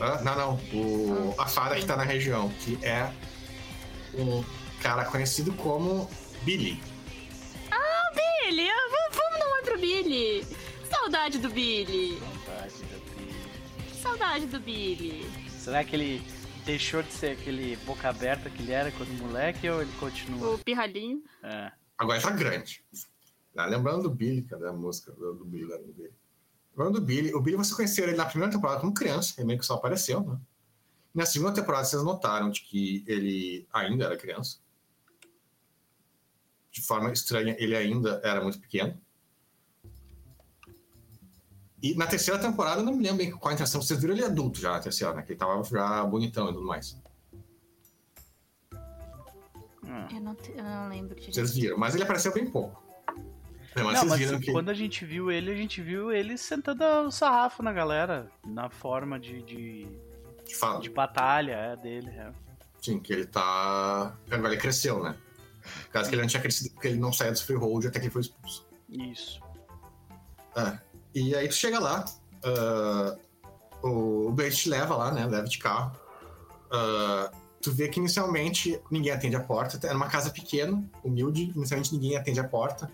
Ah, 0.00 0.22
não, 0.22 0.34
não. 0.34 0.54
O, 0.72 1.34
a 1.38 1.46
fada 1.46 1.76
que 1.76 1.84
tá 1.84 1.96
na 1.96 2.02
região, 2.02 2.48
que 2.60 2.78
é 2.82 3.12
um 4.14 4.42
cara 4.80 5.04
conhecido 5.04 5.52
como 5.52 6.08
Billy. 6.42 6.80
Billy, 8.48 8.70
ah, 8.70 8.88
vamos, 8.90 9.16
vamos 9.18 9.38
dar 9.38 9.46
um 9.46 9.52
oi 9.52 9.62
pro 9.62 9.78
Billy. 9.78 10.46
Saudade 10.90 11.38
do 11.38 11.50
Billy. 11.50 12.18
Vontade 12.18 12.82
da 12.84 12.98
Billy. 13.14 14.02
Saudade 14.02 14.46
do 14.46 14.60
Billy. 14.60 15.30
Será 15.50 15.84
que 15.84 15.94
ele 15.94 16.22
deixou 16.64 17.02
de 17.02 17.12
ser 17.12 17.32
aquele 17.32 17.76
boca 17.84 18.08
aberta 18.08 18.48
que 18.48 18.62
ele 18.62 18.72
era 18.72 18.90
quando 18.92 19.10
moleque 19.18 19.68
ou 19.68 19.82
ele 19.82 19.92
continua? 20.00 20.54
O 20.54 20.58
pirralhinho. 20.58 21.22
É. 21.42 21.70
Agora 21.98 22.16
ele 22.16 22.24
tá 22.24 22.30
grande. 22.30 22.84
Ah, 23.56 23.66
lembrando 23.66 24.04
do 24.04 24.10
Billy, 24.10 24.42
cadê 24.42 24.68
a 24.68 24.72
música 24.72 25.10
do 25.10 25.44
Billy? 25.44 25.66
do 25.66 25.92
Billy? 25.92 26.12
Lembrando 26.70 27.00
do 27.00 27.04
Billy, 27.04 27.34
o 27.34 27.40
Billy 27.40 27.56
você 27.56 27.74
conheceu 27.74 28.06
ele 28.06 28.16
na 28.16 28.24
primeira 28.24 28.52
temporada 28.52 28.80
como 28.80 28.94
criança, 28.94 29.34
ele 29.36 29.48
meio 29.48 29.58
que 29.58 29.66
só 29.66 29.74
apareceu, 29.74 30.20
né? 30.20 30.38
Na 31.12 31.26
segunda 31.26 31.52
temporada 31.52 31.84
vocês 31.84 32.02
notaram 32.04 32.50
de 32.50 32.60
que 32.60 33.02
ele 33.08 33.66
ainda 33.72 34.04
era 34.04 34.16
criança. 34.16 34.58
De 36.70 36.80
forma 36.80 37.10
estranha, 37.10 37.56
ele 37.58 37.74
ainda 37.74 38.20
era 38.22 38.40
muito 38.40 38.60
pequeno. 38.60 38.96
E 41.82 41.94
na 41.94 42.06
terceira 42.06 42.38
temporada, 42.38 42.80
eu 42.80 42.84
não 42.84 42.94
me 42.94 43.02
lembro 43.02 43.18
bem 43.18 43.30
qual 43.32 43.50
a 43.50 43.54
intenção. 43.54 43.82
Vocês 43.82 44.00
viram 44.00 44.14
ele 44.14 44.24
adulto 44.24 44.60
já 44.60 44.72
na 44.72 44.80
terceira, 44.80 45.14
né? 45.14 45.22
Que 45.22 45.32
ele 45.32 45.38
tava 45.38 45.62
já 45.64 46.04
bonitão 46.04 46.50
e 46.50 46.52
tudo 46.52 46.66
mais. 46.66 46.96
Hum. 49.98 50.16
Eu 50.16 50.20
não, 50.20 50.34
te- 50.34 50.52
eu 50.56 50.62
não 50.64 50.88
lembro 50.88 51.14
direito. 51.14 51.34
Vocês 51.34 51.54
viram. 51.54 51.76
Mas 51.78 51.94
ele 51.94 52.04
apareceu 52.04 52.32
bem 52.32 52.50
pouco. 52.50 52.82
É, 53.76 53.82
mas 53.82 53.94
Não, 53.94 54.00
vocês 54.00 54.10
mas 54.10 54.18
viram 54.18 54.40
que... 54.40 54.52
quando 54.52 54.70
a 54.70 54.74
gente 54.74 55.04
viu 55.04 55.30
ele, 55.30 55.50
a 55.50 55.54
gente 55.54 55.80
viu 55.82 56.10
ele 56.10 56.36
sentando 56.38 56.82
o 57.06 57.10
sarrafo 57.10 57.62
na 57.62 57.72
galera, 57.72 58.30
na 58.46 58.70
forma 58.70 59.18
de, 59.20 59.42
de, 59.42 59.86
que 60.44 60.54
fala. 60.56 60.80
de 60.80 60.88
batalha 60.90 61.52
é, 61.52 61.76
dele. 61.76 62.10
É. 62.10 62.32
Sim, 62.80 62.98
que 62.98 63.12
ele 63.12 63.26
tá. 63.26 64.16
Agora 64.30 64.52
ele 64.54 64.60
cresceu, 64.60 65.02
né? 65.02 65.16
Caso 65.92 66.08
que 66.08 66.14
ele 66.14 66.22
não 66.22 66.28
tinha 66.28 66.40
crescido 66.40 66.70
porque 66.70 66.88
ele 66.88 66.98
não 66.98 67.12
saía 67.12 67.32
dos 67.32 67.42
freehold 67.42 67.86
até 67.86 67.98
que 67.98 68.06
ele 68.06 68.12
foi 68.12 68.22
expulso. 68.22 68.66
Isso. 68.88 69.40
É. 70.56 70.78
E 71.14 71.34
aí 71.34 71.48
tu 71.48 71.54
chega 71.54 71.78
lá, 71.78 72.04
ah, 72.44 73.16
o 73.82 74.30
Blade 74.32 74.56
te 74.56 74.68
leva 74.70 74.96
lá, 74.96 75.12
né? 75.12 75.26
Leva 75.26 75.46
de 75.46 75.58
carro. 75.58 75.94
Ah, 76.70 77.30
tu 77.68 77.74
vê 77.74 77.86
que 77.86 78.00
inicialmente 78.00 78.80
ninguém 78.90 79.12
atende 79.12 79.36
a 79.36 79.40
porta. 79.40 79.78
Era 79.86 79.94
uma 79.94 80.08
casa 80.08 80.30
pequena, 80.30 80.82
humilde, 81.04 81.52
inicialmente 81.54 81.92
ninguém 81.92 82.16
atende 82.16 82.40
a 82.40 82.44
porta. 82.44 82.90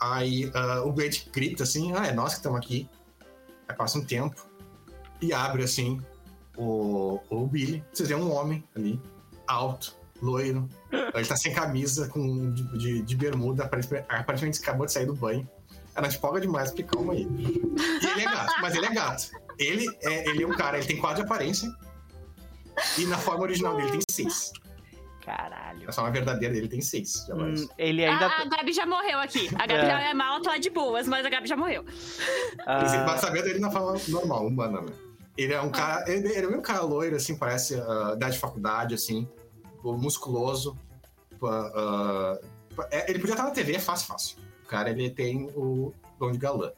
Aí 0.00 0.50
ah, 0.54 0.82
o 0.84 0.92
Blade 0.92 1.28
grita 1.30 1.64
assim: 1.64 1.92
Ah, 1.92 2.06
é 2.06 2.12
nós 2.12 2.32
que 2.32 2.38
estamos 2.38 2.58
aqui. 2.58 2.88
Aí 3.68 3.76
passa 3.76 3.98
um 3.98 4.04
tempo 4.04 4.46
e 5.20 5.34
abre 5.34 5.62
assim 5.62 6.00
o, 6.56 7.20
o 7.28 7.46
Billy. 7.46 7.84
Vocês 7.92 8.08
vê 8.08 8.14
um 8.14 8.32
homem 8.32 8.64
ali, 8.74 8.98
alto, 9.46 9.94
loiro. 10.22 10.66
Ele 10.90 11.26
tá 11.26 11.36
sem 11.36 11.52
camisa, 11.52 12.08
com, 12.08 12.52
de, 12.52 12.78
de, 12.78 13.02
de 13.02 13.16
bermuda, 13.16 13.64
aparentemente 13.64 14.60
acabou 14.60 14.86
de 14.86 14.92
sair 14.92 15.06
do 15.06 15.14
banho. 15.14 15.48
Ela 15.94 16.08
te 16.08 16.16
empolga 16.16 16.40
demais, 16.40 16.70
porque 16.70 16.84
calma 16.84 17.12
aí. 17.12 17.22
E 17.22 18.06
ele 18.06 18.22
é 18.22 18.24
gato, 18.24 18.54
mas 18.62 18.74
ele 18.74 18.86
é 18.86 18.94
gato. 18.94 19.30
Ele 19.58 19.86
é, 20.02 20.28
ele 20.30 20.42
é 20.42 20.46
um 20.46 20.56
cara, 20.56 20.78
ele 20.78 20.86
tem 20.86 20.96
quatro 20.96 21.18
de 21.18 21.22
aparência. 21.22 21.70
E 22.98 23.06
na 23.06 23.18
forma 23.18 23.42
original 23.42 23.76
dele 23.76 23.90
tem 23.90 24.00
seis. 24.10 24.52
Caralho. 25.24 25.86
Na 25.86 25.92
forma 25.92 26.10
verdadeira 26.10 26.52
dele 26.54 26.68
tem 26.68 26.82
seis. 26.82 27.26
Hum, 27.30 27.66
ele 27.78 28.04
ainda. 28.04 28.26
Ah, 28.26 28.42
a 28.42 28.44
Gabi 28.44 28.72
já 28.72 28.84
morreu 28.84 29.18
aqui. 29.18 29.48
A 29.54 29.66
Gabi 29.66 29.80
É. 29.80 29.86
já 29.86 30.00
é 30.02 30.14
mal, 30.14 30.40
tá 30.42 30.58
de 30.58 30.68
boas, 30.68 31.08
mas 31.08 31.24
a 31.24 31.30
Gabi 31.30 31.48
já 31.48 31.56
morreu. 31.56 31.84
ah, 32.66 33.16
saber 33.18 33.42
dele 33.42 33.58
na 33.58 33.70
forma 33.70 33.98
normal, 34.08 34.46
humana, 34.46 34.82
né? 34.82 34.92
Ele 35.36 35.52
é 35.52 35.60
um 35.60 35.70
cara. 35.70 36.04
Ele, 36.10 36.28
ele 36.28 36.46
é 36.46 36.48
meio 36.48 36.62
cara 36.62 36.82
loiro, 36.82 37.16
assim, 37.16 37.36
parece 37.36 37.74
uh, 37.74 38.14
idade 38.14 38.34
de 38.34 38.38
faculdade, 38.38 38.94
assim, 38.94 39.26
musculoso. 39.82 40.76
ah, 41.42 42.38
ah, 42.78 42.88
é, 42.90 43.10
ele 43.10 43.18
podia 43.18 43.34
estar 43.34 43.44
na 43.44 43.50
TV, 43.50 43.74
é 43.76 43.78
fácil, 43.78 44.06
fácil. 44.08 44.36
O 44.64 44.66
cara, 44.66 44.90
ele 44.90 45.10
tem 45.10 45.46
o 45.56 45.92
dom 46.18 46.32
de 46.32 46.38
galã. 46.38 46.70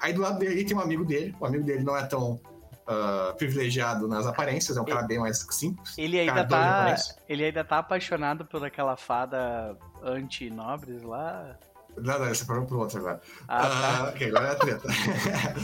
Aí 0.00 0.12
do 0.12 0.20
lado 0.20 0.38
dele 0.38 0.64
tem 0.64 0.76
um 0.76 0.80
amigo 0.80 1.04
dele. 1.04 1.34
O 1.40 1.46
amigo 1.46 1.64
dele 1.64 1.82
não 1.82 1.96
é 1.96 2.04
tão 2.04 2.38
ah, 2.86 3.34
privilegiado 3.36 4.06
nas 4.06 4.26
aparências, 4.26 4.76
é 4.76 4.80
um 4.80 4.84
cara 4.84 5.02
bem 5.02 5.18
mais 5.18 5.38
simples. 5.50 5.96
ele 5.96 6.20
ainda 6.20 6.44
cara 6.44 6.44
doido 6.44 6.96
de 6.96 7.08
tá. 7.08 7.14
Ele 7.28 7.44
ainda 7.44 7.64
tá 7.64 7.78
apaixonado 7.78 8.44
por 8.44 8.64
aquela 8.64 8.96
fada 8.96 9.76
anti-nobres 10.02 11.02
lá. 11.02 11.56
Não, 11.96 12.18
não, 12.18 12.26
você 12.26 12.44
parou 12.44 12.66
pro 12.66 12.80
outro 12.80 12.98
agora. 12.98 13.20
Ah, 13.46 14.00
Ah, 14.00 14.08
ok, 14.08 14.28
agora 14.28 14.48
é 14.48 14.50
a 14.50 14.54
treta. 14.56 14.88
tá. 14.88 14.94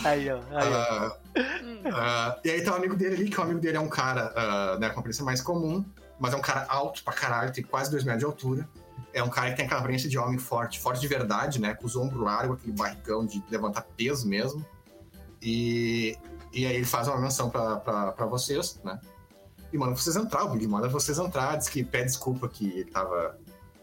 Aí, 0.08 0.30
ó. 0.30 0.38
Aí, 0.54 0.72
ó. 0.72 1.92
Ah, 1.92 2.38
e 2.44 2.50
aí 2.50 2.62
tem 2.62 2.72
um 2.72 2.76
amigo 2.76 2.96
dele 2.96 3.16
ali, 3.16 3.28
que 3.30 3.40
o 3.40 3.42
amigo 3.42 3.58
dele 3.58 3.76
é 3.76 3.80
um 3.80 3.88
cara 3.88 4.78
né, 4.78 4.88
com 4.90 4.96
a 4.96 5.00
aparência 5.00 5.24
mais 5.24 5.40
comum, 5.40 5.84
mas 6.20 6.32
é 6.32 6.36
um 6.36 6.40
cara 6.40 6.66
alto 6.68 7.02
pra 7.02 7.12
caralho, 7.12 7.52
tem 7.52 7.64
quase 7.64 7.90
dois 7.90 8.04
metros 8.04 8.20
de 8.20 8.26
altura. 8.26 8.68
É 9.12 9.22
um 9.22 9.28
cara 9.28 9.50
que 9.50 9.56
tem 9.56 9.64
aquela 9.64 9.80
aparência 9.80 10.08
de 10.08 10.16
homem 10.16 10.38
forte, 10.38 10.78
forte 10.78 11.00
de 11.00 11.08
verdade, 11.08 11.60
né? 11.60 11.74
Com 11.74 11.84
os 11.86 11.96
ombros 11.96 12.22
largos, 12.22 12.58
aquele 12.58 12.76
barrigão 12.76 13.26
de 13.26 13.42
levantar 13.50 13.82
peso 13.96 14.28
mesmo. 14.28 14.64
E, 15.42 16.16
e 16.52 16.66
aí 16.66 16.76
ele 16.76 16.84
faz 16.84 17.08
uma 17.08 17.18
menção 17.18 17.50
pra 17.50 18.26
vocês, 18.26 18.80
né? 18.84 19.00
E 19.72 19.78
manda 19.78 19.94
vocês 19.94 20.16
entrar, 20.16 20.44
o 20.44 20.50
Billy 20.50 20.66
manda 20.66 20.88
vocês 20.88 21.18
entrar, 21.18 21.56
diz 21.56 21.68
que 21.68 21.84
pede 21.84 22.06
desculpa 22.06 22.48
que 22.48 22.66
ele 22.70 22.90
tava 22.90 23.38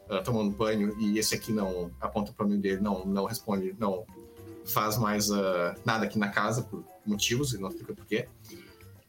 ah, 0.09 0.21
tomando 0.21 0.51
banho 0.51 0.93
e 0.99 1.17
esse 1.17 1.33
aqui 1.33 1.51
não 1.51 1.91
aponta 1.99 2.33
pro 2.33 2.45
amigo 2.45 2.61
dele, 2.61 2.81
não, 2.81 3.05
não 3.05 3.25
responde, 3.25 3.75
não 3.79 4.05
faz 4.65 4.97
mais 4.97 5.31
ah, 5.31 5.75
nada 5.85 6.05
aqui 6.05 6.19
na 6.19 6.29
casa 6.29 6.61
por 6.63 6.83
motivos 7.05 7.53
e 7.53 7.57
não 7.57 7.69
explica 7.69 7.93
por 7.93 8.05
quê. 8.05 8.27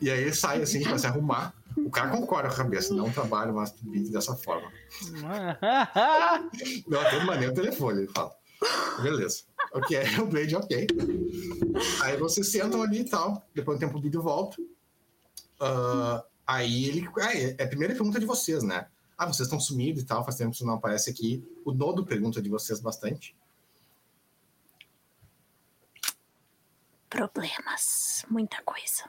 E 0.01 0.11
aí 0.11 0.23
ele 0.23 0.33
sai 0.33 0.63
assim 0.63 0.83
pra 0.83 0.97
se 0.97 1.07
arrumar. 1.07 1.53
O 1.77 1.91
cara 1.91 2.11
concorda 2.11 2.49
com 2.49 2.55
a 2.55 2.59
cabeça, 2.59 2.95
não 2.95 3.11
trabalha 3.11 3.53
mais 3.53 3.73
dessa 4.11 4.35
forma. 4.35 4.71
Não, 6.89 7.11
tem 7.11 7.25
maneiro 7.25 7.53
o 7.53 7.55
telefone, 7.55 8.01
ele 8.01 8.09
fala. 8.13 8.33
Beleza. 9.03 9.43
Ok, 9.73 9.97
o 10.23 10.27
Blade, 10.27 10.57
ok. 10.57 10.87
Aí 12.03 12.17
vocês 12.17 12.51
sentam 12.51 12.83
ali 12.83 13.01
e 13.01 13.05
tal. 13.05 13.47
Depois 13.55 13.79
do 13.79 13.81
tempo 13.81 13.99
o 13.99 14.01
vídeo 14.01 14.23
volta. 14.23 14.57
Ah, 15.61 16.25
aí 16.47 16.87
ele. 16.87 17.09
ah, 17.21 17.35
é 17.35 17.57
é 17.59 17.65
a 17.65 17.69
primeira 17.69 17.95
pergunta 17.95 18.19
de 18.19 18.27
vocês, 18.27 18.63
né? 18.63 18.87
Ah, 19.17 19.27
vocês 19.27 19.47
estão 19.47 19.59
sumidos 19.59 20.03
e 20.03 20.07
tal, 20.07 20.25
faz 20.25 20.37
tempo 20.37 20.53
que 20.53 20.59
você 20.59 20.65
não 20.65 20.75
aparece 20.75 21.11
aqui. 21.11 21.45
O 21.65 21.73
Nodo 21.73 22.07
pergunta 22.07 22.41
de 22.41 22.49
vocês 22.49 22.81
bastante. 22.81 23.35
Problemas. 27.11 28.25
Muita 28.31 28.63
coisa. 28.63 29.05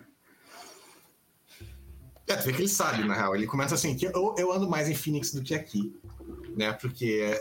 É, 2.28 2.36
tu 2.36 2.46
vê 2.46 2.54
que 2.54 2.62
ele 2.62 2.68
sabe, 2.68 3.04
na 3.04 3.14
real. 3.14 3.36
Ele 3.36 3.48
começa 3.48 3.76
assim, 3.76 3.96
que 3.96 4.06
eu, 4.06 4.36
eu 4.38 4.52
ando 4.52 4.70
mais 4.70 4.88
em 4.88 4.96
Phoenix 4.96 5.34
do 5.34 5.44
que 5.44 5.54
aqui. 5.54 5.96
Né? 6.60 6.74
Porque 6.74 7.40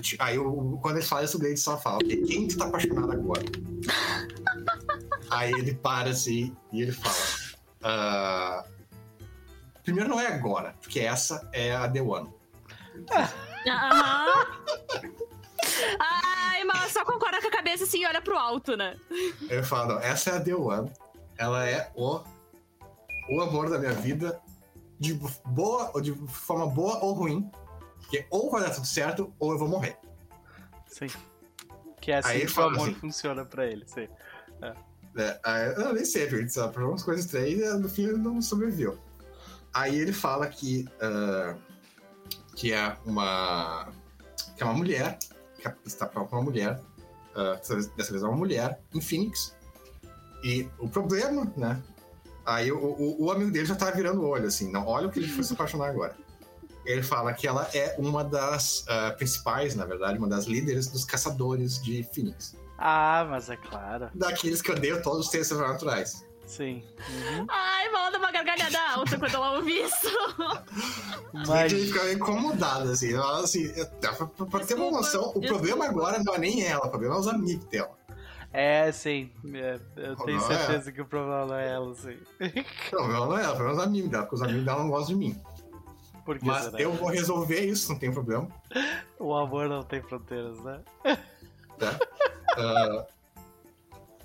ti- 0.00 0.16
aí 0.18 0.38
o- 0.38 0.78
quando 0.80 0.96
ele 0.96 1.04
fala 1.04 1.22
isso, 1.22 1.36
o 1.36 1.40
Blade 1.40 1.58
só 1.60 1.76
fala, 1.76 1.98
quem 1.98 2.48
tu 2.48 2.56
tá 2.56 2.64
apaixonado 2.64 3.12
agora? 3.12 3.42
aí 5.30 5.52
ele 5.52 5.74
para 5.74 6.08
assim 6.08 6.56
e 6.72 6.80
ele 6.80 6.92
fala. 6.92 7.14
ah, 7.82 8.64
primeiro 9.82 10.08
não 10.08 10.18
é 10.18 10.28
agora, 10.28 10.74
porque 10.80 10.98
essa 11.00 11.46
é 11.52 11.76
a 11.76 11.86
The 11.86 12.00
One. 12.00 12.32
Aham. 13.66 14.46
Ai, 16.00 16.64
mas 16.64 16.90
só 16.92 17.04
concorda 17.04 17.42
com 17.42 17.48
a 17.48 17.50
cabeça 17.50 17.84
assim 17.84 18.00
e 18.00 18.06
olha 18.06 18.22
pro 18.22 18.38
alto, 18.38 18.76
né? 18.78 18.96
Ele 19.42 19.62
fala, 19.62 19.94
não, 19.96 20.00
essa 20.00 20.30
é 20.30 20.36
a 20.36 20.40
The 20.40 20.54
One. 20.54 20.90
Ela 21.36 21.68
é 21.68 21.92
o, 21.94 22.20
o 23.30 23.40
amor 23.42 23.68
da 23.68 23.78
minha 23.78 23.92
vida, 23.92 24.40
de 24.98 25.12
boa, 25.44 25.90
ou 25.92 26.00
de 26.00 26.14
forma 26.28 26.66
boa 26.66 26.98
ou 27.04 27.12
ruim. 27.12 27.50
Porque 28.22 28.26
ou 28.30 28.50
vai 28.50 28.62
dar 28.62 28.70
tudo 28.70 28.86
certo, 28.86 29.32
ou 29.38 29.52
eu 29.52 29.58
vou 29.58 29.68
morrer. 29.68 29.96
Sim. 30.86 31.08
Que 32.00 32.12
é 32.12 32.18
assim 32.18 32.28
Aí 32.28 32.46
que 32.46 32.60
o 32.60 32.62
amor 32.62 32.88
assim- 32.88 32.94
funciona 32.94 33.44
pra 33.44 33.66
ele. 33.66 33.84
Sim. 33.86 34.08
É, 35.16 35.40
aí, 35.44 35.74
eu 35.74 35.92
nem 35.92 36.04
sei, 36.04 36.26
porque 36.26 36.48
sabe, 36.48 36.74
por 36.74 36.82
umas 36.82 37.02
coisas 37.02 37.24
estranhas, 37.24 37.80
no 37.80 37.88
fim 37.88 38.04
ele 38.04 38.18
não 38.18 38.42
sobreviveu. 38.42 38.98
Aí 39.72 39.96
ele 39.96 40.12
fala 40.12 40.46
que, 40.48 40.86
ah, 41.00 41.56
que 42.56 42.72
é 42.72 42.96
uma 43.04 43.92
que 44.56 44.62
é 44.62 44.66
uma 44.66 44.74
mulher, 44.74 45.18
que 45.58 45.68
está 45.84 46.06
para 46.06 46.22
uma 46.22 46.42
mulher, 46.42 46.80
uh, 47.34 47.54
dessa 47.96 48.10
vez 48.10 48.22
é 48.22 48.26
uma 48.26 48.36
mulher, 48.36 48.80
em 48.94 49.00
Phoenix. 49.00 49.56
E 50.44 50.68
o 50.78 50.88
problema, 50.88 51.50
né? 51.56 51.82
Aí 52.46 52.70
o, 52.70 52.78
o, 52.78 53.24
o 53.24 53.30
amigo 53.32 53.50
dele 53.50 53.66
já 53.66 53.74
tá 53.74 53.90
virando 53.90 54.20
o 54.20 54.28
olho, 54.28 54.46
assim, 54.46 54.70
não, 54.70 54.86
olha 54.86 55.08
o 55.08 55.10
que 55.10 55.18
ele 55.18 55.28
foi 55.28 55.42
se 55.42 55.54
apaixonar 55.54 55.88
agora. 55.88 56.14
Ele 56.84 57.02
fala 57.02 57.32
que 57.32 57.46
ela 57.46 57.68
é 57.74 57.94
uma 57.98 58.22
das 58.22 58.80
uh, 58.82 59.16
principais, 59.16 59.74
na 59.74 59.84
verdade, 59.84 60.18
uma 60.18 60.28
das 60.28 60.44
líderes 60.44 60.86
dos 60.88 61.04
caçadores 61.04 61.82
de 61.82 62.02
Phoenix. 62.12 62.56
Ah, 62.78 63.26
mas 63.28 63.48
é 63.48 63.56
claro. 63.56 64.10
Daqueles 64.14 64.60
que 64.60 64.70
odeiam 64.70 65.00
todos 65.00 65.26
os 65.26 65.30
seres 65.30 65.46
sobrenaturais. 65.46 66.26
Sim. 66.46 66.84
Uhum. 67.08 67.46
Ai, 67.48 67.88
manda 67.90 68.18
uma 68.18 68.30
gargalhada 68.30 68.78
alta 68.94 69.18
quando 69.18 69.34
ela 69.34 69.56
ouve 69.56 69.72
isso. 69.72 70.08
Mas... 71.46 71.72
Ele 71.72 71.86
fica 71.86 72.12
incomodado, 72.12 72.90
assim. 72.90 73.14
Ela, 73.14 73.40
assim 73.42 73.72
pra, 74.00 74.12
pra, 74.12 74.46
pra 74.46 74.60
ter 74.60 74.74
uma 74.74 74.90
noção, 74.90 75.22
o 75.22 75.40
desculpa. 75.40 75.46
problema 75.48 75.86
agora 75.86 76.22
não 76.22 76.34
é 76.34 76.38
nem 76.38 76.64
ela, 76.64 76.86
o 76.86 76.90
problema 76.90 77.14
é 77.14 77.18
os 77.18 77.28
amigos 77.28 77.64
dela. 77.66 77.96
É, 78.52 78.92
sim. 78.92 79.32
É, 79.52 79.80
eu 79.96 80.16
tenho 80.16 80.38
não 80.38 80.50
é. 80.50 80.56
certeza 80.56 80.90
é. 80.90 80.92
que 80.92 81.00
o 81.00 81.06
problema 81.06 81.46
não 81.46 81.54
é 81.56 81.72
ela, 81.72 81.94
sim. 81.94 82.18
O 82.38 82.90
problema 82.90 83.26
não 83.26 83.38
é 83.38 83.42
ela, 83.42 83.52
o 83.52 83.56
problema 83.56 83.80
é 83.80 83.82
os 83.82 83.88
amigos 83.88 84.10
dela, 84.10 84.22
porque 84.24 84.36
os 84.36 84.42
amigos 84.42 84.64
dela 84.64 84.78
não 84.80 84.90
gostam 84.90 85.14
de 85.14 85.16
mim. 85.16 85.42
Por 86.24 86.38
que 86.38 86.46
Mas 86.46 86.64
será? 86.64 86.80
eu 86.80 86.92
vou 86.92 87.10
resolver 87.10 87.60
isso, 87.60 87.92
não 87.92 87.98
tem 87.98 88.10
problema. 88.10 88.48
O 89.18 89.34
amor 89.34 89.68
não 89.68 89.82
tem 89.82 90.02
fronteiras, 90.02 90.58
né? 90.60 90.80
Tá? 91.78 91.98
Uh, 92.58 93.06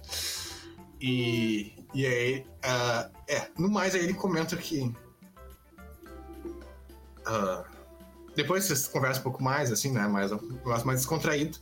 e, 1.01 1.75
e 1.93 2.05
aí, 2.05 2.39
uh, 2.39 3.11
é, 3.27 3.49
no 3.57 3.69
mais 3.69 3.95
aí 3.95 4.03
ele 4.03 4.13
comenta 4.13 4.55
que 4.55 4.93
uh, 7.27 7.63
depois 8.35 8.63
vocês 8.63 8.87
conversam 8.87 9.19
um 9.19 9.23
pouco 9.23 9.43
mais, 9.43 9.71
assim, 9.71 9.91
né, 9.91 10.07
mais, 10.07 10.31
mais 10.85 10.99
descontraído, 10.99 11.59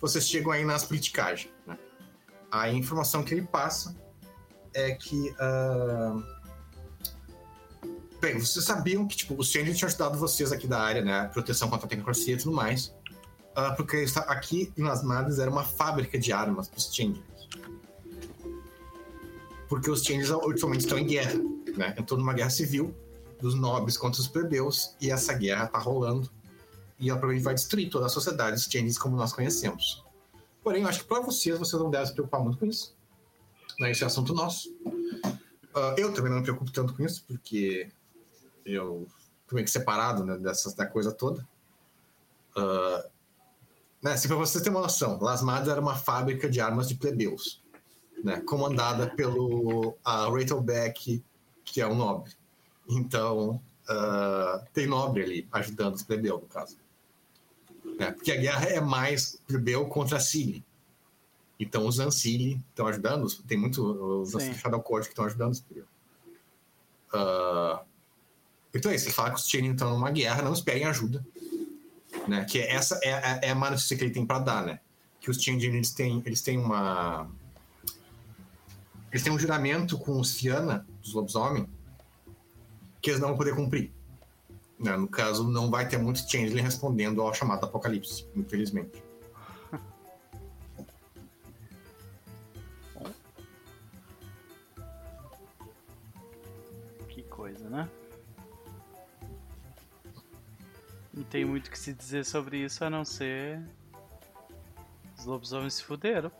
vocês 0.00 0.28
chegam 0.28 0.52
aí 0.52 0.64
nas 0.64 0.84
politicagens, 0.84 1.52
né? 1.66 1.78
A 2.50 2.70
informação 2.70 3.22
que 3.22 3.34
ele 3.34 3.42
passa 3.42 3.96
é 4.74 4.92
que 4.92 5.30
uh, 5.30 6.22
bem, 8.20 8.38
vocês 8.38 8.64
sabiam 8.64 9.06
que 9.06 9.16
tipo, 9.16 9.34
os 9.38 9.50
Change 9.50 9.74
tinham 9.74 9.88
ajudado 9.88 10.18
vocês 10.18 10.52
aqui 10.52 10.66
da 10.66 10.80
área, 10.80 11.02
né, 11.02 11.28
proteção 11.32 11.68
contra 11.68 11.86
a 11.86 11.88
tecnocracia 11.88 12.34
e 12.34 12.36
tudo 12.36 12.52
mais, 12.52 12.94
uh, 13.56 13.74
porque 13.76 14.04
aqui 14.26 14.72
Las 14.76 15.02
Madres 15.02 15.38
era 15.38 15.50
uma 15.50 15.64
fábrica 15.64 16.18
de 16.18 16.32
armas 16.32 16.68
para 16.68 16.78
os 16.78 16.94
Change 16.94 17.22
porque 19.68 19.90
os 19.90 20.02
Changes 20.02 20.30
ultimamente 20.30 20.80
estão 20.80 20.98
em 20.98 21.06
guerra, 21.06 21.34
né? 21.76 21.94
Entrou 21.96 22.18
numa 22.18 22.32
guerra 22.32 22.50
civil 22.50 22.94
dos 23.40 23.54
nobres 23.54 23.96
contra 23.96 24.20
os 24.20 24.26
plebeus 24.26 24.96
e 25.00 25.10
essa 25.10 25.32
guerra 25.34 25.66
tá 25.68 25.78
rolando 25.78 26.28
e 26.98 27.10
ela 27.10 27.18
provavelmente 27.18 27.44
vai 27.44 27.54
destruir 27.54 27.90
toda 27.90 28.06
a 28.06 28.08
sociedade 28.08 28.56
dos 28.56 28.64
Changes 28.64 28.98
como 28.98 29.16
nós 29.16 29.32
conhecemos. 29.32 30.04
Porém, 30.64 30.82
eu 30.82 30.88
acho 30.88 31.00
que 31.00 31.06
para 31.06 31.20
vocês, 31.20 31.56
vocês 31.58 31.80
não 31.80 31.90
devem 31.90 32.06
se 32.06 32.12
preocupar 32.12 32.40
muito 32.40 32.58
com 32.58 32.66
isso. 32.66 32.96
Né? 33.78 33.90
Esse 33.90 34.02
é 34.02 34.06
assunto 34.06 34.34
nosso. 34.34 34.70
Uh, 34.84 35.94
eu 35.96 36.12
também 36.12 36.30
não 36.30 36.38
me 36.38 36.42
preocupo 36.42 36.72
tanto 36.72 36.94
com 36.94 37.04
isso, 37.04 37.24
porque 37.28 37.88
eu 38.72 39.06
meio 39.52 39.64
que 39.64 39.70
separado 39.70 40.24
né, 40.24 40.36
dessa, 40.38 40.74
da 40.76 40.86
coisa 40.86 41.12
toda. 41.12 41.46
Uh, 42.56 43.08
né, 44.02 44.16
se 44.16 44.28
para 44.28 44.36
vocês 44.36 44.62
terem 44.62 44.76
uma 44.76 44.82
noção, 44.82 45.18
Las 45.20 45.42
Madres 45.42 45.68
era 45.68 45.80
uma 45.80 45.96
fábrica 45.96 46.48
de 46.48 46.60
armas 46.60 46.88
de 46.88 46.94
plebeus 46.94 47.62
né, 48.22 48.40
comandada 48.40 49.08
pelo 49.08 49.96
a 50.04 50.28
Rachel 50.28 50.60
Beck, 50.60 51.22
que 51.64 51.80
é 51.80 51.86
um 51.86 51.94
nobre. 51.94 52.32
Então, 52.88 53.60
uh, 53.88 54.66
tem 54.72 54.86
nobre 54.86 55.22
ali 55.22 55.48
ajudando 55.52 55.94
os 55.94 56.02
plebeus, 56.02 56.40
no 56.40 56.48
caso. 56.48 56.76
É, 57.98 58.10
porque 58.10 58.32
a 58.32 58.36
guerra 58.36 58.66
é 58.66 58.80
mais 58.80 59.40
plebeu 59.46 59.86
contra 59.86 60.18
a 60.18 60.20
Cili. 60.20 60.64
Então, 61.58 61.86
os 61.86 61.98
Ancili 61.98 62.62
estão 62.70 62.86
ajudando, 62.86 63.26
tem 63.42 63.58
muito 63.58 63.82
os 64.20 64.34
Ancili 64.34 64.54
Shadow 64.54 64.80
Court 64.80 65.04
que 65.04 65.10
estão 65.10 65.24
ajudando 65.24 65.52
os 65.52 65.60
plebeus. 65.60 65.88
Uh, 67.12 67.84
então 68.74 68.90
é 68.90 68.94
isso, 68.94 69.06
ele 69.06 69.14
fala 69.14 69.30
que 69.30 69.36
os 69.36 69.48
Channing 69.48 69.72
estão 69.72 69.90
numa 69.90 70.10
guerra, 70.10 70.42
não 70.42 70.52
esperem 70.52 70.84
ajuda. 70.84 71.24
Né? 72.26 72.44
Que 72.44 72.60
essa 72.60 72.98
é, 73.02 73.10
é, 73.10 73.40
é 73.48 73.50
a 73.50 73.54
notícia 73.54 73.96
que 73.96 74.04
ele 74.04 74.12
tem 74.12 74.26
para 74.26 74.38
dar, 74.38 74.66
né? 74.66 74.80
Que 75.20 75.30
os 75.30 75.42
Channing 75.42 75.64
eles 75.64 75.90
têm, 75.92 76.22
eles 76.24 76.42
têm 76.42 76.58
uma 76.58 77.30
eles 79.10 79.22
têm 79.22 79.32
um 79.32 79.38
juramento 79.38 79.98
com 79.98 80.20
os 80.20 80.34
Fiana, 80.34 80.86
dos 81.02 81.14
lobisomem, 81.14 81.66
que 83.00 83.10
eles 83.10 83.20
não 83.20 83.28
vão 83.28 83.38
poder 83.38 83.54
cumprir. 83.54 83.90
Né? 84.78 84.96
No 84.96 85.08
caso, 85.08 85.48
não 85.48 85.70
vai 85.70 85.88
ter 85.88 85.98
muito 85.98 86.20
Changeling 86.30 86.62
respondendo 86.62 87.20
ao 87.22 87.34
chamado 87.34 87.64
Apocalipse, 87.64 88.26
infelizmente. 88.36 89.02
Que 97.08 97.22
coisa, 97.22 97.68
né? 97.68 97.88
Não 101.18 101.24
tem 101.24 101.44
muito 101.44 101.66
o 101.66 101.70
que 101.72 101.78
se 101.78 101.92
dizer 101.92 102.24
sobre 102.24 102.58
isso 102.58 102.84
a 102.84 102.88
não 102.88 103.04
ser. 103.04 103.60
Os 105.18 105.24
lobisomens 105.24 105.74
se 105.74 105.82
fuderam. 105.82 106.30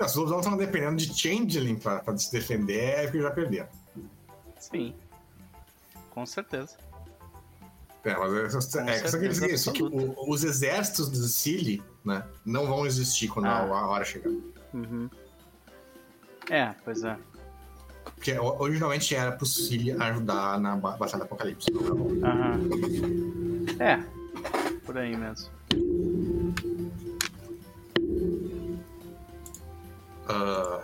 Os 0.00 0.14
lobos 0.14 0.38
estão 0.38 0.56
dependendo 0.56 0.96
de 0.96 1.14
Changeling 1.14 1.76
pra, 1.76 2.00
pra 2.00 2.16
se 2.16 2.32
defender, 2.32 3.00
é 3.00 3.02
porque 3.02 3.20
já 3.20 3.30
perderam. 3.30 3.68
Sim. 4.58 4.94
Com 6.08 6.24
certeza. 6.24 6.78
É, 8.02 8.16
mas 8.16 8.74
é, 8.76 8.90
é, 8.90 9.08
só 9.08 9.18
que 9.18 9.24
eles 9.26 9.42
isso, 9.42 9.70
que 9.70 9.82
o, 9.82 10.14
os 10.26 10.42
exércitos 10.42 11.10
do 11.10 11.16
Sicily, 11.16 11.82
né, 12.02 12.26
não 12.46 12.66
vão 12.66 12.86
existir 12.86 13.28
quando 13.28 13.44
ah. 13.44 13.58
a, 13.58 13.88
hora 13.88 14.04
chegar. 14.06 14.30
Uhum. 14.72 15.10
É, 16.48 16.74
pois 16.82 17.04
é. 17.04 17.18
Porque 18.24 18.38
originalmente 18.38 19.14
era 19.14 19.32
pro 19.32 19.44
Sicily 19.44 19.92
ajudar 19.92 20.58
na 20.58 20.76
Batalha 20.76 21.18
do 21.18 21.22
Apocalipse. 21.24 21.70
Aham. 22.24 22.58
É, 23.78 24.02
por 24.86 24.96
aí 24.96 25.14
mesmo. 25.14 25.50
Uh... 30.24 30.82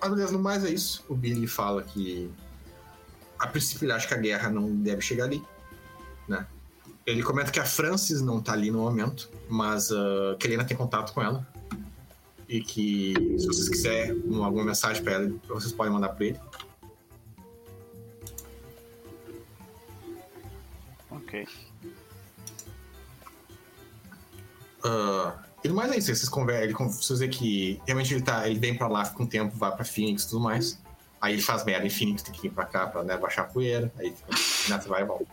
Mas 0.00 0.10
beleza, 0.10 0.32
no 0.32 0.40
mais 0.40 0.64
é 0.64 0.70
isso. 0.70 1.04
O 1.08 1.14
Billy 1.14 1.46
fala 1.46 1.84
que 1.84 2.28
a 3.38 3.46
princípio 3.46 3.84
ele 3.86 3.92
acha 3.92 4.08
que 4.08 4.14
a 4.14 4.18
guerra 4.18 4.50
não 4.50 4.74
deve 4.74 5.00
chegar 5.00 5.26
ali, 5.26 5.40
né? 6.26 6.44
Ele 7.06 7.22
comenta 7.22 7.52
que 7.52 7.60
a 7.60 7.64
Francis 7.64 8.20
não 8.20 8.40
tá 8.40 8.52
ali 8.52 8.72
no 8.72 8.78
momento, 8.78 9.30
mas 9.48 9.92
uh, 9.92 10.36
que 10.40 10.48
ele 10.48 10.54
ainda 10.54 10.64
tem 10.64 10.76
contato 10.76 11.12
com 11.12 11.22
ela. 11.22 11.46
E 12.48 12.62
que 12.62 13.14
se 13.38 13.46
vocês 13.46 13.68
quiserem 13.68 14.22
alguma 14.42 14.64
mensagem 14.64 15.02
para 15.02 15.14
ela, 15.14 15.32
vocês 15.48 15.72
podem 15.72 15.92
mandar 15.92 16.08
para 16.10 16.26
ele. 16.26 16.40
Ok. 21.10 21.46
Uh, 24.84 25.32
e 25.62 25.68
mais 25.68 25.92
é 25.92 25.98
isso, 25.98 26.06
vocês 26.06 26.28
conversam, 26.28 26.64
ele 26.64 26.72
vocês 26.72 27.18
vê 27.18 27.28
que 27.28 27.80
realmente 27.86 28.14
ele, 28.14 28.22
tá, 28.22 28.48
ele 28.48 28.58
vem 28.58 28.76
pra 28.76 28.86
lá, 28.86 29.04
fica 29.04 29.22
um 29.22 29.26
tempo, 29.26 29.56
vai 29.56 29.74
pra 29.74 29.84
Phoenix 29.84 30.22
e 30.22 30.28
tudo 30.30 30.40
mais. 30.40 30.80
Aí 31.20 31.34
ele 31.34 31.42
faz 31.42 31.64
merda 31.64 31.84
em 31.84 31.90
Phoenix, 31.90 32.22
tem 32.22 32.32
que 32.32 32.42
vir 32.42 32.52
pra 32.52 32.64
cá 32.64 32.86
pra 32.86 33.02
né, 33.02 33.16
baixar 33.16 33.42
a 33.42 33.44
poeira, 33.46 33.92
aí 33.98 34.14
fica, 34.30 34.78
vai 34.88 35.02
e 35.02 35.04
volta. 35.04 35.26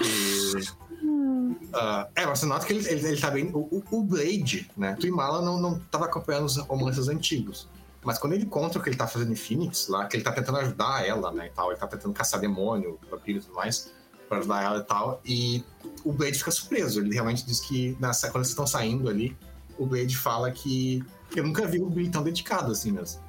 E, 0.00 0.87
uh, 1.02 2.06
é, 2.14 2.26
você 2.26 2.46
nota 2.46 2.66
que 2.66 2.72
ele, 2.72 2.88
ele, 2.88 3.06
ele 3.08 3.20
tá 3.20 3.30
bem. 3.30 3.50
O, 3.52 3.82
o 3.90 4.02
Blade, 4.02 4.70
né? 4.76 4.96
Tu 4.98 5.06
e 5.06 5.10
Mala 5.10 5.42
não, 5.42 5.60
não 5.60 5.78
tava 5.78 6.06
acompanhando 6.06 6.44
os 6.44 6.56
romances 6.56 7.08
antigos. 7.08 7.68
Mas 8.04 8.18
quando 8.18 8.34
ele 8.34 8.44
encontra 8.44 8.78
o 8.78 8.82
que 8.82 8.88
ele 8.88 8.96
tá 8.96 9.06
fazendo 9.06 9.32
em 9.32 9.36
Phoenix, 9.36 9.88
lá, 9.88 10.06
que 10.06 10.16
ele 10.16 10.24
tá 10.24 10.32
tentando 10.32 10.58
ajudar 10.58 11.06
ela, 11.06 11.32
né? 11.32 11.46
E 11.46 11.50
tal, 11.50 11.70
ele 11.70 11.80
tá 11.80 11.86
tentando 11.86 12.14
caçar 12.14 12.40
demônio, 12.40 12.98
vampiro 13.10 13.38
e 13.38 13.42
tudo 13.42 13.54
mais 13.54 13.92
para 14.28 14.38
ajudar 14.38 14.62
ela 14.62 14.78
e 14.78 14.84
tal. 14.84 15.20
E 15.24 15.64
o 16.04 16.12
Blade 16.12 16.38
fica 16.38 16.50
surpreso. 16.50 17.00
Ele 17.00 17.14
realmente 17.14 17.44
diz 17.44 17.60
que 17.60 17.96
nessa, 17.98 18.28
quando 18.28 18.42
eles 18.42 18.48
estão 18.48 18.66
saindo 18.66 19.08
ali, 19.08 19.36
o 19.78 19.86
Blade 19.86 20.16
fala 20.16 20.50
que 20.50 21.02
eu 21.34 21.42
nunca 21.44 21.66
vi 21.66 21.80
o 21.80 21.88
Billy 21.88 22.10
tão 22.10 22.22
dedicado 22.22 22.72
assim 22.72 22.92
mesmo. 22.92 23.22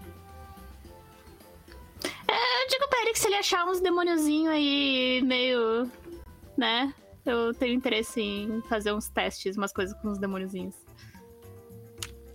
É, 2.28 2.64
eu 2.64 2.68
digo 2.70 2.88
pra 2.90 3.02
ele 3.02 3.14
que 3.14 3.20
se 3.20 3.28
ele 3.28 3.36
achar 3.36 3.66
uns 3.66 3.80
demôniozinhos 3.80 4.54
aí 4.54 5.22
meio. 5.24 5.90
né? 6.58 6.94
Eu 7.26 7.54
tenho 7.54 7.74
interesse 7.74 8.22
em 8.22 8.62
fazer 8.64 8.94
uns 8.94 9.10
testes, 9.10 9.58
umas 9.58 9.74
coisas 9.74 9.96
com 10.02 10.12
os 10.12 10.18
demôniozinhos. 10.18 10.76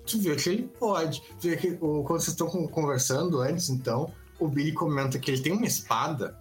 Tu 0.06 0.18
vê 0.20 0.36
que 0.36 0.48
ele 0.50 0.68
pode. 0.78 1.22
Tu 1.40 1.48
vê 1.48 1.56
que 1.56 1.76
quando 1.76 2.06
vocês 2.06 2.28
estão 2.28 2.48
conversando 2.68 3.40
antes, 3.40 3.70
então, 3.70 4.12
o 4.38 4.46
Billy 4.46 4.72
comenta 4.72 5.18
que 5.18 5.30
ele 5.30 5.42
tem 5.42 5.52
uma 5.52 5.66
espada, 5.66 6.38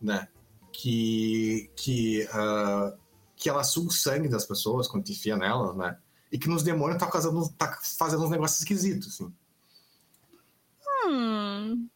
né? 0.00 0.28
que, 0.80 1.70
que, 1.74 2.22
uh, 2.26 2.96
que 3.34 3.50
ela 3.50 3.64
suga 3.64 3.88
o 3.88 3.92
sangue 3.92 4.28
das 4.28 4.46
pessoas 4.46 4.86
quando 4.86 5.04
te 5.04 5.12
enfia 5.12 5.36
nelas, 5.36 5.76
né? 5.76 5.98
E 6.30 6.38
que 6.38 6.48
nos 6.48 6.62
demônios 6.62 7.00
tá 7.00 7.10
fazendo, 7.10 7.48
tá 7.50 7.76
fazendo 7.98 8.22
uns 8.22 8.30
negócios 8.30 8.60
esquisitos, 8.60 9.08
assim. 9.08 9.34
Hum. 11.08 11.88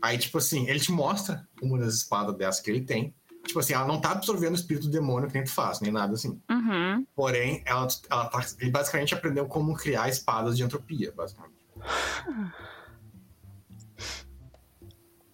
Aí, 0.00 0.16
tipo 0.16 0.38
assim, 0.38 0.66
ele 0.66 0.80
te 0.80 0.90
mostra 0.92 1.46
uma 1.60 1.78
das 1.78 1.94
espadas 1.94 2.34
dessas 2.38 2.62
que 2.62 2.70
ele 2.70 2.80
tem, 2.80 3.14
Tipo 3.50 3.58
assim, 3.58 3.72
ela 3.72 3.84
não 3.84 4.00
tá 4.00 4.12
absorvendo 4.12 4.52
o 4.52 4.54
espírito 4.54 4.86
do 4.86 4.92
demônio 4.92 5.26
que 5.26 5.34
nem 5.34 5.42
tu 5.42 5.50
faz, 5.50 5.80
nem 5.80 5.90
nada 5.90 6.12
assim. 6.12 6.40
Uhum. 6.48 7.04
Porém, 7.16 7.64
ela, 7.66 7.88
ela 8.08 8.26
tá, 8.26 8.46
ele 8.60 8.70
basicamente 8.70 9.12
aprendeu 9.12 9.44
como 9.46 9.74
criar 9.74 10.08
espadas 10.08 10.56
de 10.56 10.62
entropia, 10.62 11.10
basicamente. 11.10 11.56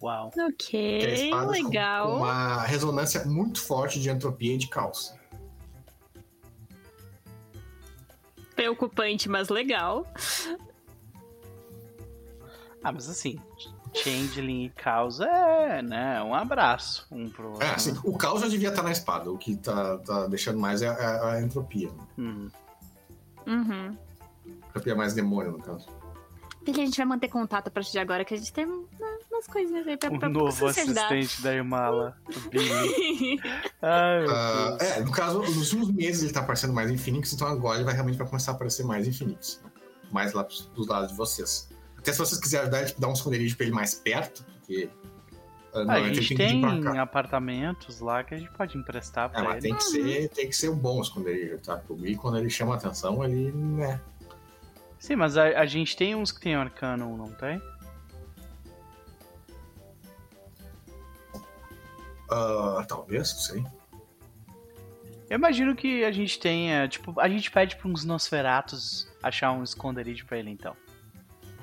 Uau. 0.01 0.31
É 0.35 0.45
Ok, 0.45 1.31
legal. 1.51 2.07
Com 2.07 2.17
uma 2.17 2.63
ressonância 2.63 3.23
muito 3.23 3.61
forte 3.61 4.01
de 4.01 4.09
entropia 4.09 4.55
e 4.55 4.57
de 4.57 4.67
caos. 4.67 5.13
Preocupante, 8.55 9.29
mas 9.29 9.49
legal. 9.49 10.11
Ah, 12.83 12.91
mas 12.91 13.07
assim, 13.07 13.39
Changeling 13.93 14.65
e 14.65 14.69
Caos 14.69 15.19
é, 15.19 15.81
né? 15.81 16.21
Um 16.23 16.33
abraço 16.33 17.07
um 17.11 17.29
pro 17.29 17.49
outro. 17.51 17.63
É, 17.65 17.71
assim, 17.71 17.91
né? 17.93 17.99
o 18.03 18.17
caos 18.17 18.41
já 18.41 18.47
devia 18.47 18.69
estar 18.69 18.83
na 18.83 18.91
espada. 18.91 19.31
O 19.31 19.37
que 19.37 19.55
tá, 19.55 19.97
tá 19.99 20.27
deixando 20.27 20.59
mais 20.59 20.81
é 20.81 20.87
a, 20.87 21.31
a 21.33 21.41
entropia. 21.41 21.89
né? 21.89 22.03
Hum. 22.17 22.49
Uhum. 23.45 23.97
Entropia 24.69 24.93
é 24.93 24.95
mais 24.95 25.13
demônio, 25.13 25.51
no 25.53 25.59
caso. 25.59 25.87
Billy, 26.63 26.81
a 26.81 26.85
gente 26.85 26.97
vai 26.97 27.05
manter 27.05 27.29
contato 27.29 27.69
a 27.69 27.71
partir 27.71 27.93
de 27.93 27.99
agora, 27.99 28.25
que 28.25 28.33
a 28.33 28.37
gente 28.37 28.51
tem 28.51 28.65
né, 28.65 29.17
umas 29.31 29.47
coisinhas 29.47 29.87
aí 29.87 29.95
pra, 29.95 30.11
O 30.11 30.19
pra 30.19 30.27
novo 30.27 30.73
se 30.73 30.81
ajudar. 30.81 31.05
assistente 31.13 31.41
da 31.41 31.53
Irmala, 31.53 32.17
o 32.27 32.49
Billy. 32.49 33.39
Ai, 33.81 34.25
Deus. 34.25 34.81
é, 34.81 34.99
no 35.01 35.11
caso, 35.11 35.39
nos 35.39 35.55
últimos 35.73 35.91
meses 35.93 36.23
ele 36.23 36.33
tá 36.33 36.41
aparecendo 36.41 36.73
mais 36.73 36.91
em 36.91 36.97
Phoenix, 36.97 37.31
então 37.31 37.47
agora 37.47 37.77
ele 37.77 37.85
vai 37.85 37.93
realmente 37.93 38.17
vai 38.17 38.27
começar 38.27 38.51
a 38.51 38.55
aparecer 38.55 38.85
mais 38.85 39.07
em 39.07 39.13
Phoenix. 39.13 39.61
né? 39.63 39.71
Mais 40.11 40.33
lá 40.33 40.43
pros- 40.43 40.69
dos 40.75 40.87
lados 40.87 41.09
de 41.11 41.15
vocês. 41.15 41.69
Até 42.07 42.13
se 42.13 42.19
vocês 42.19 42.39
quiserem 42.39 42.63
ajudar 42.63 42.79
ele, 42.79 42.87
tipo, 42.87 43.01
dar 43.01 43.09
um 43.09 43.13
esconderijo 43.13 43.57
pra 43.57 43.65
ele 43.65 43.75
mais 43.75 43.93
perto, 43.93 44.45
porque. 44.45 44.89
ah, 45.73 45.79
a 45.79 45.83
normalmente 45.83 46.21
gente 46.21 46.35
tem 46.37 46.97
apartamentos 46.99 47.99
lá 47.99 48.23
que 48.23 48.33
a 48.33 48.37
gente 48.37 48.49
pode 48.51 48.77
emprestar 48.77 49.25
É, 49.25 49.33
pra 49.33 49.43
mas 49.43 49.55
ele. 49.65 49.73
tem 49.73 49.75
que, 49.75 49.83
ser, 49.83 50.29
tem 50.29 50.47
que 50.47 50.55
ser 50.55 50.69
um 50.69 50.77
bom 50.77 51.01
esconderijo, 51.01 51.57
tá? 51.59 51.83
O 51.89 51.95
Gui, 51.95 52.15
quando 52.15 52.37
ele 52.37 52.49
chama 52.49 52.75
a 52.75 52.77
atenção, 52.77 53.21
ele, 53.25 53.51
né... 53.51 53.99
Sim, 54.97 55.17
mas 55.17 55.35
a, 55.35 55.47
a 55.59 55.65
gente 55.65 55.97
tem 55.97 56.15
uns 56.15 56.31
que 56.31 56.39
tem 56.39 56.55
Arcanum, 56.55 57.17
não 57.17 57.29
tem? 57.33 57.61
ah, 62.31 62.85
talvez, 62.87 63.33
não 63.33 63.39
sei. 63.39 63.65
Eu 65.29 65.35
imagino 65.35 65.75
que 65.75 66.05
a 66.05 66.11
gente 66.11 66.39
tenha, 66.39 66.87
tipo, 66.87 67.19
a 67.19 67.27
gente 67.27 67.51
pede 67.51 67.75
pra 67.75 67.89
uns 67.89 68.05
Nosferatus 68.05 69.11
achar 69.21 69.51
um 69.51 69.61
esconderijo 69.61 70.25
pra 70.25 70.37
ele, 70.37 70.49
então. 70.51 70.73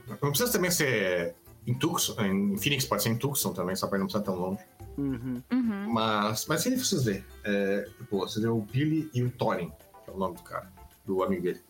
Não 0.08 0.30
precisa 0.30 0.52
também 0.52 0.70
ser 0.70 1.34
em 1.66 1.74
Tucson, 1.74 2.20
em 2.20 2.56
Phoenix 2.58 2.84
pode 2.84 3.02
ser 3.02 3.08
em 3.10 3.16
Tucson 3.16 3.52
também, 3.52 3.74
só 3.74 3.86
pra 3.86 3.96
ele 3.96 4.02
não 4.02 4.06
precisar 4.06 4.24
tão 4.24 4.36
longe. 4.36 4.62
Uhum. 4.98 5.42
Uhum. 5.50 5.92
Mas, 5.92 6.46
mas 6.46 6.62
se 6.62 6.76
vocês 6.76 7.04
verem, 7.04 7.24
é, 7.42 7.88
tipo, 7.98 8.18
você 8.18 8.40
vê 8.40 8.48
o 8.48 8.60
Billy 8.60 9.10
e 9.14 9.22
o 9.22 9.30
Thorin, 9.30 9.70
que 10.04 10.10
é 10.10 10.12
o 10.12 10.18
nome 10.18 10.36
do 10.36 10.42
cara, 10.42 10.70
do 11.04 11.22
amigo 11.22 11.42
dele. 11.42 11.62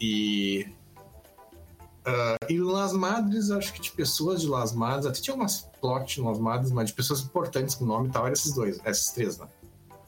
E. 0.00 0.66
ah, 2.04 2.36
e 2.48 2.58
Las 2.58 2.92
Madres, 2.92 3.50
acho 3.50 3.72
que 3.72 3.80
de 3.80 3.92
pessoas 3.92 4.40
de 4.40 4.48
Las 4.48 4.72
Madres, 4.72 5.06
até 5.06 5.20
tinha 5.20 5.36
umas 5.36 5.70
plot 5.80 6.20
em 6.20 6.24
Las 6.24 6.38
Madres, 6.38 6.72
mas 6.72 6.88
de 6.88 6.94
pessoas 6.94 7.20
importantes 7.20 7.74
com 7.74 7.84
nome 7.84 8.08
e 8.08 8.10
tal, 8.10 8.24
eram 8.24 8.32
esses 8.32 8.54
dois, 8.54 8.80
esses 8.84 9.12
três, 9.12 9.38
né? 9.38 9.46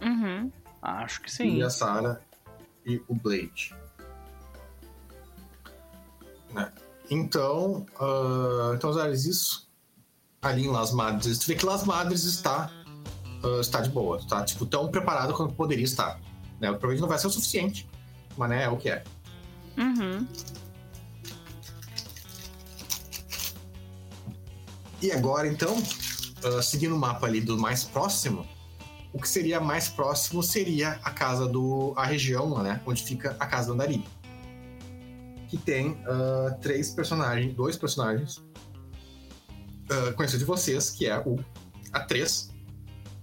Uhum. 0.02 0.50
Acho 0.82 1.20
que 1.20 1.30
sim. 1.30 1.56
E 1.56 1.62
a 1.62 1.70
Sarah 1.70 2.20
e 2.84 3.02
o 3.08 3.14
Blade. 3.14 3.74
Né? 6.52 6.72
Então, 7.10 7.86
ah, 7.98 8.72
então, 8.74 8.92
Zares, 8.92 9.24
isso 9.24 9.68
ali 10.42 10.64
em 10.64 10.70
Las 10.70 10.92
Madres, 10.92 11.38
tu 11.38 11.46
vê 11.46 11.54
que 11.54 11.66
Las 11.66 11.84
Madres 11.84 12.24
está, 12.24 12.70
ah, 13.42 13.60
está 13.60 13.80
de 13.80 13.90
boa, 13.90 14.20
tá 14.26 14.44
tipo, 14.44 14.66
tão 14.66 14.88
preparado 14.88 15.32
quanto 15.34 15.54
poderia 15.54 15.84
estar. 15.84 16.20
Né? 16.60 16.68
Provavelmente 16.68 17.00
não 17.00 17.08
vai 17.08 17.18
ser 17.18 17.26
o 17.26 17.30
suficiente, 17.30 17.88
mas 18.36 18.50
né, 18.50 18.64
é 18.64 18.68
o 18.68 18.76
que 18.76 18.90
é. 18.90 19.04
Uhum. 19.76 20.26
E 25.02 25.12
agora, 25.12 25.46
então, 25.46 25.76
ah, 26.44 26.62
seguindo 26.62 26.94
o 26.94 26.98
mapa 26.98 27.26
ali 27.26 27.40
do 27.40 27.58
mais 27.58 27.84
próximo, 27.84 28.46
o 29.12 29.18
que 29.18 29.28
seria 29.28 29.60
mais 29.60 29.88
próximo 29.88 30.42
seria 30.42 30.98
a 31.02 31.10
casa 31.10 31.46
do. 31.46 31.94
a 31.96 32.04
região, 32.04 32.62
né? 32.62 32.82
Onde 32.84 33.02
fica 33.02 33.34
a 33.40 33.46
casa 33.46 33.68
do 33.68 33.72
Andarilho. 33.72 34.04
Que 35.48 35.56
tem 35.56 35.96
ah, 36.06 36.56
três 36.60 36.90
personagens, 36.90 37.54
dois 37.54 37.76
personagens 37.76 38.44
ah, 39.90 40.12
conhecidos 40.14 40.40
de 40.40 40.44
vocês, 40.46 40.90
que 40.90 41.06
é 41.06 41.18
o 41.20 41.36
A3 41.92 42.50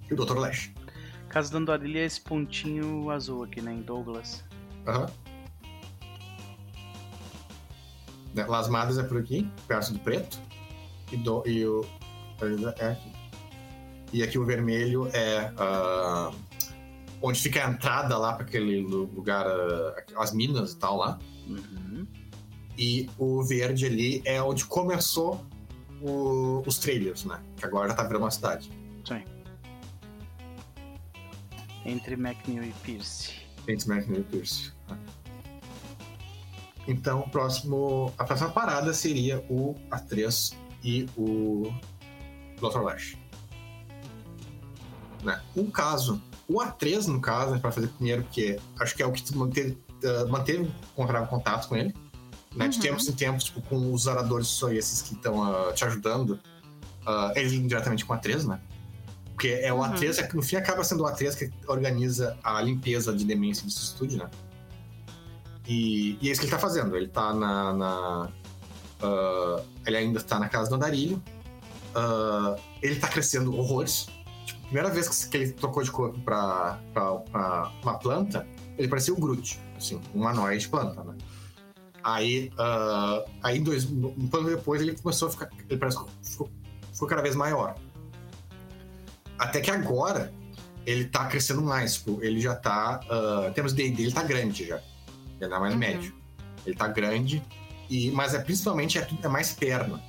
e 0.10 0.14
o 0.14 0.16
Dr. 0.26 0.38
Lash. 0.38 0.72
Casa 1.30 1.52
do 1.52 1.58
Andorilha 1.58 2.00
é 2.00 2.06
esse 2.06 2.22
pontinho 2.22 3.10
azul 3.10 3.44
aqui, 3.44 3.60
né, 3.62 3.74
em 3.74 3.82
Douglas. 3.82 4.44
Aham. 4.88 5.08
Né, 8.34 8.46
Las 8.46 8.68
Madres 8.68 8.98
é 8.98 9.04
por 9.04 9.18
aqui, 9.20 9.50
perto 9.68 9.94
do 9.94 10.00
preto. 10.00 10.40
E, 11.12 11.18
do, 11.18 11.44
e 11.46 11.66
o. 11.66 11.86
É 12.78 12.88
aqui. 12.88 13.12
E 14.12 14.24
aqui 14.24 14.38
o 14.38 14.46
vermelho 14.46 15.08
é. 15.14 15.52
ah, 15.58 16.32
onde 17.22 17.40
fica 17.40 17.66
a 17.66 17.70
entrada 17.70 18.18
lá 18.18 18.34
para 18.34 18.46
aquele 18.46 18.82
lu- 18.82 19.10
lugar. 19.14 19.46
as 20.18 20.34
minas 20.34 20.74
e 20.74 20.78
tal 20.78 20.98
lá. 20.98 21.20
Uhum. 21.48 22.08
E 22.78 23.10
o 23.18 23.44
verde 23.44 23.86
ali 23.86 24.22
é 24.26 24.42
onde 24.42 24.66
começou 24.66 25.46
o- 26.02 26.64
os 26.66 26.78
trailers, 26.80 27.24
né? 27.26 27.42
Que 27.58 27.66
agora 27.66 27.94
tá 27.94 28.04
virando 28.04 28.24
uma 28.24 28.32
cidade. 28.32 28.72
Sim. 29.06 29.24
Entre 31.86 32.16
McNeil 32.16 32.64
e 32.64 32.72
Pierce. 32.84 33.32
Entre 33.68 33.88
Mercury 33.90 34.20
e 34.20 34.24
Pierce. 34.24 34.72
né? 34.90 34.98
Então, 36.88 37.22
o 37.22 37.30
próximo, 37.30 38.14
a 38.18 38.24
próxima 38.26 38.50
parada 38.50 38.94
seria 38.94 39.40
o 39.50 39.74
A3 39.90 40.54
e 40.84 41.08
o 41.16 41.74
Dr. 42.60 42.82
Lash. 42.82 43.18
Né? 45.24 45.42
O 45.56 45.72
caso, 45.72 46.22
o 46.48 46.60
A3, 46.60 47.08
no 47.08 47.22
caso, 47.22 47.52
a 47.52 47.54
gente 47.54 47.62
vai 47.64 47.72
fazer 47.72 47.88
primeiro, 47.88 48.24
porque 48.24 48.60
acho 48.80 48.96
que 48.96 49.02
é 49.02 49.06
o 49.06 49.12
que 49.14 49.24
tu 49.24 49.38
manteve, 49.38 49.78
uh, 50.04 50.30
manteve 50.30 50.70
encontrar 50.94 51.26
contato 51.28 51.68
com 51.68 51.76
ele. 51.76 51.94
Né? 52.56 52.68
De 52.68 52.78
Uhum. 52.78 52.82
tempos 52.84 53.08
em 53.08 53.14
tempos, 53.14 53.44
tipo, 53.46 53.62
com 53.64 53.92
os 53.92 54.06
oradores 54.06 54.48
só 54.48 54.72
esses 54.72 55.02
que 55.02 55.16
estão 55.16 55.44
ah, 55.44 55.74
te 55.74 55.84
ajudando, 55.86 56.40
ah, 57.06 57.32
eles 57.36 57.52
diretamente 57.52 58.06
com 58.06 58.14
o 58.14 58.18
A3, 58.18 58.46
né? 58.48 58.60
Porque 59.32 59.48
é 59.48 59.74
o 59.74 59.78
Uhum. 59.78 59.92
A3, 59.92 60.20
é 60.20 60.24
que 60.28 60.36
no 60.36 60.44
fim 60.44 60.58
acaba 60.58 60.84
sendo 60.84 61.04
o 61.04 61.08
A3 61.08 61.36
que 61.36 61.52
organiza 61.68 62.38
a 62.44 62.62
limpeza 62.62 63.12
de 63.12 63.26
demência 63.26 63.66
desse 63.66 63.80
estúdio, 63.84 64.20
né? 64.20 64.30
E, 65.68 66.18
e 66.22 66.30
é 66.30 66.32
isso 66.32 66.42
que 66.42 66.46
ele 66.46 66.52
tá 66.52 66.60
fazendo. 66.60 66.96
Ele 66.96 67.08
tá 67.08 67.34
na. 67.34 67.74
na, 67.74 68.30
ah, 69.02 69.62
ele 69.88 69.98
ainda 69.98 70.22
tá 70.22 70.40
na 70.40 70.48
casa 70.48 70.70
do 70.70 70.76
andarilho. 70.76 71.22
Ah, 71.96 72.56
ele 72.82 72.98
tá 72.98 73.08
crescendo 73.08 73.58
horrores. 73.58 74.08
Tipo, 74.46 74.62
primeira 74.66 74.90
vez 74.90 75.08
que, 75.08 75.30
que 75.30 75.38
ele 75.38 75.52
trocou 75.54 75.82
de 75.84 75.90
corpo 75.92 76.20
pra, 76.20 76.80
pra, 76.94 77.16
pra 77.16 77.72
uma 77.82 77.98
planta, 77.98 78.46
ele 78.78 78.88
parecia 78.88 79.14
o 79.14 79.18
Groot, 79.18 79.60
assim, 79.84 80.02
um 80.14 80.20
humanoide 80.22 80.64
de 80.64 80.70
planta, 80.70 81.04
né? 81.04 81.16
Aí, 82.04 82.52
ah, 82.58 83.24
aí 83.42 83.60
dois, 83.60 83.86
um 83.86 84.30
ano 84.34 84.50
depois, 84.50 84.82
ele 84.82 84.94
começou 84.96 85.30
a 85.30 85.32
ficar. 85.32 85.50
Ele 85.70 85.80
parece 85.80 85.98
que 85.98 86.30
ficou, 86.30 86.50
ficou 86.92 87.08
cada 87.08 87.22
vez 87.22 87.36
maior. 87.36 87.76
Até 89.40 89.62
que 89.62 89.72
agora 89.72 90.34
ele 90.86 91.06
tá 91.06 91.26
crescendo 91.28 91.62
mais. 91.62 91.96
Tipo, 91.96 92.20
ele 92.22 92.40
já 92.42 92.56
tá. 92.56 93.00
ah, 93.10 93.48
em 93.50 93.54
termos 93.54 93.74
de 93.74 93.84
ele 93.84 94.12
tá 94.12 94.24
grande 94.24 94.68
já. 94.68 94.82
Ele 95.40 95.50
não 95.50 95.58
é 95.58 95.60
mais 95.60 95.74
Uhum. 95.74 95.80
médio. 95.80 96.14
Ele 96.66 96.76
tá 96.76 96.88
grande, 96.88 97.44
e, 97.90 98.10
mas 98.12 98.34
é 98.34 98.40
principalmente 98.40 98.98
é, 98.98 99.08
é 99.22 99.28
mais 99.28 99.54
perna. 99.54 100.02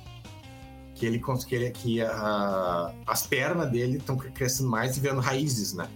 Que 0.95 1.05
ele 1.05 1.19
que, 1.19 1.55
ele, 1.55 1.71
que 1.71 2.01
ah, 2.01 2.93
as 3.05 3.27
pernas 3.27 3.69
dele 3.69 3.97
estão 3.97 4.17
crescendo 4.17 4.69
mais 4.69 4.95
e 4.95 4.99
virando 4.99 5.19
raízes, 5.21 5.73
né? 5.73 5.89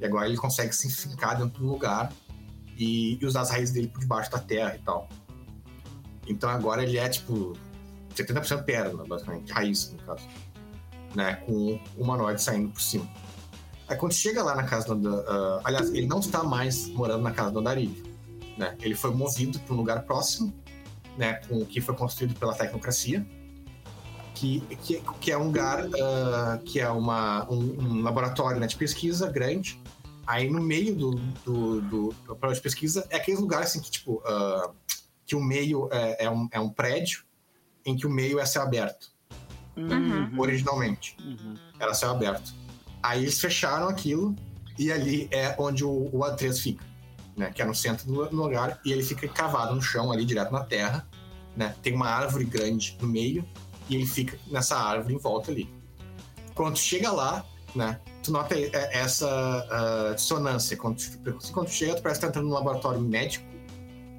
E 0.00 0.04
agora 0.04 0.26
ele 0.26 0.36
consegue 0.36 0.74
se 0.74 0.90
fincar 0.90 1.36
dentro 1.38 1.60
do 1.60 1.66
lugar 1.66 2.10
e, 2.76 3.18
e 3.20 3.26
usar 3.26 3.42
as 3.42 3.50
raízes 3.50 3.74
dele 3.74 3.88
por 3.88 4.00
debaixo 4.00 4.30
da 4.30 4.38
terra 4.38 4.76
e 4.76 4.78
tal. 4.80 5.08
Então 6.26 6.50
agora 6.50 6.82
ele 6.82 6.98
é 6.98 7.08
tipo 7.08 7.56
70% 8.14 8.64
perna, 8.64 9.04
basicamente, 9.04 9.52
raiz, 9.52 9.92
no 9.92 9.98
caso. 9.98 10.26
Né? 11.14 11.34
Com 11.46 11.80
o 11.96 12.02
humanoide 12.02 12.42
saindo 12.42 12.70
por 12.70 12.80
cima. 12.80 13.08
Aí 13.88 13.96
quando 13.96 14.12
chega 14.12 14.42
lá 14.42 14.54
na 14.54 14.64
casa 14.64 14.94
do. 14.94 15.20
ah, 15.28 15.60
aliás, 15.64 15.90
ele 15.90 16.06
não 16.06 16.18
está 16.18 16.42
mais 16.42 16.88
morando 16.88 17.22
na 17.22 17.30
casa 17.30 17.52
do 17.52 17.60
Andarilho. 17.60 18.02
Né? 18.58 18.76
Ele 18.80 18.94
foi 18.94 19.12
movido 19.12 19.58
para 19.60 19.74
um 19.74 19.76
lugar 19.76 20.02
próximo, 20.02 20.52
né? 21.16 21.34
Com, 21.48 21.64
que 21.64 21.80
foi 21.80 21.94
construído 21.94 22.38
pela 22.38 22.54
tecnocracia. 22.54 23.24
Que, 24.34 24.60
que, 24.82 25.02
que 25.18 25.32
é 25.32 25.38
um 25.38 25.44
lugar 25.44 25.86
ah, 26.02 26.60
que 26.64 26.80
é 26.80 26.88
uma, 26.88 27.50
um, 27.50 27.76
um 27.78 28.02
laboratório 28.02 28.60
né, 28.60 28.66
de 28.66 28.76
pesquisa 28.76 29.30
grande. 29.30 29.80
Aí 30.26 30.50
no 30.50 30.60
meio 30.60 30.94
do, 30.94 31.10
do, 31.44 31.80
do, 31.80 32.08
do 32.08 32.14
programa 32.24 32.54
de 32.54 32.60
pesquisa 32.60 33.06
é 33.10 33.16
aqueles 33.16 33.40
lugares 33.40 33.70
assim 33.70 33.80
que, 33.80 33.90
tipo, 33.90 34.22
ah, 34.26 34.70
que 35.24 35.36
o 35.36 35.42
meio 35.42 35.88
é, 35.92 36.24
é, 36.24 36.30
um, 36.30 36.48
é 36.50 36.60
um 36.60 36.68
prédio 36.68 37.24
em 37.84 37.96
que 37.96 38.06
o 38.06 38.10
meio 38.10 38.40
é 38.40 38.46
céu 38.46 38.62
aberto, 38.62 39.10
Uhum. 39.76 40.40
originalmente. 40.40 41.16
Uhum. 41.22 41.54
Era 41.78 41.92
céu 41.92 42.10
aberto. 42.10 42.54
Aí 43.02 43.22
eles 43.22 43.38
fecharam 43.38 43.88
aquilo 43.88 44.34
e 44.78 44.90
ali 44.90 45.28
é 45.30 45.54
onde 45.58 45.84
o, 45.84 46.08
o 46.12 46.20
A3 46.20 46.58
fica, 46.58 46.84
né? 47.36 47.52
Que 47.52 47.62
é 47.62 47.64
no 47.64 47.74
centro 47.74 48.06
do 48.06 48.26
do 48.26 48.36
lugar 48.36 48.80
e 48.84 48.90
ele 48.92 49.02
fica 49.02 49.28
cavado 49.28 49.74
no 49.74 49.82
chão 49.82 50.10
ali, 50.10 50.24
direto 50.24 50.50
na 50.50 50.64
terra, 50.64 51.06
né? 51.54 51.76
Tem 51.82 51.94
uma 51.94 52.08
árvore 52.08 52.44
grande 52.44 52.96
no 53.00 53.06
meio 53.06 53.44
e 53.88 53.94
ele 53.94 54.06
fica 54.06 54.38
nessa 54.46 54.76
árvore 54.76 55.14
em 55.14 55.18
volta 55.18 55.50
ali. 55.50 55.70
Quando 56.54 56.78
chega 56.78 57.12
lá, 57.12 57.44
né? 57.74 58.00
Tu 58.26 58.32
nota 58.32 58.58
é- 58.58 58.90
essa 58.92 59.28
ah, 59.70 60.12
dissonância. 60.12 60.76
Quando 60.76 60.96
tu, 60.96 61.52
quando 61.52 61.66
tu 61.66 61.72
chega, 61.72 61.94
tu 61.94 62.02
parece 62.02 62.18
que 62.18 62.26
tá 62.26 62.30
entrando 62.30 62.48
num 62.48 62.54
laboratório 62.54 63.00
médico, 63.00 63.46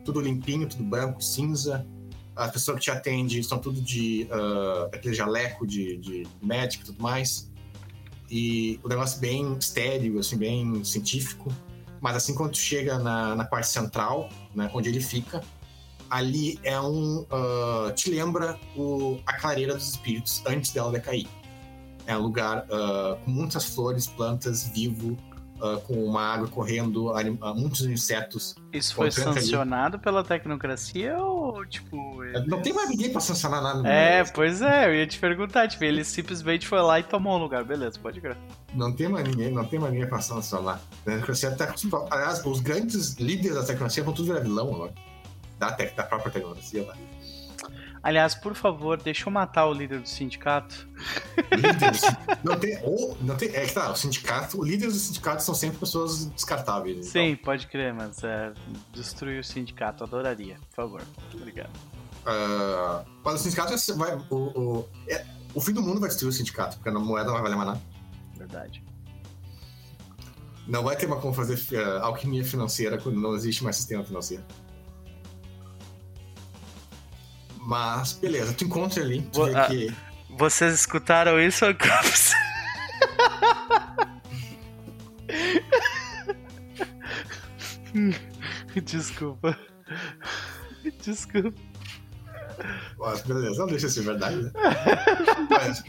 tudo 0.05 0.21
limpinho, 0.21 0.65
tudo 0.65 0.81
branco, 0.85 1.21
cinza. 1.21 1.85
As 2.33 2.49
pessoas 2.49 2.77
que 2.77 2.83
te 2.85 2.91
atendem 2.91 3.43
são 3.43 3.59
tudo 3.59 3.81
de 3.81 4.25
ah, 4.31 4.89
aquele 4.93 5.13
jaleco 5.13 5.67
de, 5.67 5.97
de 5.97 6.25
médico 6.41 6.83
e 6.83 6.85
tudo 6.85 7.03
mais. 7.03 7.51
E 8.31 8.79
o 8.81 8.87
negócio 8.87 9.19
bem 9.19 9.57
estéreo, 9.57 10.19
assim, 10.19 10.37
bem 10.37 10.81
científico. 10.85 11.53
Mas 11.99 12.15
assim, 12.15 12.33
quando 12.33 12.51
tu 12.51 12.59
chega 12.59 12.97
na, 12.97 13.35
na 13.35 13.43
parte 13.43 13.67
central, 13.67 14.29
né, 14.55 14.71
onde 14.73 14.87
ele 14.87 15.01
fica, 15.01 15.43
ali 16.09 16.57
é 16.63 16.79
um. 16.79 17.25
ah, 17.29 17.91
te 17.91 18.09
lembra 18.09 18.57
o, 18.73 19.19
a 19.25 19.33
clareira 19.33 19.73
dos 19.73 19.89
espíritos 19.89 20.41
antes 20.45 20.71
dela 20.71 20.93
decair. 20.93 21.27
É 22.07 22.17
um 22.17 22.21
lugar 22.21 22.65
ah, 22.71 23.17
com 23.23 23.29
muitas 23.29 23.65
flores, 23.65 24.07
plantas, 24.07 24.63
vivo, 24.69 25.15
ah, 25.61 25.77
com 25.85 25.93
uma 26.05 26.21
água 26.21 26.47
correndo, 26.47 27.11
ah, 27.13 27.53
muitos 27.53 27.81
insetos. 27.81 28.55
Isso 28.71 28.95
foi 28.95 29.09
tranca 29.09 29.31
ali. 29.31 29.41
sancionado 29.41 29.99
pela 29.99 30.23
tecnocracia 30.23 31.17
ou, 31.17 31.65
tipo. 31.65 31.95
Não 31.97 32.23
eles- 32.23 32.61
tem 32.63 32.73
mais 32.73 32.89
ninguém 32.89 33.11
pra 33.11 33.19
sancionar 33.21 33.61
nada. 33.61 33.79
no 33.81 33.87
É, 33.87 34.23
mundo. 34.23 34.31
pois 34.33 34.61
é, 34.61 34.87
eu 34.87 34.95
ia 34.95 35.05
te 35.05 35.19
perguntar, 35.19 35.67
tipo, 35.67 35.83
ele 35.83 36.03
simplesmente 36.05 36.65
foi 36.65 36.79
lá 36.81 36.99
e 36.99 37.03
tomou 37.03 37.35
o 37.35 37.37
lugar, 37.37 37.63
beleza, 37.65 37.99
pode 37.99 38.21
crer. 38.21 38.37
Não 38.73 38.91
tem 38.93 39.09
mais 39.09 39.27
ninguém, 39.27 39.51
não 39.51 39.65
tem 39.65 39.79
mais 39.79 39.91
ninguém 39.93 40.07
pra 40.07 40.21
sancionar. 40.21 40.79
A 41.01 41.05
tecnocracia 41.05 41.51
tá, 41.51 41.73
aliás, 42.09 42.45
os 42.45 42.59
grandes 42.61 43.15
líderes 43.15 43.55
da 43.57 43.63
tecnocracia 43.63 44.03
vão 44.03 44.13
tudo 44.13 44.27
virar 44.27 44.39
vilão 44.41 44.73
agora. 44.73 44.93
Da, 45.59 45.71
tec, 45.71 45.95
da 45.95 46.03
própria 46.03 46.31
tecnologia 46.31 46.85
lá. 46.85 46.93
Aliás, 48.07 48.33
por 48.33 48.55
favor, 48.55 49.01
deixa 49.01 49.27
eu 49.27 49.33
matar 49.33 49.65
o 49.65 49.73
líder 49.73 49.99
do 49.99 50.07
sindicato. 50.07 50.87
Líderes. 51.51 52.03
não 52.41 52.57
tem. 52.57 52.79
Ou, 52.81 53.17
não 53.19 53.35
tem. 53.35 53.49
É 53.53 53.65
que 53.65 53.73
tá, 53.73 53.91
o 53.91 53.97
sindicato. 53.97 54.61
Os 54.61 54.65
líderes 54.65 54.93
do 54.93 54.99
sindicato 55.01 55.43
são 55.43 55.53
sempre 55.53 55.77
pessoas 55.77 56.25
descartáveis. 56.27 56.99
então. 56.99 57.11
Sim, 57.11 57.35
pode 57.35 57.67
crer, 57.67 57.93
mas 57.93 58.23
é, 58.23 58.53
destruir 58.93 59.41
o 59.41 59.43
sindicato, 59.43 60.05
adoraria, 60.05 60.55
por 60.69 60.75
favor. 60.77 61.01
Obrigado. 61.33 61.69
Ah, 62.25 63.03
mas 63.25 63.41
o 63.41 63.43
sindicato 63.43 63.73
é- 63.73 63.93
vai. 63.95 64.15
O, 64.29 64.35
o, 64.35 64.89
é- 65.09 65.25
o 65.53 65.59
fim 65.59 65.73
do 65.73 65.81
mundo 65.81 65.99
vai 65.99 66.07
destruir 66.07 66.29
o 66.29 66.33
sindicato, 66.33 66.77
porque 66.77 66.87
a 66.87 66.93
moeda 66.93 67.25
não 67.25 67.33
vai 67.33 67.41
valer 67.41 67.57
mais 67.57 67.67
nada. 67.67 67.81
Verdade. 68.37 68.81
Não 70.65 70.81
vai 70.81 70.95
ter 70.95 71.07
mais 71.07 71.21
como 71.21 71.33
fazer 71.33 71.59
ah, 71.77 72.05
alquimia 72.05 72.45
financeira 72.45 72.97
quando 72.97 73.19
não 73.19 73.35
existe 73.35 73.65
mais 73.65 73.75
sistema 73.75 74.05
financeiro. 74.05 74.45
Mas, 77.67 78.13
beleza, 78.13 78.53
tu 78.53 78.63
encontra 78.63 79.03
ali, 79.03 79.21
tu 79.23 79.39
Boa- 79.39 79.59
ah. 79.65 79.67
que. 79.67 79.93
Vocês 80.29 80.73
escutaram 80.73 81.37
isso? 81.37 81.65
Desculpa. 88.83 89.57
Desculpa. 91.03 91.53
Mas 92.97 93.21
beleza, 93.21 93.59
não 93.59 93.67
deixa 93.67 93.89
ser 93.89 94.01
verdade, 94.01 94.35
né? 94.37 94.51
Mas, 95.49 95.83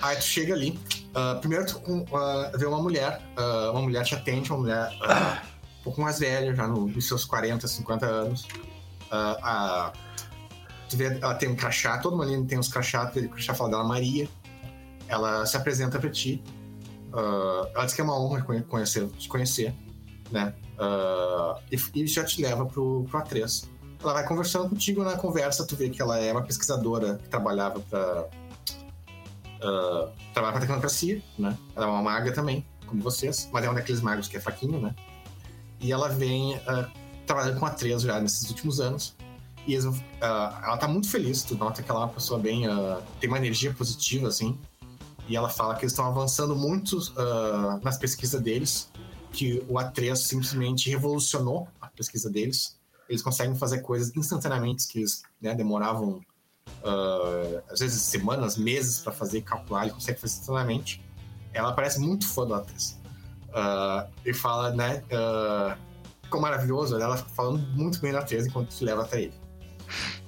aí 0.00 0.16
tu 0.16 0.22
chega 0.24 0.54
ali. 0.54 0.78
ah, 1.14 1.36
primeiro 1.40 1.66
tu 1.66 1.80
ah, 2.14 2.50
vê 2.56 2.66
uma 2.66 2.80
mulher. 2.80 3.20
ah, 3.36 3.70
uma 3.72 3.82
mulher 3.82 4.04
te 4.04 4.14
atende, 4.14 4.50
uma 4.50 4.60
mulher 4.60 4.90
um 5.80 5.82
pouco 5.82 6.00
mais 6.00 6.18
velha, 6.18 6.54
já 6.54 6.66
no- 6.66 6.86
nos 6.86 7.06
seus 7.08 7.24
40, 7.24 7.66
50 7.66 8.06
anos. 8.06 8.46
Ah, 9.10 9.92
tu 10.88 10.96
vê, 10.96 11.18
ela 11.20 11.34
tem 11.34 11.48
um 11.48 11.56
crachá, 11.56 11.98
todo 11.98 12.16
mundo 12.16 12.46
tem 12.46 12.58
uns 12.58 12.68
crachá, 12.68 13.12
o 13.14 13.28
crachá 13.28 13.54
fala 13.54 13.70
dela 13.70 13.84
Maria. 13.84 14.28
Ela 15.06 15.46
se 15.46 15.56
apresenta 15.56 15.98
pra 15.98 16.10
ti. 16.10 16.42
Ah, 17.12 17.68
ela 17.74 17.84
diz 17.84 17.94
que 17.94 18.00
é 18.00 18.04
uma 18.04 18.18
honra 18.18 18.42
conhe- 18.42 18.62
conhecer, 18.62 19.06
te 19.10 19.28
conhecer, 19.28 19.74
né? 20.30 20.54
Ah, 20.78 21.58
e, 21.70 21.76
e 21.94 22.06
já 22.06 22.24
te 22.24 22.42
leva 22.42 22.66
pro, 22.66 23.04
pro 23.10 23.20
A3 23.20 23.68
ela 24.02 24.12
vai 24.12 24.26
conversando 24.26 24.68
contigo 24.68 25.02
na 25.02 25.16
conversa, 25.16 25.66
tu 25.66 25.74
vê 25.76 25.90
que 25.90 26.00
ela 26.00 26.18
é 26.18 26.30
uma 26.32 26.42
pesquisadora 26.42 27.18
que 27.18 27.28
trabalhava 27.28 27.80
para 27.80 28.28
uh, 29.56 30.12
trabalha 30.32 30.52
pra 30.52 30.60
tecnocracia, 30.60 31.20
né? 31.38 31.56
Ela 31.74 31.86
é 31.86 31.88
uma 31.88 32.02
maga 32.02 32.32
também, 32.32 32.64
como 32.86 33.02
vocês, 33.02 33.48
mas 33.52 33.64
é 33.64 33.70
um 33.70 33.74
daqueles 33.74 34.00
magos 34.00 34.28
que 34.28 34.36
é 34.36 34.40
fraquinho, 34.40 34.80
né? 34.80 34.94
E 35.80 35.92
ela 35.92 36.08
vem 36.08 36.54
uh, 36.56 36.88
trabalhando 37.26 37.58
com 37.58 37.66
a 37.66 37.70
3 37.70 38.02
já 38.02 38.20
nesses 38.20 38.48
últimos 38.48 38.80
anos. 38.80 39.16
E 39.68 39.74
eles, 39.74 39.84
uh, 39.84 39.94
ela 40.20 40.78
tá 40.78 40.88
muito 40.88 41.10
feliz, 41.10 41.42
tu 41.42 41.54
nota 41.54 41.82
que 41.82 41.90
ela 41.90 42.00
é 42.00 42.04
uma 42.04 42.12
pessoa 42.12 42.40
bem. 42.40 42.66
uh, 42.66 43.02
tem 43.20 43.28
uma 43.28 43.36
energia 43.36 43.72
positiva, 43.72 44.26
assim. 44.26 44.58
E 45.28 45.36
ela 45.36 45.50
fala 45.50 45.74
que 45.74 45.82
eles 45.82 45.92
estão 45.92 46.06
avançando 46.06 46.56
muito 46.56 46.96
uh, 46.96 47.78
nas 47.84 47.98
pesquisas 47.98 48.40
deles, 48.40 48.90
que 49.30 49.62
o 49.68 49.74
A3 49.74 50.16
simplesmente 50.16 50.88
revolucionou 50.88 51.68
a 51.80 51.88
pesquisa 51.88 52.30
deles 52.30 52.78
eles 53.08 53.22
conseguem 53.22 53.54
fazer 53.56 53.80
coisas 53.80 54.14
instantaneamente 54.14 54.86
que 54.86 54.98
eles 54.98 55.22
né, 55.40 55.54
demoravam 55.54 56.20
às 57.70 57.80
vezes 57.80 58.02
semanas, 58.02 58.58
meses 58.58 59.00
para 59.00 59.12
fazer 59.12 59.38
e 59.38 59.42
calcular, 59.42 59.84
ele 59.84 59.94
consegue 59.94 60.20
fazer 60.20 60.34
instantaneamente. 60.34 61.02
Ela 61.52 61.72
parece 61.72 61.98
muito 61.98 62.28
fã 62.28 62.46
do 62.46 62.54
atriz. 62.54 62.98
Ah, 63.52 64.06
e 64.24 64.34
fala, 64.34 64.70
né, 64.72 65.02
ficou 66.22 66.40
maravilhoso, 66.40 66.96
ela 66.96 67.16
falando 67.16 67.66
muito 67.74 67.98
bem 68.00 68.12
da 68.12 68.20
atriz 68.20 68.46
enquanto 68.46 68.68
te 68.68 68.84
leva 68.84 69.02
até 69.02 69.22
ele. 69.22 69.47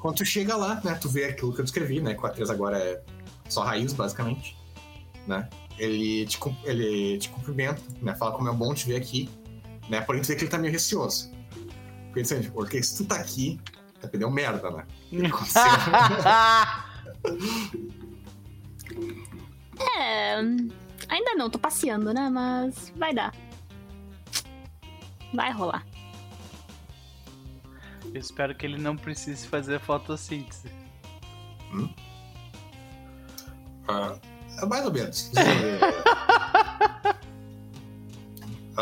Quando 0.00 0.16
tu 0.16 0.24
chega 0.24 0.56
lá, 0.56 0.80
né, 0.82 0.94
tu 0.94 1.08
vê 1.08 1.26
aquilo 1.26 1.52
que 1.52 1.60
eu 1.60 1.64
descrevi, 1.64 2.00
né, 2.00 2.14
que 2.14 2.22
o 2.22 2.26
atriz 2.26 2.50
agora 2.50 2.78
é 2.78 3.00
só 3.48 3.62
raiz, 3.62 3.92
basicamente, 3.92 4.56
né. 5.26 5.48
Ele 5.78 6.26
te, 6.26 6.38
ele 6.64 7.18
te 7.18 7.28
cumprimenta, 7.28 7.80
né, 8.00 8.14
fala 8.14 8.32
como 8.32 8.48
é 8.48 8.52
bom 8.52 8.74
te 8.74 8.86
ver 8.86 8.96
aqui, 8.96 9.28
né, 9.88 10.00
porém 10.00 10.22
tu 10.22 10.28
vê 10.28 10.36
que 10.36 10.44
ele 10.44 10.50
tá 10.50 10.58
meio 10.58 10.72
receoso. 10.72 11.30
Porque, 12.06 12.20
assim, 12.20 12.42
porque 12.50 12.82
se 12.82 12.96
tu 12.96 13.04
tá 13.04 13.16
aqui, 13.16 13.60
tá 14.00 14.08
perdendo 14.08 14.32
merda, 14.32 14.70
né? 14.70 14.86
É. 19.98 20.36
Ainda 21.08 21.34
não, 21.34 21.50
tô 21.50 21.58
passeando, 21.58 22.12
né? 22.12 22.28
Mas 22.28 22.92
vai 22.96 23.14
dar. 23.14 23.34
Vai 25.34 25.52
rolar. 25.52 25.84
Eu 28.12 28.20
espero 28.20 28.54
que 28.54 28.66
ele 28.66 28.78
não 28.78 28.96
precise 28.96 29.46
fazer 29.46 29.78
fotossíntese. 29.80 30.70
Ah, 33.88 34.16
é 34.60 34.66
mais 34.66 34.84
ou 34.84 34.92
menos. 34.92 35.30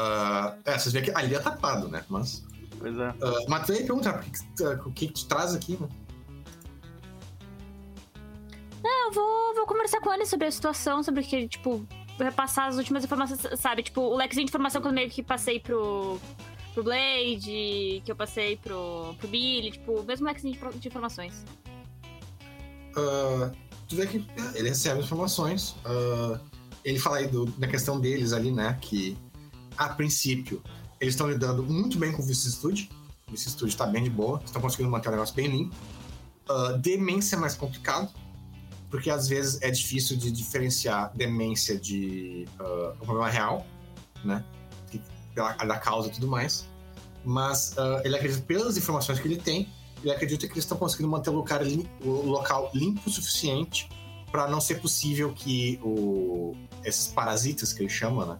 Ah, 0.00 0.56
é, 0.64 0.78
vocês 0.78 0.92
veem 0.92 1.04
que 1.06 1.10
ali 1.10 1.34
é 1.34 1.40
tapado, 1.40 1.88
né? 1.88 2.04
Mas. 2.08 2.44
Pois 2.78 2.96
é. 2.96 3.08
Uh, 3.10 3.48
mas 3.48 3.66
tu 3.66 3.72
que 3.72 4.54
tu- 4.54 4.88
o 4.88 4.92
que, 4.92 5.08
que 5.08 5.12
te 5.12 5.26
traz 5.26 5.54
aqui, 5.56 5.76
né? 5.80 5.88
Eu 8.84 9.12
vou, 9.12 9.54
vou 9.56 9.66
conversar 9.66 10.00
com 10.00 10.12
ele 10.12 10.24
sobre 10.24 10.46
a 10.46 10.50
situação, 10.52 11.02
sobre 11.02 11.24
que, 11.24 11.48
tipo, 11.48 11.84
repassar 12.16 12.68
as 12.68 12.76
últimas 12.76 13.02
informações, 13.02 13.40
sabe? 13.60 13.82
Tipo, 13.82 14.02
o 14.02 14.16
lequezinho 14.16 14.46
de 14.46 14.50
informação 14.50 14.80
que 14.80 14.86
eu 14.86 14.92
meio 14.92 15.10
que 15.10 15.22
passei 15.22 15.58
pro, 15.58 16.20
pro 16.74 16.84
Blade, 16.84 18.02
que 18.04 18.04
eu 18.06 18.16
passei 18.16 18.56
pro, 18.56 19.14
pro 19.18 19.28
Billy, 19.28 19.72
tipo, 19.72 20.02
mesmo 20.02 20.26
lequezinho 20.26 20.54
de, 20.54 20.78
de 20.78 20.88
informações. 20.88 21.44
Ah, 22.96 23.50
tu 23.88 23.96
vê 23.96 24.06
que 24.06 24.18
é, 24.18 24.58
ele 24.58 24.68
recebe 24.68 25.00
informações. 25.00 25.76
ah, 25.84 26.40
ele 26.84 26.98
fala 26.98 27.18
aí 27.18 27.26
do, 27.26 27.46
da 27.46 27.66
questão 27.66 28.00
deles 28.00 28.32
ali, 28.32 28.50
né? 28.50 28.78
Que 28.80 29.16
a 29.76 29.88
princípio 29.90 30.62
eles 31.00 31.14
estão 31.14 31.30
lidando 31.30 31.62
muito 31.62 31.98
bem 31.98 32.12
com 32.12 32.22
o 32.22 32.26
vicissitude. 32.26 32.90
O 33.28 33.32
vicissitude 33.32 33.76
tá 33.76 33.86
bem 33.86 34.02
de 34.02 34.10
boa, 34.10 34.40
estão 34.44 34.60
conseguindo 34.60 34.90
manter 34.90 35.08
o 35.08 35.12
negócio 35.12 35.34
bem 35.34 35.48
limpo. 35.48 35.74
Ah, 36.48 36.72
demência 36.72 37.36
é 37.36 37.38
mais 37.38 37.54
complicado, 37.54 38.12
porque 38.90 39.10
às 39.10 39.28
vezes 39.28 39.60
é 39.60 39.70
difícil 39.70 40.16
de 40.16 40.30
diferenciar 40.30 41.12
demência 41.14 41.78
de 41.78 42.46
ah, 42.58 42.94
um 43.00 43.04
problema 43.04 43.28
real, 43.28 43.66
né? 44.24 44.44
Pela, 45.38 45.52
da 45.54 45.78
causa 45.78 46.08
e 46.08 46.10
tudo 46.10 46.26
mais. 46.26 46.66
Mas 47.24 47.76
ah, 47.78 48.02
ele 48.04 48.16
acredita, 48.16 48.42
pelas 48.42 48.76
informações 48.76 49.20
que 49.20 49.28
ele 49.28 49.36
tem, 49.36 49.68
ele 50.02 50.10
acredita 50.12 50.46
que 50.46 50.52
eles 50.54 50.64
estão 50.64 50.76
conseguindo 50.76 51.08
manter 51.08 51.30
o 51.30 51.34
local, 51.34 51.62
lim- 51.62 51.88
o 52.04 52.26
local 52.26 52.70
limpo 52.74 53.02
o 53.08 53.10
suficiente 53.12 53.88
para 54.32 54.48
não 54.48 54.60
ser 54.60 54.80
possível 54.80 55.32
que 55.32 55.78
o- 55.82 56.56
esses 56.84 57.06
parasitas 57.08 57.72
que 57.72 57.82
ele 57.82 57.88
chama, 57.88 58.26
né, 58.26 58.38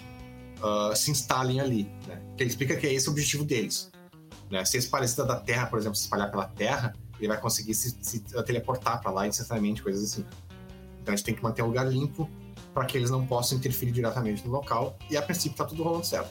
ah, 0.62 0.92
se 0.96 1.10
instalem 1.10 1.60
ali. 1.60 1.84
Né? 2.06 2.20
Que 2.36 2.42
ele 2.42 2.50
explica 2.50 2.76
que 2.76 2.86
é 2.86 2.92
esse 2.92 3.08
o 3.08 3.12
objetivo 3.12 3.44
deles. 3.44 3.90
Né? 4.50 4.64
Se 4.64 4.76
esse 4.76 4.88
parasita 4.88 5.24
da 5.24 5.36
Terra, 5.36 5.66
por 5.66 5.78
exemplo, 5.78 5.94
se 5.96 6.02
espalhar 6.02 6.30
pela 6.30 6.46
Terra, 6.46 6.94
ele 7.18 7.28
vai 7.28 7.40
conseguir 7.40 7.74
se, 7.74 7.96
se 8.00 8.20
teleportar 8.44 9.00
para 9.00 9.10
lá 9.10 9.26
instantaneamente, 9.26 9.82
coisas 9.82 10.02
assim. 10.02 10.24
Então 11.02 11.12
a 11.12 11.16
gente 11.16 11.24
tem 11.26 11.34
que 11.34 11.42
manter 11.42 11.62
o 11.62 11.66
lugar 11.66 11.86
limpo 11.86 12.28
para 12.72 12.84
que 12.84 12.96
eles 12.96 13.10
não 13.10 13.26
possam 13.26 13.58
interferir 13.58 13.90
diretamente 13.92 14.46
no 14.46 14.52
local. 14.52 14.96
E 15.10 15.16
a 15.16 15.22
princípio 15.22 15.56
tá 15.58 15.64
tudo 15.64 15.82
rolando 15.82 16.06
certo. 16.06 16.30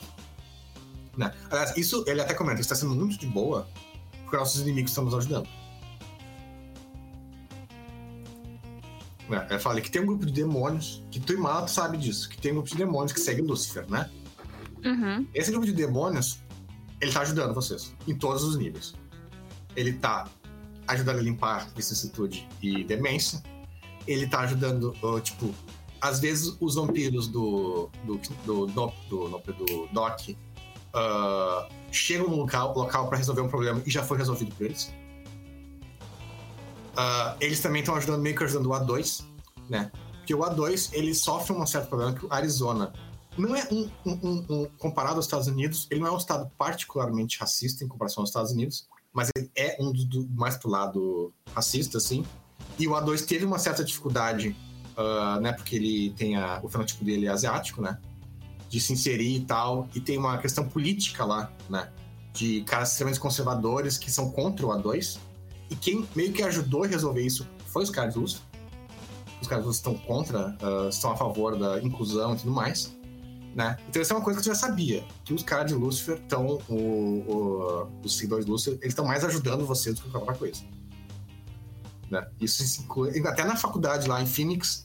Né? 1.17 1.33
Aliás, 1.49 1.75
isso 1.75 2.03
ele 2.07 2.21
até 2.21 2.33
comenta, 2.33 2.61
está 2.61 2.75
sendo 2.75 2.93
muito 2.93 3.17
de 3.17 3.25
boa, 3.25 3.67
porque 4.23 4.37
nossos 4.37 4.61
inimigos 4.61 4.91
estão 4.91 5.03
nos 5.03 5.15
ajudando. 5.15 5.49
Né? 9.27 9.47
Ele 9.49 9.59
fala 9.59 9.81
que 9.81 9.89
tem 9.89 10.01
um 10.01 10.05
grupo 10.05 10.25
de 10.25 10.31
demônios, 10.31 11.03
que 11.09 11.19
tu 11.19 11.33
e 11.33 11.37
Malato 11.37 11.71
sabe 11.71 11.97
disso, 11.97 12.29
que 12.29 12.37
tem 12.39 12.51
um 12.51 12.55
grupo 12.55 12.69
de 12.69 12.77
demônios 12.77 13.11
que 13.11 13.19
segue 13.19 13.41
Lúcifer, 13.41 13.89
né? 13.89 14.09
Uhum. 14.85 15.27
Esse 15.33 15.51
grupo 15.51 15.65
de 15.65 15.73
demônios, 15.73 16.39
ele 17.01 17.11
tá 17.11 17.21
ajudando 17.21 17.53
vocês, 17.53 17.93
em 18.07 18.15
todos 18.15 18.43
os 18.43 18.55
níveis. 18.55 18.93
Ele 19.75 19.93
tá 19.93 20.29
ajudando 20.87 21.17
a 21.17 21.21
limpar 21.21 21.67
vicissitude 21.75 22.47
e 22.61 22.83
demência. 22.83 23.41
Ele 24.07 24.27
tá 24.27 24.41
ajudando, 24.41 24.95
uh, 25.03 25.19
tipo, 25.19 25.53
às 25.99 26.19
vezes 26.19 26.55
os 26.61 26.75
vampiros 26.75 27.27
do. 27.27 27.89
do. 28.05 28.17
do. 28.45 28.67
do, 28.67 28.67
do, 28.67 28.93
do, 29.09 29.65
do 29.65 29.87
Doc 29.91 30.21
uh, 30.95 31.72
chegam 31.91 32.27
no 32.27 32.35
local, 32.38 32.77
local 32.77 33.07
para 33.07 33.17
resolver 33.17 33.41
um 33.41 33.49
problema 33.49 33.82
e 33.85 33.91
já 33.91 34.03
foi 34.03 34.17
resolvido 34.17 34.53
por 34.56 34.66
eles. 34.66 34.93
Uh, 36.93 37.38
eles 37.40 37.59
também 37.59 37.82
estão 37.82 37.95
ajudando 37.95 38.22
meio 38.22 38.35
que 38.35 38.43
ajudando 38.43 38.67
o 38.67 38.69
A2, 38.69 39.24
né? 39.69 39.91
Porque 40.17 40.33
o 40.33 40.40
A2 40.40 40.90
ele 40.93 41.14
sofre 41.14 41.53
um 41.56 41.66
certo 41.66 41.88
problema 41.88 42.14
que 42.14 42.25
o 42.25 42.33
Arizona 42.33 42.91
não 43.38 43.56
é 43.56 43.67
um, 43.72 43.90
um, 44.06 44.45
um, 44.49 44.67
comparado 44.77 45.16
aos 45.16 45.25
Estados 45.25 45.48
Unidos, 45.48 45.88
ele 45.91 45.99
não 45.99 46.07
é 46.07 46.11
um 46.11 46.17
estado 46.17 46.51
particularmente 46.57 47.40
racista 47.40 47.83
em 47.83 47.88
comparação 47.88 48.24
aos 48.24 48.30
Estados 48.30 48.51
Unidos, 48.51 48.88
mas 49.14 49.30
ele 49.35 49.49
é 49.56 49.77
um 49.80 49.91
do, 49.91 50.06
do 50.06 50.27
mais 50.35 50.57
pro 50.57 50.69
lado 50.69 51.32
racista, 51.53 51.98
assim. 51.98 52.25
E 52.80 52.88
o 52.88 52.91
A2 52.91 53.25
teve 53.25 53.45
uma 53.45 53.59
certa 53.59 53.83
dificuldade, 53.83 54.56
uh, 54.98 55.40
né? 55.40 55.53
Porque 55.53 55.75
ele 55.75 56.11
tem 56.11 56.35
a, 56.35 56.59
o 56.64 56.67
fenotipo 56.67 57.06
dele 57.06 57.27
é 57.27 57.30
asiático, 57.30 57.82
né? 57.82 57.99
De 58.69 58.79
se 58.79 58.93
inserir 58.93 59.37
e 59.37 59.41
tal. 59.41 59.87
E 59.93 59.99
tem 59.99 60.17
uma 60.17 60.37
questão 60.37 60.67
política 60.67 61.25
lá, 61.25 61.51
né? 61.69 61.89
De 62.33 62.61
caras 62.61 62.91
extremamente 62.91 63.19
conservadores 63.19 63.97
que 63.97 64.11
são 64.11 64.31
contra 64.31 64.65
o 64.65 64.69
A2. 64.69 65.17
E 65.69 65.75
quem 65.75 66.07
meio 66.15 66.31
que 66.31 66.43
ajudou 66.43 66.83
a 66.83 66.87
resolver 66.87 67.21
isso 67.21 67.47
foi 67.67 67.83
os 67.83 67.89
caras 67.89 68.15
russos. 68.15 68.41
Os 69.41 69.47
caras 69.47 69.65
russos 69.65 69.77
estão 69.77 69.95
contra, 69.95 70.57
uh, 70.61 70.89
estão 70.89 71.11
a 71.11 71.17
favor 71.17 71.57
da 71.57 71.81
inclusão 71.81 72.33
e 72.33 72.37
tudo 72.37 72.51
mais. 72.51 72.95
Né? 73.57 73.75
Então 73.89 73.99
isso 73.99 74.13
é 74.13 74.15
uma 74.15 74.23
coisa 74.23 74.39
que 74.39 74.43
você 74.43 74.51
já 74.51 74.55
sabia, 74.55 75.03
que 75.25 75.33
os 75.33 75.41
caras 75.41 75.65
de 75.65 75.73
Lucifer 75.73 76.19
estão, 76.19 76.59
os 78.03 78.15
seguidores 78.15 78.45
de 78.45 78.51
Lucifer, 78.51 78.73
eles 78.75 78.89
estão 78.89 79.03
mais 79.03 79.23
ajudando 79.23 79.65
você 79.65 79.93
do 79.93 79.99
que 79.99 80.11
qualquer 80.11 80.37
coisa. 80.37 80.61
Né? 82.07 82.23
Isso 82.39 82.81
inclui, 82.81 83.19
até 83.27 83.43
na 83.43 83.55
faculdade 83.55 84.07
lá 84.07 84.21
em 84.21 84.27
Phoenix, 84.27 84.83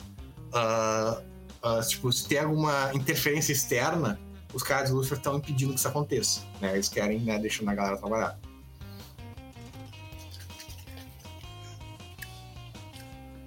uh, 0.49 1.23
uh, 1.65 1.87
tipo, 1.87 2.13
se 2.13 2.27
tem 2.27 2.39
alguma 2.39 2.91
interferência 2.95 3.53
externa, 3.53 4.19
os 4.53 4.63
caras 4.63 4.89
de 4.89 4.95
Lucifer 4.95 5.19
estão 5.19 5.37
impedindo 5.37 5.73
que 5.73 5.79
isso 5.79 5.89
aconteça. 5.89 6.43
Né? 6.61 6.75
Eles 6.75 6.89
querem 6.89 7.21
né, 7.21 7.39
deixando 7.39 7.71
a 7.71 7.75
galera 7.75 7.97
trabalhar. 7.97 8.39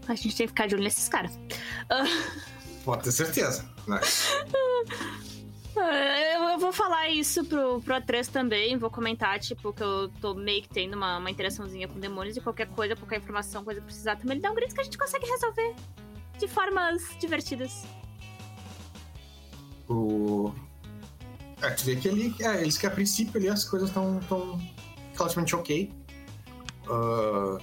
A 0.08 0.14
gente 0.14 0.36
tem 0.36 0.46
que 0.46 0.52
ficar 0.52 0.68
de 0.68 0.76
olho 0.76 0.84
nesses 0.84 1.10
caras. 1.10 1.38
Pode 2.84 3.04
ter 3.04 3.12
certeza. 3.12 3.68
Né? 3.88 4.00
Eu 5.76 6.58
vou 6.60 6.72
falar 6.72 7.10
isso 7.10 7.44
pro, 7.44 7.82
pro 7.82 7.96
A3 7.96 8.28
também, 8.28 8.78
vou 8.78 8.90
comentar, 8.90 9.40
tipo, 9.40 9.74
que 9.74 9.84
eu 9.84 10.10
tô 10.22 10.34
meio 10.34 10.62
que 10.62 10.70
tendo 10.70 10.96
uma, 10.96 11.18
uma 11.18 11.30
interaçãozinha 11.30 11.88
com 11.88 12.00
demônios 12.00 12.38
e 12.38 12.42
qualquer 12.42 12.68
coisa, 12.68 12.96
qualquer 12.96 13.18
informação, 13.18 13.64
coisa 13.64 13.82
precisar, 13.82 14.16
também 14.16 14.36
ele 14.36 14.42
dá 14.42 14.52
um 14.52 14.56
grito 14.56 14.74
que 14.74 14.80
a 14.80 14.84
gente 14.84 14.98
consegue 14.98 15.26
resolver 15.26 15.76
de 16.38 16.48
formas 16.48 17.04
divertidas. 17.20 17.84
O. 19.88 20.54
É, 21.62 21.70
tu 21.70 21.86
vê 21.86 21.96
que 21.96 22.08
ele, 22.08 22.36
é, 22.40 22.62
eles 22.62 22.78
que 22.78 22.86
a 22.86 22.92
princípio 22.92 23.38
ali 23.40 23.50
as 23.50 23.64
coisas 23.64 23.90
estão 23.90 24.20
tão 24.28 24.60
relativamente 25.14 25.56
ok. 25.56 25.92
Uh, 26.88 27.60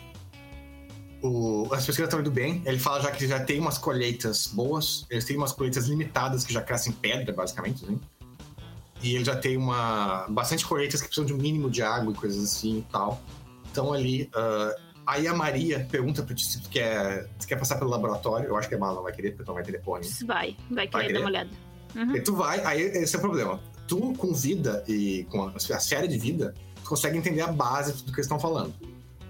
o, 1.22 1.68
as 1.72 1.86
pesquisas 1.86 2.06
estão 2.06 2.20
indo 2.20 2.30
bem. 2.30 2.62
Ele 2.64 2.78
fala 2.78 3.00
já 3.00 3.10
que 3.10 3.26
já 3.26 3.44
tem 3.44 3.60
umas 3.60 3.78
colheitas 3.78 4.48
boas. 4.48 5.06
Eles 5.08 5.24
têm 5.24 5.36
umas 5.36 5.52
colheitas 5.52 5.86
limitadas 5.86 6.44
que 6.44 6.52
já 6.52 6.60
crescem 6.62 6.92
pedra, 6.92 7.32
basicamente. 7.32 7.84
Assim. 7.84 8.00
E 9.02 9.14
ele 9.14 9.24
já 9.24 9.36
tem 9.36 9.56
uma 9.56 10.26
bastante 10.28 10.64
colheitas 10.66 11.00
que 11.00 11.08
precisam 11.08 11.26
de 11.26 11.32
um 11.32 11.36
mínimo 11.36 11.70
de 11.70 11.82
água 11.82 12.12
e 12.12 12.16
coisas 12.16 12.42
assim 12.42 12.78
e 12.78 12.82
tal. 12.90 13.20
Então 13.70 13.92
ali. 13.92 14.30
Uh, 14.34 14.92
aí 15.06 15.26
a 15.26 15.34
Maria 15.34 15.86
pergunta 15.90 16.22
pra 16.22 16.34
ti 16.34 16.44
se 16.44 16.60
tu 16.60 16.68
quer, 16.68 17.28
se 17.38 17.46
quer 17.46 17.56
passar 17.56 17.76
pelo 17.76 17.90
laboratório. 17.90 18.48
Eu 18.48 18.56
acho 18.56 18.68
que 18.68 18.74
a 18.74 18.78
Mala 18.78 18.96
não 18.96 19.02
vai 19.02 19.12
querer, 19.12 19.32
porque 19.32 19.44
não 19.46 19.54
vai 19.54 19.62
ter 19.62 19.80
pônei. 19.80 20.08
Vai, 20.24 20.56
vai 20.70 20.86
querer, 20.86 20.90
vai 20.90 21.02
querer 21.02 21.12
dar 21.12 21.20
uma 21.20 21.28
olhada. 21.28 21.50
Uhum. 21.94 22.16
E 22.16 22.20
tu 22.20 22.34
vai, 22.34 22.64
aí 22.64 22.82
esse 22.82 23.14
é 23.14 23.18
o 23.18 23.22
problema. 23.22 23.60
Tu, 23.86 24.14
com 24.14 24.32
vida 24.32 24.84
e 24.88 25.24
com 25.30 25.44
a, 25.44 25.52
a 25.54 25.80
série 25.80 26.08
de 26.08 26.18
vida, 26.18 26.54
tu 26.82 26.88
consegue 26.88 27.16
entender 27.18 27.42
a 27.42 27.52
base 27.52 27.92
de 27.92 27.98
tudo 27.98 28.12
que 28.12 28.18
eles 28.18 28.26
estão 28.26 28.38
falando. 28.38 28.74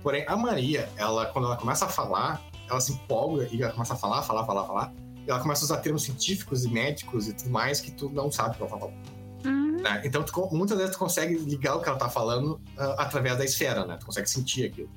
Porém, 0.02 0.24
a 0.26 0.36
Maria, 0.36 0.88
ela, 0.96 1.26
quando 1.26 1.46
ela 1.46 1.56
começa 1.56 1.86
a 1.86 1.88
falar, 1.88 2.42
ela 2.68 2.80
se 2.80 2.92
empolga 2.92 3.48
e 3.50 3.62
ela 3.62 3.72
começa 3.72 3.94
a 3.94 3.96
falar, 3.96 4.22
falar, 4.22 4.44
falar, 4.44 4.66
falar. 4.66 4.92
E 5.26 5.30
ela 5.30 5.40
começa 5.40 5.62
a 5.62 5.66
usar 5.66 5.76
termos 5.78 6.02
científicos 6.02 6.64
e 6.64 6.68
médicos 6.68 7.28
e 7.28 7.32
tudo 7.32 7.50
mais 7.50 7.80
que 7.80 7.92
tu 7.92 8.08
não 8.10 8.30
sabe 8.30 8.50
o 8.50 8.54
que 8.54 8.62
ela 8.62 8.70
tá 8.70 8.78
falando. 8.78 8.96
Uhum. 9.44 9.80
Né? 9.80 10.02
Então, 10.04 10.22
tu, 10.22 10.48
muitas 10.52 10.76
vezes 10.76 10.92
tu 10.92 10.98
consegue 10.98 11.36
ligar 11.36 11.76
o 11.76 11.80
que 11.80 11.88
ela 11.88 11.98
tá 11.98 12.08
falando 12.08 12.60
uh, 12.76 12.98
através 12.98 13.38
da 13.38 13.44
esfera, 13.44 13.86
né? 13.86 13.96
Tu 13.98 14.06
consegue 14.06 14.28
sentir 14.28 14.66
aquilo. 14.66 14.90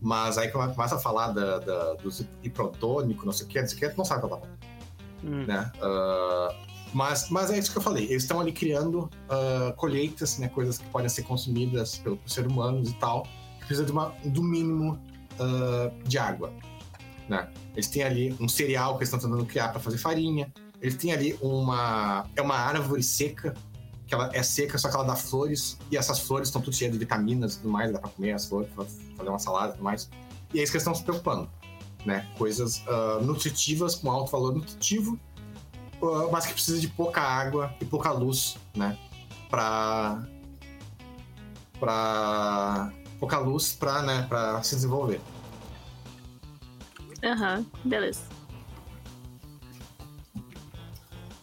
Mas 0.00 0.38
aí 0.38 0.48
quando 0.48 0.64
ela 0.64 0.74
começa 0.74 0.94
a 0.94 0.98
falar 0.98 1.32
da, 1.32 1.58
da, 1.58 1.94
dos 1.94 2.24
hiprotônico, 2.42 3.26
não 3.26 3.32
sei 3.32 3.46
o 3.46 3.48
que, 3.48 3.60
não 3.60 3.68
sei 3.68 3.76
o 3.76 3.80
que, 3.80 3.88
tu 3.90 3.98
não 3.98 4.04
sabe 4.04 4.24
o 4.24 4.28
que 4.28 4.32
ela 4.32 4.40
tá 4.40 4.46
falando. 4.46 4.58
Hum. 5.24 5.44
Né? 5.46 5.72
Uh, 5.76 6.67
mas, 6.92 7.28
mas 7.30 7.50
é 7.50 7.58
isso 7.58 7.70
que 7.72 7.78
eu 7.78 7.82
falei. 7.82 8.04
Eles 8.04 8.22
estão 8.22 8.40
ali 8.40 8.52
criando 8.52 9.00
uh, 9.00 9.72
colheitas, 9.76 10.38
né? 10.38 10.48
Coisas 10.48 10.78
que 10.78 10.84
podem 10.86 11.08
ser 11.08 11.22
consumidas 11.22 11.98
pelo, 11.98 12.16
por 12.16 12.30
seres 12.30 12.50
humanos 12.50 12.90
e 12.90 12.94
tal 12.94 13.26
precisa 13.68 13.84
de 13.84 13.92
uma, 13.92 14.14
do 14.24 14.42
mínimo 14.42 14.98
uh, 15.38 16.08
de 16.08 16.18
água. 16.18 16.52
Né? 17.28 17.46
Eles 17.74 17.86
têm 17.86 18.02
ali 18.02 18.34
um 18.40 18.48
cereal 18.48 18.94
que 18.94 19.00
eles 19.00 19.12
estão 19.12 19.20
tentando 19.20 19.44
criar 19.46 19.68
para 19.68 19.78
fazer 19.78 19.98
farinha. 19.98 20.50
Eles 20.80 20.96
têm 20.96 21.12
ali 21.12 21.38
uma. 21.42 22.26
É 22.34 22.40
uma 22.40 22.56
árvore 22.56 23.02
seca, 23.02 23.54
que 24.06 24.14
ela 24.14 24.30
é 24.32 24.42
seca, 24.42 24.78
só 24.78 24.88
que 24.88 24.96
ela 24.96 25.04
dá 25.04 25.14
flores. 25.14 25.76
E 25.90 25.96
essas 25.96 26.18
flores 26.18 26.48
estão 26.48 26.62
tudo 26.62 26.74
cheias 26.74 26.92
de 26.92 26.98
vitaminas 26.98 27.54
e 27.54 27.58
tudo 27.58 27.70
mais, 27.70 27.92
dá 27.92 27.98
para 27.98 28.08
comer 28.08 28.32
as 28.32 28.46
flores, 28.46 28.70
fazer 28.74 29.28
uma 29.28 29.38
salada 29.38 29.68
e 29.68 29.72
tudo 29.72 29.84
mais. 29.84 30.08
E 30.54 30.60
é 30.60 30.62
isso 30.62 30.72
que 30.72 30.78
eles 30.78 30.82
estão 30.82 30.94
se 30.94 31.02
preocupando. 31.02 31.50
Né? 32.06 32.26
Coisas 32.38 32.82
uh, 32.86 33.22
nutritivas, 33.22 33.96
com 33.96 34.10
alto 34.10 34.30
valor 34.30 34.54
nutritivo, 34.54 35.20
mas 36.30 36.46
que 36.46 36.52
precisa 36.52 36.80
de 36.80 36.88
pouca 36.88 37.20
água 37.20 37.74
e 37.80 37.84
pouca 37.84 38.10
luz, 38.12 38.56
né? 38.74 38.98
Para 39.50 40.22
para 41.78 42.92
pouca 43.18 43.38
luz 43.38 43.72
pra, 43.72 44.02
né, 44.02 44.26
pra 44.28 44.62
se 44.62 44.74
desenvolver. 44.74 45.20
Aham, 47.22 47.58
uhum, 47.58 47.88
beleza. 47.88 48.20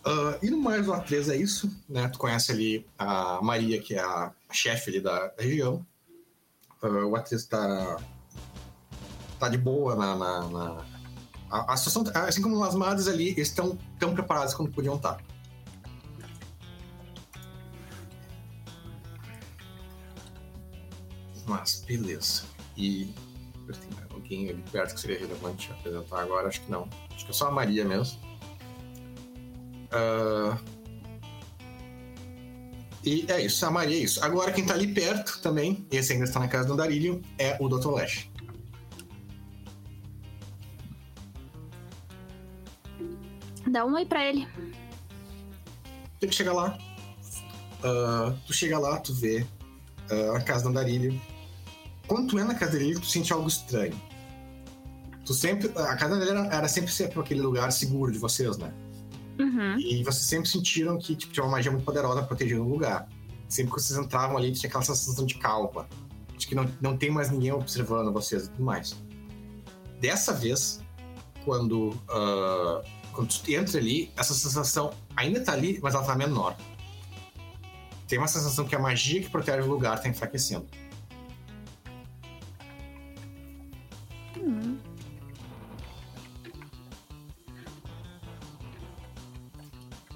Uh, 0.06 0.38
e 0.44 0.52
no 0.52 0.58
mais, 0.58 0.88
o 0.88 0.94
A3 0.94 1.34
é 1.34 1.36
isso, 1.36 1.70
né? 1.90 2.08
Tu 2.08 2.20
conhece 2.20 2.52
ali 2.52 2.86
a 2.98 3.42
Maria, 3.42 3.82
que 3.82 3.96
é 3.96 4.00
a 4.00 4.32
chefe 4.52 4.92
ali 4.92 5.02
da, 5.02 5.34
região. 5.38 5.86
Uh, 6.84 7.08
o 7.08 7.14
A3 7.14 7.48
tá, 7.48 7.98
tá 9.40 9.50
de 9.50 9.58
boa 9.58 9.96
na... 9.96 10.16
na, 10.16 10.48
na... 10.48 10.95
A, 11.56 11.74
a, 11.74 11.78
situação, 11.78 12.04
assim 12.28 12.42
como 12.42 12.62
as 12.64 12.76
madres 12.76 13.08
ali, 13.08 13.30
eles 13.30 13.48
estão 13.48 13.78
tão 13.98 14.14
preparados 14.14 14.54
quando 14.54 14.72
podiam 14.72 14.96
estar. 14.96 15.24
Mas, 21.48 21.86
beleza. 21.88 22.44
E 22.76 23.14
alguém 24.10 24.50
ali 24.50 24.64
perto 24.70 24.96
que 24.96 25.00
seria 25.00 25.18
relevante 25.18 25.72
apresentar 25.72 26.22
agora? 26.22 26.50
Acho 26.50 26.60
que 26.62 26.70
não. 26.70 26.90
Acho 27.14 27.24
que 27.24 27.32
é 27.32 27.34
só 27.34 27.48
a 27.48 27.52
Maria 27.52 27.86
mesmo. 27.86 28.20
Uh... 29.94 30.60
E 33.02 33.26
é 33.30 33.46
isso, 33.46 33.66
a 33.66 33.72
Maria 33.72 33.96
é 33.96 34.00
isso. 34.00 34.22
Agora 34.26 34.52
quem 34.52 34.66
tá 34.66 34.74
ali 34.74 34.94
perto 34.94 35.40
também, 35.40 35.88
esse 35.90 36.12
ainda 36.12 36.26
está 36.26 36.40
na 36.40 36.48
casa 36.50 36.68
do 36.68 36.74
Andarilho, 36.74 37.22
é 37.38 37.56
o 37.62 37.70
Dr. 37.70 37.92
Lash. 37.92 38.30
Dá 43.76 43.86
um 43.86 43.94
oi 43.94 44.06
pra 44.06 44.26
ele. 44.26 44.48
Tem 46.22 46.30
que 46.30 46.34
chegar 46.34 46.54
lá. 46.54 46.78
Uh, 47.84 48.34
tu 48.48 48.54
chega 48.54 48.80
lá, 48.80 48.98
tu 49.02 49.14
vê 49.14 49.46
uh, 50.10 50.32
a 50.32 50.40
casa 50.40 50.64
do 50.64 50.70
Andarilho 50.70 51.20
quando 52.08 52.30
tu 52.30 52.40
entra 52.40 52.54
na 52.54 52.60
casa 52.60 52.78
dele, 52.78 52.98
tu 52.98 53.06
sente 53.06 53.34
algo 53.34 53.50
estranho. 53.50 54.00
Tu 55.26 55.34
sempre. 55.34 55.70
A 55.76 55.98
casa 55.98 56.18
dele 56.18 56.32
era, 56.32 56.48
era 56.56 56.68
sempre, 56.70 56.90
sempre 56.90 57.20
aquele 57.20 57.42
lugar 57.42 57.70
seguro 57.74 58.14
de 58.14 58.18
vocês, 58.18 58.58
né? 58.58 58.72
Uhum. 59.40 59.78
E 59.78 60.06
vocês 60.06 60.26
sempre 60.26 60.48
sentiram 60.48 60.98
que 60.98 61.14
tipo, 61.14 61.34
tinha 61.34 61.44
uma 61.44 61.52
magia 61.52 61.70
muito 61.70 61.84
poderosa 61.84 62.24
protegendo 62.24 62.64
o 62.64 62.70
lugar. 62.70 63.10
Sempre 63.50 63.74
que 63.74 63.82
vocês 63.82 64.00
entravam 64.00 64.38
ali, 64.38 64.54
tinha 64.54 64.70
aquela 64.70 64.86
sensação 64.86 65.26
de 65.26 65.36
calma. 65.36 65.86
De 66.38 66.48
que 66.48 66.56
não, 66.56 66.66
não 66.80 66.96
tem 66.96 67.12
mais 67.12 67.30
ninguém 67.30 67.52
observando 67.52 68.10
vocês 68.14 68.46
e 68.46 68.50
tudo 68.52 68.64
mais. 68.64 68.96
Dessa 70.00 70.32
vez, 70.32 70.80
quando, 71.44 71.90
uh, 71.90 72.82
quando 73.16 73.30
tu 73.30 73.52
entra 73.52 73.80
ali, 73.80 74.12
essa 74.18 74.34
sensação 74.34 74.94
ainda 75.16 75.42
tá 75.42 75.54
ali, 75.54 75.80
mas 75.82 75.96
ela 75.96 76.06
tá 76.06 76.16
menor. 76.16 76.56
Tem 78.08 78.20
uma 78.20 78.28
sensação 78.28 78.66
que 78.66 78.76
a 78.76 78.80
magia 78.80 79.22
que 79.22 79.30
protege 79.30 79.62
o 79.62 79.72
lugar 79.72 80.00
tá 80.00 80.10
enfraquecendo. 80.10 80.68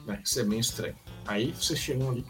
Né? 0.06 0.22
Isso 0.24 0.40
é 0.40 0.44
meio 0.44 0.60
estranho. 0.60 0.96
Aí 1.26 1.52
vocês 1.52 1.80
chegam 1.80 2.10
ali. 2.10 2.26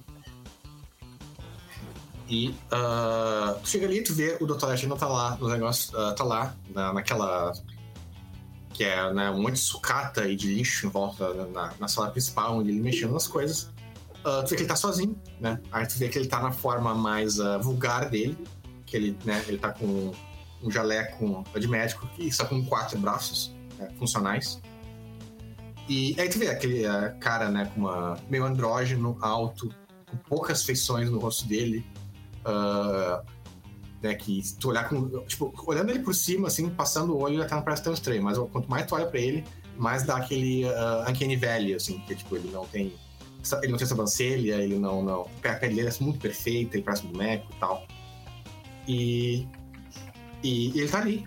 E 2.27 2.49
uh, 2.49 3.59
tu 3.61 3.69
chega 3.69 3.87
ali 3.87 3.97
e 3.97 4.03
tu 4.03 4.13
vê 4.13 4.37
o 4.39 4.45
Dr. 4.45 4.87
Não 4.87 4.95
tá 4.95 5.07
lá 5.07 5.35
no 5.37 5.47
negócio, 5.47 5.97
uh, 5.97 6.13
tá 6.13 6.23
lá 6.23 6.55
na, 6.69 6.93
naquela. 6.93 7.53
Que 8.79 8.85
é 8.85 9.13
né, 9.13 9.29
um 9.29 9.41
monte 9.41 9.55
de 9.55 9.59
sucata 9.59 10.25
e 10.25 10.37
de 10.37 10.55
lixo 10.55 10.87
em 10.87 10.89
volta 10.89 11.33
na, 11.47 11.73
na, 11.77 11.87
sala 11.89 12.11
principal, 12.11 12.57
onde 12.59 12.69
ele 12.69 12.79
mexendo 12.79 13.11
nas 13.11 13.27
coisas. 13.27 13.73
Uh, 14.23 14.41
tu 14.45 14.51
vê 14.51 14.55
que 14.55 14.61
ele 14.61 14.69
tá 14.69 14.77
sozinho, 14.77 15.21
né? 15.37 15.59
Aí 15.69 15.85
tu 15.85 15.97
vê 15.97 16.07
que 16.07 16.17
ele 16.17 16.29
tá 16.29 16.41
na 16.41 16.53
forma 16.53 16.95
mais 16.95 17.39
vulgar 17.61 18.09
dele, 18.09 18.37
que 18.85 18.95
ele, 18.95 19.17
né, 19.25 19.43
ele 19.49 19.57
tá 19.57 19.73
com 19.73 20.13
um 20.63 20.71
jaleco 20.71 21.43
de 21.59 21.67
médico 21.67 22.07
e 22.17 22.31
só 22.31 22.45
com 22.45 22.63
quatro 22.63 22.97
braços 22.97 23.53
né, 23.77 23.89
funcionais. 23.99 24.61
E 25.89 26.15
aí 26.17 26.29
tu 26.29 26.39
vê 26.39 26.47
aquele 26.47 26.87
uh, 26.87 27.19
cara, 27.19 27.49
né, 27.49 27.69
com 27.75 27.81
uma 27.81 28.17
meio 28.29 28.45
andrógeno, 28.45 29.17
alto, 29.19 29.67
com 30.09 30.15
poucas 30.19 30.63
feições 30.63 31.09
no 31.09 31.19
rosto 31.19 31.45
dele. 31.45 31.85
Uh, 32.45 33.21
né, 34.01 34.15
que 34.15 34.41
se 34.41 34.57
tu 34.57 34.69
olhar 34.69 34.87
com. 34.87 35.07
Tipo, 35.25 35.53
olhando 35.65 35.89
ele 35.89 35.99
por 35.99 36.13
cima, 36.13 36.47
assim, 36.47 36.69
passando 36.69 37.13
o 37.13 37.19
olho, 37.19 37.41
até 37.41 37.55
não 37.55 37.61
parece 37.61 37.83
tão 37.83 37.93
estranho, 37.93 38.23
mas 38.23 38.37
quanto 38.37 38.69
mais 38.69 38.85
tu 38.85 38.95
olha 38.95 39.05
pra 39.05 39.19
ele, 39.19 39.43
mais 39.77 40.03
dá 40.03 40.17
aquele 40.17 40.65
uh, 40.65 41.09
Uncanny 41.09 41.35
Valley, 41.35 41.73
assim, 41.73 41.99
que 41.99 42.15
tipo, 42.15 42.35
ele 42.35 42.49
não 42.51 42.65
tem. 42.65 42.93
Ele 43.63 43.71
não 43.71 43.77
tem 43.77 43.87
sobrancelha, 43.87 44.55
ele 44.55 44.77
não. 44.77 45.01
não 45.03 45.21
a 45.43 45.53
pele 45.53 45.75
dele 45.75 45.89
é 45.89 46.03
muito 46.03 46.19
perfeita, 46.19 46.75
ele 46.75 46.83
parece 46.83 47.05
um 47.05 47.11
boneco 47.11 47.47
e 47.51 47.59
tal. 47.59 47.87
E. 48.87 49.47
E, 50.41 50.69
e 50.69 50.79
ele 50.79 50.87
tá 50.87 50.99
ali, 50.99 51.25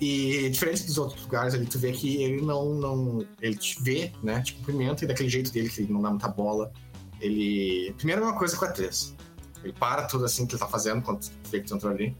e 0.00 0.48
diferente 0.50 0.86
dos 0.86 0.96
outros 0.96 1.22
lugares 1.22 1.54
ali, 1.54 1.66
tu 1.66 1.78
vê 1.78 1.90
que 1.90 2.22
ele 2.22 2.40
não. 2.40 2.74
não 2.74 3.26
ele 3.40 3.56
te 3.56 3.82
vê, 3.82 4.12
né? 4.22 4.40
Te 4.42 4.54
cumprimenta 4.54 5.04
e 5.04 5.08
daquele 5.08 5.28
jeito 5.28 5.52
dele, 5.52 5.68
que 5.68 5.82
ele 5.82 5.92
não 5.92 6.00
dá 6.00 6.10
muita 6.10 6.28
bola. 6.28 6.72
Ele. 7.20 7.92
Primeiro 7.96 8.22
é 8.22 8.24
uma 8.26 8.38
coisa 8.38 8.56
com 8.56 8.64
a 8.64 8.70
3. 8.70 9.16
Ele 9.62 9.72
para 9.72 10.04
tudo 10.04 10.24
assim 10.24 10.46
que 10.46 10.54
ele 10.54 10.60
tá 10.60 10.66
fazendo 10.66 11.02
quando 11.02 11.20
vê 11.50 11.60
que 11.60 11.68
tu 11.68 11.74
entrou 11.74 11.92
ali. 11.92 12.16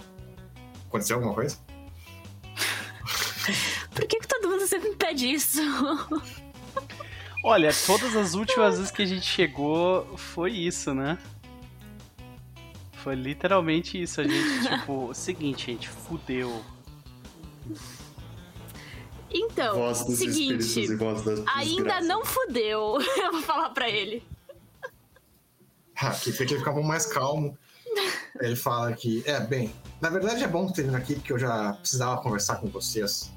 Aconteceu 0.87 1.17
alguma 1.17 1.35
coisa? 1.35 1.59
Por 3.95 4.07
que, 4.07 4.21
que 4.21 4.27
todo 4.27 4.49
mundo 4.49 4.67
sempre 4.67 4.91
me 4.91 4.97
pede 4.97 5.31
isso? 5.31 5.61
Olha, 7.45 7.71
todas 7.87 8.17
as 8.17 8.35
últimas 8.35 8.77
vezes 8.77 8.91
que 8.91 9.03
a 9.03 9.07
gente 9.07 9.27
chegou 9.27 10.17
foi 10.17 10.53
isso, 10.53 10.93
né? 10.93 11.19
Foi 12.93 13.15
literalmente 13.15 14.01
isso. 14.01 14.21
A 14.21 14.25
gente, 14.25 14.69
tipo, 14.69 15.15
seguinte, 15.15 15.67
gente, 15.67 15.89
fudeu 15.89 16.65
então, 19.31 19.95
seguinte, 19.95 20.89
ainda 21.55 22.01
não 22.01 22.25
fudeu, 22.25 22.99
eu 23.23 23.33
vou 23.33 23.43
falar 23.43 23.71
pra 23.71 23.89
ele. 23.89 24.23
Ah, 26.01 26.11
que 26.13 26.31
ele 26.31 26.59
ficava 26.59 26.81
mais 26.81 27.07
calmo. 27.07 27.59
Ele 28.41 28.55
fala 28.55 28.93
que, 28.93 29.23
é, 29.27 29.41
bem, 29.41 29.75
na 30.01 30.09
verdade 30.09 30.45
é 30.45 30.49
bom 30.49 30.71
ter 30.71 30.83
vindo 30.85 30.97
aqui 30.97 31.15
porque 31.17 31.33
eu 31.33 31.39
já 31.39 31.73
precisava 31.73 32.21
conversar 32.21 32.57
com 32.57 32.69
vocês. 32.69 33.33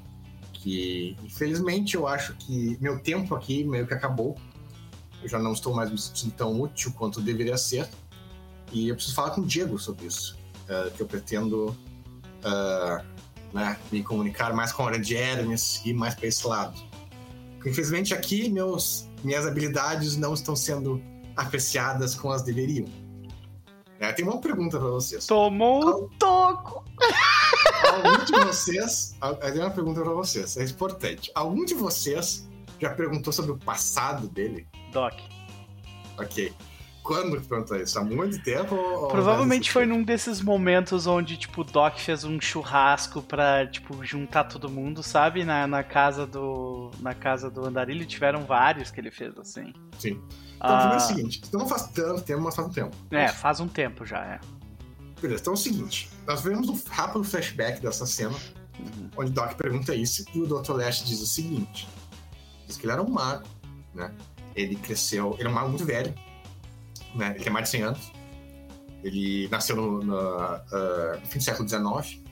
Que, 0.52 1.16
infelizmente, 1.24 1.96
eu 1.96 2.06
acho 2.06 2.34
que 2.34 2.78
meu 2.80 3.00
tempo 3.00 3.34
aqui 3.34 3.64
meio 3.64 3.86
que 3.86 3.94
acabou. 3.94 4.36
Eu 5.20 5.28
já 5.28 5.38
não 5.38 5.52
estou 5.52 5.74
mais 5.74 5.90
me 5.90 5.98
sentindo 5.98 6.32
tão 6.34 6.60
útil 6.60 6.92
quanto 6.92 7.20
deveria 7.20 7.56
ser. 7.56 7.88
E 8.70 8.88
eu 8.88 8.94
preciso 8.94 9.16
falar 9.16 9.30
com 9.30 9.40
o 9.40 9.46
Diego 9.46 9.78
sobre 9.78 10.06
isso. 10.06 10.38
Uh, 10.68 10.90
que 10.92 11.02
eu 11.02 11.06
pretendo 11.06 11.76
uh, 12.44 13.04
né, 13.52 13.76
me 13.90 14.04
comunicar 14.04 14.54
mais 14.54 14.72
com 14.72 14.82
a 14.82 14.86
hora 14.86 14.98
de 15.00 15.16
Hermes 15.16 15.82
e 15.84 15.92
mais 15.92 16.14
para 16.14 16.28
esse 16.28 16.46
lado. 16.46 16.80
Porque, 17.54 17.70
infelizmente 17.70 18.14
aqui 18.14 18.48
meus, 18.48 19.08
minhas 19.24 19.46
habilidades 19.46 20.16
não 20.16 20.32
estão 20.32 20.54
sendo 20.54 21.02
apreciadas 21.36 22.14
como 22.14 22.32
elas 22.32 22.42
deveriam. 22.42 22.86
É, 23.98 24.12
tem 24.12 24.24
uma 24.24 24.40
pergunta 24.40 24.78
para 24.78 24.88
vocês. 24.88 25.26
Tomou 25.26 26.04
um 26.04 26.08
toco! 26.18 26.84
Algum 27.86 28.24
de 28.24 28.32
vocês. 28.32 29.14
Tem 29.40 29.60
uma 29.60 29.70
pergunta 29.70 30.00
para 30.00 30.12
vocês, 30.12 30.56
é 30.56 30.64
importante. 30.64 31.30
Algum 31.34 31.64
de 31.64 31.74
vocês 31.74 32.48
já 32.80 32.90
perguntou 32.90 33.32
sobre 33.32 33.52
o 33.52 33.58
passado 33.58 34.28
dele? 34.28 34.66
Doc. 34.92 35.14
Ok. 36.18 36.52
Quando 37.02 37.40
que 37.40 37.48
perguntou 37.48 37.76
isso? 37.76 37.98
Há 37.98 38.04
muito 38.04 38.40
tempo? 38.42 38.76
Provavelmente 39.08 39.72
foi 39.72 39.84
num 39.84 40.04
desses 40.04 40.40
momentos 40.40 41.06
onde, 41.06 41.36
tipo, 41.36 41.62
o 41.62 41.64
Doc 41.64 41.98
fez 41.98 42.22
um 42.22 42.40
churrasco 42.40 43.20
pra, 43.20 43.66
tipo, 43.66 44.04
juntar 44.04 44.44
todo 44.44 44.70
mundo, 44.70 45.02
sabe? 45.02 45.44
Na, 45.44 45.66
na 45.66 45.82
casa 45.82 46.26
do. 46.26 46.92
Na 47.00 47.12
casa 47.12 47.50
do 47.50 47.66
Andarilho 47.66 48.06
tiveram 48.06 48.44
vários 48.44 48.90
que 48.90 49.00
ele 49.00 49.10
fez, 49.10 49.36
assim. 49.36 49.72
Sim. 49.98 50.22
Então, 50.54 50.76
ah... 50.76 50.90
é 50.92 50.96
o 50.96 51.00
seguinte, 51.00 51.42
então 51.44 51.58
não 51.58 51.68
faz 51.68 51.88
tanto 51.88 52.22
tempo, 52.22 52.40
mas 52.40 52.54
faz 52.54 52.68
um 52.68 52.72
tempo. 52.72 52.96
É, 53.10 53.28
faz 53.28 53.58
um 53.58 53.66
tempo 53.66 54.06
já, 54.06 54.24
é. 54.24 54.40
Beleza, 55.20 55.40
então 55.40 55.52
é 55.52 55.56
o 55.56 55.58
seguinte, 55.58 56.08
nós 56.26 56.40
vemos 56.42 56.68
um 56.68 56.80
rápido 56.88 57.24
flashback 57.24 57.80
dessa 57.80 58.06
cena, 58.06 58.34
uhum. 58.78 59.10
onde 59.16 59.30
o 59.30 59.34
Doc 59.34 59.54
pergunta 59.54 59.92
isso, 59.94 60.24
e 60.32 60.40
o 60.40 60.46
Dr. 60.46 60.74
Lash 60.74 61.04
diz 61.04 61.20
o 61.20 61.26
seguinte: 61.26 61.88
diz 62.66 62.76
que 62.76 62.86
ele 62.86 62.92
era 62.92 63.02
um 63.02 63.10
mago, 63.10 63.44
né? 63.92 64.12
Ele 64.54 64.76
cresceu, 64.76 65.34
ele 65.38 65.48
é 65.48 65.50
um 65.50 65.54
mago 65.54 65.68
muito 65.68 65.84
velho, 65.84 66.14
né? 67.14 67.32
Ele 67.34 67.44
tem 67.44 67.52
mais 67.52 67.66
de 67.66 67.70
100 67.70 67.82
anos. 67.82 68.12
Ele 69.02 69.48
nasceu 69.48 69.76
no, 69.76 69.98
uh, 69.98 71.20
no 71.20 71.26
fim 71.26 71.38
do 71.38 71.44
século 71.44 71.68
XIX. 71.68 72.22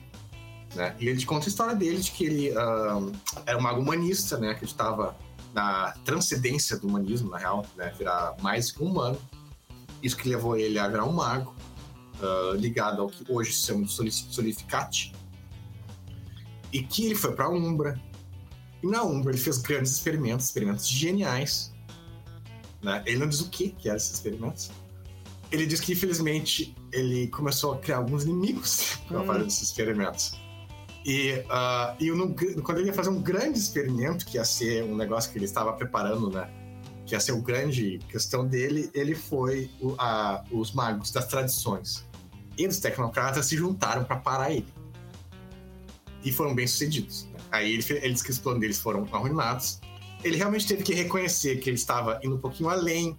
Né? 0.75 0.95
E 0.99 1.07
ele 1.07 1.19
te 1.19 1.25
conta 1.25 1.47
a 1.47 1.49
história 1.49 1.75
dele 1.75 1.99
de 1.99 2.11
que 2.11 2.25
ele 2.25 2.51
uh, 2.51 3.11
era 3.45 3.57
um 3.57 3.61
mago 3.61 3.81
humanista, 3.81 4.37
né? 4.37 4.53
Que 4.53 4.65
estava 4.65 5.17
na 5.53 5.91
transcendência 6.05 6.77
do 6.77 6.87
humanismo, 6.87 7.29
na 7.29 7.37
real, 7.37 7.65
né? 7.75 7.93
Virar 7.97 8.35
mais 8.41 8.71
que 8.71 8.81
um 8.81 8.87
humano. 8.87 9.17
Isso 10.01 10.15
que 10.15 10.29
levou 10.29 10.57
ele 10.57 10.79
a 10.79 10.87
virar 10.87 11.05
um 11.05 11.11
mago, 11.11 11.53
uh, 12.21 12.55
ligado 12.55 13.01
ao 13.01 13.09
que 13.09 13.29
hoje 13.29 13.51
se 13.51 13.67
chama 13.67 13.83
de 13.83 13.91
solificate. 13.91 15.13
E 16.71 16.81
que 16.81 17.05
ele 17.05 17.15
foi 17.15 17.33
para 17.35 17.45
a 17.45 17.49
Umbra. 17.49 18.01
E 18.81 18.87
na 18.87 19.03
Umbra 19.03 19.31
ele 19.31 19.41
fez 19.41 19.57
grandes 19.57 19.91
experimentos, 19.91 20.45
experimentos 20.45 20.87
geniais, 20.87 21.70
né? 22.81 23.03
Ele 23.05 23.17
não 23.17 23.27
diz 23.27 23.41
o 23.41 23.49
que 23.49 23.69
que 23.69 23.87
eram 23.87 23.97
esses 23.97 24.13
experimentos. 24.13 24.71
Ele 25.51 25.65
diz 25.65 25.79
que, 25.79 25.91
infelizmente, 25.91 26.75
ele 26.91 27.27
começou 27.27 27.73
a 27.73 27.77
criar 27.77 27.97
alguns 27.97 28.23
inimigos 28.23 28.97
hum. 29.11 29.43
desses 29.43 29.63
experimentos. 29.63 30.39
E, 31.05 31.33
uh, 31.49 31.95
e 31.99 32.11
no, 32.11 32.33
quando 32.61 32.77
ele 32.77 32.87
ia 32.87 32.93
fazer 32.93 33.09
um 33.09 33.21
grande 33.21 33.57
experimento, 33.57 34.25
que 34.25 34.37
ia 34.37 34.45
ser 34.45 34.83
um 34.83 34.95
negócio 34.95 35.31
que 35.31 35.37
ele 35.37 35.45
estava 35.45 35.73
preparando, 35.73 36.29
né? 36.29 36.49
Que 37.05 37.15
ia 37.15 37.19
ser 37.19 37.31
o 37.31 37.41
grande 37.41 37.99
questão 38.07 38.47
dele, 38.47 38.89
ele 38.93 39.15
foi 39.15 39.69
o, 39.81 39.95
a, 39.97 40.43
os 40.51 40.71
magos 40.71 41.11
das 41.11 41.25
tradições 41.25 42.05
e 42.57 42.67
os 42.67 42.79
tecnocratas 42.79 43.45
se 43.47 43.57
juntaram 43.57 44.03
para 44.03 44.17
parar 44.17 44.51
ele. 44.51 44.67
E 46.23 46.31
foram 46.31 46.53
bem 46.53 46.67
sucedidos. 46.67 47.27
Né? 47.33 47.39
Aí 47.51 47.73
ele, 47.73 47.85
ele 47.89 48.13
diz 48.13 48.21
que 48.21 48.29
os 48.29 48.37
planos 48.37 48.61
deles 48.61 48.79
foram 48.79 49.07
arruinados 49.11 49.79
ele 50.23 50.37
realmente 50.37 50.67
teve 50.67 50.83
que 50.83 50.93
reconhecer 50.93 51.57
que 51.57 51.69
ele 51.69 51.77
estava 51.77 52.19
indo 52.23 52.35
um 52.35 52.39
pouquinho 52.39 52.69
além. 52.69 53.17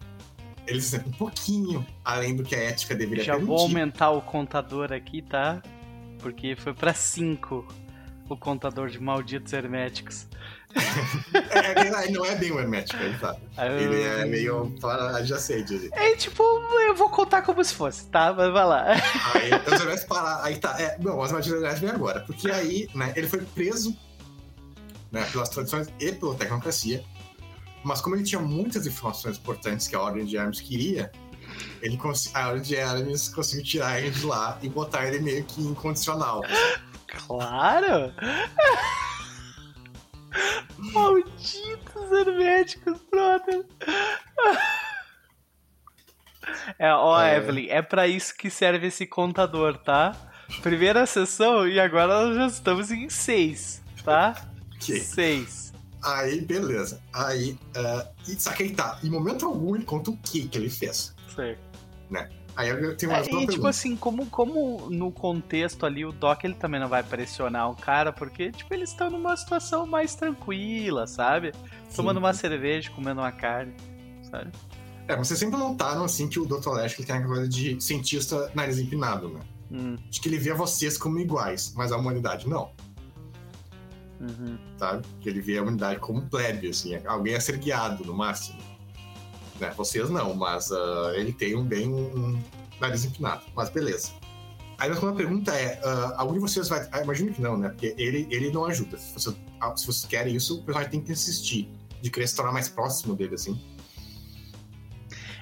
Ele 0.67 0.81
um 1.07 1.13
pouquinho 1.13 1.85
além 2.05 2.37
do 2.37 2.45
que 2.45 2.55
a 2.55 2.59
ética 2.59 2.95
deveria 2.95 3.25
Já 3.25 3.33
permitir. 3.33 3.49
vou 3.49 3.61
aumentar 3.61 4.11
o 4.11 4.23
contador 4.23 4.93
aqui, 4.93 5.21
tá? 5.21 5.61
Porque 6.21 6.55
foi 6.55 6.73
para 6.73 6.95
5 6.95 7.67
o 8.29 8.37
contador 8.37 8.89
de 8.89 9.01
malditos 9.01 9.53
herméticos. 9.53 10.27
é, 11.51 12.11
não 12.11 12.25
é 12.25 12.35
bem 12.35 12.51
um 12.51 12.59
hermético, 12.59 13.03
ele 13.03 13.19
tá. 13.19 13.37
Ele 13.59 14.03
é 14.03 14.25
meio 14.25 14.75
adjacente. 15.15 15.91
É 15.93 16.17
tipo, 16.17 16.43
eu 16.87 16.95
vou 16.95 17.11
contar 17.11 17.43
como 17.43 17.63
se 17.63 17.75
fosse, 17.75 18.07
tá? 18.07 18.33
Mas 18.33 18.51
vai 18.51 18.65
lá. 18.65 18.87
Aí, 19.35 19.51
você 19.67 19.85
vai 19.85 19.99
parar. 20.07 20.43
Aí 20.43 20.57
tá. 20.57 20.81
É, 20.81 20.97
bom, 20.99 21.21
as 21.21 21.31
malditas 21.31 21.79
vem 21.79 21.91
agora. 21.91 22.21
Porque 22.21 22.51
aí, 22.51 22.89
né, 22.95 23.13
ele 23.15 23.29
foi 23.29 23.43
preso 23.43 23.95
né, 25.13 25.25
pelas 25.31 25.51
tradições 25.51 25.89
e 26.01 26.11
pela 26.13 26.35
tecnocracia. 26.35 27.05
Mas 27.85 28.01
como 28.01 28.17
ele 28.17 28.25
tinha 28.25 28.41
muitas 28.41 28.87
informações 28.87 29.37
importantes 29.37 29.87
que 29.87 29.95
a 29.95 30.01
Ordem 30.01 30.25
de 30.25 30.37
Hermes 30.37 30.61
queria, 30.61 31.13
ele 31.83 31.99
a 32.35 32.49
Ordem 32.49 32.63
de 32.63 32.75
Hermes 32.75 33.29
conseguiu 33.29 33.65
tirar 33.65 34.01
ele 34.01 34.11
de 34.11 34.25
lá 34.25 34.59
e 34.63 34.69
botar 34.69 35.07
ele 35.07 35.21
meio 35.21 35.45
que 35.45 35.61
incondicional. 35.61 36.43
Claro! 37.07 38.15
Malditos 40.79 42.11
herméticos, 42.11 42.99
brother! 43.11 43.67
É, 46.79 46.93
ó, 46.93 47.21
é. 47.21 47.37
Evelyn, 47.37 47.69
é 47.69 47.83
para 47.83 48.07
isso 48.09 48.35
que 48.35 48.49
serve 48.49 48.87
esse 48.87 49.07
contador, 49.07 49.77
tá? 49.79 50.17
Primeira 50.63 51.07
sessão 51.07 51.69
e 51.69 51.79
agora 51.79 52.27
nós 52.27 52.37
já 52.37 52.47
estamos 52.47 52.91
em 52.91 53.09
seis, 53.09 53.83
tá? 54.05 54.52
Seis. 54.83 55.73
Aí, 56.03 56.41
beleza. 56.41 57.01
Aí, 57.13 57.53
uh, 57.77 58.09
e, 58.29 58.41
só 58.41 58.53
que 58.53 58.65
aí 58.65 58.71
tá, 58.75 58.99
em 59.05 59.11
momento 59.11 59.47
algum 59.47 59.77
ele 59.77 59.85
conta 59.85 60.11
o 60.11 60.17
que 60.17 60.49
que 60.49 60.59
ele 60.59 60.69
fez. 60.71 61.15
Sei. 61.35 61.57
Aí 62.55 62.69
eu 62.69 62.95
tenho 62.97 63.13
mais 63.13 63.27
É, 63.27 63.31
uma 63.31 63.39
e 63.39 63.41
tipo 63.41 63.53
pergunta. 63.53 63.69
assim, 63.71 63.97
como, 63.97 64.27
como 64.27 64.91
no 64.91 65.11
contexto 65.11 65.87
ali 65.87 66.05
o 66.05 66.13
Doc 66.13 66.45
ele 66.45 66.53
também 66.55 66.79
não 66.79 66.89
vai 66.89 67.03
pressionar 67.03 67.71
o 67.71 67.75
cara, 67.75 68.13
porque 68.13 68.53
tipo 68.53 68.75
eles 68.75 68.91
estão 68.91 69.09
numa 69.09 69.35
situação 69.37 69.87
mais 69.87 70.15
tranquila, 70.15 71.07
sabe? 71.07 71.53
Tomando 71.97 72.19
uma 72.19 72.35
cerveja, 72.35 72.91
comendo 72.91 73.23
uma 73.23 73.33
carne, 73.33 73.73
sabe? 74.31 74.51
É, 75.09 75.17
vocês 75.17 75.39
sempre 75.39 75.57
notaram, 75.59 76.05
assim, 76.05 76.29
que 76.29 76.39
o 76.39 76.45
Dr. 76.45 76.69
Lash 76.71 76.95
ele 76.99 77.07
tem 77.07 77.17
aquela 77.17 77.35
coisa 77.35 77.49
de 77.49 77.81
cientista 77.81 78.51
nariz 78.55 78.79
empinado, 78.79 79.29
né? 79.31 79.41
Hum, 79.71 79.97
De 80.11 80.21
que 80.21 80.29
ele 80.29 80.37
vê 80.39 80.53
vocês 80.53 80.99
como 80.99 81.19
iguais, 81.19 81.73
mas 81.75 81.91
a 81.91 81.97
humanidade 81.97 82.47
não, 82.47 82.71
uhum. 84.23 84.59
sabe? 84.79 85.07
Que 85.21 85.29
ele 85.29 85.41
vê 85.41 85.59
a 85.59 85.63
humanidade 85.63 86.01
como 86.01 86.23
plebe, 86.23 86.71
assim, 86.71 86.95
alguém 87.07 87.35
a 87.35 87.41
ser 87.41 87.59
guiado, 87.59 88.05
no 88.05 88.15
máximo. 88.15 88.59
Né? 89.61 89.73
Vocês 89.77 90.09
não, 90.09 90.35
mas 90.35 90.71
ah, 90.73 91.13
ele 91.15 91.33
tem 91.33 91.57
um 91.57 91.65
bem 91.65 91.89
um 91.89 92.41
nariz 92.81 93.05
empinado, 93.05 93.43
mas 93.55 93.69
beleza. 93.69 94.13
Aí 94.79 94.91
a 94.91 94.95
segunda 94.95 95.15
pergunta 95.15 95.53
é, 95.55 95.81
ah, 95.85 96.15
algum 96.17 96.35
de 96.35 96.41
vocês 96.41 96.69
vai... 96.69 96.89
Ah, 96.91 97.03
imagino 97.03 97.33
que 97.33 97.41
não, 97.41 97.57
né? 97.57 97.69
Porque 97.69 97.95
ele, 97.99 98.27
ele 98.31 98.51
não 98.51 98.65
ajuda. 98.65 98.99
Se, 98.99 99.15
você- 99.15 99.37
ah, 99.61 99.77
se 99.77 99.87
vocês 99.87 100.05
querem 100.05 100.35
isso, 100.35 100.59
o 100.59 100.63
personagem 100.65 100.91
tem 100.91 101.01
que 101.01 101.13
insistir, 101.13 101.69
de 102.01 102.11
querer 102.11 102.27
se 102.27 102.35
tornar 102.35 102.53
mais 102.53 102.69
próximo 102.69 103.15
dele, 103.15 103.37
assim. 103.37 103.61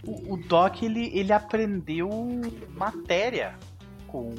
O, 0.05 0.35
o 0.35 0.37
Doc 0.37 0.83
ele, 0.83 1.11
ele 1.15 1.33
aprendeu 1.33 2.11
matéria 2.75 3.59
com, 4.07 4.35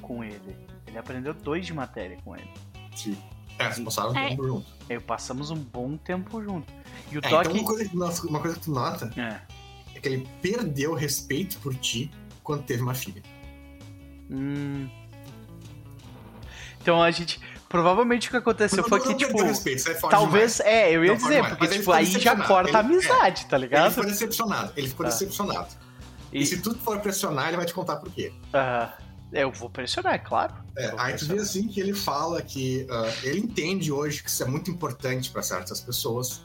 com 0.00 0.24
ele. 0.24 0.56
Ele 0.86 0.98
aprendeu 0.98 1.34
dois 1.34 1.66
de 1.66 1.74
matéria 1.74 2.16
com 2.24 2.36
ele. 2.36 2.50
Se... 2.94 3.16
É, 3.58 3.70
vocês 3.70 3.84
passaram 3.84 4.12
um 4.12 4.18
É. 4.18 4.28
tempo 4.30 4.46
junto. 4.46 4.66
Aí 4.90 4.98
passamos 5.00 5.50
um 5.50 5.56
bom 5.56 5.96
tempo 5.96 6.42
junto. 6.42 6.72
E 7.10 7.16
o 7.18 7.20
É, 7.22 7.28
Doc. 7.28 7.40
então 7.46 7.52
uma 7.52 7.64
coisa, 7.64 7.88
que, 7.88 7.96
nossa, 7.96 8.26
uma 8.26 8.40
coisa 8.40 8.56
que 8.56 8.62
tu 8.64 8.70
nota 8.72 9.10
É. 9.16 9.40
é 9.96 10.00
que 10.00 10.08
ele 10.08 10.28
perdeu 10.42 10.92
o 10.92 10.94
respeito 10.94 11.58
por 11.58 11.74
ti 11.74 12.10
quando 12.42 12.62
teve 12.64 12.82
uma 12.82 12.94
filha. 12.94 13.22
Hum. 14.30 14.88
Então 16.80 17.02
a 17.02 17.10
gente. 17.10 17.40
Provavelmente 17.68 18.28
o 18.28 18.30
que 18.30 18.36
aconteceu 18.36 18.82
Não- 18.82 18.88
foi 18.88 18.98
não 19.00 19.06
que, 19.06 19.14
perdeu 19.16 19.28
tipo. 19.36 19.42
respeito, 19.42 19.90
é 19.90 19.94
Talvez, 19.94 20.60
é, 20.60 20.92
eu 20.92 21.04
ia 21.04 21.10
Não, 21.12 21.16
dizer, 21.16 21.48
porque 21.48 21.64
ele 21.64 21.78
tipo, 21.78 21.90
aí 21.90 22.04
já 22.06 22.36
corta 22.36 22.78
a 22.78 22.80
Ele- 22.80 22.92
é. 22.92 22.96
amizade, 22.96 23.46
tá 23.46 23.56
Ele 23.56 23.64
ligado? 23.66 23.90
ficou 23.90 24.06
decepcionado. 24.06 24.72
Ele 24.76 24.88
ficou 24.88 25.04
Tá. 25.04 25.10
decepcionado. 25.10 25.68
E... 26.32 26.42
E, 26.42 26.46
se 26.46 26.60
tu 26.60 26.72
for 26.76 27.00
pressionar, 27.00 27.48
ele 27.48 27.56
vai 27.56 27.66
te 27.66 27.74
contar 27.74 27.96
por 27.96 28.10
quê. 28.12 28.32
ah, 28.52 28.92
eu 29.32 29.50
vou 29.50 29.68
pressionar, 29.68 30.14
é 30.14 30.18
claro. 30.18 30.54
É, 30.76 30.92
aí 30.96 31.14
tu 31.14 31.26
vê 31.26 31.38
assim 31.38 31.68
que 31.68 31.80
ele 31.80 31.94
fala 31.94 32.42
que 32.42 32.86
ah, 32.90 33.12
ele 33.22 33.40
entende 33.40 33.92
hoje 33.92 34.22
que 34.22 34.30
isso 34.30 34.42
é 34.42 34.46
muito 34.46 34.70
importante 34.70 35.30
para 35.30 35.42
certas 35.42 35.80
pessoas, 35.80 36.42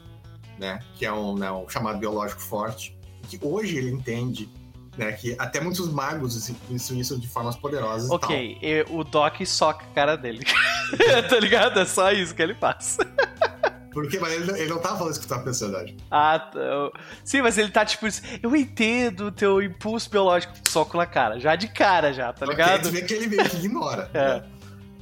né? 0.58 0.80
Que 0.96 1.06
é 1.06 1.12
um, 1.12 1.36
né, 1.36 1.50
um 1.50 1.68
chamado 1.68 1.98
biológico 1.98 2.40
forte. 2.40 2.96
Que 3.28 3.38
hoje 3.42 3.76
ele 3.76 3.90
entende, 3.90 4.48
né? 4.96 5.12
Que 5.12 5.36
até 5.38 5.60
muitos 5.60 5.88
magos 5.88 6.36
usam 6.70 6.98
isso 6.98 7.18
de 7.18 7.28
formas 7.28 7.56
poderosas 7.56 8.06
e 8.06 8.08
tal. 8.08 8.16
Ok, 8.18 8.58
e 8.60 8.84
o 8.88 9.04
Doc 9.04 9.40
soca 9.46 9.84
a 9.84 9.94
cara 9.94 10.16
dele. 10.16 10.44
tá 11.28 11.38
ligado? 11.38 11.78
É 11.78 11.84
só 11.84 12.10
isso 12.12 12.34
que 12.34 12.42
ele 12.42 12.54
faz. 12.54 12.98
Porque 13.92 14.18
mas 14.18 14.32
ele, 14.32 14.50
ele 14.52 14.70
não 14.70 14.78
tava 14.78 14.98
falando 14.98 15.12
isso 15.12 15.20
que 15.20 15.26
tu 15.26 15.30
tava 15.30 15.42
pensando, 15.42 15.76
acho. 15.76 15.94
Ah, 16.10 16.38
tá, 16.38 16.60
sim, 17.24 17.42
mas 17.42 17.58
ele 17.58 17.70
tá 17.70 17.84
tipo, 17.84 18.06
eu 18.42 18.54
entendo 18.54 19.26
o 19.26 19.32
teu 19.32 19.60
impulso 19.60 20.08
biológico, 20.08 20.54
soco 20.68 20.96
na 20.96 21.06
cara, 21.06 21.40
já 21.40 21.56
de 21.56 21.68
cara 21.68 22.12
já, 22.12 22.32
tá 22.32 22.46
ligado? 22.46 22.82
Tu 22.82 22.90
vê 22.90 23.02
que 23.02 23.14
ele 23.14 23.26
meio 23.26 23.48
que 23.48 23.56
ignora. 23.56 24.10
É. 24.20 24.42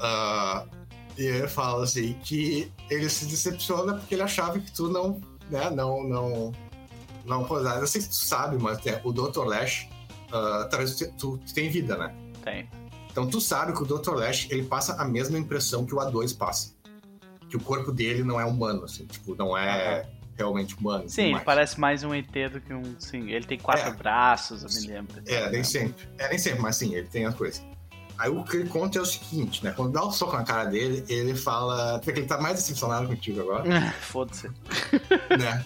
Ah, 0.01 0.65
e 1.17 1.25
ele 1.25 1.49
fala 1.49 1.83
assim 1.83 2.17
que 2.23 2.71
ele 2.89 3.09
se 3.09 3.27
decepciona 3.27 3.95
porque 3.95 4.15
ele 4.15 4.23
achava 4.23 4.59
que 4.61 4.71
tu 4.71 4.89
não, 4.89 5.21
né, 5.51 5.69
não, 5.71 6.05
não, 6.05 6.53
não. 7.25 7.47
Eu 7.57 7.87
sei 7.87 8.01
que 8.01 8.09
tu 8.09 8.15
sabe, 8.15 8.57
mas 8.59 8.87
é, 8.87 9.01
o 9.03 9.13
Dr. 9.13 9.45
Lash, 9.45 9.89
talvez 10.71 10.95
tu, 10.95 11.13
tu, 11.19 11.39
tu 11.39 11.55
tem 11.55 11.69
vida, 11.69 11.97
né? 11.97 12.15
Tem. 12.45 12.69
Então 13.11 13.27
tu 13.27 13.41
sabe 13.41 13.73
que 13.73 13.83
o 13.83 13.85
Dr. 13.85 14.15
Lash, 14.15 14.47
ele 14.51 14.63
passa 14.63 14.95
a 14.95 15.05
mesma 15.05 15.37
impressão 15.37 15.85
que 15.85 15.93
o 15.93 15.99
A2 15.99 16.37
passa. 16.39 16.78
Que 17.49 17.57
o 17.57 17.61
corpo 17.61 17.91
dele 17.91 18.23
não 18.23 18.41
é 18.41 18.45
humano, 18.45 18.85
assim, 18.85 19.07
tipo, 19.07 19.35
não 19.35 19.57
é 19.57 20.07
realmente 20.37 20.77
humano. 20.77 21.09
Sim, 21.09 21.35
ele 21.35 21.41
parece 21.41 21.81
mais 21.81 22.05
um 22.05 22.15
ET 22.15 22.31
do 22.53 22.61
que 22.61 22.73
um. 22.73 22.95
Sim, 22.99 23.31
ele 23.31 23.45
tem 23.45 23.59
quatro 23.59 23.89
É. 23.89 23.93
braços, 23.93 24.63
eu 24.63 24.81
me 24.81 24.87
lembro. 24.95 25.21
É, 25.27 25.51
nem 25.51 25.65
sempre. 25.65 26.09
É, 26.19 26.29
nem 26.29 26.39
sempre, 26.39 26.61
mas 26.61 26.77
sim, 26.77 26.95
ele 26.95 27.09
tem 27.09 27.25
as 27.27 27.35
coisas. 27.35 27.63
Aí 28.19 28.31
o 28.31 28.43
que 28.45 28.57
ele 28.57 28.69
conta 28.69 28.99
é 28.99 29.03
o 29.03 29.07
seguinte, 29.07 29.65
né? 29.65 29.73
Quando 29.73 29.93
dá 29.93 30.05
um 30.05 30.11
soco 30.11 30.37
na 30.37 30.43
cara 30.45 30.65
dele, 30.65 31.05
ele 31.09 31.35
fala. 31.35 31.99
Tu 32.01 32.07
vê 32.07 32.13
que 32.13 32.19
ele 32.21 32.27
tá 32.27 32.41
mais 32.41 32.57
decepcionado 32.57 33.07
contigo 33.09 33.41
agora, 33.41 33.65
Foda-se. 34.01 34.49
né? 35.39 35.65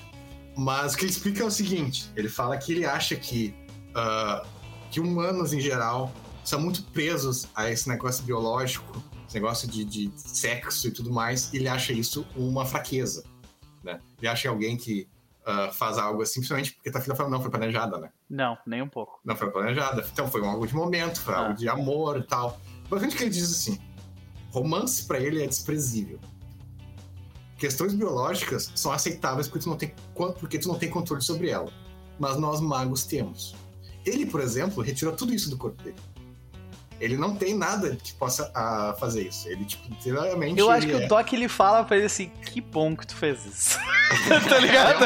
Mas 0.56 0.92
o 0.94 0.98
que 0.98 1.04
ele 1.04 1.12
explica 1.12 1.42
é 1.42 1.46
o 1.46 1.50
seguinte: 1.50 2.10
ele 2.14 2.28
fala 2.28 2.56
que 2.58 2.72
ele 2.72 2.84
acha 2.84 3.16
que, 3.16 3.54
ah, 3.94 4.44
que 4.90 5.00
humanos 5.00 5.52
em 5.52 5.60
geral 5.60 6.12
são 6.44 6.60
muito 6.60 6.82
presos 6.84 7.48
a 7.54 7.70
esse 7.70 7.88
negócio 7.88 8.22
biológico, 8.24 9.02
esse 9.32 9.34
negócio 9.34 9.66
de, 9.66 9.82
de 9.84 10.12
sexo 10.16 10.88
e 10.88 10.90
tudo 10.90 11.10
mais, 11.10 11.52
ele 11.54 11.66
acha 11.66 11.92
isso 11.92 12.26
uma 12.36 12.66
fraqueza, 12.66 13.24
né? 13.82 13.98
Ele 14.18 14.28
acha 14.28 14.48
alguém 14.50 14.76
que 14.76 15.08
ah, 15.46 15.70
faz 15.72 15.96
algo 15.96 16.22
assim, 16.22 16.40
principalmente 16.40 16.72
porque 16.74 16.90
tá 16.90 17.00
filha 17.00 17.16
falando, 17.16 17.32
não, 17.32 17.40
foi 17.40 17.50
planejada, 17.50 17.98
né? 17.98 18.10
Não, 18.28 18.56
nem 18.66 18.82
um 18.82 18.88
pouco. 18.88 19.18
não 19.24 19.34
foi 19.34 19.50
planejada. 19.50 20.06
Então 20.12 20.28
foi 20.28 20.46
algo 20.46 20.66
de 20.66 20.74
momento, 20.74 21.20
foi 21.20 21.34
Ah. 21.34 21.38
algo 21.38 21.54
de 21.54 21.66
amor 21.68 22.18
e 22.18 22.22
tal. 22.22 22.60
Basicamente 22.90 23.14
o 23.14 23.16
que 23.16 23.24
ele 23.24 23.30
diz 23.30 23.50
assim: 23.50 23.80
romance 24.50 25.04
pra 25.06 25.18
ele 25.18 25.42
é 25.42 25.46
desprezível. 25.46 26.20
Questões 27.56 27.94
biológicas 27.94 28.70
são 28.74 28.92
aceitáveis 28.92 29.46
porque 29.48 29.64
tu 29.64 29.68
não 29.70 29.76
tem, 29.76 29.94
porque 30.38 30.58
tu 30.58 30.68
não 30.68 30.78
tem 30.78 30.90
controle 30.90 31.22
sobre 31.22 31.48
ela. 31.48 31.72
Mas 32.18 32.36
nós 32.36 32.60
magos 32.60 33.04
temos. 33.06 33.54
Ele, 34.04 34.26
por 34.26 34.40
exemplo, 34.40 34.82
retirou 34.82 35.14
tudo 35.14 35.32
isso 35.32 35.48
do 35.48 35.56
corpo 35.56 35.80
dele. 35.82 35.96
Ele 37.00 37.16
não 37.16 37.34
tem 37.34 37.56
nada 37.56 37.96
que 37.96 38.12
possa 38.14 38.50
ah, 38.54 38.94
fazer 38.98 39.28
isso. 39.28 39.48
Ele, 39.48 39.64
tipo, 39.64 39.88
literalmente. 39.88 40.58
Eu 40.58 40.70
acho 40.70 40.86
que 40.86 40.92
ele 40.92 41.04
o 41.04 41.08
Doc 41.08 41.32
ele 41.32 41.48
fala 41.48 41.84
pra 41.84 41.96
ele 41.96 42.06
assim: 42.06 42.30
que 42.46 42.60
bom 42.60 42.96
que 42.96 43.06
tu 43.06 43.16
fez 43.16 43.44
isso. 43.44 43.78
tá 44.48 44.58
ligado? 44.58 45.04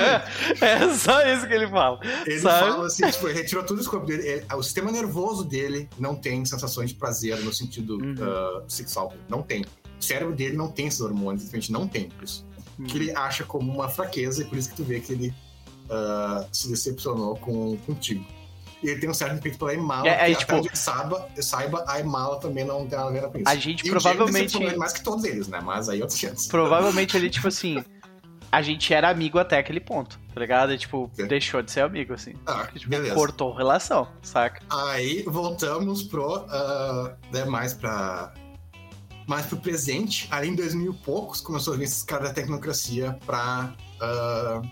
É 0.60 0.94
só 0.94 1.26
isso 1.26 1.46
que 1.46 1.54
ele 1.54 1.68
fala. 1.68 1.98
Ele 2.26 2.40
sabe? 2.40 2.70
fala 2.70 2.86
assim, 2.86 3.10
tipo, 3.10 3.28
ele 3.28 3.38
retirou 3.38 3.64
tudo 3.64 3.82
do 3.82 3.90
corpo 3.90 4.06
dele. 4.06 4.26
Ele- 4.26 4.46
o 4.54 4.62
sistema 4.62 4.90
nervoso 4.90 5.44
dele 5.44 5.88
não 5.98 6.14
tem 6.14 6.44
sensações 6.44 6.90
de 6.90 6.96
prazer 6.96 7.38
no 7.40 7.52
sentido 7.52 7.96
Uhum. 7.96 8.14
ah, 8.20 8.62
sexual. 8.68 9.12
Não 9.28 9.42
tem. 9.42 9.62
O 9.62 10.02
cérebro 10.04 10.34
dele 10.34 10.56
não 10.56 10.70
tem 10.70 10.86
esses 10.88 11.00
hormônios, 11.00 11.42
simplesmente 11.42 11.72
não 11.72 11.88
tem 11.88 12.10
isso. 12.22 12.44
Que 12.86 12.98
ele 12.98 13.10
acha 13.12 13.42
como 13.44 13.72
uma 13.72 13.88
fraqueza 13.88 14.42
e 14.42 14.44
por 14.44 14.58
isso 14.58 14.68
que 14.68 14.76
tu 14.76 14.84
vê 14.84 15.00
que 15.00 15.12
ele 15.12 15.34
ah, 15.88 16.44
se 16.52 16.68
decepcionou 16.68 17.36
com, 17.36 17.76
contigo. 17.86 18.24
E 18.82 18.88
ele 18.90 19.00
tem 19.00 19.08
um 19.08 19.14
certo 19.14 19.32
respeito 19.32 19.58
pela 19.58 19.72
Imala, 19.74 20.06
É, 20.08 20.28
que 20.30 20.36
tipo- 20.36 20.52
até 20.52 20.60
onde 20.68 20.78
saiba, 20.78 21.28
saiba, 21.40 21.84
a 21.88 21.98
Imala 21.98 22.38
também 22.38 22.64
não 22.64 22.86
tem 22.86 22.98
nada 22.98 23.08
a 23.08 23.12
ver 23.12 23.22
com 23.30 23.38
isso. 23.38 23.48
A 23.48 23.54
gente 23.56 23.84
E 23.86 23.88
o 23.88 23.92
provavelmente- 23.92 24.56
ele 24.62 24.76
mais 24.76 24.92
que 24.92 25.02
todos 25.02 25.24
eles, 25.24 25.48
né? 25.48 25.60
Mas 25.64 25.88
aí 25.88 26.00
outros 26.02 26.18
chances. 26.18 26.46
Provavelmente 26.46 27.16
ele, 27.16 27.30
tipo 27.30 27.48
assim. 27.48 27.82
A 28.52 28.62
gente 28.62 28.94
era 28.94 29.08
amigo 29.10 29.38
até 29.40 29.58
aquele 29.58 29.80
ponto, 29.80 30.20
tá 30.32 30.40
ligado? 30.40 30.72
E, 30.72 30.78
tipo, 30.78 31.10
É. 31.18 31.24
deixou 31.24 31.60
de 31.62 31.70
ser 31.70 31.80
amigo, 31.80 32.14
assim. 32.14 32.34
Ah, 32.46 32.58
Porque, 32.64 32.78
tipo, 32.78 32.90
beleza. 32.90 33.14
cortou 33.14 33.52
relação, 33.52 34.06
saca? 34.22 34.62
Aí 34.70 35.24
voltamos 35.26 36.02
pro. 36.04 36.46
ah, 36.48 37.16
né, 37.32 37.44
mais 37.44 37.74
pra. 37.74 38.32
Mais 39.26 39.46
pro 39.46 39.56
presente. 39.56 40.28
Ali 40.30 40.48
em 40.50 40.54
2000 40.54 40.92
e 40.92 40.96
poucos 41.04 41.40
começou 41.40 41.74
a 41.74 41.76
vir 41.76 41.84
esses 41.84 42.04
caras 42.04 42.28
da 42.28 42.34
tecnocracia 42.34 43.18
pra. 43.26 43.74
ah, 44.00 44.62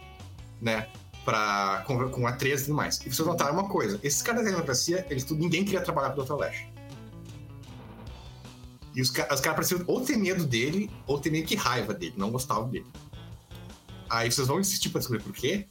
né? 0.61 0.87
Pra, 1.25 1.83
com, 1.87 2.11
com 2.11 2.27
a 2.27 2.33
13 2.33 2.63
e 2.63 2.67
tudo 2.67 2.77
mais. 2.77 3.01
E 3.01 3.13
vocês 3.13 3.27
notaram 3.27 3.55
uma 3.55 3.69
coisa: 3.69 3.99
esses 4.03 4.21
caras 4.21 4.45
da 4.45 4.51
tecnocracia, 4.51 5.07
eles 5.09 5.25
ninguém 5.31 5.65
queria 5.65 5.81
trabalhar 5.81 6.11
pro 6.11 6.23
Dr. 6.23 6.35
Lash. 6.35 6.67
E 8.95 9.01
os, 9.01 9.09
os 9.09 9.15
caras 9.15 9.41
pareciam 9.41 9.83
ou 9.87 10.01
ter 10.03 10.17
medo 10.17 10.45
dele, 10.45 10.91
ou 11.07 11.19
ter 11.19 11.31
meio 11.31 11.45
que 11.45 11.57
raiva 11.57 11.95
dele, 11.95 12.15
não 12.17 12.31
gostavam 12.31 12.69
dele. 12.69 12.87
Aí 14.09 14.31
vocês 14.31 14.47
vão 14.47 14.61
insistir 14.61 14.91
pra 14.91 14.99
descobrir 14.99 15.23
por 15.23 15.33
quê? 15.33 15.67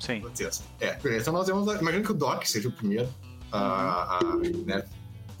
Sim. 0.00 0.20
Vocês. 0.20 0.62
É, 0.80 0.94
beleza. 0.94 1.22
Então 1.22 1.32
nós 1.32 1.48
vamos. 1.48 1.80
Imagina 1.80 2.04
que 2.04 2.12
o 2.12 2.14
Doc 2.14 2.44
seja 2.44 2.68
o 2.68 2.72
primeiro 2.72 3.08
a, 3.50 4.18
a, 4.18 4.36
né, 4.66 4.84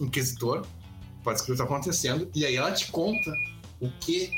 inquisitor. 0.00 0.66
Pode 1.22 1.36
descobrir 1.36 1.40
o 1.40 1.44
que 1.44 1.52
está 1.52 1.64
acontecendo. 1.64 2.30
E 2.34 2.44
aí 2.44 2.56
ela 2.56 2.72
te 2.72 2.90
conta 2.90 3.32
o 3.80 3.90
que, 4.00 4.30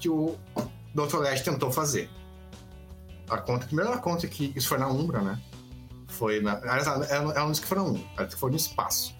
que 0.00 0.08
o 0.08 0.36
Dr. 0.94 1.18
Lash 1.18 1.42
tentou 1.42 1.70
fazer. 1.70 2.10
A 3.32 3.38
conta, 3.38 3.66
primeiro 3.66 3.90
ela 3.90 4.00
conta 4.00 4.26
que 4.28 4.52
isso 4.54 4.68
foi 4.68 4.78
na 4.78 4.88
Umbra, 4.88 5.20
né? 5.22 5.40
Foi 6.08 6.40
na. 6.40 6.54
Aliás, 6.58 6.86
Ela 7.10 7.34
não 7.34 7.50
disse 7.50 7.62
que 7.62 7.68
foi 7.68 7.78
na 7.78 7.84
Umbra, 7.84 8.02
ela 8.16 8.26
que 8.26 8.36
foi 8.36 8.50
no 8.50 8.56
espaço. 8.56 9.14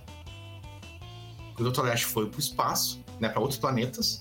O 1.58 1.70
Dr. 1.70 1.82
Lash 1.82 2.02
foi 2.02 2.28
pro 2.28 2.40
espaço, 2.40 3.02
né? 3.20 3.28
Para 3.28 3.40
outros 3.40 3.58
planetas. 3.58 4.20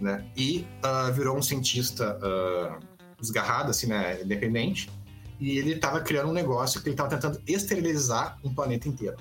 Né? 0.00 0.26
E 0.36 0.66
ah, 0.82 1.10
virou 1.10 1.36
um 1.36 1.42
cientista. 1.42 2.18
ah, 2.22 2.78
desgarrado, 3.22 3.70
assim, 3.70 3.86
né, 3.86 4.20
independente, 4.20 4.90
e 5.38 5.56
ele 5.56 5.74
estava 5.74 6.00
criando 6.00 6.28
um 6.28 6.32
negócio 6.32 6.82
que 6.82 6.88
ele 6.88 6.94
estava 6.94 7.08
tentando 7.08 7.40
esterilizar 7.46 8.36
um 8.44 8.52
planeta 8.52 8.88
inteiro. 8.88 9.16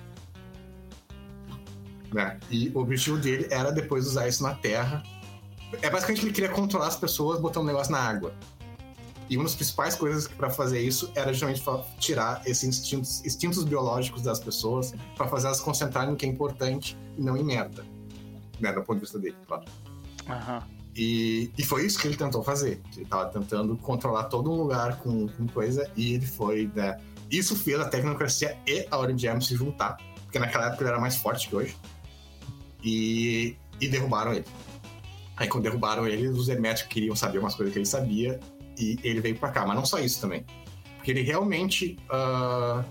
Né? 2.11 2.39
E 2.49 2.69
o 2.69 2.79
objetivo 2.79 3.17
dele 3.17 3.47
era 3.49 3.71
depois 3.71 4.05
usar 4.05 4.27
isso 4.27 4.43
na 4.43 4.53
Terra 4.53 5.01
É 5.81 5.89
basicamente 5.89 6.25
ele 6.25 6.33
queria 6.33 6.49
controlar 6.49 6.87
as 6.87 6.97
pessoas 6.97 7.39
botando 7.39 7.63
um 7.63 7.67
negócio 7.67 7.91
na 7.93 7.99
água. 7.99 8.33
E 9.31 9.37
uma 9.37 9.45
das 9.45 9.55
principais 9.55 9.95
coisas 9.95 10.27
para 10.27 10.49
fazer 10.49 10.81
isso 10.81 11.09
era 11.15 11.31
justamente 11.31 11.63
tirar 11.97 12.41
esses 12.45 12.65
instintos, 12.65 13.23
instintos 13.25 13.63
biológicos 13.63 14.23
das 14.23 14.41
pessoas 14.41 14.93
para 15.15 15.25
fazer 15.29 15.47
elas 15.47 15.61
concentrarem 15.61 16.11
no 16.11 16.17
que 16.17 16.25
é 16.25 16.29
importante 16.29 16.97
e 17.17 17.21
não 17.21 17.37
em 17.37 17.43
merda. 17.45 17.85
Né, 18.59 18.73
do 18.73 18.81
ponto 18.81 18.95
de 18.95 18.99
vista 18.99 19.17
dele, 19.17 19.37
claro. 19.47 19.63
E, 20.93 21.49
e 21.57 21.63
foi 21.63 21.85
isso 21.85 21.97
que 21.97 22.07
ele 22.07 22.17
tentou 22.17 22.43
fazer. 22.43 22.81
Ele 22.93 23.03
estava 23.03 23.29
tentando 23.29 23.77
controlar 23.77 24.25
todo 24.25 24.51
um 24.51 24.55
lugar 24.55 24.97
com, 24.97 25.29
com 25.29 25.47
coisa 25.47 25.89
e 25.95 26.15
ele 26.15 26.25
foi. 26.25 26.69
Né, 26.75 26.99
isso 27.31 27.55
fez 27.55 27.79
a 27.79 27.85
Tecnocracia 27.85 28.57
e 28.67 28.85
a 28.91 28.97
Origem 28.97 29.39
se 29.39 29.55
juntar, 29.55 29.95
porque 30.23 30.39
naquela 30.39 30.67
época 30.67 30.83
ele 30.83 30.89
era 30.89 30.99
mais 30.99 31.15
forte 31.15 31.47
que 31.47 31.55
hoje. 31.55 31.77
E, 32.83 33.55
e 33.79 33.87
derrubaram 33.87 34.33
ele. 34.33 34.45
Aí 35.37 35.47
quando 35.47 35.63
derrubaram 35.63 36.05
ele, 36.05 36.27
os 36.27 36.49
herméticos 36.49 36.91
queriam 36.91 37.15
saber 37.15 37.39
umas 37.39 37.55
coisas 37.55 37.71
que 37.71 37.79
ele 37.79 37.85
sabia 37.85 38.37
e 38.77 38.97
ele 39.03 39.21
veio 39.21 39.35
pra 39.37 39.49
cá. 39.51 39.65
Mas 39.65 39.75
não 39.75 39.85
só 39.85 39.99
isso 39.99 40.19
também. 40.21 40.45
Porque 40.97 41.11
ele 41.11 41.21
realmente. 41.21 41.97
ah, 42.09 42.83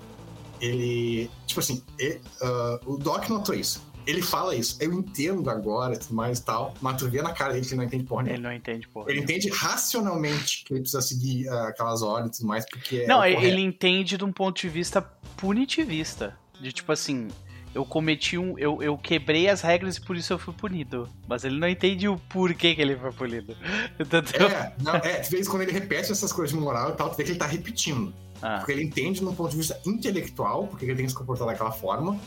ele. 0.60 1.30
Tipo 1.46 1.60
assim, 1.60 1.82
e- 1.98 2.20
ah, 2.42 2.80
o 2.86 2.96
Doc 2.96 3.28
notou 3.28 3.54
isso. 3.54 3.88
Ele 4.06 4.22
fala 4.22 4.54
isso. 4.56 4.76
Eu 4.80 4.92
entendo 4.92 5.48
agora 5.50 5.94
e 5.94 5.98
tudo 5.98 6.14
mais 6.14 6.38
e 6.38 6.44
tal, 6.44 6.74
mas 6.80 6.96
tu 6.96 7.08
vê 7.08 7.20
na 7.22 7.32
cara 7.32 7.52
dele 7.52 7.64
que 7.64 7.70
ele 7.72 7.76
não 7.76 7.84
entende 7.84 8.04
porra 8.04 8.22
nenhuma. 8.22 8.38
Ele 8.38 8.48
não 8.48 8.52
entende, 8.54 8.88
porra. 8.88 9.10
Ele 9.10 9.20
entende 9.20 9.48
racionalmente 9.50 10.64
que 10.64 10.72
ele 10.72 10.80
precisa 10.80 11.02
seguir 11.02 11.48
ah, 11.48 11.68
aquelas 11.68 12.02
ordens 12.02 12.36
e 12.36 12.40
tudo 12.40 12.48
mais, 12.48 12.64
porque. 12.68 13.06
Não, 13.06 13.22
é 13.22 13.32
ele 13.32 13.60
entende 13.60 14.16
de 14.16 14.24
um 14.24 14.32
ponto 14.32 14.60
de 14.60 14.68
vista 14.68 15.02
punitivista. 15.36 16.36
De 16.60 16.72
tipo 16.72 16.92
assim, 16.92 17.28
eu 17.74 17.84
cometi 17.84 18.36
um. 18.36 18.58
Eu, 18.58 18.82
eu 18.82 18.98
quebrei 18.98 19.48
as 19.48 19.60
regras 19.60 19.96
e 19.96 20.00
por 20.00 20.16
isso 20.16 20.32
eu 20.32 20.38
fui 20.38 20.52
punido. 20.54 21.08
Mas 21.28 21.44
ele 21.44 21.58
não 21.58 21.68
entende 21.68 22.08
o 22.08 22.16
porquê 22.28 22.74
que 22.74 22.82
ele 22.82 22.96
foi 22.96 23.12
punido. 23.12 23.56
Entendeu? 23.98 24.48
É, 24.48 24.74
não, 24.82 24.96
é, 24.96 25.20
de 25.20 25.30
vez 25.30 25.46
em 25.46 25.50
quando 25.50 25.62
ele 25.62 25.72
repete 25.72 26.10
essas 26.10 26.32
coisas 26.32 26.56
de 26.56 26.60
moral 26.60 26.90
e 26.90 26.92
tal, 26.96 27.10
tu 27.10 27.16
vê 27.16 27.24
que 27.24 27.30
ele 27.30 27.38
tá 27.38 27.46
repetindo. 27.46 28.12
Ah, 28.42 28.58
Porque 28.58 28.72
ele 28.72 28.84
entende 28.84 29.22
num 29.22 29.34
ponto 29.34 29.50
de 29.50 29.56
vista 29.58 29.78
intelectual, 29.86 30.66
porque 30.66 30.84
ele 30.84 30.94
tem 30.94 31.04
que 31.04 31.12
se 31.12 31.18
comportar 31.18 31.46
daquela 31.46 31.72
forma, 31.72 32.18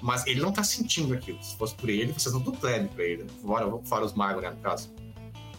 mas 0.00 0.26
ele 0.26 0.40
não 0.40 0.52
tá 0.52 0.62
sentindo 0.62 1.14
aquilo. 1.14 1.42
Se 1.42 1.56
fosse 1.56 1.74
por 1.74 1.88
ele, 1.88 2.12
vocês 2.12 2.34
não 2.34 2.42
tudo 2.42 2.58
plebe 2.58 2.88
pra 2.88 3.02
ele, 3.02 3.26
fora, 3.42 3.78
fora 3.84 4.04
os 4.04 4.12
magos, 4.12 4.42
né, 4.42 4.50
no 4.50 4.58
caso. 4.58 4.92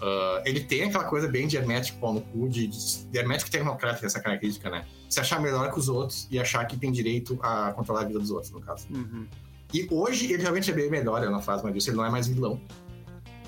Ah, 0.01 0.41
ele 0.45 0.61
tem 0.61 0.83
aquela 0.83 1.05
coisa 1.05 1.27
bem 1.27 1.47
de 1.47 1.57
hermético 1.57 1.99
pau 1.99 2.13
no 2.13 2.21
cu, 2.21 2.47
de, 2.47 2.67
de, 2.67 3.05
de 3.05 3.17
hermético 3.17 3.49
tecnocrático, 3.49 4.05
essa 4.05 4.19
característica, 4.19 4.69
né? 4.69 4.85
Se 5.15 5.21
achar 5.21 5.39
melhor 5.39 5.71
que 5.71 5.79
os 5.79 5.87
outros 5.87 6.27
e 6.29 6.37
achar 6.37 6.65
que 6.65 6.75
tem 6.75 6.91
direito 6.91 7.39
a 7.41 7.71
controlar 7.71 8.01
a 8.01 8.03
vida 8.03 8.19
dos 8.19 8.31
outros, 8.31 8.51
no 8.51 8.59
caso. 8.59 8.85
uhum. 8.89 9.25
E 9.73 9.87
hoje 9.89 10.29
ele 10.29 10.43
realmente 10.43 10.69
é 10.69 10.73
bem 10.73 10.89
melhor, 10.89 11.23
ele 11.23 11.31
não 11.31 11.41
faz 11.41 11.63
mais 11.63 11.73
isso, 11.73 11.89
ele 11.89 11.95
não 11.95 12.05
é 12.05 12.09
mais 12.09 12.27
vilão. 12.27 12.59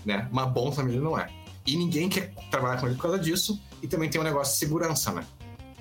Né? 0.06 0.30
Mas 0.32 0.50
bom 0.54 0.72
também 0.72 0.96
ele 0.96 1.04
não 1.04 1.20
é. 1.20 1.30
E 1.66 1.76
ninguém 1.76 2.08
quer 2.08 2.34
trabalhar 2.50 2.80
com 2.80 2.86
ele 2.86 2.96
por 2.96 3.02
causa 3.02 3.20
disso. 3.20 3.62
E 3.84 3.88
também 3.88 4.10
tem 4.10 4.22
um 4.22 4.24
negócio 4.24 4.54
de 4.54 4.60
segurança, 4.60 5.12
né? 5.12 5.26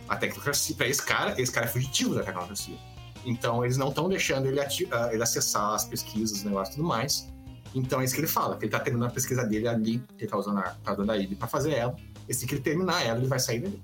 A 0.08 0.16
tecnocracia, 0.16 0.74
pra 0.74 0.88
esse 0.88 1.04
cara, 1.04 1.40
esse 1.40 1.52
cara 1.52 1.66
é 1.66 1.68
fugitivo 1.68 2.16
da 2.16 2.24
tecnocracia. 2.24 2.76
Então 3.24 3.64
eles 3.64 3.76
não 3.76 3.90
estão 3.90 4.08
deixando 4.08 4.46
ele, 4.46 4.58
ah, 4.58 4.68
ele 5.12 5.22
acessar 5.22 5.72
as 5.72 5.84
pesquisas, 5.84 6.38
os 6.38 6.42
negócios 6.42 6.74
e 6.74 6.78
tudo 6.78 6.88
mais. 6.88 7.32
Então 7.72 8.00
é 8.00 8.04
isso 8.04 8.14
que 8.14 8.20
ele 8.20 8.26
fala, 8.26 8.56
que 8.56 8.64
ele 8.64 8.72
tá 8.72 8.80
terminando 8.80 9.10
a 9.10 9.14
pesquisa 9.14 9.44
dele 9.44 9.68
ali, 9.68 9.98
que 10.18 10.24
ele 10.24 10.30
tá 10.32 10.36
usando 10.36 10.58
a, 10.58 10.62
tá 10.82 10.94
usando 10.94 11.10
a 11.12 11.16
IB 11.16 11.36
pra 11.36 11.46
fazer 11.46 11.74
ela. 11.74 11.94
E 12.28 12.32
assim 12.32 12.44
que 12.44 12.56
ele 12.56 12.62
terminar 12.62 13.06
ela, 13.06 13.18
ele 13.18 13.28
vai 13.28 13.38
sair 13.38 13.60
dali. 13.60 13.80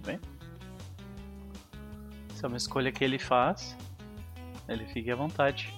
Tudo 0.00 0.06
bem. 0.06 0.20
Se 2.34 2.44
é 2.44 2.48
uma 2.48 2.56
escolha 2.56 2.90
que 2.90 3.04
ele 3.04 3.18
faz, 3.18 3.76
ele 4.66 4.86
fique 4.86 5.10
à 5.10 5.16
vontade. 5.16 5.74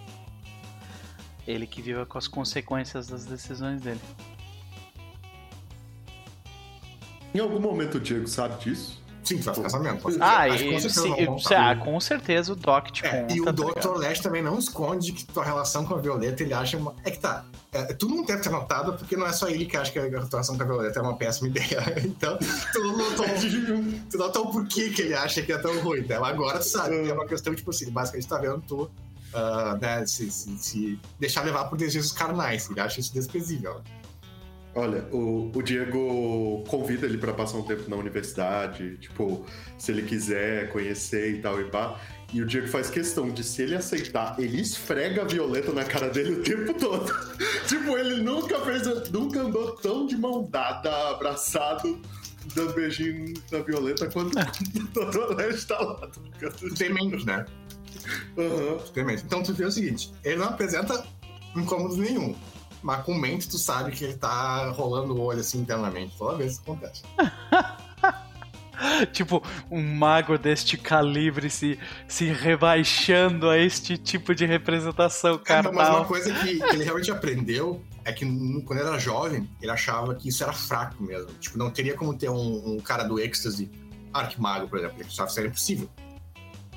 Ele 1.47 1.67
que 1.67 1.83
viva 1.83 2.07
com 2.07 2.19
as 2.19 2.29
consequências 2.29 3.09
das 3.09 3.27
decisões 3.27 3.83
dele. 3.83 4.01
Em 7.35 7.41
algum 7.41 7.59
momento 7.59 7.97
o 7.97 8.01
Diego 8.01 8.29
sabe 8.29 8.63
disso? 8.63 9.02
Sim, 9.25 9.37
vai 9.37 9.55
ficar 9.55 9.69
sabendo. 9.69 10.01
Ah, 10.21 10.49
que 10.49 10.65
com 10.65 10.73
e, 10.73 10.81
certeza 10.81 11.03
sim, 11.03 11.09
vão 11.11 11.19
e- 11.21 11.27
contar. 11.27 11.71
ah, 11.71 11.77
com 11.77 12.01
certeza 12.01 12.53
o 12.53 12.57
Doc 12.57 12.91
te 12.91 13.07
É, 13.07 13.21
conta. 13.21 13.35
e 13.35 13.41
o 13.41 13.45
tá 13.45 13.53
Dr. 13.53 13.67
ligado? 13.69 13.95
Leste 13.99 14.23
também 14.23 14.43
não 14.43 14.59
esconde 14.59 15.13
que 15.13 15.25
tua 15.27 15.45
relação 15.45 15.85
com 15.87 15.95
a 15.95 15.99
Violeta 15.99 16.43
ele 16.43 16.53
acha 16.53 16.77
uma. 16.77 16.95
É 17.05 17.11
que 17.11 17.19
tá. 17.19 17.45
É, 17.73 17.85
tu 17.95 18.09
não 18.09 18.25
deve 18.25 18.43
ter 18.43 18.51
notado, 18.51 18.95
porque 18.95 19.17
não 19.17 19.27
é 19.27 19.33
só 19.33 19.49
ele 19.49 19.65
que 19.65 19.77
acha 19.77 19.91
que 19.93 19.99
a 19.99 20.03
relação 20.03 20.57
com 20.57 20.63
a 20.63 20.67
Violeta 20.67 20.99
é 20.99 21.03
uma 21.03 21.17
péssima 21.17 21.49
ideia. 21.57 21.95
Então, 22.05 22.37
tu 22.73 22.81
não 22.83 22.97
notou, 22.99 23.27
tu 24.11 24.19
notou 24.19 24.49
o 24.49 24.53
porquê 24.53 24.91
que 24.91 25.03
ele 25.03 25.15
acha 25.15 25.41
que 25.41 25.53
é 25.53 25.59
tão 25.59 25.79
ruim. 25.81 26.01
Né? 26.03 26.17
Agora 26.17 26.59
tu 26.59 26.65
sabe, 26.69 27.03
que 27.03 27.11
é 27.11 27.15
uma 27.15 27.27
questão, 27.27 27.55
tipo 27.55 27.71
assim, 27.71 27.91
basicamente 27.91 28.29
tá 28.29 28.39
vendo 28.39 28.61
tu 28.67 28.91
ah, 29.35 29.79
né, 29.81 30.05
se, 30.05 30.31
se- 30.31 30.59
se 30.59 31.01
deixar 31.19 31.43
levar 31.45 31.65
por 31.65 31.79
desejos 31.79 32.13
carnais. 32.13 32.69
Ele 32.69 32.81
acha 32.81 33.01
isso 33.01 33.15
desprezível. 33.15 33.81
Olha, 34.75 35.05
o, 35.13 35.51
o 35.55 35.63
Diego 35.63 36.65
convida 36.67 37.07
ele 37.07 37.19
pra 37.19 37.35
passar 37.35 37.59
um 37.59 37.63
tempo 37.63 37.91
na 37.91 37.97
universidade, 37.97 38.97
tipo, 38.97 39.45
se 39.77 39.93
ele 39.93 40.03
quiser 40.03 40.71
conhecer 40.71 41.35
e 41.35 41.43
tal 41.43 41.61
e 41.61 41.65
pá. 41.65 42.01
E 42.33 42.41
o 42.41 42.47
Diego 42.47 42.67
faz 42.67 42.89
questão 42.89 43.29
de, 43.31 43.45
se 43.45 43.61
ele 43.61 43.77
aceitar, 43.77 44.35
ele 44.39 44.59
esfrega 44.63 45.21
a 45.21 45.25
Violeta 45.27 45.71
na 45.73 45.85
cara 45.85 46.09
dele 46.09 46.41
o 46.41 46.43
tempo 46.43 46.73
todo. 46.73 47.13
tipo, 47.69 47.99
ele 47.99 48.23
nunca 48.23 48.59
fez, 48.61 49.11
nunca 49.11 49.41
andou 49.41 49.73
tão 49.77 50.07
de 50.07 50.17
mão 50.17 50.49
dada, 50.51 51.11
abraçado, 51.11 52.01
dando 52.55 52.73
beijinho 52.73 53.35
na 53.51 53.59
Violeta 53.59 54.09
quando 54.11 54.29
o 54.29 55.11
Dr. 55.11 55.37
Leste 55.37 55.67
tá 55.67 55.79
lá. 55.79 55.95
tá 56.07 56.21
ligado? 56.23 56.57
Tu 56.57 56.75
tem 56.75 56.95
mente, 56.95 57.27
né? 57.27 57.45
Tem 58.95 59.05
mente. 59.05 59.23
Então 59.27 59.43
tu 59.43 59.53
vê 59.53 59.67
o 59.67 59.71
seguinte: 59.71 60.11
ele 60.25 60.37
não 60.37 60.47
apresenta 60.47 61.05
incômodo 61.55 61.97
nenhum. 61.99 62.35
Mas 62.83 63.05
com 63.05 63.15
mente 63.15 63.49
tu 63.49 63.59
sabe 63.59 63.93
que 63.93 64.05
ele 64.05 64.15
tá 64.15 64.71
rolando 64.71 65.15
o 65.15 65.21
olho 65.21 65.41
assim 65.41 65.59
internamente. 65.59 66.17
Toda 66.19 66.37
vez 66.37 66.59
que 66.59 66.63
isso 66.63 66.73
acontece. 66.73 67.03
Tipo, 69.13 69.43
um 69.71 69.81
mago 69.81 70.37
deste 70.37 70.77
calibre 70.77 71.49
se, 71.49 71.79
se 72.09 72.25
rebaixando 72.27 73.49
a 73.49 73.57
este 73.57 73.97
tipo 73.97 74.35
de 74.35 74.45
representação 74.45 75.41
É, 75.47 75.63
mas 75.63 75.89
uma 75.89 76.05
coisa 76.05 76.33
que, 76.35 76.59
que 76.59 76.75
ele 76.75 76.83
realmente 76.83 77.11
aprendeu 77.11 77.83
é 78.05 78.13
que 78.13 78.25
quando 78.65 78.81
ele 78.81 78.89
era 78.89 78.99
jovem, 78.99 79.49
ele 79.61 79.71
achava 79.71 80.15
que 80.15 80.29
isso 80.29 80.43
era 80.43 80.53
fraco 80.53 81.03
mesmo. 81.03 81.31
Tipo, 81.35 81.59
não 81.59 81.71
teria 81.71 81.95
como 81.95 82.17
ter 82.17 82.29
um, 82.29 82.75
um 82.75 82.81
cara 82.81 83.05
do 83.05 83.21
êxtase 83.21 83.71
arquimago, 84.13 84.69
por 84.69 84.79
exemplo. 84.79 84.97
Ele 84.99 85.09
achava 85.09 85.27
que 85.27 85.33
isso 85.33 85.41
era 85.41 85.49
impossível. 85.49 85.91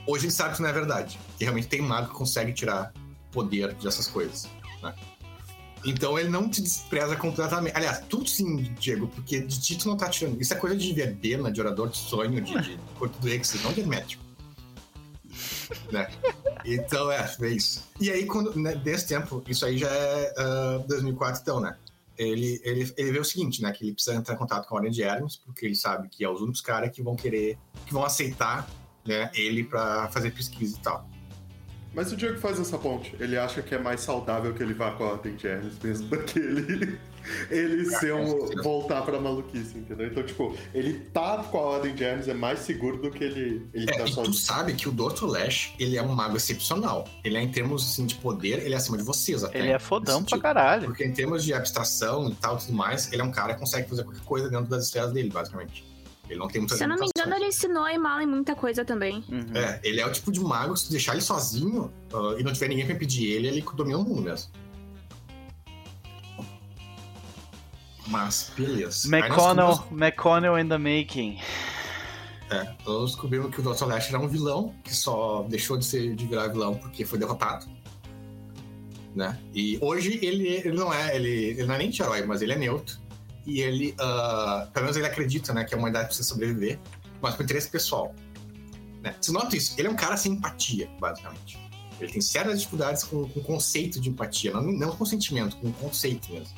Hoje 0.05 0.25
ele 0.25 0.31
sabe 0.31 0.49
que 0.49 0.53
isso 0.55 0.61
não 0.61 0.69
é 0.69 0.73
verdade. 0.73 1.19
Que 1.37 1.43
realmente 1.43 1.67
tem 1.67 1.81
mago 1.81 2.09
que 2.09 2.13
consegue 2.13 2.53
tirar 2.53 2.93
poder 3.31 3.73
dessas 3.75 4.07
coisas. 4.07 4.47
né? 4.83 4.93
Então 5.85 6.17
ele 6.17 6.29
não 6.29 6.49
te 6.49 6.61
despreza 6.61 7.15
completamente. 7.15 7.75
Aliás, 7.75 8.01
tu 8.09 8.25
sim, 8.25 8.73
Diego, 8.79 9.07
porque 9.07 9.39
de 9.41 9.61
ti 9.61 9.77
tu 9.77 9.87
não 9.87 9.95
tá 9.95 10.09
tirando. 10.09 10.41
Isso 10.41 10.53
é 10.53 10.57
coisa 10.57 10.75
de 10.75 10.91
verbena, 10.91 11.51
de 11.51 11.61
orador 11.61 11.89
de 11.89 11.97
sonho, 11.97 12.41
de, 12.41 12.59
de 12.61 12.79
corpo 12.97 13.17
do 13.19 13.29
êxtase, 13.29 13.63
não 13.63 13.71
de 13.71 13.81
hermético. 13.81 14.23
né? 15.91 16.07
Então, 16.65 17.11
é, 17.11 17.31
é 17.39 17.49
isso. 17.49 17.83
E 17.99 18.09
aí, 18.09 18.25
quando, 18.25 18.57
né, 18.59 18.75
desse 18.75 19.07
tempo, 19.07 19.43
isso 19.47 19.65
aí 19.65 19.77
já 19.77 19.89
é 19.89 20.33
ah, 20.37 20.83
2004, 20.87 21.41
então, 21.41 21.59
né? 21.59 21.77
Ele, 22.17 22.61
ele, 22.63 22.91
ele 22.97 23.11
vê 23.11 23.19
o 23.19 23.25
seguinte, 23.25 23.61
né? 23.61 23.71
Que 23.71 23.83
ele 23.83 23.93
precisa 23.93 24.15
entrar 24.15 24.33
em 24.33 24.37
contato 24.37 24.67
com 24.67 24.75
a 24.75 24.77
Ordem 24.77 24.91
de 24.91 25.03
Hermes, 25.03 25.35
porque 25.35 25.65
ele 25.65 25.75
sabe 25.75 26.07
que 26.09 26.23
é 26.23 26.29
os 26.29 26.41
únicos 26.41 26.61
caras 26.61 26.89
que 26.89 27.03
vão 27.03 27.15
querer, 27.15 27.57
que 27.85 27.93
vão 27.93 28.03
aceitar 28.03 28.67
né, 29.05 29.29
ele 29.35 29.63
pra 29.63 30.09
fazer 30.09 30.31
pesquisa 30.31 30.77
e 30.77 30.81
tal. 30.81 31.07
Mas 31.95 32.11
o 32.11 32.17
Diego 32.17 32.37
faz 32.37 32.59
essa 32.59 32.77
ponte. 32.77 33.15
Ele 33.19 33.37
acha 33.37 33.61
que 33.61 33.73
é 33.73 33.77
mais 33.77 34.01
saudável 34.01 34.53
que 34.53 34.61
ele 34.61 34.73
vá 34.73 34.91
com 34.91 35.05
a 35.05 35.11
Ordem 35.13 35.35
de 35.35 35.47
Hermes 35.47 35.79
mesmo 35.81 36.09
do 36.09 36.17
que 36.23 36.37
ele, 36.37 36.99
ele 37.49 37.85
ser 37.85 38.13
um, 38.13 38.61
voltar 38.61 39.01
pra 39.03 39.19
maluquice, 39.19 39.77
entendeu? 39.77 40.07
Então, 40.07 40.23
tipo, 40.23 40.55
ele 40.73 40.99
tá 41.13 41.37
com 41.43 41.57
a 41.57 41.61
Ordem 41.61 41.95
de 41.95 42.03
Hermes 42.03 42.27
é 42.27 42.33
mais 42.33 42.59
seguro 42.59 42.97
do 42.97 43.09
que 43.09 43.23
ele, 43.23 43.65
ele 43.73 43.89
É, 43.89 43.97
tá 43.97 44.05
e 44.05 44.11
tu 44.11 44.33
sabe 44.33 44.73
que 44.73 44.89
o 44.89 44.91
Dr. 44.91 45.25
Lash, 45.25 45.73
ele 45.79 45.97
é 45.97 46.03
um 46.03 46.13
mago 46.13 46.35
excepcional. 46.35 47.07
Ele 47.23 47.37
é, 47.37 47.41
em 47.41 47.49
termos 47.49 47.83
assim, 47.83 48.05
de 48.05 48.15
poder, 48.15 48.59
ele 48.59 48.73
é 48.73 48.77
acima 48.77 48.97
de 48.97 49.03
vocês 49.03 49.41
até. 49.43 49.59
Ele 49.59 49.69
é 49.69 49.79
fodão 49.79 50.21
pra 50.21 50.31
sentido. 50.31 50.41
caralho. 50.41 50.85
Porque 50.87 51.05
em 51.05 51.13
termos 51.13 51.45
de 51.45 51.53
abstração 51.53 52.29
e 52.29 52.35
tal, 52.35 52.57
tudo 52.57 52.73
mais, 52.73 53.11
ele 53.13 53.21
é 53.21 53.25
um 53.25 53.31
cara 53.31 53.53
que 53.53 53.61
consegue 53.61 53.87
fazer 53.87 54.03
qualquer 54.03 54.23
coisa 54.23 54.49
dentro 54.49 54.65
das 54.65 54.85
esferas 54.85 55.13
dele, 55.13 55.29
basicamente. 55.29 55.94
Ele 56.29 56.39
não 56.39 56.47
tem 56.47 56.61
muitas 56.61 56.77
Se 56.77 56.83
eu 56.83 56.87
não 56.87 56.97
me 56.97 57.07
engano, 57.15 57.35
ele 57.35 57.47
ensinou 57.47 57.83
a 57.83 57.93
Imala 57.93 58.23
em 58.23 58.27
muita 58.27 58.55
coisa 58.55 58.83
também. 58.83 59.23
Uhum. 59.29 59.55
É, 59.55 59.79
ele 59.83 60.01
é 60.01 60.05
o 60.05 60.11
tipo 60.11 60.31
de 60.31 60.39
mago 60.39 60.73
que 60.73 60.79
se 60.79 60.91
deixar 60.91 61.13
ele 61.13 61.21
sozinho 61.21 61.91
ah, 62.13 62.35
e 62.39 62.43
não 62.43 62.51
tiver 62.51 62.67
ninguém 62.67 62.85
pra 62.85 62.95
impedir 62.95 63.31
ele, 63.31 63.47
ele 63.47 63.65
domina 63.75 63.97
o 63.97 64.03
mundo 64.03 64.21
mesmo. 64.21 64.51
Mas, 68.07 68.51
beleza. 68.55 69.07
McConnell, 69.07 69.67
descobrimos- 69.69 70.01
McConnell 70.01 70.59
in 70.59 70.67
the 70.67 70.77
making. 70.77 71.39
É, 72.51 72.75
nós 72.85 73.11
descobrimos 73.11 73.53
que 73.53 73.59
o 73.59 73.63
Dr. 73.63 73.85
Lash 73.85 74.09
era 74.09 74.19
um 74.19 74.27
vilão, 74.27 74.75
que 74.83 74.95
só 74.95 75.43
deixou 75.49 75.77
de, 75.77 75.85
ser, 75.85 76.15
de 76.15 76.25
virar 76.27 76.47
vilão 76.47 76.75
porque 76.75 77.03
foi 77.03 77.17
derrotado. 77.17 77.65
Né? 79.15 79.39
E 79.53 79.79
hoje 79.81 80.19
ele, 80.21 80.47
ele 80.47 80.77
não 80.77 80.93
é, 80.93 81.15
ele, 81.15 81.29
ele 81.29 81.65
não 81.65 81.73
é 81.75 81.77
nem 81.79 81.89
herói, 81.89 82.23
mas 82.25 82.41
ele 82.41 82.53
é 82.53 82.57
neutro. 82.57 82.97
E 83.45 83.61
ele, 83.61 83.95
ah, 83.99 84.67
pelo 84.73 84.85
menos 84.85 84.97
ele 84.97 85.05
acredita, 85.05 85.53
né, 85.53 85.63
que 85.63 85.75
a 85.75 85.77
humanidade 85.77 86.07
precisa 86.07 86.27
sobreviver, 86.27 86.79
mas 87.21 87.35
com 87.35 87.43
interesse 87.43 87.69
pessoal. 87.69 88.13
Né? 89.01 89.15
Você 89.21 89.31
nota 89.31 89.55
isso? 89.55 89.75
Ele 89.77 89.87
é 89.87 89.91
um 89.91 89.95
cara 89.95 90.17
sem 90.17 90.33
empatia, 90.33 90.89
basicamente. 90.99 91.59
Ele 91.99 92.11
tem 92.11 92.21
sérias 92.21 92.59
dificuldades 92.59 93.03
com 93.03 93.21
o 93.21 93.43
conceito 93.43 94.01
de 94.01 94.09
empatia, 94.09 94.51
não, 94.51 94.63
não 94.63 94.95
com 94.95 95.05
sentimento, 95.05 95.55
com 95.57 95.71
conceito 95.71 96.31
mesmo. 96.31 96.57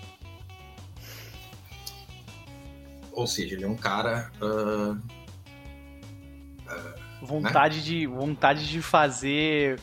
Ou 3.11 3.27
seja, 3.27 3.56
ele 3.56 3.66
é 3.66 3.67
um 3.67 3.75
cara. 3.75 4.32
Uh, 4.41 4.98
vontade, 7.22 7.77
né? 7.77 7.83
de, 7.83 8.07
vontade 8.07 8.67
de 8.67 8.82
fazer. 8.82 9.80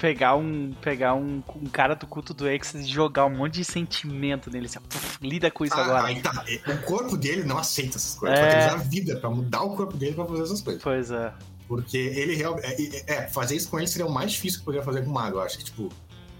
Pegar 0.00 0.34
um, 0.34 0.72
pegar 0.80 1.14
um, 1.14 1.42
um 1.54 1.66
cara 1.66 1.94
do 1.94 2.06
culto 2.06 2.32
do 2.32 2.48
Exodus 2.48 2.86
e 2.86 2.90
jogar 2.90 3.26
um 3.26 3.36
monte 3.36 3.54
de 3.56 3.64
sentimento 3.64 4.50
nele. 4.50 4.66
Assim, 4.66 4.78
puf, 4.80 5.18
lida 5.20 5.50
com 5.50 5.64
isso 5.64 5.74
ah, 5.74 5.84
agora. 5.84 6.06
Aí 6.06 6.22
tá. 6.22 6.44
O 6.66 6.78
corpo 6.86 7.18
dele 7.18 7.44
não 7.44 7.58
aceita 7.58 7.98
essas 7.98 8.14
coisas. 8.14 8.38
É... 8.38 8.42
Ele 8.42 8.58
usar 8.58 8.72
a 8.72 8.76
vida 8.76 9.16
pra 9.16 9.28
mudar 9.28 9.62
o 9.62 9.76
corpo 9.76 9.96
dele 9.96 10.14
pra 10.14 10.24
fazer 10.24 10.42
essas 10.42 10.62
coisas. 10.62 10.82
Pois 10.82 11.10
é. 11.10 11.32
Porque 11.68 11.98
ele 11.98 12.34
realmente. 12.34 12.66
É, 13.06 13.14
é, 13.14 13.28
fazer 13.28 13.56
isso 13.56 13.68
com 13.68 13.78
ele 13.78 13.86
seria 13.86 14.06
o 14.06 14.10
mais 14.10 14.32
difícil 14.32 14.60
que 14.60 14.64
poderia 14.64 14.84
fazer 14.84 15.04
com 15.04 15.10
o 15.10 15.12
Mago. 15.12 15.36
Eu 15.36 15.42
acho 15.42 15.58
que, 15.58 15.64
tipo, 15.64 15.90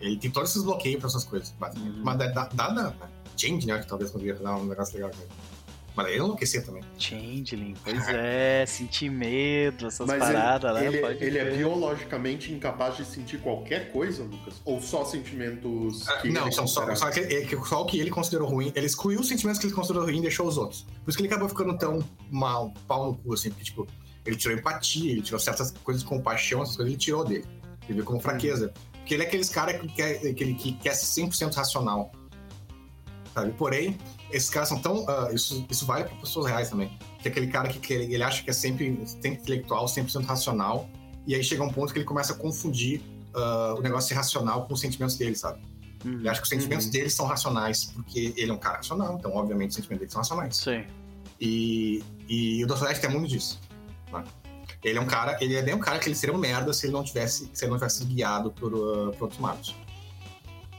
ele 0.01 0.17
tem 0.17 0.31
todos 0.31 0.51
esses 0.51 0.63
bloqueios 0.63 0.99
pra 0.99 1.09
essas 1.09 1.25
coisas. 1.25 1.55
Uhum. 1.77 2.01
Mas 2.03 2.17
dada 2.17 2.73
né? 2.73 2.95
Change, 3.37 3.67
né? 3.67 3.79
Que 3.79 3.87
talvez 3.87 4.11
poderia 4.11 4.35
dar 4.35 4.57
um 4.57 4.65
negócio 4.65 4.95
legal 4.95 5.11
com 5.11 5.19
ele. 5.19 5.31
Mas 5.95 6.07
aí 6.07 6.17
enlouquecer 6.17 6.65
também. 6.65 6.83
Changeling, 6.99 7.75
pois 7.83 8.09
é, 8.09 8.65
sentir 8.67 9.11
medo, 9.11 9.87
essas 9.87 10.07
Mas 10.07 10.19
paradas, 10.19 10.77
ele, 10.77 10.81
né? 10.81 10.87
Ele, 10.87 10.99
Pode 11.01 11.25
ele 11.25 11.39
é 11.39 11.51
biologicamente 11.57 12.53
incapaz 12.53 12.97
de 12.97 13.05
sentir 13.05 13.39
qualquer 13.39 13.91
coisa, 13.91 14.23
Lucas? 14.23 14.61
Ou 14.65 14.81
só 14.81 15.05
sentimentos 15.05 16.09
ah, 16.09 16.23
Não, 16.25 16.51
são 16.53 16.67
só, 16.67 16.95
só, 16.95 17.11
que, 17.11 17.21
é, 17.21 17.47
só 17.65 17.83
o 17.83 17.87
que 17.87 17.99
ele 17.99 18.11
considerou 18.11 18.49
ruim. 18.49 18.73
Ele 18.75 18.87
excluiu 18.87 19.21
os 19.21 19.29
sentimentos 19.29 19.61
que 19.61 19.67
ele 19.67 19.75
considerou 19.75 20.05
ruim 20.05 20.19
e 20.19 20.23
deixou 20.23 20.47
os 20.47 20.57
outros. 20.57 20.83
Por 21.05 21.11
isso 21.11 21.19
que 21.19 21.25
ele 21.25 21.33
acabou 21.33 21.49
ficando 21.49 21.77
tão 21.77 22.05
mal, 22.31 22.73
pau 22.87 23.07
no 23.07 23.19
cu, 23.19 23.35
assim, 23.35 23.51
porque, 23.51 23.65
tipo, 23.65 23.87
ele 24.25 24.37
tirou 24.37 24.57
empatia, 24.57 25.13
ele 25.13 25.23
tirou 25.23 25.41
certas 25.41 25.73
coisas 25.83 26.03
de 26.03 26.09
compaixão, 26.09 26.63
essas 26.63 26.77
coisas 26.77 26.93
ele 26.93 27.01
tirou 27.01 27.25
dele. 27.25 27.45
Ele 27.85 27.95
viu 27.95 28.05
como 28.05 28.21
fraqueza. 28.21 28.73
Porque 28.93 29.15
ele 29.15 29.25
é 29.25 29.27
aqueles 29.27 29.49
cara 29.49 29.75
que 29.77 29.89
quer, 29.89 30.35
que, 30.35 30.45
ele, 30.45 30.55
que 30.55 30.73
quer 30.75 30.95
ser 30.95 31.23
100% 31.23 31.55
racional. 31.55 32.13
Sabe? 33.35 33.53
Porém, 33.53 33.99
esses 34.33 34.51
caras 34.51 34.69
são 34.69 34.79
tão. 34.79 35.05
Uh, 35.05 35.35
isso, 35.35 35.67
isso 35.71 35.87
vale 35.87 36.05
para 36.05 36.17
pessoas 36.17 36.47
reais 36.47 36.71
também. 36.71 36.91
Que 37.19 37.29
é 37.29 37.31
aquele 37.31 37.49
cara 37.49 37.69
que, 37.69 37.79
que 37.79 37.93
ele, 37.93 38.15
ele 38.15 38.23
acha 38.23 38.43
que 38.43 38.51
é 38.51 38.53
sempre, 38.53 39.01
sempre 39.07 39.41
intelectual, 39.41 39.87
100% 39.87 40.25
racional. 40.25 40.89
E 41.27 41.35
aí 41.35 41.43
chega 41.43 41.63
um 41.63 41.73
ponto 41.73 41.93
que 41.93 41.99
ele 41.99 42.07
começa 42.07 42.33
a 42.33 42.37
confundir 42.37 43.01
uh, 43.35 43.79
o 43.79 43.81
negócio 43.81 44.13
irracional 44.13 44.67
com 44.67 44.75
os 44.75 44.81
sentimentos 44.81 45.17
dele, 45.17 45.37
sabe? 45.37 45.61
Ele 46.05 46.29
acha 46.29 46.41
que 46.41 46.45
os 46.45 46.49
sentimentos 46.49 46.87
uhum. 46.87 46.93
dele 46.93 47.11
são 47.11 47.27
racionais, 47.27 47.85
porque 47.85 48.33
ele 48.37 48.51
é 48.51 48.55
um 48.55 48.59
cara 48.59 48.79
racional, 48.79 49.17
então, 49.19 49.35
obviamente, 49.35 49.71
os 49.71 49.77
sentimentos 49.77 50.01
dele 50.01 50.11
são 50.11 50.21
racionais. 50.21 50.57
Sim. 50.57 50.85
E, 51.39 52.03
e 52.29 52.65
o 52.65 52.67
Dostoevsky 52.67 53.07
tem 53.07 53.11
muito 53.11 53.29
disso. 53.29 53.61
Né? 54.11 54.25
Ele 54.83 54.99
é 54.99 55.01
um 55.01 55.07
cara, 55.07 55.37
ele 55.43 55.55
é 55.57 55.63
bem 55.63 55.75
um 55.75 55.79
cara 55.79 55.99
que 55.99 56.09
ele 56.09 56.17
seria 56.17 56.35
um 56.35 56.39
merda 56.39 56.73
se 56.73 56.87
ele 56.87 56.95
não 56.95 57.05
tivesse, 57.05 57.51
se 57.53 57.65
ele 57.65 57.71
não 57.71 57.79
tivesse 57.79 58.05
guiado 58.05 58.51
por, 58.51 58.73
uh, 58.73 59.13
por 59.13 59.25
outros 59.25 59.41
magos. 59.41 59.75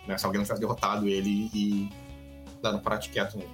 Né? 0.07 0.17
Se 0.17 0.25
alguém 0.25 0.39
não 0.39 0.43
tivesse 0.43 0.61
derrotado 0.61 1.07
ele 1.07 1.51
e 1.53 1.89
no 2.69 2.81
prato 2.81 3.09
quieto 3.09 3.37
nele. 3.37 3.51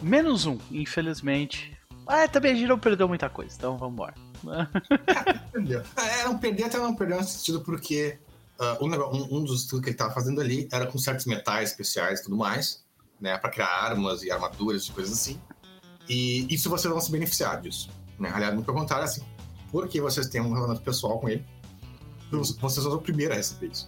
Menos 0.00 0.44
um, 0.44 0.58
infelizmente. 0.70 1.76
Ah, 2.06 2.28
também 2.28 2.52
a 2.52 2.54
gente 2.54 2.68
não 2.68 2.78
perdeu 2.78 3.08
muita 3.08 3.30
coisa, 3.30 3.54
então 3.56 3.78
vamos 3.78 3.94
embora. 3.94 4.14
perdeu. 5.52 5.82
É, 5.96 6.24
não 6.24 6.38
perder 6.38 6.64
até 6.64 6.78
não 6.78 6.94
perdeu 6.94 7.16
nesse 7.16 7.38
sentido, 7.38 7.62
porque 7.62 8.18
uh, 8.58 8.84
um, 8.84 9.38
um, 9.38 9.44
dos 9.44 9.62
estudos 9.62 9.82
que 9.82 9.88
ele 9.88 9.94
estava 9.94 10.12
fazendo 10.12 10.40
ali 10.40 10.68
era 10.70 10.86
com 10.86 10.98
certos 10.98 11.24
metais 11.24 11.70
especiais 11.70 12.20
e 12.20 12.24
tudo 12.24 12.36
mais, 12.36 12.84
né, 13.18 13.38
para 13.38 13.50
criar 13.50 13.68
armas 13.68 14.22
e 14.22 14.30
armaduras 14.30 14.84
e 14.84 14.92
coisas 14.92 15.12
assim. 15.14 15.40
E 16.08 16.46
isso 16.52 16.68
vocês 16.68 16.92
vão 16.92 17.00
se 17.00 17.10
beneficiar 17.10 17.60
disso. 17.62 17.88
Né? 18.18 18.30
Aliás, 18.34 18.52
muito 18.52 18.66
pelo 18.66 18.78
contrário, 18.78 19.04
assim, 19.04 19.22
porque 19.70 20.00
vocês 20.00 20.28
têm 20.28 20.40
um 20.42 20.48
relacionamento 20.48 20.84
pessoal 20.84 21.18
com 21.18 21.30
ele, 21.30 21.44
vocês 22.30 22.84
são 22.84 22.92
o 22.92 23.00
primeiro 23.00 23.32
a 23.32 23.36
receber 23.36 23.68
isso. 23.68 23.86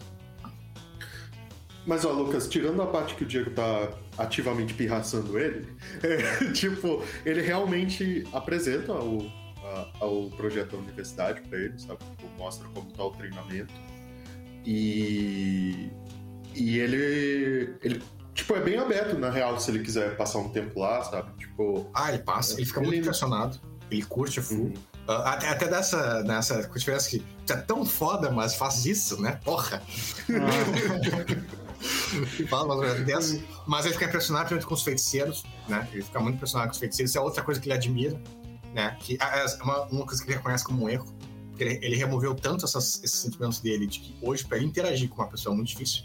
Mas, 1.86 2.04
ó, 2.04 2.10
Lucas, 2.10 2.48
tirando 2.48 2.82
a 2.82 2.86
parte 2.86 3.14
que 3.14 3.22
o 3.22 3.26
Diego 3.26 3.50
tá 3.50 3.90
ativamente 4.18 4.74
pirraçando 4.74 5.38
ele, 5.38 5.68
é, 6.02 6.50
tipo, 6.52 7.02
ele 7.24 7.40
realmente 7.40 8.26
apresenta 8.32 8.92
o, 8.92 9.30
a, 10.00 10.04
o 10.04 10.30
projeto 10.30 10.72
da 10.72 10.78
universidade 10.78 11.40
para 11.42 11.58
ele, 11.58 11.78
sabe? 11.78 12.00
Tipo, 12.16 12.28
mostra 12.36 12.68
como 12.74 12.90
tá 12.90 13.04
o 13.04 13.10
treinamento. 13.12 13.72
E, 14.64 15.88
e 16.56 16.80
ele, 16.80 17.76
ele, 17.80 18.02
tipo, 18.34 18.56
é 18.56 18.60
bem 18.60 18.78
aberto, 18.78 19.16
na 19.16 19.30
real, 19.30 19.60
se 19.60 19.70
ele 19.70 19.78
quiser 19.78 20.16
passar 20.16 20.40
um 20.40 20.48
tempo 20.48 20.80
lá, 20.80 21.04
sabe? 21.04 21.32
Tipo... 21.38 21.88
Ah, 21.94 22.12
ele 22.12 22.22
passa, 22.24 22.54
ele 22.54 22.66
fica 22.66 22.80
ele... 22.80 22.88
muito 22.88 23.00
impressionado. 23.02 23.60
Ele 23.88 24.02
curte 24.02 24.40
full. 24.40 24.56
Uhum. 24.56 24.74
Uh, 25.08 25.12
até, 25.22 25.48
até 25.50 25.68
dessa, 25.68 26.24
nessa 26.24 26.68
diferença 26.74 27.08
que 27.08 27.24
é 27.48 27.56
tão 27.56 27.86
foda, 27.86 28.28
mas 28.32 28.56
faz 28.56 28.84
isso, 28.86 29.22
né? 29.22 29.38
Porra! 29.44 29.80
Ah. 30.30 31.56
Fala 32.48 32.66
mais 32.76 32.98
ou 32.98 33.04
menos 33.04 33.42
Mas 33.66 33.84
ele 33.84 33.94
fica 33.94 34.06
impressionado 34.06 34.66
com 34.66 34.74
os 34.74 34.82
feiticeiros, 34.82 35.44
né? 35.68 35.88
Ele 35.92 36.02
fica 36.02 36.20
muito 36.20 36.36
impressionado 36.36 36.68
com 36.68 36.74
os 36.74 36.78
feiticeiros. 36.78 37.10
Isso 37.10 37.18
é 37.18 37.20
outra 37.20 37.42
coisa 37.42 37.60
que 37.60 37.68
ele 37.68 37.74
admira, 37.74 38.20
né? 38.72 38.96
Que 39.00 39.18
é, 39.20 39.44
é 39.44 39.62
uma, 39.62 39.82
uma 39.86 40.06
coisa 40.06 40.22
que 40.22 40.28
ele 40.28 40.36
reconhece 40.36 40.64
como 40.64 40.84
um 40.84 40.88
erro. 40.88 41.06
Ele, 41.58 41.78
ele 41.82 41.96
removeu 41.96 42.34
tanto 42.34 42.64
essas, 42.64 43.02
esses 43.02 43.18
sentimentos 43.18 43.60
dele 43.60 43.86
de 43.86 44.00
que 44.00 44.16
hoje, 44.20 44.44
para 44.44 44.58
ele 44.58 44.66
interagir 44.66 45.08
com 45.08 45.22
uma 45.22 45.28
pessoa 45.28 45.54
é 45.54 45.56
muito 45.56 45.68
difícil. 45.68 46.04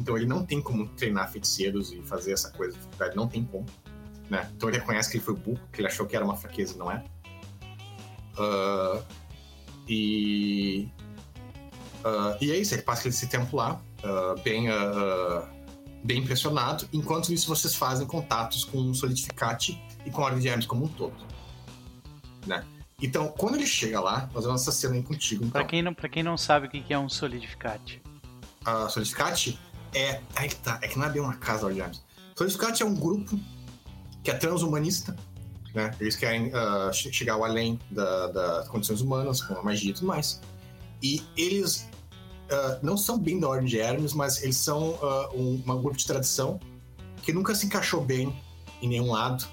Então 0.00 0.16
ele 0.16 0.26
não 0.26 0.44
tem 0.44 0.60
como 0.60 0.88
treinar 0.88 1.30
feiticeiros 1.30 1.92
e 1.92 2.02
fazer 2.02 2.32
essa 2.32 2.50
coisa. 2.50 2.76
Ele 3.00 3.14
não 3.14 3.28
tem 3.28 3.44
como. 3.44 3.66
Né? 4.28 4.48
Então 4.56 4.68
ele 4.68 4.78
reconhece 4.78 5.10
que 5.10 5.16
ele 5.16 5.24
foi 5.24 5.34
burro, 5.34 5.60
que 5.72 5.80
ele 5.80 5.88
achou 5.88 6.06
que 6.06 6.14
era 6.14 6.24
uma 6.24 6.36
fraqueza 6.36 6.74
e 6.74 6.78
não 6.78 6.90
é. 6.90 7.04
Uh, 8.36 9.04
e. 9.88 10.88
Uh, 12.04 12.36
e 12.40 12.52
é 12.52 12.56
isso, 12.56 12.74
ele 12.74 12.82
passa 12.82 13.08
esse 13.08 13.26
tempo 13.26 13.56
lá 13.56 13.82
uh, 14.04 14.40
bem, 14.42 14.68
uh, 14.70 15.46
bem 16.04 16.18
impressionado. 16.18 16.88
Enquanto 16.92 17.32
isso, 17.32 17.48
vocês 17.48 17.74
fazem 17.74 18.06
contatos 18.06 18.64
com 18.64 18.78
o 18.78 18.94
Solidificate 18.94 19.80
e 20.04 20.10
com 20.10 20.22
a 20.22 20.26
Ordem 20.26 20.40
de 20.40 20.48
Hermes 20.48 20.66
como 20.66 20.84
um 20.84 20.88
todo. 20.88 21.16
Né? 22.46 22.64
Então, 23.00 23.28
quando 23.28 23.54
ele 23.54 23.66
chega 23.66 24.00
lá, 24.00 24.28
nós 24.34 24.44
vamos 24.44 24.62
essa 24.62 24.72
cena 24.72 24.94
aí 24.94 25.02
contigo. 25.02 25.44
Então. 25.44 25.60
Pra, 25.60 25.64
quem 25.64 25.82
não, 25.82 25.94
pra 25.94 26.08
quem 26.08 26.22
não 26.22 26.36
sabe 26.36 26.66
o 26.66 26.70
que 26.70 26.92
é 26.92 26.98
um 26.98 27.08
Solidificate. 27.08 28.02
Uh, 28.66 28.90
Solidificate 28.90 29.58
é. 29.94 30.20
Aí 30.34 30.48
tá, 30.48 30.78
é 30.82 30.88
que 30.88 30.98
não 30.98 31.06
é 31.06 31.10
bem 31.10 31.22
uma 31.22 31.34
casa 31.34 31.64
Ordem 31.64 31.76
de 31.76 31.82
Hermes. 31.82 32.02
Solidificate 32.36 32.82
é 32.82 32.86
um 32.86 32.94
grupo 32.94 33.38
que 34.22 34.30
é 34.30 34.34
transhumanista. 34.34 35.16
Né? 35.74 35.90
Eles 36.00 36.16
querem 36.16 36.48
uh, 36.48 36.92
chegar 36.92 37.34
ao 37.34 37.44
além 37.44 37.78
da, 37.90 38.26
das 38.28 38.68
condições 38.68 39.00
humanas, 39.00 39.42
com 39.42 39.54
a 39.54 39.62
magia 39.62 39.90
e 39.90 39.94
tudo 39.94 40.06
mais. 40.06 40.40
E 41.02 41.22
eles 41.36 41.88
uh, 42.50 42.78
não 42.82 42.96
são 42.96 43.18
bem 43.18 43.38
da 43.38 43.48
Ordem 43.48 43.66
de 43.66 43.78
Hermes, 43.78 44.12
mas 44.12 44.42
eles 44.42 44.56
são 44.56 44.90
uh, 44.90 45.34
um, 45.34 45.62
um, 45.66 45.82
grupo 45.82 45.96
de 45.96 46.06
tradição 46.06 46.58
que 47.22 47.32
nunca 47.32 47.54
se 47.54 47.66
encaixou 47.66 48.00
bem 48.00 48.34
em 48.80 48.88
nenhum 48.88 49.10
lado, 49.10 49.46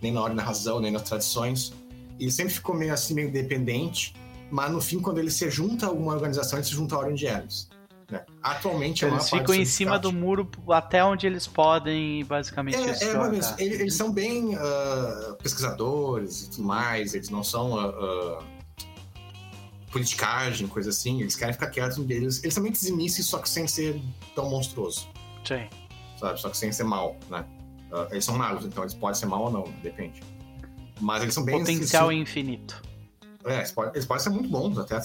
nem 0.00 0.12
na 0.12 0.20
Ordem 0.20 0.36
da 0.36 0.42
Razão, 0.42 0.80
nem 0.80 0.90
nas 0.90 1.02
tradições. 1.02 1.72
Ele 2.18 2.30
sempre 2.30 2.52
ficou 2.52 2.74
meio 2.74 2.92
assim, 2.92 3.14
meio 3.14 3.32
dependente, 3.32 4.14
mas 4.50 4.70
no 4.70 4.80
fim, 4.80 5.00
quando 5.00 5.18
ele 5.18 5.30
se 5.30 5.50
junta 5.50 5.86
a 5.86 5.88
alguma 5.88 6.12
organização, 6.12 6.58
ele 6.58 6.66
se 6.66 6.72
junta 6.72 6.94
à 6.94 6.98
Ordem 6.98 7.14
de 7.14 7.26
Hermes. 7.26 7.68
Né? 8.10 8.22
Atualmente, 8.42 9.06
eles 9.06 9.30
ficam 9.30 9.54
em 9.54 9.64
cima 9.64 9.98
do 9.98 10.12
muro 10.12 10.48
até 10.68 11.02
onde 11.02 11.26
eles 11.26 11.46
podem, 11.46 12.22
basicamente. 12.24 12.76
É, 12.76 13.04
é 13.04 13.14
mas 13.14 13.58
eles, 13.58 13.80
eles, 13.80 13.94
são 13.94 14.12
bem 14.12 14.54
uh, 14.54 15.34
pesquisadores 15.42 16.42
e 16.42 16.50
tudo 16.50 16.64
mais, 16.64 17.14
eles 17.14 17.30
não 17.30 17.42
são 17.42 17.72
uh, 17.72 18.44
politicagem, 19.92 20.66
coisa 20.66 20.90
assim, 20.90 21.20
eles 21.20 21.36
querem 21.36 21.52
ficar 21.52 21.68
quietos 21.68 21.98
no 21.98 22.04
deles. 22.04 22.42
Eles 22.42 22.54
também 22.54 22.72
dizimissem, 22.72 23.22
só 23.22 23.38
que 23.38 23.48
sem 23.48 23.68
ser 23.68 24.00
tão 24.34 24.48
monstruoso. 24.48 25.06
Sim. 25.44 25.68
Sabe? 26.18 26.40
Só 26.40 26.48
que 26.48 26.56
sem 26.56 26.72
ser 26.72 26.84
mal, 26.84 27.16
né? 27.30 27.44
Uh, 27.92 28.10
eles 28.10 28.24
são 28.24 28.36
magos, 28.36 28.64
então 28.64 28.82
eles 28.82 28.94
podem 28.94 29.14
ser 29.14 29.26
mal 29.26 29.44
ou 29.44 29.50
não, 29.50 29.64
depende. 29.82 30.22
Mas 31.00 31.22
eles 31.22 31.34
são 31.34 31.44
bem... 31.44 31.58
Potencial 31.58 32.08
assim, 32.08 32.20
infinito. 32.20 32.82
É, 33.44 33.58
eles 33.58 33.72
podem, 33.72 33.92
eles 33.92 34.06
podem, 34.06 34.22
ser 34.22 34.30
muito 34.30 34.48
bons, 34.48 34.78
até 34.78 34.98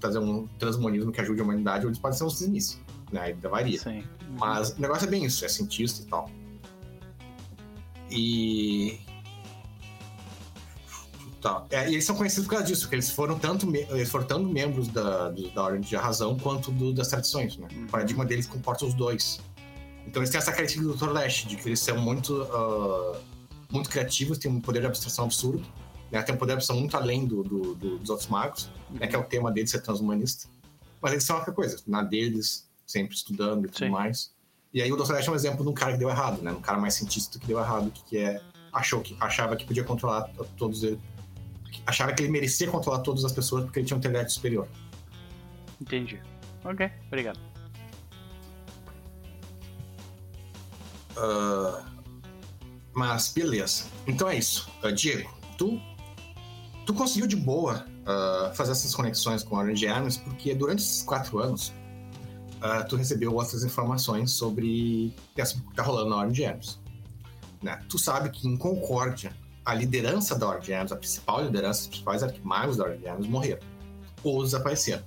trazer 0.00 0.18
um 0.18 0.46
transhumanismo 0.58 1.12
que 1.12 1.20
ajude 1.20 1.40
a 1.40 1.44
humanidade, 1.44 1.84
ou 1.84 1.90
eles 1.90 1.98
podem 1.98 2.18
ser 2.18 2.24
uns 2.24 2.32
dizimissem, 2.32 2.80
né? 3.12 3.20
Ainda 3.20 3.48
varia. 3.48 3.78
Sim. 3.78 4.02
Mas 4.38 4.70
o 4.70 4.80
negócio 4.80 5.06
é 5.06 5.10
bem 5.10 5.24
isso, 5.24 5.44
é 5.44 5.48
cientista 5.48 6.02
e 6.02 6.06
tal. 6.06 6.30
E 8.10 8.98
Tá. 11.44 11.62
É, 11.68 11.90
e 11.90 11.92
eles 11.92 12.06
são 12.06 12.16
conhecidos 12.16 12.46
por 12.46 12.52
causa 12.52 12.64
disso, 12.64 12.80
porque 12.84 12.94
eles 12.94 13.10
foram 13.10 13.38
tanto, 13.38 13.70
eles 13.76 14.08
foram 14.08 14.24
tanto 14.24 14.48
membros 14.48 14.88
da, 14.88 15.28
do, 15.28 15.50
da 15.50 15.62
Ordem 15.62 15.82
de 15.82 15.94
Razão 15.94 16.38
quanto 16.38 16.70
do, 16.70 16.90
das 16.90 17.08
tradições, 17.08 17.58
né? 17.58 17.68
Uhum. 17.70 17.84
O 17.84 17.86
paradigma 17.88 18.24
deles 18.24 18.46
comporta 18.46 18.86
os 18.86 18.94
dois. 18.94 19.38
Então 20.06 20.22
eles 20.22 20.30
têm 20.30 20.38
essa 20.38 20.50
característica 20.50 20.90
do 20.90 20.96
Dr. 20.96 21.12
Leste, 21.12 21.46
de 21.46 21.56
que 21.56 21.68
eles 21.68 21.80
são 21.80 21.98
muito, 21.98 22.44
uh, 22.44 23.20
muito 23.70 23.90
criativos, 23.90 24.38
têm 24.38 24.50
um 24.50 24.58
poder 24.58 24.80
de 24.80 24.86
abstração 24.86 25.26
absurdo, 25.26 25.62
né? 26.10 26.22
Tem 26.22 26.34
um 26.34 26.38
poder 26.38 26.52
de 26.52 26.56
abstração 26.56 26.80
muito 26.80 26.96
além 26.96 27.26
do, 27.26 27.42
do, 27.44 27.74
do 27.74 27.98
dos 27.98 28.08
outros 28.08 28.28
magos, 28.30 28.70
uhum. 28.90 29.00
né? 29.00 29.06
que 29.06 29.14
é 29.14 29.18
o 29.18 29.24
tema 29.24 29.52
deles 29.52 29.70
ser 29.70 29.82
transhumanista. 29.82 30.48
Mas 30.98 31.12
eles 31.12 31.24
são 31.24 31.36
outra 31.36 31.52
coisa, 31.52 31.76
na 31.86 32.02
deles, 32.02 32.66
sempre 32.86 33.14
estudando 33.14 33.66
e 33.66 33.68
tudo 33.68 33.84
Sim. 33.84 33.90
mais. 33.90 34.32
E 34.72 34.80
aí 34.80 34.90
o 34.90 34.96
Dr. 34.96 35.12
Leste 35.12 35.28
é 35.28 35.32
um 35.32 35.36
exemplo 35.36 35.62
de 35.62 35.68
um 35.68 35.74
cara 35.74 35.92
que 35.92 35.98
deu 35.98 36.08
errado, 36.08 36.40
né? 36.40 36.52
Um 36.52 36.62
cara 36.62 36.78
mais 36.78 36.94
cientista 36.94 37.38
que 37.38 37.46
deu 37.46 37.58
errado, 37.58 37.90
que, 37.90 38.02
que 38.04 38.16
é 38.16 38.40
achou 38.72 39.02
que 39.02 39.14
achava 39.20 39.54
que 39.56 39.66
podia 39.66 39.84
controlar 39.84 40.22
todos 40.56 40.82
eles 40.82 40.98
acharam 41.86 42.14
que 42.14 42.22
ele 42.22 42.30
merecia 42.30 42.68
controlar 42.70 43.00
todas 43.00 43.24
as 43.24 43.32
pessoas 43.32 43.64
porque 43.64 43.80
ele 43.80 43.86
tinha 43.86 43.96
um 43.96 44.00
intelecto 44.00 44.32
superior. 44.32 44.68
Entendi. 45.80 46.20
Ok, 46.64 46.90
obrigado. 47.08 47.38
Uh, 51.16 51.84
mas 52.92 53.32
beleza. 53.32 53.84
Então 54.06 54.28
é 54.28 54.36
isso. 54.36 54.70
Uh, 54.82 54.92
Diego, 54.92 55.30
tu, 55.56 55.80
tu 56.86 56.94
conseguiu 56.94 57.26
de 57.26 57.36
boa 57.36 57.86
uh, 58.02 58.54
fazer 58.54 58.72
essas 58.72 58.94
conexões 58.94 59.42
com 59.42 59.56
Orange 59.56 59.86
Arms 59.86 60.16
porque 60.16 60.54
durante 60.54 60.82
esses 60.82 61.02
quatro 61.02 61.38
anos 61.38 61.72
tu 62.88 62.96
recebeu 62.96 63.34
outras 63.34 63.62
informações 63.62 64.30
sobre 64.30 65.14
o 65.14 65.34
que 65.34 65.42
está 65.42 65.82
rolando 65.82 66.08
na 66.08 66.16
Orange 66.16 66.46
Arms. 66.46 66.80
Né? 67.62 67.78
Tu 67.90 67.98
sabe 67.98 68.30
que 68.30 68.48
em 68.48 68.56
Concórdia, 68.56 69.36
a 69.64 69.74
liderança 69.74 70.38
da 70.38 70.48
Arms, 70.48 70.92
a 70.92 70.96
principal 70.96 71.44
liderança, 71.44 71.82
os 71.82 71.86
principais 71.86 72.22
arquimagos 72.22 72.76
da 72.76 72.84
Arms 72.84 73.26
morreram 73.26 73.62
ou 74.22 74.42
desapareceram. 74.42 75.04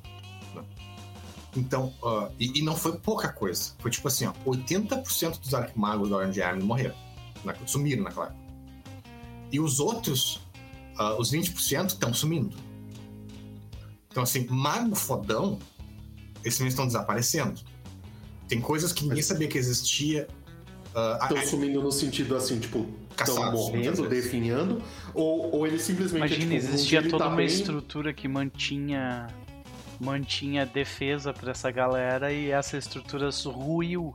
Então, 1.56 1.94
uh, 2.04 2.32
e, 2.40 2.60
e, 2.60 2.62
não 2.62 2.76
foi 2.76 2.98
pouca 2.98 3.30
coisa. 3.30 3.72
Foi 3.80 3.90
tipo 3.90 4.08
assim, 4.08 4.28
ó, 4.28 4.34
80% 4.46 5.40
dos 5.40 5.54
arquimagos 5.56 6.10
da 6.10 6.18
Orange 6.18 6.42
Army 6.42 6.64
morreram. 6.64 6.96
Né, 7.44 7.56
sumiram 7.66 8.04
naquela 8.04 8.28
época. 8.28 8.40
E 9.52 9.60
os 9.60 9.80
outros, 9.80 10.36
uh, 11.00 11.20
os 11.20 11.32
20%, 11.32 11.88
estão 11.88 12.14
sumindo. 12.14 12.56
Então, 14.10 14.22
assim, 14.22 14.46
mago 14.48 14.96
fodão, 14.96 15.58
esses 16.44 16.60
estão 16.62 16.86
desaparecendo. 16.86 17.60
Tem 18.48 18.62
coisas 18.62 18.94
que 18.94 19.04
ninguém 19.04 19.24
sabia 19.24 19.48
que 19.48 19.58
existia. 19.58 20.28
Estão 21.22 21.38
uh, 21.38 21.48
sumindo 21.48 21.82
no 21.82 21.92
sentido 21.92 22.36
assim, 22.36 22.60
tipo, 22.60 22.86
estão 23.24 23.52
morrendo, 23.52 24.08
definhando, 24.08 24.82
ou, 25.14 25.56
ou 25.56 25.68
eles 25.68 25.82
simplesmente. 25.82 26.26
Imagina, 26.26 26.56
é, 26.56 26.60
tipo, 26.60 26.74
existia 26.74 27.04
toda 27.04 27.24
tá 27.24 27.28
uma 27.30 27.38
bem... 27.38 27.46
estrutura 27.46 28.14
que 28.14 28.28
mantinha 28.28 29.28
mantinha 30.00 30.66
defesa 30.66 31.34
para 31.34 31.52
essa 31.52 31.72
galera 31.72 32.32
e 32.32 32.52
essa 32.52 32.78
estrutura 32.78 33.30
ruiu. 33.46 34.14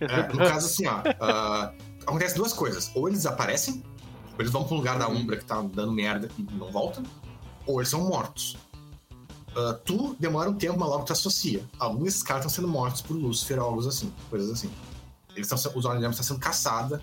É, 0.00 0.28
no 0.28 0.38
caso, 0.38 0.66
assim, 0.66 0.86
ó, 0.86 1.00
uh, 1.00 1.74
acontece 2.02 2.36
duas 2.36 2.52
coisas. 2.52 2.90
Ou 2.94 3.08
eles 3.08 3.20
desaparecem, 3.20 3.82
ou 4.34 4.40
eles 4.40 4.52
vão 4.52 4.64
para 4.64 4.74
um 4.74 4.76
lugar 4.76 4.98
da 4.98 5.08
Umbra 5.08 5.36
que 5.36 5.44
tá 5.44 5.62
dando 5.62 5.92
merda 5.92 6.28
e 6.38 6.42
não 6.42 6.70
voltam, 6.70 7.02
ou 7.66 7.80
eles 7.80 7.88
são 7.88 8.06
mortos. 8.06 8.56
Uh, 9.56 9.72
tu 9.86 10.14
demora 10.20 10.50
um 10.50 10.54
tempo, 10.54 10.78
mas 10.78 10.88
logo 10.88 11.04
tu 11.04 11.12
associa. 11.14 11.64
Alguns 11.78 12.04
desses 12.04 12.22
caras 12.22 12.44
estão 12.44 12.54
sendo 12.54 12.68
mortos 12.68 13.00
por 13.00 13.14
Lúcifer 13.14 13.58
ou 13.58 13.64
algo 13.64 13.88
assim, 13.88 14.12
coisas 14.28 14.50
assim. 14.50 14.70
Eles 15.34 15.50
estão, 15.50 15.72
os 15.74 15.84
Ornamentos 15.86 16.20
estão 16.20 16.36
sendo 16.36 16.44
caçada 16.44 17.02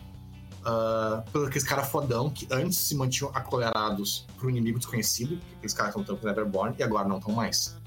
uh, 0.63 1.29
por 1.31 1.47
aqueles 1.47 1.63
caras 1.63 1.89
fodão 1.89 2.29
que 2.29 2.47
antes 2.51 2.77
se 2.77 2.95
mantinham 2.95 3.31
acolerados 3.33 4.25
pro 4.37 4.49
inimigo 4.49 4.79
desconhecido, 4.79 5.39
aqueles 5.57 5.73
caras 5.73 5.91
estão 5.91 6.03
tanto 6.03 6.25
Neverborn, 6.25 6.75
e 6.77 6.83
agora 6.83 7.07
não 7.07 7.17
estão 7.17 7.33
mais. 7.33 7.77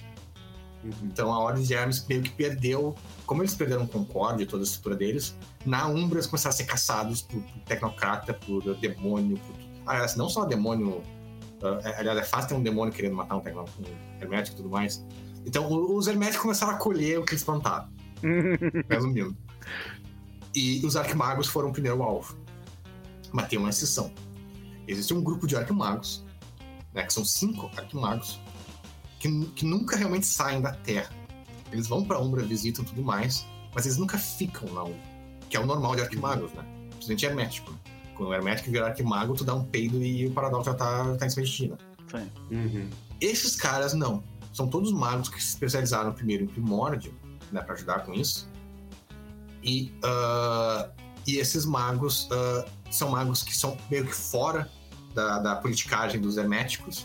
Então 1.02 1.32
a 1.32 1.38
Ordem 1.38 1.64
de 1.64 1.74
Hermes 1.74 2.04
meio 2.08 2.22
que 2.22 2.30
perdeu, 2.30 2.94
como 3.24 3.42
eles 3.42 3.54
perderam 3.54 3.84
o 3.84 3.88
Concorde 3.88 4.44
e 4.44 4.46
toda 4.46 4.62
a 4.62 4.64
estrutura 4.64 4.94
deles, 4.94 5.36
na 5.64 5.86
Umbra 5.88 6.18
eles 6.18 6.26
começaram 6.26 6.54
a 6.54 6.56
ser 6.56 6.64
caçados 6.64 7.22
por, 7.22 7.40
por 7.40 7.60
tecnocrata, 7.62 8.34
por 8.34 8.62
demônio, 8.76 9.36
por... 9.38 9.56
Aliás, 9.86 10.16
não 10.16 10.28
só 10.28 10.44
demônio. 10.44 11.02
Uh, 11.62 11.80
aliás, 11.98 12.18
é 12.18 12.22
fácil 12.22 12.50
ter 12.50 12.54
um 12.54 12.62
demônio 12.62 12.92
querendo 12.92 13.16
matar 13.16 13.36
um, 13.36 13.40
um 13.40 14.20
hermético 14.20 14.56
e 14.56 14.62
tudo 14.62 14.68
mais. 14.68 15.04
Então 15.44 15.68
os 15.96 16.06
herméticos 16.06 16.42
começaram 16.42 16.72
a 16.72 16.76
colher 16.76 17.18
o 17.18 17.24
que 17.24 17.32
eles 17.32 17.44
plantaram. 17.44 17.88
Resumindo. 18.88 19.36
E 20.54 20.84
os 20.84 20.96
arquimagos 20.96 21.46
foram 21.46 21.68
o 21.68 21.72
primeiro 21.72 22.02
alvo. 22.02 22.36
Mas 23.36 23.48
tem 23.48 23.58
uma 23.58 23.68
exceção. 23.68 24.10
Existe 24.88 25.12
um 25.12 25.22
grupo 25.22 25.46
de 25.46 25.54
arquimagos, 25.54 26.24
né, 26.94 27.02
que 27.02 27.12
são 27.12 27.22
cinco 27.22 27.70
arquimagos, 27.76 28.40
que, 29.20 29.44
que 29.54 29.66
nunca 29.66 29.94
realmente 29.94 30.24
saem 30.24 30.62
da 30.62 30.72
Terra. 30.72 31.10
Eles 31.70 31.86
vão 31.86 32.02
pra 32.02 32.18
Umbra, 32.18 32.42
visitam 32.42 32.82
tudo 32.82 33.02
mais, 33.02 33.46
mas 33.74 33.84
eles 33.84 33.98
nunca 33.98 34.16
ficam 34.16 34.72
na 34.72 34.84
Umbra. 34.84 35.02
Que 35.50 35.56
é 35.58 35.60
o 35.60 35.66
normal 35.66 35.94
de 35.96 36.00
arquimagos, 36.00 36.50
né? 36.54 36.64
Principalmente 36.92 37.26
hermético. 37.26 37.70
Né? 37.72 37.78
Quando 38.14 38.30
o 38.30 38.34
hermético 38.34 38.70
virar 38.70 38.86
arquimago, 38.86 39.34
tu 39.34 39.44
dá 39.44 39.54
um 39.54 39.64
peido 39.66 40.02
e 40.02 40.28
o 40.28 40.32
paradoxo 40.32 40.70
já 40.70 40.74
tá, 40.74 41.14
tá 41.16 41.26
em 41.26 41.28
cima 41.28 41.44
de 41.44 41.52
ti, 41.52 41.68
né? 41.68 41.76
Uhum. 42.50 42.88
Esses 43.20 43.54
caras 43.54 43.92
não. 43.92 44.24
São 44.54 44.66
todos 44.66 44.90
magos 44.92 45.28
que 45.28 45.42
se 45.42 45.50
especializaram 45.50 46.14
primeiro 46.14 46.44
em 46.44 46.46
primórdio, 46.46 47.14
né? 47.52 47.60
Pra 47.60 47.74
ajudar 47.74 47.98
com 48.06 48.14
isso. 48.14 48.48
E, 49.62 49.92
uh, 50.02 50.90
e 51.26 51.36
esses 51.36 51.66
magos 51.66 52.30
uh, 52.30 52.75
são 52.90 53.10
magos 53.10 53.42
que 53.42 53.56
são 53.56 53.76
meio 53.90 54.06
que 54.06 54.14
fora 54.14 54.70
da, 55.14 55.38
da 55.38 55.56
politicagem 55.56 56.20
dos 56.20 56.36
herméticos. 56.36 57.04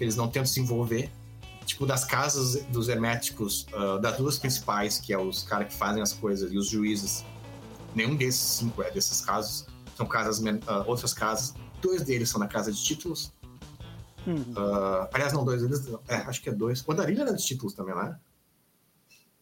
Eles 0.00 0.16
não 0.16 0.26
tentam 0.28 0.46
se 0.46 0.60
envolver 0.60 1.10
tipo, 1.66 1.84
das 1.84 2.04
casas 2.04 2.62
dos 2.66 2.88
herméticos, 2.88 3.66
uh, 3.72 3.98
das 3.98 4.16
duas 4.16 4.38
principais, 4.38 4.98
que 4.98 5.12
é 5.12 5.18
os 5.18 5.42
caras 5.42 5.68
que 5.68 5.74
fazem 5.74 6.00
as 6.00 6.12
coisas 6.12 6.52
e 6.52 6.56
os 6.56 6.68
juízes, 6.68 7.24
nenhum 7.94 8.16
desses 8.16 8.40
cinco 8.40 8.82
é 8.82 8.90
desses 8.90 9.20
casos. 9.20 9.66
São 9.96 10.06
casas, 10.06 10.38
uh, 10.38 10.54
outras 10.86 11.12
casas. 11.12 11.54
Dois 11.82 12.02
deles 12.02 12.28
são 12.28 12.38
na 12.38 12.46
casa 12.46 12.72
de 12.72 12.82
títulos. 12.82 13.32
Uhum. 14.26 14.52
Uh, 14.52 15.08
aliás, 15.12 15.32
não, 15.32 15.44
dois 15.44 15.62
deles. 15.62 15.86
É, 16.08 16.16
acho 16.16 16.42
que 16.42 16.48
é 16.48 16.52
dois. 16.52 16.84
O 16.86 16.92
Andarilho 16.92 17.22
era 17.22 17.34
de 17.34 17.44
títulos 17.44 17.74
também, 17.74 17.94
né? 17.94 18.18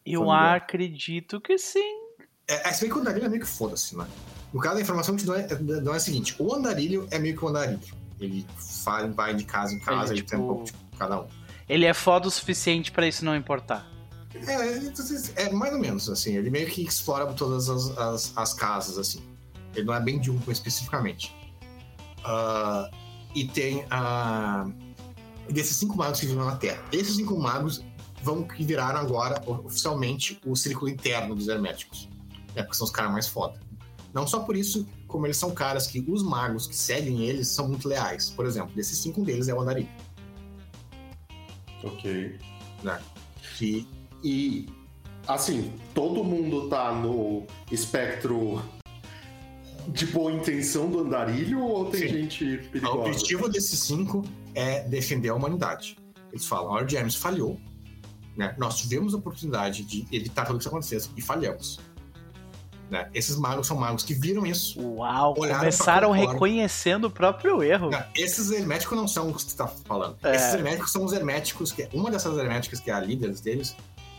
Eu 0.05 0.31
acredito 0.31 1.41
que 1.41 1.59
sim. 1.59 2.03
É, 2.47 2.69
é, 2.69 2.73
se 2.73 2.83
bem 2.83 2.91
que 2.91 2.97
o 2.97 3.01
Andarilho 3.01 3.27
é 3.27 3.29
meio 3.29 3.43
que 3.43 3.49
foda-se, 3.49 3.97
né? 3.97 4.07
No 4.55 4.61
caso, 4.61 4.79
a 4.79 4.81
informação 4.81 5.15
que 5.15 5.23
te 5.23 5.27
dou 5.27 5.37
é, 5.37 5.47
é 5.47 5.97
a 5.97 6.01
seguinte: 6.01 6.35
o 6.39 6.55
Andarilho 6.55 7.07
é 7.11 7.19
meio 7.19 7.37
que 7.37 7.45
o 7.45 7.49
Andarilho. 7.49 7.81
Ele 8.19 8.47
vai, 8.85 9.11
vai 9.11 9.35
de 9.35 9.45
casa 9.45 9.75
em 9.75 9.81
casa, 9.81 10.13
ele, 10.13 10.21
ele 10.21 10.27
tipo... 10.27 10.31
tem 10.31 10.39
um 10.39 10.47
pouco 10.47 10.65
de 10.65 10.73
cada 10.97 11.21
um 11.21 11.27
ele 11.69 11.85
é 11.85 11.95
foda 11.95 12.29
o 12.29 12.31
suficiente 12.31 12.93
para 12.93 13.07
isso 13.07 13.25
não 13.25 13.35
importar. 13.35 13.91
É, 14.35 15.47
é, 15.47 15.53
mais 15.53 15.73
ou 15.73 15.79
menos, 15.79 16.09
assim. 16.09 16.37
Ele 16.37 16.51
meio 16.51 16.69
que 16.69 16.83
explora 16.83 17.33
todas 17.33 17.71
as, 17.71 17.97
as, 17.97 18.33
as 18.37 18.55
casas, 18.55 18.99
assim. 18.99 19.23
Ele 19.75 19.87
não 19.87 19.95
é 19.95 20.01
bem 20.01 20.19
de 20.19 20.31
um 20.31 20.41
especificamente. 20.49 21.35
Uh, 22.21 22.95
e 23.35 23.47
tem 23.47 23.87
a. 23.91 24.67
Uh, 24.67 25.53
desses 25.53 25.77
cinco 25.77 25.97
magos 25.97 26.21
que 26.21 26.27
vivem 26.27 26.45
na 26.45 26.57
Terra. 26.57 26.83
Esses 26.91 27.17
cinco 27.17 27.39
magos 27.39 27.85
vão 28.23 28.43
que 28.43 28.65
viraram 28.65 28.99
agora 28.99 29.43
oficialmente 29.47 30.41
o 30.45 30.57
círculo 30.57 30.91
interno 30.91 31.35
dos 31.35 31.49
herméticos. 31.49 32.09
Né, 32.55 32.63
porque 32.63 32.77
são 32.77 32.87
os 32.87 32.91
caras 32.91 33.13
mais 33.13 33.29
foda. 33.29 33.61
Não 34.15 34.29
só 34.29 34.41
por 34.41 34.57
isso, 34.57 34.87
como 35.09 35.27
eles 35.27 35.37
são 35.37 35.51
caras 35.53 35.89
que 35.89 36.05
os 36.09 36.23
magos 36.23 36.69
que 36.69 36.77
seguem 36.77 37.25
eles 37.25 37.49
são 37.49 37.69
muito 37.69 37.89
leais. 37.89 38.31
Por 38.31 38.47
exemplo, 38.47 38.73
desses 38.75 38.97
cinco 38.99 39.25
deles 39.25 39.49
é 39.49 39.55
o 39.55 39.61
Andari. 39.61 39.89
Ok. 41.83 42.39
Né? 42.85 43.01
E, 43.61 43.87
e, 44.23 44.69
assim, 45.27 45.73
todo 45.93 46.23
mundo 46.23 46.69
tá 46.69 46.93
no 46.93 47.45
espectro 47.73 48.63
de 49.89 50.07
boa 50.07 50.33
intenção 50.33 50.89
do 50.89 51.01
andarilho 51.01 51.61
ou 51.61 51.91
tem 51.91 52.01
Sim. 52.01 52.09
gente 52.09 52.59
perigosa? 52.71 52.97
O 52.97 53.01
objetivo 53.01 53.49
desses 53.49 53.81
cinco 53.81 54.23
é 54.55 54.89
defender 54.89 55.31
a 55.31 55.35
humanidade. 55.35 55.99
Eles 56.31 56.47
falam, 56.47 56.71
a 56.71 56.75
Lord 56.77 56.93
James 56.93 57.17
falhou, 57.17 57.61
né? 58.37 58.55
Nós 58.59 58.79
tivemos 58.79 59.13
a 59.13 59.19
oportunidade 59.19 59.85
de 59.85 60.07
evitar 60.11 60.47
tudo 60.47 60.57
que 60.57 60.63
isso 60.63 60.69
acontecesse 60.69 61.11
e 61.17 61.21
falhamos. 61.21 61.81
Né? 62.91 63.09
Esses 63.15 63.37
magos 63.37 63.67
são 63.67 63.77
magos 63.77 64.03
que 64.03 64.15
viram 64.15 64.45
isso. 64.47 64.81
Uau, 64.81 65.35
começaram 65.35 66.11
reconhecendo 66.11 67.07
o 67.07 67.11
próprio 67.11 67.63
erro. 67.63 67.91
Não, 67.91 68.05
esses 68.15 68.51
herméticos 68.51 68.97
não 68.97 69.09
são 69.09 69.31
os 69.31 69.37
que 69.37 69.43
você 69.43 69.49
está 69.49 69.67
falando. 69.67 70.17
É. 70.23 70.37
Esses 70.37 70.55
herméticos 70.55 70.93
são 70.93 71.05
os 71.05 71.13
herméticos 71.13 71.73
que. 71.73 71.89
Uma 71.93 72.11
dessas 72.11 72.37
herméticas, 72.37 72.81
que 72.81 72.91
é 72.91 72.95
a 72.95 73.01
líder 73.01 73.35
deles, 73.41 73.77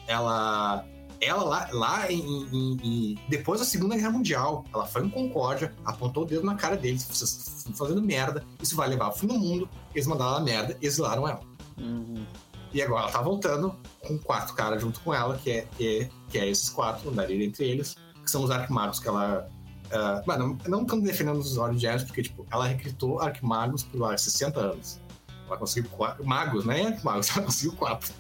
ela. 0.08 0.86
Ela 1.22 1.44
lá, 1.44 1.70
lá 1.72 2.12
em, 2.12 2.20
em, 2.20 2.78
em, 2.84 3.20
depois 3.30 3.62
da 3.62 3.66
Segunda 3.66 3.96
Guerra 3.96 4.12
Mundial, 4.12 4.66
ela 4.74 4.86
foi 4.86 5.06
em 5.06 5.10
Concórdia, 5.10 5.74
apontou 5.86 6.24
o 6.24 6.26
dedo 6.26 6.44
na 6.44 6.56
cara 6.56 6.76
deles, 6.76 7.08
vocês 7.10 7.56
estão 7.60 7.74
fazendo 7.74 8.02
merda, 8.02 8.44
isso 8.62 8.76
vai 8.76 8.90
levar 8.90 9.06
ao 9.06 9.16
fim 9.16 9.26
do 9.26 9.34
mundo. 9.36 9.68
Eles 9.94 10.06
mandaram 10.08 10.36
a 10.36 10.42
merda, 10.42 10.78
exilaram 10.82 11.26
ela. 11.26 11.40
Uhum. 11.78 12.26
E 12.74 12.82
agora 12.82 13.04
ela 13.04 13.12
tá 13.12 13.22
voltando 13.22 13.74
com 14.02 14.18
quatro 14.20 14.54
caras 14.56 14.82
junto 14.82 15.00
com 15.00 15.14
ela, 15.14 15.38
que 15.38 15.50
é, 15.50 15.68
que 15.78 16.02
é, 16.02 16.10
que 16.30 16.38
é 16.38 16.50
esses 16.50 16.70
quatro, 16.70 17.10
andaria 17.10 17.46
entre 17.46 17.64
eles 17.64 17.96
que 18.26 18.32
são 18.32 18.44
os 18.44 18.52
arquimagos 18.52 19.00
que 19.00 19.08
ela. 19.08 19.48
Uh, 19.86 20.28
mano, 20.28 20.58
não 20.68 20.82
estamos 20.82 21.06
defendendo 21.06 21.38
os 21.38 21.58
olhos 21.58 21.80
de 21.80 21.88
porque, 22.06 22.24
tipo, 22.24 22.46
ela 22.52 22.66
recrutou 22.66 23.22
arquimagos 23.22 23.84
por 23.84 24.02
lá, 24.02 24.18
60 24.18 24.60
anos. 24.60 25.00
Ela 25.48 25.58
conseguiu 25.58 25.90
quatro. 25.92 26.26
Magos, 26.26 26.66
né? 26.66 26.88
Arquimagos, 26.88 27.30
ela 27.36 27.46
conseguiu 27.46 27.74
quatro. 27.74 28.12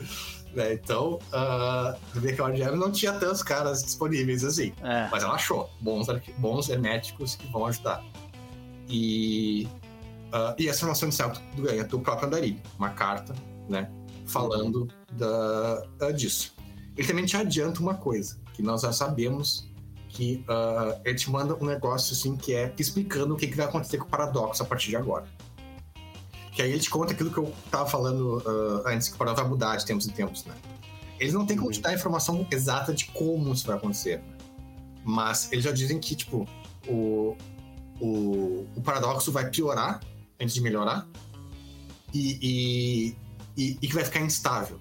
Né? 0.54 0.74
Então, 0.74 1.20
uh, 1.34 2.00
vê 2.14 2.34
que 2.34 2.40
a 2.40 2.46
Ordem 2.46 2.64
não 2.78 2.92
tinha 2.92 3.14
tantos 3.14 3.44
caras 3.44 3.84
disponíveis 3.84 4.44
assim. 4.44 4.74
É. 4.82 5.10
Mas 5.12 5.24
ela 5.24 5.34
achou 5.34 5.70
bons, 5.82 6.08
bons 6.38 6.70
herméticos 6.70 7.36
que 7.36 7.48
vão 7.52 7.66
ajudar. 7.66 8.04
E, 8.88 9.68
uh, 10.28 10.56
e 10.58 10.70
essa 10.70 10.80
informação 10.80 11.08
inicial 11.08 11.32
tu 11.32 11.62
ganha 11.62 11.84
do 11.84 12.00
próprio 12.00 12.28
Andarilho, 12.28 12.62
uma 12.78 12.92
carta, 12.92 13.36
né? 13.68 13.90
Falando 14.26 14.88
da, 15.12 15.84
uh, 16.02 16.14
disso. 16.14 16.56
Ele 16.96 17.08
também 17.08 17.26
te 17.26 17.36
adianta 17.36 17.82
uma 17.82 17.96
coisa, 17.96 18.40
que 18.54 18.62
nós 18.62 18.82
já 18.82 18.94
sabemos 18.94 19.70
que 20.16 20.46
uh, 20.48 20.98
ele 21.04 21.16
te 21.16 21.30
manda 21.30 21.56
um 21.62 21.66
negócio 21.66 22.14
assim 22.14 22.38
que 22.38 22.56
é 22.56 22.74
explicando 22.80 23.34
o 23.34 23.38
que, 23.38 23.48
que 23.48 23.58
vai 23.58 23.66
acontecer 23.66 23.98
com 23.98 24.06
o 24.06 24.08
paradoxo 24.08 24.64
a 24.64 24.66
partir 24.66 24.90
de 24.90 24.96
agora. 24.96 25.26
Que 26.54 26.62
aí 26.62 26.72
ele 26.72 26.80
te 26.80 26.90
conta 26.90 27.12
aquilo 27.12 27.30
que 27.30 27.38
eu 27.38 27.54
tava 27.70 27.86
falando 27.86 28.38
uh, 28.38 28.88
antes, 28.88 29.10
que 29.10 29.16
o 29.16 29.18
Paradox 29.18 29.42
vai 29.42 29.50
mudar 29.50 29.76
de 29.76 29.86
tempos 29.86 30.08
em 30.08 30.12
tempos, 30.12 30.46
né? 30.46 30.56
Eles 31.20 31.34
não 31.34 31.46
têm 31.46 31.58
como 31.58 31.70
te 31.70 31.82
dar 31.82 31.90
a 31.90 31.94
informação 31.94 32.48
exata 32.50 32.94
de 32.94 33.06
como 33.08 33.54
isso 33.54 33.68
vai 33.68 33.76
acontecer. 33.76 34.20
Né? 34.20 34.38
Mas 35.04 35.52
eles 35.52 35.66
já 35.66 35.72
dizem 35.72 36.00
que, 36.00 36.16
tipo, 36.16 36.48
o, 36.88 37.36
o, 38.00 38.66
o 38.74 38.82
paradoxo 38.82 39.34
vai 39.34 39.50
piorar 39.50 40.00
antes 40.40 40.56
de 40.56 40.62
melhorar 40.62 41.06
e, 42.14 42.40
e, 42.42 43.16
e, 43.58 43.78
e 43.82 43.88
que 43.88 43.94
vai 43.94 44.06
ficar 44.06 44.22
instável. 44.22 44.80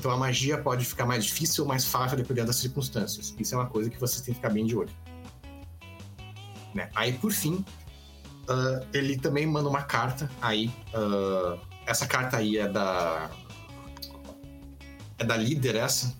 Então 0.00 0.10
a 0.10 0.16
magia 0.16 0.56
pode 0.56 0.86
ficar 0.86 1.04
mais 1.04 1.26
difícil 1.26 1.62
ou 1.62 1.68
mais 1.68 1.84
fácil 1.84 2.16
dependendo 2.16 2.46
das 2.46 2.56
circunstâncias. 2.56 3.34
Isso 3.38 3.54
é 3.54 3.58
uma 3.58 3.66
coisa 3.66 3.90
que 3.90 4.00
vocês 4.00 4.22
têm 4.22 4.32
que 4.32 4.40
ficar 4.40 4.48
bem 4.48 4.64
de 4.64 4.74
olho. 4.74 4.88
Né? 6.74 6.88
Aí, 6.94 7.12
por 7.12 7.30
fim, 7.30 7.62
uh, 8.48 8.86
ele 8.94 9.18
também 9.18 9.46
manda 9.46 9.68
uma 9.68 9.82
carta 9.82 10.30
aí. 10.40 10.68
Uh, 10.94 11.60
essa 11.86 12.06
carta 12.06 12.38
aí 12.38 12.56
é 12.56 12.66
da. 12.66 13.30
É 15.18 15.24
da 15.24 15.36
líder 15.36 15.76
essa. 15.76 16.16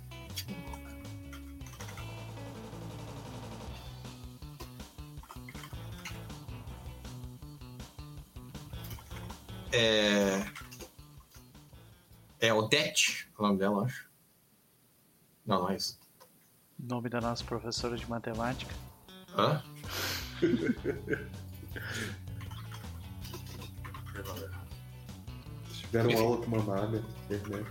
É. 9.72 10.44
É 12.40 12.52
Odete, 12.52 13.29
o 13.40 13.46
nome 13.46 13.58
dela, 13.58 13.84
acho. 13.84 14.08
Não, 15.46 15.62
não 15.62 15.70
é 15.70 15.76
isso. 15.76 15.98
Nome 16.78 17.08
da 17.08 17.20
nossa 17.20 17.44
professora 17.44 17.96
de 17.96 18.08
matemática. 18.08 18.74
Hã? 19.36 19.62
Tiveram 25.72 26.18
aula 26.18 26.36
com 26.38 26.46
uma 26.46 26.62
maga. 26.62 27.02
internet. 27.30 27.66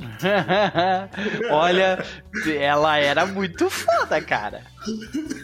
Olha, 1.51 2.03
ela 2.59 2.97
era 2.97 3.25
muito 3.25 3.69
foda, 3.69 4.21
cara. 4.21 4.63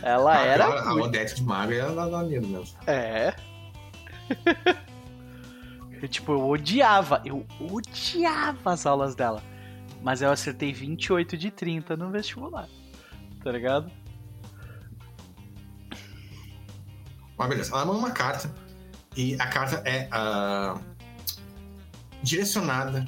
Ela 0.02 0.38
Ah, 0.38 0.46
era 0.46 0.66
a, 0.66 0.82
a 0.82 0.94
muito. 0.94 1.06
Odete 1.06 1.36
de 1.36 1.44
Maga 1.44 1.74
é 1.74 1.96
da 1.96 2.08
da 2.10 2.24
Nino 2.24 2.48
mesmo. 2.48 2.78
É. 2.88 3.34
Eu, 6.02 6.10
tipo, 6.10 6.34
eu 6.34 6.46
odiava, 6.50 7.22
eu 7.26 7.46
odiava 7.58 8.74
as 8.74 8.86
aulas 8.86 9.16
dela. 9.16 9.42
Mas 10.06 10.22
eu 10.22 10.30
acertei 10.30 10.72
28 10.72 11.36
de 11.36 11.50
30 11.50 11.98
no 11.98 12.12
vestibular. 12.12 12.70
Tá 13.44 13.52
ligado? 13.52 13.92
Mas 17.36 17.50
beleza, 17.50 17.72
ela 17.74 17.86
manda 17.86 17.98
uma 17.98 18.12
carta 18.12 18.54
e 19.18 19.34
a 19.42 19.48
carta 19.48 19.82
é 19.84 20.08
ah, 20.12 20.80
direcionada 22.22 23.04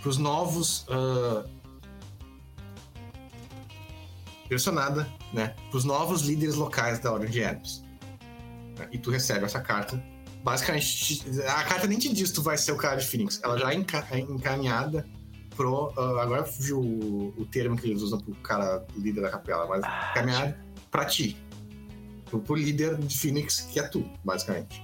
para 0.00 0.08
os 0.08 0.16
novos. 0.16 0.86
ah, 0.88 1.44
direcionada, 4.44 5.08
né? 5.32 5.56
Para 5.70 5.76
os 5.76 5.84
novos 5.84 6.22
líderes 6.22 6.54
locais 6.54 7.00
da 7.00 7.12
Ordem 7.12 7.30
de 7.30 7.40
Hermes. 7.40 7.84
E 8.92 8.96
tu 8.96 9.10
recebe 9.10 9.44
essa 9.44 9.60
carta. 9.60 10.00
Basicamente, 10.44 11.18
te- 11.18 11.42
a 11.42 11.64
carta 11.64 11.88
nem 11.88 11.98
te 11.98 12.12
diz 12.12 12.30
tu 12.30 12.42
vai 12.42 12.56
ser 12.56 12.70
o 12.70 12.76
cara 12.76 12.94
de 12.94 13.06
Phoenix. 13.06 13.40
Ela 13.42 13.58
já 13.58 13.72
é 13.72 13.76
é 14.12 14.18
encaminhada 14.20 15.04
pro. 15.58 15.92
ah, 15.98 16.22
agora 16.22 16.44
fugiu 16.44 16.80
o, 16.80 17.34
o 17.36 17.44
termo 17.44 17.76
que 17.76 17.86
eles 17.90 18.00
usam 18.00 18.18
pro 18.20 18.34
cara 18.36 18.86
líder 18.96 19.20
da 19.20 19.28
capela, 19.30 19.66
mas 19.66 19.82
Ah, 19.84 20.12
encaminhada 20.12 20.58
pra 20.90 21.04
ti. 21.04 21.36
Pro, 22.26 22.40
pro 22.40 22.54
líder 22.54 22.96
de 22.96 23.18
Phoenix, 23.18 23.60
que 23.70 23.78
é 23.80 23.82
tu, 23.82 24.08
basicamente. 24.24 24.82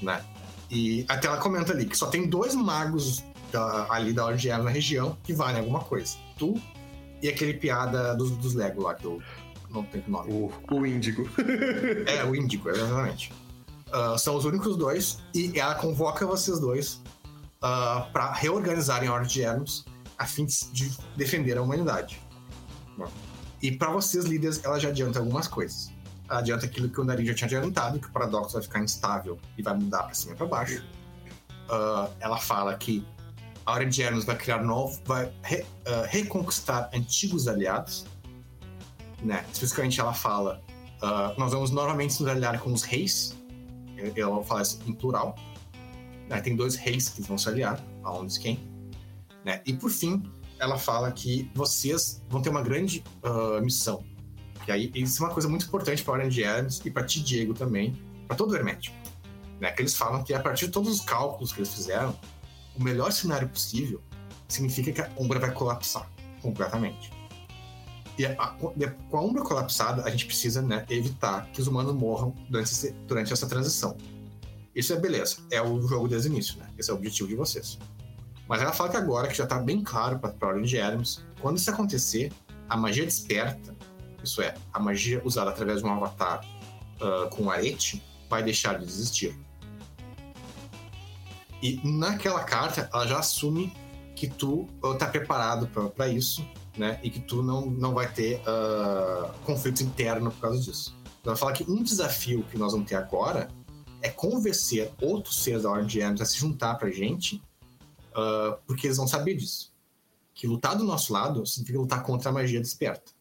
Né? 0.00 0.22
E 0.70 1.04
até 1.08 1.26
ela 1.28 1.38
comenta 1.38 1.72
ali 1.72 1.84
que 1.86 1.96
só 1.96 2.06
tem 2.06 2.28
dois 2.28 2.54
magos 2.54 3.24
da- 3.50 3.86
ali 3.90 4.12
da 4.12 4.24
Ordem 4.24 4.40
de 4.40 4.48
Hermes 4.48 4.64
na 4.66 4.70
região 4.70 5.16
que 5.22 5.32
valem 5.32 5.58
alguma 5.60 5.80
coisa. 5.80 6.16
Tu 6.38 6.54
e 7.22 7.28
aquele 7.28 7.54
piada 7.54 8.14
dos, 8.14 8.30
dos 8.32 8.54
Lego 8.54 8.82
lá, 8.82 8.94
que 8.94 9.04
eu 9.04 9.20
não 9.70 9.82
tenho 9.84 10.04
nome. 10.08 10.32
O, 10.32 10.52
o 10.74 10.86
índigo. 10.86 11.28
É, 12.06 12.24
o 12.24 12.34
Índico, 12.34 12.68
exatamente. 12.68 13.32
Ah, 13.92 14.16
são 14.18 14.34
os 14.36 14.44
únicos 14.44 14.76
dois, 14.76 15.18
e 15.34 15.58
ela 15.58 15.74
convoca 15.74 16.26
vocês 16.26 16.58
dois 16.58 17.00
ah, 17.60 18.08
pra 18.12 18.32
reorganizarem 18.32 19.08
a 19.08 19.12
Ordem 19.12 19.28
de 19.28 19.42
Hermes 19.42 19.84
a 20.22 20.26
fim 20.26 20.46
de 20.46 20.64
de 20.72 20.90
defender 21.16 21.58
a 21.58 21.62
humanidade. 21.62 22.20
E 23.60 23.70
pra 23.72 23.90
vocês, 23.90 24.24
líderes, 24.24 24.64
ela 24.64 24.78
já 24.78 24.88
adianta 24.88 25.18
algumas 25.18 25.46
coisas. 25.46 25.92
Ela 26.28 26.40
adianta 26.40 26.66
aquilo 26.66 26.88
que 26.88 27.00
o 27.00 27.04
Narin 27.04 27.26
já 27.26 27.34
tinha 27.34 27.46
adiantado, 27.46 27.98
que 28.00 28.06
o 28.06 28.10
paradoxo 28.10 28.54
vai 28.54 28.62
ficar 28.62 28.80
instável 28.80 29.38
e 29.56 29.62
vai 29.62 29.74
mudar 29.74 30.04
pra 30.04 30.14
cima 30.14 30.32
e 30.32 30.36
pra 30.36 30.46
baixo. 30.46 30.84
Ah, 31.68 32.08
ela 32.20 32.38
fala 32.38 32.76
que 32.76 33.06
a 33.64 33.72
Ordem 33.72 33.88
de 33.88 34.02
Hermes 34.02 34.24
vai 34.24 34.36
criar 34.36 34.62
novo, 34.62 35.00
vai 35.04 35.32
re- 35.42 35.64
ah, 35.86 36.06
reconquistar 36.08 36.90
antigos 36.92 37.46
aliados. 37.46 38.04
Né? 39.22 39.44
Especificamente 39.52 40.00
ela 40.00 40.12
fala 40.14 40.60
ah, 41.02 41.34
nós 41.38 41.52
vamos 41.52 41.70
novamente 41.70 42.20
nos 42.20 42.28
aliar 42.28 42.58
com 42.60 42.72
os 42.72 42.82
reis. 42.82 43.36
Ela 44.16 44.42
fala 44.42 44.62
isso 44.62 44.80
em 44.86 44.92
plural. 44.92 45.36
Né? 46.28 46.40
Tem 46.40 46.56
dois 46.56 46.74
reis 46.74 47.08
que 47.08 47.22
vão 47.22 47.38
se 47.38 47.48
aliar, 47.48 47.80
aonde 48.02 48.40
quem. 48.40 48.71
Né? 49.44 49.60
E 49.66 49.72
por 49.72 49.90
fim, 49.90 50.22
ela 50.58 50.78
fala 50.78 51.10
que 51.10 51.50
vocês 51.54 52.22
vão 52.28 52.40
ter 52.42 52.50
uma 52.50 52.62
grande 52.62 53.02
ah, 53.22 53.60
missão. 53.60 54.04
E 54.66 54.70
aí, 54.72 54.92
isso 54.94 55.22
é 55.22 55.26
uma 55.26 55.32
coisa 55.32 55.48
muito 55.48 55.66
importante 55.66 56.02
para 56.04 56.12
a 56.12 56.16
Ordem 56.16 56.30
de 56.30 56.42
Hermes 56.42 56.80
e 56.84 56.90
para 56.90 57.04
ti, 57.04 57.20
Diego, 57.20 57.52
também, 57.52 58.00
para 58.28 58.36
todo 58.36 58.52
o 58.52 58.56
Hermético. 58.56 58.96
Né? 59.60 59.70
Que 59.72 59.82
eles 59.82 59.94
falam 59.94 60.22
que 60.22 60.32
a 60.32 60.40
partir 60.40 60.66
de 60.66 60.72
todos 60.72 60.88
os 60.88 61.00
cálculos 61.00 61.52
que 61.52 61.58
eles 61.60 61.74
fizeram, 61.74 62.16
o 62.76 62.82
melhor 62.82 63.10
cenário 63.12 63.48
possível 63.48 64.00
significa 64.48 64.92
que 64.92 65.00
a 65.00 65.10
Umbra 65.18 65.38
vai 65.40 65.52
colapsar 65.52 66.08
completamente. 66.40 67.10
E 68.18 68.26
a- 68.26 68.34
com 69.10 69.16
a 69.16 69.20
Umbra 69.22 69.42
colapsada, 69.42 70.02
a 70.04 70.10
gente 70.10 70.26
precisa 70.26 70.60
né, 70.62 70.84
evitar 70.90 71.50
que 71.50 71.60
os 71.60 71.66
humanos 71.66 71.94
morram 71.94 72.34
durante, 72.48 72.70
esse- 72.70 72.92
durante 73.08 73.32
essa 73.32 73.46
transição. 73.48 73.96
Isso 74.74 74.92
é 74.92 74.96
beleza, 75.00 75.38
é 75.50 75.60
o 75.60 75.80
jogo 75.86 76.08
desde 76.08 76.28
o 76.28 76.32
início, 76.32 76.58
né? 76.58 76.66
Esse 76.78 76.90
é 76.90 76.94
o 76.94 76.96
objetivo 76.96 77.28
de 77.28 77.34
vocês. 77.34 77.78
Mas 78.48 78.60
ela 78.60 78.72
fala 78.72 78.90
que 78.90 78.96
agora, 78.96 79.28
que 79.28 79.34
já 79.34 79.46
tá 79.46 79.58
bem 79.58 79.82
claro 79.82 80.18
para 80.18 80.48
Ordem 80.48 80.64
de 80.64 80.76
Hermes, 80.76 81.24
quando 81.40 81.58
isso 81.58 81.70
acontecer, 81.70 82.32
a 82.68 82.76
magia 82.76 83.04
desperta, 83.04 83.74
isso 84.22 84.40
é, 84.42 84.54
a 84.72 84.78
magia 84.78 85.20
usada 85.24 85.50
através 85.50 85.80
de 85.80 85.86
um 85.86 85.92
avatar 85.92 86.40
ah, 87.00 87.28
com 87.30 87.50
arete, 87.50 88.02
vai 88.30 88.42
deixar 88.42 88.78
de 88.78 88.84
existir. 88.84 89.36
E 91.60 91.80
naquela 91.84 92.44
carta, 92.44 92.88
ela 92.92 93.06
já 93.06 93.18
assume 93.18 93.72
que 94.14 94.28
tu 94.28 94.68
ah, 94.82 94.94
tá 94.94 95.06
preparado 95.06 95.68
para 95.90 96.08
isso, 96.08 96.46
né? 96.76 97.00
E 97.02 97.10
que 97.10 97.20
tu 97.20 97.42
não, 97.42 97.66
não 97.66 97.92
vai 97.92 98.10
ter 98.10 98.40
ah, 98.46 99.32
conflitos 99.44 99.82
internos 99.82 100.34
por 100.34 100.40
causa 100.42 100.60
disso. 100.60 100.96
Ela 101.24 101.36
fala 101.36 101.52
que 101.52 101.68
um 101.68 101.82
desafio 101.82 102.44
que 102.44 102.58
nós 102.58 102.72
vamos 102.72 102.88
ter 102.88 102.96
agora 102.96 103.48
é 104.00 104.08
convencer 104.08 104.90
outros 105.00 105.42
seres 105.42 105.62
da 105.62 105.70
Ordem 105.70 105.86
de 105.86 106.00
Hermes 106.00 106.20
a 106.20 106.24
se 106.24 106.38
juntar 106.38 106.74
pra 106.74 106.90
gente, 106.90 107.42
ah, 108.14 108.58
porque 108.66 108.86
eles 108.86 108.96
vão 108.96 109.06
saber 109.06 109.34
disso. 109.34 109.72
Que 110.34 110.46
lutar 110.46 110.76
do 110.76 110.84
nosso 110.84 111.12
lado 111.12 111.44
significa 111.46 111.78
lutar 111.78 112.02
contra 112.02 112.30
a 112.30 112.32
magia 112.32 112.60
desperta. 112.60 113.12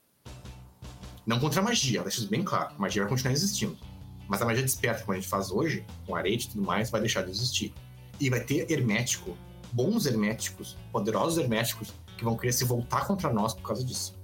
Não 1.26 1.40
contra 1.40 1.62
a 1.62 1.64
magia, 1.64 2.02
deixa 2.02 2.20
isso 2.20 2.30
bem 2.30 2.44
claro. 2.44 2.74
A 2.76 2.80
magia 2.80 3.04
vai 3.04 3.10
continuar 3.10 3.34
existindo. 3.34 3.78
Mas 4.28 4.42
a 4.42 4.46
magia 4.46 4.64
desperta, 4.64 5.02
como 5.02 5.14
a 5.14 5.16
gente 5.16 5.28
faz 5.28 5.52
hoje, 5.52 5.86
com 6.08 6.16
arete 6.16 6.48
e 6.48 6.50
tudo 6.52 6.64
mais, 6.64 6.90
vai 6.90 7.02
deixar 7.02 7.24
de 7.24 7.32
existir. 7.32 7.74
E 8.20 8.30
vai 8.30 8.40
ter 8.40 8.72
hermético, 8.72 9.38
bons 9.72 10.06
herméticos, 10.06 10.78
poderosos 10.92 11.38
herméticos, 11.38 11.94
que 12.18 12.24
vão 12.24 12.38
querer 12.38 12.54
se 12.54 12.64
voltar 12.64 13.06
contra 13.06 13.32
nós 13.32 13.54
por 13.54 13.64
causa 13.64 13.84
disso. 13.84 14.16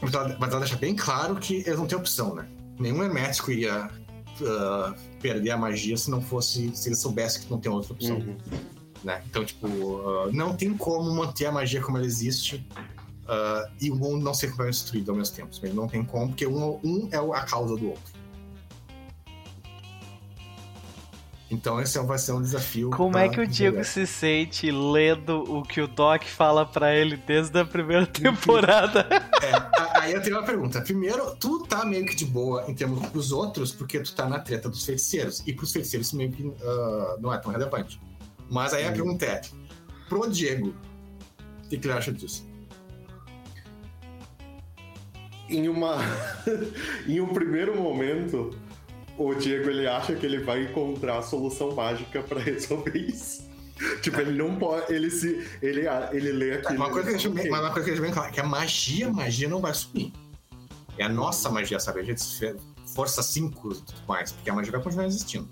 Mas 0.00 0.14
ela, 0.14 0.60
deixa 0.60 0.76
bem 0.76 0.94
claro 0.94 1.36
que 1.36 1.56
eles 1.56 1.78
não 1.78 1.86
têm 1.86 1.98
opção, 1.98 2.34
né? 2.34 2.48
Nenhum 2.78 3.02
hermético 3.02 3.50
iria 3.50 3.90
ah, 4.42 4.94
perder 5.18 5.50
a 5.50 5.56
magia 5.56 5.96
se 5.96 6.10
não 6.10 6.20
fosse. 6.20 6.74
se 6.74 6.88
ele 6.88 6.96
soubesse 6.96 7.40
que 7.40 7.50
não 7.50 7.58
tem 7.58 7.70
outra 7.70 7.92
opção. 7.92 8.16
Uhum. 8.16 8.36
né? 9.04 9.22
Então, 9.28 9.44
tipo, 9.44 9.66
ah, 10.06 10.30
não 10.32 10.54
tem 10.54 10.74
como 10.76 11.10
manter 11.14 11.46
a 11.46 11.52
magia 11.52 11.80
como 11.80 11.98
ela 11.98 12.06
existe 12.06 12.66
ah, 13.26 13.68
e 13.80 13.90
o 13.90 13.96
mundo 13.96 14.22
não 14.22 14.34
ser 14.34 14.48
completamente 14.48 14.80
destruído 14.80 15.10
ao 15.10 15.16
mesmo 15.16 15.36
tempo. 15.36 15.50
Ele 15.62 15.74
não 15.74 15.86
tem 15.86 16.04
como, 16.04 16.28
porque 16.28 16.46
um, 16.46 16.80
um 16.82 17.08
é 17.12 17.16
a 17.16 17.44
causa 17.44 17.76
do 17.76 17.90
outro. 17.90 18.17
Então 21.50 21.80
esse 21.80 21.98
é- 21.98 22.02
vai 22.02 22.18
ser 22.18 22.32
um 22.32 22.42
desafio. 22.42 22.90
Como 22.90 23.16
é 23.16 23.26
que 23.28 23.40
o 23.40 23.46
Diego 23.46 23.82
se 23.82 24.06
sente 24.06 24.70
lendo 24.70 25.42
o 25.50 25.62
que 25.62 25.80
o 25.80 25.88
Doc 25.88 26.24
fala 26.24 26.66
pra 26.66 26.94
ele 26.94 27.16
desde 27.16 27.58
a 27.58 27.64
primeira 27.64 28.04
temporada? 28.06 29.06
É, 29.42 29.52
a- 29.54 30.00
aí 30.02 30.12
eu 30.12 30.22
tenho 30.22 30.36
uma 30.36 30.44
pergunta. 30.44 30.80
Primeiro, 30.82 31.34
tu 31.36 31.60
tá 31.66 31.86
meio 31.86 32.04
que 32.04 32.14
de 32.14 32.26
boa 32.26 32.64
em 32.70 32.74
termos 32.74 33.06
pros 33.08 33.32
outros, 33.32 33.72
porque 33.72 33.98
tu 34.00 34.14
tá 34.14 34.28
na 34.28 34.38
treta 34.40 34.68
dos 34.68 34.84
feiticeiros. 34.84 35.42
E 35.46 35.52
pros 35.54 35.72
feiticeiros 35.72 36.12
meio 36.12 36.30
que 36.32 36.52
ah, 36.62 37.16
não 37.18 37.32
é 37.32 37.38
tão 37.38 37.50
relevante. 37.50 37.98
Mas 38.50 38.74
aí 38.74 38.86
a 38.86 38.92
pergunta 38.92 39.24
é: 39.24 39.40
pro 40.08 40.28
Diego, 40.30 40.74
o 41.64 41.68
que, 41.70 41.78
que 41.78 41.86
ele 41.86 41.96
acha 41.96 42.12
disso? 42.12 42.46
Em 45.48 45.66
uma. 45.68 45.96
em 47.08 47.20
um 47.22 47.28
primeiro 47.28 47.74
momento, 47.74 48.50
o 49.18 49.34
Diego 49.34 49.68
ele 49.68 49.86
acha 49.86 50.14
que 50.14 50.24
ele 50.24 50.38
vai 50.38 50.64
encontrar 50.64 51.18
a 51.18 51.22
solução 51.22 51.74
mágica 51.74 52.22
pra 52.22 52.40
resolver 52.40 52.96
isso. 52.96 53.48
Tipo, 54.02 54.20
ele 54.20 54.36
não 54.36 54.56
pode. 54.56 54.92
Ele 54.92 55.08
se. 55.08 55.46
Ele, 55.62 55.86
ele 56.12 56.32
lê 56.32 56.54
aquilo. 56.54 56.76
Uma 56.76 56.90
coisa 56.90 57.16
que 57.16 57.28
bem, 57.28 57.48
mas 57.48 57.60
uma 57.60 57.70
coisa 57.70 57.84
que 57.84 57.90
eu 57.90 57.94
deixo 57.94 58.02
bem 58.02 58.10
claro, 58.10 58.32
que 58.32 58.40
a 58.40 58.44
magia, 58.44 59.08
magia 59.08 59.48
não 59.48 59.60
vai 59.60 59.72
sumir. 59.72 60.12
É 60.96 61.04
a 61.04 61.08
nossa 61.08 61.48
magia, 61.48 61.78
sabe? 61.78 62.00
A 62.00 62.02
gente 62.02 62.20
força 62.86 63.22
5 63.22 63.72
e 63.72 63.74
tudo 63.76 64.02
mais, 64.08 64.32
porque 64.32 64.50
a 64.50 64.54
magia 64.54 64.72
vai 64.72 64.82
continuar 64.82 65.06
existindo. 65.06 65.48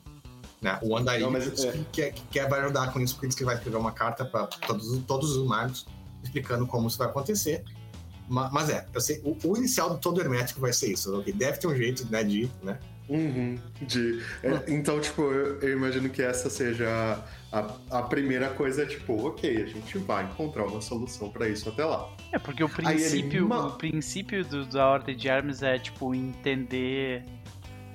Né? 0.61 0.77
O 0.83 0.99
mas, 0.99 1.53
disse 1.53 1.69
é. 1.69 1.85
que, 1.93 2.11
quer 2.31 2.49
vai 2.49 2.61
ajudar 2.61 2.93
com 2.93 2.99
isso, 2.99 3.15
porque 3.15 3.29
diz 3.29 3.37
que 3.37 3.45
vai 3.45 3.55
escrever 3.55 3.77
uma 3.77 3.93
carta 3.93 4.25
para 4.25 4.47
todos, 4.47 4.99
todos 5.07 5.37
os 5.37 5.47
magos, 5.47 5.87
explicando 6.25 6.67
como 6.67 6.89
isso 6.89 6.99
vai 6.99 7.07
acontecer. 7.07 7.63
Ma- 8.29 8.51
Mas, 8.51 8.71
é, 8.71 8.87
eu 8.93 9.01
sei, 9.01 9.21
o, 9.23 9.37
o 9.49 9.57
inicial 9.57 9.91
do 9.91 9.99
todo 9.99 10.21
hermético 10.21 10.61
vai 10.61 10.73
ser 10.73 10.91
isso. 10.93 11.17
ok? 11.17 11.33
Deve 11.33 11.59
ter 11.59 11.69
um 11.69 11.77
jeito 11.77 12.05
né, 12.11 12.25
de. 12.25 12.51
Né? 12.63 12.79
Uhum, 13.09 13.57
de, 13.83 14.21
é, 14.43 14.65
então, 14.73 15.01
tipo, 15.01 15.23
eu, 15.23 15.61
eu 15.61 15.73
imagino 15.77 16.09
que 16.09 16.21
essa 16.23 16.51
seja 16.51 17.23
a, 17.53 17.71
a 17.91 18.03
primeira 18.03 18.49
coisa, 18.51 18.85
tipo, 18.85 19.27
ok, 19.29 19.63
a 19.63 19.67
gente 19.67 19.97
vai 19.99 20.25
encontrar 20.25 20.65
uma 20.65 20.81
solução 20.81 21.31
pra 21.31 21.49
isso 21.49 21.69
até 21.69 21.85
lá. 21.85 22.09
É, 22.33 22.39
porque 22.39 22.65
o 22.65 22.67
ele 22.67 22.75
princípio, 22.75 23.49
ma- 23.49 23.67
o 23.67 23.73
princípio 23.77 24.45
do- 24.45 24.67
da 24.67 24.89
Ordem 24.89 25.17
de 25.17 25.29
Hermes 25.29 25.63
é, 25.63 25.79
tipo, 25.79 26.15
entender. 26.15 27.23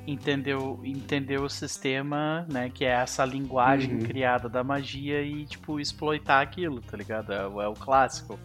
Entender 0.08 0.56
o, 0.56 0.80
entender 0.84 1.40
o 1.40 1.48
sistema, 1.48 2.48
né? 2.52 2.72
Que 2.74 2.86
é 2.86 2.90
essa 2.90 3.24
linguagem 3.24 3.94
Uhum. 3.96 4.00
criada 4.00 4.50
da 4.50 4.64
magia 4.64 5.22
e, 5.22 5.46
tipo, 5.46 5.80
exploitar 5.80 6.42
aquilo, 6.42 6.82
tá 6.82 6.98
ligado? 6.98 7.32
É, 7.32 7.38
é 7.44 7.68
o 7.68 7.74
clássico. 7.74 8.40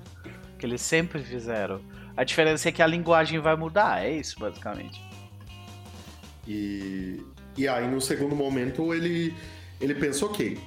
Que 0.58 0.66
eles 0.66 0.82
sempre 0.82 1.22
fizeram. 1.22 1.80
A 2.14 2.24
diferença 2.24 2.68
é 2.68 2.72
que 2.72 2.82
a 2.82 2.86
linguagem 2.86 3.38
vai 3.38 3.56
mudar, 3.56 4.04
é 4.04 4.16
isso, 4.16 4.38
basicamente. 4.38 5.00
E, 6.46 7.20
e 7.56 7.66
aí, 7.66 7.88
no 7.90 8.00
segundo 8.00 8.36
momento, 8.36 8.94
ele, 8.94 9.34
ele 9.80 9.94
pensa, 9.94 10.26
ok, 10.26 10.58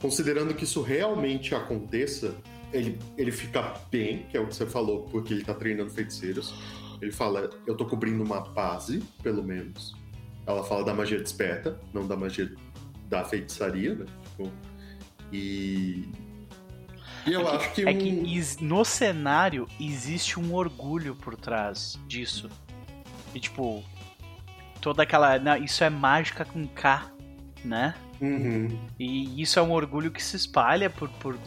considerando 0.00 0.54
que 0.54 0.64
isso 0.64 0.82
realmente 0.82 1.54
aconteça, 1.54 2.34
ele, 2.72 2.98
ele 3.16 3.32
fica 3.32 3.74
bem, 3.90 4.26
que 4.30 4.36
é 4.36 4.40
o 4.40 4.46
que 4.46 4.54
você 4.54 4.66
falou, 4.66 5.04
porque 5.04 5.32
ele 5.32 5.44
tá 5.44 5.54
treinando 5.54 5.90
feiticeiros. 5.90 6.54
Ele 7.00 7.12
fala, 7.12 7.50
eu 7.66 7.76
tô 7.76 7.84
cobrindo 7.86 8.22
uma 8.22 8.40
base, 8.40 9.02
pelo 9.22 9.42
menos. 9.42 9.94
Ela 10.46 10.62
fala 10.64 10.84
da 10.84 10.94
magia 10.94 11.18
desperta, 11.18 11.78
não 11.92 12.06
da 12.06 12.16
magia 12.16 12.52
da 13.08 13.24
feitiçaria, 13.24 13.94
né? 13.94 14.06
Tipo, 14.24 14.52
e... 15.32 16.08
E 17.26 17.32
eu 17.32 17.48
acho 17.48 17.72
que, 17.72 17.82
É 17.82 17.90
um... 17.90 17.98
que 17.98 18.64
no 18.64 18.84
cenário 18.84 19.66
existe 19.80 20.38
um 20.38 20.54
orgulho 20.54 21.14
por 21.16 21.34
trás 21.36 21.98
disso. 22.06 22.48
E 23.34 23.40
tipo, 23.40 23.84
toda 24.80 25.02
aquela. 25.02 25.38
Não, 25.38 25.56
isso 25.56 25.82
é 25.84 25.90
mágica 25.90 26.44
com 26.44 26.66
K, 26.66 27.10
né? 27.64 27.94
Uhum. 28.20 28.78
E 28.98 29.40
isso 29.40 29.58
é 29.58 29.62
um 29.62 29.72
orgulho 29.72 30.10
que 30.10 30.22
se 30.22 30.36
espalha 30.36 30.88
por, 30.88 31.08
por, 31.08 31.38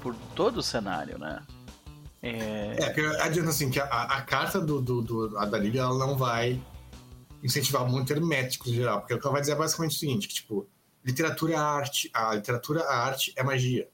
por 0.00 0.14
todo 0.34 0.58
o 0.58 0.62
cenário, 0.62 1.18
né? 1.18 1.42
É, 2.22 2.76
É, 2.78 2.86
porque 2.86 3.00
adianta 3.20 3.50
assim, 3.50 3.70
que 3.70 3.78
a, 3.78 3.84
a 3.84 4.22
carta 4.22 4.60
do, 4.60 4.80
do, 4.80 5.02
do, 5.02 5.38
a 5.38 5.44
da 5.44 5.58
Liga 5.58 5.80
ela 5.80 5.98
não 5.98 6.16
vai 6.16 6.60
incentivar 7.42 7.86
muito 7.86 8.12
herméticos 8.12 8.72
em 8.72 8.74
geral, 8.74 9.00
porque 9.00 9.14
o 9.14 9.20
que 9.20 9.24
ela 9.24 9.32
vai 9.32 9.40
dizer 9.40 9.52
é 9.52 9.56
basicamente 9.56 9.96
o 9.96 9.98
seguinte, 9.98 10.26
que 10.26 10.34
tipo, 10.34 10.66
literatura 11.04 11.52
é 11.52 11.56
arte, 11.56 12.10
a 12.12 12.34
literatura, 12.34 12.82
a 12.82 13.06
arte 13.06 13.32
é 13.36 13.42
magia, 13.42 13.88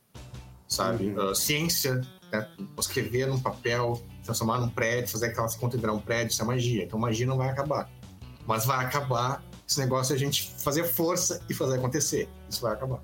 sabe? 0.67 1.09
Uhum. 1.09 1.31
Ah, 1.31 1.35
ciência, 1.35 2.01
né? 2.33 2.49
escrever 2.79 3.27
num 3.27 3.39
papel, 3.39 4.03
transformar 4.25 4.59
num 4.59 4.69
prédio, 4.69 5.09
fazer 5.09 5.27
aquelas 5.27 5.55
contas 5.55 5.79
virar 5.79 5.93
um 5.93 6.01
prédio, 6.01 6.33
isso 6.33 6.43
é 6.43 6.45
magia. 6.45 6.85
Então 6.85 6.99
magia 6.99 7.27
não 7.27 7.37
vai 7.37 7.51
acabar. 7.51 7.91
Mas 8.47 8.67
vai 8.67 8.85
acabar 8.85 9.43
esse 9.69 9.81
negócio 9.81 10.17
de 10.17 10.23
a 10.23 10.27
gente 10.27 10.53
fazer 10.59 10.85
força 10.85 11.41
e 11.49 11.55
fazer 11.55 11.77
acontecer. 11.77 12.29
Isso 12.49 12.61
vai 12.61 12.75
acabar. 12.75 13.03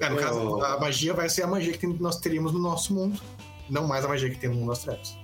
É, 0.00 0.08
no 0.08 0.18
É, 0.18 0.22
caso, 0.22 0.62
a 0.62 0.78
magia 0.78 1.14
vai 1.14 1.28
ser 1.28 1.42
a 1.42 1.46
magia 1.46 1.72
que 1.72 1.86
nós 1.86 2.20
teríamos 2.20 2.52
no 2.52 2.58
nosso 2.58 2.94
mundo, 2.94 3.20
não 3.68 3.86
mais 3.86 4.04
a 4.04 4.08
magia 4.08 4.30
que 4.30 4.38
tem 4.38 4.50
no 4.50 4.56
mundo 4.56 4.68
das 4.68 4.80
trevas. 4.80 5.16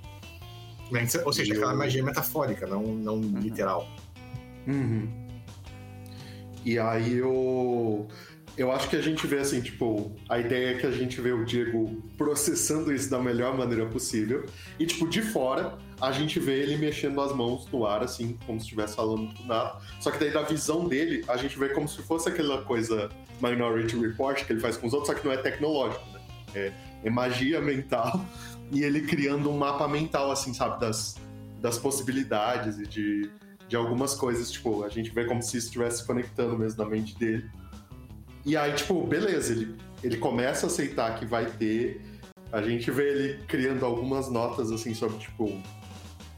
Né? 0.91 1.07
Ou 1.25 1.33
seja, 1.33 1.52
E 1.52 1.57
aquela 1.57 1.75
magia 1.75 2.02
metafórica, 2.02 2.67
não, 2.67 2.83
não 2.83 3.20
literal. 3.20 3.89
Uhum. 4.67 5.09
E 6.65 6.78
aí 6.78 7.18
eu. 7.18 8.09
Eu 8.57 8.70
acho 8.70 8.89
que 8.89 8.94
a 8.94 9.02
gente 9.02 9.26
vê 9.26 9.41
assim, 9.41 9.60
tipo, 9.60 10.12
a 10.28 10.39
ideia 10.39 10.70
é 10.70 10.78
que 10.78 10.86
a 10.86 10.91
gente 10.93 11.20
vê 11.20 11.33
o 11.33 11.44
Diego 11.44 12.01
processando 12.17 12.94
isso 12.94 13.10
da 13.10 13.18
melhor 13.18 13.57
maneira 13.59 13.84
possível. 13.86 14.47
E, 14.78 14.86
tipo, 14.86 15.09
de 15.09 15.23
fora, 15.23 15.76
a 16.05 16.12
gente 16.12 16.39
vê 16.39 16.60
ele 16.60 16.76
mexendo 16.76 17.20
as 17.20 17.34
mãos 17.34 17.66
no 17.73 17.86
ar, 17.86 18.02
assim, 18.02 18.36
como 18.47 18.58
se 18.58 18.65
estivesse 18.65 18.97
falando 18.97 19.33
do 19.33 19.44
nada. 19.44 19.78
Só 20.00 20.10
que 20.10 20.18
daí, 20.18 20.33
da 20.33 20.42
visão 20.42 20.86
dele, 20.86 21.24
a 21.28 21.36
gente 21.36 21.58
vê 21.58 21.70
como 21.70 21.89
se 21.89 22.02
fosse 22.02 22.28
aquela 22.28 22.62
coisa 22.62 23.08
Minority 23.41 23.97
Report 23.97 24.44
que 24.44 24.52
ele 24.52 24.60
faz 24.60 24.76
com 24.76 24.86
os 24.86 24.92
outros, 24.92 25.12
só 25.12 25.18
que 25.18 25.26
não 25.26 25.33
é 25.33 25.36
tecnológico, 25.36 26.05
né? 26.12 26.20
É, 26.55 26.73
é 27.05 27.10
magia 27.10 27.60
mental. 27.60 28.24
E 28.73 28.83
ele 28.83 29.02
criando 29.02 29.50
um 29.50 29.58
mapa 29.58 29.86
mental, 29.86 30.31
assim, 30.31 30.55
sabe, 30.55 30.81
das, 30.81 31.16
das 31.60 31.78
possibilidades 31.78 32.78
e 32.78 32.86
de, 32.86 33.31
de 33.68 33.76
algumas 33.76 34.15
coisas, 34.15 34.50
tipo, 34.50 34.84
a 34.84 34.89
gente 34.89 35.10
vê 35.10 35.24
como 35.26 35.42
se 35.42 35.58
estivesse 35.58 35.99
se 35.99 36.07
conectando 36.07 36.58
mesmo 36.58 36.83
na 36.83 36.89
mente 36.89 37.16
dele. 37.18 37.49
E 38.44 38.57
aí, 38.57 38.73
tipo, 38.73 39.07
beleza, 39.07 39.52
ele, 39.52 39.76
ele 40.02 40.16
começa 40.16 40.66
a 40.66 40.68
aceitar 40.68 41.18
que 41.18 41.24
vai 41.24 41.47
ter. 41.47 42.00
A 42.50 42.62
gente 42.62 42.91
vê 42.91 43.10
ele 43.10 43.44
criando 43.47 43.84
algumas 43.84 44.31
notas, 44.31 44.73
assim, 44.73 44.94
sobre, 44.94 45.18
tipo, 45.18 45.60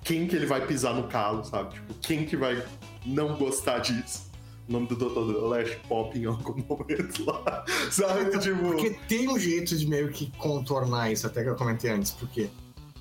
quem 0.07 0.29
que 0.29 0.37
ele 0.37 0.47
vai 0.47 0.65
pisar 0.65 0.95
no 0.95 1.09
calo, 1.09 1.45
sabe? 1.45 1.75
Tipo, 1.75 1.95
quem 1.95 2.25
que 2.25 2.37
vai 2.37 2.65
não 3.05 3.37
gostar 3.37 3.81
disso. 3.81 4.31
O 4.69 4.73
nome 4.73 4.87
do 4.87 4.95
Dr. 4.97 5.45
Lash 5.49 5.77
Pop 5.89 6.17
em 6.19 6.25
algum 6.25 6.63
momento 6.67 7.25
lá, 7.25 7.65
sabe? 7.91 8.39
Tipo... 8.39 8.63
Porque 8.63 8.91
tem 9.09 9.29
um 9.29 9.39
jeito 9.39 9.77
de 9.77 9.87
meio 9.87 10.09
que 10.11 10.31
contornar 10.39 11.11
isso, 11.13 11.27
até 11.27 11.43
que 11.43 11.49
eu 11.51 11.57
comentei 11.57 11.91
antes, 11.91 12.13
porque 12.13 12.49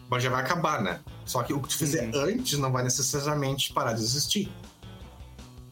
mas 0.09 0.23
já 0.23 0.29
vai 0.29 0.41
acabar, 0.43 0.81
né? 0.81 0.99
Só 1.25 1.41
que 1.43 1.53
o 1.53 1.59
que 1.59 1.69
tu 1.69 1.77
fizer 1.77 2.13
Uhum. 2.13 2.21
antes 2.23 2.57
não 2.59 2.71
vai 2.71 2.83
necessariamente 2.83 3.71
parar 3.73 3.93
de 3.93 4.01
existir. 4.01 4.51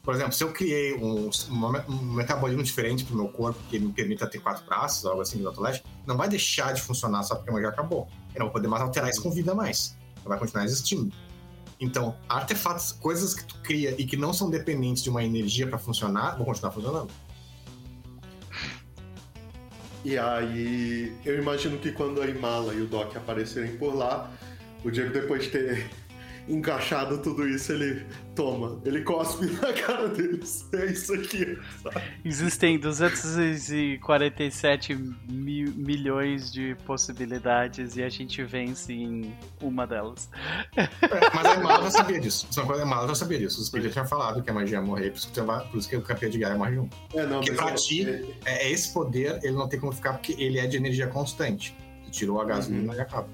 Por 0.02 0.14
exemplo, 0.14 0.34
se 0.34 0.44
eu 0.44 0.52
criei 0.52 0.96
um, 0.96 1.30
um 1.88 2.14
metabolismo 2.14 2.62
diferente 2.62 3.06
pro 3.06 3.16
meu 3.16 3.30
corpo 3.30 3.60
que 3.70 3.80
me 3.80 3.92
permita 3.94 4.28
ter 4.28 4.40
quatro 4.40 4.66
braços, 4.66 5.06
algo 5.06 5.22
assim 5.22 5.42
do 5.42 5.50
Dr. 5.52 5.62
Lash, 5.62 5.84
não 6.06 6.18
vai 6.18 6.28
deixar 6.28 6.74
de 6.74 6.82
funcionar 6.82 7.24
só 7.24 7.36
porque 7.36 7.52
magia 7.52 7.70
acabou. 7.70 8.08
Eu 8.36 8.40
não 8.40 8.48
vou 8.48 8.54
poder 8.54 8.68
mais 8.68 8.82
alterar 8.84 9.10
isso 9.10 9.22
com 9.22 9.32
vida 9.32 9.56
mais. 9.56 9.96
Vai 10.26 10.38
continuar 10.40 10.66
existindo. 10.66 11.14
Então, 11.84 12.16
artefatos, 12.30 12.94
coisas 12.94 13.34
que 13.34 13.44
tu 13.44 13.58
cria 13.62 13.94
e 14.00 14.06
que 14.06 14.16
não 14.16 14.32
são 14.32 14.50
dependentes 14.50 15.04
de 15.04 15.10
uma 15.10 15.22
energia 15.22 15.68
para 15.68 15.78
funcionar, 15.78 16.38
vão 16.38 16.46
continuar 16.46 16.72
funcionando. 16.72 17.12
E 20.06 20.18
aí, 20.18 21.14
eu 21.26 21.38
imagino 21.38 21.78
que 21.78 21.92
quando 21.92 22.22
a 22.22 22.26
Imala 22.26 22.74
e 22.74 22.80
o 22.80 22.88
Doc 22.88 23.18
aparecerem 23.18 23.76
por 23.76 23.94
lá, 23.94 24.32
o 24.82 24.90
Diego, 24.90 25.12
depois 25.12 25.44
de 25.44 25.50
ter 25.50 25.90
encaixado 26.48 27.18
tudo 27.18 27.46
isso, 27.46 27.74
ele 27.74 28.06
toma, 28.36 28.80
ele 28.86 29.02
cospe 29.02 29.46
na 29.62 29.74
cara 29.74 30.08
deles. 30.10 30.68
É 30.74 30.86
isso 30.88 31.14
aqui, 31.14 31.58
sabe? 31.82 32.02
Existem 32.26 32.78
247 32.80 34.96
mil, 35.30 35.72
milhões 35.76 36.52
de 36.52 36.76
possibilidades 36.86 37.96
e 37.96 38.04
a 38.04 38.10
gente 38.10 38.44
vence 38.44 38.92
em 38.94 39.34
uma 39.62 39.86
delas. 39.88 40.30
É, 40.76 40.88
mas 41.34 41.46
a 41.46 41.56
Imala 41.56 41.84
já 41.84 41.92
sabia 41.92 42.20
disso. 42.20 42.48
Isso 42.50 42.60
é 42.60 42.64
uma 42.64 42.68
coisa, 42.70 42.84
a 42.84 42.88
Imala 42.88 43.08
já 43.08 43.16
sabia 43.16 43.40
disso. 43.40 43.62
Os 43.62 43.70
já 43.84 43.90
tinha 43.90 44.06
falado 44.06 44.42
que 44.44 44.50
a 44.50 44.54
magia 44.54 44.78
ia 44.78 44.82
morrer, 44.82 45.10
por 45.12 45.18
isso 45.18 45.32
que, 45.32 45.42
vai- 45.42 45.66
por 45.68 45.78
isso 45.78 45.90
que 45.90 45.96
o 45.96 46.02
campeão 46.02 46.30
de 46.30 46.38
guerra 46.38 46.58
morre 46.58 46.76
junto. 46.76 46.96
É, 47.14 47.26
não, 47.26 47.38
Porque 47.40 47.52
pra 47.54 47.70
é- 47.70 47.74
ti- 47.74 48.08
é- 48.10 48.24
É, 48.46 48.68
é 48.68 48.72
esse 48.72 48.94
poder, 48.94 49.40
ele 49.44 49.54
não 49.56 49.68
tem 49.68 49.80
como 49.80 49.92
ficar 49.92 50.14
porque 50.14 50.36
ele 50.38 50.60
é 50.60 50.68
de 50.68 50.78
energia 50.78 51.08
constante. 51.08 51.76
Tu 52.06 52.12
tirou 52.12 52.40
a 52.42 52.46
gasolina 52.46 52.92
Uhum. 52.94 52.98
e 52.98 53.02
acaba. 53.02 53.28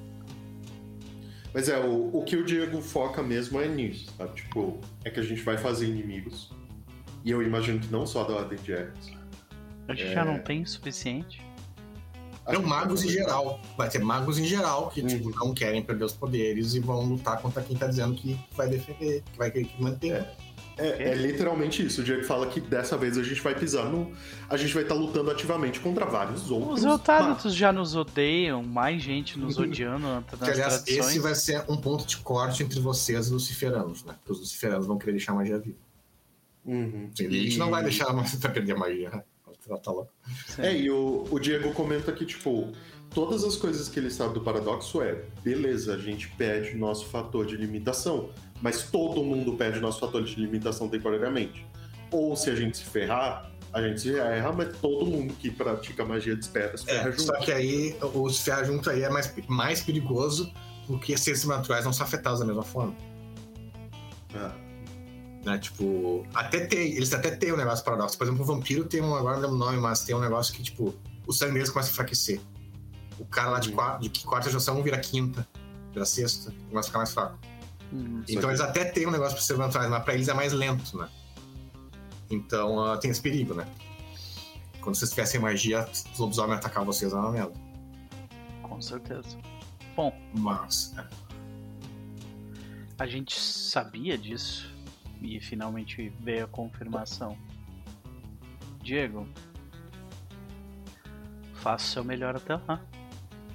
Mas 1.54 1.68
é, 1.70 1.80
o, 1.80 2.16
o 2.16 2.24
que 2.24 2.36
o 2.36 2.46
Diego 2.46 2.82
foca 2.82 3.24
mesmo 3.24 3.60
é 3.60 3.68
nisso, 3.68 4.12
sabe? 4.18 4.34
Tipo, 4.36 4.80
é 5.04 5.10
que 5.10 5.20
a 5.20 5.24
gente 5.24 5.42
vai 5.42 5.58
fazer 5.58 5.88
inimigos. 5.88 6.52
E 7.26 7.32
eu 7.32 7.42
imagino 7.42 7.80
que 7.80 7.88
não 7.92 8.06
só 8.06 8.24
da 8.24 8.34
Ordem 8.36 8.58
de 8.60 8.72
Hermes. 8.72 9.12
A 9.88 9.94
gente 9.94 10.08
É. 10.12 10.14
já 10.14 10.24
não 10.24 10.40
tem 10.40 10.62
o 10.62 10.68
suficiente. 10.68 11.42
Não, 12.48 12.64
magos 12.64 13.04
em 13.04 13.10
geral. 13.10 13.60
Vai 13.78 13.90
ter 13.90 14.00
magos 14.00 14.40
em 14.40 14.46
geral 14.46 14.90
que 14.90 15.02
Uhum. 15.02 15.08
tipo, 15.08 15.30
não 15.36 15.54
querem 15.54 15.84
perder 15.84 16.04
os 16.06 16.14
poderes 16.14 16.74
e 16.74 16.80
vão 16.80 17.02
lutar 17.06 17.40
contra 17.42 17.62
quem 17.62 17.78
tá 17.78 17.86
dizendo 17.88 18.16
que 18.16 18.40
vai 18.56 18.68
defender, 18.68 19.22
que 19.32 19.38
vai 19.38 19.52
querer 19.52 19.66
que 19.66 19.82
manter. 19.82 20.14
É, 20.14 20.36
é 20.88 21.16
literalmente 21.16 21.86
isso. 21.86 22.02
O 22.02 22.04
Diego 22.04 22.24
fala 22.24 22.48
que 22.48 22.60
dessa 22.62 22.98
vez 22.98 23.18
a 23.18 23.24
gente 23.24 23.42
vai 23.42 23.54
pisar 23.54 23.86
no. 23.90 24.12
A 24.50 24.56
gente 24.58 24.74
vai 24.74 24.84
estar 24.84 24.96
lutando 24.96 25.30
ativamente 25.32 25.80
contra 25.80 26.06
vários 26.06 26.50
outros. 26.50 26.80
Os 26.80 26.86
Otáritos 26.86 27.54
já 27.54 27.72
nos 27.72 27.96
odeiam, 27.96 28.64
mais 28.64 29.02
gente 29.02 29.38
nos 29.38 29.58
odiando 29.58 30.08
nas 30.08 30.24
Que, 30.26 30.50
aliás, 30.52 30.76
tradições. 30.82 31.08
esse 31.08 31.20
vai 31.20 31.36
ser 31.36 31.64
um 31.70 31.78
ponto 31.78 32.06
de 32.06 32.18
corte 32.18 32.64
entre 32.64 32.80
vocês 32.80 33.18
e 33.18 33.22
os 33.22 33.30
luciferanos, 33.32 34.04
né? 34.04 34.14
Porque 34.20 34.32
os 34.32 34.40
luciferanos 34.40 34.88
vão 34.88 34.98
querer 34.98 35.12
deixar 35.14 35.34
a 35.34 35.36
magia 35.36 35.60
viva. 35.60 35.78
Uhum. 36.66 37.10
Sim, 37.16 37.28
A 37.28 37.30
gente 37.30 37.56
E- 37.56 37.58
não 37.58 37.70
vai 37.70 37.84
deixar 37.84 38.08
a 38.10 38.14
magia 38.14 38.40
pra 38.40 38.50
perder 38.50 38.74
a 38.74 38.78
magia. 38.78 39.10
né? 39.10 39.24
Ela 39.68 39.78
tá. 39.78 39.92
É, 40.58 40.76
e 40.76 40.90
o, 40.90 41.28
o 41.30 41.40
Diego 41.40 41.72
comenta 41.74 42.12
que, 42.12 42.26
tipo, 42.26 42.72
todas 43.14 43.44
as 43.44 43.56
coisas 43.56 43.88
que 43.88 44.00
ele 44.00 44.10
sabe 44.10 44.34
do 44.34 44.42
paradoxo 44.42 45.00
é, 45.02 45.24
beleza, 45.44 45.94
a 45.94 45.98
gente 46.00 46.28
pede 46.30 46.76
nosso 46.76 47.06
fator 47.06 47.46
de 47.46 47.56
limitação, 47.56 48.32
mas 48.62 48.84
todo 48.84 49.24
mundo 49.24 49.54
pede 49.54 49.80
nosso 49.80 50.00
fator 50.00 50.24
de 50.24 50.36
limitação 50.36 50.88
temporariamente. 50.90 51.66
Ou 52.12 52.36
se 52.36 52.50
a 52.50 52.56
gente 52.56 52.78
se 52.78 52.84
ferrar, 52.86 53.52
a 53.72 53.82
gente 53.82 54.02
se 54.02 54.18
erra, 54.18 54.52
mas 54.52 54.76
todo 54.80 55.06
mundo 55.06 55.34
que 55.36 55.52
pratica 55.52 56.04
magia 56.04 56.36
de 56.36 56.44
espera 56.44 56.76
se 56.78 56.86
ferra 56.86 57.10
É, 57.10 57.12
junto. 57.12 57.22
só 57.24 57.34
que 57.40 57.52
aí 57.52 57.96
o 58.02 58.30
se 58.30 58.42
ferrar 58.44 58.66
junto 58.66 58.90
aí 58.90 59.04
é 59.04 59.10
mais, 59.10 59.32
mais 59.48 59.82
perigoso 59.82 60.52
porque 60.88 61.16
seres 61.18 61.44
naturais 61.46 61.86
não 61.86 61.94
são 61.94 62.06
afetados 62.06 62.40
da 62.40 62.46
mesma 62.48 62.64
forma. 62.64 62.96
Ah, 64.34 64.52
Né? 65.46 65.58
Tipo, 65.60 66.26
até 66.34 66.66
tem, 66.66 66.94
eles 66.96 67.14
até 67.14 67.32
têm 67.32 67.54
um 67.54 67.58
negócio 67.58 67.86
paradoxo. 67.86 68.18
Por 68.18 68.26
exemplo, 68.26 68.42
o 68.44 68.46
vampiro 68.46 68.84
tem 68.86 69.02
um, 69.02 69.14
agora 69.16 69.36
não 69.38 69.42
lembro 69.44 69.56
o 69.56 69.60
nome, 69.60 69.78
mas 69.78 70.02
tem 70.04 70.16
um 70.16 70.20
negócio 70.20 70.54
que, 70.54 70.62
tipo, 70.64 70.94
o 71.28 71.32
sangue 71.32 71.54
deles 71.54 71.70
começa 71.70 71.90
a 71.90 71.92
enfraquecer. 71.94 72.42
O 73.20 73.26
cara 73.26 73.52
lá 73.52 73.60
de, 73.60 73.70
Uhum. 73.70 73.76
quarta, 73.76 74.00
de 74.10 74.20
quarta 74.26 74.50
geração 74.50 74.82
vira 74.84 74.98
quinta, 74.98 75.48
vira 75.94 76.06
sexta, 76.06 76.52
começa 76.70 76.88
a 76.88 76.90
ficar 76.90 76.98
mais 77.00 77.14
fraco. 77.14 77.38
Uhum. 77.92 78.24
Então 78.28 78.50
eles 78.50 78.62
até 78.62 78.86
têm 78.86 79.08
um 79.08 79.12
negócio 79.12 79.34
pra 79.34 79.44
ser 79.44 79.58
naturais, 79.58 79.90
mas 79.90 80.04
pra 80.04 80.14
eles 80.14 80.28
é 80.28 80.34
mais 80.34 80.54
lento, 80.54 80.98
né? 80.98 81.10
Então 82.30 82.84
ah, 82.84 82.98
tem 82.98 83.10
esse 83.10 83.22
perigo, 83.22 83.54
né? 83.54 83.68
Quando 84.82 84.96
vocês 84.96 85.10
tivessem 85.10 85.40
magia, 85.40 85.88
os 85.92 86.18
lobisomens 86.18 86.60
atacar 86.60 86.86
vocês 86.86 87.12
uma 87.12 87.32
merda. 87.32 87.54
Com 88.62 88.82
certeza. 88.82 89.38
Bom, 89.96 90.14
Mas. 90.34 90.94
é. 90.98 91.06
a 92.98 93.08
gente 93.08 93.38
sabia 93.38 94.18
disso 94.18 94.72
e 95.22 95.40
finalmente 95.42 96.14
veio 96.22 96.46
a 96.46 96.48
confirmação. 96.48 97.38
Diego, 98.82 99.28
faça 101.56 101.86
o 101.86 101.90
seu 101.90 102.04
melhor 102.04 102.36
até 102.36 102.56
lá. 102.56 102.82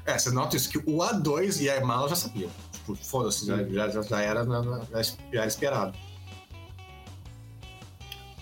É, 0.04 0.18
vocês 0.18 0.34
notam 0.34 0.56
isso, 0.56 0.68
que 0.68 0.78
o 0.78 0.98
A2 0.98 1.62
e 1.62 1.70
a 1.70 1.76
Emala 1.76 2.08
já 2.08 2.16
sabiam. 2.16 2.50
Tipo, 2.84 2.94
foda-se, 2.96 3.46
já, 3.46 3.62
já, 3.64 3.88
já- 3.88 4.02
já 4.02 4.20
era, 4.20 4.44
na- 4.44 4.62
na- 4.62 4.82
já 5.02 5.14
era 5.32 5.46
esperado. 5.46 5.96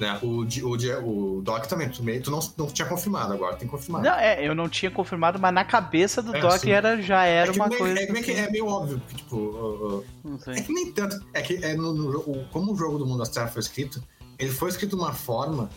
Né? 0.01 0.19
O, 0.23 0.45
o, 0.45 1.37
o 1.39 1.43
Doc 1.43 1.67
também, 1.67 1.89
tu, 1.89 2.03
meio- 2.03 2.21
tu 2.23 2.31
não, 2.31 2.41
não 2.57 2.67
tinha 2.67 2.89
confirmado 2.89 3.33
agora, 3.33 3.55
tem 3.57 3.69
confirmado. 3.69 4.05
Não, 4.05 4.15
é, 4.15 4.45
eu 4.47 4.55
não 4.55 4.69
tinha 4.69 4.91
confirmado, 4.91 5.39
mas 5.39 5.55
na 5.55 5.65
cabeça 5.65 6.21
do 6.21 6.35
É, 6.35 6.41
Doc 6.41 6.59
sim. 6.61 6.71
era, 6.71 7.01
já 7.01 7.25
era 7.25 7.53
é, 7.53 7.55
uma 7.55 7.69
meio, 7.69 7.79
coisa. 7.79 8.01
é, 8.01 8.11
meio 8.11 8.25
que- 8.25 8.33
assim, 8.33 8.41
é 8.41 8.51
meio 8.51 8.67
óbvio, 8.67 8.99
porque, 9.01 9.17
tipo, 9.17 9.37
uh, 9.37 10.05
uh, 10.25 10.51
é 10.51 10.61
que 10.61 10.73
nem 10.73 10.91
tanto. 10.93 11.25
É 11.33 11.43
que 11.43 11.55
é 11.65 11.75
no, 11.75 11.93
no- 11.93 12.19
o- 12.21 12.49
como 12.51 12.73
o 12.73 12.77
jogo 12.77 12.99
do 12.99 13.07
Mundo 13.07 13.19
das 13.19 13.29
Trevas 13.29 13.53
foi 13.53 13.61
escrito, 13.61 14.03
ele 14.39 14.51
foi 14.51 14.71
escrito 14.71 14.97
de 14.97 15.03
uma 15.03 15.13
forma 15.13 15.69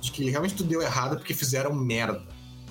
de 0.00 0.10
que 0.10 0.28
realmente 0.28 0.56
tudo 0.56 0.68
deu 0.68 0.82
errado 0.82 1.16
porque 1.16 1.32
fizeram 1.32 1.72
merda. 1.74 2.22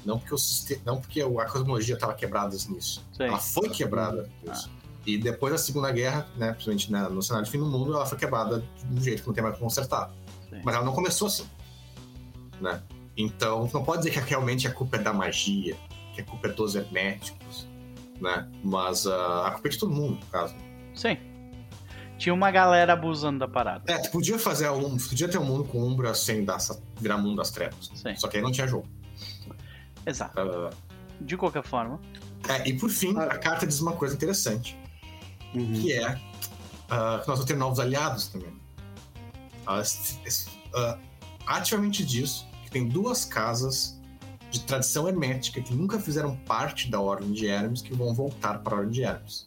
Não 0.06 0.18
porque, 0.20 0.34
o 0.34 0.38
sistema, 0.38 0.82
não 0.86 1.02
porque 1.02 1.22
a 1.22 1.46
cosmologia 1.46 1.96
estava 1.96 2.14
quebrada 2.14 2.56
início. 2.56 3.02
Sim. 3.14 3.24
Ela 3.24 3.38
foi 3.40 3.70
quebrada. 3.70 4.30
isso. 4.52 4.70
E 5.14 5.18
depois 5.18 5.52
da 5.54 5.58
Segunda 5.58 5.92
Guerra, 5.92 6.28
né, 6.38 6.52
principalmente 6.52 6.92
na- 6.92 7.10
no 7.10 7.22
cenário 7.22 7.46
de 7.46 7.52
fim 7.52 7.58
do 7.60 7.66
mundo, 7.66 7.94
ela 7.94 8.06
foi 8.06 8.18
quebrada 8.18 8.60
de 8.84 9.00
um 9.00 9.02
jeito 9.02 9.22
que 9.22 9.28
não 9.28 9.34
tem 9.34 9.44
mais 9.44 9.56
como 9.56 9.66
consertar. 9.70 10.12
Sim. 10.50 10.62
Mas 10.64 10.76
ela 10.76 10.84
não 10.86 10.94
começou 10.94 11.28
assim. 11.28 11.46
Né? 12.62 12.82
Então, 13.18 13.70
não 13.74 13.84
pode 13.84 14.04
dizer 14.04 14.12
que 14.24 14.30
realmente 14.30 14.68
a 14.68 14.72
culpa 14.72 14.98
é 14.98 15.00
da 15.00 15.14
magia, 15.14 15.76
que 16.14 16.22
a 16.22 16.24
culpa 16.26 16.48
é 16.48 16.52
dos 16.52 16.76
herméticos, 16.76 17.68
né? 18.20 18.48
Mas 18.64 19.08
ah, 19.08 19.48
a 19.48 19.52
culpa 19.52 19.68
é 19.68 19.72
de 19.72 19.78
todo 19.78 19.92
mundo, 19.92 20.20
no 20.20 20.26
caso. 20.28 20.54
Sim. 20.94 21.18
Tinha 22.18 22.34
uma 22.34 22.52
galera 22.52 22.92
abusando 22.94 23.40
da 23.40 23.48
parada. 23.48 23.84
É, 23.92 23.98
tu 23.98 24.12
podia 24.12 24.38
fazer 24.38 24.70
um. 24.70 24.98
Podia 24.98 25.30
ter 25.30 25.38
um 25.38 25.46
mundo 25.46 25.64
com 25.64 25.82
Umbra 25.82 26.14
sem 26.14 26.44
dar, 26.44 26.58
virar 27.00 27.18
mundo 27.18 27.38
das 27.38 27.50
trevas. 27.52 27.90
Sim. 27.96 28.14
Só 28.18 28.28
que 28.28 28.36
aí 28.38 28.44
não 28.44 28.52
tinha 28.52 28.68
jogo. 28.68 28.86
Exato. 30.06 30.40
Ah, 30.40 30.70
De 31.22 31.36
qualquer 31.38 31.64
forma. 31.64 32.00
é, 32.48 32.68
e 32.70 32.78
por 32.78 32.90
fim, 32.90 33.14
Ah. 33.18 33.24
a 33.24 33.38
carta 33.38 33.66
diz 33.68 33.80
uma 33.82 33.94
coisa 33.94 34.16
interessante 34.16 34.78
uhum. 35.54 35.74
que 35.74 35.94
é 35.94 36.12
uh, 36.14 37.22
que 37.22 37.28
nós 37.28 37.38
vamos 37.38 37.46
ter 37.46 37.56
novos 37.56 37.80
aliados 37.80 38.28
também. 38.28 38.54
Uh, 39.68 41.00
ativamente 41.46 42.04
disso, 42.04 42.48
que 42.64 42.72
tem 42.72 42.88
duas 42.88 43.26
casas 43.26 44.00
de 44.52 44.62
tradição 44.62 45.08
hermética 45.08 45.62
que 45.62 45.74
nunca 45.74 46.00
fizeram 46.00 46.36
parte 46.36 46.90
da 46.90 47.00
Ordem 47.00 47.32
de 47.32 47.48
Hermes 47.48 47.82
que 47.82 47.94
vão 47.94 48.14
voltar 48.14 48.60
para 48.60 48.76
a 48.76 48.80
Ordem 48.80 48.94
de 48.94 49.04
Hermes. 49.04 49.46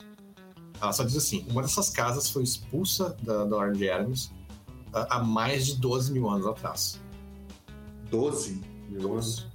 Ela 0.81 0.93
só 0.93 1.05
diz 1.05 1.17
assim: 1.17 1.45
uma 1.49 1.63
dessas 1.63 1.91
casas 1.91 2.31
foi 2.31 2.43
expulsa 2.43 3.17
da, 3.23 3.45
da 3.45 3.57
Ordem 3.57 3.79
de 3.79 3.87
Hermes 3.87 4.27
uh, 4.89 5.07
há 5.11 5.19
mais 5.23 5.67
de 5.67 5.77
12 5.77 6.13
mil 6.13 6.29
anos 6.29 6.47
atrás. 6.47 7.01
12? 8.11 8.61
12 8.91 9.52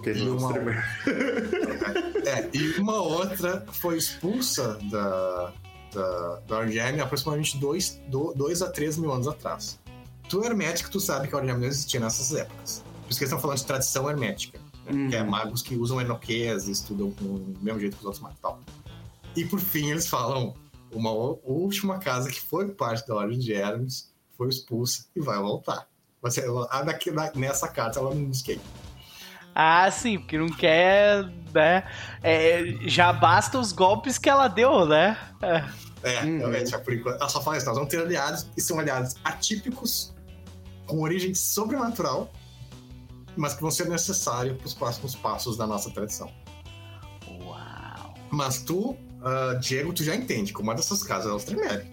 porque 0.00 0.10
ele 0.10 0.24
não 0.24 0.36
streamer. 0.36 0.82
é, 2.26 2.48
e 2.56 2.80
uma 2.80 2.96
outra 3.02 3.66
foi 3.70 3.98
expulsa 3.98 4.78
da, 4.90 5.52
da, 5.92 6.36
da 6.48 6.58
Orgem 6.58 7.00
aproximadamente 7.00 7.58
2 7.58 8.62
a 8.62 8.70
3 8.70 8.96
mil 8.96 9.12
anos 9.12 9.28
atrás. 9.28 9.78
Tu, 10.28 10.42
é 10.42 10.46
hermético, 10.46 10.90
tu 10.90 10.98
sabe 10.98 11.28
que 11.28 11.34
a 11.34 11.38
Orgem 11.38 11.56
não 11.56 11.66
existia 11.66 12.00
nessas 12.00 12.34
épocas. 12.34 12.82
Por 13.02 13.10
isso 13.10 13.18
que 13.18 13.24
eles 13.24 13.32
estão 13.32 13.38
falando 13.38 13.58
de 13.58 13.66
tradição 13.66 14.08
hermética, 14.08 14.58
hum. 14.88 15.08
que 15.08 15.16
é 15.16 15.22
uhum. 15.22 15.30
magos 15.30 15.60
que 15.62 15.76
usam 15.76 16.00
enoqueias 16.00 16.66
e 16.66 16.72
estudam 16.72 17.10
com 17.10 17.24
o 17.24 17.56
mesmo 17.60 17.80
jeito 17.80 17.96
que 17.96 18.00
os 18.00 18.06
outros 18.06 18.22
magos 18.22 18.38
e 18.38 18.42
tal. 18.42 18.60
E 19.36 19.44
por 19.44 19.60
fim, 19.60 19.90
eles 19.90 20.06
falam: 20.06 20.54
uma 20.90 21.10
última 21.10 21.98
casa 21.98 22.30
que 22.30 22.40
foi 22.40 22.68
parte 22.68 23.06
da 23.06 23.16
Ordem 23.16 23.38
de 23.38 23.52
Hermes 23.52 24.10
foi 24.36 24.48
expulsa 24.48 25.04
e 25.14 25.20
vai 25.20 25.38
voltar. 25.38 25.86
Mas 26.22 26.38
ela, 26.38 26.66
daqui, 26.82 27.10
nessa 27.34 27.68
carta 27.68 27.98
ela 27.98 28.14
não 28.14 28.30
diz 28.30 28.42
quem. 28.42 28.60
Ah, 29.54 29.90
sim, 29.90 30.18
porque 30.18 30.38
não 30.38 30.48
quer, 30.48 31.24
né? 31.52 31.84
É, 32.22 32.62
já 32.86 33.12
basta 33.12 33.58
os 33.58 33.72
golpes 33.72 34.16
que 34.18 34.28
ela 34.28 34.48
deu, 34.48 34.86
né? 34.86 35.16
É. 35.42 35.64
É, 36.02 36.22
Uhum. 36.22 36.38
realmente, 36.38 36.74
é 36.74 36.78
por 36.78 36.94
enquanto. 36.94 37.16
Ela 37.20 37.28
só 37.28 37.42
fala 37.42 37.58
isso, 37.58 37.66
nós 37.66 37.74
vamos 37.74 37.90
ter 37.90 38.00
aliados, 38.00 38.46
e 38.56 38.60
são 38.60 38.78
aliados 38.78 39.16
atípicos, 39.22 40.14
com 40.86 41.00
origem 41.02 41.34
sobrenatural, 41.34 42.30
mas 43.36 43.54
que 43.54 43.60
vão 43.60 43.70
ser 43.70 43.86
necessários 43.88 44.56
para 44.56 44.66
os 44.66 44.74
próximos 44.74 45.14
passos 45.14 45.56
da 45.58 45.66
nossa 45.66 45.90
tradição. 45.90 46.30
Uau. 47.42 48.14
Mas 48.30 48.62
tu, 48.62 48.96
ah, 49.22 49.54
Diego, 49.60 49.92
tu 49.92 50.02
já 50.02 50.14
entende 50.14 50.52
como 50.52 50.68
uma 50.70 50.74
dessas 50.74 51.02
casas 51.02 51.30
é 51.30 51.34
o 51.34 51.38
Tremere. 51.38 51.86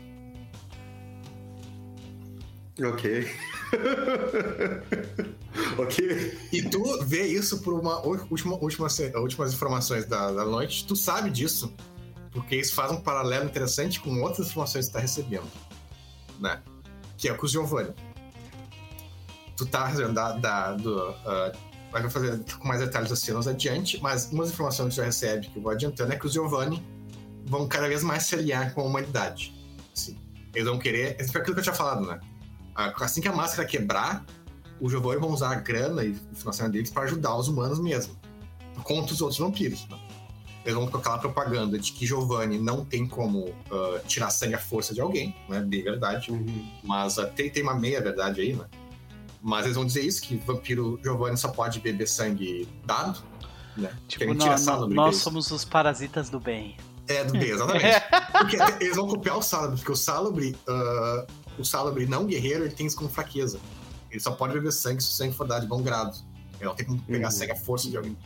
Ok. 2.84 3.28
ok. 5.78 6.38
E 6.54 6.62
tu 6.70 7.06
vê 7.06 7.26
isso 7.26 7.60
por 7.62 7.74
uma 7.74 8.00
última, 8.06 8.56
última, 8.56 8.88
últimas 9.20 9.54
informações 9.54 10.06
da, 10.06 10.32
da 10.32 10.46
noite, 10.46 10.86
tu 10.86 10.96
sabe 10.96 11.32
disso, 11.32 11.74
porque 12.32 12.56
isso 12.56 12.76
faz 12.76 12.92
um 12.92 13.02
paralelo 13.02 13.46
interessante 13.46 14.00
com 14.00 14.22
outras 14.22 14.50
informações 14.50 14.86
que 14.86 14.92
tu 14.92 14.94
tá 14.94 15.00
recebendo, 15.00 15.48
né? 16.40 16.62
Que 17.18 17.30
é 17.30 17.34
com 17.34 17.48
o 17.48 17.50
Giovanni. 17.50 17.96
Tu 19.56 19.66
tá 19.66 19.88
recebendo 19.88 20.14
da, 20.14 20.34
da, 20.34 20.74
do... 20.74 21.16
ah, 21.26 21.52
vai 21.92 22.08
fazer 22.12 22.40
com 22.60 22.68
mais 22.68 22.80
detalhes 22.80 23.10
das 23.10 23.20
cenas 23.20 23.48
adiante, 23.48 24.00
mas 24.04 24.32
umas 24.32 24.52
informações 24.52 24.90
que 24.90 24.98
já 24.98 25.04
recebe, 25.04 25.48
que 25.48 25.58
eu 25.58 25.64
vou 25.64 25.72
adiantando, 25.72 26.14
é 26.14 26.16
que 26.16 26.28
os 26.28 26.34
Giovanni 26.34 26.86
vão 27.44 27.68
cada 27.68 27.88
vez 27.88 28.04
mais 28.04 28.24
se 28.24 28.36
aliar 28.36 28.76
com 28.76 28.82
a 28.82 28.84
humanidade. 28.84 29.56
Assim, 29.96 30.16
eles 30.54 30.68
vão 30.68 30.78
querer... 30.78 31.20
Isso 31.20 31.32
foi 31.32 31.42
aquilo 31.42 31.56
que 31.56 31.62
eu 31.62 31.64
tinha 31.64 31.76
falado, 31.76 32.06
né? 32.06 32.20
Assim 32.78 33.22
que 33.22 33.28
a 33.28 33.34
máscara 33.34 33.68
quebrar, 33.68 34.26
o 34.80 34.90
Giovanni 34.90 35.20
vão 35.20 35.32
usar 35.32 35.52
a 35.52 35.56
grana 35.56 36.04
e 36.04 36.12
o 36.12 36.36
financiamento 36.36 36.74
deles 36.74 36.92
para 36.92 37.04
ajudar 37.04 37.36
os 37.36 37.48
humanos 37.48 37.80
mesmo. 37.80 38.16
Contra 38.84 39.14
os 39.14 39.22
outros 39.22 39.40
vampiros. 39.40 39.88
Né? 39.90 39.98
Eles 40.64 40.78
vão 40.78 40.88
colocar 40.88 41.16
a 41.16 41.18
propaganda 41.18 41.80
de 41.80 41.92
que 41.92 42.06
Giovanni 42.06 42.60
não 42.60 42.86
tem 42.86 43.08
como 43.08 43.56
ah, 43.72 44.00
tirar 44.06 44.30
sangue 44.30 44.54
à 44.54 44.60
força 44.60 44.94
de 44.94 45.02
alguém, 45.02 45.36
né? 45.50 45.62
De 45.62 45.82
verdade. 45.82 46.30
Uhum. 46.30 46.70
Mas 46.84 47.18
ah, 47.18 47.26
tem, 47.26 47.50
tem 47.50 47.64
uma 47.64 47.74
meia 47.74 48.02
verdade 48.02 48.42
aí, 48.42 48.54
né? 48.54 48.66
Mas 49.42 49.66
eles 49.66 49.76
vão 49.76 49.86
dizer 49.86 50.02
isso, 50.02 50.22
que 50.22 50.36
vampiro 50.36 51.00
Giovanni 51.02 51.38
só 51.38 51.48
pode 51.48 51.80
beber 51.80 52.08
sangue 52.08 52.68
dado. 52.86 53.24
Né? 53.78 53.90
Tipo, 54.08 54.34
nós, 54.34 54.66
nós 54.90 55.16
somos 55.18 55.52
os 55.52 55.64
parasitas 55.64 56.30
do 56.30 56.40
bem. 56.40 56.76
É, 57.08 57.24
do 57.24 57.32
bem, 57.32 57.52
exatamente. 57.52 57.86
Porque 58.34 58.58
até- 58.58 58.84
eles 58.84 58.96
vão 58.96 59.08
copiar 59.08 59.38
o 59.38 59.42
Salubre, 59.42 59.78
porque 59.78 59.92
o 59.92 59.96
Salubre, 59.96 60.58
ah, 60.68 61.26
o 61.58 61.66
Salubre 61.66 62.06
não 62.06 62.26
guerreiro, 62.26 62.66
ele 62.66 62.74
tem 62.74 62.86
isso 62.86 62.96
como 62.96 63.10
fraqueza. 63.10 63.60
Ele 64.10 64.20
só 64.20 64.32
pode 64.32 64.54
beber 64.54 64.72
sangue 64.72 65.02
se 65.02 65.10
o 65.10 65.12
sangue 65.12 65.34
for 65.36 65.48
dado 65.48 65.62
de 65.62 65.68
bom 65.68 65.82
grado. 65.82 66.18
Ele 66.60 66.66
não 66.66 66.76
tem 66.76 66.86
como 66.86 67.02
pegar 67.02 67.28
Uhum. 67.28 67.32
sangue 67.32 67.52
à 67.52 67.56
força 67.56 67.90
de 67.90 67.98
alguém. 67.98 68.18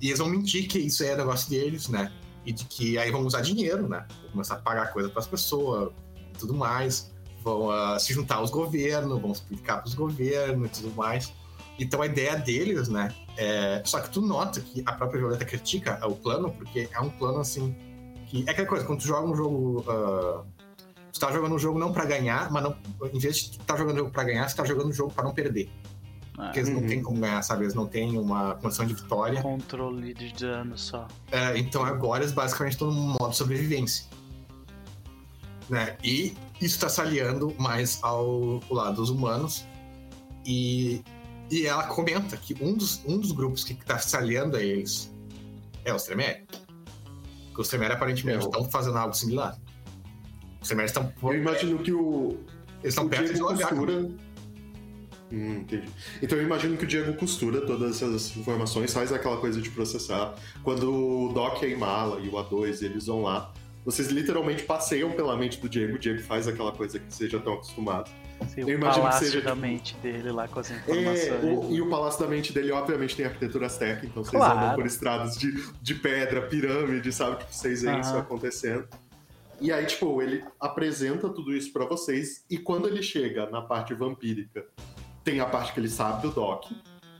E 0.00 0.08
eles 0.08 0.18
vão 0.18 0.28
mentir 0.28 0.68
que 0.68 0.78
isso 0.78 1.02
é 1.04 1.16
negócio 1.16 1.50
deles, 1.50 1.88
né? 1.88 2.12
E 2.46 2.52
de 2.52 2.64
que 2.64 2.96
aí 2.98 3.10
vão 3.10 3.22
usar 3.26 3.40
dinheiro, 3.40 3.88
né? 3.88 4.06
Vão 4.22 4.30
começar 4.32 4.54
a 4.54 4.58
pagar 4.58 4.92
coisa 4.92 5.08
para 5.08 5.20
as 5.20 5.26
pessoas 5.26 5.90
e 6.34 6.38
tudo 6.38 6.54
mais. 6.54 7.12
Vão 7.42 7.70
ah, 7.70 7.98
se 7.98 8.12
juntar 8.12 8.36
aos 8.36 8.50
governos, 8.50 9.20
vão 9.20 9.32
explicar 9.32 9.78
para 9.78 9.88
os 9.88 9.94
governos 9.94 10.68
e 10.68 10.82
tudo 10.82 10.94
mais. 10.96 11.32
Então 11.78 12.00
a 12.02 12.06
ideia 12.06 12.36
deles, 12.36 12.88
né? 12.88 13.14
É... 13.36 13.82
Só 13.84 14.00
que 14.00 14.10
tu 14.10 14.20
nota 14.20 14.60
que 14.60 14.82
a 14.86 14.92
própria 14.92 15.20
Violeta 15.20 15.44
critica 15.44 16.00
o 16.06 16.16
plano, 16.16 16.50
porque 16.52 16.88
é 16.92 17.00
um 17.00 17.10
plano 17.10 17.38
assim. 17.40 17.74
Que 18.26 18.44
é 18.46 18.50
aquela 18.50 18.66
coisa, 18.68 18.84
quando 18.84 19.00
tu 19.00 19.06
joga 19.06 19.28
um 19.28 19.34
jogo. 19.36 19.84
ah, 19.88 20.44
tu 21.12 21.20
tá 21.20 21.30
jogando 21.32 21.54
um 21.54 21.58
jogo 21.58 21.78
não 21.78 21.92
pra 21.92 22.04
ganhar, 22.04 22.50
mas 22.50 22.62
não. 22.62 22.76
Em 23.12 23.18
vez 23.18 23.36
de 23.36 23.58
tu 23.58 23.64
tá 23.64 23.76
jogando 23.76 23.94
um 23.96 23.98
jogo 23.98 24.10
pra 24.10 24.24
ganhar, 24.24 24.48
você 24.48 24.56
tá 24.56 24.64
jogando 24.64 24.88
um 24.88 24.92
jogo 24.92 25.12
pra 25.12 25.24
não 25.24 25.32
perder. 25.34 25.70
Porque 26.34 26.60
eles 26.60 26.70
não 26.70 26.80
Uhum. 26.82 26.86
têm 26.86 27.02
como 27.02 27.20
ganhar, 27.20 27.42
sabe? 27.42 27.64
Eles 27.64 27.74
não 27.74 27.86
têm 27.86 28.16
uma 28.16 28.54
condição 28.54 28.86
de 28.86 28.94
vitória. 28.94 29.42
Controle 29.42 30.14
de 30.14 30.32
dano 30.32 30.78
só. 30.78 31.08
É, 31.32 31.58
então 31.58 31.84
agora 31.84 32.22
eles 32.22 32.32
basicamente 32.32 32.72
estão 32.74 32.92
no 32.92 33.16
modo 33.20 33.34
sobrevivência. 33.34 34.06
Né? 35.68 35.96
E 36.02 36.28
isso 36.60 36.76
está 36.76 36.88
se 36.88 37.00
aliando 37.00 37.54
mais 37.58 37.98
ao, 38.02 38.60
ao 38.70 38.74
lado 38.74 38.96
dos 38.96 39.10
humanos. 39.10 39.66
E, 40.46 41.02
e 41.50 41.66
ela 41.66 41.84
comenta 41.88 42.36
que 42.36 42.54
um 42.62 42.72
dos, 42.74 43.02
um 43.04 43.18
dos 43.18 43.32
grupos 43.32 43.64
que 43.64 43.72
está 43.72 43.98
se 43.98 44.16
aliando 44.16 44.56
a 44.56 44.62
eles 44.62 45.12
é 45.84 45.92
os 45.92 46.04
Tremere. 46.04 46.46
Que 47.54 47.60
os 47.60 47.68
Tremere 47.68 47.92
aparentemente 47.94 48.44
É, 48.44 48.48
estão 48.48 48.64
fazendo 48.70 48.96
algo 48.96 49.12
similar. 49.12 49.58
Os 50.60 50.70
estão, 50.70 51.12
Eu 51.22 51.34
imagino 51.34 51.78
que 51.78 51.92
o, 51.92 52.38
eles 52.82 52.94
estão 52.94 53.06
o 53.06 53.08
perto 53.08 53.26
de 53.26 53.32
Diego 53.34 53.46
olhar. 53.48 53.68
costura. 53.68 54.10
Hum, 55.30 55.58
entendi. 55.60 55.88
Então 56.22 56.38
eu 56.38 56.44
imagino 56.44 56.76
que 56.76 56.84
o 56.84 56.86
Diego 56.86 57.12
costura 57.14 57.60
todas 57.60 57.96
essas 57.96 58.34
informações, 58.36 58.92
faz 58.92 59.12
aquela 59.12 59.36
coisa 59.36 59.60
de 59.60 59.70
processar. 59.70 60.34
Quando 60.64 60.90
o 60.92 61.32
Doc 61.32 61.62
e 61.62 61.66
a 61.66 61.68
Imala 61.68 62.18
e 62.20 62.28
o 62.28 62.32
A2 62.32 62.82
eles 62.82 63.06
vão 63.06 63.22
lá, 63.22 63.52
vocês 63.84 64.08
literalmente 64.08 64.62
passeiam 64.64 65.10
pela 65.12 65.36
mente 65.36 65.60
do 65.60 65.68
Diego, 65.68 65.96
o 65.96 65.98
Diego 65.98 66.20
faz 66.22 66.48
aquela 66.48 66.72
coisa 66.72 66.98
que 66.98 67.12
vocês 67.12 67.30
já 67.30 67.38
estão 67.38 67.54
acostumados. 67.54 68.10
Assim, 68.40 68.60
Eu 68.62 68.68
o 68.68 68.70
imagino 68.70 68.92
que 68.94 69.00
palácio 69.10 69.26
seja, 69.26 69.40
da 69.42 69.50
tipo- 69.50 69.60
mente 69.62 69.96
dele 69.96 70.30
lá 70.32 70.46
com 70.48 70.60
as 70.60 70.70
É, 70.70 70.74
informações. 70.76 71.42
o- 71.42 71.74
e 71.74 71.80
o 71.82 71.90
Palácio 71.90 72.20
da 72.20 72.26
Mente 72.28 72.52
dele, 72.52 72.70
obviamente, 72.70 73.16
tem 73.16 73.26
arquitetura 73.26 73.66
azteca, 73.66 74.06
então 74.06 74.22
vocês 74.22 74.40
Claro. 74.40 74.58
andam 74.60 74.74
por 74.76 74.86
estradas 74.86 75.36
de, 75.36 75.52
de 75.82 75.94
pedra, 75.96 76.42
pirâmide, 76.42 77.12
sabe? 77.12 77.44
Que 77.44 77.54
vocês 77.54 77.82
veem 77.82 77.98
isso 78.00 78.16
acontecendo. 78.16 78.86
E 79.60 79.72
aí, 79.72 79.86
tipo, 79.86 80.22
ele 80.22 80.44
apresenta 80.60 81.28
tudo 81.28 81.54
isso 81.54 81.72
pra 81.72 81.84
vocês, 81.84 82.44
e 82.48 82.56
quando 82.58 82.86
ele 82.88 83.02
chega 83.02 83.50
na 83.50 83.60
parte 83.60 83.92
vampírica, 83.94 84.64
tem 85.24 85.40
a 85.40 85.46
parte 85.46 85.72
que 85.72 85.80
ele 85.80 85.88
sabe 85.88 86.22
do 86.22 86.30
Doc, 86.30 86.70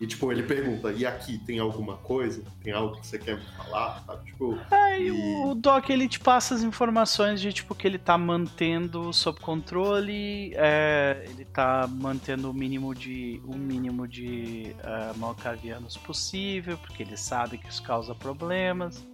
e, 0.01 0.07
tipo, 0.07 0.31
ele 0.31 0.45
pergunta, 0.45 0.93
e 0.93 1.05
aqui 1.05 1.39
tem 1.39 1.59
alguma 1.59 1.97
coisa? 1.97 2.45
Tem 2.63 2.73
algo 2.73 3.01
que 3.01 3.05
você 3.05 3.19
quer 3.19 3.35
me 3.37 3.45
falar? 3.57 4.01
Sabe? 4.07 4.27
Tipo, 4.27 4.57
É, 4.71 5.01
e 5.03 5.09
E- 5.09 5.45
o 5.45 5.55
Doc 5.57 5.91
ele 5.91 6.07
te 6.09 6.21
passa 6.21 6.55
as 6.55 6.63
informações 6.63 7.41
de 7.41 7.53
tipo 7.53 7.75
que 7.75 7.85
ele 7.85 7.99
tá 7.99 8.17
mantendo 8.17 9.13
sob 9.13 9.41
controle, 9.41 10.53
é, 10.55 11.25
ele 11.29 11.45
tá 11.45 11.89
mantendo 11.91 12.49
o 12.49 12.55
mínimo 12.55 12.95
de 12.95 13.43
o 13.45 13.57
mínimo 13.57 14.07
de 14.07 14.77
é, 14.85 15.13
malcavianos 15.17 15.97
possível, 15.97 16.79
porque 16.79 17.03
ele 17.03 17.17
sabe 17.17 17.59
que 17.59 17.69
isso 17.69 17.83
causa 17.83 18.15
problemas. 18.15 19.05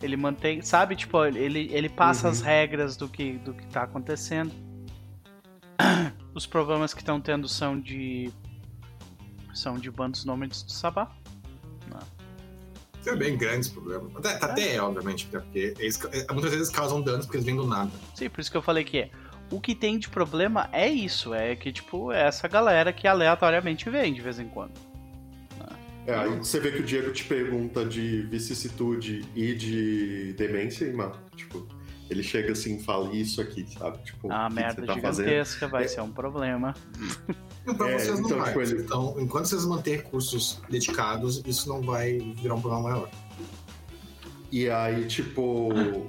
Ele 0.00 0.16
mantém, 0.16 0.62
sabe, 0.62 0.94
tipo, 0.94 1.24
ele, 1.24 1.68
ele 1.72 1.88
passa 1.88 2.26
Uhum. 2.26 2.32
as 2.32 2.40
regras 2.40 2.96
do 2.96 3.08
que 3.08 3.32
do 3.38 3.52
que 3.52 3.66
tá 3.66 3.82
acontecendo. 3.82 4.52
Os 6.34 6.46
problemas 6.46 6.94
que 6.94 7.00
estão 7.00 7.20
tendo 7.20 7.48
são 7.48 7.78
de 7.78 8.30
são 9.54 9.76
de 9.78 9.90
bandos 9.90 10.24
nômades 10.24 10.62
do 10.62 10.70
Sabá. 10.70 11.10
São 13.00 13.16
bem 13.16 13.36
grandes 13.36 13.68
problemas. 13.68 14.14
Até, 14.16 14.44
até 14.44 14.74
é, 14.74 14.82
obviamente, 14.82 15.26
porque 15.26 15.74
eles, 15.78 15.98
é, 16.12 16.32
muitas 16.32 16.50
vezes 16.52 16.68
causam 16.68 17.00
danos 17.00 17.26
porque 17.26 17.36
eles 17.38 17.46
vêm 17.46 17.56
do 17.56 17.66
nada. 17.66 17.90
Sim, 18.14 18.28
por 18.28 18.40
isso 18.40 18.50
que 18.50 18.56
eu 18.56 18.62
falei 18.62 18.84
que 18.84 18.98
é. 18.98 19.10
O 19.50 19.60
que 19.60 19.74
tem 19.74 19.98
de 19.98 20.08
problema 20.08 20.68
é 20.72 20.88
isso, 20.88 21.32
é 21.32 21.56
que, 21.56 21.72
tipo, 21.72 22.12
é 22.12 22.26
essa 22.26 22.46
galera 22.48 22.92
que 22.92 23.06
aleatoriamente 23.08 23.88
vem 23.88 24.12
de 24.12 24.20
vez 24.20 24.38
em 24.38 24.48
quando. 24.48 24.72
É, 26.10 26.14
aí 26.14 26.38
você 26.38 26.58
vê 26.60 26.72
que 26.72 26.80
o 26.80 26.84
Diego 26.84 27.12
te 27.12 27.24
pergunta 27.24 27.84
de 27.84 28.22
vicissitude 28.22 29.24
e 29.36 29.54
de 29.54 30.32
demência, 30.34 30.84
e, 30.86 30.92
mano, 30.92 31.14
tipo, 31.36 31.66
ele 32.10 32.22
chega 32.22 32.52
assim 32.52 32.76
e 32.76 32.82
fala 32.82 33.14
isso 33.14 33.40
aqui, 33.40 33.66
sabe? 33.78 33.98
Tipo, 34.04 34.32
A 34.32 34.46
o 34.46 34.48
que 34.48 34.54
que 34.56 34.60
merda 34.62 34.80
você 34.80 34.86
tá 34.86 34.98
fazendo? 35.00 35.26
gigantesca 35.28 35.68
vai 35.68 35.84
É. 35.84 35.88
ser 35.88 36.00
um 36.00 36.10
problema. 36.10 36.74
Pra 37.76 37.90
É, 37.90 37.98
vocês 37.98 38.18
não 38.18 38.26
então, 38.26 38.38
vai. 38.38 38.46
tipo, 38.48 38.62
ele- 38.62 38.82
Então, 38.82 39.16
enquanto 39.18 39.44
vocês 39.46 39.64
manterem 39.66 40.00
recursos 40.00 40.60
dedicados, 40.70 41.42
isso 41.46 41.68
não 41.68 41.82
vai 41.82 42.18
virar 42.18 42.54
um 42.54 42.60
problema 42.62 42.88
maior. 42.88 43.10
E 44.50 44.70
aí, 44.70 45.04
tipo. 45.06 46.06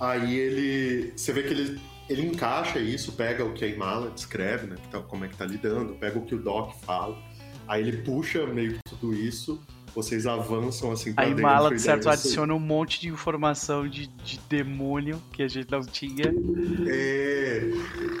Aí 0.00 0.34
ele. 0.36 1.12
Você 1.16 1.32
vê 1.32 1.42
que 1.44 1.50
ele, 1.50 1.80
ele 2.08 2.26
encaixa 2.26 2.78
isso, 2.80 3.12
pega 3.12 3.44
o 3.44 3.52
que 3.52 3.64
a 3.64 3.68
Imala 3.68 4.10
descreve, 4.10 4.66
né? 4.66 4.76
tá- 4.90 5.00
como 5.00 5.24
é 5.24 5.28
que 5.28 5.36
tá 5.36 5.44
lidando, 5.44 5.94
pega 5.94 6.18
o 6.18 6.24
que 6.24 6.34
o 6.34 6.42
Doc 6.42 6.74
fala. 6.84 7.16
Aí 7.70 7.86
ele 7.86 7.98
puxa 7.98 8.44
meio 8.48 8.72
que 8.72 8.80
tudo 8.90 9.14
isso, 9.14 9.62
vocês 9.94 10.26
avançam 10.26 10.90
assim 10.90 11.14
pra 11.14 11.22
A 11.22 11.26
dentro. 11.28 11.40
Imala, 11.40 11.70
e 11.70 11.76
de 11.76 11.82
certo, 11.82 12.10
adiciona 12.10 12.52
um 12.52 12.58
monte 12.58 13.00
de 13.00 13.08
informação 13.08 13.88
de, 13.88 14.08
de 14.08 14.40
demônio 14.48 15.22
que 15.32 15.40
a 15.40 15.46
gente 15.46 15.70
não 15.70 15.80
tinha. 15.80 16.34
É, 16.88 17.70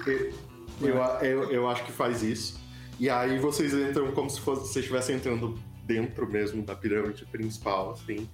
é, 0.06 0.32
eu, 0.80 0.96
eu, 0.96 1.50
eu 1.50 1.68
acho 1.68 1.84
que 1.84 1.90
faz 1.90 2.22
isso. 2.22 2.60
E 3.00 3.10
aí 3.10 3.40
vocês 3.40 3.74
entram 3.74 4.12
como 4.12 4.30
se 4.30 4.40
fosse, 4.40 4.68
vocês 4.68 4.84
estivessem 4.84 5.16
entrando 5.16 5.58
dentro 5.84 6.30
mesmo 6.30 6.62
da 6.62 6.76
pirâmide 6.76 7.24
principal, 7.26 7.90
assim. 7.90 8.28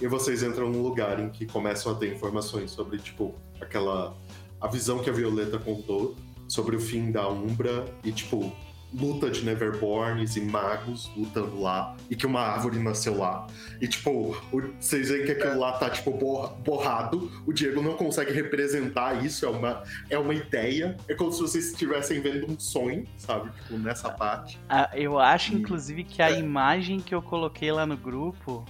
E 0.00 0.06
vocês 0.06 0.42
entram 0.42 0.70
num 0.70 0.80
lugar 0.80 1.20
em 1.20 1.28
que 1.28 1.44
começam 1.44 1.92
a 1.92 1.94
ter 1.96 2.14
informações 2.14 2.70
sobre, 2.70 2.96
tipo, 2.96 3.34
aquela. 3.60 4.16
a 4.58 4.68
visão 4.68 5.00
que 5.00 5.10
a 5.10 5.12
Violeta 5.12 5.58
contou 5.58 6.16
sobre 6.48 6.76
o 6.76 6.80
fim 6.80 7.10
da 7.10 7.28
Umbra 7.28 7.84
e, 8.02 8.10
tipo, 8.10 8.50
luta 8.94 9.28
de 9.30 9.44
Neverborns 9.44 10.36
e 10.36 10.40
magos 10.40 11.10
lutando 11.16 11.60
lá 11.60 11.94
e 12.08 12.16
que 12.16 12.24
uma 12.24 12.40
árvore 12.40 12.78
nasceu 12.78 13.18
lá. 13.18 13.46
E, 13.80 13.86
tipo, 13.88 14.10
o- 14.52 14.72
vocês 14.80 15.08
veem 15.10 15.26
que 15.26 15.32
aquilo 15.32 15.58
lá 15.58 15.72
tá, 15.72 15.90
tipo, 15.90 16.10
borra- 16.12 16.48
borrado. 16.64 17.30
O 17.46 17.52
Diego 17.52 17.82
não 17.82 17.94
consegue 17.94 18.32
representar 18.32 19.24
isso, 19.24 19.44
é 19.44 19.48
uma, 19.50 19.82
é 20.08 20.16
uma 20.18 20.32
ideia. 20.32 20.96
É 21.08 21.14
como 21.14 21.30
se 21.32 21.40
vocês 21.42 21.72
estivessem 21.72 22.20
vendo 22.20 22.50
um 22.50 22.58
sonho, 22.58 23.06
sabe? 23.18 23.50
Tipo, 23.62 23.76
nessa 23.78 24.08
parte. 24.10 24.58
Ah, 24.68 24.88
eu 24.94 25.18
acho, 25.18 25.52
E- 25.52 25.56
inclusive, 25.56 26.04
que 26.04 26.22
a 26.22 26.30
É. 26.30 26.38
imagem 26.38 27.00
que 27.00 27.14
eu 27.14 27.20
coloquei 27.20 27.70
lá 27.72 27.84
no 27.84 27.96
grupo. 27.96 28.64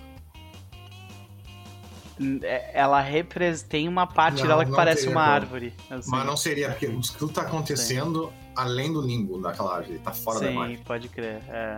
é- 2.43 2.71
Ela 2.75 3.05
tem 3.69 3.87
uma 3.89 4.07
parte 4.07 4.41
Não, 4.41 4.49
dela 4.49 4.65
que 4.65 4.73
parece 4.73 5.03
teria 5.03 5.15
uma 5.15 5.21
como. 5.25 5.35
árvore. 5.35 5.75
assim. 5.91 6.11
Mas 6.11 6.27
não 6.27 6.37
seria, 6.37 6.71
porque 6.71 6.89
tudo 7.19 7.33
tá 7.33 7.43
acontecendo 7.43 8.33
além 8.57 8.93
do 8.93 9.01
limbo 9.01 9.39
daquela 9.41 9.77
árvore. 9.77 9.99
Tá 9.99 10.13
fora 10.13 10.41
da 10.41 10.47
Sim, 10.47 10.53
imagem. 10.53 10.79
pode 10.79 11.09
crer. 11.09 11.41
É, 11.49 11.77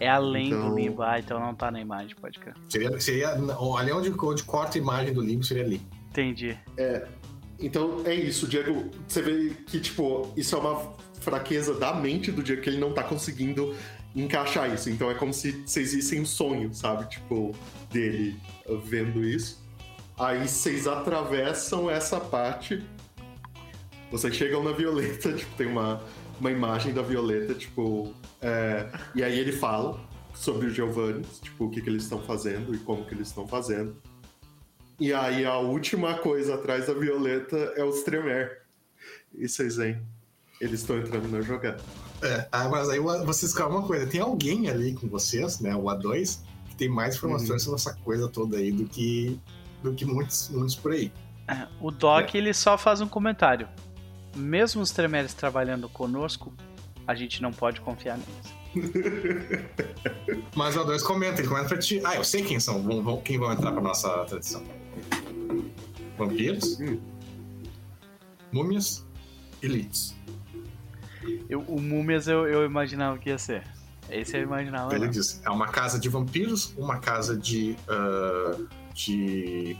é 0.00 0.08
além 0.08 0.48
Então- 0.48 0.70
do 0.70 0.74
limbo, 0.76 1.02
ah, 1.02 1.18
então 1.18 1.38
não 1.38 1.54
tá 1.54 1.70
na 1.70 1.80
imagem, 1.80 2.16
pode 2.16 2.38
crer. 2.38 2.54
Seria, 2.68 2.98
seria 3.00 3.30
ali 3.32 3.92
onde, 3.92 4.12
onde 4.18 4.42
corta 4.42 4.78
a 4.78 4.80
imagem 4.80 5.12
do 5.14 5.20
limbo, 5.20 5.44
seria 5.44 5.64
ali. 5.64 5.80
Entendi. 6.10 6.56
Então 7.58 8.02
é 8.04 8.14
isso, 8.14 8.46
Diego. 8.46 8.90
Você 9.06 9.22
vê 9.22 9.50
que, 9.66 9.80
tipo, 9.80 10.32
isso 10.36 10.54
é 10.54 10.58
uma 10.58 10.92
fraqueza 11.20 11.74
da 11.74 11.94
mente 11.94 12.30
do 12.30 12.42
Diego 12.42 12.62
que 12.62 12.68
ele 12.70 12.78
não 12.78 12.92
tá 12.92 13.02
conseguindo 13.02 13.74
encaixar 14.14 14.72
isso. 14.72 14.88
Então 14.90 15.10
é 15.10 15.14
como 15.14 15.32
se 15.32 15.52
vocês 15.66 15.92
vissem 15.92 16.20
um 16.22 16.26
sonho, 16.26 16.72
sabe? 16.74 17.08
Tipo, 17.08 17.52
dele 17.90 18.36
vendo 18.84 19.24
isso. 19.24 19.64
Aí 20.18 20.46
vocês 20.48 20.86
atravessam 20.86 21.90
essa 21.90 22.18
parte. 22.20 22.82
Vocês 24.10 24.34
chegam 24.34 24.62
na 24.62 24.72
Violeta, 24.72 25.32
tipo, 25.34 25.54
tem 25.56 25.66
uma, 25.66 26.02
uma 26.40 26.50
imagem 26.50 26.92
da 26.94 27.02
Violeta, 27.02 27.54
tipo. 27.54 28.12
é, 28.40 28.88
e 29.14 29.22
aí 29.22 29.38
ele 29.38 29.52
fala 29.52 29.98
sobre 30.34 30.66
os 30.68 30.74
Giovanni, 30.74 31.22
tipo, 31.42 31.64
o 31.66 31.70
que, 31.70 31.80
que 31.80 31.88
eles 31.88 32.02
estão 32.04 32.20
fazendo 32.22 32.74
e 32.74 32.78
como 32.78 33.04
que 33.04 33.14
eles 33.14 33.28
estão 33.28 33.46
fazendo. 33.48 33.96
E 35.00 35.12
aí 35.12 35.44
a 35.44 35.58
última 35.58 36.14
coisa 36.14 36.54
atrás 36.54 36.86
da 36.86 36.94
Violeta 36.94 37.56
é 37.76 37.84
os 37.84 38.02
Tremer. 38.02 38.62
E 39.34 39.48
vocês 39.48 39.76
veem, 39.76 40.00
eles 40.60 40.80
estão 40.80 40.98
entrando 40.98 41.28
na 41.28 41.40
jogada. 41.42 41.82
É, 42.22 42.48
ah, 42.50 42.68
mas 42.68 42.88
aí 42.88 42.98
o- 42.98 43.24
vocês 43.26 43.52
calma 43.52 43.78
uma 43.78 43.86
coisa, 43.86 44.06
tem 44.06 44.20
alguém 44.20 44.70
ali 44.70 44.94
com 44.94 45.06
vocês, 45.08 45.60
né? 45.60 45.74
O 45.76 45.84
A2, 45.84 46.40
que 46.68 46.76
tem 46.76 46.88
mais 46.88 47.16
informações 47.16 47.50
Uhum. 47.50 47.58
sobre 47.58 47.80
essa 47.80 47.94
coisa 48.02 48.28
toda 48.28 48.56
aí 48.56 48.72
do 48.72 48.84
que, 48.86 49.38
do 49.82 49.92
que 49.92 50.04
muitos, 50.06 50.48
muitos 50.48 50.74
por 50.76 50.92
aí. 50.92 51.12
É, 51.48 51.66
O 51.80 51.90
Doc, 51.90 52.34
ele 52.34 52.52
só 52.54 52.76
faz 52.78 53.00
um 53.02 53.08
comentário. 53.08 53.68
Mesmo 54.36 54.82
os 54.82 54.90
Tremeres 54.90 55.32
trabalhando 55.34 55.88
conosco, 55.88 56.52
a 57.06 57.14
gente 57.14 57.40
não 57.42 57.52
pode 57.52 57.80
confiar 57.80 58.18
neles. 58.18 58.56
Mas 60.54 60.76
o 60.76 60.80
A2 60.84 61.02
comenta, 61.02 61.40
ele 61.40 61.48
comenta 61.48 61.68
pra 61.68 61.78
ti. 61.78 62.00
Ah, 62.04 62.16
eu 62.16 62.24
sei 62.24 62.42
quem 62.42 62.60
são, 62.60 62.82
vão, 62.82 63.02
vão- 63.02 63.20
quem 63.22 63.38
vão 63.38 63.50
entrar 63.52 63.72
pra 63.72 63.80
nossa 63.80 64.10
tradição. 64.26 64.62
Vampiros, 66.18 66.78
Hum. 66.80 66.98
múmias, 68.52 69.04
elites. 69.62 70.14
Eu- 71.48 71.60
o 71.62 71.80
Múmias 71.80 72.28
eu, 72.28 72.46
eu 72.46 72.64
imaginava 72.64 73.18
que 73.18 73.30
ia 73.30 73.38
ser. 73.38 73.64
Esse 74.08 74.36
eu 74.36 74.42
imaginava. 74.42 74.94
Ele 74.94 75.06
não. 75.06 75.10
diz, 75.10 75.40
é 75.44 75.50
uma 75.50 75.66
casa 75.68 75.98
de 75.98 76.08
vampiros, 76.08 76.72
uma 76.76 76.98
casa 77.00 77.36
de. 77.36 77.76
ah, 77.88 78.56
de. 78.94 79.76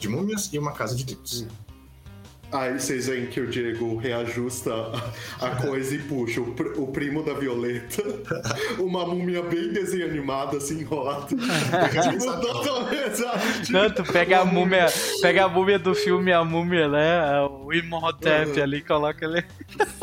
de 0.00 0.08
múmias 0.08 0.50
e 0.52 0.58
uma 0.58 0.72
casa 0.72 0.94
de 0.96 1.02
elites. 1.02 1.46
Aí 2.50 2.78
vocês 2.80 3.06
veem 3.08 3.26
que 3.26 3.40
o 3.40 3.46
Diego 3.46 3.96
reajusta 3.96 4.72
a, 5.38 5.50
coisa 5.56 5.94
e 5.94 5.98
puxa 5.98 6.40
o, 6.40 6.52
pr- 6.54 6.78
o 6.78 6.86
primo 6.86 7.22
da 7.22 7.34
Violeta, 7.34 8.02
uma 8.80 9.04
múmia 9.06 9.42
bem 9.42 9.68
desenho 9.68 10.06
animada, 10.06 10.56
assim, 10.56 10.80
enrolada. 10.80 11.26
tipo, 11.28 12.20
sabe? 13.14 13.70
Não, 13.72 13.90
tu 13.90 14.02
pega 14.10 14.40
a 14.40 14.44
múmia, 14.46 14.86
pega 15.20 15.44
a 15.44 15.48
múmia 15.48 15.78
do 15.78 15.94
filme 15.94 16.32
A 16.32 16.42
Múmia, 16.42 16.88
né? 16.88 17.40
O 17.42 17.70
Imhotep 17.72 18.52
Uhum. 18.56 18.62
ali, 18.62 18.80
coloca 18.80 19.24
ele. 19.26 19.44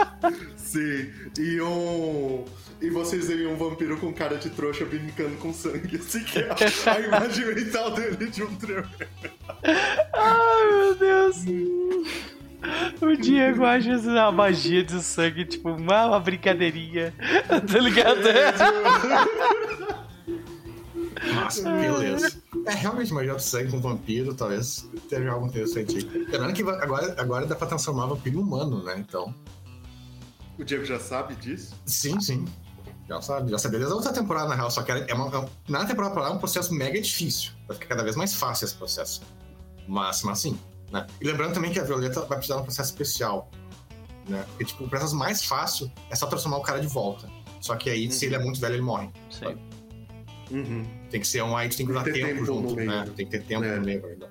Sim, 0.55 1.09
e 1.39 1.59
um. 1.61 2.45
E 2.81 2.89
vocês 2.89 3.27
veem 3.29 3.47
um 3.47 3.55
vampiro 3.55 3.97
com 3.97 4.13
cara 4.13 4.35
de 4.37 4.49
trouxa 4.51 4.85
brincando 4.85 5.35
com 5.37 5.51
sangue, 5.53 5.95
assim 5.95 6.23
que 6.23 6.39
é 6.39 6.49
a, 6.91 6.99
imagem 6.99 7.45
mental 7.55 7.89
dele 7.91 8.29
de 8.29 8.43
um 8.43 8.53
trailer. 8.57 8.85
Ai, 10.13 10.71
meu 10.75 10.95
Deus. 10.95 11.35
O 13.01 13.15
Diego 13.17 13.63
acha 13.65 13.95
a 14.25 14.31
magia 14.31 14.83
de 14.83 15.01
sangue, 15.03 15.45
tipo, 15.45 15.69
uma, 15.71 16.05
uma 16.07 16.19
brincadeirinha. 16.19 17.13
Tá 17.71 17.79
ligado? 17.79 18.27
É, 18.27 18.53
Mas, 21.35 21.59
beleza. 21.59 22.41
É, 22.65 22.73
realmente, 22.73 23.13
magia 23.13 23.35
de 23.35 23.43
sangue 23.43 23.71
com 23.71 23.79
vampiro, 23.79 24.33
talvez 24.33 24.89
tenha 25.09 25.31
algo 25.31 25.47
interessante 25.47 25.97
aí. 25.97 26.03
Lembrando 26.03 26.53
que 26.53 26.61
agora, 26.63 27.15
agora 27.19 27.45
dá 27.45 27.55
pra 27.55 27.67
transformar 27.67 28.05
vampiro 28.07 28.37
em 28.37 28.41
humano, 28.41 28.83
né? 28.83 28.95
Então. 28.97 29.33
o 30.57 30.63
Diego 30.63 30.85
já 30.85 30.99
sabe 30.99 31.35
disso? 31.35 31.75
Sim, 31.85 32.19
sim. 32.19 32.45
Já 33.07 33.21
sabe, 33.21 33.51
já 33.51 33.57
sabia 33.59 33.77
desde 33.79 33.93
a 33.93 33.97
outra 33.97 34.11
temporada, 34.11 34.49
na 34.49 34.55
real. 34.55 34.71
Só 34.71 34.81
que 34.81 34.91
é 34.91 35.13
uma, 35.13 35.27
é 35.35 35.39
um- 35.39 35.49
na 35.69 35.85
temporada 35.85 36.13
pra 36.13 36.23
lá 36.23 36.29
é 36.29 36.31
um 36.31 36.39
processo 36.39 36.73
mega 36.73 36.99
difícil. 36.99 37.51
Vai 37.67 37.77
ficar 37.77 37.89
cada 37.89 38.03
vez 38.03 38.15
mais 38.15 38.33
fácil 38.33 38.65
esse 38.65 38.75
processo. 38.75 39.21
Mas, 39.87 40.23
mas 40.23 40.39
sim. 40.39 40.57
Né? 40.91 41.05
E 41.19 41.25
lembrando 41.25 41.53
também 41.53 41.71
que 41.71 41.79
a 41.79 41.83
Violeta 41.83 42.21
vai 42.21 42.37
precisar 42.37 42.55
de 42.55 42.61
um 42.61 42.65
processo 42.65 42.91
especial. 42.91 43.49
Né? 44.27 44.43
Porque, 44.49 44.65
tipo, 44.65 44.83
o 44.85 44.89
processo 44.89 45.15
mais 45.15 45.43
fácil 45.43 45.91
é 46.09 46.15
só 46.15 46.25
transformar 46.27 46.57
o 46.57 46.61
cara 46.61 46.79
de 46.79 46.87
volta. 46.87 47.27
Só 47.61 47.75
que 47.75 47.89
aí, 47.89 48.11
se 48.11 48.25
ele 48.25 48.35
é 48.35 48.39
muito 48.39 48.59
velho, 48.59 48.75
ele 48.75 48.81
morre. 48.81 49.09
Sim. 49.29 49.57
Uhum. 50.51 50.85
Tem 51.09 51.19
que 51.19 51.27
ser 51.27 51.41
um 51.43 51.57
aí, 51.57 51.67
tem 51.69 51.85
que 51.87 51.93
Tem 51.93 51.93
dar 51.93 52.03
que 52.03 52.11
ter 52.11 52.19
tempo, 52.19 52.33
tempo 52.33 52.45
junto, 52.45 52.75
meio. 52.75 52.89
né? 52.89 53.05
Tem 53.15 53.25
que 53.25 53.31
ter 53.31 53.43
tempo 53.43 53.63
É. 53.63 53.75
no 53.77 53.85
meio 53.85 54.05
ainda. 54.05 54.29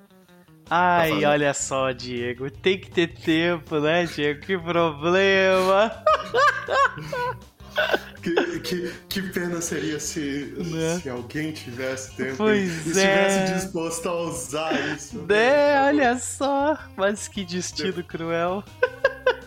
Ai, 0.69 1.23
olha 1.25 1.53
só, 1.53 1.91
Diego. 1.91 2.49
Tem 2.49 2.79
que 2.79 2.89
ter 2.89 3.07
tempo, 3.13 3.79
né, 3.79 4.05
Diego? 4.05 4.39
Que 4.41 4.57
problema. 4.57 5.91
Que, 8.25 8.59
que, 8.61 8.91
que 9.07 9.21
pena 9.21 9.61
seria 9.61 9.99
se, 9.99 10.51
Né? 10.57 10.99
se 10.99 11.07
alguém 11.07 11.51
tivesse 11.51 12.15
tempo 12.15 12.37
Pois 12.37 12.59
e 12.59 12.89
estivesse 12.89 13.37
é. 13.37 13.53
disposto 13.53 14.09
a 14.09 14.19
usar 14.23 14.73
isso. 14.95 15.19
Né, 15.29 15.83
olha 15.83 16.17
só. 16.17 16.75
Mas 16.97 17.27
que 17.27 17.45
destino 17.45 18.03
cruel. 18.03 18.63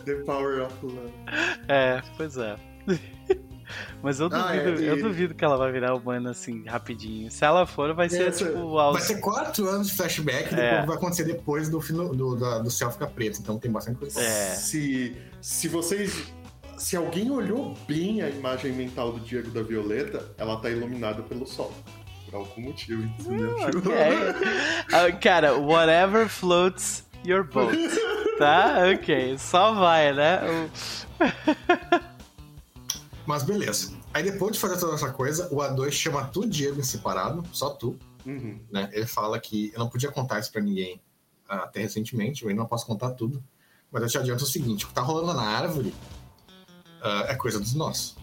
The 0.05 0.15
Power 0.25 0.63
of 0.67 0.75
Love. 0.87 1.13
É, 1.67 2.01
pois 2.17 2.37
é. 2.37 2.55
Mas 4.03 4.19
eu 4.19 4.31
Ah, 4.33 4.53
duvido, 4.53 4.81
é, 4.81 4.85
e- 4.85 4.87
eu 4.87 5.03
duvido 5.03 5.35
que 5.35 5.45
ela 5.45 5.57
vai 5.57 5.71
virar 5.71 5.95
humana 5.95 6.31
assim, 6.31 6.65
rapidinho. 6.67 7.31
Se 7.31 7.45
ela 7.45 7.67
for, 7.67 7.93
vai 7.95 8.09
ser 8.09 8.29
Essa- 8.29 8.47
tipo 8.47 8.79
aos... 8.79 8.95
Vai 8.97 9.03
ser 9.03 9.21
quatro 9.21 9.69
anos 9.69 9.89
de 9.89 9.95
flashback 9.95 10.55
É. 10.55 10.71
depois 10.71 10.87
vai 10.87 10.97
acontecer 10.97 11.25
depois 11.25 11.69
do, 11.69 11.79
do, 11.81 12.37
da- 12.37 12.61
do 12.61 12.71
céu 12.71 12.91
ficar 12.91 13.09
preto. 13.09 13.41
Então 13.41 13.59
tem 13.59 13.71
bastante 13.71 13.99
coisa. 13.99 14.19
É. 14.21 14.55
Se, 14.55 15.15
se 15.43 15.69
vocês. 15.69 16.33
Se 16.79 16.97
alguém 16.97 17.31
olhou 17.31 17.77
bem 17.87 18.23
a 18.23 18.29
imagem 18.31 18.73
mental 18.73 19.13
do 19.13 19.21
Diego 19.21 19.51
da 19.51 19.63
Violeta, 19.63 20.33
ela 20.39 20.57
tá 20.61 20.71
iluminada 20.71 21.23
pelo 21.23 21.47
sol. 21.47 21.73
Por 22.27 22.35
algum 22.37 22.61
motivo, 22.63 23.03
entendeu? 23.03 23.57
Ok. 23.57 23.93
Ah, 24.93 25.13
Cara, 25.21 25.55
whatever 25.57 26.29
floats 26.29 27.05
your 27.25 27.45
boat. 27.45 27.77
Tá? 28.39 28.77
Ok. 28.95 29.37
Só 29.39 29.73
vai, 29.75 30.13
né? 30.13 30.41
Mas 33.27 33.43
beleza. 33.43 33.93
Aí 34.15 34.23
depois 34.23 34.53
de 34.53 34.59
fazer 34.61 34.79
toda 34.79 34.95
essa 34.95 35.11
coisa, 35.11 35.49
o 35.53 35.57
A2 35.57 35.91
chama 35.93 36.25
tu, 36.29 36.47
Diego, 36.47 36.81
em 36.81 36.85
separado, 36.85 37.43
só 37.53 37.71
tu, 37.71 37.97
Uhum. 38.27 38.59
né? 38.71 38.89
Ele 38.93 39.07
fala 39.07 39.39
que 39.39 39.71
eu 39.73 39.79
não 39.79 39.89
podia 39.89 40.11
contar 40.11 40.39
isso 40.41 40.51
pra 40.53 40.61
ninguém 40.61 41.01
ah, 41.49 41.59
até 41.65 41.81
recentemente, 41.81 42.43
eu 42.43 42.49
ainda 42.51 42.61
não 42.63 42.69
posso 42.69 42.85
contar 42.87 43.11
tudo. 43.13 43.43
Mas 43.91 44.03
eu 44.03 44.09
te 44.09 44.19
adianto 44.19 44.45
o 44.45 44.47
seguinte: 44.47 44.85
o 44.85 44.89
que 44.89 44.95
tá 44.95 45.01
rolando 45.01 45.33
na 45.35 45.43
árvore 45.43 45.95
ah, 47.03 47.27
é 47.29 47.35
coisa 47.35 47.59
dos 47.59 47.75
nossos. 47.75 48.17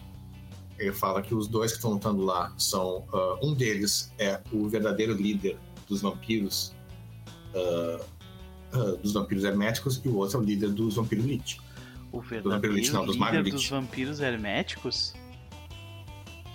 Ele 0.78 0.92
fala 0.92 1.22
que 1.22 1.34
os 1.34 1.48
dois 1.48 1.72
que 1.72 1.78
estão 1.78 1.92
lutando 1.92 2.22
lá 2.24 2.52
são. 2.58 3.04
ah, 3.12 3.38
um 3.42 3.54
deles 3.54 4.12
é 4.18 4.40
o 4.52 4.68
verdadeiro 4.68 5.14
líder 5.14 5.58
dos 5.88 6.02
vampiros. 6.02 6.74
ah, 7.54 8.04
dos 9.02 9.14
vampiros 9.14 9.44
herméticos 9.44 10.02
e 10.04 10.08
o 10.08 10.16
outro 10.16 10.38
é 10.38 10.40
o 10.40 10.44
líder 10.44 10.68
dos 10.70 10.96
vampiros 10.96 11.24
elite. 11.24 11.60
O 12.12 12.20
vampiro 12.20 12.42
verdadeiro 12.42 12.76
Lich, 12.76 12.92
não, 12.92 13.06
dos 13.06 13.16
líder 13.16 13.42
dos 13.42 13.52
Lich. 13.52 13.70
vampiros 13.70 14.20
herméticos? 14.20 15.14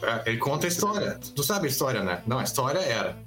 É, 0.01 0.30
ele 0.30 0.38
conta 0.38 0.66
a 0.66 0.69
história. 0.69 1.19
Tu 1.19 1.43
sabe 1.43 1.67
a 1.67 1.69
história, 1.69 2.03
né? 2.03 2.24
Não, 2.25 2.40
a 2.40 2.43
história 2.43 2.80
era: 2.80 3.17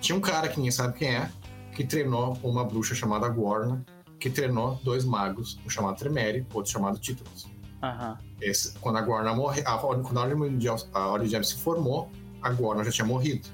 tinha 0.00 0.16
um 0.16 0.20
cara 0.20 0.48
que 0.48 0.56
ninguém 0.56 0.70
sabe 0.70 0.98
quem 0.98 1.16
é, 1.16 1.30
que 1.74 1.84
treinou 1.84 2.38
uma 2.42 2.64
bruxa 2.64 2.94
chamada 2.94 3.28
Gorna, 3.28 3.84
que 4.18 4.30
treinou 4.30 4.80
dois 4.84 5.04
magos, 5.04 5.58
um 5.64 5.70
chamado 5.70 5.96
Tremere, 5.98 6.46
outro 6.52 6.70
chamado 6.70 6.98
Títulos. 6.98 7.48
Aham. 7.82 8.18
Esse, 8.40 8.72
quando 8.80 8.96
a 8.96 9.02
Gorna 9.02 9.34
morreu, 9.34 9.62
a, 9.66 9.78
quando 9.78 10.18
a 10.18 10.22
Ordem 10.22 10.36
Mundial, 10.36 10.76
a 10.92 11.08
Ordem 11.08 11.28
de 11.28 11.46
se 11.46 11.56
formou, 11.56 12.10
a 12.40 12.50
Gorna 12.50 12.84
já 12.84 12.90
tinha 12.90 13.06
morrido. 13.06 13.48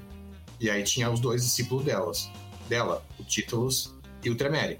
E 0.59 0.69
aí 0.69 0.83
tinha 0.83 1.09
os 1.09 1.19
dois 1.19 1.43
discípulos 1.43 1.83
delas, 1.83 2.31
dela, 2.67 3.03
o 3.19 3.23
Títulos 3.23 3.95
e 4.23 4.29
o 4.29 4.35
Tremere. 4.35 4.77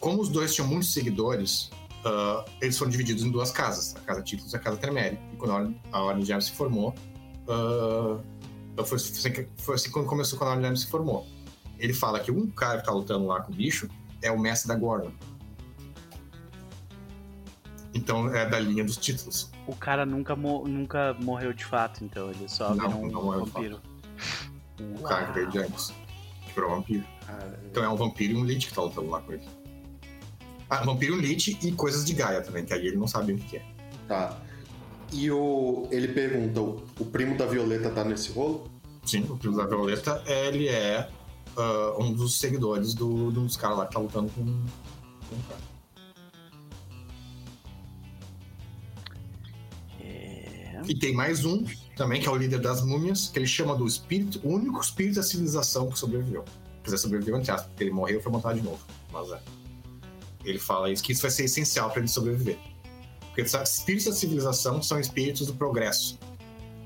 Como 0.00 0.20
os 0.20 0.28
dois 0.28 0.54
tinham 0.54 0.68
muitos 0.68 0.92
seguidores, 0.92 1.70
ah, 2.04 2.44
eles 2.60 2.78
foram 2.78 2.90
divididos 2.90 3.24
em 3.24 3.30
duas 3.30 3.50
casas, 3.50 3.94
a 3.96 4.00
casa 4.00 4.22
Títulos 4.22 4.52
e 4.52 4.56
a 4.56 4.58
casa 4.58 4.76
Tremere. 4.76 5.18
E 5.32 5.36
quando 5.36 5.50
a 5.50 5.54
Ordem, 5.56 5.80
a 5.92 6.02
Ordem 6.02 6.24
de 6.24 6.44
se 6.44 6.52
formou, 6.52 6.94
ah, 7.48 8.18
foi, 8.84 8.98
foi 9.56 9.74
assim 9.74 9.90
quando 9.90 10.06
começou 10.06 10.38
quando 10.38 10.50
a 10.50 10.54
Ordem 10.54 10.72
de 10.72 10.80
se 10.80 10.86
formou. 10.86 11.26
Ele 11.78 11.92
fala 11.92 12.20
que 12.20 12.30
um 12.30 12.46
cara 12.50 12.80
que 12.80 12.86
tá 12.86 12.92
lutando 12.92 13.26
lá 13.26 13.40
com 13.42 13.52
o 13.52 13.54
bicho 13.54 13.88
é 14.22 14.30
o 14.30 14.38
mestre 14.38 14.68
da 14.68 14.74
Gorna. 14.74 15.12
Então 17.96 18.34
é 18.34 18.46
da 18.48 18.58
linha 18.58 18.84
dos 18.84 18.96
títulos. 18.96 19.50
O 19.66 19.74
cara 19.74 20.04
nunca, 20.04 20.36
mo- 20.36 20.66
nunca 20.68 21.14
morreu 21.20 21.52
de 21.52 21.64
fato, 21.64 22.04
então. 22.04 22.30
Ele 22.30 22.48
só 22.48 22.74
Não, 22.74 22.88
virou 22.88 23.04
um 23.04 23.10
não 23.10 23.44
vampiro. 23.44 23.80
O 24.98 25.02
cara 25.02 25.26
que 25.26 25.32
veio 25.32 25.50
de 25.50 25.58
antes. 25.58 25.92
Que 26.46 26.54
virou 26.54 26.70
vampiro. 26.70 27.04
Cara, 27.26 27.58
Então 27.70 27.82
é 27.82 27.88
um 27.88 27.96
vampiro 27.96 28.34
e 28.34 28.36
um 28.36 28.44
lich 28.44 28.66
que 28.68 28.74
tá 28.74 28.82
lutando 28.82 29.08
lá 29.10 29.20
com 29.20 29.32
ele. 29.32 29.42
Ah, 30.68 30.84
vampiro, 30.84 31.14
um 31.14 31.18
lich 31.18 31.56
e 31.62 31.72
coisas 31.72 32.04
de 32.04 32.12
Gaia 32.12 32.42
também, 32.42 32.64
que 32.64 32.74
aí 32.74 32.86
ele 32.86 32.96
não 32.96 33.06
sabe 33.06 33.32
o 33.32 33.38
que 33.38 33.56
é. 33.56 33.62
Tá. 34.08 34.36
E 35.12 35.30
o, 35.30 35.88
ele 35.90 36.08
pergunta: 36.08 36.60
o, 36.60 37.06
primo 37.06 37.36
da 37.38 37.46
Violeta 37.46 37.90
tá 37.90 38.04
nesse 38.04 38.32
rolo? 38.32 38.68
Sim, 39.04 39.24
o 39.30 39.36
primo 39.36 39.56
da 39.56 39.64
Violeta, 39.64 40.22
ele 40.26 40.68
é 40.68 41.08
ah, 41.56 41.94
um 41.98 42.12
dos 42.12 42.38
seguidores 42.38 42.92
do, 42.94 43.08
um 43.08 43.30
dos 43.30 43.56
caras 43.56 43.78
lá 43.78 43.86
que 43.86 43.94
tá 43.94 44.00
lutando 44.00 44.28
com, 44.32 44.44
com 44.44 45.36
o 45.36 45.42
cara. 45.48 45.60
E 50.86 50.94
tem 50.98 51.14
mais 51.14 51.44
um 51.44 51.64
também, 51.96 52.20
que 52.20 52.28
é 52.28 52.30
o 52.30 52.36
líder 52.36 52.60
das 52.60 52.84
múmias, 52.84 53.28
que 53.28 53.38
ele 53.38 53.46
chama 53.46 53.74
do 53.74 53.86
espírito, 53.86 54.40
o 54.44 54.52
único 54.52 54.80
espírito 54.80 55.16
da 55.16 55.22
civilização 55.22 55.88
que 55.90 55.98
sobreviveu. 55.98 56.44
Quer 56.82 56.84
dizer, 56.90 56.98
sobreviveu 56.98 57.36
entre 57.36 57.50
aspas, 57.50 57.68
porque 57.70 57.84
ele 57.84 57.90
morreu 57.92 58.18
e 58.20 58.22
foi 58.22 58.30
montado 58.32 58.56
de 58.58 58.62
novo. 58.64 58.78
Mas 59.12 59.30
é. 59.30 59.40
Ele 60.44 60.58
fala 60.58 60.90
isso, 60.90 61.02
que 61.02 61.12
isso 61.12 61.22
vai 61.22 61.30
ser 61.30 61.44
essencial 61.44 61.90
para 61.90 62.00
ele 62.00 62.08
sobreviver. 62.08 62.58
Porque 63.28 63.46
sabe, 63.48 63.64
espíritos 63.64 64.06
da 64.06 64.12
civilização 64.12 64.82
são 64.82 64.98
espíritos 65.00 65.46
do 65.46 65.54
progresso. 65.54 66.18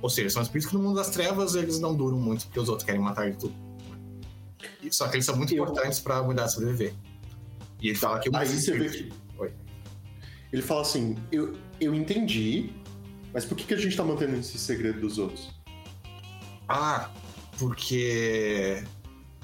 Ou 0.02 0.08
seja, 0.08 0.30
são 0.30 0.42
espíritos 0.42 0.70
que 0.70 0.76
no 0.76 0.82
mundo 0.82 0.96
das 0.96 1.10
trevas 1.10 1.54
eles 1.54 1.78
não 1.78 1.94
duram 1.94 2.18
muito, 2.18 2.46
porque 2.46 2.58
os 2.60 2.68
outros 2.68 2.86
querem 2.86 3.00
matar 3.00 3.26
ele 3.26 3.36
tudo. 3.36 3.54
Só 4.90 5.06
que 5.08 5.16
eles 5.16 5.26
são 5.26 5.36
muito 5.36 5.54
Eu- 5.54 5.62
importantes 5.62 6.00
para 6.00 6.16
a 6.16 6.20
humanidade 6.22 6.52
sobreviver. 6.52 6.94
E 7.80 7.88
ele 7.88 7.98
fala 7.98 8.18
que 8.18 8.28
um 8.30 8.36
Aí 8.36 8.46
você 8.48 8.72
vê 8.76 8.86
espíritos- 8.86 9.16
que. 9.36 9.40
Oi. 9.42 9.52
Ele 10.52 10.62
fala 10.62 10.80
assim: 10.80 11.16
eu, 11.30 11.54
eu 11.80 11.94
entendi, 11.94 12.70
mas 13.32 13.44
por 13.44 13.56
que, 13.56 13.64
que 13.64 13.74
a 13.74 13.78
gente 13.78 13.96
tá 13.96 14.04
mantendo 14.04 14.36
esse 14.36 14.58
segredo 14.58 15.00
dos 15.00 15.18
outros? 15.18 15.50
Ah, 16.68 17.10
porque. 17.58 18.82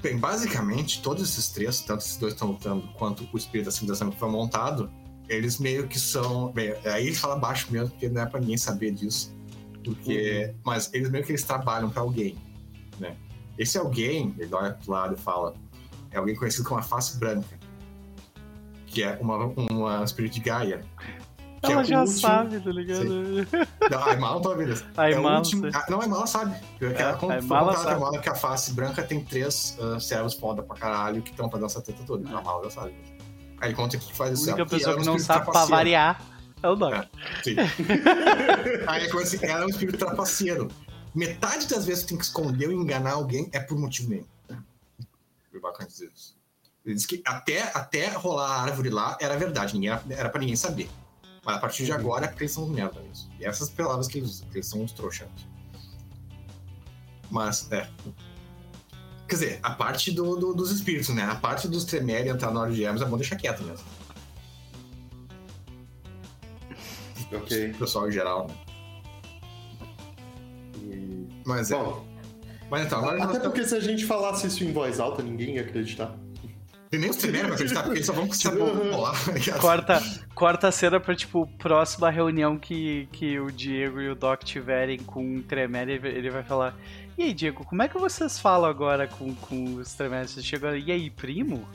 Bem, 0.01 0.17
basicamente, 0.17 1.01
todos 1.01 1.27
esses 1.27 1.49
três, 1.49 1.81
tanto 1.81 2.01
esses 2.01 2.17
dois 2.17 2.33
estão 2.33 2.49
lutando, 2.49 2.87
quanto 2.93 3.27
o 3.33 3.37
espírito 3.37 3.65
da 3.65 3.71
civilização 3.71 4.11
que 4.11 4.19
foi 4.19 4.29
montado, 4.29 4.91
eles 5.27 5.59
meio 5.59 5.87
que 5.87 5.99
são. 5.99 6.51
Bem, 6.51 6.73
aí 6.85 7.07
ele 7.07 7.15
fala 7.15 7.35
baixo 7.35 7.67
mesmo, 7.71 7.89
porque 7.89 8.07
não 8.09 8.21
é 8.21 8.25
pra 8.25 8.39
ninguém 8.39 8.57
saber 8.57 8.91
disso. 8.91 9.35
Porque. 9.83 10.53
Mas 10.63 10.93
eles 10.93 11.09
meio 11.09 11.23
que 11.23 11.31
eles 11.31 11.43
trabalham 11.43 11.89
pra 11.89 12.01
alguém, 12.01 12.37
né? 12.99 13.15
Esse 13.57 13.77
alguém, 13.77 14.35
ele 14.37 14.53
olha 14.53 14.73
pro 14.73 14.91
lado 14.91 15.15
e 15.15 15.17
fala, 15.19 15.55
é 16.11 16.17
alguém 16.17 16.35
conhecido 16.35 16.67
como 16.67 16.79
a 16.79 16.83
face 16.83 17.17
branca. 17.17 17.57
Que 18.85 19.03
é 19.03 19.17
uma, 19.19 19.37
uma 19.69 20.03
espírito 20.03 20.35
de 20.35 20.39
Gaia. 20.41 20.85
Que 21.67 21.71
Ela 21.73 21.81
é 21.81 21.83
o 21.83 21.87
já 21.87 21.99
último- 22.01 22.19
sabe, 22.19 22.59
tá 22.59 22.69
ligado? 22.71 23.05
Não, 23.91 23.99
a 23.99 24.09
Aymala 24.09 24.33
não 24.35 24.41
tá 24.41 24.53
vendo 24.53 24.73
isso. 24.73 24.85
A 24.97 25.09
É 25.09 25.13
o 25.13 25.17
Aymala, 25.17 25.37
último-. 25.37 25.69
Ah, 25.73 25.85
Não, 25.89 25.99
a 25.99 26.03
Aymala 26.03 26.27
sabe. 26.27 26.55
É, 26.81 26.85
ela 27.01 27.11
a 27.13 27.17
foi 27.17 27.29
contada 27.37 27.71
sabe. 27.73 27.81
pra 27.85 27.93
Aymala 27.93 28.19
que 28.19 28.29
a 28.29 28.35
face 28.35 28.73
branca 28.73 29.03
tem 29.03 29.23
três 29.23 29.77
uh, 29.79 29.99
servos 29.99 30.33
foda 30.33 30.63
pra 30.63 30.75
caralho 30.75 31.21
que 31.21 31.31
estão 31.31 31.49
fazendo 31.49 31.65
essa 31.67 31.81
treta 31.81 32.03
toda. 32.05 32.27
A 32.33 32.37
Aymala 32.39 32.63
já 32.65 32.69
sabe. 32.71 32.95
Aí 33.59 33.73
conta 33.73 33.97
que 33.97 34.13
faz 34.15 34.31
A 34.31 34.33
isso. 34.33 34.43
única 34.43 34.61
ela- 34.61 34.69
pessoa 34.69 34.95
é 34.95 34.99
que 34.99 35.05
não 35.05 35.19
sabe 35.19 35.45
pra 35.51 35.65
variar 35.65 36.21
é 36.63 36.69
o 36.69 36.75
Doc. 36.75 36.93
É. 36.93 37.07
Sim. 37.43 37.55
Aí 38.87 39.09
conta 39.09 39.23
assim, 39.23 39.37
ela 39.41 39.61
é 39.61 39.65
um 39.65 39.69
espírito 39.69 39.97
trapaceiro. 39.97 40.67
Metade 41.13 41.67
das 41.67 41.85
vezes 41.85 42.03
que 42.03 42.09
tem 42.09 42.17
que 42.17 42.23
esconder 42.25 42.67
ou 42.67 42.73
enganar 42.73 43.13
alguém 43.13 43.49
é 43.51 43.59
por 43.59 43.77
motivo 43.77 44.09
nenhum. 44.09 44.25
Foi 45.51 45.59
bacana 45.59 45.89
dizer 45.89 46.11
isso. 46.15 46.35
Ele 46.85 46.95
disse 46.95 47.07
que 47.07 47.21
até, 47.25 47.63
até 47.73 48.07
rolar 48.09 48.47
a 48.49 48.61
árvore 48.61 48.89
lá 48.89 49.17
era 49.19 49.35
verdade, 49.35 49.73
ninguém 49.73 49.89
era, 49.89 50.01
era 50.09 50.29
pra 50.29 50.39
ninguém 50.39 50.55
saber. 50.55 50.89
Mas 51.47 51.55
a 51.55 51.59
partir 51.59 51.85
de 51.85 51.93
agora 51.93 52.25
é 52.25 52.27
porque 52.27 52.43
eles 52.43 52.51
são 52.51 52.65
uns 52.65 52.69
merda 52.71 52.99
mesmo. 52.99 53.31
E 53.39 53.45
essas 53.45 53.69
palavras 53.69 54.05
que 54.09 54.17
eles, 54.17 54.41
que 54.51 54.57
eles 54.57 54.67
são 54.67 54.81
uns 54.81 54.91
trouxas. 54.91 55.29
Mas, 57.31 57.71
é. 57.71 57.89
Quer 59.29 59.35
dizer, 59.35 59.59
a 59.63 59.71
parte 59.71 60.11
do, 60.11 60.35
do- 60.35 60.53
dos 60.53 60.71
espíritos, 60.71 61.07
né? 61.15 61.23
A 61.23 61.35
parte 61.35 61.69
dos 61.69 61.85
Tremere 61.85 62.27
entrar 62.27 62.51
na 62.51 62.59
hora 62.59 62.71
de 62.71 62.75
Gems 62.77 63.01
é 63.01 63.05
bom 63.05 63.15
deixar 63.15 63.37
quieto 63.37 63.63
mesmo. 63.63 63.85
Ok. 67.31 67.71
O 67.71 67.77
pessoal 67.77 68.09
em 68.09 68.11
geral, 68.11 68.47
né? 68.47 68.55
E- 70.83 71.27
Mas 71.45 71.71
é. 71.71 71.75
Bom, 71.77 72.05
Mas 72.69 72.85
então, 72.87 72.99
agora 72.99 73.23
até 73.23 73.39
porque 73.39 73.65
se 73.65 73.73
a 73.75 73.79
gente 73.79 74.05
falasse 74.05 74.47
isso 74.47 74.63
em 74.65 74.71
voz 74.73 74.99
alta, 74.99 75.23
ninguém 75.23 75.55
ia 75.55 75.61
acreditar. 75.61 76.13
Tem 76.89 76.99
nem 76.99 77.09
os 77.09 77.15
Tremere 77.17 77.45
pra 77.47 77.55
acreditar, 77.55 77.81
porque 77.83 77.97
eles 77.97 78.05
só 78.05 78.13
vão 78.13 78.31
saber 78.31 78.59
bolar. 78.91 79.13
Corta, 79.59 80.01
corta 80.33 80.67
a 80.69 80.71
cena 80.71 80.99
pra, 80.99 81.15
tipo, 81.15 81.45
próxima 81.57 82.09
reunião 82.09 82.57
que, 82.57 83.07
que 83.11 83.39
o 83.39 83.51
Diego 83.51 83.99
e 83.99 84.09
o 84.09 84.15
Doc 84.15 84.43
tiverem 84.43 84.97
com 84.99 85.35
o 85.37 85.41
Tremere, 85.43 85.93
ele 86.03 86.29
vai- 86.29 86.43
falar. 86.43 86.75
E 87.17 87.23
aí, 87.23 87.33
Diego, 87.33 87.65
como 87.65 87.81
é 87.81 87.87
que 87.87 87.97
vocês 87.97 88.39
falam 88.39 88.69
agora 88.69 89.07
com, 89.07 89.33
com 89.35 89.75
os 89.75 89.93
Tremere? 89.93 90.27
Você 90.27 90.41
chega 90.41 90.77
e 90.77 90.91
aí, 90.91 91.09
primo? 91.09 91.67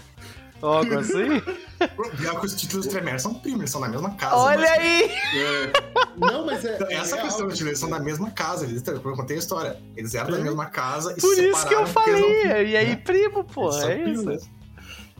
Algo 0.62 0.96
assim? 1.00 1.40
Pior 2.16 2.38
que 2.40 2.46
os 2.46 2.54
títulos 2.54 2.86
Tremere 2.86 3.18
são 3.18 3.34
primos, 3.34 3.60
eles 3.62 3.70
são 3.70 3.80
na 3.80 3.88
mesma 3.88 4.14
casa. 4.14 4.36
Olha 4.36 4.60
mas- 4.60 4.78
aí! 4.78 5.10
É. 5.10 5.72
Não, 6.16 6.46
mas 6.46 6.64
é. 6.64 6.78
Essa 6.94 7.18
é 7.18 7.22
questão, 7.22 7.48
tipo, 7.48 7.68
eles 7.68 7.78
são 7.80 7.90
da 7.90 7.98
mesma 7.98 8.30
casa, 8.30 8.64
eles, 8.64 8.86
eu 8.86 9.00
contei 9.00 9.36
a 9.36 9.38
história. 9.40 9.76
Eles 9.96 10.14
eram 10.14 10.30
da 10.30 10.36
Sim. 10.36 10.42
mesma 10.44 10.66
casa 10.66 11.12
e 11.16 11.20
Por 11.20 11.34
se 11.34 11.48
isso 11.50 11.66
que 11.66 11.74
eu 11.74 11.84
separaram 11.86 12.16
eles 12.16 12.20
não- 12.44 12.50
falei. 12.50 12.66
E 12.70 12.76
aí, 12.76 12.88
né? 12.90 12.96
primo, 12.96 13.42
pô, 13.44 13.72
são 13.72 13.88
é 13.90 14.08
isso. 14.08 14.22
primos. 14.24 14.61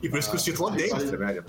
E 0.02 0.08
por 0.08 0.18
isso 0.18 0.30
que 0.30 0.36
os 0.36 0.42
Ah, 0.42 0.44
títulos 0.44 0.72
odeiam 0.72 0.96
aí- 0.98 1.06
Tremere. 1.06 1.42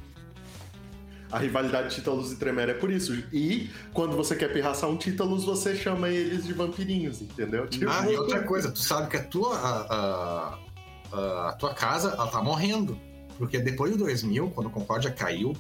A 1.32 1.40
rivalidade 1.40 1.90
de 1.90 1.96
Títalos 1.96 2.32
e 2.32 2.36
Tremere 2.36 2.72
é 2.72 2.74
por 2.76 2.92
isso. 2.92 3.12
E 3.34 3.72
quando 3.92 4.16
você 4.16 4.36
quer 4.36 4.54
pirraçar 4.54 4.88
um 4.88 4.96
Títalos, 4.96 5.44
você 5.46 5.76
chama 5.76 6.08
eles 6.08 6.46
de 6.46 6.54
vampirinhos, 6.54 7.22
entendeu? 7.24 7.68
Tipo, 7.68 7.90
Ah, 7.90 8.08
e 8.08 8.16
outra 8.16 8.44
coisa, 8.44 8.72
tu 8.72 8.78
sabe 8.78 9.10
que 9.10 9.18
a 9.18 9.24
tua, 9.24 9.58
a, 9.58 9.96
a- 9.96 11.50
a- 11.50 11.54
tua 11.54 11.74
casa, 11.74 12.10
ela 12.10 12.28
tá 12.28 12.40
morrendo. 12.42 13.00
Porque 13.40 13.58
depois 13.58 13.92
de 13.94 13.98
2000, 13.98 14.52
quando 14.52 14.68
o 14.68 14.70
Concórdia 14.70 15.10
caiu, 15.10 15.54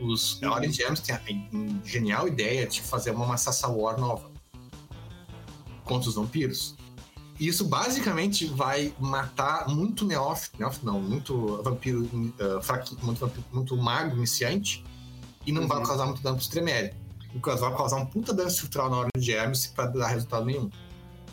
os 0.00 0.40
Uhum. 0.42 0.52
Orange 0.52 0.74
Gems 0.74 1.00
têm 1.00 1.16
a 1.16 1.18
a 1.18 1.84
genial 1.84 2.28
ideia 2.28 2.64
de 2.64 2.80
fazer 2.80 3.10
uma 3.10 3.26
Massassa 3.26 3.66
War 3.66 3.98
nova. 3.98 4.30
Contra 5.84 6.08
os 6.08 6.14
vampiros. 6.14 6.76
E 7.38 7.46
isso 7.48 7.64
basicamente 7.66 8.46
vai 8.46 8.94
matar 8.98 9.68
muito 9.68 10.04
neófito, 10.06 10.58
neófito 10.58 10.86
não, 10.86 11.00
muito 11.00 11.62
vampiro 11.62 12.02
uh, 12.04 12.62
fraqui- 12.62 12.96
muito, 13.02 13.18
vampiro- 13.20 13.44
muito 13.52 13.76
mago 13.76 14.16
iniciante 14.16 14.82
e 15.44 15.52
não 15.52 15.68
vai 15.68 15.78
Uhum. 15.78 15.84
causar 15.84 16.06
muito 16.06 16.22
dano 16.22 16.36
pros 16.36 16.48
Tremere. 16.48 16.94
O 17.34 17.40
que 17.40 17.54
vai 17.54 17.76
causar 17.76 17.96
um 17.96 18.06
puta 18.06 18.32
dano 18.32 18.48
estrutural 18.48 18.88
na 18.88 18.96
hora 18.96 19.08
de 19.14 19.22
Gems 19.26 19.66
pra 19.66 19.86
dar 19.86 20.06
resultado 20.08 20.46
nenhum. 20.46 20.70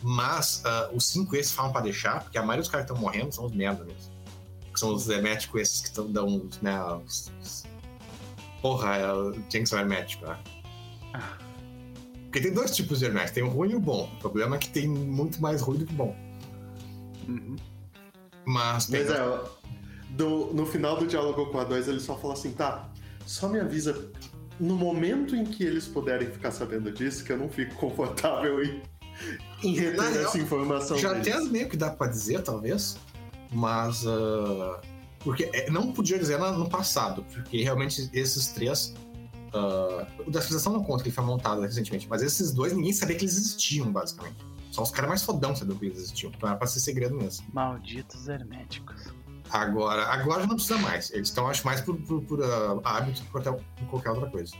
Mas 0.02 0.60
ah, 0.66 0.90
os 0.92 1.06
cinco 1.06 1.34
esses 1.34 1.52
falam 1.52 1.72
pra 1.72 1.80
deixar, 1.80 2.22
porque 2.22 2.36
a 2.36 2.42
maioria 2.42 2.60
dos 2.62 2.70
caras 2.70 2.86
que 2.86 2.92
estão 2.92 3.02
morrendo 3.02 3.34
são 3.34 3.46
os 3.46 3.52
merda 3.52 3.82
mesmo. 3.84 4.12
Que 4.72 4.78
são 4.78 4.92
os 4.92 5.08
herméticos 5.08 5.60
esses 5.62 5.80
que 5.80 5.88
estão 5.88 6.10
dão 6.12 6.26
os, 6.46 6.60
né, 6.60 6.78
os, 7.06 7.32
os- 7.40 7.64
Porra, 8.60 8.98
Jinx 9.50 9.72
é 9.72 9.76
o 9.76 9.78
hermético, 9.78 10.26
né? 10.26 10.38
Porque 12.34 12.48
tem 12.48 12.52
dois 12.52 12.72
tipos 12.74 12.98
de 12.98 13.04
hermético, 13.04 13.32
tem 13.36 13.44
o 13.44 13.48
ruim 13.48 13.70
e 13.70 13.74
o 13.76 13.80
bom. 13.80 14.10
O 14.16 14.18
problema 14.18 14.56
é 14.56 14.58
que 14.58 14.68
tem 14.68 14.88
muito 14.88 15.40
mais 15.40 15.60
ruim 15.62 15.78
do 15.78 15.86
que 15.86 15.92
bom. 15.94 16.16
Uhum. 17.28 17.54
Mas 18.44 18.86
tem 18.86 19.04
Mas 19.04 19.14
é, 19.14 19.40
do- 20.10 20.52
no 20.52 20.66
final 20.66 20.96
do 20.96 21.06
diálogo 21.06 21.46
com 21.46 21.60
a 21.60 21.62
2, 21.64 21.86
ele 21.86 22.00
só 22.00 22.18
fala 22.18 22.32
assim, 22.32 22.50
tá, 22.50 22.90
só 23.24 23.48
me 23.48 23.60
avisa 23.60 24.10
no 24.58 24.74
momento 24.74 25.36
em 25.36 25.44
que 25.44 25.62
eles 25.62 25.86
puderem 25.86 26.28
ficar 26.28 26.50
sabendo 26.50 26.90
disso, 26.90 27.22
que 27.24 27.30
eu 27.30 27.38
não 27.38 27.48
fico 27.48 27.72
confortável 27.76 28.64
em, 28.64 28.82
em 29.62 29.76
reter 29.76 30.16
essa 30.22 30.36
informação 30.36 30.98
Já 30.98 31.12
deles. 31.12 31.28
até 31.36 31.44
meio 31.44 31.68
que 31.68 31.76
dá 31.76 31.90
pra 31.90 32.08
dizer, 32.08 32.42
talvez, 32.42 32.96
mas. 33.52 34.04
ah, 34.08 34.80
porque 35.20 35.48
é, 35.52 35.70
não 35.70 35.92
podia 35.92 36.18
dizer 36.18 36.36
no 36.38 36.68
passado, 36.68 37.24
porque 37.32 37.62
realmente 37.62 38.10
esses 38.12 38.48
três. 38.48 38.92
Ah, 39.54 40.06
o 40.26 40.30
da 40.30 40.40
civilização 40.40 40.72
não 40.72 40.82
conta 40.84 41.02
que 41.02 41.08
ele 41.08 41.14
foi 41.14 41.24
montado 41.24 41.60
recentemente, 41.62 42.06
mas 42.08 42.22
esses 42.22 42.52
dois 42.52 42.72
ninguém 42.72 42.92
sabia 42.92 43.16
que 43.16 43.24
eles 43.24 43.36
existiam, 43.36 43.90
basicamente. 43.92 44.36
Só 44.70 44.82
os 44.82 44.90
caras 44.90 45.08
mais 45.08 45.22
fodão 45.22 45.54
sabiam 45.54 45.78
que 45.78 45.86
eles 45.86 45.98
existiam. 45.98 46.32
Então 46.36 46.48
era 46.48 46.58
pra 46.58 46.66
ser 46.66 46.80
segredo 46.80 47.14
mesmo. 47.14 47.46
Malditos 47.52 48.26
herméticos. 48.28 49.02
Agora, 49.50 50.06
agora 50.06 50.40
já 50.42 50.46
não 50.48 50.56
precisa 50.56 50.78
mais. 50.78 51.10
Eles 51.12 51.28
estão, 51.28 51.46
acho, 51.46 51.64
mais 51.64 51.80
por, 51.80 51.96
por, 51.96 52.20
por, 52.22 52.42
ah, 52.42 52.80
hábito 52.82 53.22
por 53.30 53.40
até- 53.40 53.52
por 53.52 53.86
qualquer 53.88 54.10
outra 54.10 54.28
coisa. 54.28 54.52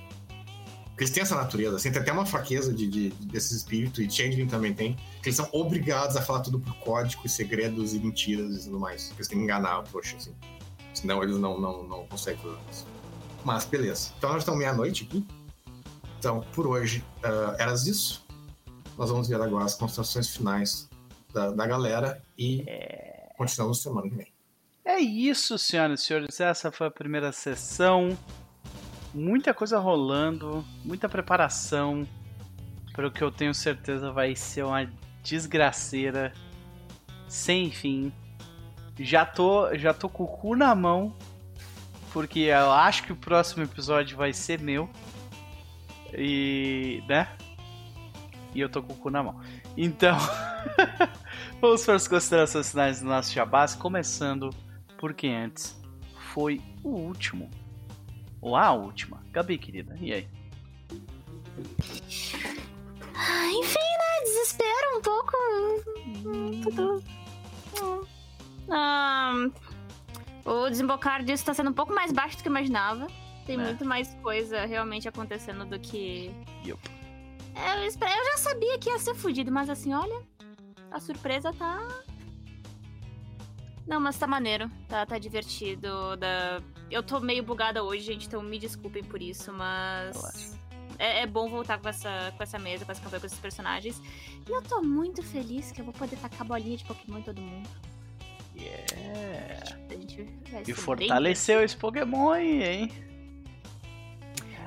Porque 0.90 1.02
eles 1.02 1.10
têm 1.12 1.22
essa 1.24 1.34
natureza, 1.34 1.74
assim, 1.74 1.90
tem 1.90 2.00
até 2.00 2.12
uma 2.12 2.24
fraqueza 2.24 2.72
de, 2.72 2.86
de- 2.86 3.10
desses 3.26 3.50
espíritos, 3.50 3.98
e 3.98 4.08
Changeling 4.08 4.46
também 4.46 4.72
tem, 4.72 4.94
que 5.20 5.28
eles 5.28 5.34
são 5.34 5.48
obrigados 5.50 6.16
a 6.16 6.22
falar 6.22 6.38
tudo 6.40 6.60
por 6.60 6.72
código 6.76 7.20
e 7.24 7.28
segredos 7.28 7.94
e 7.94 7.98
mentiras 7.98 8.54
e 8.60 8.64
tudo 8.66 8.78
mais. 8.78 9.10
Eles 9.16 9.26
têm 9.26 9.38
que 9.38 9.42
enganar 9.44 9.80
o 9.80 9.82
trouxa, 9.82 10.16
assim. 10.16 10.32
Senão 10.92 11.20
eles 11.24 11.36
não, 11.36 11.60
não, 11.60 11.82
não 11.82 12.06
conseguem 12.06 12.40
fazer 12.40 12.56
isso. 12.70 12.86
Mas, 13.44 13.64
beleza. 13.64 14.12
Então 14.16 14.30
nós 14.30 14.42
estamos 14.42 14.58
meia-noite 14.58 15.04
aqui. 15.04 15.26
Então, 16.18 16.40
por 16.54 16.66
hoje, 16.66 17.04
ah, 17.22 17.54
era 17.58 17.72
isso. 17.74 18.24
Nós 18.96 19.10
vamos 19.10 19.28
ver 19.28 19.40
agora 19.40 19.64
as 19.64 19.74
constatações 19.74 20.28
finais 20.34 20.88
da, 21.32 21.50
da 21.50 21.66
galera 21.66 22.22
e 22.38 22.64
continuamos 23.36 23.82
semana 23.82 24.08
que 24.08 24.14
vem. 24.16 24.32
É 24.84 24.98
isso, 24.98 25.58
senhoras 25.58 26.00
e 26.00 26.04
senhores. 26.04 26.40
Essa 26.40 26.70
foi 26.70 26.86
a 26.86 26.90
primeira 26.90 27.32
sessão. 27.32 28.16
Muita 29.12 29.52
coisa 29.52 29.78
rolando, 29.78 30.64
muita 30.84 31.08
preparação 31.08 32.06
para 32.92 33.08
o 33.08 33.10
que 33.10 33.22
eu 33.22 33.30
tenho 33.30 33.52
certeza 33.52 34.12
vai 34.12 34.36
ser 34.36 34.64
uma 34.64 34.88
desgraceira 35.22 36.32
sem 37.28 37.70
fim. 37.70 38.12
Já 38.98 39.26
tô, 39.26 39.74
já 39.76 39.92
tô 39.92 40.08
com 40.08 40.24
o 40.24 40.28
cu 40.28 40.54
na 40.54 40.74
mão, 40.74 41.16
porque 42.14 42.38
eu 42.42 42.70
acho 42.70 43.02
que 43.02 43.12
o 43.12 43.16
próximo 43.16 43.64
episódio 43.64 44.16
vai 44.16 44.32
ser 44.32 44.60
meu. 44.60 44.88
E, 46.16 47.02
né? 47.08 47.28
E 48.54 48.60
eu 48.60 48.68
tô 48.68 48.80
com 48.80 48.92
o 48.92 48.96
cu 48.96 49.10
na 49.10 49.20
mão. 49.20 49.40
Então, 49.76 50.16
vamos 51.60 51.84
para 51.84 51.96
as 51.96 52.06
considerações 52.06 52.70
finais 52.70 53.00
do 53.00 53.06
nosso 53.06 53.32
jabás, 53.32 53.74
começando 53.74 54.50
porque 54.96 55.26
antes 55.26 55.76
foi 56.32 56.60
o 56.84 56.90
último. 56.90 57.50
Ou 58.40 58.54
a 58.54 58.70
última. 58.70 59.20
Gabi, 59.32 59.58
querida, 59.58 59.96
e 60.00 60.12
aí? 60.12 60.28
Ah, 63.16 63.46
Enfim, 63.48 63.78
né? 63.78 64.20
Desespero 64.22 64.98
um 64.98 65.02
pouco. 65.02 65.32
Hum, 66.06 66.60
Tudo. 66.62 67.02
Hum. 67.82 68.04
Ah, 68.70 69.32
o 70.44 70.68
desembocar 70.68 71.22
disso 71.24 71.44
tá 71.44 71.54
sendo 71.54 71.70
um 71.70 71.74
pouco 71.74 71.94
mais 71.94 72.12
baixo 72.12 72.36
do 72.36 72.42
que 72.42 72.48
eu 72.48 72.52
imaginava. 72.52 73.06
Tem 73.46 73.56
É. 73.56 73.62
muito 73.62 73.84
mais 73.84 74.12
coisa 74.22 74.64
realmente 74.64 75.08
acontecendo 75.08 75.64
do 75.64 75.78
que. 75.78 76.30
Yup. 76.66 76.80
É, 77.54 77.78
Eu, 77.78 77.84
eu 77.84 78.24
já 78.32 78.36
sabia 78.38 78.78
que 78.78 78.88
ia 78.88 78.98
ser 78.98 79.14
fudido, 79.14 79.50
mas 79.52 79.68
assim, 79.70 79.92
olha. 79.94 80.22
A 80.90 81.00
surpresa 81.00 81.52
tá. 81.52 81.86
Não, 83.86 84.00
mas 84.00 84.16
tá 84.16 84.26
maneiro. 84.26 84.70
Tá, 84.88 85.04
tá 85.04 85.18
divertido. 85.18 86.16
Da... 86.16 86.62
Eu 86.90 87.02
tô 87.02 87.20
meio 87.20 87.42
bugada 87.42 87.82
hoje, 87.82 88.02
gente, 88.04 88.26
então 88.26 88.42
me 88.42 88.58
desculpem 88.58 89.04
por 89.04 89.20
isso, 89.20 89.52
mas. 89.52 90.56
É, 90.98 91.22
é 91.22 91.26
bom 91.26 91.48
voltar 91.50 91.78
com 91.80 91.88
essa, 91.88 92.32
com 92.36 92.42
essa 92.42 92.58
mesa, 92.58 92.84
com 92.84 92.92
essa 92.92 93.00
campanha, 93.02 93.20
com 93.20 93.26
esses 93.26 93.38
personagens. 93.40 94.00
E 94.48 94.50
eu 94.50 94.62
tô 94.62 94.80
muito 94.80 95.22
feliz 95.22 95.72
que 95.72 95.80
eu 95.80 95.84
vou 95.84 95.92
poder 95.92 96.16
tacar 96.16 96.46
bolinha 96.46 96.76
de 96.76 96.84
Pokémon 96.84 97.18
em 97.18 97.22
todo 97.22 97.40
mundo. 97.40 97.68
Yeah. 98.56 99.76
A 99.90 99.94
gente 99.94 100.22
vai 100.50 100.62
E 100.66 100.72
fortaleceu 100.72 101.62
esse 101.62 101.76
Pokémon 101.76 102.30
aí, 102.30 102.62
hein? 102.62 102.86
bem- 102.88 103.04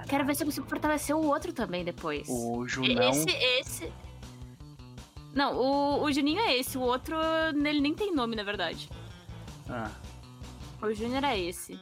Quero 0.07 0.25
ver 0.25 0.35
se 0.35 0.43
eu 0.43 0.47
consigo 0.47 0.67
fortalecer 0.67 1.15
o 1.15 1.25
outro 1.25 1.51
também 1.51 1.83
depois. 1.83 2.27
O 2.29 2.65
Junão. 2.67 3.09
Esse, 3.09 3.29
esse. 3.29 3.93
Não, 5.33 5.55
o, 5.55 6.03
o 6.03 6.11
Juninho 6.11 6.39
é 6.39 6.57
esse, 6.57 6.77
o 6.77 6.81
outro, 6.81 7.15
ele 7.53 7.81
nem 7.81 7.93
tem 7.93 8.13
nome, 8.15 8.35
na 8.35 8.43
verdade. 8.43 8.89
Ah, 9.69 9.91
O 10.81 10.93
Júnior 10.93 11.23
é 11.25 11.37
esse. 11.37 11.77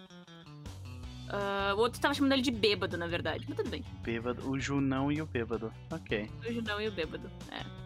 Ah, 1.30 1.74
o 1.76 1.80
outro 1.80 2.02
tava 2.02 2.14
chamando 2.16 2.34
ele 2.34 2.42
de 2.42 2.52
bêbado, 2.52 2.98
na 2.98 3.08
verdade. 3.08 3.46
Mas 3.48 3.58
tudo 3.58 3.70
bem. 3.70 3.84
bêbado. 4.02 4.50
O 4.50 4.60
Junão 4.60 5.12
e 5.12 5.22
o 5.22 5.26
bêbado. 5.26 5.72
Ok. 5.92 6.30
O 6.48 6.52
Junão 6.54 6.82
e 6.82 6.88
o 6.88 6.92
bêbado. 6.92 7.30
É. 7.52 7.85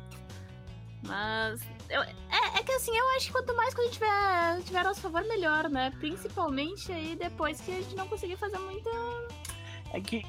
Mas. 1.03 1.61
eu- 1.89 2.01
é, 2.03 2.59
é 2.59 2.63
que 2.63 2.71
assim, 2.73 2.95
eu 2.95 3.09
acho 3.15 3.27
que 3.27 3.31
quanto 3.31 3.55
mais 3.55 3.73
coisa 3.73 3.89
tiver, 3.91 4.61
tiver 4.65 4.79
a 4.79 4.83
nosso 4.83 5.01
favor, 5.01 5.23
melhor, 5.27 5.69
né? 5.69 5.91
Principalmente 5.99 6.91
aí 6.91 7.15
depois 7.15 7.61
que 7.61 7.71
a 7.71 7.75
gente 7.81 7.95
não 7.95 8.07
conseguir 8.07 8.35
fazer 8.37 8.57
muita. 8.59 8.89
É 9.93 9.99
que. 10.01 10.23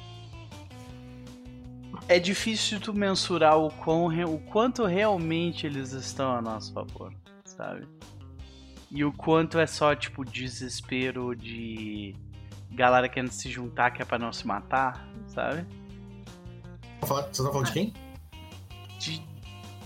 É 2.07 2.17
difícil 2.19 2.79
tu 2.79 2.93
mensurar 2.93 3.57
o, 3.57 3.69
quão, 3.69 4.07
o 4.25 4.39
quanto 4.39 4.85
realmente 4.85 5.65
eles 5.67 5.91
estão 5.91 6.31
a 6.35 6.41
nosso 6.41 6.73
favor, 6.73 7.13
sabe? 7.45 7.87
E 8.89 9.03
o 9.05 9.11
quanto 9.13 9.59
é 9.59 9.67
só, 9.67 9.93
tipo, 9.95 10.25
desespero 10.25 11.35
de 11.35 12.15
galera 12.71 13.07
querendo 13.07 13.31
se 13.31 13.49
juntar 13.49 13.91
que 13.91 14.01
é 14.01 14.05
pra 14.05 14.17
não 14.17 14.31
se 14.33 14.47
matar, 14.47 15.05
sabe? 15.27 15.65
Fala- 17.05 17.27
Você 17.31 17.43
tá 17.43 17.49
falando 17.49 17.65
de 17.67 17.71
quem? 17.73 17.93
De, 18.99 19.19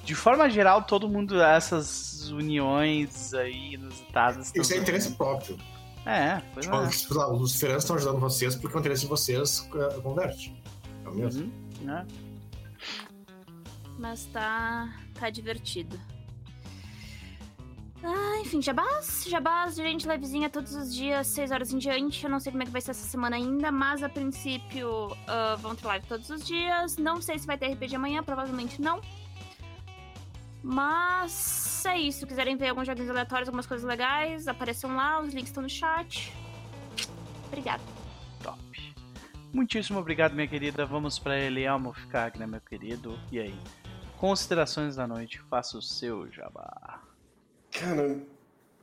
de 0.06 0.14
forma 0.14 0.48
geral, 0.50 0.84
todo 0.84 1.10
mundo, 1.10 1.42
essas 1.42 2.30
uniões 2.30 3.34
aí 3.34 3.74
inusitadas. 3.74 4.54
Isso 4.56 4.74
é 4.74 4.78
interesse 4.78 5.12
próprio. 5.14 5.58
É, 6.06 6.40
pois 6.54 6.68
Tipo, 6.68 7.16
é. 7.16 7.18
lá, 7.18 7.34
os 7.34 7.42
luciferanos 7.42 7.84
estão 7.84 7.96
ajudando 7.96 8.20
vocês 8.20 8.56
porque 8.56 8.78
o 8.78 8.80
interesse 8.80 9.02
de 9.02 9.08
vocês 9.08 9.68
eh, 9.76 10.00
converte. 10.02 10.56
É 11.04 11.10
o 11.10 11.16
mesmo. 11.16 11.46
Uhum, 11.46 11.52
né? 11.82 12.06
Mas 13.98 14.26
tá. 14.26 14.94
tá 15.16 15.32
divertido. 15.32 16.00
Ah, 18.04 18.40
enfim, 18.42 18.62
jabás, 18.62 19.26
jabás, 19.28 19.76
gente 19.76 20.08
levezinha 20.08 20.48
todos 20.48 20.76
os 20.76 20.94
dias, 20.94 21.26
6 21.26 21.50
horas 21.50 21.74
em 21.74 21.80
diante. 21.80 22.24
Eu 22.24 22.30
não 22.30 22.40
sei 22.40 22.52
como 22.52 22.62
é 22.62 22.66
que 22.68 22.72
vai 22.72 22.82
ser 22.82 22.92
essa 22.92 23.08
semana 23.08 23.36
ainda, 23.36 23.72
mas 23.72 24.04
a 24.04 24.10
princípio 24.10 25.18
ah, 25.28 25.56
vão 25.60 25.74
ter 25.74 25.88
live 25.88 26.06
todos 26.06 26.30
os 26.30 26.46
dias. 26.46 26.98
Não 26.98 27.20
sei 27.20 27.40
se 27.40 27.48
vai 27.48 27.58
ter 27.58 27.74
RPG 27.74 27.96
amanhã, 27.96 28.22
provavelmente 28.22 28.80
não. 28.80 29.02
Mas 30.66 31.84
é 31.86 31.98
isso. 32.00 32.20
Se 32.22 32.26
quiserem 32.26 32.58
ver 32.58 32.70
alguns 32.70 32.88
joguinhos 32.88 33.10
aleatórios, 33.12 33.48
algumas 33.48 33.68
coisas 33.68 33.86
legais, 33.88 34.48
apareçam 34.48 34.96
lá, 34.96 35.22
os 35.22 35.32
links 35.34 35.50
estão 35.50 35.62
no 35.62 35.70
chat. 35.70 36.34
Obrigada. 37.48 37.84
Top. 38.42 38.60
Muitíssimo 39.54 40.00
obrigado, 40.00 40.34
minha 40.34 40.48
querida. 40.48 40.84
Vamos 40.86 41.20
para 41.20 41.40
Elielmo 41.40 41.94
ficar, 41.94 42.36
né, 42.36 42.48
meu 42.48 42.60
querido? 42.60 43.18
E 43.32 43.40
aí? 43.40 43.56
Considerações 44.18 44.96
da 44.96 45.08
noite, 45.08 45.40
faça 45.50 45.78
o 45.78 45.82
seu 45.84 46.32
jabá. 46.32 47.00
Cara, 47.72 48.20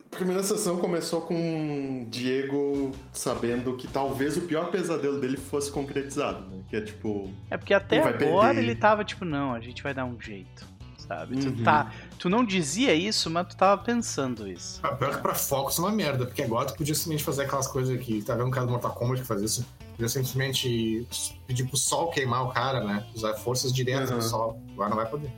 a 0.06 0.08
primeira 0.16 0.42
sessão 0.44 0.78
começou 0.78 1.22
com 1.22 2.02
o 2.04 2.06
Diego 2.10 2.92
sabendo 3.12 3.76
que 3.76 3.88
talvez 3.88 4.36
o 4.36 4.42
pior 4.42 4.70
pesadelo 4.70 5.20
dele 5.20 5.36
fosse 5.36 5.72
concretizado, 5.72 6.46
né? 6.48 6.62
Que 6.68 6.76
é 6.76 6.80
tipo. 6.80 7.28
É 7.50 7.56
porque 7.56 7.74
até 7.74 7.96
Ele 7.96 8.08
agora 8.08 8.54
perder. 8.54 8.70
ele 8.70 8.76
tava 8.76 9.04
tipo, 9.04 9.24
não, 9.24 9.52
a 9.52 9.58
gente 9.60 9.82
vai 9.82 9.92
dar 9.92 10.04
um 10.04 10.20
jeito, 10.20 10.64
sabe? 11.06 11.36
Tu, 11.36 11.48
Uhum. 11.48 11.62
tá, 11.64 11.92
tu 12.18 12.28
não 12.28 12.44
dizia 12.44 12.94
isso, 12.94 13.28
mas 13.30 13.46
tu 13.48 13.56
tava 13.56 13.82
pensando 13.82 14.46
isso. 14.48 14.80
Ah, 14.82 14.88
Pior 14.94 15.14
que 15.16 15.22
pra 15.22 15.34
Focus 15.34 15.78
é 15.78 15.82
uma 15.82 15.92
merda, 15.92 16.24
porque 16.26 16.42
agora 16.42 16.66
tu 16.68 16.74
podia 16.76 16.94
simplesmente 16.94 17.24
fazer 17.24 17.42
aquelas 17.44 17.66
coisas 17.66 17.98
que 18.00 18.22
tá 18.22 18.34
vendo 18.34 18.48
o 18.48 18.50
cara 18.50 18.66
do 18.66 18.72
Mortal 18.72 18.92
Kombat 18.94 19.20
que 19.22 19.26
faz 19.26 19.42
isso. 19.42 19.66
Podia 19.92 20.08
simplesmente 20.08 21.06
pedir 21.46 21.64
pro 21.66 21.76
sol 21.76 22.10
queimar 22.10 22.44
o 22.44 22.52
cara, 22.52 22.82
né? 22.84 23.06
Usar 23.14 23.34
forças 23.34 23.72
diretas 23.72 24.10
Uhum. 24.10 24.18
do 24.18 24.22
sol. 24.24 24.62
Agora 24.72 24.88
não 24.90 24.96
vai 24.96 25.06
poder. 25.06 25.30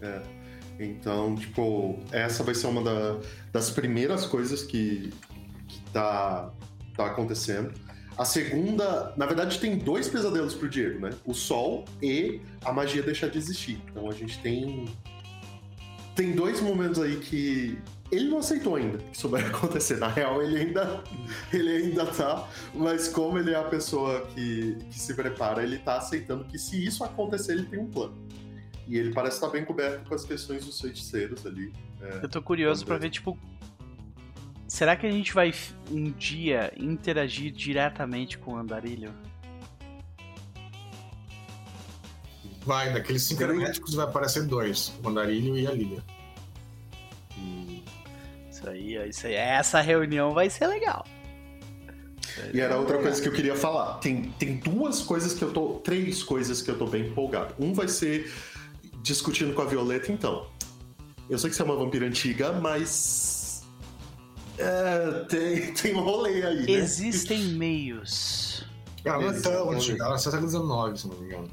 É. 0.00 0.22
Então, 0.80 1.36
tipo, 1.36 1.98
essa 2.10 2.42
vai 2.42 2.54
ser 2.54 2.66
uma 2.66 2.82
da- 2.82 3.18
das 3.52 3.70
primeiras 3.70 4.26
coisas 4.26 4.62
que, 4.62 5.12
que 5.68 5.80
tá, 5.92 6.50
tá 6.96 7.06
acontecendo. 7.06 7.72
A 8.16 8.24
segunda, 8.24 9.12
na 9.16 9.26
verdade, 9.26 9.58
tem 9.58 9.78
dois 9.78 10.08
pesadelos 10.08 10.54
pro 10.54 10.68
Diego, 10.68 11.00
né? 11.00 11.10
O 11.24 11.32
sol 11.32 11.84
e 12.02 12.40
a 12.64 12.72
magia 12.72 13.02
deixar 13.02 13.28
de 13.28 13.38
existir. 13.38 13.80
Então 13.90 14.08
a 14.08 14.12
gente 14.12 14.38
tem. 14.40 14.86
Tem 16.14 16.32
dois 16.32 16.60
momentos 16.60 17.00
aí 17.00 17.16
que 17.16 17.78
ele 18.10 18.28
não 18.28 18.38
aceitou 18.38 18.76
ainda 18.76 18.98
que 18.98 19.16
isso 19.16 19.28
vai 19.28 19.42
acontecer. 19.46 19.96
Na 19.96 20.08
real, 20.08 20.42
ele 20.42 20.58
ainda, 20.58 21.02
ele 21.50 21.70
ainda 21.70 22.04
tá. 22.04 22.46
Mas 22.74 23.08
como 23.08 23.38
ele 23.38 23.52
é 23.52 23.56
a 23.56 23.64
pessoa 23.64 24.26
que, 24.34 24.76
que 24.90 25.00
se 25.00 25.14
prepara, 25.14 25.62
ele 25.62 25.78
tá 25.78 25.96
aceitando 25.96 26.44
que 26.44 26.58
se 26.58 26.84
isso 26.84 27.02
acontecer, 27.02 27.52
ele 27.52 27.64
tem 27.64 27.78
um 27.78 27.86
plano. 27.86 28.14
E 28.86 28.98
ele 28.98 29.14
parece 29.14 29.36
estar 29.36 29.48
bem 29.48 29.64
coberto 29.64 30.06
com 30.06 30.14
as 30.14 30.24
questões 30.24 30.66
dos 30.66 30.78
feiticeiros 30.78 31.46
ali. 31.46 31.72
Eu 32.22 32.28
tô 32.28 32.42
curioso 32.42 32.84
pra 32.84 32.98
ver, 32.98 33.08
tipo. 33.08 33.38
Será 34.72 34.96
que 34.96 35.06
a 35.06 35.10
gente 35.10 35.34
vai 35.34 35.52
um 35.90 36.10
dia 36.12 36.72
interagir 36.78 37.52
diretamente 37.52 38.38
com 38.38 38.54
o 38.54 38.56
Andarilho? 38.56 39.12
Vai, 42.64 42.90
daqueles 42.90 43.22
cinco 43.22 43.42
herméticos 43.42 43.92
vai 43.92 44.06
aparecer 44.06 44.46
dois: 44.46 44.88
o 44.98 45.02
Mandarilho 45.02 45.58
e 45.58 45.66
a 45.66 45.72
Lilia. 45.72 46.02
Isso 48.50 48.66
aí, 48.66 49.08
isso 49.10 49.26
aí. 49.26 49.34
Essa 49.34 49.82
reunião 49.82 50.32
vai 50.32 50.48
ser 50.48 50.66
legal. 50.66 51.04
E 52.54 52.58
era 52.58 52.78
outra 52.78 52.96
coisa 52.96 53.20
que 53.20 53.28
eu 53.28 53.32
queria 53.34 53.54
falar. 53.54 53.98
Tem, 53.98 54.30
tem 54.38 54.56
duas 54.56 55.02
coisas 55.02 55.34
que 55.34 55.44
eu 55.44 55.52
tô. 55.52 55.80
Três 55.84 56.22
coisas 56.22 56.62
que 56.62 56.70
eu 56.70 56.78
tô 56.78 56.86
bem 56.86 57.08
empolgado. 57.08 57.54
Um 57.58 57.74
vai 57.74 57.88
ser 57.88 58.32
discutindo 59.02 59.52
com 59.52 59.60
a 59.60 59.66
Violeta, 59.66 60.10
então. 60.10 60.46
Eu 61.28 61.38
sei 61.38 61.50
que 61.50 61.56
você 61.56 61.60
é 61.60 61.64
uma 61.66 61.76
vampira 61.76 62.06
antiga, 62.06 62.52
mas. 62.54 63.41
É, 64.58 65.24
tem, 65.28 65.72
tem 65.74 65.94
um 65.94 66.00
rolê 66.02 66.42
aí. 66.44 66.66
Né? 66.66 66.72
Existem 66.72 67.42
meios. 67.54 68.64
Ela 69.04 69.18
não 69.20 69.30
é 69.30 69.40
tão 69.40 69.70
antiga, 69.70 70.04
ela 70.04 70.14
é 70.14 70.18
século 70.18 70.48
XIX, 70.48 71.00
se 71.00 71.08
não 71.08 71.16
me 71.16 71.26
engano. 71.26 71.50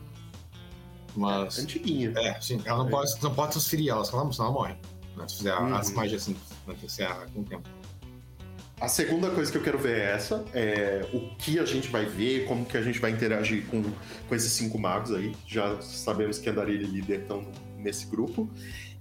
Mas. 1.15 1.57
Antiguinha. 1.59 2.13
É, 2.15 2.39
sim, 2.39 2.61
ela 2.65 2.79
não 2.79 2.87
É. 2.87 2.91
pode, 2.91 3.11
não 3.23 3.33
pode 3.33 3.51
transferir 3.53 3.89
ela, 3.91 4.05
senão 4.05 4.21
ela, 4.21 4.31
senão 4.33 4.45
ela 4.49 4.53
morre. 4.53 4.75
Né? 5.17 5.27
Se 5.27 5.37
fizer 5.37 5.55
Uhum. 5.55 5.75
as 5.75 5.91
magias 5.91 6.21
assim, 6.21 6.35
né, 6.67 6.75
você 6.81 7.03
erra 7.03 7.25
com 7.33 7.41
o 7.41 7.43
tempo. 7.43 7.67
A 8.79 8.87
segunda 8.87 9.29
coisa 9.31 9.51
que 9.51 9.57
eu 9.57 9.63
quero 9.63 9.77
ver 9.77 9.97
é 9.97 10.11
essa: 10.11 10.45
é 10.53 11.05
o 11.11 11.35
que 11.37 11.59
a 11.59 11.65
gente 11.65 11.89
vai 11.89 12.05
ver, 12.05 12.45
como 12.45 12.65
que 12.65 12.77
a 12.77 12.81
gente 12.81 12.99
vai 12.99 13.11
interagir 13.11 13.65
com, 13.65 13.83
com 14.27 14.35
esses 14.35 14.51
cinco 14.53 14.77
magos 14.77 15.11
aí. 15.13 15.35
Já 15.47 15.81
sabemos 15.81 16.37
que 16.37 16.49
Andarilho 16.49 16.83
e 16.83 16.87
Líder 16.91 17.21
estão 17.21 17.45
nesse 17.77 18.05
grupo. 18.05 18.49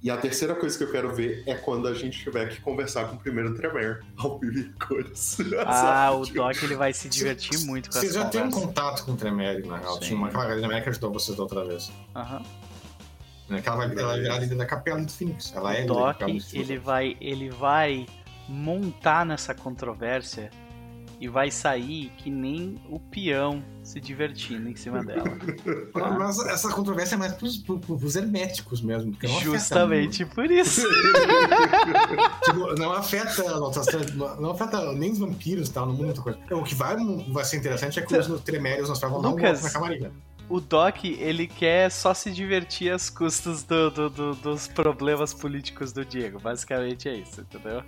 E 0.00 0.10
a 0.10 0.16
terceira 0.16 0.54
coisa 0.54 0.78
que 0.78 0.84
eu 0.84 0.92
quero 0.92 1.12
ver 1.12 1.42
é 1.44 1.54
quando 1.54 1.88
a 1.88 1.94
gente 1.94 2.20
tiver 2.22 2.48
que 2.48 2.60
conversar 2.60 3.08
com 3.08 3.16
o 3.16 3.18
primeiro 3.18 3.54
Tremere, 3.54 4.00
ao 4.16 4.38
vivo 4.38 4.58
e 4.58 4.72
cores. 4.74 5.38
Ah, 5.66 6.12
o 6.12 6.24
Sabe? 6.24 6.38
Doc 6.38 6.62
ele 6.62 6.76
vai 6.76 6.92
se 6.92 7.08
divertir 7.08 7.58
muito 7.66 7.90
com 7.90 7.98
Vocês 7.98 8.14
já 8.14 8.26
têm 8.26 8.42
um 8.44 8.50
contato 8.50 9.04
com 9.04 9.12
o 9.12 9.16
Tremere, 9.16 9.66
na 9.66 9.78
real. 9.78 9.94
Sim. 9.94 10.00
Tinha 10.00 10.18
uma 10.18 10.28
Tremere 10.28 10.82
que 10.82 10.88
ajudou 10.90 11.12
vocês 11.12 11.36
da 11.36 11.42
outra 11.42 11.64
vez. 11.64 11.90
Aham. 12.14 12.42
Né? 13.48 13.62
Ela 13.64 13.76
vai 13.76 13.86
ela 13.86 14.06
vai 14.08 14.20
virar 14.20 14.38
líder 14.38 14.56
da 14.56 14.66
capela 14.66 15.00
do 15.02 15.10
Phoenix. 15.10 15.52
Ela 15.56 15.74
é 15.74 15.84
O 15.84 15.86
da 15.88 15.94
Doc, 15.94 16.18
capela 16.18 16.32
do 16.34 16.40
Phoenix. 16.44 16.70
ele 16.70 16.78
vai, 16.78 17.16
ele 17.20 17.50
vai 17.50 18.06
montar 18.48 19.26
nessa 19.26 19.52
controvérsia 19.54 20.50
e 21.20 21.26
vai 21.28 21.50
sair 21.50 22.12
que 22.18 22.30
nem 22.30 22.76
o 22.88 22.98
peão 23.00 23.62
se 23.82 24.00
divertindo 24.00 24.68
em 24.68 24.76
cima 24.76 25.02
dela. 25.04 25.24
Mas 26.18 26.38
essa 26.46 26.70
controvérsia 26.70 27.16
é 27.16 27.18
mais 27.18 27.32
pros, 27.32 27.56
pros, 27.58 27.80
pros 27.84 28.14
herméticos 28.16 28.80
mesmo. 28.80 29.16
não 29.26 29.36
afeta 29.36 29.50
Justamente 29.50 30.24
por 30.26 30.50
isso. 30.50 30.82
Tipo, 32.44 32.74
não 32.78 32.92
afeta 32.92 33.42
tra- 33.86 34.04
não 34.14 34.40
não 34.40 34.50
afeta 34.50 34.92
nem 34.92 35.10
os 35.12 35.18
vampiros 35.18 35.68
tal, 35.68 35.86
não 35.86 35.92
muda 35.92 36.06
muita 36.06 36.22
coisa. 36.22 36.38
O 36.50 36.62
que 36.62 36.74
vai, 36.74 36.96
vai 37.30 37.44
ser 37.44 37.56
interessante 37.56 37.98
é 37.98 38.02
que 38.02 38.16
os 38.16 38.40
Tremérios 38.42 38.88
nós 38.88 38.98
um 39.18 39.30
Lucas. 39.30 39.62
na 39.62 39.70
camarinha. 39.70 40.12
O 40.48 40.60
Doc, 40.60 41.04
ele 41.04 41.46
quer 41.46 41.90
só 41.90 42.14
se 42.14 42.30
divertir 42.30 42.90
às 42.90 43.10
custas 43.10 43.62
do- 43.64 43.90
do- 43.90 44.08
do- 44.10 44.34
dos 44.36 44.66
problemas 44.66 45.34
políticos 45.34 45.92
do 45.92 46.04
Diego. 46.06 46.38
Basicamente 46.40 47.06
é 47.08 47.16
isso, 47.16 47.40
entendeu? 47.42 47.82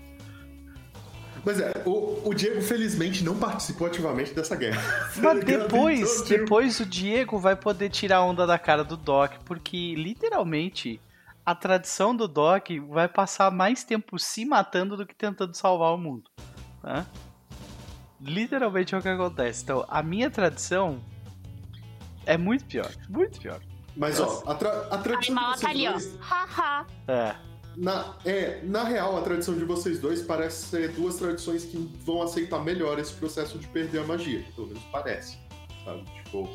Mas 1.45 1.61
é, 1.61 1.83
o, 1.87 2.29
o 2.29 2.35
Diego 2.35 2.61
felizmente 2.61 3.25
não 3.25 3.37
participou 3.37 3.87
ativamente 3.87 4.33
dessa 4.35 4.55
guerra. 4.57 4.81
Mas 5.17 5.45
depois, 5.45 6.21
Então, 6.21 6.27
depois 6.39 6.81
o 6.81 6.87
Diego 6.87 7.39
vai 7.39 7.57
poder 7.57 7.89
tirar 7.91 8.19
a 8.19 8.25
onda 8.25 8.47
da 8.47 8.59
cara 8.59 8.85
do 8.85 8.97
Doc, 8.97 9.33
porque 9.45 9.95
literalmente 9.95 11.01
a 11.45 11.55
tradição 11.55 12.15
do 12.15 12.29
Doc 12.29 12.69
vai 12.89 13.09
passar 13.09 13.51
mais 13.51 13.83
tempo 13.83 14.19
se 14.19 14.45
matando 14.45 14.97
do 14.97 15.07
que 15.07 15.15
tentando 15.15 15.55
salvar 15.55 15.95
o 15.95 15.99
mundo. 15.99 16.31
Tá? 16.83 17.07
Literalmente 18.21 18.95
é 18.95 18.99
o 18.99 19.03
que 19.03 19.09
acontece. 19.09 19.63
Então, 19.65 19.85
a 19.89 20.03
minha 20.03 20.31
tradição 20.31 21.01
é 22.27 22.37
muito 22.37 22.65
pior. 22.67 22.91
Muito 23.09 23.41
pior. 23.41 23.61
Mas 23.97 24.21
ó, 24.21 24.43
a, 24.47 24.55
tra 24.55 24.71
a 24.91 24.95
A 24.95 24.99
tradição 24.99 25.37
animal 25.37 25.59
tá 25.59 25.69
ali, 25.71 25.89
ó. 25.89 25.93
dois, 25.93 26.17
Haha. 26.21 26.87
É. 27.09 27.35
na, 27.77 28.17
é, 28.25 28.61
na 28.65 28.85
real, 28.85 29.17
a 29.17 29.23
tradição 29.23 29.57
de 29.57 29.65
vocês 29.65 29.99
dois 29.99 30.23
parece 30.23 30.67
ser 30.67 30.91
duas 30.93 31.17
tradições 31.17 31.65
que 31.65 31.77
vão 32.05 32.23
aceitar 32.23 32.63
melhor 32.65 32.99
esse 32.99 33.13
processo 33.13 33.59
de 33.59 33.67
perder 33.69 34.01
a 34.01 34.05
magia. 34.05 34.45
Pelo 34.55 34.69
menos 34.69 34.83
parece. 34.91 35.39
Sabe? 35.85 36.05
Tipo, 36.23 36.49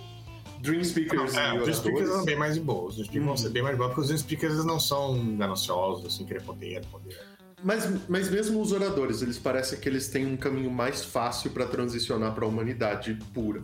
Dream 0.59 0.83
Speakers 0.83 1.35
É, 1.35 1.55
e 1.55 1.59
os 1.59 1.77
speakers 1.77 2.09
são 2.09 2.25
bem 2.25 2.35
mais 2.35 2.55
de 2.55 2.61
boa. 2.61 2.89
Os 2.89 2.95
speakers 2.95 3.25
vão 3.25 3.37
ser 3.37 3.49
bem 3.49 3.63
mais 3.63 3.75
de 3.75 3.77
boa, 3.77 3.89
porque 3.93 4.13
os 4.13 4.19
speakers 4.19 4.53
eles 4.53 4.65
não 4.65 4.79
são 4.79 5.35
gananciosos, 5.37 6.05
assim, 6.05 6.25
querer 6.25 6.43
poder, 6.43 6.85
poder. 6.87 7.19
Mas, 7.63 7.89
mas 8.07 8.29
mesmo 8.29 8.61
os 8.61 8.71
oradores, 8.71 9.21
eles 9.21 9.37
parecem 9.37 9.79
que 9.79 9.89
eles 9.89 10.07
têm 10.07 10.25
um 10.25 10.37
caminho 10.37 10.69
mais 10.69 11.03
fácil 11.03 11.49
pra 11.51 11.65
transicionar 11.65 12.33
pra 12.33 12.45
humanidade 12.45 13.17
pura. 13.33 13.63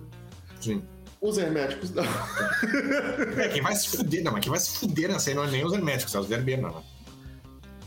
Sim. 0.60 0.84
Os 1.22 1.38
herméticos 1.38 1.92
não. 1.92 2.04
É, 3.38 3.50
quem 3.50 3.62
vai 3.62 3.76
se 3.76 3.90
fuder, 3.90 4.24
não, 4.24 4.32
mas 4.32 4.42
quem 4.42 4.50
vai 4.50 4.60
se 4.60 4.72
fuder 4.72 5.10
nessa 5.10 5.30
aí 5.30 5.36
não 5.36 5.44
é 5.44 5.52
nem 5.52 5.64
os 5.64 5.74
herméticos, 5.74 6.16
é 6.16 6.20
os 6.20 6.26
verbenos, 6.26 6.74
né? 6.74 6.82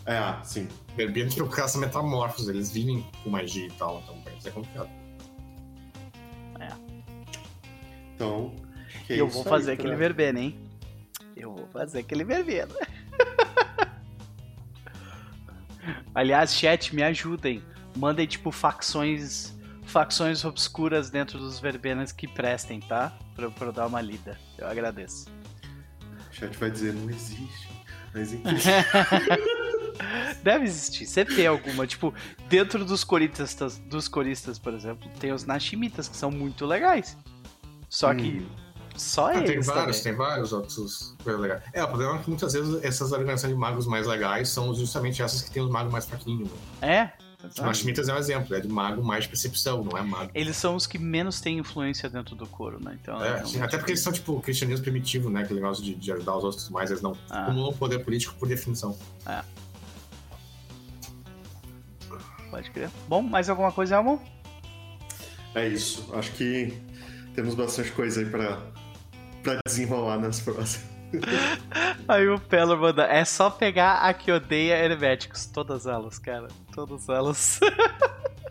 É, 0.06 0.16
ah, 0.18 0.40
sim. 0.44 0.68
Verbenos 0.96 1.34
que 1.34 1.42
o 1.42 1.48
cara 1.48 1.66
são 1.68 1.80
metamorfos, 1.80 2.48
eles 2.48 2.70
vivem 2.70 3.04
com 3.22 3.30
magia 3.30 3.66
e 3.66 3.70
tal, 3.72 4.00
então 4.02 4.20
pra 4.20 4.32
eles 4.32 4.46
é 4.46 4.50
complicado. 4.50 4.90
Então. 8.14 8.54
que 9.06 9.14
eu 9.14 9.26
isso 9.26 9.34
vou 9.34 9.42
aí, 9.44 9.48
fazer 9.48 9.76
pra- 9.76 9.84
aquele 9.84 9.96
verbeno, 9.96 10.38
hein? 10.38 10.58
Eu 11.36 11.54
vou 11.54 11.66
fazer 11.68 12.00
aquele 12.00 12.24
verbeno. 12.24 12.74
Aliás, 16.14 16.54
chat, 16.54 16.94
me 16.94 17.02
ajudem. 17.02 17.62
Mandem, 17.96 18.26
tipo, 18.26 18.50
facções 18.50 19.52
facções 19.86 20.44
obscuras 20.44 21.10
dentro 21.10 21.38
dos 21.38 21.60
verbenas 21.60 22.10
que 22.10 22.26
prestem, 22.26 22.80
tá? 22.80 23.12
Pra, 23.36 23.50
pra 23.50 23.66
eu 23.68 23.72
dar 23.72 23.86
uma 23.86 24.00
lida. 24.00 24.36
Eu 24.58 24.66
agradeço. 24.66 25.26
O 26.30 26.34
chat 26.34 26.56
vai 26.56 26.70
dizer, 26.70 26.92
não 26.94 27.08
existe. 27.10 27.68
Mas 28.12 28.30
enfim. 28.34 28.42
Deve 30.42 30.64
existir. 30.64 31.06
Sempre 31.06 31.36
tem 31.36 31.46
alguma. 31.46 31.86
Tipo, 31.86 32.12
dentro 32.48 32.84
dos 32.84 33.04
coristas, 33.04 33.78
dos 33.86 34.08
coristas, 34.08 34.58
por 34.58 34.74
exemplo, 34.74 35.08
tem 35.20 35.32
os 35.32 35.44
Nashimitas 35.44 36.08
que 36.08 36.16
são 36.16 36.30
muito 36.30 36.66
legais. 36.66 37.16
Só 37.88 38.12
que 38.14 38.46
só 38.96 39.28
Ah, 39.28 39.32
tem 39.34 39.42
eles. 39.52 39.66
vários, 39.66 39.98
também. 40.00 40.02
tem 40.02 40.26
vários 40.26 40.52
outros 40.52 41.14
coisas 41.22 41.40
legais. 41.40 41.62
É, 41.72 41.82
o 41.84 41.88
problema 41.88 42.16
é 42.16 42.22
que 42.22 42.28
muitas 42.28 42.52
vezes 42.52 42.82
essas 42.82 43.12
organizações 43.12 43.52
de 43.52 43.58
magos 43.58 43.86
mais 43.86 44.06
legais 44.06 44.48
são 44.48 44.74
justamente 44.74 45.22
essas 45.22 45.42
que 45.42 45.50
tem 45.50 45.62
os 45.62 45.70
magos 45.70 45.92
mais 45.92 46.04
fraquinhos. 46.06 46.48
Né? 46.80 47.10
É. 47.20 47.24
Exato. 47.44 47.62
Nashimitas 47.62 48.08
é 48.08 48.14
um 48.14 48.16
exemplo, 48.16 48.56
é 48.56 48.60
de 48.60 48.68
mago 48.68 49.04
mais 49.04 49.24
de 49.24 49.28
percepção, 49.28 49.84
não 49.84 49.98
é 49.98 50.02
mago. 50.02 50.30
Eles 50.34 50.56
são 50.56 50.74
os 50.76 50.86
que 50.86 50.98
menos 50.98 51.42
têm 51.42 51.58
influência 51.58 52.08
dentro 52.08 52.34
do 52.34 52.46
coro, 52.46 52.82
né? 52.82 52.96
Então, 53.02 53.22
É, 53.22 53.24
realmente- 53.34 53.50
sim, 53.50 53.60
até 53.60 53.76
porque 53.76 53.92
eles 53.92 54.00
são 54.00 54.10
tipo 54.10 54.40
cristianismo 54.40 54.82
primitivo, 54.82 55.28
né? 55.28 55.42
Aquele 55.42 55.60
negócio 55.60 55.84
de, 55.84 55.94
de 55.94 56.10
ajudar 56.10 56.36
os 56.38 56.44
outros 56.44 56.70
mais, 56.70 56.90
eles 56.90 57.02
não 57.02 57.14
Ah. 57.28 57.42
acumulam 57.42 57.74
poder 57.74 57.98
político 58.02 58.34
por 58.36 58.48
definição. 58.48 58.96
Pode 62.54 62.70
crer. 62.70 62.88
Bom, 63.08 63.20
mais 63.20 63.50
alguma 63.50 63.72
coisa, 63.72 63.96
Elmo? 63.96 64.22
É 65.56 65.66
isso. 65.66 66.08
Acho 66.14 66.30
que 66.34 66.72
temos 67.34 67.56
bastante 67.56 67.90
coisa 67.90 68.20
aí 68.20 68.26
pra, 68.26 68.62
pra 69.42 69.58
desenrolar 69.66 70.18
nas 70.18 70.38
próximas. 70.38 70.88
Aí 72.06 72.28
o 72.28 72.38
Pelo 72.38 72.76
manda, 72.76 73.04
é 73.06 73.24
só 73.24 73.50
pegar 73.50 73.94
a 73.98 74.14
que 74.14 74.30
odeia 74.30 74.74
herméticos. 74.76 75.46
Todas 75.46 75.86
elas, 75.86 76.16
cara. 76.16 76.46
Todas 76.72 77.08
elas. 77.08 77.58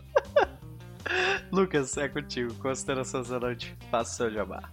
Lucas, 1.50 1.96
é 1.96 2.06
contigo. 2.06 2.52
Considerações 2.56 3.28
da 3.28 3.40
noite. 3.40 3.74
Faça 3.90 4.12
o 4.12 4.16
seu 4.16 4.30
jabá. 4.30 4.70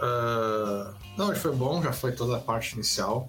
Ah, 0.00 0.94
não, 1.18 1.34
foi 1.36 1.54
bom, 1.54 1.82
já 1.82 1.92
foi 1.92 2.12
toda 2.12 2.36
a 2.38 2.40
parte 2.40 2.74
inicial. 2.74 3.26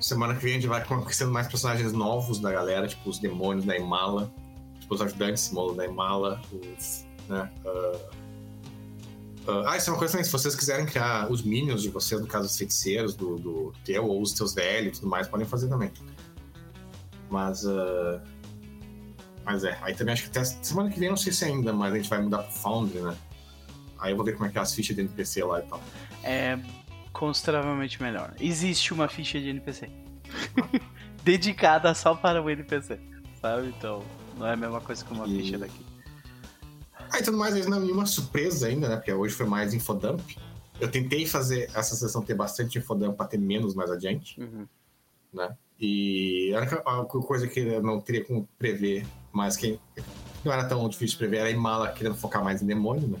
Semana 0.00 0.34
que 0.34 0.42
vem 0.42 0.52
a 0.52 0.54
gente 0.54 0.68
vai 0.68 0.84
conquistando 0.84 1.32
mais 1.32 1.48
personagens 1.48 1.92
novos 1.92 2.38
da 2.38 2.52
galera, 2.52 2.86
tipo 2.86 3.08
os 3.10 3.18
demônios 3.18 3.64
da 3.64 3.76
Imala, 3.76 4.32
tipo 4.78 4.94
os 4.94 5.02
ajudantes 5.02 5.52
da 5.76 5.84
Imala, 5.84 6.40
os. 6.52 7.04
Né, 7.28 7.50
ah, 7.66 8.10
ah, 9.46 9.72
ah, 9.72 9.76
isso 9.76 9.90
é 9.90 9.92
uma 9.92 9.98
coisa 9.98 10.12
também, 10.12 10.24
se 10.24 10.30
vocês 10.30 10.54
quiserem 10.54 10.86
criar 10.86 11.30
os 11.30 11.42
minions 11.42 11.82
de 11.82 11.88
vocês, 11.88 12.20
no 12.20 12.26
caso 12.26 12.46
os 12.46 12.56
feiticeiros 12.56 13.14
do, 13.14 13.36
do 13.36 13.72
teu, 13.84 14.06
ou 14.06 14.22
os 14.22 14.32
teus 14.32 14.54
velhos 14.54 14.98
e 14.98 15.00
tudo 15.00 15.10
mais, 15.10 15.26
podem 15.26 15.46
fazer 15.46 15.68
também. 15.68 15.90
Mas. 17.28 17.66
ah, 17.66 18.22
mas 19.44 19.64
é, 19.64 19.78
aí 19.80 19.94
também 19.94 20.12
acho 20.12 20.24
que 20.24 20.28
até 20.28 20.44
semana 20.44 20.90
que 20.90 21.00
vem, 21.00 21.08
não 21.08 21.16
sei 21.16 21.32
se 21.32 21.42
ainda, 21.42 21.72
mas 21.72 21.94
a 21.94 21.96
gente 21.96 22.10
vai 22.10 22.20
mudar 22.20 22.42
pro 22.42 22.52
Foundry, 22.52 23.00
né? 23.00 23.16
Aí 23.98 24.12
eu 24.12 24.16
vou 24.16 24.24
ver 24.24 24.32
como 24.34 24.44
é 24.44 24.50
que 24.50 24.58
é 24.58 24.60
as 24.60 24.74
fichas 24.74 24.94
de 24.94 25.00
NPC 25.00 25.42
lá 25.42 25.60
e 25.60 25.62
tal. 25.62 25.80
É 26.22 26.58
consideravelmente 27.18 28.00
melhor. 28.00 28.32
Existe 28.40 28.92
uma 28.94 29.08
ficha 29.08 29.40
de 29.40 29.48
NPC. 29.48 29.90
Dedicada 31.24 31.92
só 31.94 32.14
para 32.14 32.40
o 32.42 32.48
NPC. 32.48 32.98
Sabe? 33.40 33.68
Então, 33.76 34.02
não 34.36 34.46
é 34.46 34.52
a 34.52 34.56
mesma 34.56 34.80
coisa 34.80 35.04
que 35.04 35.12
uma 35.12 35.26
E- 35.26 35.42
ficha 35.42 35.58
daqui. 35.58 35.84
Ah, 37.10 37.18
e 37.18 37.22
tudo 37.22 37.36
mais, 37.38 37.66
não 37.66 37.78
é 37.78 37.80
nenhuma 37.80 38.06
surpresa 38.06 38.66
ainda, 38.68 38.88
né? 38.88 38.96
Porque 38.96 39.12
hoje 39.12 39.34
foi 39.34 39.46
mais 39.46 39.72
infodump. 39.74 40.20
Eu 40.80 40.90
tentei 40.90 41.26
fazer 41.26 41.70
essa 41.74 41.96
sessão 41.96 42.22
ter 42.22 42.34
bastante 42.34 42.78
infodump 42.78 43.16
pra 43.16 43.26
ter 43.26 43.38
menos 43.38 43.74
mais 43.74 43.90
adiante, 43.90 44.40
Uhum. 44.40 44.66
né? 45.32 45.56
E 45.80 46.52
a 46.54 46.58
única 46.58 46.82
a 46.84 47.00
única 47.00 47.18
coisa 47.20 47.46
que 47.48 47.60
eu 47.60 47.82
não 47.82 48.00
teria 48.00 48.24
como 48.24 48.48
prever, 48.58 49.06
mas 49.32 49.56
que 49.56 49.78
não 50.44 50.52
era 50.52 50.64
tão 50.66 50.86
difícil 50.88 51.14
de 51.14 51.18
prever, 51.18 51.38
era 51.38 51.48
a 51.48 51.50
Imala 51.50 51.90
querendo 51.92 52.16
focar 52.16 52.44
mais 52.44 52.60
em 52.62 52.66
demônio, 52.66 53.08
né? 53.08 53.18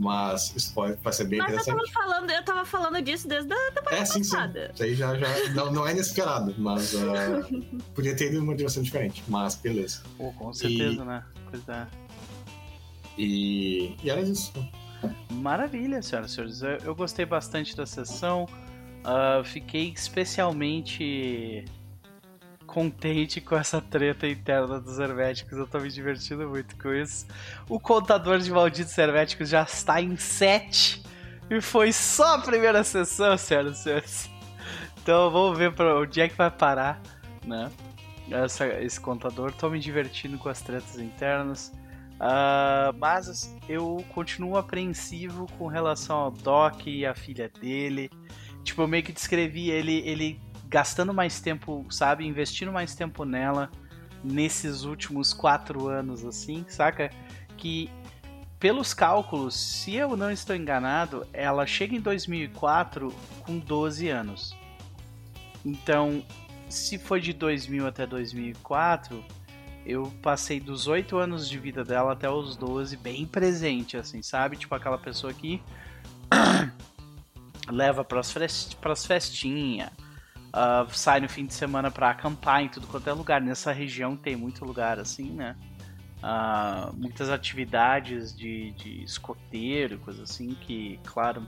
Mas 0.00 0.56
isso 0.56 0.72
pode, 0.72 0.96
pode 0.96 1.14
ser 1.14 1.24
bem 1.24 1.38
Mas 1.40 1.50
eu 1.50 1.58
tava 1.58 1.70
interessante. 1.78 1.92
falando, 1.92 2.30
eu 2.30 2.42
tava 2.42 2.64
falando 2.64 3.02
disso 3.02 3.28
desde 3.28 3.52
a 3.52 3.70
temporada 3.70 3.96
É, 4.02 4.04
sim, 4.06 4.24
sim. 4.24 4.30
passada. 4.30 4.70
Isso 4.72 4.82
aí 4.82 4.94
já, 4.94 5.14
já 5.14 5.50
não, 5.52 5.70
não 5.70 5.86
é 5.86 5.90
inesperado, 5.92 6.54
mas 6.56 6.94
ah, 6.94 7.46
podia 7.94 8.16
ter 8.16 8.28
ido 8.28 8.40
numa 8.40 8.56
direção 8.56 8.82
diferente. 8.82 9.22
Mas 9.28 9.56
beleza. 9.56 10.02
Pô, 10.16 10.32
com 10.32 10.54
certeza, 10.54 11.04
né? 11.04 11.22
Pois 11.50 11.68
é. 11.68 11.86
E, 13.18 13.94
e 14.02 14.08
era 14.08 14.22
isso. 14.22 14.52
Maravilha, 15.32 16.00
senhoras 16.00 16.30
e 16.30 16.34
senhores. 16.34 16.62
Eu, 16.62 16.78
eu 16.78 16.94
gostei 16.94 17.26
bastante 17.26 17.76
da 17.76 17.84
sessão. 17.84 18.48
Ah, 19.04 19.42
fiquei 19.44 19.90
especialmente 19.90 21.66
contente 22.72 23.40
com 23.40 23.56
essa 23.56 23.80
treta 23.80 24.28
interna 24.28 24.80
dos 24.80 24.98
herméticos. 25.00 25.58
Eu 25.58 25.66
tô 25.66 25.80
me 25.80 25.90
divertindo 25.90 26.48
muito 26.48 26.76
com 26.76 26.92
isso. 26.94 27.26
O 27.68 27.80
contador 27.80 28.38
de 28.38 28.50
malditos 28.50 28.96
herméticos 28.96 29.48
já 29.48 29.62
está 29.62 30.00
em 30.00 30.16
7. 30.16 31.02
E 31.50 31.60
foi 31.60 31.92
só 31.92 32.36
a 32.36 32.38
primeira 32.38 32.84
sessão, 32.84 33.36
senhoras 33.36 33.80
e 33.80 33.82
senhores. 33.82 34.30
Então 35.02 35.30
vamos 35.32 35.58
ver 35.58 35.72
pra 35.74 35.98
onde 35.98 36.20
é 36.20 36.28
que 36.28 36.36
vai 36.36 36.50
parar, 36.50 37.00
né? 37.44 37.70
Essa- 38.30 38.68
esse 38.80 39.00
contador. 39.00 39.50
Tô 39.52 39.68
me 39.68 39.80
divertindo 39.80 40.38
com 40.38 40.48
as 40.48 40.60
tretas 40.60 40.96
internas. 40.98 41.72
Ah, 42.20 42.92
mas 42.98 43.52
eu 43.68 44.04
continuo 44.14 44.56
apreensivo 44.56 45.46
com 45.58 45.66
relação 45.66 46.16
ao 46.18 46.30
Doc 46.30 46.86
e 46.86 47.04
a 47.04 47.14
filha 47.14 47.48
dele. 47.60 48.08
Tipo, 48.62 48.82
eu 48.82 48.86
meio 48.86 49.02
que 49.02 49.10
descrevi 49.10 49.70
ele, 49.70 50.02
ele 50.06 50.40
gastando 50.70 51.12
mais 51.12 51.40
tempo, 51.40 51.84
sabe? 51.90 52.24
Investindo 52.24 52.72
mais 52.72 52.94
tempo 52.94 53.24
nela 53.24 53.68
nesses 54.22 54.84
últimos 54.84 55.32
quatro 55.34 55.88
anos, 55.88 56.24
assim, 56.24 56.64
saca? 56.68 57.10
Que, 57.56 57.90
pelos 58.58 58.94
cálculos, 58.94 59.56
se 59.56 59.96
eu 59.96 60.16
não 60.16 60.30
estou 60.30 60.54
enganado, 60.54 61.26
ela 61.32 61.66
chega 61.66 61.96
em 61.96 62.00
2004 62.00 63.12
com 63.44 63.58
12 63.58 64.08
anos. 64.08 64.56
Então, 65.64 66.22
se 66.68 66.98
foi 66.98 67.20
de 67.20 67.32
2000 67.32 67.86
até 67.86 68.06
2004, 68.06 69.24
eu 69.84 70.12
passei 70.22 70.60
dos 70.60 70.86
8 70.86 71.16
anos 71.16 71.48
de 71.48 71.58
vida 71.58 71.82
dela 71.82 72.12
até 72.12 72.30
os 72.30 72.56
12 72.56 72.96
bem 72.96 73.26
presente, 73.26 73.96
assim, 73.96 74.22
sabe? 74.22 74.56
Tipo 74.56 74.74
aquela 74.74 74.98
pessoa 74.98 75.32
que 75.32 75.60
leva 77.68 78.06
fres- 78.22 78.74
pras 78.80 79.04
festinhas, 79.04 79.90
ah, 80.52 80.86
sai 80.90 81.20
no 81.20 81.28
fim 81.28 81.46
de 81.46 81.54
semana 81.54 81.90
pra 81.90 82.10
acampar 82.10 82.62
em 82.62 82.68
tudo 82.68 82.86
quanto 82.86 83.08
é 83.08 83.12
lugar. 83.12 83.40
Nessa 83.40 83.72
região 83.72 84.16
tem 84.16 84.36
muito 84.36 84.64
lugar 84.64 84.98
assim, 84.98 85.30
né? 85.32 85.56
Ah, 86.22 86.90
muitas 86.94 87.30
atividades 87.30 88.36
de, 88.36 88.72
de 88.72 89.02
escoteiro, 89.02 89.98
coisa 89.98 90.24
assim, 90.24 90.54
que, 90.54 90.98
claro, 91.04 91.46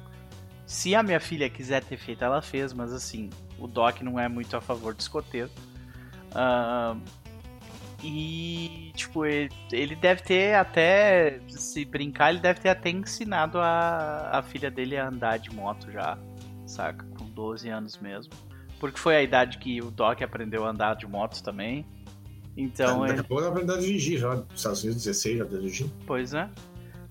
se 0.66 0.94
a 0.94 1.02
minha 1.02 1.20
filha 1.20 1.50
quiser 1.50 1.84
ter 1.84 1.98
feito, 1.98 2.24
ela 2.24 2.40
fez, 2.40 2.72
mas 2.72 2.92
assim, 2.92 3.28
o 3.58 3.66
Doc 3.66 4.00
não 4.00 4.18
é 4.18 4.28
muito 4.28 4.56
a 4.56 4.60
favor 4.60 4.94
de 4.94 5.02
escoteiro. 5.02 5.50
Ah, 6.34 6.96
e, 8.02 8.92
tipo, 8.96 9.24
ele, 9.24 9.50
ele 9.70 9.94
deve 9.94 10.22
ter 10.22 10.54
até, 10.54 11.40
se 11.48 11.84
brincar, 11.84 12.30
ele 12.30 12.40
deve 12.40 12.60
ter 12.60 12.70
até 12.70 12.90
ensinado 12.90 13.60
a, 13.60 14.38
a 14.38 14.42
filha 14.42 14.70
dele 14.70 14.96
a 14.96 15.08
andar 15.08 15.38
de 15.38 15.54
moto 15.54 15.90
já, 15.90 16.18
saca? 16.66 17.04
Com 17.16 17.26
12 17.26 17.68
anos 17.68 17.98
mesmo. 17.98 18.32
Porque 18.82 18.98
foi 18.98 19.14
a 19.14 19.22
idade 19.22 19.58
que 19.58 19.80
o 19.80 19.92
Doc 19.92 20.20
aprendeu 20.22 20.64
a 20.66 20.70
andar 20.70 20.96
de 20.96 21.06
moto 21.06 21.40
também. 21.40 21.86
Então, 22.56 23.02
Daqui 23.02 23.12
ele, 23.12 23.20
a 23.20 23.24
pouco 23.24 23.40
ela 23.44 23.52
vai 23.52 23.62
aprender 23.62 23.78
a 23.78 23.80
dirigir 23.80 24.18
já. 24.18 24.34
Nos 24.34 24.46
Estados 24.56 24.82
Unidos, 24.82 25.04
16 25.04 25.38
já 25.38 25.44
dirigir. 25.44 25.86
pois 26.04 26.34
é. 26.34 26.48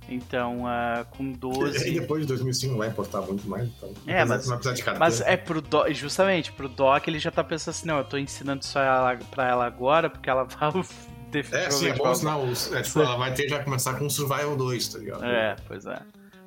Então, 0.10 0.68
ah, 0.68 1.06
com 1.12 1.32
12. 1.32 1.88
E 1.90 1.94
depois 1.98 2.24
de 2.24 2.28
2005 2.28 2.72
não 2.74 2.80
vai 2.80 2.90
importar 2.90 3.22
muito 3.22 3.48
mais. 3.48 3.70
Então, 3.70 3.90
É, 4.06 4.26
mas- 4.26 4.46
não 4.50 4.58
precisar 4.58 4.76
de 4.76 4.84
carteira. 4.84 5.00
Mas 5.00 5.22
é 5.22 5.38
pro 5.38 5.62
Doc, 5.62 5.88
justamente, 5.94 6.52
pro 6.52 6.68
Doc 6.68 7.08
ele 7.08 7.20
já 7.20 7.32
tá 7.32 7.42
pensando 7.42 7.70
assim, 7.74 7.88
não, 7.88 8.00
eu 8.00 8.04
tô 8.04 8.18
ensinando 8.18 8.62
isso 8.66 8.78
ela, 8.78 9.16
pra 9.32 9.48
ela 9.48 9.66
agora, 9.66 10.10
porque 10.10 10.30
ela 10.30 10.44
vai 10.60 10.70
É, 11.54 11.72
sim, 11.72 11.88
é 11.88 11.94
bom 11.94 12.14
sinal. 12.14 12.44
É, 12.74 12.82
tipo, 12.82 13.00
ela 13.00 13.16
vai 13.16 13.34
ter 13.34 13.48
já 13.48 13.64
começar 13.64 13.94
com 13.94 14.10
Survival 14.10 14.58
2, 14.58 14.88
tá 14.90 15.00
ligado? 15.00 15.24
É, 15.24 15.56
pois 15.66 15.86
é. 15.86 16.02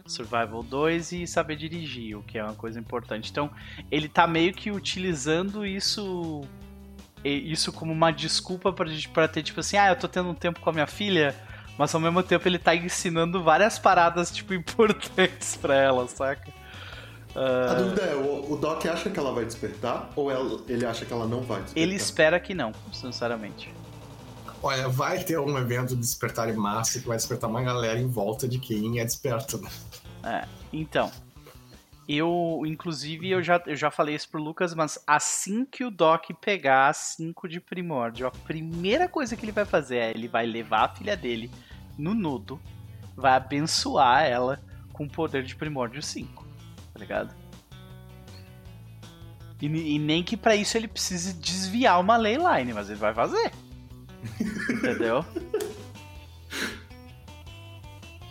Survival 0.06 0.62
2 0.62 1.12
e 1.12 1.26
saber 1.26 1.56
dirigir, 1.56 2.16
o 2.16 2.22
que 2.22 2.38
é 2.38 2.44
uma 2.44 2.54
coisa 2.54 2.78
importante. 2.78 3.30
Então, 3.30 3.50
ele 3.90 4.08
tá 4.08 4.26
meio 4.26 4.52
que 4.52 4.70
utilizando 4.70 5.64
isso 5.64 6.42
isso 7.24 7.72
como 7.72 7.90
uma 7.90 8.10
desculpa 8.10 8.70
pra 8.70 9.26
ter, 9.26 9.42
tipo 9.42 9.58
assim, 9.60 9.78
ah, 9.78 9.88
eu 9.88 9.96
tô 9.96 10.06
tendo 10.06 10.28
um 10.28 10.34
tempo 10.34 10.60
com 10.60 10.68
a 10.68 10.72
minha 10.74 10.86
filha, 10.86 11.34
mas 11.78 11.94
ao 11.94 12.00
mesmo 12.00 12.22
tempo 12.22 12.46
ele 12.46 12.58
tá 12.58 12.74
ensinando 12.76 13.42
várias 13.42 13.78
paradas, 13.78 14.30
tipo, 14.30 14.52
importantes 14.54 15.56
pra 15.56 15.74
ela, 15.74 16.06
saca? 16.06 16.52
A 17.34 17.70
Ah, 17.72 17.74
dúvida 17.76 18.02
é, 18.02 18.14
o, 18.14 18.52
o 18.52 18.56
Doc 18.58 18.84
acha 18.84 19.08
que 19.08 19.18
ela 19.18 19.32
vai 19.32 19.46
despertar 19.46 20.10
ou 20.14 20.30
ela- 20.30 20.60
ele 20.68 20.84
acha 20.84 21.06
que 21.06 21.12
ela 21.14 21.26
não 21.26 21.40
vai 21.40 21.62
despertar? 21.62 21.82
ele 21.82 21.94
espera 21.96 22.38
que 22.38 22.52
não, 22.52 22.72
sinceramente. 22.92 23.72
Olha, 24.64 24.88
vai 24.88 25.22
ter 25.22 25.38
um 25.38 25.58
evento 25.58 25.90
de 25.90 25.96
despertar 25.96 26.48
em 26.48 26.56
massa 26.56 26.98
que 26.98 27.06
vai 27.06 27.18
despertar 27.18 27.50
uma 27.50 27.62
galera 27.62 27.98
em 27.98 28.08
volta 28.08 28.48
de 28.48 28.58
quem 28.58 28.98
é 28.98 29.04
desperto. 29.04 29.58
né? 29.58 29.70
É, 30.22 30.48
então. 30.72 31.12
Eu, 32.08 32.62
inclusive, 32.64 33.28
eu 33.28 33.42
já, 33.42 33.62
eu 33.66 33.76
já 33.76 33.90
falei 33.90 34.14
isso 34.14 34.30
pro 34.30 34.42
Lucas, 34.42 34.74
mas 34.74 34.98
assim 35.06 35.66
que 35.66 35.84
o 35.84 35.90
Doc 35.90 36.30
pegar 36.40 36.94
5 36.94 37.46
de 37.46 37.60
primórdio, 37.60 38.26
a 38.26 38.30
primeira 38.30 39.06
coisa 39.06 39.36
que 39.36 39.44
ele 39.44 39.52
vai 39.52 39.66
fazer 39.66 39.96
é 39.98 40.10
ele 40.12 40.28
vai 40.28 40.46
levar 40.46 40.84
a 40.84 40.88
filha 40.88 41.14
dele 41.14 41.50
no 41.98 42.14
nudo, 42.14 42.58
vai 43.14 43.34
abençoar 43.34 44.24
ela 44.24 44.62
com 44.94 45.04
o 45.04 45.10
poder 45.10 45.42
de 45.42 45.54
primórdio 45.54 46.00
5. 46.00 46.42
Tá 46.90 46.98
ligado? 46.98 47.34
E, 49.60 49.66
e 49.66 49.98
nem 49.98 50.22
que 50.22 50.38
pra 50.38 50.56
isso 50.56 50.74
ele 50.78 50.88
precise 50.88 51.34
desviar 51.34 52.00
uma 52.00 52.16
ley 52.16 52.38
line, 52.38 52.72
mas 52.72 52.88
ele 52.88 52.98
vai 52.98 53.12
fazer. 53.12 53.52
Entendeu? 54.70 55.24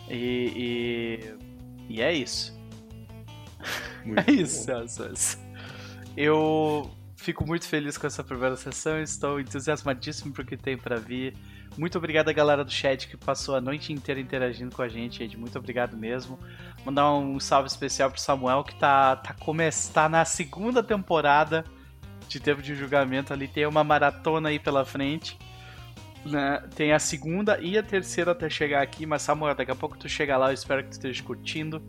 E, 0.09 1.19
e, 1.89 1.95
e 1.95 2.01
é 2.01 2.13
isso. 2.13 2.57
Muito 4.05 4.29
É 4.29 4.31
isso. 4.31 5.39
Eu 6.15 6.91
fico 7.15 7.47
muito 7.47 7.65
feliz 7.65 7.97
com 7.97 8.05
essa 8.05 8.23
primeira 8.23 8.55
sessão, 8.55 9.01
estou 9.01 9.39
entusiasmadíssimo 9.39 10.33
pro 10.33 10.45
que 10.45 10.57
tem 10.57 10.77
pra 10.77 10.97
vir. 10.97 11.35
Muito 11.77 11.97
obrigado 11.97 12.29
a 12.29 12.33
galera 12.33 12.63
do 12.63 12.71
chat 12.71 13.07
que 13.07 13.17
passou 13.17 13.55
a 13.55 13.61
noite 13.61 13.91
inteira 13.91 14.21
interagindo 14.21 14.75
com 14.75 14.81
a 14.83 14.87
gente, 14.87 15.23
Ed. 15.23 15.35
Muito 15.37 15.57
obrigado 15.57 15.97
mesmo. 15.97 16.37
Mandar 16.85 17.11
um 17.13 17.39
salve 17.39 17.67
especial 17.67 18.11
pro 18.11 18.21
Samuel 18.21 18.63
que 18.63 18.75
tá, 18.75 19.15
tá, 19.15 19.33
come... 19.33 19.63
tá 19.91 20.07
na 20.07 20.23
segunda 20.23 20.83
temporada 20.83 21.65
de 22.27 22.39
Tempo 22.39 22.61
de 22.61 22.75
Julgamento 22.75 23.33
ali. 23.33 23.47
Tem 23.47 23.65
uma 23.65 23.83
maratona 23.83 24.49
aí 24.49 24.59
pela 24.59 24.85
frente. 24.85 25.37
Né? 26.25 26.63
Tem 26.75 26.93
a 26.93 26.99
segunda 26.99 27.59
e 27.59 27.77
a 27.77 27.83
terceira 27.83 28.31
até 28.31 28.49
chegar 28.49 28.81
aqui, 28.81 29.05
mas 29.05 29.21
Samuel, 29.21 29.55
daqui 29.55 29.71
a 29.71 29.75
pouco 29.75 29.97
tu 29.97 30.07
chega 30.07 30.37
lá, 30.37 30.49
eu 30.49 30.53
espero 30.53 30.83
que 30.83 30.89
tu 30.89 30.93
esteja 30.93 31.23
curtindo. 31.23 31.81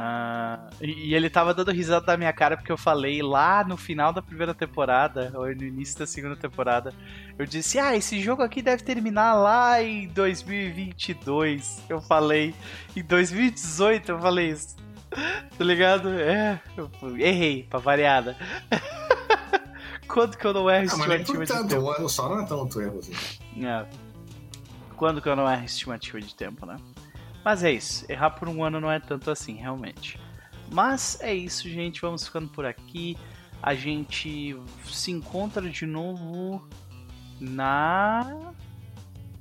Ah, 0.00 0.70
e, 0.80 1.08
e 1.08 1.14
ele 1.14 1.28
tava 1.28 1.52
dando 1.52 1.72
risada 1.72 2.06
da 2.06 2.16
minha 2.16 2.32
cara 2.32 2.56
porque 2.56 2.70
eu 2.70 2.78
falei 2.78 3.20
lá 3.20 3.64
no 3.64 3.76
final 3.76 4.12
da 4.12 4.22
primeira 4.22 4.54
temporada, 4.54 5.32
ou 5.34 5.46
no 5.46 5.64
início 5.64 5.98
da 5.98 6.06
segunda 6.06 6.36
temporada, 6.36 6.94
eu 7.36 7.44
disse: 7.44 7.80
Ah, 7.80 7.96
esse 7.96 8.20
jogo 8.20 8.42
aqui 8.42 8.62
deve 8.62 8.84
terminar 8.84 9.34
lá 9.34 9.82
em 9.82 10.06
2022. 10.08 11.82
Eu 11.88 12.00
falei. 12.00 12.54
Em 12.94 13.02
2018 13.02 14.12
eu 14.12 14.20
falei 14.20 14.50
isso. 14.50 14.76
Tá 15.10 15.64
ligado? 15.64 16.10
É, 16.10 16.60
errei, 17.18 17.66
pra 17.68 17.80
variada. 17.80 18.36
Quando 20.08 20.36
que 20.36 20.44
eu 20.46 20.52
não 20.54 20.70
erro 20.70 20.82
Ah, 20.82 20.84
estimativa 20.84 21.44
de 21.44 21.52
tanto, 21.52 21.68
tempo? 21.68 21.82
um 21.82 21.90
ano 21.90 22.08
só 22.08 22.28
não 22.28 22.40
é 22.40 22.46
tanto 22.46 22.80
erro 22.80 22.98
assim. 22.98 23.12
É. 23.64 23.86
Quando 24.96 25.20
que 25.22 25.28
eu 25.28 25.36
não 25.36 25.50
erro 25.50 25.64
estimativa 25.64 26.20
de 26.20 26.34
tempo, 26.34 26.64
né? 26.66 26.76
Mas 27.44 27.62
é 27.62 27.70
isso. 27.72 28.04
Errar 28.10 28.30
por 28.30 28.48
um 28.48 28.64
ano 28.64 28.80
não 28.80 28.90
é 28.90 28.98
tanto 28.98 29.30
assim, 29.30 29.54
realmente. 29.54 30.18
Mas 30.72 31.18
é 31.20 31.32
isso, 31.34 31.68
gente. 31.68 32.00
Vamos 32.00 32.24
ficando 32.26 32.48
por 32.48 32.64
aqui. 32.66 33.16
A 33.62 33.74
gente 33.74 34.56
se 34.86 35.10
encontra 35.10 35.62
de 35.68 35.86
novo 35.86 36.66
na 37.40 38.52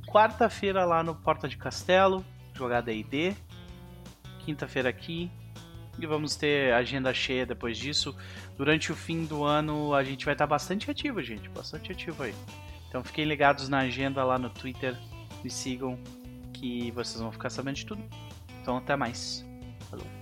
quarta-feira 0.07 0.85
lá 0.85 1.03
no 1.03 1.15
Porta 1.15 1.47
de 1.47 1.57
Castelo, 1.57 2.23
jogar 2.53 2.81
D&D. 2.81 3.35
Quinta-feira 4.45 4.89
aqui. 4.89 5.29
E 5.99 6.05
vamos 6.05 6.35
ter 6.35 6.73
agenda 6.73 7.13
cheia 7.13 7.45
depois 7.45 7.77
disso. 7.77 8.15
Durante 8.57 8.91
o 8.91 8.95
fim 8.95 9.25
do 9.25 9.43
ano 9.43 9.93
a 9.93 10.03
gente 10.03 10.25
vai 10.25 10.33
estar 10.33 10.47
bastante 10.47 10.89
ativo, 10.89 11.21
gente. 11.21 11.47
Bastante 11.49 11.91
ativo 11.91 12.23
aí. 12.23 12.33
Então 12.89 13.03
fiquem 13.03 13.25
ligados 13.25 13.69
na 13.69 13.79
agenda 13.79 14.23
lá 14.23 14.39
no 14.39 14.49
Twitter. 14.49 14.97
Me 15.43 15.49
sigam 15.49 15.97
que 16.53 16.89
vocês 16.91 17.21
vão 17.21 17.31
ficar 17.31 17.51
sabendo 17.51 17.75
de 17.75 17.85
tudo. 17.85 18.03
Então 18.61 18.77
até 18.77 18.95
mais. 18.95 19.45
Falou. 19.89 20.16